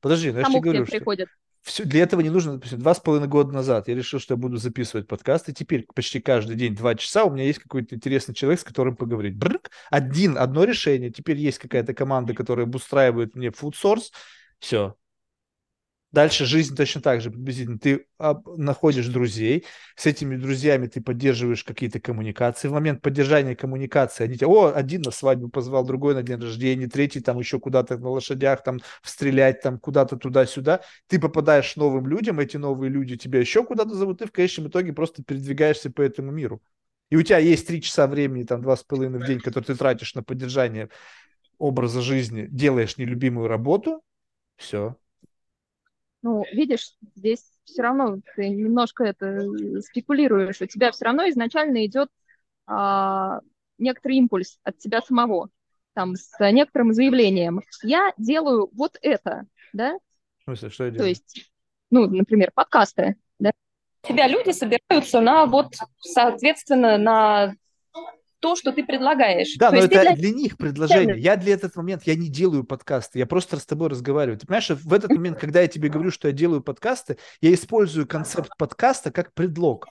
Подожди, 0.00 0.30
ну 0.30 0.38
я 0.38 0.44
тебе 0.44 0.60
говорю, 0.60 0.86
что 0.86 0.96
приходит. 0.98 1.28
Все, 1.62 1.84
для 1.84 2.02
этого 2.04 2.20
не 2.20 2.30
нужно, 2.30 2.52
допустим, 2.52 2.78
два 2.78 2.94
с 2.94 3.00
половиной 3.00 3.26
года 3.26 3.52
назад 3.52 3.88
я 3.88 3.96
решил, 3.96 4.20
что 4.20 4.34
я 4.34 4.36
буду 4.36 4.58
записывать 4.58 5.08
подкаст, 5.08 5.48
и 5.48 5.54
теперь 5.54 5.84
почти 5.94 6.20
каждый 6.20 6.54
день 6.54 6.76
два 6.76 6.94
часа 6.94 7.24
у 7.24 7.30
меня 7.32 7.42
есть 7.44 7.58
какой-то 7.58 7.96
интересный 7.96 8.36
человек, 8.36 8.60
с 8.60 8.64
которым 8.64 8.94
поговорить. 8.94 9.36
Бррк, 9.36 9.70
один, 9.90 10.38
одно 10.38 10.62
решение, 10.62 11.10
теперь 11.10 11.38
есть 11.38 11.58
какая-то 11.58 11.92
команда, 11.92 12.32
которая 12.34 12.66
обустраивает 12.66 13.34
мне 13.34 13.50
фудсорс, 13.50 14.12
все, 14.60 14.94
Дальше 16.14 16.44
жизнь 16.44 16.76
точно 16.76 17.00
так 17.00 17.20
же 17.20 17.32
приблизительно. 17.32 17.76
Ты 17.76 18.06
находишь 18.56 19.08
друзей, 19.08 19.64
с 19.96 20.06
этими 20.06 20.36
друзьями 20.36 20.86
ты 20.86 21.00
поддерживаешь 21.00 21.64
какие-то 21.64 21.98
коммуникации. 21.98 22.68
В 22.68 22.72
момент 22.72 23.02
поддержания 23.02 23.56
коммуникации 23.56 24.22
они 24.22 24.36
тебя, 24.36 24.46
о, 24.46 24.72
один 24.72 25.02
на 25.02 25.10
свадьбу 25.10 25.48
позвал, 25.48 25.84
другой 25.84 26.14
на 26.14 26.22
день 26.22 26.38
рождения, 26.38 26.86
третий 26.86 27.18
там 27.18 27.40
еще 27.40 27.58
куда-то 27.58 27.98
на 27.98 28.08
лошадях 28.10 28.62
там 28.62 28.78
стрелять, 29.02 29.60
там 29.60 29.80
куда-то 29.80 30.16
туда-сюда. 30.16 30.82
Ты 31.08 31.18
попадаешь 31.18 31.74
новым 31.74 32.06
людям, 32.06 32.38
эти 32.38 32.58
новые 32.58 32.90
люди 32.90 33.16
тебя 33.16 33.40
еще 33.40 33.64
куда-то 33.64 33.96
зовут, 33.96 34.20
ты 34.20 34.26
в 34.26 34.30
конечном 34.30 34.68
итоге 34.68 34.92
просто 34.92 35.24
передвигаешься 35.24 35.90
по 35.90 36.00
этому 36.00 36.30
миру. 36.30 36.62
И 37.10 37.16
у 37.16 37.22
тебя 37.22 37.38
есть 37.38 37.66
три 37.66 37.82
часа 37.82 38.06
времени, 38.06 38.44
там 38.44 38.62
два 38.62 38.76
с 38.76 38.84
половиной 38.84 39.18
в 39.18 39.26
день, 39.26 39.40
которые 39.40 39.66
ты 39.66 39.74
тратишь 39.74 40.14
на 40.14 40.22
поддержание 40.22 40.90
образа 41.58 42.02
жизни, 42.02 42.46
делаешь 42.48 42.98
нелюбимую 42.98 43.48
работу, 43.48 44.00
все, 44.56 44.96
ну, 46.24 46.42
видишь, 46.52 46.96
здесь 47.16 47.44
все 47.64 47.82
равно 47.82 48.16
ты 48.34 48.48
немножко 48.48 49.04
это 49.04 49.46
спекулируешь, 49.82 50.62
у 50.62 50.66
тебя 50.66 50.90
все 50.90 51.04
равно 51.04 51.28
изначально 51.28 51.84
идет 51.84 52.08
а, 52.66 53.40
некоторый 53.76 54.16
импульс 54.16 54.58
от 54.64 54.78
тебя 54.78 55.02
самого, 55.02 55.50
там, 55.92 56.16
с 56.16 56.32
некоторым 56.50 56.94
заявлением. 56.94 57.60
Я 57.82 58.14
делаю 58.16 58.70
вот 58.72 58.96
это, 59.02 59.44
да? 59.74 59.98
В 60.38 60.44
смысле, 60.44 60.70
что 60.70 60.84
я 60.84 60.90
делаю? 60.92 61.02
То 61.04 61.08
есть, 61.10 61.52
ну, 61.90 62.06
например, 62.08 62.52
подкасты, 62.54 63.16
да? 63.38 63.52
У 64.02 64.08
тебя 64.08 64.26
люди 64.26 64.52
собираются 64.52 65.20
на 65.20 65.44
вот, 65.44 65.74
соответственно, 66.00 66.96
на 66.96 67.54
то, 68.44 68.56
что 68.56 68.72
ты 68.72 68.84
предлагаешь. 68.84 69.56
Да, 69.56 69.70
то 69.70 69.76
но 69.76 69.84
это 69.84 70.02
для... 70.02 70.14
для 70.14 70.30
них 70.30 70.58
предложение. 70.58 71.18
Я 71.18 71.36
для 71.36 71.54
этот 71.54 71.76
момент, 71.76 72.02
я 72.04 72.14
не 72.14 72.28
делаю 72.28 72.62
подкасты, 72.62 73.18
я 73.18 73.24
просто 73.24 73.56
с 73.56 73.64
тобой 73.64 73.88
разговариваю. 73.88 74.38
Ты 74.38 74.46
понимаешь, 74.46 74.68
в 74.68 74.92
этот 74.92 75.10
момент, 75.12 75.38
когда 75.38 75.62
я 75.62 75.66
тебе 75.66 75.88
говорю, 75.88 76.10
что 76.10 76.28
я 76.28 76.34
делаю 76.34 76.60
подкасты, 76.60 77.16
я 77.40 77.54
использую 77.54 78.06
концепт 78.06 78.50
подкаста 78.58 79.10
как 79.10 79.32
предлог. 79.32 79.86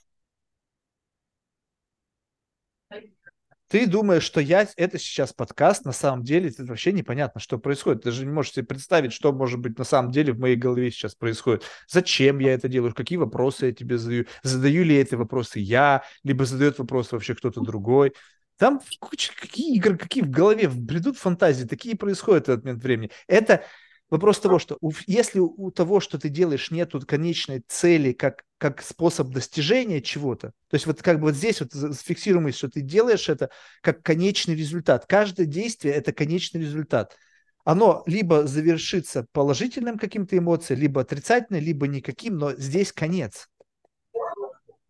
Ты 3.74 3.88
думаешь, 3.88 4.22
что 4.22 4.40
я 4.40 4.68
это 4.76 4.98
сейчас 5.00 5.32
подкаст, 5.32 5.84
на 5.84 5.90
самом 5.90 6.22
деле 6.22 6.50
это 6.50 6.64
вообще 6.64 6.92
непонятно, 6.92 7.40
что 7.40 7.58
происходит. 7.58 8.04
Ты 8.04 8.12
же 8.12 8.24
не 8.24 8.30
можешь 8.30 8.52
себе 8.52 8.64
представить, 8.64 9.12
что 9.12 9.32
может 9.32 9.58
быть 9.58 9.76
на 9.76 9.82
самом 9.82 10.12
деле 10.12 10.32
в 10.32 10.38
моей 10.38 10.54
голове 10.54 10.92
сейчас 10.92 11.16
происходит. 11.16 11.64
Зачем 11.88 12.38
я 12.38 12.54
это 12.54 12.68
делаю, 12.68 12.94
какие 12.94 13.18
вопросы 13.18 13.66
я 13.66 13.72
тебе 13.72 13.98
задаю, 13.98 14.26
задаю 14.44 14.84
ли 14.84 14.94
эти 14.94 15.16
вопросы 15.16 15.58
я, 15.58 16.04
либо 16.22 16.44
задает 16.44 16.78
вопросы 16.78 17.16
вообще 17.16 17.34
кто-то 17.34 17.62
другой. 17.62 18.12
Там 18.58 18.80
какие 19.36 19.76
игры, 19.76 19.96
какие 19.96 20.22
в 20.22 20.30
голове 20.30 20.68
бредут 20.68 21.18
фантазии, 21.18 21.64
такие 21.64 21.96
происходят 21.96 22.46
в 22.46 22.50
этот 22.50 22.64
момент 22.64 22.82
времени. 22.82 23.10
Это 23.26 23.64
вопрос 24.10 24.38
того, 24.38 24.58
что 24.58 24.78
если 25.06 25.40
у 25.40 25.70
того, 25.70 25.98
что 26.00 26.18
ты 26.18 26.28
делаешь, 26.28 26.70
нету 26.70 27.00
конечной 27.04 27.64
цели 27.66 28.12
как, 28.12 28.44
как 28.58 28.80
способ 28.80 29.30
достижения 29.30 30.00
чего-то, 30.00 30.52
то 30.68 30.74
есть 30.74 30.86
вот 30.86 31.02
как 31.02 31.18
бы 31.18 31.26
вот 31.26 31.34
здесь 31.34 31.60
вот 31.60 31.72
зафиксируем, 31.72 32.52
что 32.52 32.68
ты 32.68 32.80
делаешь 32.80 33.28
это 33.28 33.50
как 33.80 34.02
конечный 34.02 34.54
результат. 34.54 35.06
Каждое 35.06 35.46
действие– 35.46 35.94
это 35.96 36.12
конечный 36.12 36.60
результат. 36.60 37.16
Оно 37.64 38.02
либо 38.06 38.46
завершится 38.46 39.26
положительным 39.32 39.98
каким-то 39.98 40.36
эмоцией, 40.38 40.78
либо 40.78 41.00
отрицательным, 41.00 41.62
либо 41.62 41.88
никаким, 41.88 42.36
но 42.36 42.52
здесь 42.52 42.92
конец 42.92 43.48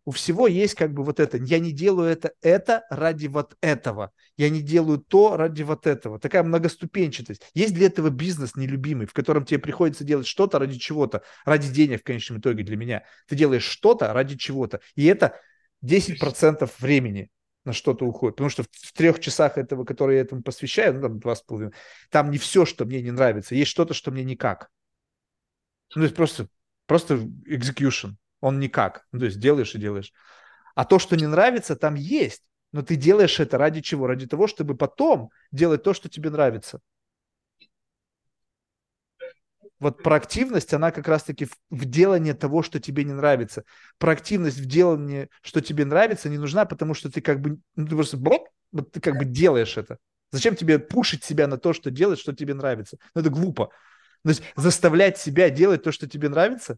у 0.05 0.11
всего 0.11 0.47
есть 0.47 0.75
как 0.75 0.93
бы 0.93 1.03
вот 1.03 1.19
это. 1.19 1.37
Я 1.37 1.57
не 1.59 1.71
делаю 1.71 2.09
это, 2.09 2.33
это 2.41 2.85
ради 2.91 3.25
вот 3.25 3.57
этого. 3.59 4.11
Я 4.37 4.49
не 4.49 4.61
делаю 4.61 4.99
то 4.99 5.35
ради 5.35 5.63
вот 5.63 5.87
этого. 5.87 6.19
Такая 6.19 6.43
многоступенчатость. 6.43 7.41
Есть 7.55 7.73
для 7.73 7.87
этого 7.87 8.09
бизнес 8.09 8.55
нелюбимый, 8.55 9.07
в 9.07 9.13
котором 9.13 9.45
тебе 9.45 9.59
приходится 9.59 10.03
делать 10.03 10.27
что-то 10.27 10.59
ради 10.59 10.77
чего-то, 10.77 11.23
ради 11.43 11.69
денег 11.71 12.01
в 12.01 12.03
конечном 12.03 12.39
итоге 12.39 12.63
для 12.63 12.77
меня. 12.77 13.03
Ты 13.27 13.35
делаешь 13.35 13.63
что-то 13.63 14.13
ради 14.13 14.37
чего-то. 14.37 14.79
И 14.93 15.05
это 15.05 15.39
10% 15.83 16.69
времени 16.79 17.31
на 17.63 17.73
что-то 17.73 18.05
уходит. 18.05 18.35
Потому 18.35 18.51
что 18.51 18.63
в, 18.63 18.93
трех 18.93 19.19
часах 19.19 19.57
этого, 19.57 19.85
которые 19.85 20.17
я 20.17 20.21
этому 20.21 20.43
посвящаю, 20.43 20.93
ну 20.93 21.01
там 21.01 21.19
два 21.19 21.35
с 21.35 21.41
половиной, 21.41 21.73
там 22.11 22.29
не 22.29 22.37
все, 22.37 22.65
что 22.65 22.85
мне 22.85 23.01
не 23.01 23.11
нравится. 23.11 23.55
Есть 23.55 23.71
что-то, 23.71 23.95
что 23.95 24.11
мне 24.11 24.23
никак. 24.23 24.69
Ну, 25.95 26.01
то 26.01 26.03
есть 26.03 26.15
просто, 26.15 26.47
просто 26.85 27.15
execution 27.47 28.17
он 28.45 28.59
никак. 28.59 29.07
Ну, 29.11 29.17
то 29.17 29.25
есть 29.25 29.39
делаешь 29.39 29.73
и 29.73 29.79
делаешь. 29.79 30.13
А 30.75 30.85
то, 30.85 30.99
что 30.99 31.15
не 31.15 31.25
нравится, 31.25 31.75
там 31.75 31.95
есть. 31.95 32.43
Но 32.71 32.83
ты 32.83 32.95
делаешь 32.95 33.39
это 33.39 33.57
ради 33.57 33.81
чего? 33.81 34.05
Ради 34.05 34.27
того, 34.27 34.45
чтобы 34.45 34.75
потом 34.77 35.31
делать 35.51 35.81
то, 35.81 35.95
что 35.95 36.09
тебе 36.09 36.29
нравится. 36.29 36.79
Вот 39.79 40.03
проактивность, 40.03 40.75
она 40.75 40.91
как 40.91 41.07
раз-таки 41.07 41.45
в, 41.45 41.57
в 41.71 41.85
делании 41.85 42.33
того, 42.33 42.61
что 42.61 42.79
тебе 42.79 43.03
не 43.03 43.13
нравится. 43.13 43.63
Проактивность 43.97 44.57
в 44.59 44.65
делании, 44.65 45.27
что 45.41 45.59
тебе 45.59 45.83
нравится, 45.83 46.29
не 46.29 46.37
нужна, 46.37 46.65
потому 46.65 46.93
что 46.93 47.11
ты 47.11 47.21
как 47.21 47.41
бы, 47.41 47.57
ну, 47.75 47.87
ты 47.87 47.95
просто, 47.95 48.17
вот 48.17 48.91
ты 48.91 48.99
как 49.01 49.17
бы 49.17 49.25
делаешь 49.25 49.75
это. 49.75 49.97
Зачем 50.31 50.55
тебе 50.55 50.77
пушить 50.77 51.23
себя 51.23 51.47
на 51.47 51.57
то, 51.57 51.73
что 51.73 51.89
делать, 51.89 52.19
что 52.19 52.31
тебе 52.31 52.53
нравится? 52.53 52.97
Ну, 53.15 53.21
это 53.21 53.31
глупо. 53.31 53.71
То 54.23 54.29
есть 54.29 54.43
заставлять 54.55 55.17
себя 55.17 55.49
делать 55.49 55.81
то, 55.81 55.91
что 55.91 56.07
тебе 56.07 56.29
нравится, 56.29 56.77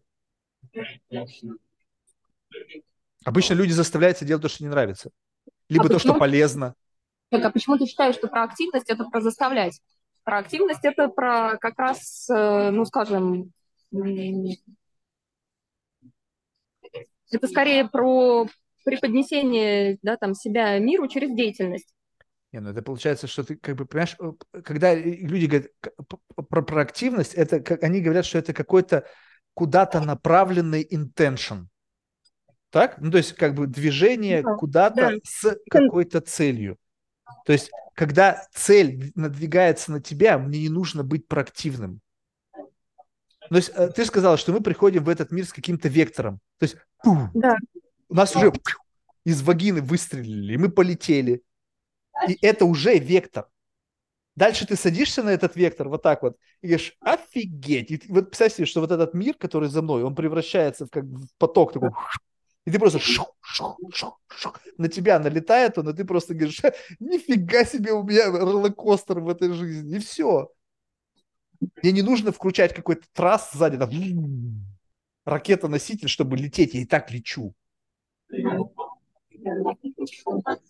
Обычно 3.24 3.54
люди 3.54 3.72
заставляются 3.72 4.24
делать 4.24 4.42
то, 4.42 4.48
что 4.48 4.64
не 4.64 4.70
нравится. 4.70 5.10
Либо 5.68 5.84
а 5.84 5.88
то, 5.88 5.94
почему... 5.94 6.14
что 6.14 6.20
полезно. 6.20 6.74
Так, 7.30 7.44
а 7.44 7.50
почему 7.50 7.76
ты 7.76 7.86
считаешь, 7.86 8.14
что 8.14 8.28
проактивность– 8.28 8.88
это 8.88 9.04
про 9.04 9.20
заставлять? 9.20 9.80
Проактивность– 10.24 10.80
это 10.84 11.08
про 11.08 11.58
как 11.58 11.78
раз, 11.78 12.28
э, 12.30 12.70
ну, 12.70 12.84
скажем, 12.84 13.52
это 17.30 17.46
скорее 17.48 17.88
про 17.88 18.46
преподнесение 18.84 19.98
да, 20.02 20.16
там, 20.16 20.34
себя 20.34 20.78
миру 20.78 21.08
через 21.08 21.34
деятельность. 21.34 21.94
Не, 22.52 22.60
ну 22.60 22.70
это 22.70 22.80
получается, 22.80 23.26
что 23.26 23.44
ты 23.44 23.56
как 23.56 23.76
бы 23.76 23.84
понимаешь, 23.84 24.16
э, 24.18 24.60
когда 24.62 24.94
люди 24.94 25.46
говорят 25.46 25.70
про 26.48 26.62
проактивность, 26.62 27.34
это 27.34 27.60
как 27.60 27.82
они 27.82 28.00
говорят, 28.00 28.24
что 28.24 28.38
это 28.38 28.54
какой-то 28.54 29.06
куда-то 29.58 30.00
направленный 30.00 30.86
intention. 30.88 31.66
Так? 32.70 32.98
Ну, 33.00 33.10
то 33.10 33.18
есть, 33.18 33.32
как 33.32 33.56
бы 33.56 33.66
движение 33.66 34.40
да, 34.40 34.54
куда-то 34.54 35.10
да. 35.10 35.12
с 35.24 35.58
какой-то 35.68 36.20
целью. 36.20 36.76
То 37.44 37.52
есть, 37.52 37.72
когда 37.94 38.46
цель 38.54 39.10
надвигается 39.16 39.90
на 39.90 40.00
тебя, 40.00 40.38
мне 40.38 40.60
не 40.60 40.68
нужно 40.68 41.02
быть 41.02 41.26
проактивным. 41.26 42.00
То 43.50 43.56
есть 43.56 43.72
э, 43.74 43.88
ты 43.88 44.04
сказала, 44.04 44.36
что 44.36 44.52
мы 44.52 44.60
приходим 44.60 45.02
в 45.02 45.08
этот 45.08 45.32
мир 45.32 45.44
с 45.44 45.52
каким-то 45.52 45.88
вектором. 45.88 46.38
То 46.58 46.64
есть 46.64 46.76
пух, 47.02 47.18
Да. 47.34 47.56
у 48.08 48.14
нас 48.14 48.36
уже 48.36 48.52
пух, 48.52 48.62
из 49.24 49.42
вагины 49.42 49.82
выстрелили, 49.82 50.52
и 50.52 50.56
мы 50.56 50.68
полетели. 50.68 51.42
И 52.28 52.38
это 52.46 52.64
уже 52.64 52.96
вектор. 52.96 53.48
Дальше 54.38 54.66
ты 54.68 54.76
садишься 54.76 55.24
на 55.24 55.30
этот 55.30 55.56
вектор 55.56 55.88
вот 55.88 56.02
так 56.02 56.22
вот 56.22 56.36
и 56.62 56.68
говоришь, 56.68 56.96
офигеть. 57.00 57.90
И 57.90 58.00
вот 58.08 58.26
представь 58.26 58.54
себе, 58.54 58.66
что 58.66 58.80
вот 58.80 58.92
этот 58.92 59.12
мир, 59.12 59.34
который 59.34 59.68
за 59.68 59.82
мной, 59.82 60.04
он 60.04 60.14
превращается 60.14 60.86
в 60.86 60.90
как 60.90 61.02
в 61.02 61.26
поток 61.38 61.72
такой. 61.72 61.90
И 62.64 62.70
ты 62.70 62.78
просто 62.78 63.00
шух, 63.00 63.34
шух, 63.40 63.76
шух, 63.92 64.20
шух. 64.28 64.60
на 64.76 64.86
тебя 64.88 65.18
налетает 65.18 65.76
он, 65.76 65.88
и 65.88 65.92
ты 65.92 66.04
просто 66.04 66.34
говоришь, 66.34 66.62
нифига 67.00 67.64
себе 67.64 67.90
у 67.90 68.04
меня 68.04 68.30
роллокостер 68.30 69.18
в 69.18 69.28
этой 69.28 69.52
жизни. 69.52 69.96
И 69.96 69.98
все. 69.98 70.52
Мне 71.82 71.90
не 71.90 72.02
нужно 72.02 72.30
включать 72.30 72.72
какой-то 72.72 73.08
трасс 73.12 73.50
сзади, 73.52 73.76
там, 73.76 73.90
ракета-носитель, 75.24 76.08
чтобы 76.08 76.36
лететь. 76.36 76.74
Я 76.74 76.82
и 76.82 76.86
так 76.86 77.10
лечу. 77.10 77.54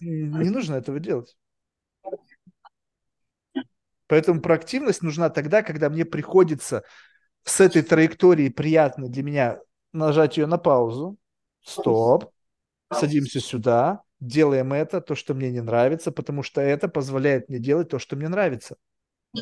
Не 0.00 0.48
нужно 0.48 0.76
этого 0.76 0.98
делать. 1.00 1.36
Поэтому 4.08 4.40
проактивность 4.40 5.02
нужна 5.02 5.30
тогда, 5.30 5.62
когда 5.62 5.88
мне 5.90 6.04
приходится 6.04 6.82
с 7.44 7.60
этой 7.60 7.82
траектории 7.82 8.48
приятно 8.48 9.08
для 9.08 9.22
меня 9.22 9.60
нажать 9.92 10.38
ее 10.38 10.46
на 10.46 10.58
паузу. 10.58 11.16
Стоп. 11.62 12.30
Садимся 12.92 13.40
сюда. 13.40 14.02
Делаем 14.18 14.72
это, 14.72 15.00
то, 15.00 15.14
что 15.14 15.34
мне 15.34 15.50
не 15.50 15.60
нравится, 15.60 16.10
потому 16.10 16.42
что 16.42 16.60
это 16.60 16.88
позволяет 16.88 17.48
мне 17.48 17.58
делать 17.58 17.90
то, 17.90 17.98
что 18.00 18.16
мне 18.16 18.28
нравится. 18.28 18.76
У 19.34 19.38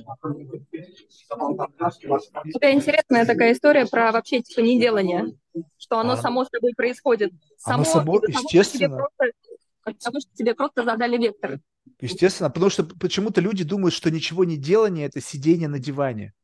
тебя 2.52 2.72
интересная 2.72 3.24
такая 3.24 3.52
история 3.52 3.86
про 3.86 4.10
вообще 4.12 4.42
типа 4.42 4.60
неделание, 4.60 5.32
что 5.78 6.00
оно 6.00 6.14
А. 6.14 6.16
само 6.16 6.44
собой 6.44 6.72
происходит. 6.76 7.30
Оно 7.64 7.84
Само 7.84 7.86
само- 8.00 8.18
из-за 8.18 8.32
того, 8.32 8.48
естественно. 8.50 8.96
просто- 8.96 9.32
Потому 9.84 10.20
что 10.20 10.30
тебе 10.34 10.54
просто 10.54 10.82
задали 10.82 11.16
вектор. 11.16 11.60
Естественно, 12.00 12.50
потому 12.50 12.70
что 12.70 12.84
почему-то 12.84 13.40
люди 13.40 13.64
думают, 13.64 13.94
что 13.94 14.10
ничего 14.10 14.44
не 14.44 14.56
делание– 14.56 15.06
это 15.06 15.20
сидение 15.20 15.68
на 15.68 15.78
диване. 15.78 16.34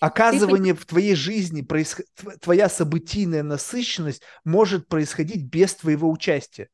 Оказывание 0.00 0.74
в 0.74 0.86
твоей 0.86 1.14
жизни, 1.14 1.60
происход- 1.60 2.06
тв- 2.16 2.38
твоя 2.40 2.68
событийная 2.70 3.42
насыщенность 3.42 4.22
может 4.44 4.88
происходить 4.88 5.44
без 5.44 5.74
твоего 5.74 6.10
участия. 6.10 6.68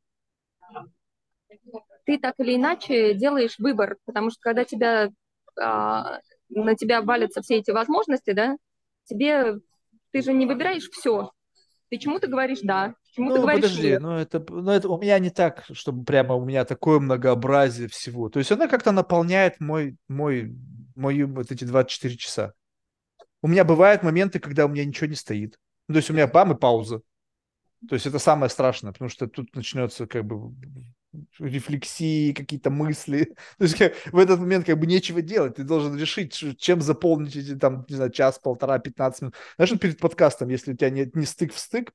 Ты 2.05 2.19
так 2.19 2.35
или 2.39 2.55
иначе 2.55 3.15
делаешь 3.15 3.59
выбор, 3.59 3.97
потому 4.05 4.31
что 4.31 4.39
когда 4.41 4.65
тебя, 4.65 5.11
а, 5.61 6.21
на 6.49 6.77
тебя 6.77 7.03
валятся 7.03 7.43
все 7.43 7.57
эти 7.57 7.73
возможности, 7.73 8.31
да, 8.33 8.57
тебе 9.07 9.59
ты 10.13 10.23
же 10.23 10.33
не 10.33 10.47
выбираешь 10.47 10.89
все. 10.91 11.33
Ты 11.89 11.99
чему-то 11.99 12.27
говоришь 12.27 12.61
да, 12.63 12.95
чему-то 13.13 13.37
Ну, 13.37 13.43
говоришь 13.43 13.63
подожди, 13.65 13.89
нет. 13.91 14.03
ну 14.03 14.13
это, 14.13 14.45
ну 14.49 14.71
это 14.71 14.89
у 14.89 15.01
меня 15.01 15.19
не 15.19 15.31
так, 15.31 15.65
чтобы 15.73 16.05
прямо 16.05 16.35
у 16.35 16.45
меня 16.45 16.65
такое 16.65 16.99
многообразие 16.99 17.89
всего. 17.89 18.29
То 18.29 18.39
есть 18.39 18.51
она 18.51 18.67
как-то 18.69 18.93
наполняет 18.93 19.61
мой, 19.61 19.97
мой, 20.09 20.55
мои 20.97 21.23
вот 21.23 21.53
эти 21.53 21.65
24 21.65 22.17
часа. 22.17 22.53
У 23.43 23.49
меня 23.49 23.65
бывают 23.65 24.03
моменты, 24.03 24.41
когда 24.41 24.67
у 24.67 24.69
меня 24.69 24.85
ничего 24.85 25.07
не 25.07 25.15
стоит. 25.15 25.59
Ну, 25.89 25.95
то 25.95 25.99
есть 25.99 26.11
у 26.11 26.15
меня 26.15 26.27
бам 26.27 26.53
и 26.53 26.59
пауза. 26.59 27.03
То 27.89 27.95
есть 27.95 28.07
это 28.07 28.19
самое 28.19 28.51
страшное, 28.51 28.93
потому 28.93 29.09
что 29.09 29.29
тут 29.29 29.55
начнется 29.55 30.07
как 30.07 30.25
бы 30.25 30.53
рефлексии, 31.39 32.33
какие-то 32.33 32.71
мысли. 32.71 33.35
То 33.59 33.65
есть 33.65 33.77
как- 33.77 33.95
в 34.13 34.19
этот 34.19 34.41
момент 34.41 34.67
как 34.67 34.79
бы 34.79 34.87
нечего 34.87 35.23
делать. 35.23 35.57
Ты 35.57 35.65
должен 35.65 35.97
решить, 35.97 36.35
чем 36.59 36.81
заполнить 36.81 37.37
эти 37.37 37.55
там, 37.57 37.85
не 37.89 37.97
знаю, 37.97 38.11
час, 38.11 38.39
полтора, 38.39 38.79
15 38.79 39.23
минут. 39.23 39.35
Знаешь, 39.57 39.71
вот 39.73 39.81
перед 39.81 39.99
подкастом, 39.99 40.49
если 40.49 40.73
у 40.73 40.77
тебя 40.77 40.91
нет 40.91 41.15
не 41.17 41.27
стык 41.27 41.53
в 41.53 41.59
стык, 41.59 41.93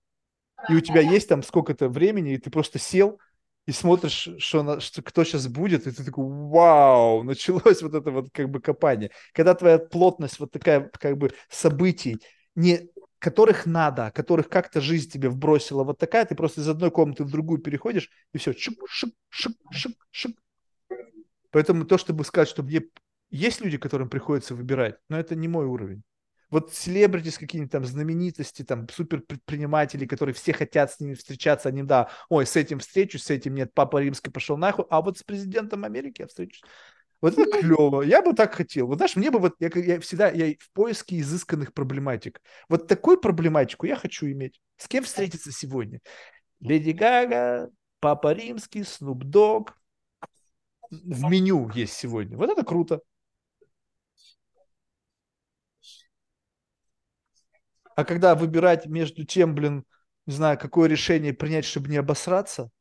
и 0.70 0.76
у 0.76 0.80
тебя 0.82 1.02
есть 1.02 1.28
там 1.30 1.44
сколько-то 1.44 1.90
времени, 1.90 2.34
и 2.34 2.38
ты 2.38 2.50
просто 2.50 2.80
сел 2.80 3.20
и 3.68 3.72
смотришь, 3.72 4.30
что, 4.40 4.64
на- 4.64 4.80
что 4.80 5.02
кто 5.02 5.24
сейчас 5.24 5.48
будет, 5.48 5.88
и 5.88 5.92
ты 5.92 6.04
такой, 6.04 6.26
вау, 6.28 7.24
началось 7.26 7.82
вот 7.82 7.94
это 7.96 8.12
вот 8.12 8.30
как 8.32 8.50
бы 8.50 8.60
копание. 8.62 9.12
Когда 9.34 9.56
твоя 9.56 9.80
плотность 9.80 10.40
вот 10.40 10.52
такая 10.52 10.90
как 11.00 11.18
бы 11.18 11.32
событий, 11.50 12.18
не 12.56 12.91
которых 13.22 13.68
надо, 13.68 14.12
которых 14.12 14.50
как-то 14.50 14.82
жизнь 14.82 15.10
тебе 15.10 15.30
вбросила 15.30 15.84
вот 15.84 16.00
такая, 16.00 16.26
ты 16.26 16.34
просто 16.34 16.62
из 16.62 16.68
одной 16.68 16.90
комнаты 16.90 17.24
в 17.24 17.32
другую 17.32 17.60
переходишь, 17.60 18.10
и 18.34 18.40
все, 18.40 18.52
шик, 18.52 18.80
шик, 18.90 19.14
шик, 19.30 19.56
шик, 19.70 19.96
шик. 20.10 20.38
Поэтому 21.52 21.86
то, 21.86 22.00
чтобы 22.00 22.26
сказать, 22.26 22.50
что 22.50 22.64
мне 22.64 22.82
есть 23.30 23.62
люди, 23.62 23.78
которым 23.78 24.10
приходится 24.10 24.56
выбирать, 24.56 24.96
но 25.08 25.20
это 25.20 25.36
не 25.36 25.48
мой 25.48 25.66
уровень. 25.66 26.02
Вот 26.50 26.74
селебритис 26.74 27.38
какие-нибудь 27.38 27.72
там 27.72 27.86
знаменитости, 27.86 28.64
там 28.64 28.90
супер 28.90 29.22
предприниматели, 29.22 30.06
которые 30.06 30.34
все 30.34 30.52
хотят 30.52 30.92
с 30.92 31.00
ними 31.00 31.14
встречаться, 31.14 31.70
они, 31.70 31.84
да, 31.84 32.10
ой, 32.28 32.48
с 32.48 32.56
этим 32.56 32.80
встречусь, 32.80 33.24
с 33.24 33.30
этим 33.30 33.54
нет, 33.54 33.72
папа 33.74 34.02
римский 34.02 34.32
пошел 34.32 34.58
нахуй, 34.58 34.86
а 34.90 35.02
вот 35.02 35.20
с 35.20 35.24
президентом 35.24 35.86
Америки 35.86 36.22
я 36.22 36.28
встречусь. 36.28 36.64
Вот 37.22 37.38
это 37.38 37.60
клево, 37.60 38.02
я 38.02 38.24
бы 38.24 38.34
так 38.34 38.56
хотел. 38.56 38.88
Вот 38.88 38.96
знаешь, 38.96 39.16
мне 39.16 39.30
бы 39.30 39.38
вот, 39.38 39.56
я, 39.60 39.70
я 39.76 40.00
всегда, 40.00 40.30
я 40.30 40.56
в 40.60 40.72
поиске 40.74 41.20
изысканных 41.20 41.74
проблематик. 41.74 42.42
Вот 42.68 42.88
такую 42.88 43.20
проблематику 43.20 43.86
я 43.86 43.96
хочу 43.96 44.26
иметь. 44.26 44.60
С 44.78 44.88
кем 44.88 45.04
встретиться 45.04 45.52
сегодня? 45.52 46.00
Леди 46.60 46.92
Гага, 46.92 47.70
Папа 48.00 48.34
Римский, 48.34 48.84
Снуп 48.84 49.24
Дог. 49.24 49.78
В 50.90 51.30
меню 51.30 51.70
есть 51.76 51.94
сегодня. 51.94 52.36
Вот 52.38 52.50
это 52.50 52.66
круто. 52.66 53.02
А 57.96 58.04
когда 58.04 58.34
выбирать 58.34 58.88
между 58.88 59.26
тем, 59.26 59.54
блин, 59.54 59.86
не 60.26 60.34
знаю, 60.34 60.58
какое 60.58 60.90
решение 60.90 61.34
принять, 61.34 61.66
чтобы 61.66 61.90
не 61.90 61.98
обосраться, 61.98 62.72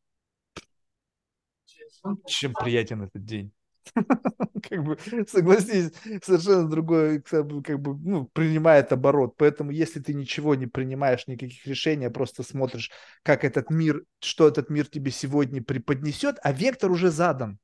чем 2.26 2.54
приятен 2.54 3.02
этот 3.02 3.24
день. 3.24 3.52
Как 4.68 4.84
бы, 4.84 4.98
согласись, 5.28 5.92
совершенно 6.22 6.68
другой, 6.68 7.20
как 7.22 7.46
бы, 7.46 7.98
ну, 7.98 8.26
принимает 8.26 8.92
оборот. 8.92 9.34
Поэтому, 9.36 9.70
если 9.70 10.00
ты 10.00 10.14
ничего 10.14 10.54
не 10.54 10.66
принимаешь, 10.66 11.26
никаких 11.26 11.66
решений, 11.66 12.06
а 12.06 12.10
просто 12.10 12.42
смотришь, 12.42 12.90
как 13.22 13.44
этот 13.44 13.70
мир, 13.70 14.04
что 14.20 14.48
этот 14.48 14.70
мир 14.70 14.86
тебе 14.86 15.10
сегодня 15.10 15.62
преподнесет, 15.62 16.36
а 16.42 16.52
вектор 16.52 16.90
уже 16.90 17.10
задан. 17.10 17.58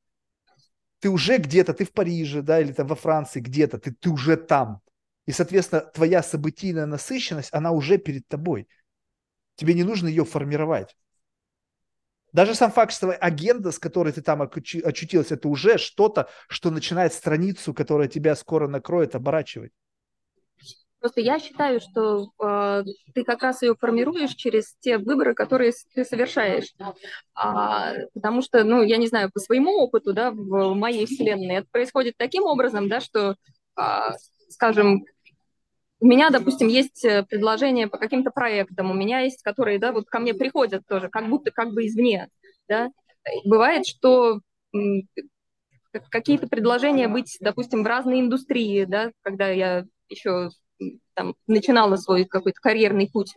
Ты 1.00 1.10
уже 1.10 1.38
где-то, 1.38 1.74
ты 1.74 1.84
в 1.84 1.92
Париже, 1.92 2.42
да, 2.42 2.60
или 2.60 2.72
там 2.72 2.86
во 2.86 2.96
Франции 2.96 3.40
где-то, 3.40 3.78
ты, 3.78 3.92
ты 3.92 4.10
уже 4.10 4.36
там. 4.36 4.80
И, 5.26 5.32
соответственно, 5.32 5.82
твоя 5.82 6.22
событийная 6.22 6.86
насыщенность, 6.86 7.50
она 7.52 7.72
уже 7.72 7.98
перед 7.98 8.26
тобой. 8.28 8.68
Тебе 9.56 9.74
не 9.74 9.84
нужно 9.84 10.08
ее 10.08 10.24
формировать. 10.24 10.96
Даже 12.36 12.54
сам 12.54 12.70
факт, 12.70 12.92
что 12.92 13.12
агенда, 13.12 13.72
с 13.72 13.78
которой 13.78 14.12
ты 14.12 14.20
там 14.20 14.42
очу- 14.42 14.84
очутился, 14.84 15.36
это 15.36 15.48
уже 15.48 15.78
что-то, 15.78 16.28
что 16.48 16.70
начинает 16.70 17.14
страницу, 17.14 17.72
которая 17.72 18.08
тебя 18.08 18.36
скоро 18.36 18.68
накроет, 18.68 19.14
оборачивать. 19.14 19.72
Просто 21.00 21.22
я 21.22 21.38
считаю, 21.38 21.80
что 21.80 22.28
э, 22.44 22.84
ты 23.14 23.24
как 23.24 23.42
раз 23.42 23.62
ее 23.62 23.74
формируешь 23.74 24.34
через 24.34 24.74
те 24.80 24.98
выборы, 24.98 25.32
которые 25.34 25.72
ты 25.94 26.04
совершаешь. 26.04 26.74
А, 27.34 27.94
потому 28.12 28.42
что, 28.42 28.64
ну, 28.64 28.82
я 28.82 28.98
не 28.98 29.06
знаю, 29.06 29.30
по 29.32 29.40
своему 29.40 29.70
опыту, 29.78 30.12
да, 30.12 30.30
в 30.30 30.74
моей 30.74 31.06
вселенной 31.06 31.60
это 31.60 31.68
происходит 31.70 32.18
таким 32.18 32.42
образом, 32.42 32.90
да, 32.90 33.00
что, 33.00 33.36
а, 33.76 34.12
скажем, 34.50 35.06
у 36.00 36.06
меня, 36.06 36.30
допустим, 36.30 36.68
есть 36.68 37.04
э, 37.04 37.24
предложения 37.24 37.88
по 37.88 37.98
каким-то 37.98 38.30
проектам, 38.30 38.90
у 38.90 38.94
меня 38.94 39.20
есть, 39.20 39.42
которые, 39.42 39.78
да, 39.78 39.92
вот 39.92 40.06
ко 40.06 40.18
мне 40.18 40.34
приходят 40.34 40.86
тоже, 40.86 41.08
как 41.08 41.28
будто 41.28 41.50
как 41.50 41.72
бы 41.72 41.86
извне, 41.86 42.28
да. 42.68 42.90
Бывает, 43.44 43.86
что 43.86 44.40
какие-то 46.10 46.48
предложения 46.48 47.08
быть, 47.08 47.36
допустим, 47.40 47.82
в 47.82 47.86
разной 47.86 48.20
индустрии, 48.20 48.84
да, 48.84 49.10
когда 49.22 49.48
я 49.48 49.84
еще 50.08 50.50
там 51.14 51.34
начинала 51.46 51.96
свой 51.96 52.24
какой-то 52.24 52.60
карьерный 52.60 53.08
путь. 53.10 53.34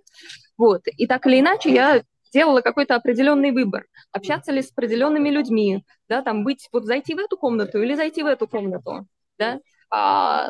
Вот. 0.57 0.81
И 0.85 1.07
так 1.07 1.25
или 1.25 1.39
иначе 1.39 1.73
я 1.73 2.03
делала 2.33 2.61
какой-то 2.61 2.95
определенный 2.95 3.51
выбор. 3.51 3.85
Общаться 4.11 4.51
ли 4.51 4.61
с 4.61 4.71
определенными 4.71 5.29
людьми, 5.29 5.83
да, 6.09 6.21
там 6.21 6.43
быть, 6.43 6.67
вот 6.71 6.85
зайти 6.85 7.15
в 7.15 7.19
эту 7.19 7.37
комнату 7.37 7.81
или 7.81 7.95
зайти 7.95 8.23
в 8.23 8.27
эту 8.27 8.47
комнату, 8.47 9.07
да. 9.37 9.59
А, 9.89 10.49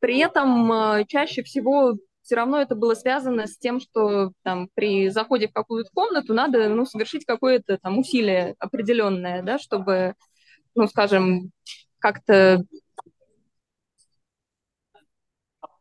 при 0.00 0.18
этом 0.18 0.72
э, 0.72 1.04
чаще 1.06 1.42
всего 1.42 1.94
все 2.22 2.36
равно 2.36 2.60
это 2.60 2.74
было 2.74 2.94
связано 2.94 3.46
с 3.46 3.56
тем, 3.56 3.80
что 3.80 4.32
там 4.42 4.68
при 4.74 5.08
заходе 5.08 5.48
в 5.48 5.52
какую-то 5.52 5.90
комнату 5.94 6.34
надо, 6.34 6.68
ну, 6.68 6.84
совершить 6.84 7.24
какое-то 7.24 7.78
там 7.78 7.98
усилие 7.98 8.54
определенное, 8.58 9.42
да, 9.42 9.58
чтобы, 9.58 10.14
ну, 10.74 10.86
скажем, 10.88 11.52
как-то 11.98 12.62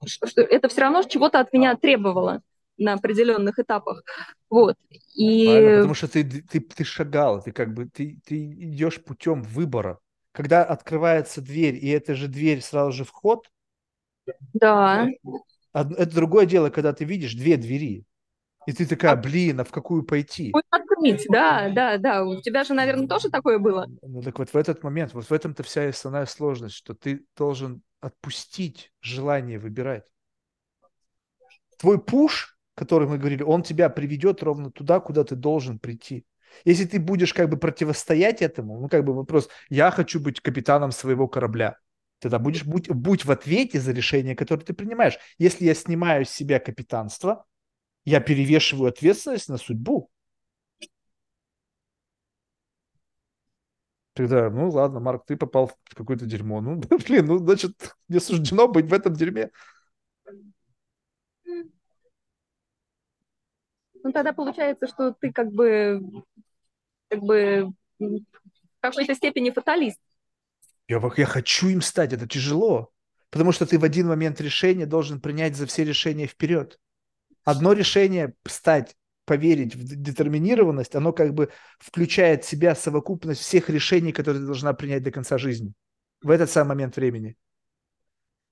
что, 0.06 0.42
это 0.42 0.70
все 0.70 0.82
равно 0.82 1.04
чего-то 1.04 1.40
от 1.40 1.52
меня 1.52 1.76
требовало 1.76 2.42
на 2.78 2.94
определенных 2.94 3.60
этапах. 3.60 4.04
Вот. 4.50 4.76
И 5.16 5.48
потому 5.80 5.96
что 5.96 6.08
ты, 6.08 6.24
ты, 6.24 6.60
ты 6.62 6.84
шагал, 6.84 7.42
ты 7.42 7.52
как 7.52 7.74
бы, 7.74 7.90
ты, 7.90 8.20
ты 8.26 8.38
идешь 8.38 9.04
путем 9.04 9.42
выбора. 9.42 10.00
Когда 10.32 10.64
открывается 10.64 11.42
дверь, 11.42 11.76
и 11.76 11.90
эта 11.90 12.14
же 12.14 12.28
дверь 12.28 12.62
сразу 12.62 12.92
же 12.92 13.04
вход, 13.04 13.50
Да. 14.54 15.08
Это 15.74 16.16
другое 16.16 16.46
дело, 16.46 16.70
когда 16.70 16.94
ты 16.94 17.06
видишь 17.06 17.34
две 17.34 17.58
двери. 17.58 18.06
И 18.66 18.74
ты 18.74 18.86
такая, 18.86 19.16
блин, 19.16 19.62
а 19.62 19.64
в 19.64 19.72
какую 19.72 20.04
пойти? 20.04 20.54
Открыть, 20.70 21.26
да, 21.30 21.70
да, 21.70 21.98
да. 21.98 22.26
У 22.26 22.42
тебя 22.42 22.66
же, 22.66 22.74
наверное, 22.74 23.08
тоже 23.08 23.30
такое 23.30 23.60
было. 23.60 23.88
Ну 24.02 24.22
так 24.22 24.38
вот 24.40 24.50
в 24.50 24.58
этот 24.58 24.84
момент, 24.84 25.14
вот 25.14 25.26
в 25.26 25.32
этом-то 25.32 25.64
вся 25.64 25.88
основная 25.88 26.26
сложность, 26.26 26.76
что 26.76 26.94
ты 26.94 27.24
должен 27.38 27.82
отпустить 28.02 28.92
желание 29.02 29.58
выбирать. 29.58 30.04
Твой 31.78 31.98
пуш, 31.98 32.58
который 32.76 33.08
мы 33.08 33.18
говорили, 33.18 33.42
он 33.42 33.64
тебя 33.64 33.90
приведет 33.90 34.44
ровно 34.44 34.70
туда, 34.72 35.00
куда 35.00 35.24
ты 35.24 35.36
должен 35.36 35.80
прийти. 35.80 36.26
Если 36.66 36.86
ты 36.86 37.00
будешь 37.00 37.34
как 37.34 37.50
бы 37.50 37.58
противостоять 37.58 38.42
этому, 38.42 38.82
ну 38.82 38.90
как 38.90 39.06
бы 39.06 39.14
вопрос, 39.14 39.48
я 39.70 39.92
хочу 39.92 40.20
быть 40.20 40.42
капитаном 40.42 40.92
своего 40.92 41.28
корабля, 41.28 41.78
тогда 42.20 42.40
будешь 42.40 42.66
будь, 42.66 42.90
будь 42.90 43.26
в 43.26 43.32
ответе 43.32 43.80
за 43.80 43.92
решение, 43.92 44.36
которое 44.36 44.64
ты 44.64 44.74
принимаешь. 44.74 45.18
Если 45.38 45.66
я 45.66 45.74
снимаю 45.74 46.26
с 46.26 46.30
себя 46.30 46.60
капитанство, 46.60 47.46
я 48.06 48.22
перевешиваю 48.22 48.90
ответственность 48.90 49.50
на 49.50 49.58
судьбу. 49.58 50.10
Тогда, 54.14 54.50
ну 54.50 54.70
ладно, 54.72 55.00
Марк, 55.00 55.26
ты 55.28 55.38
попал 55.38 55.68
в 55.68 55.96
какое-то 55.96 56.26
дерьмо. 56.26 56.60
Ну, 56.60 56.82
блин, 57.08 57.28
ну, 57.28 57.38
значит, 57.38 57.74
мне 58.08 58.20
суждено 58.20 58.68
быть 58.68 58.90
в 58.90 58.94
этом 58.94 59.14
дерьме. 59.14 59.52
Ну, 61.46 61.72
тогда 64.14 64.34
получается, 64.34 64.88
что 64.88 65.12
ты 65.12 65.32
как 65.32 65.52
бы, 65.52 66.02
как 67.10 67.22
бы 67.22 67.72
в 68.00 68.20
какой-то 68.80 69.16
степени 69.16 69.52
фаталист. 69.52 70.00
Я, 70.88 71.02
я 71.18 71.26
хочу 71.26 71.68
им 71.70 71.82
стать, 71.82 72.14
это 72.14 72.28
тяжело. 72.28 72.92
Потому 73.30 73.52
что 73.52 73.66
ты 73.66 73.78
в 73.78 73.84
один 73.84 74.08
момент 74.08 74.40
решения 74.40 74.86
должен 74.86 75.20
принять 75.20 75.56
за 75.56 75.66
все 75.66 75.84
решения 75.84 76.28
вперед 76.28 76.80
одно 77.48 77.72
решение 77.72 78.34
стать 78.46 78.98
поверить 79.26 79.74
в 79.74 79.82
детерминированность, 79.82 80.96
оно 80.96 81.14
как 81.14 81.34
бы 81.34 81.50
включает 81.80 82.44
в 82.44 82.50
себя 82.50 82.76
совокупность 82.76 83.40
всех 83.40 83.70
решений, 83.70 84.12
которые 84.12 84.42
ты 84.42 84.48
должна 84.48 84.74
принять 84.74 85.04
до 85.04 85.12
конца 85.12 85.38
жизни. 85.38 85.72
В 86.22 86.30
этот 86.30 86.52
самый 86.52 86.70
момент 86.70 86.98
времени. 86.98 87.38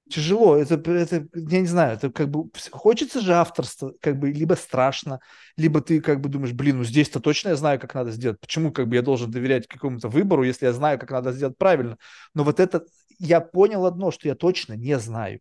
Тяжело, 0.08 0.56
это, 0.56 0.76
это, 0.92 1.28
я 1.34 1.62
не 1.62 1.66
знаю, 1.66 1.98
это 1.98 2.12
как 2.12 2.30
бы 2.30 2.52
хочется 2.72 3.22
же 3.22 3.34
авторства, 3.34 3.92
как 4.02 4.20
бы 4.20 4.32
либо 4.32 4.54
страшно, 4.54 5.20
либо 5.58 5.82
ты 5.82 6.00
как 6.00 6.22
бы 6.22 6.30
думаешь, 6.30 6.54
блин, 6.54 6.78
ну 6.78 6.84
здесь-то 6.84 7.20
точно 7.20 7.50
я 7.50 7.56
знаю, 7.56 7.80
как 7.80 7.96
надо 7.96 8.12
сделать. 8.12 8.40
Почему 8.40 8.72
как 8.72 8.88
бы 8.88 8.96
я 8.96 9.02
должен 9.02 9.32
доверять 9.32 9.68
какому-то 9.68 10.08
выбору, 10.08 10.44
если 10.44 10.68
я 10.68 10.74
знаю, 10.74 11.00
как 11.00 11.10
надо 11.10 11.32
сделать 11.32 11.58
правильно? 11.58 11.98
Но 12.36 12.44
вот 12.44 12.60
это, 12.60 12.86
я 13.18 13.42
понял 13.42 13.84
одно, 13.88 14.12
что 14.12 14.28
я 14.28 14.36
точно 14.36 14.74
не 14.74 15.00
знаю. 15.00 15.40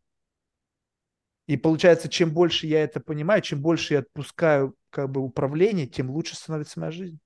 И 1.46 1.58
получается, 1.58 2.08
чем 2.08 2.32
больше 2.32 2.66
я 2.66 2.82
это 2.82 3.00
понимаю, 3.00 3.42
чем 3.42 3.60
больше 3.60 3.94
я 3.94 4.00
отпускаю 4.00 4.74
как 4.88 5.10
бы 5.10 5.20
управление, 5.20 5.86
тем 5.86 6.10
лучше 6.10 6.36
становится 6.36 6.80
моя 6.80 6.90
жизнь. 6.90 7.18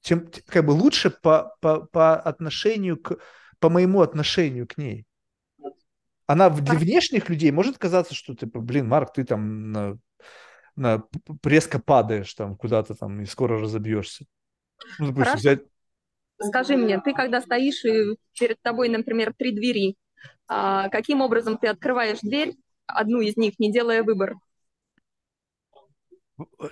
Тем 0.00 0.28
как 0.46 0.66
бы 0.66 0.72
лучше 0.72 1.10
по, 1.10 1.54
по, 1.60 1.82
по 1.86 2.16
отношению 2.16 3.00
к, 3.00 3.18
по 3.60 3.70
моему 3.70 4.00
отношению 4.00 4.66
к 4.66 4.76
ней. 4.76 5.06
Она 6.26 6.48
для 6.50 6.78
внешних 6.78 7.28
людей 7.28 7.50
может 7.50 7.78
казаться, 7.78 8.14
что 8.14 8.34
ты, 8.34 8.46
блин, 8.46 8.88
Марк, 8.88 9.12
ты 9.12 9.24
там 9.24 9.72
на, 9.72 9.98
на 10.74 11.04
резко 11.42 11.78
падаешь 11.78 12.32
там 12.34 12.56
куда-то 12.56 12.94
там 12.94 13.20
и 13.20 13.26
скоро 13.26 13.60
разобьешься. 13.60 14.24
Ну, 14.98 15.08
допустим, 15.08 15.36
взять... 15.36 15.60
Скажи 16.40 16.76
мне, 16.76 17.00
ты 17.00 17.12
когда 17.12 17.40
стоишь 17.40 17.84
и 17.84 18.16
перед 18.38 18.60
тобой, 18.62 18.88
например, 18.88 19.34
три 19.36 19.52
двери, 19.52 19.96
а, 20.48 20.88
каким 20.88 21.20
образом 21.20 21.58
ты 21.58 21.68
открываешь 21.68 22.20
дверь 22.20 22.54
одну 22.86 23.20
из 23.20 23.36
них, 23.36 23.58
не 23.58 23.72
делая 23.72 24.02
выбор. 24.02 24.36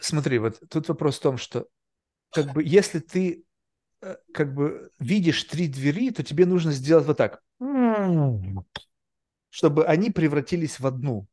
Смотри, 0.00 0.38
вот 0.38 0.60
тут 0.68 0.88
вопрос 0.88 1.18
в 1.18 1.22
том, 1.22 1.36
что 1.36 1.66
как 2.32 2.52
бы 2.52 2.64
если 2.64 2.98
ты 2.98 3.44
э, 4.00 4.16
как 4.34 4.54
бы 4.54 4.90
видишь 4.98 5.44
три 5.44 5.68
двери, 5.68 6.10
то 6.10 6.24
тебе 6.24 6.46
нужно 6.46 6.72
сделать 6.72 7.06
вот 7.06 7.16
так, 7.18 7.40
чтобы 9.52 9.84
они 9.84 10.10
превратились 10.10 10.80
в 10.80 10.86
одну. 10.86 11.28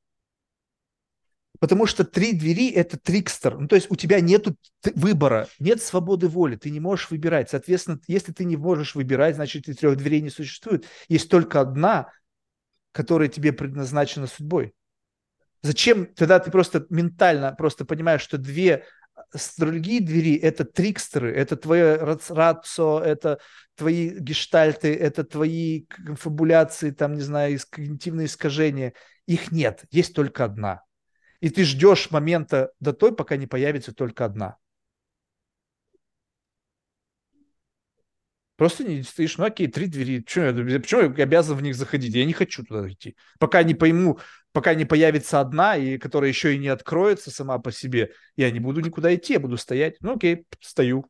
Потому 1.60 1.86
что 1.86 2.04
три 2.04 2.34
двери– 2.34 2.70
это 2.72 3.00
трикстер. 3.00 3.58
Ну, 3.58 3.68
то 3.68 3.76
есть 3.76 3.90
у 3.90 3.96
тебя 3.96 4.20
нет 4.20 4.46
выбора, 4.94 5.48
нет 5.58 5.82
свободы 5.82 6.28
воли, 6.28 6.58
ты 6.58 6.70
не 6.70 6.82
можешь 6.82 7.10
выбирать. 7.10 7.50
Соответственно, 7.50 8.00
если 8.08 8.34
ты 8.34 8.44
не 8.44 8.58
можешь 8.58 8.94
выбирать, 8.94 9.36
значит, 9.36 9.70
и 9.70 9.74
трех 9.74 9.96
дверей 9.96 10.22
не 10.22 10.30
существует. 10.30 10.86
Есть 11.08 11.30
только 11.30 11.62
одна, 11.62 12.12
которая 12.92 13.30
тебе 13.30 13.54
предназначена 13.54 14.28
судьбой. 14.28 14.74
Зачем? 15.62 16.06
Тогда 16.08 16.40
ты 16.40 16.52
просто 16.52 16.86
ментально 16.90 17.54
просто 17.54 17.86
понимаешь, 17.86 18.22
что 18.22 18.38
две 18.38 18.86
другие 19.58 20.02
двери– 20.02 20.36
это 20.42 20.66
трикстеры, 20.66 21.34
это 21.34 21.56
твое 21.56 21.96
рацио, 21.96 23.00
это 23.00 23.40
твои 23.76 24.10
гештальты, 24.10 24.94
это 24.94 25.24
твои 25.24 25.86
конфабуляции, 25.86 26.92
там, 26.92 27.14
не 27.14 27.22
знаю, 27.22 27.58
когнитивные 27.70 28.26
искажения. 28.28 28.94
Их 29.26 29.52
нет, 29.52 29.86
есть 29.92 30.14
только 30.14 30.46
одна. 30.46 30.84
И 31.40 31.50
ты 31.50 31.64
ждешь 31.64 32.12
момента 32.12 32.72
до 32.80 32.94
той, 32.94 33.16
пока 33.16 33.38
не 33.38 33.48
появится 33.48 33.94
только 33.94 34.26
одна. 34.26 34.58
Просто 38.60 38.84
не 38.84 39.04
стоишь, 39.04 39.38
ну 39.38 39.46
окей, 39.46 39.68
три 39.68 39.88
двери, 39.88 40.20
почему 40.20 40.46
я, 40.46 40.80
почему 40.82 41.02
я 41.02 41.24
обязан 41.24 41.56
в 41.56 41.64
них 41.64 41.76
заходить? 41.76 42.14
Я 42.14 42.26
не 42.26 42.34
хочу 42.34 42.66
туда 42.66 42.90
идти. 42.90 43.16
Пока 43.40 43.64
не 43.64 43.74
пойму, 43.74 44.20
пока 44.52 44.74
не 44.74 44.84
появится 44.84 45.40
одна, 45.40 45.78
и 45.78 45.98
которая 45.98 46.30
еще 46.30 46.54
и 46.54 46.58
не 46.58 46.68
откроется 46.68 47.32
сама 47.32 47.58
по 47.60 47.72
себе, 47.72 48.12
я 48.36 48.52
не 48.52 48.60
буду 48.60 48.82
никуда 48.82 49.16
идти, 49.16 49.32
я 49.32 49.40
буду 49.40 49.56
стоять. 49.56 49.96
Ну 50.02 50.18
окей, 50.18 50.44
стою. 50.60 51.06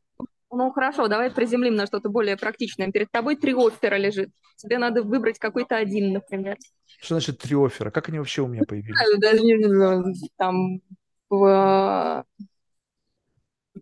Ну 0.52 0.70
хорошо, 0.70 1.08
давай 1.08 1.32
приземлим 1.32 1.74
на 1.74 1.86
что-то 1.86 2.08
более 2.08 2.36
практичное. 2.36 2.92
Перед 2.92 3.10
тобой 3.10 3.34
три 3.34 3.52
оффера 3.52 3.96
лежит. 3.96 4.30
Тебе 4.54 4.78
надо 4.78 5.02
выбрать 5.02 5.40
какой-то 5.40 5.76
один, 5.76 6.12
например. 6.12 6.56
Что 7.00 7.16
значит 7.16 7.38
три 7.38 7.56
оффера? 7.56 7.90
Как 7.90 8.08
они 8.10 8.20
вообще 8.20 8.42
у 8.42 8.46
меня 8.46 8.62
появились? 8.62 8.96
Даже 9.18 9.42
не 9.42 10.28
там 10.36 10.80
в 11.28 12.24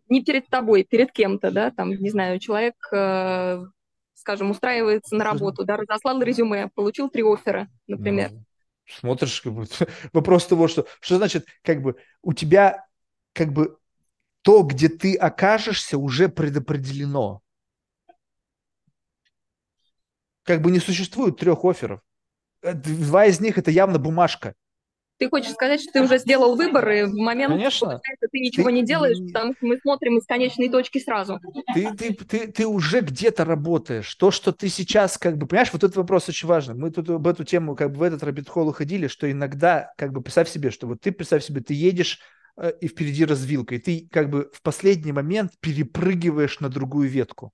не 0.08 0.22
перед 0.22 0.48
тобой, 0.48 0.84
перед 0.84 1.12
кем-то, 1.12 1.50
да, 1.50 1.70
там, 1.70 1.90
не 1.90 2.10
знаю, 2.10 2.38
человек, 2.38 2.74
э, 2.92 3.64
скажем, 4.14 4.50
устраивается 4.50 5.14
на 5.14 5.24
работу, 5.24 5.64
да, 5.64 5.76
разослал 5.76 6.20
резюме, 6.22 6.68
получил 6.74 7.08
три 7.08 7.22
оффера, 7.22 7.68
например. 7.86 8.30
Ну, 8.32 8.44
смотришь, 8.86 9.40
как 9.40 9.52
бы, 9.52 9.66
вопрос 10.12 10.46
того, 10.46 10.68
что, 10.68 10.86
что 11.00 11.16
значит, 11.16 11.46
как 11.62 11.82
бы, 11.82 11.96
у 12.22 12.32
тебя, 12.32 12.86
как 13.32 13.52
бы, 13.52 13.78
то, 14.42 14.62
где 14.62 14.88
ты 14.88 15.14
окажешься, 15.14 15.98
уже 15.98 16.28
предопределено. 16.28 17.42
Как 20.42 20.62
бы 20.62 20.70
не 20.70 20.78
существует 20.78 21.36
трех 21.36 21.64
офферов. 21.64 22.00
Э, 22.62 22.72
два 22.72 23.26
из 23.26 23.40
них 23.40 23.58
это 23.58 23.70
явно 23.70 23.98
бумажка. 23.98 24.54
Ты 25.18 25.28
хочешь 25.28 25.52
сказать, 25.52 25.80
что 25.80 25.92
ты 25.92 26.02
уже 26.02 26.18
сделал 26.18 26.54
выбор, 26.54 26.88
и 26.90 27.02
в 27.02 27.14
момент, 27.14 27.52
Конечно. 27.54 28.00
ты 28.30 28.38
ничего 28.38 28.66
ты... 28.66 28.72
не 28.72 28.84
делаешь, 28.84 29.18
потому 29.32 29.52
что 29.52 29.66
мы 29.66 29.78
смотрим 29.78 30.18
из 30.18 30.26
конечной 30.26 30.68
точки 30.68 30.98
сразу. 30.98 31.40
Ты, 31.74 31.92
ты, 31.94 32.14
ты, 32.14 32.52
ты 32.52 32.66
уже 32.66 33.00
где-то 33.00 33.44
работаешь. 33.44 34.14
То, 34.14 34.30
что 34.30 34.52
ты 34.52 34.68
сейчас, 34.68 35.18
как 35.18 35.36
бы, 35.36 35.46
понимаешь, 35.46 35.72
вот 35.72 35.82
этот 35.82 35.96
вопрос 35.96 36.28
очень 36.28 36.46
важный. 36.46 36.76
Мы 36.76 36.92
тут 36.92 37.10
об 37.10 37.26
эту 37.26 37.44
тему, 37.44 37.74
как 37.74 37.92
бы, 37.92 37.98
в 37.98 38.02
этот 38.02 38.22
робит-холл 38.22 38.68
уходили, 38.68 39.08
что 39.08 39.30
иногда, 39.30 39.92
как 39.96 40.12
бы, 40.12 40.22
представь 40.22 40.48
себе, 40.48 40.70
что 40.70 40.86
вот 40.86 41.00
ты, 41.00 41.10
представь 41.10 41.44
себе, 41.44 41.62
ты 41.62 41.74
едешь 41.74 42.20
э, 42.56 42.72
и 42.80 42.86
впереди 42.86 43.24
развилка, 43.24 43.74
и 43.74 43.78
ты, 43.78 44.08
как 44.12 44.30
бы, 44.30 44.50
в 44.52 44.62
последний 44.62 45.12
момент 45.12 45.52
перепрыгиваешь 45.60 46.60
на 46.60 46.68
другую 46.68 47.08
ветку. 47.08 47.52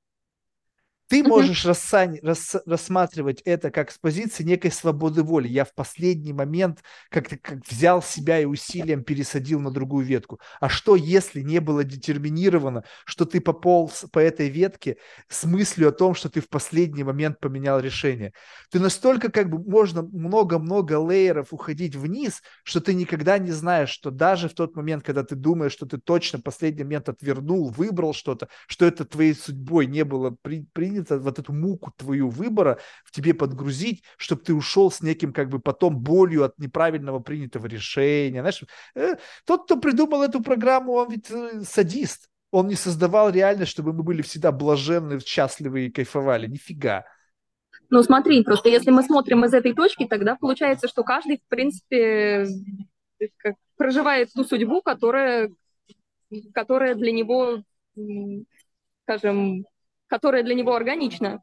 Ты 1.09 1.23
можешь 1.23 1.67
рассань, 1.67 2.19
рас, 2.23 2.57
рассматривать 2.65 3.43
это 3.43 3.71
как 3.71 3.91
с 3.91 3.99
позиции 3.99 4.43
некой 4.43 4.73
свободы 4.73 5.23
воли. 5.23 5.49
Я 5.49 5.65
в 5.67 5.75
последний 5.75 6.33
момент 6.33 6.83
как-то 7.11 7.37
как 7.37 7.59
взял 7.69 8.03
себя 8.03 8.41
и 8.41 8.47
усилием 8.47 9.05
пересадил 9.05 9.61
на 9.61 9.71
другую 9.71 10.07
ветку. 10.07 10.41
А 10.61 10.69
что, 10.71 10.97
если 10.97 11.43
не 11.43 11.61
было 11.61 11.85
детерминировано, 11.85 12.85
что 13.05 13.27
ты 13.27 13.41
пополз 13.41 14.07
по 14.13 14.19
этой 14.19 14.49
ветке 14.49 14.97
с 15.29 15.45
мыслью 15.45 15.89
о 15.89 15.93
том, 15.93 16.15
что 16.15 16.31
ты 16.31 16.41
в 16.41 16.49
последний 16.49 17.05
момент 17.05 17.39
поменял 17.39 17.81
решение? 17.81 18.33
Ты 18.71 18.81
настолько 18.81 19.31
как 19.31 19.51
бы 19.51 19.59
можно 19.71 20.03
много-много 20.03 20.95
лейеров 20.99 21.53
уходить 21.53 21.95
вниз, 21.95 22.43
что 22.65 22.81
ты 22.81 22.95
никогда 22.95 23.39
не 23.39 23.51
знаешь, 23.51 23.91
что 23.91 24.11
даже 24.11 24.49
в 24.49 24.55
тот 24.55 24.75
момент, 24.75 25.05
когда 25.05 25.23
ты 25.23 25.35
думаешь, 25.35 25.73
что 25.73 25.87
ты 25.87 25.99
точно 25.99 26.39
в 26.39 26.43
последний 26.43 26.83
момент 26.83 27.09
отвернул, 27.11 27.71
выбрал 27.71 28.15
что-то, 28.15 28.49
что 28.67 28.87
это 28.87 29.05
твоей 29.05 29.35
судьбой 29.35 29.87
не 29.87 30.05
было 30.05 30.35
при, 30.43 30.67
принято, 30.73 30.94
принято 30.95 31.19
вот 31.19 31.39
эту 31.39 31.53
муку 31.53 31.93
твою 31.97 32.29
выбора 32.29 32.79
в 33.05 33.11
тебе 33.11 33.35
подгрузить, 33.35 34.03
чтобы 34.17 34.43
ты 34.43 34.55
ушел 34.55 34.91
с 34.91 35.03
неким 35.03 35.33
как 35.33 35.49
бы 35.49 35.59
потом 35.59 35.99
болью 35.99 36.45
от 36.45 36.59
неправильного 36.59 37.19
принятого 37.21 37.67
решения. 37.67 38.41
Знаешь, 38.41 38.63
э, 38.95 39.17
тот, 39.45 39.65
кто 39.65 39.77
придумал 39.77 40.23
эту 40.23 40.43
программу, 40.43 40.93
он 40.93 41.11
ведь 41.11 41.31
э, 41.31 41.63
садист. 41.65 42.29
Он 42.51 42.69
не 42.69 42.77
создавал 42.77 43.31
реальность, 43.31 43.73
чтобы 43.73 43.93
мы 43.93 44.05
были 44.05 44.23
всегда 44.23 44.53
блаженны, 44.53 45.19
счастливы 45.19 45.87
и 45.87 45.91
кайфовали. 45.91 46.47
Нифига. 46.47 47.05
Ну, 47.91 48.03
смотри, 48.03 48.45
просто 48.45 48.69
если 48.69 48.93
мы 48.93 49.03
смотрим 49.03 49.45
из 49.45 49.53
этой 49.53 49.75
точки, 49.75 50.07
тогда 50.07 50.37
получается, 50.37 50.87
что 50.89 51.03
каждый, 51.03 51.39
в 51.39 51.49
принципе, 51.49 52.47
проживает 53.77 54.33
ту 54.33 54.45
судьбу, 54.45 54.83
которая, 54.83 55.51
которая 56.55 56.95
для 56.95 57.11
него, 57.11 57.63
скажем, 59.03 59.67
которая 60.09 60.43
для 60.43 60.55
него 60.55 60.75
органична. 60.75 61.43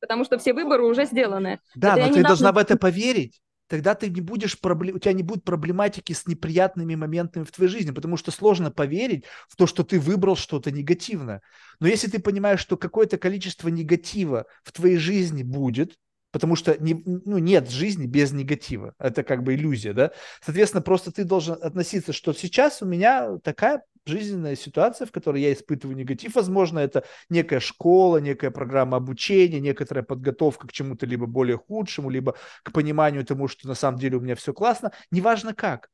Потому 0.00 0.24
что 0.24 0.38
все 0.38 0.54
выборы 0.54 0.84
уже 0.84 1.04
сделаны. 1.04 1.60
Да, 1.74 1.92
это 1.92 2.00
но 2.00 2.04
ты 2.04 2.10
недавно... 2.10 2.28
должна 2.28 2.52
в 2.52 2.58
это 2.58 2.76
поверить 2.76 3.40
тогда 3.70 3.94
ты 3.94 4.10
не 4.10 4.20
будешь 4.20 4.58
проблем... 4.60 4.96
у 4.96 4.98
тебя 4.98 5.12
не 5.12 5.22
будет 5.22 5.44
проблематики 5.44 6.12
с 6.12 6.26
неприятными 6.26 6.96
моментами 6.96 7.44
в 7.44 7.52
твоей 7.52 7.70
жизни, 7.70 7.92
потому 7.92 8.16
что 8.16 8.32
сложно 8.32 8.72
поверить 8.72 9.24
в 9.48 9.54
то, 9.54 9.66
что 9.68 9.84
ты 9.84 10.00
выбрал 10.00 10.34
что-то 10.36 10.72
негативное. 10.72 11.40
Но 11.78 11.86
если 11.86 12.10
ты 12.10 12.18
понимаешь, 12.18 12.60
что 12.60 12.76
какое-то 12.76 13.16
количество 13.16 13.68
негатива 13.68 14.46
в 14.64 14.72
твоей 14.72 14.96
жизни 14.96 15.44
будет, 15.44 15.96
потому 16.30 16.56
что 16.56 16.76
не, 16.78 17.02
ну, 17.04 17.38
нет 17.38 17.70
жизни 17.70 18.06
без 18.06 18.32
негатива. 18.32 18.94
Это 18.98 19.22
как 19.22 19.42
бы 19.42 19.54
иллюзия, 19.54 19.92
да? 19.92 20.12
Соответственно, 20.42 20.82
просто 20.82 21.12
ты 21.12 21.24
должен 21.24 21.58
относиться, 21.60 22.12
что 22.12 22.32
сейчас 22.32 22.82
у 22.82 22.86
меня 22.86 23.38
такая 23.38 23.82
жизненная 24.06 24.56
ситуация, 24.56 25.06
в 25.06 25.12
которой 25.12 25.42
я 25.42 25.52
испытываю 25.52 25.96
негатив. 25.96 26.34
Возможно, 26.34 26.78
это 26.78 27.04
некая 27.28 27.60
школа, 27.60 28.18
некая 28.18 28.50
программа 28.50 28.96
обучения, 28.96 29.60
некоторая 29.60 30.04
подготовка 30.04 30.66
к 30.66 30.72
чему-то 30.72 31.06
либо 31.06 31.26
более 31.26 31.58
худшему, 31.58 32.10
либо 32.10 32.36
к 32.62 32.72
пониманию 32.72 33.24
тому, 33.24 33.48
что 33.48 33.68
на 33.68 33.74
самом 33.74 33.98
деле 33.98 34.16
у 34.16 34.20
меня 34.20 34.34
все 34.34 34.52
классно. 34.52 34.92
Неважно 35.10 35.54
как. 35.54 35.90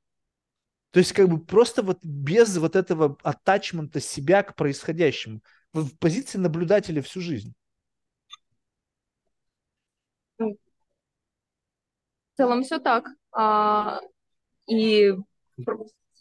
То 0.91 1.01
есть 1.01 1.13
как 1.13 1.29
бы 1.29 1.39
просто 1.45 1.83
вот 1.83 1.99
без 2.03 2.57
вот 2.57 2.77
этого 2.77 3.19
атачмента 3.23 4.01
себя 4.01 4.43
к 4.43 4.57
происходящему. 4.57 5.41
В 5.73 5.97
позиции 5.99 6.39
наблюдателя 6.39 7.03
всю 7.03 7.21
жизнь. 7.21 7.55
В 10.39 10.57
целом 12.37 12.63
все 12.63 12.79
так. 12.79 13.09
А, 13.33 14.01
и 14.69 15.15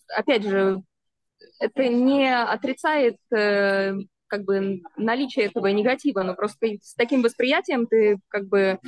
опять 0.09 0.43
же, 0.43 0.81
это 1.59 1.87
не 1.87 2.33
отрицает 2.33 3.17
э, 3.35 3.93
как 4.27 4.43
бы 4.43 4.81
наличие 4.97 5.45
этого 5.45 5.67
негатива, 5.67 6.23
но 6.23 6.35
просто 6.35 6.67
с 6.81 6.95
таким 6.95 7.21
восприятием 7.21 7.87
ты 7.87 8.19
как 8.27 8.47
бы 8.47 8.79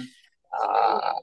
а, 0.49 1.15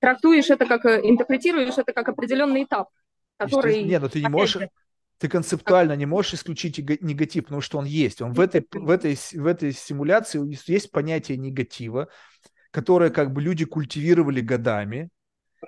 трактуешь 0.00 0.50
это 0.50 0.66
как, 0.66 0.84
интерпретируешь 0.84 1.78
это 1.78 1.92
как 1.92 2.08
определенный 2.08 2.64
этап, 2.64 2.88
который... 3.36 3.82
Нет, 3.82 4.02
но 4.02 4.08
ты 4.08 4.20
не 4.20 4.28
можешь... 4.28 4.60
Же, 4.60 4.70
ты 5.18 5.28
концептуально 5.28 5.94
не 5.94 6.06
можешь 6.06 6.34
исключить 6.34 6.78
негатив, 7.00 7.44
потому 7.44 7.60
что 7.60 7.78
он 7.78 7.84
есть. 7.84 8.20
Он 8.20 8.32
в 8.32 8.40
этой, 8.40 8.66
в 8.72 8.90
этой, 8.90 9.14
в 9.14 9.46
этой 9.46 9.72
симуляции 9.72 10.40
есть 10.70 10.90
понятие 10.90 11.38
негатива, 11.38 12.08
которое 12.74 13.10
как 13.10 13.32
бы 13.32 13.40
люди 13.40 13.64
культивировали 13.64 14.40
годами, 14.40 15.08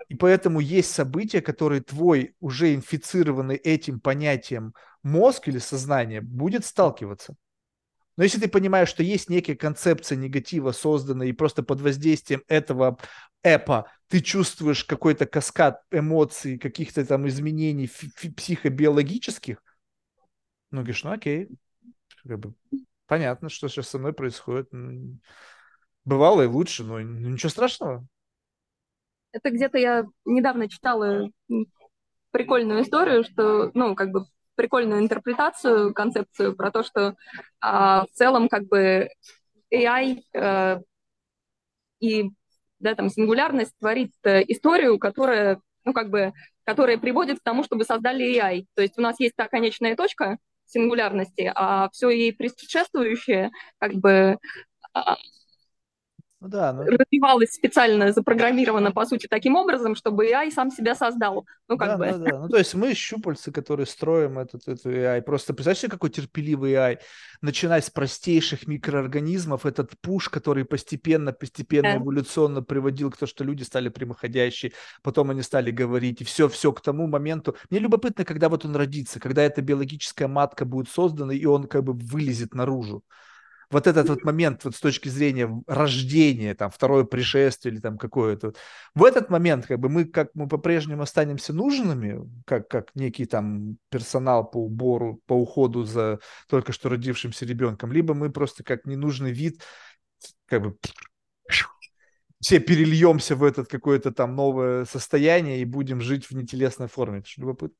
и 0.08 0.16
поэтому 0.16 0.58
есть 0.58 0.90
события, 0.90 1.40
которые 1.40 1.80
твой 1.80 2.34
уже 2.40 2.74
инфицированный 2.74 3.54
этим 3.54 4.00
понятием 4.00 4.74
мозг 5.04 5.46
или 5.46 5.58
сознание 5.58 6.20
будет 6.20 6.64
сталкиваться. 6.64 7.36
Но 8.16 8.24
если 8.24 8.40
ты 8.40 8.48
понимаешь, 8.48 8.88
что 8.88 9.04
есть 9.04 9.30
некая 9.30 9.54
концепция 9.54 10.16
негатива, 10.16 10.72
созданная, 10.72 11.28
и 11.28 11.32
просто 11.32 11.62
под 11.62 11.80
воздействием 11.80 12.42
этого 12.48 12.98
эпа 13.44 13.88
ты 14.08 14.20
чувствуешь 14.20 14.84
какой-то 14.84 15.26
каскад 15.26 15.82
эмоций, 15.92 16.58
каких-то 16.58 17.06
там 17.06 17.28
изменений 17.28 17.88
психобиологических, 18.36 19.62
ну, 20.72 20.78
говоришь, 20.78 21.04
ну 21.04 21.12
окей, 21.12 21.50
как 22.26 22.40
бы, 22.40 22.54
понятно, 23.06 23.48
что 23.48 23.68
сейчас 23.68 23.90
со 23.90 23.98
мной 24.00 24.12
происходит. 24.12 24.70
Бывало 26.06 26.42
и 26.42 26.46
лучше, 26.46 26.84
но 26.84 27.00
ничего 27.00 27.50
страшного. 27.50 28.06
Это 29.32 29.50
где-то 29.50 29.76
я 29.76 30.06
недавно 30.24 30.68
читала 30.68 31.28
прикольную 32.30 32.82
историю, 32.82 33.24
что, 33.24 33.70
ну, 33.74 33.94
как 33.94 34.12
бы 34.12 34.24
прикольную 34.54 35.00
интерпретацию, 35.00 35.92
концепцию 35.92 36.56
про 36.56 36.70
то, 36.70 36.84
что 36.84 37.16
а, 37.60 38.06
в 38.06 38.10
целом 38.12 38.48
как 38.48 38.66
бы 38.68 39.08
AI 39.74 40.22
а, 40.34 40.80
и 42.00 42.30
да, 42.78 42.94
там, 42.94 43.10
сингулярность 43.10 43.76
творит 43.78 44.12
а, 44.24 44.40
историю, 44.42 44.98
которая, 44.98 45.60
ну, 45.84 45.92
как 45.92 46.08
бы, 46.10 46.32
которая 46.64 46.98
приводит 46.98 47.40
к 47.40 47.42
тому, 47.42 47.64
чтобы 47.64 47.84
создали 47.84 48.38
AI. 48.38 48.66
То 48.74 48.82
есть 48.82 48.96
у 48.96 49.02
нас 49.02 49.18
есть 49.18 49.34
та 49.36 49.48
конечная 49.48 49.96
точка 49.96 50.38
сингулярности, 50.66 51.50
а 51.54 51.90
все 51.90 52.10
ей 52.10 52.32
предшествующее, 52.32 53.50
как 53.78 53.94
бы, 53.94 54.38
а, 54.92 55.16
ну, 56.46 56.50
да, 56.50 56.72
ну... 56.72 56.84
развивалась 56.84 57.52
специально, 57.52 58.12
запрограммирована, 58.12 58.92
по 58.92 59.04
сути, 59.04 59.26
таким 59.26 59.56
образом, 59.56 59.94
чтобы 59.94 60.26
AI 60.26 60.50
сам 60.50 60.70
себя 60.70 60.94
создал. 60.94 61.46
Ну, 61.68 61.76
как 61.76 61.88
да, 61.88 61.96
бы. 61.98 62.06
Да, 62.06 62.18
да. 62.18 62.38
Ну, 62.40 62.48
то 62.48 62.56
есть 62.56 62.74
мы 62.74 62.94
щупальцы, 62.94 63.50
которые 63.50 63.86
строим 63.86 64.38
этот, 64.38 64.68
эту 64.68 64.90
AI. 64.90 65.22
Просто 65.22 65.54
представьте 65.54 65.82
себе, 65.82 65.90
какой 65.90 66.10
терпеливый 66.10 66.72
AI. 66.72 66.98
Начиная 67.42 67.80
с 67.80 67.90
простейших 67.90 68.66
микроорганизмов, 68.66 69.66
этот 69.66 69.92
пуш, 70.00 70.28
который 70.28 70.64
постепенно, 70.64 71.32
постепенно, 71.32 71.94
да. 71.94 71.96
эволюционно 71.96 72.62
приводил 72.62 73.10
к 73.10 73.16
тому, 73.16 73.28
что 73.28 73.44
люди 73.44 73.62
стали 73.62 73.88
прямоходящие, 73.88 74.72
потом 75.02 75.30
они 75.30 75.42
стали 75.42 75.70
говорить, 75.70 76.20
и 76.20 76.24
все-все 76.24 76.72
к 76.72 76.80
тому 76.80 77.06
моменту. 77.06 77.56
Мне 77.70 77.80
любопытно, 77.80 78.24
когда 78.24 78.48
вот 78.48 78.64
он 78.64 78.76
родится, 78.76 79.20
когда 79.20 79.42
эта 79.42 79.62
биологическая 79.62 80.28
матка 80.28 80.64
будет 80.64 80.88
создана, 80.88 81.34
и 81.34 81.44
он 81.44 81.66
как 81.66 81.84
бы 81.84 81.92
вылезет 81.92 82.54
наружу 82.54 83.02
вот 83.70 83.86
этот 83.86 84.08
вот 84.08 84.24
момент 84.24 84.64
вот 84.64 84.76
с 84.76 84.80
точки 84.80 85.08
зрения 85.08 85.50
рождения, 85.66 86.54
там, 86.54 86.70
второе 86.70 87.04
пришествие 87.04 87.74
или 87.74 87.80
там 87.80 87.98
какое-то, 87.98 88.54
в 88.94 89.04
этот 89.04 89.30
момент 89.30 89.66
как 89.66 89.80
бы 89.80 89.88
мы, 89.88 90.04
как 90.04 90.30
мы 90.34 90.48
по-прежнему 90.48 91.02
останемся 91.02 91.52
нужными, 91.52 92.20
как, 92.46 92.68
как 92.68 92.94
некий 92.94 93.26
там 93.26 93.78
персонал 93.90 94.48
по 94.48 94.58
убору, 94.58 95.20
по 95.26 95.34
уходу 95.34 95.84
за 95.84 96.20
только 96.48 96.72
что 96.72 96.88
родившимся 96.88 97.44
ребенком, 97.44 97.92
либо 97.92 98.14
мы 98.14 98.30
просто 98.30 98.62
как 98.62 98.86
ненужный 98.86 99.32
вид, 99.32 99.62
как 100.46 100.62
бы 100.62 100.76
все 102.40 102.60
перельемся 102.60 103.34
в 103.34 103.42
этот 103.42 103.68
какое-то 103.68 104.12
там 104.12 104.36
новое 104.36 104.84
состояние 104.84 105.60
и 105.60 105.64
будем 105.64 106.00
жить 106.00 106.26
в 106.26 106.32
нетелесной 106.32 106.86
форме. 106.86 107.18
Это 107.18 107.28
же 107.28 107.40
любопытно. 107.40 107.76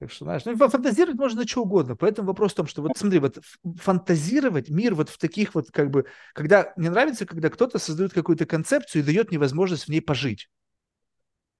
Так 0.00 0.10
что, 0.10 0.24
знаешь, 0.24 0.44
ну, 0.44 0.56
фантазировать 0.56 1.18
можно 1.18 1.42
на 1.42 1.48
что 1.48 1.62
угодно. 1.62 1.96
Поэтому 1.96 2.28
вопрос 2.28 2.52
в 2.52 2.56
том, 2.56 2.66
что 2.66 2.82
вот 2.82 2.92
смотри, 2.96 3.20
вот 3.20 3.38
фантазировать 3.76 4.68
мир 4.68 4.94
вот 4.94 5.08
в 5.08 5.18
таких 5.18 5.54
вот 5.54 5.70
как 5.70 5.90
бы, 5.90 6.06
когда 6.32 6.72
мне 6.76 6.90
нравится, 6.90 7.26
когда 7.26 7.48
кто-то 7.48 7.78
создает 7.78 8.12
какую-то 8.12 8.44
концепцию 8.44 9.02
и 9.02 9.04
дает 9.04 9.30
мне 9.30 9.38
возможность 9.38 9.84
в 9.84 9.88
ней 9.88 10.00
пожить. 10.00 10.48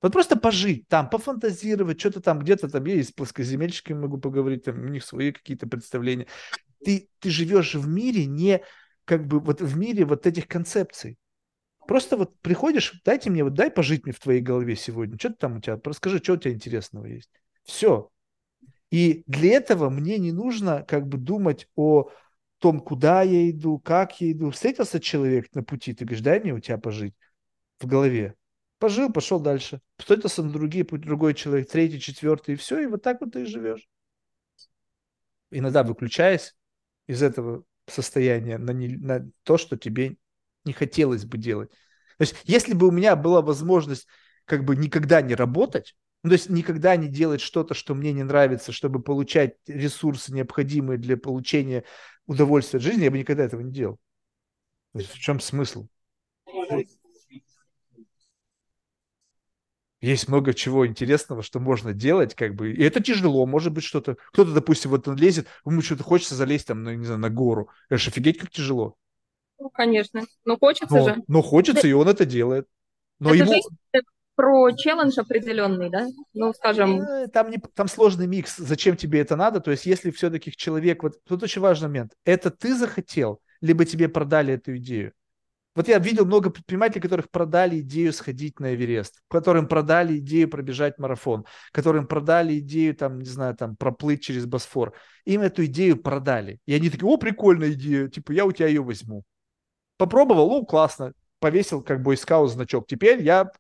Вот 0.03 0.13
просто 0.13 0.37
пожить 0.37 0.87
там, 0.89 1.09
пофантазировать, 1.09 1.99
что-то 1.99 2.21
там 2.21 2.41
где-то 2.41 2.69
там 2.69 2.85
есть 2.85 3.11
с 3.11 3.13
плоскоземельщиками 3.13 4.01
могу 4.01 4.19
поговорить, 4.19 4.65
там 4.65 4.79
у 4.85 4.89
них 4.89 5.05
свои 5.05 5.33
какие-то 5.33 5.67
представления. 5.67 6.27
Ты, 6.85 7.09
ты 7.21 7.31
живешь 7.31 7.75
в 7.75 7.89
мире 7.89 8.27
не 8.27 8.63
как 9.07 9.27
бы 9.27 9.41
вот 9.41 9.63
в 9.63 9.79
мире 9.79 10.05
вот 10.05 10.27
этих 10.27 10.49
концепций. 10.49 11.17
Просто 11.87 12.17
вот 12.17 12.39
приходишь, 12.41 13.01
дайте 13.05 13.31
мне, 13.31 13.45
вот 13.45 13.55
дай 13.55 13.71
пожить 13.71 14.05
мне 14.05 14.13
в 14.13 14.21
твоей 14.21 14.41
голове 14.41 14.77
сегодня. 14.77 15.19
Что 15.19 15.33
там 15.33 15.57
у 15.57 15.61
тебя, 15.61 15.81
расскажи, 15.83 16.19
что 16.19 16.35
у 16.35 16.37
тебя 16.37 16.53
интересного 16.53 17.07
есть. 17.07 17.31
Все. 17.63 18.11
И 18.95 19.25
для 19.27 19.57
этого 19.57 19.91
мне 19.91 20.19
не 20.19 20.31
нужно 20.31 20.85
как 20.87 21.09
бы 21.09 21.19
думать 21.19 21.67
о 21.75 22.11
том, 22.59 22.79
куда 22.79 23.23
я 23.23 23.51
иду, 23.51 23.81
как 23.81 24.21
я 24.21 24.31
иду. 24.31 24.53
Встретился 24.53 25.01
человек 25.01 25.53
на 25.53 25.65
пути, 25.65 25.95
ты 25.95 26.05
говоришь, 26.05 26.23
дай 26.23 26.39
мне 26.39 26.55
у 26.55 26.61
тебя 26.61 26.79
пожить 26.79 27.13
в 27.81 27.89
голове. 27.89 28.37
Пожил, 28.79 29.13
пошел 29.13 29.41
дальше. 29.41 29.81
Встретился 29.99 30.45
на 30.45 30.53
другие, 30.53 30.85
другой 30.85 31.35
человек, 31.35 31.69
третий, 31.69 31.99
четвертый, 31.99 32.55
и 32.55 32.57
все, 32.57 32.79
и 32.79 32.87
вот 32.87 33.03
так 33.03 33.21
вот 33.21 33.33
ты 33.33 33.43
и 33.43 33.47
живешь. 33.47 33.85
Иногда 35.51 35.83
выключаясь 35.83 36.55
из 37.09 37.21
этого 37.21 37.65
состояния 37.89 38.59
на, 38.59 38.71
не, 38.71 38.97
на 38.97 39.29
то, 39.43 39.59
что 39.59 39.77
тебе 39.77 40.19
не 40.65 40.73
хотелось 40.73 41.25
бы 41.25 41.37
делать. 41.37 41.71
То 42.19 42.23
есть, 42.23 42.37
если 42.45 42.75
бы 42.75 42.87
у 42.87 42.93
меня 42.93 43.17
была 43.17 43.43
возможность 43.43 44.07
как 44.45 44.65
бы 44.65 44.77
никогда 44.77 45.21
не 45.21 45.35
работать, 45.35 45.97
ну, 46.25 46.31
то 46.31 46.36
есть 46.36 46.49
никогда 46.49 46.97
не 46.97 47.07
делать 47.07 47.43
что-то, 47.43 47.75
что 47.75 47.94
мне 47.94 48.15
не 48.15 48.23
нравится, 48.23 48.73
чтобы 48.73 49.03
получать 49.03 49.57
ресурсы, 49.67 50.33
необходимые 50.33 50.99
для 50.99 51.19
получения 51.19 51.85
удовольствия 52.27 52.78
от 52.78 52.83
жизни, 52.83 53.05
я 53.05 53.11
бы 53.11 53.19
никогда 53.19 53.44
этого 53.44 53.61
не 53.61 53.70
делал. 53.70 53.99
То 54.94 55.01
есть 55.01 55.11
в 55.11 55.19
чем 55.19 55.39
смысл? 55.39 55.86
Есть 60.01 60.28
много 60.28 60.55
чего 60.55 60.86
интересного, 60.86 61.43
что 61.43 61.61
можно 61.61 61.93
делать, 61.93 62.35
как 62.35 62.55
бы. 62.55 62.73
И 62.73 62.83
это 62.83 63.03
тяжело, 63.03 63.44
может 63.44 63.75
быть, 63.75 63.85
что-то. 63.85 64.17
Кто-то, 64.33 64.53
допустим, 64.53 64.93
вот 64.93 65.07
он 65.07 65.17
лезет, 65.17 65.47
ему 65.67 65.83
что-то 65.83 66.05
хочется 66.05 66.35
залезть 66.35 66.69
там, 66.69 66.85
ну, 66.85 66.94
не 66.94 67.05
знаю, 67.05 67.20
на 67.20 67.28
гору. 67.28 67.69
Это 67.91 67.99
же 67.99 68.09
офигеть, 68.09 68.39
как 68.39 68.51
тяжело. 68.51 68.97
Ну, 69.59 69.69
конечно. 69.69 70.23
Но 70.47 70.57
хочется 70.57 70.94
но, 70.94 71.05
же. 71.05 71.23
Но 71.28 71.43
хочется, 71.43 71.86
и 71.86 71.93
он 71.93 72.09
это 72.09 72.25
делает. 72.25 72.67
Но 73.19 73.35
это 73.35 73.44
ему... 73.44 73.53
жизнь 73.53 73.69
про 74.35 74.73
челлендж 74.73 75.19
определенный, 75.19 75.91
да? 75.91 76.07
Ну, 76.33 76.53
скажем... 76.53 77.01
Э, 77.01 77.29
там, 77.29 77.51
не, 77.51 77.59
там 77.75 77.89
сложный 77.89 78.27
микс, 78.27 78.57
зачем 78.57 78.97
тебе 78.97 79.21
это 79.21 79.37
надо. 79.37 79.61
То 79.61 79.71
есть, 79.71 79.87
если 79.87 80.11
все-таки 80.11 80.53
человек... 80.53 81.03
Вот 81.03 81.23
тут 81.25 81.43
очень 81.43 81.63
важный 81.63 81.89
момент. 81.89 82.13
Это 82.25 82.51
ты 82.51 82.75
захотел, 82.75 83.41
либо 83.61 83.85
тебе 83.85 84.09
продали 84.09 84.55
эту 84.55 84.77
идею? 84.77 85.13
Вот 85.75 85.89
я 85.89 85.99
видел 85.99 86.25
много 86.25 86.51
предпринимателей, 86.51 87.01
которых 87.01 87.31
продали 87.31 87.81
идею 87.81 88.13
сходить 88.13 88.61
на 88.61 88.75
Эверест, 88.75 89.21
которым 89.29 89.67
продали 89.67 90.19
идею 90.19 90.49
пробежать 90.49 90.99
марафон, 90.99 91.45
которым 91.73 92.07
продали 92.07 92.61
идею, 92.61 92.95
там, 92.95 93.19
не 93.19 93.29
знаю, 93.29 93.57
там, 93.57 93.77
проплыть 93.77 94.23
через 94.23 94.47
Босфор. 94.47 94.95
Им 95.25 95.41
эту 95.41 95.65
идею 95.65 96.01
продали. 96.01 96.61
И 96.67 96.75
они 96.75 96.91
такие, 96.91 97.09
о, 97.09 97.17
прикольная 97.17 97.73
идея, 97.73 98.07
типа, 98.07 98.31
я 98.31 98.45
у 98.47 98.53
тебя 98.53 98.69
ее 98.69 98.83
возьму. 98.83 99.25
Попробовал, 99.97 100.49
ну, 100.49 100.65
классно, 100.65 101.13
повесил 101.41 101.83
как 101.83 102.03
бойскаут 102.03 102.53
значок. 102.53 102.87
Теперь 102.87 103.21
я 103.21 103.51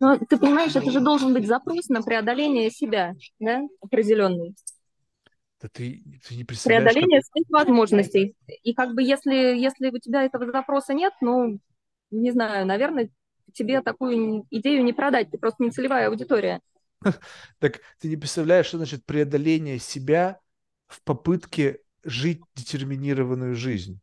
но 0.00 0.18
ты 0.18 0.36
понимаешь, 0.36 0.76
это 0.76 0.90
же 0.90 1.00
должен 1.00 1.32
быть 1.32 1.46
запрос 1.46 1.88
на 1.88 2.02
преодоление 2.02 2.70
себя, 2.70 3.14
да, 3.38 3.62
определенный. 3.80 4.54
Да 5.60 5.68
ты, 5.72 6.02
ты 6.26 6.36
не 6.36 6.44
представляешь. 6.44 6.84
Преодоление 6.84 7.20
как... 7.20 7.26
своих 7.26 7.46
возможностей. 7.48 8.36
И 8.62 8.74
как 8.74 8.94
бы 8.94 9.02
если, 9.02 9.34
если 9.34 9.90
у 9.90 9.98
тебя 9.98 10.24
этого 10.24 10.50
запроса 10.50 10.92
нет, 10.92 11.12
ну, 11.20 11.58
не 12.10 12.32
знаю, 12.32 12.66
наверное, 12.66 13.08
тебе 13.52 13.80
такую 13.80 14.46
идею 14.50 14.84
не 14.84 14.92
продать, 14.92 15.30
ты 15.30 15.38
просто 15.38 15.62
не 15.62 15.70
целевая 15.70 16.08
аудитория. 16.08 16.60
Так 17.58 17.80
ты 17.98 18.08
не 18.08 18.16
представляешь, 18.16 18.66
что 18.66 18.78
значит 18.78 19.04
преодоление 19.04 19.78
себя 19.78 20.40
в 20.86 21.02
попытке 21.02 21.80
жить 22.02 22.40
детерминированную 22.54 23.54
жизнь. 23.54 24.00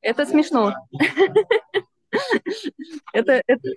Это 0.00 0.26
смешно. 0.26 0.74
Это, 3.12 3.42
это, 3.48 3.68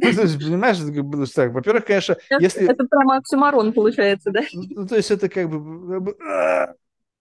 ну, 0.00 0.12
то 0.12 0.22
есть, 0.22 0.38
понимаешь, 0.38 0.78
это 0.78 1.02
было 1.02 1.26
так. 1.26 1.52
Во-первых, 1.52 1.84
конечно, 1.84 2.16
если... 2.40 2.70
Это 2.70 2.84
прямо 2.84 3.16
оксюмарон 3.16 3.72
получается, 3.72 4.30
да? 4.30 4.42
Ну, 4.52 4.86
то 4.86 4.96
есть 4.96 5.10
это 5.10 5.28
как 5.28 5.50
бы... 5.50 6.16
А, 6.24 6.74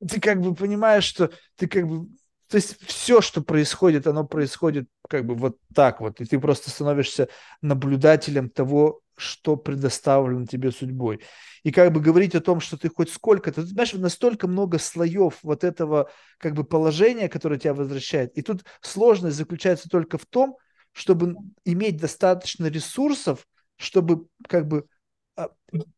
ты 0.08 0.22
как 0.22 0.42
бы 0.42 0.54
понимаешь, 0.54 1.04
что 1.04 1.32
ты 1.56 1.68
как 1.68 1.88
бы... 1.88 2.08
То 2.50 2.56
есть 2.56 2.78
все, 2.86 3.20
что 3.20 3.42
происходит, 3.42 4.08
оно 4.08 4.26
происходит 4.26 4.88
как 5.10 5.26
бы 5.26 5.36
вот 5.36 5.58
так 5.74 6.00
вот. 6.00 6.22
И 6.22 6.26
ты 6.26 6.40
просто 6.40 6.70
становишься 6.70 7.28
наблюдателем 7.62 8.50
того, 8.50 9.02
что 9.18 9.58
предоставлено 9.58 10.46
тебе 10.46 10.72
судьбой. 10.72 11.22
И 11.64 11.72
как 11.72 11.92
бы 11.92 12.00
говорить 12.00 12.36
о 12.36 12.42
том, 12.42 12.60
что 12.60 12.78
ты 12.78 12.90
хоть 12.90 13.12
сколько-то, 13.12 13.64
ты 13.64 13.68
знаешь, 13.68 13.92
настолько 13.94 14.48
много 14.48 14.78
слоев 14.78 15.40
вот 15.42 15.64
этого 15.64 16.10
как 16.38 16.54
бы 16.54 16.64
положения, 16.64 17.28
которое 17.28 17.60
тебя 17.60 17.74
возвращает. 17.74 18.38
И 18.38 18.44
тут 18.44 18.64
сложность 18.82 19.36
заключается 19.36 19.90
только 19.90 20.18
в 20.18 20.26
том, 20.26 20.58
чтобы 20.98 21.36
иметь 21.64 21.98
достаточно 21.98 22.66
ресурсов, 22.66 23.48
чтобы 23.76 24.26
как 24.48 24.68
бы, 24.68 24.88
а, 25.36 25.50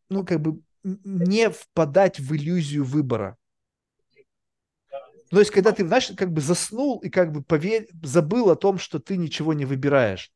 ну, 0.10 0.26
как 0.26 0.42
бы 0.42 0.60
не 0.84 1.50
впадать 1.50 2.20
в 2.20 2.36
иллюзию 2.36 2.84
выбора. 2.84 3.38
То 5.30 5.40
есть, 5.40 5.52
когда 5.52 5.72
ты, 5.72 5.88
знаешь, 5.88 6.12
как 6.18 6.34
бы 6.34 6.42
заснул 6.42 7.00
и 7.00 7.10
как 7.10 7.32
бы 7.32 7.42
поверь, 7.42 7.88
забыл 8.04 8.50
о 8.50 8.58
том, 8.58 8.78
что 8.78 9.00
ты 9.00 9.16
ничего 9.16 9.54
не 9.54 9.64
выбираешь. 9.64 10.34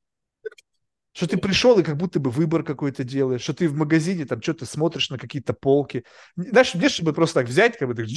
Что 1.12 1.28
ты 1.28 1.38
пришел 1.38 1.78
и 1.78 1.84
как 1.84 1.98
будто 1.98 2.22
бы 2.22 2.32
выбор 2.32 2.64
какой-то 2.64 3.04
делаешь, 3.04 3.42
что 3.42 3.54
ты 3.54 3.68
в 3.68 3.76
магазине 3.76 4.26
там 4.26 4.42
что-то 4.42 4.66
смотришь 4.66 5.10
на 5.10 5.18
какие-то 5.18 5.54
полки. 5.54 6.06
Знаешь, 6.38 6.74
мне 6.74 6.88
чтобы 6.88 7.12
просто 7.12 7.42
так 7.42 7.50
взять, 7.50 7.78
как 7.78 7.90
бы 7.90 7.96
так, 7.96 8.08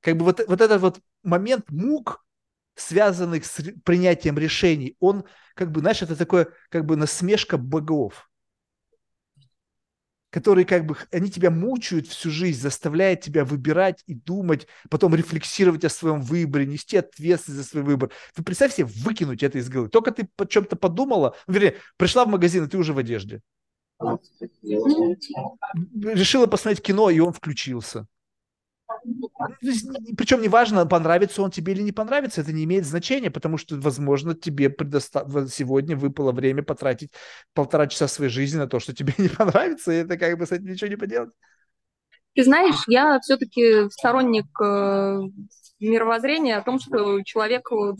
как 0.00 0.16
бы 0.16 0.24
вот, 0.24 0.40
вот 0.48 0.60
этот 0.62 0.80
вот 0.80 1.00
момент 1.22 1.70
мук, 1.70 2.24
связанных 2.74 3.44
с 3.44 3.62
принятием 3.84 4.38
решений, 4.38 4.96
он 5.00 5.24
как 5.54 5.70
бы, 5.70 5.80
знаешь, 5.80 6.02
это 6.02 6.16
такое 6.16 6.48
как 6.70 6.84
бы 6.84 6.96
насмешка 6.96 7.56
богов, 7.56 8.28
которые 10.30 10.64
как 10.64 10.84
бы, 10.84 10.96
они 11.12 11.30
тебя 11.30 11.52
мучают 11.52 12.08
всю 12.08 12.28
жизнь, 12.28 12.60
заставляют 12.60 13.20
тебя 13.20 13.44
выбирать 13.44 14.02
и 14.08 14.14
думать, 14.14 14.66
потом 14.90 15.14
рефлексировать 15.14 15.84
о 15.84 15.88
своем 15.88 16.22
выборе, 16.22 16.66
нести 16.66 16.96
ответственность 16.96 17.62
за 17.62 17.68
свой 17.70 17.84
выбор. 17.84 18.10
Ты 18.34 18.42
представь 18.42 18.74
себе 18.74 18.86
выкинуть 18.86 19.44
это 19.44 19.58
из 19.58 19.68
головы. 19.68 19.90
Только 19.90 20.10
ты 20.10 20.28
о 20.36 20.44
чем-то 20.44 20.74
подумала, 20.74 21.36
ну, 21.46 21.54
вернее, 21.54 21.76
пришла 21.96 22.24
в 22.24 22.28
магазин, 22.28 22.64
и 22.64 22.68
ты 22.68 22.76
уже 22.76 22.92
в 22.92 22.98
одежде. 22.98 23.42
Решила 26.02 26.46
посмотреть 26.46 26.82
кино, 26.82 27.10
и 27.10 27.20
он 27.20 27.32
включился. 27.32 28.08
Причем 30.16 30.42
неважно, 30.42 30.86
понравится 30.86 31.42
он 31.42 31.50
тебе 31.50 31.72
или 31.72 31.82
не 31.82 31.92
понравится, 31.92 32.40
это 32.40 32.52
не 32.52 32.64
имеет 32.64 32.86
значения, 32.86 33.30
потому 33.30 33.58
что, 33.58 33.76
возможно, 33.76 34.34
тебе 34.34 34.70
предоста... 34.70 35.26
сегодня 35.48 35.96
выпало 35.96 36.32
время 36.32 36.62
потратить 36.62 37.12
полтора 37.54 37.86
часа 37.86 38.08
своей 38.08 38.30
жизни 38.30 38.58
на 38.58 38.66
то, 38.66 38.80
что 38.80 38.94
тебе 38.94 39.14
не 39.18 39.28
понравится, 39.28 39.92
и 39.92 39.96
это 39.96 40.16
как 40.16 40.38
бы 40.38 40.46
с 40.46 40.52
этим 40.52 40.66
ничего 40.66 40.88
не 40.88 40.96
поделать. 40.96 41.32
Ты 42.34 42.42
знаешь, 42.42 42.82
я 42.88 43.20
все-таки 43.20 43.88
сторонник 43.90 44.46
э, 44.60 45.20
мировоззрения 45.78 46.56
о 46.56 46.62
том, 46.62 46.80
что 46.80 47.22
человеку 47.22 47.96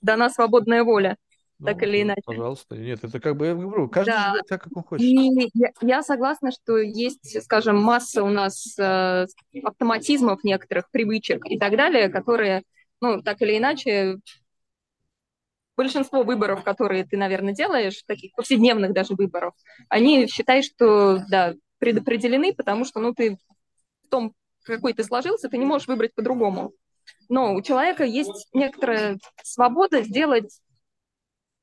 дана 0.00 0.30
свободная 0.30 0.84
воля 0.84 1.16
так 1.64 1.80
ну, 1.80 1.88
или 1.88 2.02
иначе. 2.02 2.22
Пожалуйста. 2.24 2.76
Нет, 2.76 3.02
это 3.02 3.18
как 3.20 3.36
бы, 3.36 3.46
я 3.46 3.54
говорю, 3.54 3.88
каждый 3.88 4.10
да. 4.10 4.30
живет 4.30 4.46
так, 4.48 4.62
как 4.62 4.76
он 4.76 4.82
хочет. 4.84 5.04
И 5.04 5.50
я, 5.54 5.70
я 5.80 6.02
согласна, 6.02 6.52
что 6.52 6.78
есть, 6.78 7.42
скажем, 7.42 7.78
масса 7.82 8.22
у 8.22 8.28
нас 8.28 8.78
э, 8.78 9.26
автоматизмов 9.64 10.44
некоторых, 10.44 10.90
привычек 10.90 11.44
и 11.46 11.58
так 11.58 11.76
далее, 11.76 12.08
которые, 12.08 12.62
ну, 13.00 13.22
так 13.22 13.42
или 13.42 13.58
иначе, 13.58 14.18
большинство 15.76 16.22
выборов, 16.22 16.62
которые 16.62 17.04
ты, 17.04 17.16
наверное, 17.16 17.54
делаешь, 17.54 18.02
таких 18.06 18.34
повседневных 18.34 18.92
даже 18.92 19.14
выборов, 19.14 19.54
они 19.88 20.26
считают, 20.28 20.64
что, 20.64 21.18
да, 21.28 21.54
предопределены, 21.78 22.54
потому 22.54 22.84
что, 22.84 23.00
ну, 23.00 23.14
ты 23.14 23.38
в 24.04 24.08
том, 24.08 24.32
какой 24.62 24.92
ты 24.92 25.02
сложился, 25.02 25.48
ты 25.48 25.58
не 25.58 25.64
можешь 25.64 25.88
выбрать 25.88 26.14
по-другому. 26.14 26.72
Но 27.28 27.54
у 27.54 27.62
человека 27.62 28.04
есть 28.04 28.48
некоторая 28.52 29.18
свобода 29.42 30.02
сделать 30.02 30.60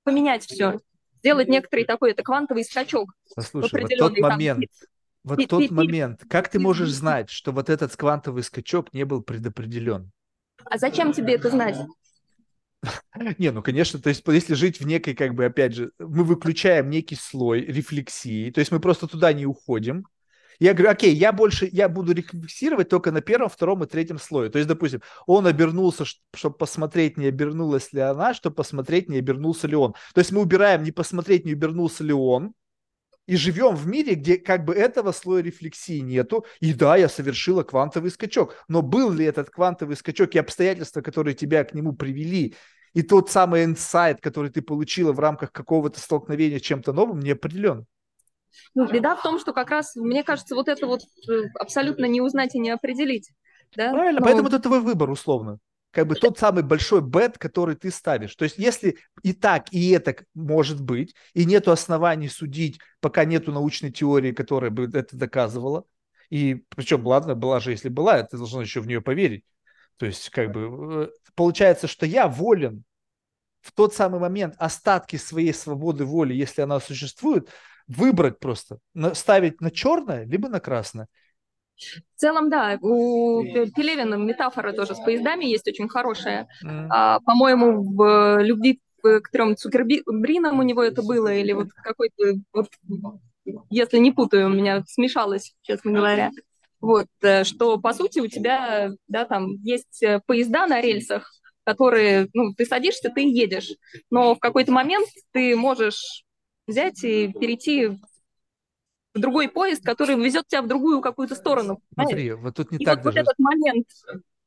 поменять 0.06 0.46
все, 0.46 0.80
сделать 1.20 1.50
некоторый 1.50 1.84
такой, 1.84 2.12
это 2.12 2.24
квантовый 2.24 2.64
скачок. 2.64 3.12
Послушай, 3.36 3.82
вот 3.82 3.92
тот 3.98 4.18
момент, 4.20 4.66
там, 4.80 4.88
вот 5.24 5.40
и, 5.40 5.48
тот 5.48 5.64
и, 5.64 5.74
момент, 5.74 6.22
как 6.30 6.48
ты 6.50 6.60
можешь 6.60 6.92
знать, 6.92 7.30
что 7.30 7.52
вот 7.52 7.70
этот 7.70 7.94
квантовый 7.98 8.44
скачок 8.44 8.94
не 8.94 9.04
был 9.04 9.22
предопределен? 9.22 10.12
А 10.64 10.78
зачем 10.78 11.12
тебе 11.12 11.34
это 11.36 11.50
знать? 11.50 11.78
Не, 13.40 13.52
ну, 13.52 13.64
конечно, 13.64 14.00
то 14.00 14.10
есть 14.10 14.24
если 14.28 14.54
жить 14.54 14.80
в 14.80 14.86
некой, 14.86 15.16
как 15.16 15.34
бы, 15.34 15.46
опять 15.46 15.74
же, 15.74 15.92
мы 15.98 16.24
выключаем 16.24 16.90
некий 16.92 17.16
слой 17.16 17.62
рефлексии, 17.62 18.52
то 18.52 18.60
есть 18.60 18.72
мы 18.72 18.80
просто 18.80 19.08
туда 19.08 19.34
не 19.34 19.48
уходим, 19.48 20.06
я 20.60 20.74
говорю, 20.74 20.92
окей, 20.92 21.14
я 21.14 21.32
больше, 21.32 21.70
я 21.72 21.90
буду 21.90 22.14
рефлексировать 22.14 22.90
только 22.90 23.12
на 23.12 23.22
первом, 23.22 23.50
втором 23.50 23.84
и 23.84 23.88
третьем 23.88 24.20
слое. 24.20 24.50
То 24.50 24.58
есть, 24.58 24.68
допустим, 24.68 25.02
он 25.26 25.48
обернулся, 25.48 26.06
чтобы 26.34 26.58
посмотреть, 26.58 27.18
не 27.18 27.28
обернулась 27.28 27.94
ли 27.94 28.02
она, 28.02 28.34
чтобы 28.34 28.56
посмотреть, 28.56 29.10
не 29.10 29.18
обернулся 29.18 29.68
ли 29.68 29.76
он. 29.76 29.94
То 30.14 30.20
есть 30.20 30.32
мы 30.32 30.42
убираем 30.42 30.84
не 30.84 30.92
посмотреть, 30.92 31.46
не 31.46 31.54
обернулся 31.54 32.04
ли 32.04 32.14
он, 32.14 32.54
и 33.28 33.36
живем 33.36 33.76
в 33.76 33.88
мире, 33.88 34.16
где 34.16 34.38
как 34.38 34.66
бы 34.66 34.74
этого 34.76 35.12
слоя 35.12 35.42
рефлексии 35.42 36.00
нету. 36.00 36.46
И 36.60 36.74
да, 36.74 36.96
я 36.96 37.10
совершила 37.10 37.64
квантовый 37.64 38.12
скачок. 38.12 38.64
Но 38.68 38.82
был 38.82 39.12
ли 39.12 39.26
этот 39.26 39.50
квантовый 39.50 39.96
скачок 39.96 40.36
и 40.36 40.40
обстоятельства, 40.40 41.02
которые 41.02 41.34
тебя 41.34 41.64
к 41.64 41.74
нему 41.74 41.94
привели, 41.94 42.56
и 42.94 43.02
тот 43.02 43.30
самый 43.30 43.66
инсайт, 43.66 44.22
который 44.22 44.50
ты 44.52 44.62
получила 44.62 45.12
в 45.12 45.20
рамках 45.20 45.52
какого-то 45.52 46.00
столкновения 46.00 46.60
с 46.60 46.62
чем-то 46.62 46.94
новым, 46.94 47.20
не 47.20 47.32
определен. 47.32 47.88
Ну, 48.74 48.88
беда 48.88 49.16
в 49.16 49.22
том, 49.22 49.40
что 49.40 49.54
как 49.54 49.70
раз, 49.70 49.96
мне 49.96 50.24
кажется, 50.24 50.56
вот 50.56 50.68
это 50.68 50.88
вот 50.88 51.02
э, 51.30 51.44
абсолютно 51.60 52.06
не 52.06 52.22
узнать 52.22 52.56
и 52.56 52.60
не 52.60 52.70
определить. 52.70 53.32
Да? 53.76 53.92
Правильно, 53.92 54.20
Но... 54.20 54.26
поэтому 54.26 54.48
это 54.48 54.60
твой 54.60 54.82
выбор 54.82 55.10
условно. 55.10 55.60
Как 55.92 56.08
бы 56.08 56.16
тот 56.16 56.38
самый 56.38 56.62
большой 56.62 57.02
бет, 57.02 57.38
который 57.38 57.76
ты 57.76 57.90
ставишь. 57.90 58.36
То 58.36 58.44
есть 58.44 58.58
если 58.58 58.98
и 59.24 59.32
так, 59.32 59.72
и 59.72 59.92
это 59.92 60.14
может 60.34 60.82
быть, 60.82 61.16
и 61.34 61.46
нету 61.46 61.72
оснований 61.72 62.28
судить, 62.28 62.80
пока 63.00 63.24
нету 63.24 63.54
научной 63.54 63.92
теории, 63.92 64.34
которая 64.34 64.72
бы 64.72 64.90
это 64.94 65.16
доказывала, 65.16 65.86
и 66.30 66.66
причем, 66.76 67.06
ладно, 67.08 67.34
была 67.36 67.62
же, 67.62 67.72
если 67.72 67.88
была, 67.88 68.24
ты 68.24 68.38
должен 68.38 68.62
еще 68.62 68.82
в 68.82 68.88
нее 68.88 69.02
поверить. 69.02 69.46
То 69.98 70.06
есть, 70.06 70.30
как 70.32 70.52
бы, 70.52 71.06
э, 71.06 71.10
получается, 71.36 71.88
что 71.88 72.06
я 72.06 72.28
волен 72.28 72.84
в 73.62 73.72
тот 73.72 73.94
самый 73.94 74.20
момент 74.20 74.56
остатки 74.58 75.16
своей 75.16 75.54
свободы 75.54 76.06
воли, 76.06 76.34
если 76.34 76.62
она 76.62 76.80
существует, 76.80 77.50
выбрать 77.88 78.40
просто, 78.40 78.80
ставить 79.14 79.62
на 79.62 79.72
черное, 79.72 80.26
либо 80.26 80.50
на 80.50 80.60
красное. 80.60 81.08
В 81.78 82.20
целом, 82.20 82.50
да, 82.50 82.78
у 82.82 83.44
Пелевина 83.44 84.16
метафора 84.16 84.72
тоже 84.72 84.96
с 84.96 85.00
поездами 85.00 85.46
есть 85.46 85.68
очень 85.68 85.90
хорошая. 85.90 86.48
Mm. 86.64 86.88
А, 86.90 87.20
по-моему, 87.20 87.84
в 87.84 88.42
«Любви 88.42 88.80
к 89.02 89.30
трем 89.32 89.56
Цукербринам» 89.56 90.60
у 90.60 90.64
него 90.64 90.82
это 90.82 91.04
было, 91.04 91.34
или 91.34 91.52
вот 91.52 91.68
какой-то, 91.74 92.40
вот, 92.54 92.68
если 93.70 93.98
не 93.98 94.12
путаю, 94.12 94.48
у 94.48 94.54
меня 94.54 94.84
смешалось, 94.88 95.54
честно 95.62 95.92
говоря. 95.92 96.32
Вот, 96.82 97.08
э, 97.22 97.44
что, 97.44 97.80
по 97.80 97.94
сути, 97.94 98.20
у 98.20 98.28
тебя, 98.28 98.92
да, 99.08 99.26
там 99.26 99.56
есть 99.64 100.04
э, 100.04 100.22
поезда 100.26 100.68
на 100.68 100.82
рельсах, 100.82 101.32
которые, 101.64 102.30
ну, 102.34 102.54
ты 102.54 102.66
садишься, 102.66 103.10
ты 103.10 103.22
едешь, 103.22 103.72
но 104.12 104.36
в 104.36 104.40
какой-то 104.40 104.72
момент 104.72 105.08
ты 105.32 105.56
можешь 105.56 106.25
взять 106.68 107.04
и 107.04 107.28
перейти 107.28 107.88
в 109.14 109.20
другой 109.20 109.48
поезд, 109.48 109.84
который 109.84 110.16
везет 110.16 110.48
тебя 110.48 110.62
в 110.62 110.68
другую 110.68 111.02
какую-то 111.02 111.36
сторону. 111.36 111.80
Смотри, 111.94 112.34
вот 112.34 112.56
тут 112.56 112.72
не 112.72 112.78
и 112.80 112.86
так 112.86 112.98
вот, 112.98 113.14
даже... 113.14 113.20
вот 113.20 113.22
этот 113.24 113.40
момент 113.40 113.88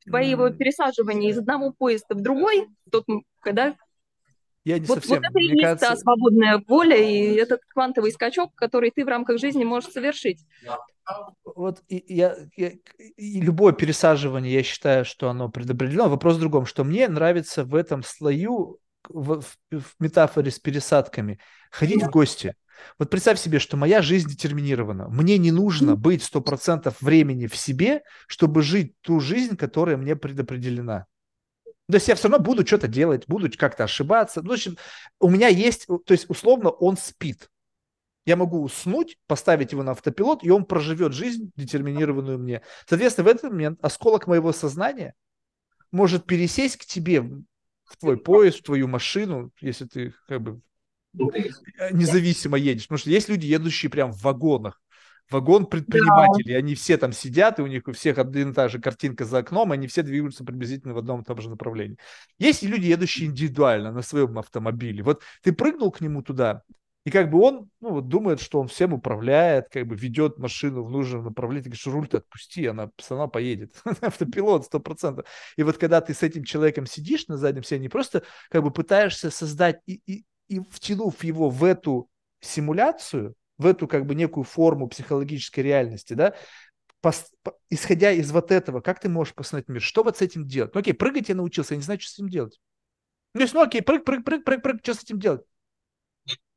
твои 0.05 0.31
его 0.31 0.51
пересаживания 0.51 1.31
из 1.31 1.39
одного 1.39 1.73
поезда 1.73 2.15
в 2.15 2.21
другой, 2.21 2.69
тот, 2.91 3.07
когда 3.41 3.77
я 4.65 4.79
не 4.79 4.87
вот, 4.87 4.97
совсем. 4.97 5.23
вот 5.23 5.31
это 5.31 5.39
и 5.39 5.45
Мне 5.45 5.53
есть 5.53 5.63
кажется, 5.63 5.89
та 5.89 5.97
свободная 5.97 6.63
воля 6.69 6.97
и 6.97 7.35
этот 7.35 7.63
квантовый 7.69 8.13
скачок, 8.13 8.55
который 8.55 8.91
ты 8.91 9.05
в 9.05 9.09
рамках 9.09 9.39
жизни 9.39 9.65
можешь 9.65 9.91
совершить. 9.91 10.45
вот 11.45 11.83
и, 11.89 12.05
я, 12.09 12.37
я- 12.57 12.73
и 13.17 13.41
любое 13.41 13.73
пересаживание, 13.73 14.53
я 14.53 14.63
считаю, 14.63 15.07
что 15.07 15.31
оно 15.31 15.49
предопределено. 15.49 16.09
Вопрос 16.09 16.37
в 16.37 16.41
другом, 16.41 16.67
что 16.67 16.85
мне 16.85 17.09
нравится 17.09 17.65
в 17.65 17.75
этом 17.75 18.03
слою, 18.03 18.79
в, 19.09 19.43
в- 19.71 19.95
метафоре 19.99 20.51
с 20.51 20.59
пересадками, 20.59 21.39
ходить 21.71 22.03
в 22.03 22.11
гости. 22.11 22.55
Вот 22.99 23.11
представь 23.11 23.41
себе, 23.41 23.59
что 23.59 23.77
моя 23.77 24.03
жизнь 24.03 24.29
детерминирована. 24.29 25.09
Мне 25.09 25.39
не 25.39 25.51
нужно 25.51 25.97
быть 25.97 26.23
100% 26.23 26.95
времени 27.01 27.47
в 27.47 27.57
себе, 27.57 28.03
чтобы 28.27 28.63
жить 28.63 28.95
ту 29.01 29.21
жизнь, 29.21 29.57
которая 29.57 29.97
мне 29.97 30.17
предопределена. 30.17 31.07
То 31.91 31.95
есть 31.95 32.09
я 32.09 32.15
все 32.15 32.29
равно 32.29 32.45
буду 32.45 32.67
что-то 32.67 32.87
делать, 32.87 33.25
буду 33.27 33.51
как-то 33.57 33.85
ошибаться. 33.85 34.43
Ну, 34.43 34.51
в 34.51 34.53
общем, 34.53 34.77
у 35.21 35.31
меня 35.31 35.49
есть, 35.49 35.87
то 35.87 36.13
есть 36.13 36.29
условно 36.29 36.69
он 36.69 36.97
спит. 36.99 37.49
Я 38.27 38.37
могу 38.37 38.63
уснуть, 38.63 39.19
поставить 39.27 39.73
его 39.73 39.83
на 39.83 39.93
автопилот, 39.93 40.45
и 40.45 40.51
он 40.51 40.67
проживет 40.67 41.15
жизнь, 41.15 41.51
детерминированную 41.57 42.39
мне. 42.39 42.61
Соответственно, 42.87 43.25
в 43.25 43.29
этот 43.29 43.51
момент 43.51 43.79
осколок 43.81 44.27
моего 44.27 44.53
сознания 44.53 45.15
может 45.91 46.27
пересесть 46.27 46.77
к 46.77 46.85
тебе 46.85 47.25
в 47.89 47.97
твой 47.97 48.19
поезд, 48.19 48.59
в 48.59 48.63
твою 48.63 48.87
машину, 48.89 49.51
если 49.61 49.87
ты 49.87 50.15
как 50.29 50.43
бы 50.43 50.61
э, 51.15 51.93
независимо 51.93 52.59
едешь. 52.59 52.85
Потому 52.85 52.99
что 52.99 53.11
есть 53.11 53.29
люди, 53.29 53.47
едущие 53.47 53.91
прям 53.91 54.13
в 54.13 54.23
вагонах. 54.23 54.81
Вагон 55.31 55.67
предпринимателей. 55.67 56.55
Они 56.55 56.75
все 56.75 56.97
там 56.97 57.13
сидят, 57.13 57.59
и 57.59 57.63
у 57.63 57.67
них 57.67 57.87
у 57.87 57.93
всех 57.93 58.19
одна 58.19 58.41
и 58.41 58.53
та 58.53 58.69
же 58.69 58.81
картинка 58.81 59.25
за 59.25 59.39
окном, 59.39 59.73
они 59.73 59.87
все 59.87 60.03
двигаются 60.03 60.45
приблизительно 60.45 60.95
в 60.95 60.99
одном 60.99 61.21
и 61.21 61.25
том 61.25 61.41
же 61.41 61.51
направлении. 61.51 61.99
Есть 62.39 62.63
и 62.63 62.67
люди, 62.67 62.87
едущие 62.87 63.29
индивидуально 63.29 63.93
на 63.93 64.03
своем 64.03 64.39
автомобиле. 64.39 65.03
Вот 65.03 65.23
ты 65.43 65.53
прыгнул 65.53 65.91
к 65.91 66.01
нему 66.01 66.23
туда, 66.23 66.63
и 67.05 67.11
как 67.11 67.31
бы 67.31 67.41
он 67.41 67.71
ну, 67.81 67.91
вот 67.95 68.09
думает, 68.09 68.41
что 68.41 68.61
он 68.61 68.69
всем 68.69 68.93
управляет, 68.93 69.69
как 69.71 69.87
бы 69.87 69.97
ведет 69.97 70.39
машину 70.39 70.83
в 70.83 70.91
нужном 70.91 71.25
направлении. 71.25 71.63
Ты 71.63 71.71
говоришь, 71.71 71.87
руль-то 71.87 72.19
отпусти, 72.19 72.67
она 72.67 72.91
сама 72.99 73.29
поедет. 73.29 73.81
Автопилот, 74.03 74.67
сто 74.67 74.79
процентов. 74.81 75.25
И 75.57 75.63
вот 75.63 75.79
когда 75.79 76.01
ты 76.01 76.13
с 76.13 76.23
этим 76.23 76.45
человеком 76.45 76.87
сидишь 76.87 77.27
на 77.29 77.39
заднем 77.39 77.63
сиденье, 77.63 77.89
просто 77.89 78.25
как 78.51 78.63
бы 78.63 78.71
пытаешься 78.71 79.31
создать 79.31 79.81
и, 79.87 80.03
и, 80.07 80.25
и 80.49 80.61
втянув 80.71 81.25
его 81.25 81.49
в 81.49 81.65
эту 81.65 82.11
симуляцию, 82.41 83.35
в 83.57 83.67
эту 83.67 83.89
как 83.89 84.05
бы 84.05 84.15
некую 84.15 84.45
форму 84.45 84.87
психологической 84.89 85.65
реальности, 85.65 86.13
да, 86.13 86.35
пос- 87.03 87.31
по- 87.43 87.57
исходя 87.71 88.13
из 88.13 88.31
вот 88.33 88.51
этого, 88.53 88.81
как 88.81 89.01
ты 89.01 89.09
можешь 89.09 89.35
посмотреть 89.35 89.69
мир? 89.69 89.83
Что 89.83 90.03
вот 90.03 90.19
с 90.19 90.23
этим 90.23 90.47
делать? 90.47 90.75
Ну 90.75 90.81
окей, 90.81 90.95
прыгать 90.95 91.29
я 91.29 91.35
научился, 91.35 91.75
я 91.75 91.79
не 91.79 91.85
знаю, 91.85 92.01
что 92.01 92.11
с 92.11 92.15
этим 92.15 92.29
делать. 92.29 92.61
Ну, 93.35 93.41
есть, 93.43 93.55
ну 93.55 93.63
окей, 93.63 93.83
прыг, 93.83 94.05
прыг, 94.05 94.25
прыг, 94.25 94.45
прыг, 94.45 94.63
прыг, 94.63 94.81
что 94.83 94.95
с 94.95 95.03
этим 95.03 95.19
делать? 95.21 95.43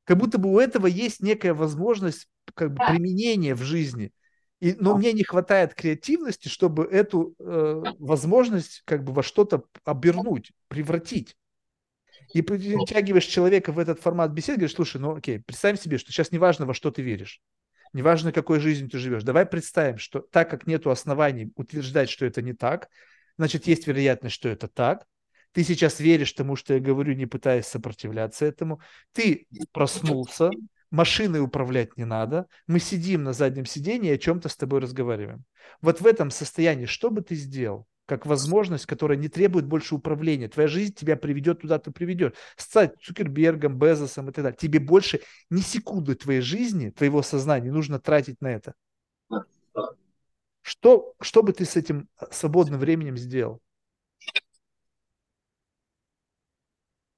Как 0.03 0.17
будто 0.17 0.37
бы 0.37 0.51
у 0.51 0.59
этого 0.59 0.87
есть 0.87 1.21
некая 1.21 1.53
возможность 1.53 2.27
как 2.53 2.73
бы 2.73 2.83
применения 2.85 3.55
в 3.55 3.61
жизни. 3.61 4.11
И, 4.59 4.75
но 4.79 4.95
мне 4.95 5.11
не 5.11 5.23
хватает 5.23 5.73
креативности, 5.73 6.47
чтобы 6.47 6.85
эту 6.85 7.35
э, 7.39 7.83
возможность 7.97 8.83
как 8.85 9.03
бы 9.03 9.11
во 9.11 9.23
что-то 9.23 9.63
обернуть, 9.85 10.51
превратить. 10.67 11.35
И 12.33 12.41
притягиваешь 12.41 13.25
человека 13.25 13.71
в 13.71 13.79
этот 13.79 13.99
формат 13.99 14.31
беседы, 14.31 14.59
говоришь, 14.59 14.75
слушай, 14.75 15.01
ну 15.01 15.15
окей, 15.15 15.39
представим 15.39 15.77
себе, 15.77 15.97
что 15.97 16.11
сейчас 16.11 16.31
неважно, 16.31 16.65
во 16.65 16.73
что 16.73 16.91
ты 16.91 17.01
веришь, 17.01 17.41
неважно, 17.93 18.31
какой 18.31 18.59
жизнью 18.59 18.89
ты 18.89 18.99
живешь, 18.99 19.23
давай 19.23 19.45
представим, 19.45 19.97
что 19.97 20.19
так 20.19 20.49
как 20.49 20.67
нету 20.67 20.91
оснований 20.91 21.51
утверждать, 21.55 22.09
что 22.09 22.25
это 22.25 22.41
не 22.41 22.53
так, 22.53 22.87
значит, 23.37 23.67
есть 23.67 23.87
вероятность, 23.87 24.35
что 24.35 24.47
это 24.47 24.67
так, 24.67 25.05
ты 25.53 25.63
сейчас 25.63 25.99
веришь 25.99 26.33
тому, 26.33 26.55
что 26.55 26.73
я 26.73 26.79
говорю, 26.79 27.13
не 27.13 27.25
пытаясь 27.25 27.67
сопротивляться 27.67 28.45
этому, 28.45 28.79
ты 29.13 29.47
проснулся, 29.71 30.49
машиной 30.91 31.41
управлять 31.41 31.97
не 31.97 32.05
надо, 32.05 32.47
мы 32.67 32.79
сидим 32.79 33.23
на 33.23 33.33
заднем 33.33 33.65
сидении 33.65 34.11
и 34.11 34.15
о 34.15 34.17
чем-то 34.17 34.49
с 34.49 34.55
тобой 34.55 34.79
разговариваем. 34.79 35.43
Вот 35.81 36.01
в 36.01 36.05
этом 36.05 36.31
состоянии 36.31 36.85
что 36.85 37.09
бы 37.09 37.21
ты 37.21 37.35
сделал? 37.35 37.87
как 38.11 38.25
возможность, 38.25 38.87
которая 38.87 39.17
не 39.17 39.29
требует 39.29 39.65
больше 39.65 39.95
управления. 39.95 40.49
Твоя 40.49 40.67
жизнь 40.67 40.93
тебя 40.93 41.15
приведет 41.15 41.61
туда, 41.61 41.79
ты 41.79 41.91
приведешь. 41.91 42.33
Стать 42.57 42.93
Цукербергом, 43.01 43.79
Безосом 43.79 44.27
и 44.27 44.33
так 44.33 44.43
далее. 44.43 44.57
Тебе 44.59 44.79
больше 44.79 45.21
ни 45.49 45.61
секунды 45.61 46.15
твоей 46.15 46.41
жизни, 46.41 46.89
твоего 46.89 47.21
сознания 47.21 47.71
нужно 47.71 47.99
тратить 47.99 48.41
на 48.41 48.47
это. 48.47 48.73
Что, 50.61 51.13
что 51.21 51.41
бы 51.41 51.53
ты 51.53 51.63
с 51.63 51.77
этим 51.77 52.09
свободным 52.31 52.81
временем 52.81 53.15
сделал? 53.15 53.61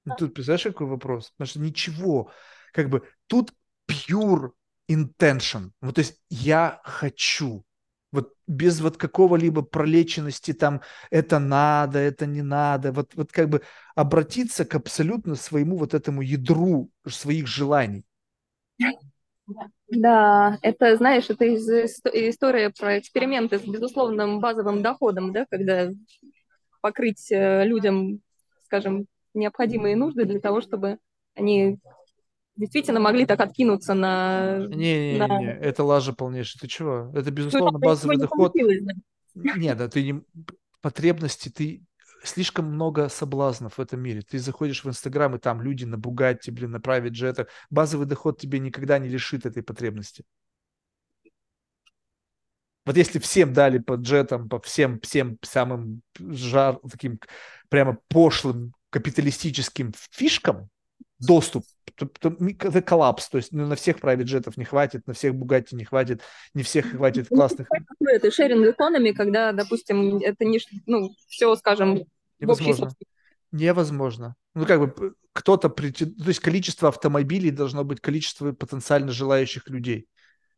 Ну, 0.05 0.15
тут, 0.17 0.33
представляешь, 0.33 0.63
какой 0.63 0.87
вопрос? 0.87 1.31
Потому 1.31 1.47
что 1.47 1.59
ничего, 1.59 2.31
как 2.73 2.89
бы, 2.89 3.03
тут 3.27 3.53
pure 3.89 4.51
intention. 4.89 5.71
Вот, 5.81 5.95
то 5.95 6.01
есть 6.01 6.21
я 6.29 6.81
хочу, 6.83 7.63
вот 8.11 8.33
без 8.47 8.81
вот 8.81 8.97
какого-либо 8.97 9.61
пролеченности 9.61 10.53
там 10.53 10.81
это 11.09 11.39
надо, 11.39 11.99
это 11.99 12.25
не 12.25 12.41
надо, 12.41 12.91
вот, 12.91 13.15
вот 13.15 13.31
как 13.31 13.49
бы 13.49 13.61
обратиться 13.95 14.65
к 14.65 14.75
абсолютно 14.75 15.35
своему 15.35 15.77
вот 15.77 15.93
этому 15.93 16.21
ядру 16.21 16.89
своих 17.07 17.47
желаний. 17.47 18.03
Да, 19.87 20.57
это, 20.61 20.95
знаешь, 20.97 21.29
это 21.29 21.45
из, 21.45 21.69
история 21.69 22.71
про 22.71 22.99
эксперименты 22.99 23.59
с 23.59 23.63
безусловным 23.63 24.39
базовым 24.39 24.81
доходом, 24.81 25.31
да, 25.31 25.45
когда 25.49 25.91
покрыть 26.81 27.27
людям, 27.29 28.21
скажем, 28.65 29.05
необходимые 29.33 29.95
нужды 29.95 30.25
для 30.25 30.39
того, 30.39 30.61
чтобы 30.61 30.97
они 31.35 31.79
действительно 32.55 32.99
могли 32.99 33.25
так 33.25 33.39
откинуться 33.39 33.93
на... 33.93 34.65
Не-не-не, 34.67 35.17
на... 35.17 35.41
это 35.51 35.83
лажа 35.83 36.13
полнейшая. 36.13 36.61
Ты 36.61 36.67
чего? 36.67 37.11
Это, 37.15 37.31
безусловно, 37.31 37.79
базовый 37.79 38.17
доход. 38.17 38.53
Нет, 39.35 39.77
да, 39.77 39.87
ты 39.87 40.03
не... 40.03 40.21
Потребности, 40.81 41.49
ты... 41.49 41.83
Слишком 42.25 42.67
много 42.67 43.09
соблазнов 43.09 43.77
в 43.77 43.81
этом 43.81 43.99
мире. 43.99 44.21
Ты 44.21 44.39
заходишь 44.39 44.85
в 44.85 44.87
Инстаграм, 44.87 45.35
и 45.35 45.39
там 45.39 45.61
люди 45.61 45.83
на 45.83 45.97
Бугатти, 45.97 46.51
блин, 46.51 46.71
на 46.71 46.77
Private 46.77 47.09
джетах. 47.09 47.47
Базовый 47.69 48.07
доход 48.07 48.39
тебе 48.39 48.59
никогда 48.59 48.97
не 48.97 49.09
лишит 49.09 49.45
этой 49.45 49.61
потребности. 49.61 50.23
Вот 52.85 52.95
если 52.95 53.19
всем 53.19 53.51
дали 53.51 53.77
по 53.79 53.95
джетам, 53.95 54.47
по 54.47 54.61
всем, 54.61 55.01
всем 55.01 55.37
самым 55.41 56.01
жар, 56.17 56.79
таким 56.89 57.19
прямо 57.67 57.97
пошлым 58.07 58.73
капиталистическим 58.93 59.91
фишкам 60.11 60.69
доступ, 61.17 61.65
то, 61.95 62.05
то, 62.05 62.29
это 62.29 62.81
коллапс, 62.83 63.27
то 63.27 63.37
есть 63.37 63.51
ну, 63.51 63.65
на 63.65 63.75
всех 63.75 63.97
private 63.97 64.23
джетов 64.23 64.55
не 64.55 64.65
хватит, 64.65 65.07
на 65.07 65.13
всех 65.13 65.33
Бугатти 65.33 65.75
не 65.75 65.83
хватит, 65.83 66.21
не 66.53 66.61
всех 66.61 66.91
хватит 66.91 67.27
классных. 67.27 67.67
Это 67.99 68.27
sharing 68.27 68.71
economy, 68.71 69.13
когда, 69.13 69.51
допустим, 69.51 70.17
это 70.17 70.45
не, 70.45 70.59
ну, 70.85 71.09
все, 71.27 71.55
скажем, 71.55 72.03
Невозможно. 72.39 72.91
Невозможно. 73.51 74.35
Ну, 74.53 74.65
как 74.65 74.79
бы 74.79 75.15
кто-то, 75.31 75.69
то 75.69 75.83
есть 76.27 76.39
количество 76.39 76.89
автомобилей 76.89 77.51
должно 77.51 77.83
быть 77.83 77.99
количество 77.99 78.51
потенциально 78.51 79.11
желающих 79.11 79.69
людей 79.69 80.07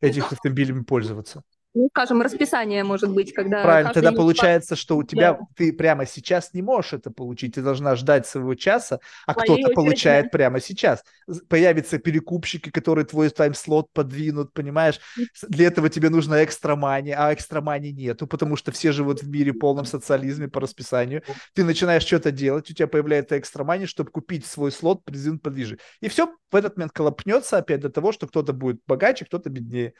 этих 0.00 0.30
автомобилями 0.32 0.82
пользоваться 0.82 1.42
ну, 1.76 1.88
скажем, 1.90 2.22
расписание 2.22 2.82
может 2.84 3.10
быть, 3.10 3.34
когда... 3.34 3.62
Правильно, 3.62 3.92
тогда 3.92 4.12
получается, 4.12 4.76
что 4.76 4.96
у 4.96 5.02
тебя, 5.02 5.34
да. 5.34 5.40
ты 5.56 5.72
прямо 5.72 6.06
сейчас 6.06 6.54
не 6.54 6.62
можешь 6.62 6.94
это 6.94 7.10
получить, 7.10 7.54
ты 7.54 7.62
должна 7.62 7.94
ждать 7.96 8.26
своего 8.26 8.54
часа, 8.54 8.98
а 9.26 9.34
кто-то 9.34 9.68
получает 9.74 10.26
да. 10.26 10.30
прямо 10.30 10.60
сейчас. 10.60 11.04
Появятся 11.48 11.98
перекупщики, 11.98 12.70
которые 12.70 13.04
твой 13.04 13.28
тайм-слот 13.28 13.92
подвинут, 13.92 14.54
понимаешь? 14.54 15.00
Для 15.46 15.66
этого 15.66 15.90
тебе 15.90 16.08
нужно 16.08 16.42
экстра 16.42 16.76
мани, 16.76 17.10
а 17.10 17.34
экстра 17.34 17.60
мани 17.60 17.92
нету, 17.92 18.26
потому 18.26 18.56
что 18.56 18.72
все 18.72 18.92
живут 18.92 19.22
в 19.22 19.28
мире 19.28 19.52
полном 19.52 19.84
социализме 19.84 20.48
по 20.48 20.60
расписанию. 20.60 21.22
Ты 21.54 21.64
начинаешь 21.64 22.04
что-то 22.04 22.30
делать, 22.30 22.70
у 22.70 22.74
тебя 22.74 22.86
появляется 22.86 23.38
экстра 23.38 23.64
мани, 23.64 23.84
чтобы 23.84 24.10
купить 24.10 24.46
свой 24.46 24.72
слот, 24.72 25.04
продвинуть 25.04 25.42
подвижи. 25.42 25.78
И 26.00 26.08
все 26.08 26.34
в 26.50 26.56
этот 26.56 26.78
момент 26.78 26.92
колопнется 26.92 27.58
опять 27.58 27.80
до 27.80 27.90
того, 27.90 28.12
что 28.12 28.26
кто-то 28.26 28.54
будет 28.54 28.80
богаче, 28.86 29.26
кто-то 29.26 29.50
беднее. 29.50 29.92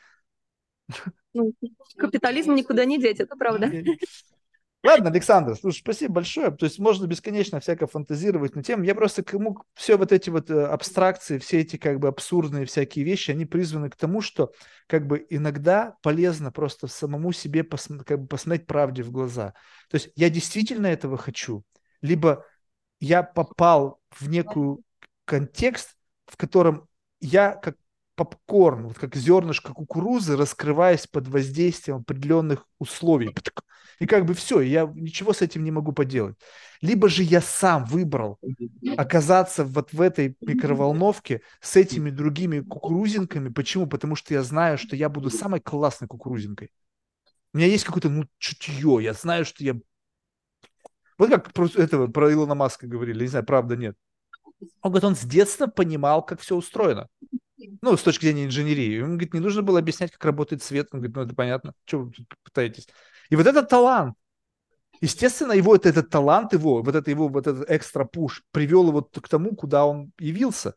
Ну, 1.34 1.52
капитализм 1.96 2.54
никуда 2.54 2.84
не 2.84 2.98
деть, 2.98 3.20
это 3.20 3.36
правда. 3.36 3.70
Ладно, 4.82 5.10
Александр, 5.10 5.56
слушай, 5.56 5.80
спасибо 5.80 6.14
большое. 6.14 6.52
То 6.52 6.64
есть 6.64 6.78
можно 6.78 7.06
бесконечно 7.06 7.58
всяко 7.58 7.88
фантазировать 7.88 8.54
на 8.54 8.62
тему. 8.62 8.84
Я 8.84 8.94
просто 8.94 9.24
кому 9.24 9.58
все 9.74 9.96
вот 9.96 10.12
эти 10.12 10.30
вот 10.30 10.48
абстракции, 10.48 11.38
все 11.38 11.60
эти 11.60 11.76
как 11.76 11.98
бы 11.98 12.06
абсурдные 12.06 12.66
всякие 12.66 13.04
вещи, 13.04 13.32
они 13.32 13.46
призваны 13.46 13.90
к 13.90 13.96
тому, 13.96 14.20
что 14.20 14.52
как 14.86 15.08
бы 15.08 15.26
иногда 15.28 15.96
полезно 16.02 16.52
просто 16.52 16.86
самому 16.86 17.32
себе 17.32 17.64
пос, 17.64 17.88
как 18.06 18.20
бы 18.20 18.28
посмотреть 18.28 18.68
правде 18.68 19.02
в 19.02 19.10
глаза. 19.10 19.54
То 19.90 19.96
есть 19.96 20.10
я 20.14 20.30
действительно 20.30 20.86
этого 20.86 21.16
хочу, 21.16 21.64
либо 22.00 22.46
я 23.00 23.24
попал 23.24 24.00
в 24.10 24.28
некую 24.28 24.82
контекст, 25.24 25.96
в 26.26 26.36
котором 26.36 26.88
я 27.20 27.56
как 27.56 27.76
попкорн, 28.16 28.88
вот 28.88 28.98
как 28.98 29.14
зернышко 29.14 29.72
кукурузы, 29.72 30.36
раскрываясь 30.36 31.06
под 31.06 31.28
воздействием 31.28 31.98
определенных 31.98 32.66
условий. 32.78 33.34
И 33.98 34.06
как 34.06 34.26
бы 34.26 34.34
все, 34.34 34.60
я 34.60 34.90
ничего 34.94 35.32
с 35.32 35.42
этим 35.42 35.64
не 35.64 35.70
могу 35.70 35.92
поделать. 35.92 36.36
Либо 36.82 37.08
же 37.08 37.22
я 37.22 37.40
сам 37.40 37.84
выбрал 37.84 38.38
оказаться 38.96 39.64
вот 39.64 39.92
в 39.92 40.00
этой 40.00 40.36
микроволновке 40.40 41.42
с 41.60 41.76
этими 41.76 42.10
другими 42.10 42.60
кукурузинками. 42.60 43.48
Почему? 43.48 43.86
Потому 43.86 44.16
что 44.16 44.34
я 44.34 44.42
знаю, 44.42 44.76
что 44.76 44.96
я 44.96 45.08
буду 45.08 45.30
самой 45.30 45.60
классной 45.60 46.08
кукурузинкой. 46.08 46.70
У 47.54 47.58
меня 47.58 47.68
есть 47.68 47.84
какое-то 47.84 48.10
ну, 48.10 48.24
чутье, 48.38 48.98
я 49.00 49.12
знаю, 49.14 49.44
что 49.44 49.64
я... 49.64 49.76
Вот 51.16 51.30
как 51.30 51.52
про, 51.54 51.66
этого, 51.66 52.06
про 52.08 52.30
Илона 52.30 52.54
Маска 52.54 52.86
говорили, 52.86 53.22
не 53.22 53.28
знаю, 53.28 53.46
правда, 53.46 53.76
нет. 53.76 53.96
Он 54.82 54.90
говорит, 54.90 55.04
он 55.04 55.16
с 55.16 55.22
детства 55.22 55.66
понимал, 55.66 56.24
как 56.24 56.40
все 56.40 56.54
устроено. 56.54 57.08
Ну, 57.82 57.96
с 57.96 58.02
точки 58.02 58.26
зрения 58.26 58.46
инженерии. 58.46 59.00
Он 59.00 59.10
говорит, 59.10 59.34
не 59.34 59.40
нужно 59.40 59.62
было 59.62 59.78
объяснять, 59.78 60.12
как 60.12 60.24
работает 60.24 60.62
свет. 60.62 60.88
Он 60.92 61.00
говорит, 61.00 61.16
ну, 61.16 61.22
это 61.22 61.34
понятно. 61.34 61.74
Что 61.84 62.00
вы 62.00 62.12
тут 62.12 62.26
пытаетесь? 62.42 62.88
И 63.30 63.36
вот 63.36 63.46
этот 63.46 63.68
талант, 63.68 64.14
естественно, 65.00 65.52
его 65.52 65.74
это, 65.74 65.88
этот 65.88 66.10
талант 66.10 66.52
его, 66.52 66.82
вот 66.82 66.94
это 66.94 67.10
его 67.10 67.28
вот 67.28 67.46
этот 67.46 67.68
экстра 67.70 68.04
пуш 68.04 68.42
привел 68.50 68.88
его 68.88 69.02
к 69.02 69.28
тому, 69.28 69.54
куда 69.54 69.86
он 69.86 70.12
явился. 70.18 70.74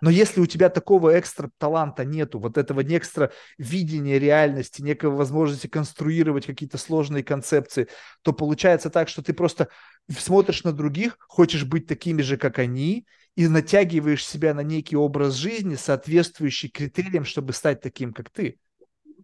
Но 0.00 0.10
если 0.10 0.40
у 0.40 0.46
тебя 0.46 0.68
такого 0.68 1.18
экстра 1.18 1.50
таланта 1.58 2.04
нету, 2.04 2.38
вот 2.38 2.58
этого 2.58 2.82
экстра 2.82 3.32
видения 3.58 4.18
реальности, 4.18 4.82
некой 4.82 5.10
возможности 5.10 5.66
конструировать 5.66 6.46
какие-то 6.46 6.78
сложные 6.78 7.24
концепции, 7.24 7.88
то 8.22 8.32
получается 8.32 8.90
так, 8.90 9.08
что 9.08 9.22
ты 9.22 9.32
просто 9.32 9.68
смотришь 10.10 10.64
на 10.64 10.72
других, 10.72 11.16
хочешь 11.28 11.64
быть 11.64 11.86
такими 11.86 12.22
же, 12.22 12.36
как 12.36 12.58
они, 12.58 13.06
и 13.36 13.48
натягиваешь 13.48 14.26
себя 14.26 14.54
на 14.54 14.60
некий 14.60 14.96
образ 14.96 15.34
жизни, 15.34 15.74
соответствующий 15.74 16.68
критериям, 16.68 17.24
чтобы 17.24 17.52
стать 17.52 17.80
таким, 17.80 18.12
как 18.12 18.30
ты 18.30 18.58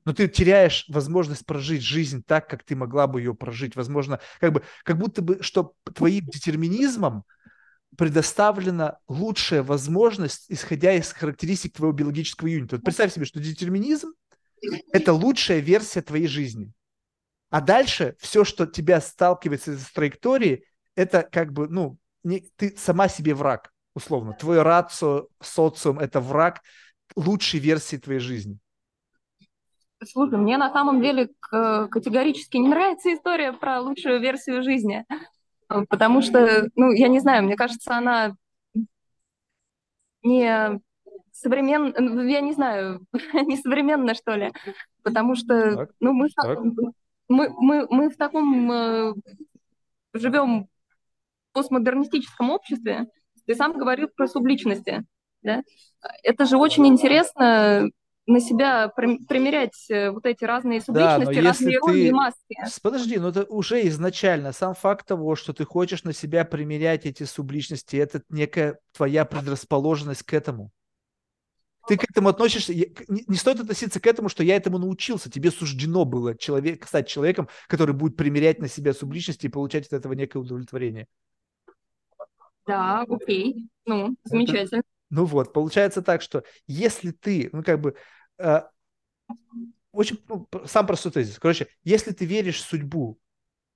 но 0.05 0.13
ты 0.13 0.29
теряешь 0.29 0.85
возможность 0.89 1.47
прожить 1.47 1.83
жизнь 1.83 2.23
так, 2.27 2.49
как 2.49 2.65
ты 2.65 2.75
могла 2.75 3.07
бы 3.07 3.21
ее 3.21 3.35
прожить. 3.35 3.77
Возможно, 3.77 4.21
как 4.41 4.53
бы, 4.53 4.63
как 4.85 4.99
будто 4.99 5.23
бы, 5.23 5.39
что 5.43 5.75
твоим 5.95 6.27
детерминизмом 6.27 7.25
предоставлена 7.97 8.99
лучшая 9.09 9.63
возможность, 9.63 10.47
исходя 10.49 10.95
из 10.95 11.13
характеристик 11.13 11.75
твоего 11.75 11.93
биологического 11.93 12.49
юнита. 12.49 12.77
Вот 12.77 12.85
представь 12.85 13.13
себе, 13.13 13.25
что 13.25 13.41
детерминизм– 13.41 14.13
это 14.93 15.13
лучшая 15.13 15.61
версия 15.61 16.03
твоей 16.03 16.27
жизни. 16.27 16.73
А 17.51 17.61
дальше 17.61 18.17
все, 18.19 18.45
что 18.45 18.67
тебя 18.67 19.01
сталкивается 19.01 19.77
с 19.77 19.93
траекторией, 19.93 20.65
это 20.97 21.23
как 21.23 21.53
бы, 21.53 21.69
ну, 21.69 21.99
не, 22.25 22.49
ты 22.57 22.75
сама 22.79 23.09
себе 23.09 23.35
враг, 23.35 23.73
условно. 23.95 24.33
Твой 24.33 24.63
рацио, 24.63 25.27
социум– 25.43 25.99
это 26.01 26.21
враг 26.21 26.63
лучшей 27.15 27.61
версии 27.61 27.97
твоей 27.97 28.21
жизни. 28.21 28.59
Слушай, 30.05 30.39
мне 30.39 30.57
на 30.57 30.73
самом 30.73 31.03
деле 31.03 31.29
категорически 31.51 32.57
не 32.57 32.69
нравится 32.69 33.15
история 33.15 33.53
про 33.53 33.81
лучшую 33.81 34.21
версию 34.21 34.63
жизни, 34.63 35.05
потому 35.89 36.23
что, 36.23 36.69
ну, 36.77 36.93
я 36.93 37.09
не 37.09 37.21
знаю, 37.21 37.45
мне 37.45 37.57
кажется, 37.57 37.97
она 37.97 38.35
не 40.23 40.81
современная, 41.33 41.95
ну, 41.99 42.23
я 42.23 42.41
не 42.41 42.53
знаю, 42.53 43.05
не 43.47 43.57
современная, 43.57 44.15
что 44.15 44.35
ли, 44.35 44.53
потому 45.03 45.35
что, 45.35 45.77
так, 45.77 45.91
ну, 46.01 46.13
мы, 46.13 46.29
так. 46.31 46.59
мы, 47.29 47.49
мы, 47.59 47.87
мы 47.91 48.11
в 48.11 48.17
таком 48.17 48.71
э, 48.71 49.15
живем 50.15 50.69
постмодернистическом 51.53 52.51
обществе, 52.51 53.09
ты 53.47 53.55
сам 53.55 53.73
говорил 53.73 54.09
про 54.09 54.29
субличности, 54.29 55.05
да? 55.43 55.63
Это 56.23 56.47
же 56.47 56.57
очень 56.57 56.87
интересно 56.87 57.91
на 58.27 58.41
себя 58.41 58.89
примерять 58.89 59.91
э, 59.91 60.11
вот 60.11 60.27
эти 60.27 60.45
разные 60.45 60.81
субличности, 60.81 61.35
да, 61.35 61.43
разные 61.43 61.79
роли 61.79 61.99
и 61.99 62.11
маски. 62.13 62.57
Подожди, 62.83 63.19
но 63.19 63.31
это 63.31 63.45
уже 63.45 63.87
изначально 63.89 64.53
сам 64.53 64.75
факт 64.75 65.07
того, 65.07 65.35
что 65.35 65.53
ты 65.53 65.65
хочешь 65.65 66.05
на 66.05 66.13
себя 66.13 66.45
примерять 66.45 67.05
эти 67.05 67.25
субличности, 67.25 67.97
это 67.97 68.23
некая 68.29 68.79
твоя 68.93 69.25
предрасположенность 69.25 70.23
к 70.23 70.35
этому. 70.35 70.71
Ты 71.89 71.97
к 71.97 72.05
этому 72.09 72.29
относишься, 72.29 72.73
не, 72.73 72.93
не 73.09 73.37
стоит 73.37 73.59
относиться 73.59 73.99
к 73.99 74.07
этому, 74.07 74.29
что 74.29 74.45
я 74.45 74.55
этому 74.55 74.79
научился. 74.79 75.29
Тебе 75.29 75.51
суждено 75.51 76.05
было 76.05 76.39
человек, 76.39 76.87
стать 76.87 77.09
человеком, 77.09 77.49
который 77.67 77.93
будет 77.93 78.17
примерять 78.17 78.61
на 78.61 78.69
себя 78.69 78.93
субличности 78.93 79.47
и 79.47 79.51
получать 79.51 79.87
от 79.87 79.95
этого 79.95 80.13
некое 80.13 80.39
удовлетворение. 80.39 81.09
Да, 82.67 83.05
окей. 83.09 83.69
Ну, 83.85 84.15
замечательно. 84.23 84.79
Это, 84.79 84.87
ну 85.13 85.27
вот, 85.27 85.53
получается 85.53 86.01
так, 86.01 86.23
что 86.23 86.43
если 86.67 87.11
ты, 87.11 87.51
ну 87.53 87.63
как 87.63 87.83
бы, 87.83 87.95
э, 88.39 88.63
очень 89.93 90.19
ну, 90.27 90.49
сам 90.65 90.87
простой 90.87 91.13
тезис. 91.13 91.39
Короче, 91.39 91.69
если 91.85 92.13
ты 92.13 92.25
веришь 92.25 92.61
в 92.63 92.67
судьбу, 92.67 93.21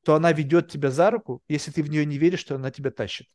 то 0.02 0.14
она 0.14 0.32
ведет 0.32 0.70
тебя 0.70 0.90
за 0.90 1.10
руку, 1.10 1.42
если 1.46 1.70
ты 1.70 1.82
в 1.82 1.90
нее 1.90 2.06
не 2.06 2.16
веришь, 2.16 2.42
то 2.42 2.54
она 2.54 2.70
тебя 2.70 2.90
тащит. 2.90 3.28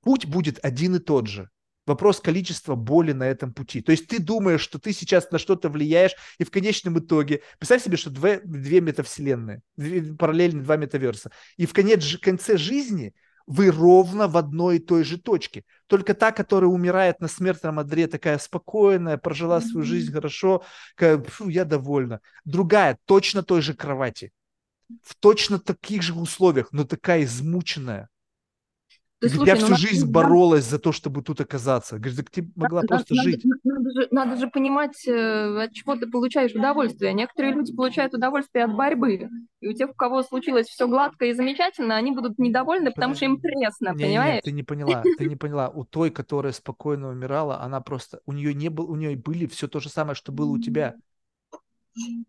Путь 0.00 0.24
будет 0.24 0.58
один 0.64 0.96
и 0.96 0.98
тот 0.98 1.26
же. 1.26 1.50
Вопрос 1.84 2.20
количества 2.20 2.74
боли 2.74 3.12
на 3.12 3.24
этом 3.24 3.52
пути. 3.52 3.82
То 3.82 3.92
есть 3.92 4.06
ты 4.06 4.18
думаешь, 4.18 4.62
что 4.62 4.78
ты 4.78 4.94
сейчас 4.94 5.30
на 5.30 5.38
что-то 5.38 5.68
влияешь, 5.68 6.14
и 6.38 6.44
в 6.44 6.50
конечном 6.50 6.98
итоге, 7.00 7.42
представь 7.58 7.84
себе, 7.84 7.98
что 7.98 8.08
две, 8.08 8.40
две 8.40 8.80
метавселенные, 8.80 9.60
две, 9.76 10.14
параллельно 10.14 10.62
два 10.62 10.76
метаверса, 10.78 11.32
и 11.58 11.66
в 11.66 11.74
конец, 11.74 12.16
конце 12.18 12.56
жизни 12.56 13.14
вы 13.46 13.70
ровно 13.70 14.28
в 14.28 14.36
одной 14.36 14.76
и 14.76 14.80
той 14.80 15.04
же 15.04 15.18
точке. 15.18 15.64
Только 15.86 16.14
та, 16.14 16.32
которая 16.32 16.70
умирает 16.70 17.20
на 17.20 17.28
смертном 17.28 17.78
одре, 17.78 18.06
такая 18.06 18.38
спокойная, 18.38 19.16
прожила 19.16 19.60
свою 19.60 19.84
жизнь 19.84 20.12
хорошо, 20.12 20.62
такая, 20.96 21.22
фу, 21.22 21.48
я 21.48 21.64
довольна. 21.64 22.20
Другая, 22.44 22.98
точно 23.04 23.42
той 23.42 23.62
же 23.62 23.74
кровати, 23.74 24.32
в 25.02 25.14
точно 25.14 25.58
таких 25.58 26.02
же 26.02 26.14
условиях, 26.14 26.72
но 26.72 26.84
такая 26.84 27.24
измученная, 27.24 28.08
ты, 29.22 29.28
слушай, 29.28 29.50
я 29.50 29.54
всю 29.54 29.68
ну, 29.68 29.76
жизнь 29.76 30.00
надо... 30.00 30.12
боролась 30.12 30.64
за 30.64 30.80
то, 30.80 30.90
чтобы 30.90 31.22
тут 31.22 31.40
оказаться. 31.40 31.96
Говорит, 31.96 32.16
так 32.16 32.30
ты 32.30 32.50
могла 32.56 32.80
надо, 32.80 32.88
просто 32.88 33.14
надо, 33.14 33.30
жить. 33.30 33.44
Надо 33.62 33.90
же, 33.92 34.08
надо 34.10 34.36
же 34.36 34.48
понимать, 34.48 35.06
э, 35.06 35.62
от 35.62 35.72
чего 35.72 35.94
ты 35.94 36.08
получаешь 36.08 36.52
удовольствие. 36.52 37.12
Некоторые 37.12 37.54
люди 37.54 37.72
получают 37.72 38.14
удовольствие 38.14 38.64
от 38.64 38.74
борьбы. 38.74 39.28
И 39.60 39.68
у 39.68 39.72
тех, 39.74 39.90
у 39.90 39.94
кого 39.94 40.24
случилось 40.24 40.66
все 40.66 40.88
гладко 40.88 41.26
и 41.26 41.34
замечательно, 41.34 41.94
они 41.94 42.10
будут 42.10 42.40
недовольны, 42.40 42.90
потому 42.90 43.14
что 43.14 43.26
им 43.26 43.38
пресно, 43.40 43.94
не, 43.94 44.06
понимаешь? 44.06 44.34
Нет, 44.34 44.44
ты 44.44 44.50
не 44.50 44.64
поняла, 44.64 45.02
ты 45.16 45.26
не 45.26 45.36
поняла. 45.36 45.68
У 45.68 45.84
той, 45.84 46.10
которая 46.10 46.52
спокойно 46.52 47.08
умирала, 47.08 47.60
она 47.60 47.80
просто, 47.80 48.18
у 48.26 48.32
нее 48.32 48.54
не 48.54 48.70
было, 48.70 48.86
у 48.86 48.96
нее 48.96 49.16
были 49.16 49.46
все 49.46 49.68
то 49.68 49.78
же 49.78 49.88
самое, 49.88 50.16
что 50.16 50.32
было 50.32 50.50
у 50.50 50.58
тебя 50.58 50.96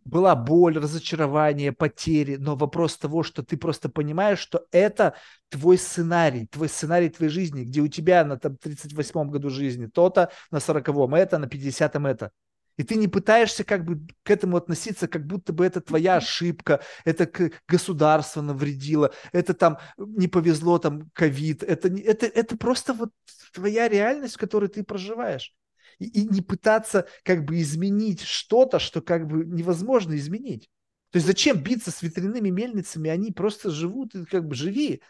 была 0.05 0.35
боль, 0.35 0.77
разочарование, 0.77 1.71
потери, 1.71 2.35
но 2.35 2.55
вопрос 2.55 2.97
того, 2.97 3.23
что 3.23 3.43
ты 3.43 3.57
просто 3.57 3.89
понимаешь, 3.89 4.39
что 4.39 4.65
это 4.71 5.15
твой 5.49 5.77
сценарий, 5.77 6.47
твой 6.47 6.69
сценарий 6.69 7.09
твоей 7.09 7.31
жизни, 7.31 7.63
где 7.63 7.81
у 7.81 7.87
тебя 7.87 8.25
на 8.25 8.37
там, 8.37 8.57
38-м 8.61 9.29
году 9.29 9.49
жизни 9.49 9.87
то-то, 9.87 10.31
на 10.51 10.57
40-м 10.57 11.15
это, 11.15 11.37
на 11.37 11.45
50-м 11.45 12.05
это. 12.05 12.31
И 12.75 12.83
ты 12.83 12.95
не 12.95 13.07
пытаешься 13.07 13.63
как 13.63 13.85
бы 13.85 14.01
к 14.23 14.31
этому 14.31 14.57
относиться, 14.57 15.07
как 15.07 15.27
будто 15.27 15.53
бы 15.53 15.63
это 15.63 15.79
твоя 15.79 16.15
ошибка, 16.17 16.81
это 17.05 17.29
государство 17.67 18.41
навредило, 18.41 19.13
это 19.31 19.53
там 19.53 19.77
не 19.97 20.27
повезло, 20.27 20.79
там 20.79 21.11
ковид, 21.13 21.61
это, 21.61 21.87
это, 21.87 22.25
это 22.25 22.57
просто 22.57 22.93
вот 22.93 23.11
твоя 23.53 23.87
реальность, 23.87 24.35
в 24.35 24.39
которой 24.39 24.69
ты 24.69 24.83
проживаешь 24.83 25.53
и, 25.99 26.05
и 26.05 26.25
не 26.25 26.41
пытаться 26.41 27.07
как 27.23 27.45
бы 27.45 27.59
изменить 27.61 28.21
что-то, 28.21 28.79
что 28.79 29.01
как 29.01 29.27
бы 29.27 29.45
невозможно 29.45 30.15
изменить. 30.15 30.69
То 31.11 31.17
есть 31.17 31.27
зачем 31.27 31.61
биться 31.61 31.91
с 31.91 32.01
ветряными 32.01 32.49
мельницами? 32.49 33.09
Они 33.09 33.31
просто 33.31 33.69
живут, 33.69 34.15
и 34.15 34.25
как 34.25 34.47
бы 34.47 34.55
живи. 34.55 35.01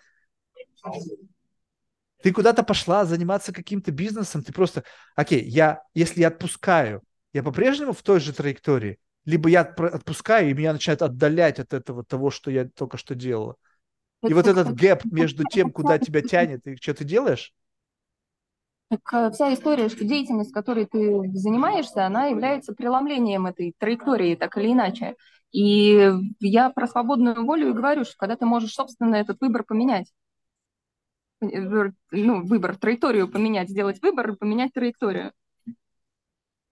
Ты 2.21 2.31
куда-то 2.31 2.63
пошла 2.63 3.05
заниматься 3.05 3.51
каким-то 3.51 3.91
бизнесом, 3.91 4.43
ты 4.43 4.53
просто, 4.53 4.83
окей, 5.15 5.43
я, 5.43 5.81
если 5.93 6.21
я 6.21 6.29
отпускаю, 6.29 7.03
я 7.33 7.43
по-прежнему 7.43 7.91
в 7.91 8.01
той 8.01 8.19
же 8.19 8.31
траектории, 8.31 8.97
либо 9.25 9.49
я 9.49 9.61
отпускаю, 9.61 10.49
и 10.49 10.53
меня 10.53 10.73
начинает 10.73 11.01
отдалять 11.01 11.59
от 11.59 11.73
этого 11.73 12.03
того, 12.03 12.31
что 12.31 12.49
я 12.51 12.67
только 12.67 12.97
что 12.97 13.15
делала. 13.15 13.55
И 14.21 14.33
вот 14.33 14.47
этот 14.47 14.73
гэп 14.73 15.03
между 15.05 15.43
тем, 15.43 15.71
куда 15.71 15.99
тебя 15.99 16.21
тянет 16.21 16.65
и 16.65 16.77
что 16.77 16.93
ты 16.93 17.03
делаешь, 17.03 17.53
так 18.89 19.01
э, 19.13 19.31
вся 19.31 19.53
история, 19.53 19.89
что 19.89 20.03
деятельность, 20.05 20.51
которой 20.51 20.85
ты 20.85 21.29
занимаешься, 21.33 22.05
она 22.05 22.25
является 22.27 22.73
преломлением 22.73 23.47
этой 23.47 23.73
траектории, 23.77 24.35
так 24.35 24.57
или 24.57 24.71
иначе. 24.73 25.15
И 25.51 26.11
я 26.39 26.69
про 26.71 26.87
свободную 26.87 27.45
волю 27.45 27.69
и 27.69 27.73
говорю, 27.73 28.05
что 28.05 28.15
когда 28.17 28.35
ты 28.35 28.45
можешь, 28.45 28.73
собственно, 28.73 29.15
этот 29.15 29.39
выбор 29.41 29.63
поменять, 29.63 30.11
э, 31.41 31.91
ну, 32.11 32.43
выбор, 32.45 32.77
траекторию 32.77 33.29
поменять, 33.29 33.69
сделать 33.69 34.01
выбор 34.01 34.31
и 34.31 34.35
поменять 34.35 34.73
траекторию. 34.73 35.31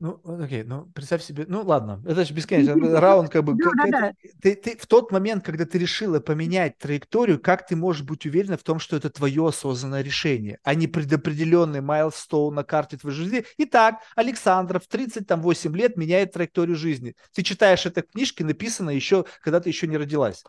Ну, 0.02 0.20
окей, 0.26 0.64
ну, 0.64 0.88
представь 0.96 1.22
себе, 1.22 1.46
ну, 1.48 1.62
ладно, 1.62 2.02
это 2.08 2.26
же 2.26 2.34
бесконечно, 2.34 2.74
раунд 3.00 3.30
как 3.30 3.44
бы, 3.44 3.56
как, 3.56 3.74
это, 3.86 4.14
ты, 4.42 4.56
ты 4.56 4.76
в 4.76 4.88
тот 4.88 5.12
момент, 5.12 5.46
когда 5.46 5.64
ты 5.64 5.78
решила 5.78 6.20
поменять 6.20 6.80
траекторию, 6.80 7.40
как 7.40 7.68
ты 7.68 7.76
можешь 7.76 8.02
быть 8.02 8.26
уверена 8.26 8.58
в 8.58 8.64
том, 8.64 8.80
что 8.80 8.96
это 8.96 9.12
твое 9.12 9.48
осознанное 9.48 10.02
решение, 10.02 10.58
а 10.64 10.74
не 10.74 10.88
предопределенный 10.88 11.82
майлстоун 11.82 12.56
на 12.56 12.64
карте 12.64 12.98
твоей 12.98 13.16
жизни. 13.16 13.46
Итак, 13.60 14.00
Александра 14.16 14.80
в 14.80 14.88
38 14.88 15.78
лет 15.78 15.98
меняет 15.98 16.34
траекторию 16.34 16.78
жизни. 16.78 17.16
Ты 17.32 17.44
читаешь 17.44 17.86
это 17.86 18.02
в 18.02 18.08
книжке, 18.08 18.44
написано 18.44 18.90
еще, 18.90 19.26
когда 19.44 19.60
ты 19.60 19.70
еще 19.70 19.86
не 19.86 19.98
родилась. 19.98 20.44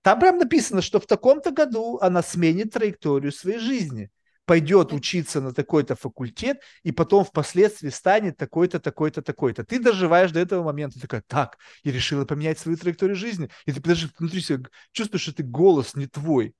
Там 0.00 0.18
прям 0.18 0.38
написано, 0.38 0.80
что 0.80 0.98
в 0.98 1.06
таком-то 1.06 1.50
году 1.50 1.98
она 2.00 2.22
сменит 2.22 2.72
траекторию 2.72 3.32
своей 3.32 3.58
жизни 3.58 4.10
пойдет 4.44 4.92
учиться 4.92 5.40
на 5.40 5.52
такой-то 5.52 5.94
факультет 5.94 6.60
и 6.82 6.92
потом 6.92 7.24
впоследствии 7.24 7.88
станет 7.90 8.36
такой-то, 8.36 8.80
такой-то, 8.80 9.22
такой-то. 9.22 9.64
Ты 9.64 9.78
доживаешь 9.78 10.32
до 10.32 10.40
этого 10.40 10.64
момента, 10.64 11.00
такая, 11.00 11.22
так, 11.26 11.58
я 11.84 11.92
решила 11.92 12.24
поменять 12.24 12.58
свою 12.58 12.76
траекторию 12.76 13.16
жизни. 13.16 13.50
И 13.66 13.72
ты 13.72 13.80
даже 13.80 14.10
внутри 14.18 14.40
себя 14.40 14.68
чувствуешь, 14.92 15.22
что 15.22 15.34
ты 15.34 15.42
голос 15.42 15.94
не 15.94 16.06
твой. 16.06 16.54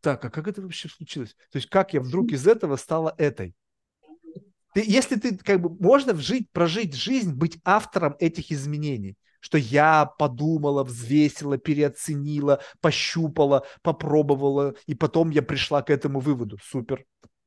Так, 0.00 0.24
а 0.24 0.30
как 0.30 0.48
это 0.48 0.62
вообще 0.62 0.88
случилось? 0.88 1.36
То 1.52 1.56
есть 1.56 1.68
как 1.68 1.94
я 1.94 2.00
вдруг 2.00 2.32
из 2.32 2.46
этого 2.46 2.76
стала 2.76 3.14
этой? 3.18 3.54
Ты, 4.74 4.84
если 4.86 5.16
ты 5.16 5.36
как 5.36 5.60
бы 5.60 5.70
можно 5.70 6.14
жить, 6.14 6.50
прожить 6.52 6.94
жизнь, 6.94 7.32
быть 7.32 7.58
автором 7.64 8.16
этих 8.18 8.50
изменений– 8.52 9.16
что 9.40 9.58
я 9.58 10.06
подумала, 10.06 10.84
взвесила, 10.84 11.58
переоценила, 11.58 12.62
пощупала, 12.80 13.66
попробовала, 13.82 14.74
и 14.86 14.94
потом 14.94 15.30
я 15.30 15.42
пришла 15.42 15.82
к 15.82 15.90
этому 15.90 16.20
выводу. 16.20 16.58
Супер. 16.62 17.04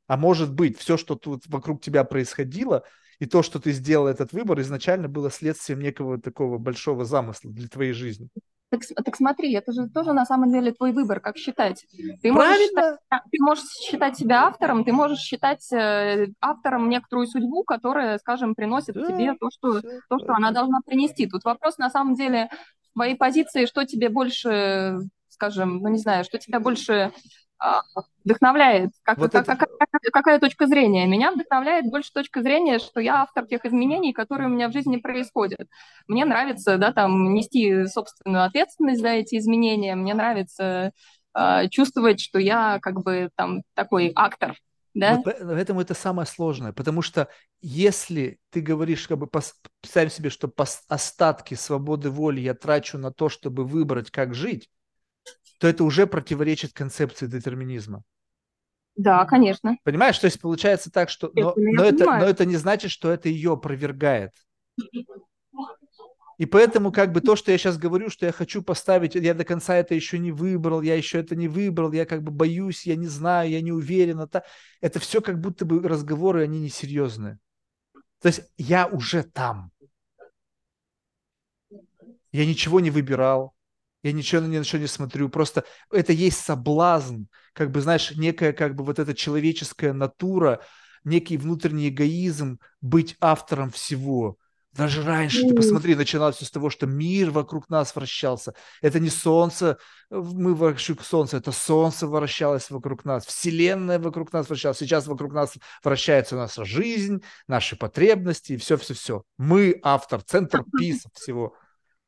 А 0.08 0.18
может 0.18 0.54
быть, 0.54 0.78
все, 0.78 0.98
что 0.98 1.16
тут 1.16 1.44
вокруг 1.48 1.82
тебя 1.82 2.04
происходило, 2.04 2.84
и 3.20 3.26
то, 3.26 3.42
что 3.42 3.60
ты 3.60 3.72
сделал 3.72 4.08
этот 4.08 4.34
выбор, 4.34 4.60
изначально 4.60 5.08
было 5.08 5.32
следствием 5.32 5.80
некого 5.80 6.20
такого 6.20 6.58
большого 6.58 7.06
замысла 7.06 7.52
для 7.52 7.68
твоей 7.68 7.94
жизни. 7.94 8.30
Так, 8.74 8.82
так 9.06 9.16
смотри, 9.16 9.53
это 9.53 9.72
же 9.72 9.88
тоже 9.88 10.14
на 10.14 10.26
самом 10.26 10.52
деле 10.52 10.72
твой 10.72 10.93
выбор, 10.93 11.19
как 11.19 11.38
считать. 11.38 11.85
Ты 12.24 12.32
можешь 12.32 12.58
считать, 12.58 12.98
ты 13.32 13.38
можешь 13.40 13.66
считать 13.66 14.18
себя 14.18 14.48
автором, 14.48 14.84
ты 14.84 14.92
можешь 14.92 15.19
считать 15.19 15.72
э, 15.72 16.30
автором 16.42 16.90
некоторую 16.90 17.27
судьбу, 17.27 17.64
которая, 17.64 18.18
скажем, 18.18 18.56
приносит 18.56 18.95
да, 18.95 19.06
тебе 19.06 19.35
то, 19.40 19.50
что, 19.52 19.80
то, 20.10 20.18
что 20.18 20.34
она 20.34 20.50
должна 20.50 20.80
принести. 20.84 21.27
Тут 21.27 21.43
вопрос 21.43 21.77
на 21.77 21.92
самом 21.92 22.16
деле 22.16 22.50
в 22.90 22.93
твоей 22.93 23.16
позиции, 23.16 23.68
что 23.68 23.85
тебе 23.85 24.10
больше, 24.10 24.98
скажем, 25.30 25.77
ну 25.77 25.90
не 25.90 26.00
знаю, 26.00 26.24
что 26.24 26.40
тебя 26.40 26.60
больше 26.60 27.11
а, 27.60 27.82
вдохновляет? 28.26 28.90
Как, 29.03 29.19
вот 29.19 29.34
как, 29.34 29.43
это... 29.43 29.56
как, 29.56 29.73
какая 30.12 30.40
точка 30.40 30.68
зрения? 30.68 31.06
Меня 31.06 31.32
вдохновляет 31.32 31.86
больше 31.86 32.12
точка 32.12 32.42
зрения, 32.42 32.80
что 32.80 33.00
я 33.00 33.22
автор 33.22 33.45
тех 33.45 33.66
изменений, 33.66 34.14
которые 34.14 34.48
у 34.48 34.52
меня 34.52 34.70
в 34.70 34.74
жизни 34.74 34.98
происходят. 34.98 35.68
Мне 36.08 36.26
нравится, 36.26 36.78
да, 36.78 36.92
там, 36.92 37.34
нести 37.34 37.86
собственную 37.88 38.45
ответственность 38.45 39.02
за 39.02 39.10
эти 39.10 39.38
изменения, 39.38 39.95
мне 39.95 40.14
нравится 40.14 40.92
э, 41.36 41.70
чувствовать, 41.70 42.20
что 42.20 42.40
я 42.40 42.80
как 42.82 43.02
бы 43.03 43.30
там 43.36 43.64
такой 43.74 44.12
актор, 44.16 44.56
да? 44.94 45.16
Вот 45.16 45.36
поэтому 45.40 45.82
это 45.82 45.94
самое 45.94 46.28
сложное, 46.28 46.72
потому 46.72 47.02
что 47.02 47.28
если 47.62 48.40
ты 48.52 48.62
говоришь, 48.62 49.08
как 49.08 49.18
бы 49.18 49.28
представим 49.28 50.12
себе, 50.12 50.30
что 50.30 50.52
остатки 50.88 51.56
свободы 51.56 52.10
воли 52.10 52.42
я 52.42 52.53
трачу 52.53 52.98
на 52.98 53.12
то, 53.12 53.30
чтобы 53.30 53.66
выбрать, 53.66 54.12
как 54.12 54.36
жить, 54.36 54.70
то 55.60 55.68
это 55.68 55.84
уже 55.84 56.06
противоречит 56.06 56.74
концепции 56.74 57.26
детерминизма. 57.26 58.03
Да, 58.96 59.26
конечно. 59.26 59.78
Понимаешь, 59.84 60.20
то 60.20 60.26
есть 60.26 60.40
получается 60.40 60.92
так, 60.92 61.10
что... 61.10 61.32
Но, 61.34 61.54
но, 61.56 61.84
это, 61.84 62.06
но 62.06 62.26
это 62.26 62.46
не 62.46 62.56
значит, 62.56 62.92
что 62.92 63.12
это 63.12 63.30
ее 63.30 63.54
опровергает. 63.54 64.32
И 66.38 66.46
поэтому 66.46 66.92
как 66.92 67.12
бы 67.12 67.22
то, 67.22 67.36
что 67.36 67.52
я 67.52 67.58
сейчас 67.58 67.78
говорю, 67.78 68.10
что 68.10 68.26
я 68.26 68.32
хочу 68.32 68.62
поставить, 68.64 69.16
я 69.16 69.34
до 69.34 69.46
конца 69.46 69.76
это 69.76 69.94
еще 69.94 70.18
не 70.20 70.32
выбрал, 70.32 70.82
я 70.82 70.96
еще 70.96 71.20
это 71.20 71.36
не 71.36 71.48
выбрал, 71.48 71.92
я 71.92 72.06
как 72.06 72.24
бы 72.24 72.32
боюсь, 72.32 72.86
я 72.86 72.96
не 72.96 73.08
знаю, 73.08 73.50
я 73.50 73.62
не 73.62 73.72
уверен. 73.72 74.20
Это, 74.20 74.44
это 74.82 75.00
все 75.00 75.22
как 75.22 75.40
будто 75.40 75.66
бы 75.66 75.88
разговоры, 75.88 76.44
они 76.44 76.60
несерьезные. 76.60 77.40
То 78.22 78.28
есть 78.28 78.42
я 78.58 78.88
уже 78.88 79.24
там. 79.24 79.72
Я 82.32 82.46
ничего 82.48 82.80
не 82.80 82.90
выбирал, 82.90 83.54
я 84.04 84.12
ничего 84.12 84.42
ни 84.42 84.58
на 84.58 84.64
что 84.64 84.78
не 84.78 84.88
смотрю. 84.88 85.30
Просто 85.30 85.64
это 85.92 86.14
есть 86.14 86.40
соблазн, 86.40 87.24
как 87.54 87.72
бы, 87.72 87.82
знаешь, 87.82 88.12
некая 88.16 88.54
как 88.54 88.76
бы 88.76 88.84
вот 88.84 89.00
эта 89.00 89.14
человеческая 89.14 89.94
натура, 89.94 90.62
некий 91.04 91.38
внутренний 91.38 91.90
эгоизм 91.90 92.60
быть 92.82 93.16
автором 93.20 93.72
всего. 93.72 94.38
Даже 94.74 95.04
раньше, 95.04 95.48
ты 95.48 95.54
посмотри, 95.54 95.94
начиналось 95.94 96.38
все 96.38 96.46
с 96.46 96.52
того, 96.52 96.72
что 96.72 96.88
мир 96.88 97.30
вокруг 97.30 97.70
нас 97.70 97.96
вращался. 97.96 98.56
Это 98.82 99.00
не 99.00 99.10
солнце, 99.10 99.78
мы 100.10 100.56
вокруг 100.56 101.04
солнца, 101.04 101.38
это 101.38 101.52
солнце 101.52 102.08
вращалось 102.08 102.72
вокруг 102.72 103.06
нас, 103.06 103.24
вселенная 103.26 104.00
вокруг 104.00 104.34
нас 104.34 104.50
вращалась. 104.50 104.80
Сейчас 104.80 105.06
вокруг 105.06 105.32
нас 105.32 105.54
вращается 105.84 106.36
наша 106.36 106.66
жизнь, 106.66 107.22
наши 107.48 107.76
потребности 107.76 108.54
и 108.54 108.58
все-все-все. 108.58 109.24
Мы 109.38 109.80
автор, 109.84 110.24
центр 110.24 110.64
писа 110.76 111.08
всего. 111.14 111.56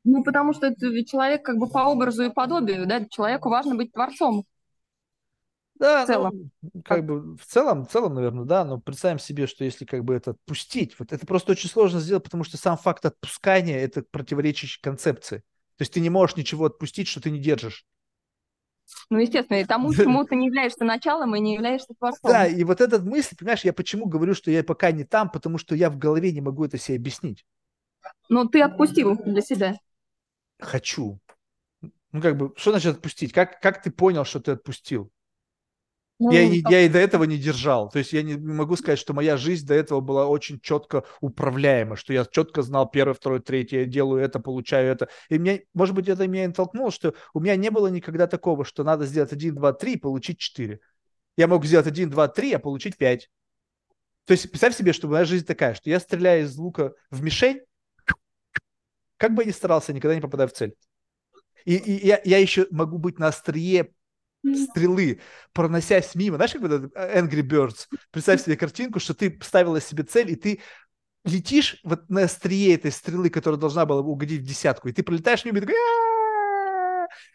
Ну, 0.06 0.22
потому 0.22 0.52
что 0.52 0.68
это 0.68 1.04
человек 1.04 1.44
как 1.44 1.58
бы 1.58 1.68
по 1.68 1.78
образу 1.78 2.22
и 2.22 2.32
подобию, 2.32 2.86
да, 2.86 3.04
человеку 3.06 3.48
важно 3.48 3.74
быть 3.74 3.92
творцом. 3.92 4.44
Да, 5.74 6.04
в 6.04 6.06
целом. 6.06 6.50
Ну, 6.62 6.82
как 6.84 7.04
бы 7.04 7.36
в 7.36 7.44
целом, 7.44 7.84
в 7.84 7.90
целом, 7.90 8.14
наверное, 8.14 8.44
да, 8.44 8.64
но 8.64 8.78
представим 8.78 9.18
себе, 9.18 9.48
что 9.48 9.64
если 9.64 9.84
как 9.84 10.04
бы 10.04 10.14
это 10.14 10.30
отпустить, 10.30 10.96
вот 11.00 11.12
это 11.12 11.26
просто 11.26 11.52
очень 11.52 11.68
сложно 11.68 11.98
сделать, 11.98 12.22
потому 12.22 12.44
что 12.44 12.56
сам 12.56 12.78
факт 12.78 13.04
отпускания 13.04 13.78
это 13.80 14.04
противоречащий 14.08 14.80
концепции. 14.80 15.38
То 15.76 15.82
есть 15.82 15.92
ты 15.92 15.98
не 15.98 16.08
можешь 16.08 16.36
ничего 16.36 16.66
отпустить, 16.66 17.08
что 17.08 17.20
ты 17.20 17.30
не 17.30 17.40
держишь. 17.40 17.84
Ну, 19.10 19.18
естественно, 19.18 19.60
и 19.60 19.64
тому, 19.64 19.92
чему 19.92 20.24
ты 20.24 20.36
не 20.36 20.46
являешься 20.46 20.84
началом 20.84 21.34
и 21.34 21.40
не 21.40 21.54
являешься 21.54 21.94
творцом. 21.98 22.30
Да, 22.30 22.46
и 22.46 22.62
вот 22.62 22.80
этот 22.80 23.02
мысль, 23.02 23.34
понимаешь, 23.36 23.64
я 23.64 23.72
почему 23.72 24.06
говорю, 24.06 24.34
что 24.34 24.52
я 24.52 24.62
пока 24.62 24.92
не 24.92 25.02
там, 25.02 25.32
потому 25.32 25.58
что 25.58 25.74
я 25.74 25.90
в 25.90 25.98
голове 25.98 26.30
не 26.30 26.40
могу 26.40 26.64
это 26.64 26.78
себе 26.78 26.96
объяснить. 26.96 27.44
Но 28.28 28.46
ты 28.46 28.62
отпустил 28.62 29.16
для 29.16 29.42
себя 29.42 29.76
хочу. 30.58 31.20
Ну, 32.12 32.22
как 32.22 32.36
бы, 32.36 32.52
что 32.56 32.70
значит 32.70 32.96
отпустить? 32.96 33.32
Как, 33.32 33.60
как 33.60 33.82
ты 33.82 33.90
понял, 33.90 34.24
что 34.24 34.40
ты 34.40 34.52
отпустил? 34.52 35.10
Ну, 36.18 36.30
я, 36.30 36.42
и, 36.44 36.62
я 36.70 36.80
и 36.80 36.88
до 36.88 36.98
этого 36.98 37.24
не 37.24 37.36
держал. 37.36 37.90
То 37.90 37.98
есть 37.98 38.14
я 38.14 38.22
не 38.22 38.36
могу 38.36 38.76
сказать, 38.76 38.98
что 38.98 39.12
моя 39.12 39.36
жизнь 39.36 39.66
до 39.66 39.74
этого 39.74 40.00
была 40.00 40.26
очень 40.26 40.60
четко 40.60 41.04
управляема, 41.20 41.96
что 41.96 42.14
я 42.14 42.24
четко 42.24 42.62
знал 42.62 42.88
первое, 42.90 43.12
второе, 43.12 43.40
третье, 43.40 43.80
я 43.80 43.84
делаю 43.84 44.22
это, 44.22 44.40
получаю 44.40 44.90
это. 44.90 45.08
И 45.28 45.38
мне, 45.38 45.64
может 45.74 45.94
быть, 45.94 46.08
это 46.08 46.26
меня 46.26 46.46
и 46.46 46.52
толкнуло, 46.52 46.90
что 46.90 47.14
у 47.34 47.40
меня 47.40 47.54
не 47.56 47.70
было 47.70 47.88
никогда 47.88 48.26
такого, 48.26 48.64
что 48.64 48.82
надо 48.82 49.04
сделать 49.04 49.32
1, 49.32 49.54
2, 49.56 49.72
3 49.74 49.92
и 49.92 49.98
получить 49.98 50.38
4. 50.38 50.80
Я 51.36 51.48
мог 51.48 51.66
сделать 51.66 51.86
1, 51.86 52.08
2, 52.08 52.28
3, 52.28 52.52
а 52.54 52.58
получить 52.60 52.96
5. 52.96 53.28
То 54.24 54.32
есть 54.32 54.50
представь 54.50 54.74
себе, 54.74 54.94
что 54.94 55.08
моя 55.08 55.26
жизнь 55.26 55.44
такая, 55.44 55.74
что 55.74 55.90
я 55.90 56.00
стреляю 56.00 56.44
из 56.44 56.56
лука 56.56 56.94
в 57.10 57.22
мишень, 57.22 57.60
как 59.16 59.34
бы 59.34 59.42
я 59.42 59.48
ни 59.48 59.52
старался, 59.52 59.92
никогда 59.92 60.14
не 60.14 60.20
попадаю 60.20 60.48
в 60.48 60.52
цель. 60.52 60.74
И, 61.64 61.76
и 61.76 62.06
я, 62.06 62.20
я 62.24 62.38
еще 62.38 62.66
могу 62.70 62.98
быть 62.98 63.18
на 63.18 63.28
острие 63.28 63.92
стрелы, 64.44 65.20
проносясь 65.52 66.14
мимо. 66.14 66.36
Знаешь, 66.36 66.52
как 66.52 66.62
это 66.62 66.86
Angry 67.18 67.42
Birds? 67.42 67.86
Представь 68.10 68.42
себе 68.42 68.56
картинку, 68.56 69.00
что 69.00 69.14
ты 69.14 69.38
ставила 69.42 69.80
себе 69.80 70.04
цель, 70.04 70.30
и 70.30 70.36
ты 70.36 70.60
летишь 71.24 71.80
вот 71.82 72.08
на 72.08 72.22
острие 72.22 72.74
этой 72.74 72.92
стрелы, 72.92 73.30
которая 73.30 73.58
должна 73.58 73.84
была 73.84 74.00
угодить 74.00 74.42
в 74.42 74.46
десятку, 74.46 74.88
и 74.88 74.92
ты 74.92 75.02
пролетаешь 75.02 75.44
мимо, 75.44 75.58
и 75.58 75.60
такой 75.60 75.74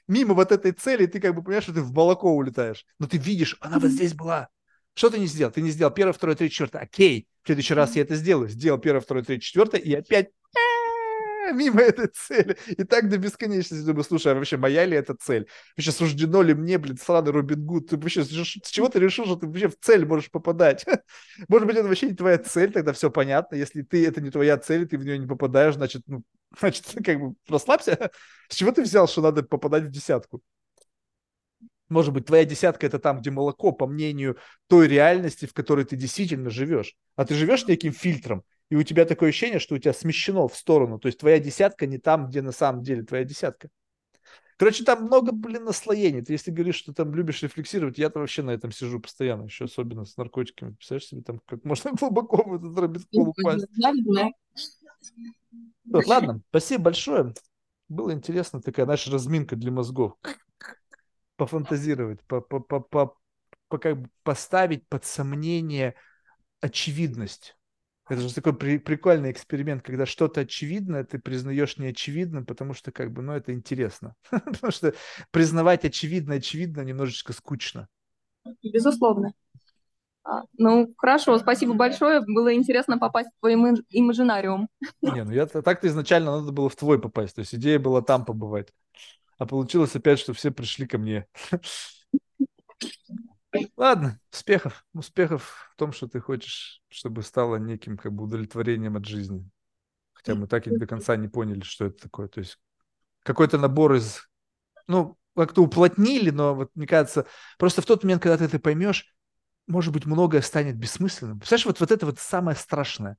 мимо 0.08 0.34
вот 0.34 0.52
этой 0.52 0.72
цели, 0.72 1.04
и 1.04 1.08
ты 1.08 1.20
как 1.20 1.36
бы 1.36 1.44
понимаешь, 1.44 1.64
что 1.64 1.74
ты 1.74 1.82
в 1.82 1.94
молоко 1.94 2.32
улетаешь. 2.32 2.86
Но 3.00 3.08
ты 3.08 3.18
видишь, 3.18 3.58
она 3.60 3.80
вот 3.80 3.92
здесь 3.92 4.14
была. 4.14 4.50
Что 4.94 5.10
ты 5.10 5.20
не 5.20 5.28
сделал? 5.28 5.52
Ты 5.52 5.62
не 5.62 5.72
сделал 5.72 5.92
первое, 5.92 6.14
второе, 6.14 6.36
третье, 6.36 6.54
четвертое. 6.54 6.84
Окей, 6.84 7.28
в 7.44 7.48
следующий 7.48 7.74
раз 7.74 7.96
я 7.96 8.02
это 8.02 8.16
сделаю. 8.16 8.50
Сделал 8.50 8.78
первое, 8.78 9.02
второе, 9.02 9.24
третье, 9.24 9.42
четвертое, 9.46 9.80
и 9.80 9.94
опять 9.94 10.30
мимо 11.54 11.82
этой 11.82 12.08
цели. 12.08 12.58
И 12.68 12.84
так 12.84 13.10
до 13.10 13.18
бесконечности 13.18 13.84
думаю, 13.86 14.04
слушай, 14.04 14.32
а 14.32 14.36
вообще 14.36 14.58
моя 14.58 14.86
ли 14.86 14.96
эта 14.96 15.16
цель? 15.16 15.48
Вообще 15.76 15.92
суждено 15.92 16.42
ли 16.42 16.54
мне, 16.54 16.78
блин, 16.78 16.98
сраный 16.98 17.32
Робин 17.32 17.66
Гуд? 17.66 17.90
Ты 17.90 17.98
вообще, 17.98 18.24
с 18.24 18.28
чего 18.28 18.90
ты 18.90 19.00
решил, 19.00 19.26
что 19.26 19.36
ты 19.36 19.48
вообще 19.48 19.68
в 19.68 19.78
цель 19.80 20.06
можешь 20.06 20.32
попадать? 20.32 20.86
Может 21.48 21.68
быть, 21.68 21.78
это 21.78 21.88
вообще 21.88 22.08
не 22.10 22.16
твоя 22.16 22.38
цель, 22.38 22.72
тогда 22.72 22.94
все 22.94 23.10
понятно. 23.10 23.56
Если 23.56 23.82
ты, 23.82 24.06
это 24.08 24.22
не 24.22 24.30
твоя 24.30 24.58
цель, 24.58 24.88
ты 24.88 24.98
в 24.98 25.04
нее 25.04 25.18
не 25.18 25.28
попадаешь, 25.28 25.76
значит, 25.76 26.04
ну, 26.08 26.24
значит, 26.60 26.86
как 27.04 27.20
бы 27.20 27.36
расслабься. 27.48 28.12
С 28.50 28.56
чего 28.56 28.72
ты 28.72 28.82
взял, 28.82 29.08
что 29.08 29.22
надо 29.22 29.44
попадать 29.44 29.84
в 29.84 29.92
десятку? 29.92 30.42
Может 31.90 32.14
быть, 32.14 32.26
твоя 32.26 32.46
десятка 32.46 32.86
это 32.86 33.00
там, 33.00 33.20
где 33.20 33.32
молоко, 33.32 33.74
по 33.74 33.86
мнению 33.86 34.38
той 34.68 34.88
реальности, 34.88 35.46
в 35.46 35.54
которой 35.54 35.84
ты 35.84 35.98
действительно 35.98 36.50
живешь. 36.50 36.96
А 37.18 37.26
ты 37.26 37.36
живешь 37.36 37.68
неким 37.68 37.92
фильтром 37.92 38.46
и 38.72 38.76
у 38.76 38.84
тебя 38.84 39.04
такое 39.04 39.30
ощущение, 39.30 39.60
что 39.60 39.76
у 39.76 39.78
тебя 39.78 39.92
смещено 39.92 40.48
в 40.48 40.56
сторону, 40.56 40.98
то 40.98 41.08
есть 41.08 41.20
твоя 41.20 41.40
десятка 41.40 41.86
не 41.88 41.98
там, 41.98 42.30
где 42.30 42.42
на 42.42 42.54
самом 42.54 42.84
деле 42.84 43.04
твоя 43.04 43.26
десятка. 43.26 43.68
Короче, 44.56 44.86
там 44.86 45.04
много, 45.04 45.34
блин, 45.34 45.66
наслоений. 45.66 46.22
Ты 46.22 46.32
если 46.32 46.52
говоришь, 46.52 46.76
что 46.76 46.94
там 46.94 47.14
любишь 47.14 47.44
рефлексировать, 47.44 47.98
я-то 47.98 48.20
вообще 48.20 48.44
на 48.44 48.52
этом 48.52 48.72
сижу 48.72 49.02
постоянно, 49.02 49.44
еще 49.44 49.66
особенно 49.66 50.06
с 50.06 50.16
наркотиками. 50.16 50.72
Представляешь 50.72 51.08
себе, 51.08 51.22
там 51.22 51.42
как 51.48 51.66
можно 51.66 51.92
глубоко 52.00 52.44
в 52.44 52.54
этот 52.54 52.78
робиткол 52.78 53.30
упасть. 53.38 53.68
Вот, 55.84 56.06
ладно, 56.06 56.42
спасибо 56.48 56.84
большое. 56.84 57.34
Было 57.90 58.14
интересно, 58.14 58.62
такая 58.62 58.86
наша 58.86 59.12
разминка 59.12 59.58
для 59.58 59.72
мозгов. 59.72 60.14
Пофантазировать, 61.36 62.24
по, 62.24 62.40
по, 62.40 62.62
по, 62.62 62.80
по, 62.80 63.18
по, 63.68 63.78
как 63.78 64.00
бы 64.00 64.10
поставить 64.24 64.88
под 64.88 65.04
сомнение 65.04 65.96
очевидность. 66.62 67.58
Это 68.12 68.20
же 68.20 68.36
такой 68.36 68.54
при, 68.54 68.78
прикольный 68.78 69.32
эксперимент, 69.32 69.84
когда 69.84 70.06
что-то 70.06 70.42
очевидное 70.42 71.06
ты 71.06 71.18
признаешь 71.18 71.78
неочевидным, 71.78 72.46
потому 72.46 72.74
что 72.74 72.92
как 72.92 73.14
бы, 73.14 73.22
ну, 73.22 73.32
это 73.32 73.54
интересно. 73.54 74.16
потому 74.30 74.70
что 74.74 74.94
признавать 75.32 75.86
очевидно 75.86 76.36
очевидно 76.36 76.82
немножечко 76.82 77.32
скучно. 77.32 77.88
Безусловно. 78.62 79.32
А, 80.26 80.42
ну, 80.58 80.94
хорошо, 80.98 81.38
спасибо 81.40 81.74
большое. 81.74 82.20
Было 82.20 82.54
интересно 82.54 82.98
попасть 82.98 83.30
в 83.30 83.40
твой 83.40 83.54
имажинариум. 83.90 84.68
Не, 85.02 85.24
ну 85.24 85.32
я 85.32 85.46
так-то 85.46 85.88
изначально 85.88 86.38
надо 86.38 86.52
было 86.52 86.68
в 86.68 86.76
твой 86.76 87.00
попасть. 87.00 87.36
То 87.36 87.40
есть 87.40 87.56
идея 87.56 87.80
была 87.80 88.02
там 88.02 88.26
побывать. 88.26 88.74
А 89.38 89.46
получилось 89.46 89.96
опять, 89.96 90.20
что 90.20 90.34
все 90.34 90.52
пришли 90.52 90.86
ко 90.86 90.98
мне. 90.98 91.28
Ладно, 93.76 94.20
успехов. 94.32 94.86
Успехов 94.94 95.72
в 95.74 95.76
том, 95.78 95.92
что 95.92 96.08
ты 96.08 96.20
хочешь, 96.20 96.82
чтобы 96.90 97.22
стало 97.24 97.58
неким 97.58 97.98
как 97.98 98.14
бы 98.14 98.24
удовлетворением 98.24 98.96
от 98.96 99.06
жизни. 99.06 99.50
Хотя 100.14 100.36
мы 100.36 100.48
так 100.48 100.68
и 100.68 100.78
до 100.78 100.88
конца 100.88 101.16
не 101.16 101.28
поняли, 101.28 101.62
что 101.62 101.86
это 101.86 102.04
такое. 102.04 102.28
То 102.28 102.40
есть 102.40 102.58
какой-то 103.24 103.58
набор 103.58 103.96
из... 103.96 104.30
Ну, 104.88 105.18
как-то 105.36 105.64
уплотнили, 105.64 106.30
но 106.30 106.56
вот 106.56 106.72
мне 106.76 106.88
кажется, 106.88 107.26
просто 107.58 107.82
в 107.82 107.86
тот 107.86 108.04
момент, 108.04 108.22
когда 108.22 108.38
ты 108.38 108.46
это 108.46 108.60
поймешь, 108.60 109.16
может 109.68 109.94
быть, 109.94 110.06
многое 110.06 110.42
станет 110.42 110.78
бессмысленным. 110.78 111.40
Представляешь, 111.40 111.66
вот, 111.66 111.80
вот 111.80 111.92
это 111.92 112.06
вот 112.06 112.20
самое 112.20 112.58
страшное 112.58 113.18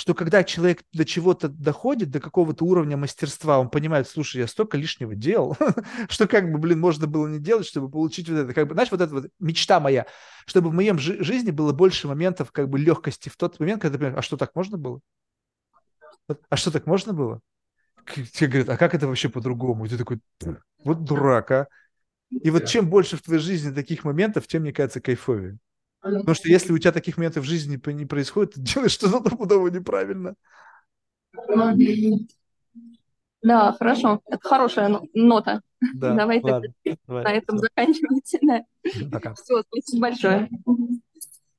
что 0.00 0.14
когда 0.14 0.42
человек 0.44 0.82
до 0.94 1.04
чего-то 1.04 1.50
доходит, 1.50 2.10
до 2.10 2.20
какого-то 2.20 2.64
уровня 2.64 2.96
мастерства, 2.96 3.58
он 3.58 3.68
понимает, 3.68 4.08
слушай, 4.08 4.38
я 4.38 4.46
столько 4.46 4.78
лишнего 4.78 5.14
делал, 5.14 5.58
что 6.08 6.26
как 6.26 6.50
бы, 6.50 6.56
блин, 6.56 6.80
можно 6.80 7.06
было 7.06 7.28
не 7.28 7.38
делать, 7.38 7.66
чтобы 7.66 7.90
получить 7.90 8.26
вот 8.30 8.38
это. 8.38 8.54
Как 8.54 8.66
бы, 8.66 8.72
знаешь, 8.72 8.90
вот 8.90 9.02
эта 9.02 9.12
вот 9.12 9.26
мечта 9.38 9.78
моя, 9.78 10.06
чтобы 10.46 10.70
в 10.70 10.72
моем 10.72 10.98
жи- 10.98 11.22
жизни 11.22 11.50
было 11.50 11.74
больше 11.74 12.08
моментов 12.08 12.50
как 12.50 12.70
бы 12.70 12.78
легкости 12.78 13.28
в 13.28 13.36
тот 13.36 13.60
момент, 13.60 13.82
когда 13.82 13.92
ты 13.92 13.98
понимаешь, 13.98 14.18
а 14.18 14.22
что 14.22 14.38
так 14.38 14.54
можно 14.54 14.78
было? 14.78 15.00
А 16.48 16.56
что 16.56 16.70
так 16.70 16.86
можно 16.86 17.12
было? 17.12 17.42
Тебе 18.32 18.46
говорят, 18.46 18.70
а 18.70 18.78
как 18.78 18.94
это 18.94 19.06
вообще 19.06 19.28
по-другому? 19.28 19.84
И 19.84 19.90
ты 19.90 19.98
такой, 19.98 20.20
вот 20.82 21.04
дурак, 21.04 21.50
а? 21.50 21.68
И 22.30 22.48
вот 22.48 22.64
чем 22.64 22.88
больше 22.88 23.18
в 23.18 23.22
твоей 23.22 23.42
жизни 23.42 23.70
таких 23.70 24.04
моментов, 24.04 24.46
тем, 24.46 24.62
мне 24.62 24.72
кажется, 24.72 25.02
кайфовее. 25.02 25.58
Потому 26.00 26.34
что 26.34 26.48
если 26.48 26.72
у 26.72 26.78
тебя 26.78 26.92
таких 26.92 27.18
моментов 27.18 27.44
в 27.44 27.48
жизни 27.48 27.80
не 27.92 28.06
происходит, 28.06 28.54
ты 28.54 28.60
делаешь 28.60 28.92
что-то 28.92 29.20
стопудово 29.20 29.68
неправильно. 29.68 30.34
Да, 33.42 33.72
хорошо. 33.72 34.20
Это 34.26 34.46
хорошая 34.46 35.00
нота. 35.14 35.62
Да, 35.94 36.14
Давай 36.14 36.40
ладно, 36.42 36.74
давай. 37.06 37.24
на 37.24 37.32
этом 37.32 37.56
заканчивать. 37.58 38.36
Да. 38.42 38.64
Пока. 39.10 39.34
Все, 39.34 39.62
спасибо 39.62 40.00
большое. 40.02 40.50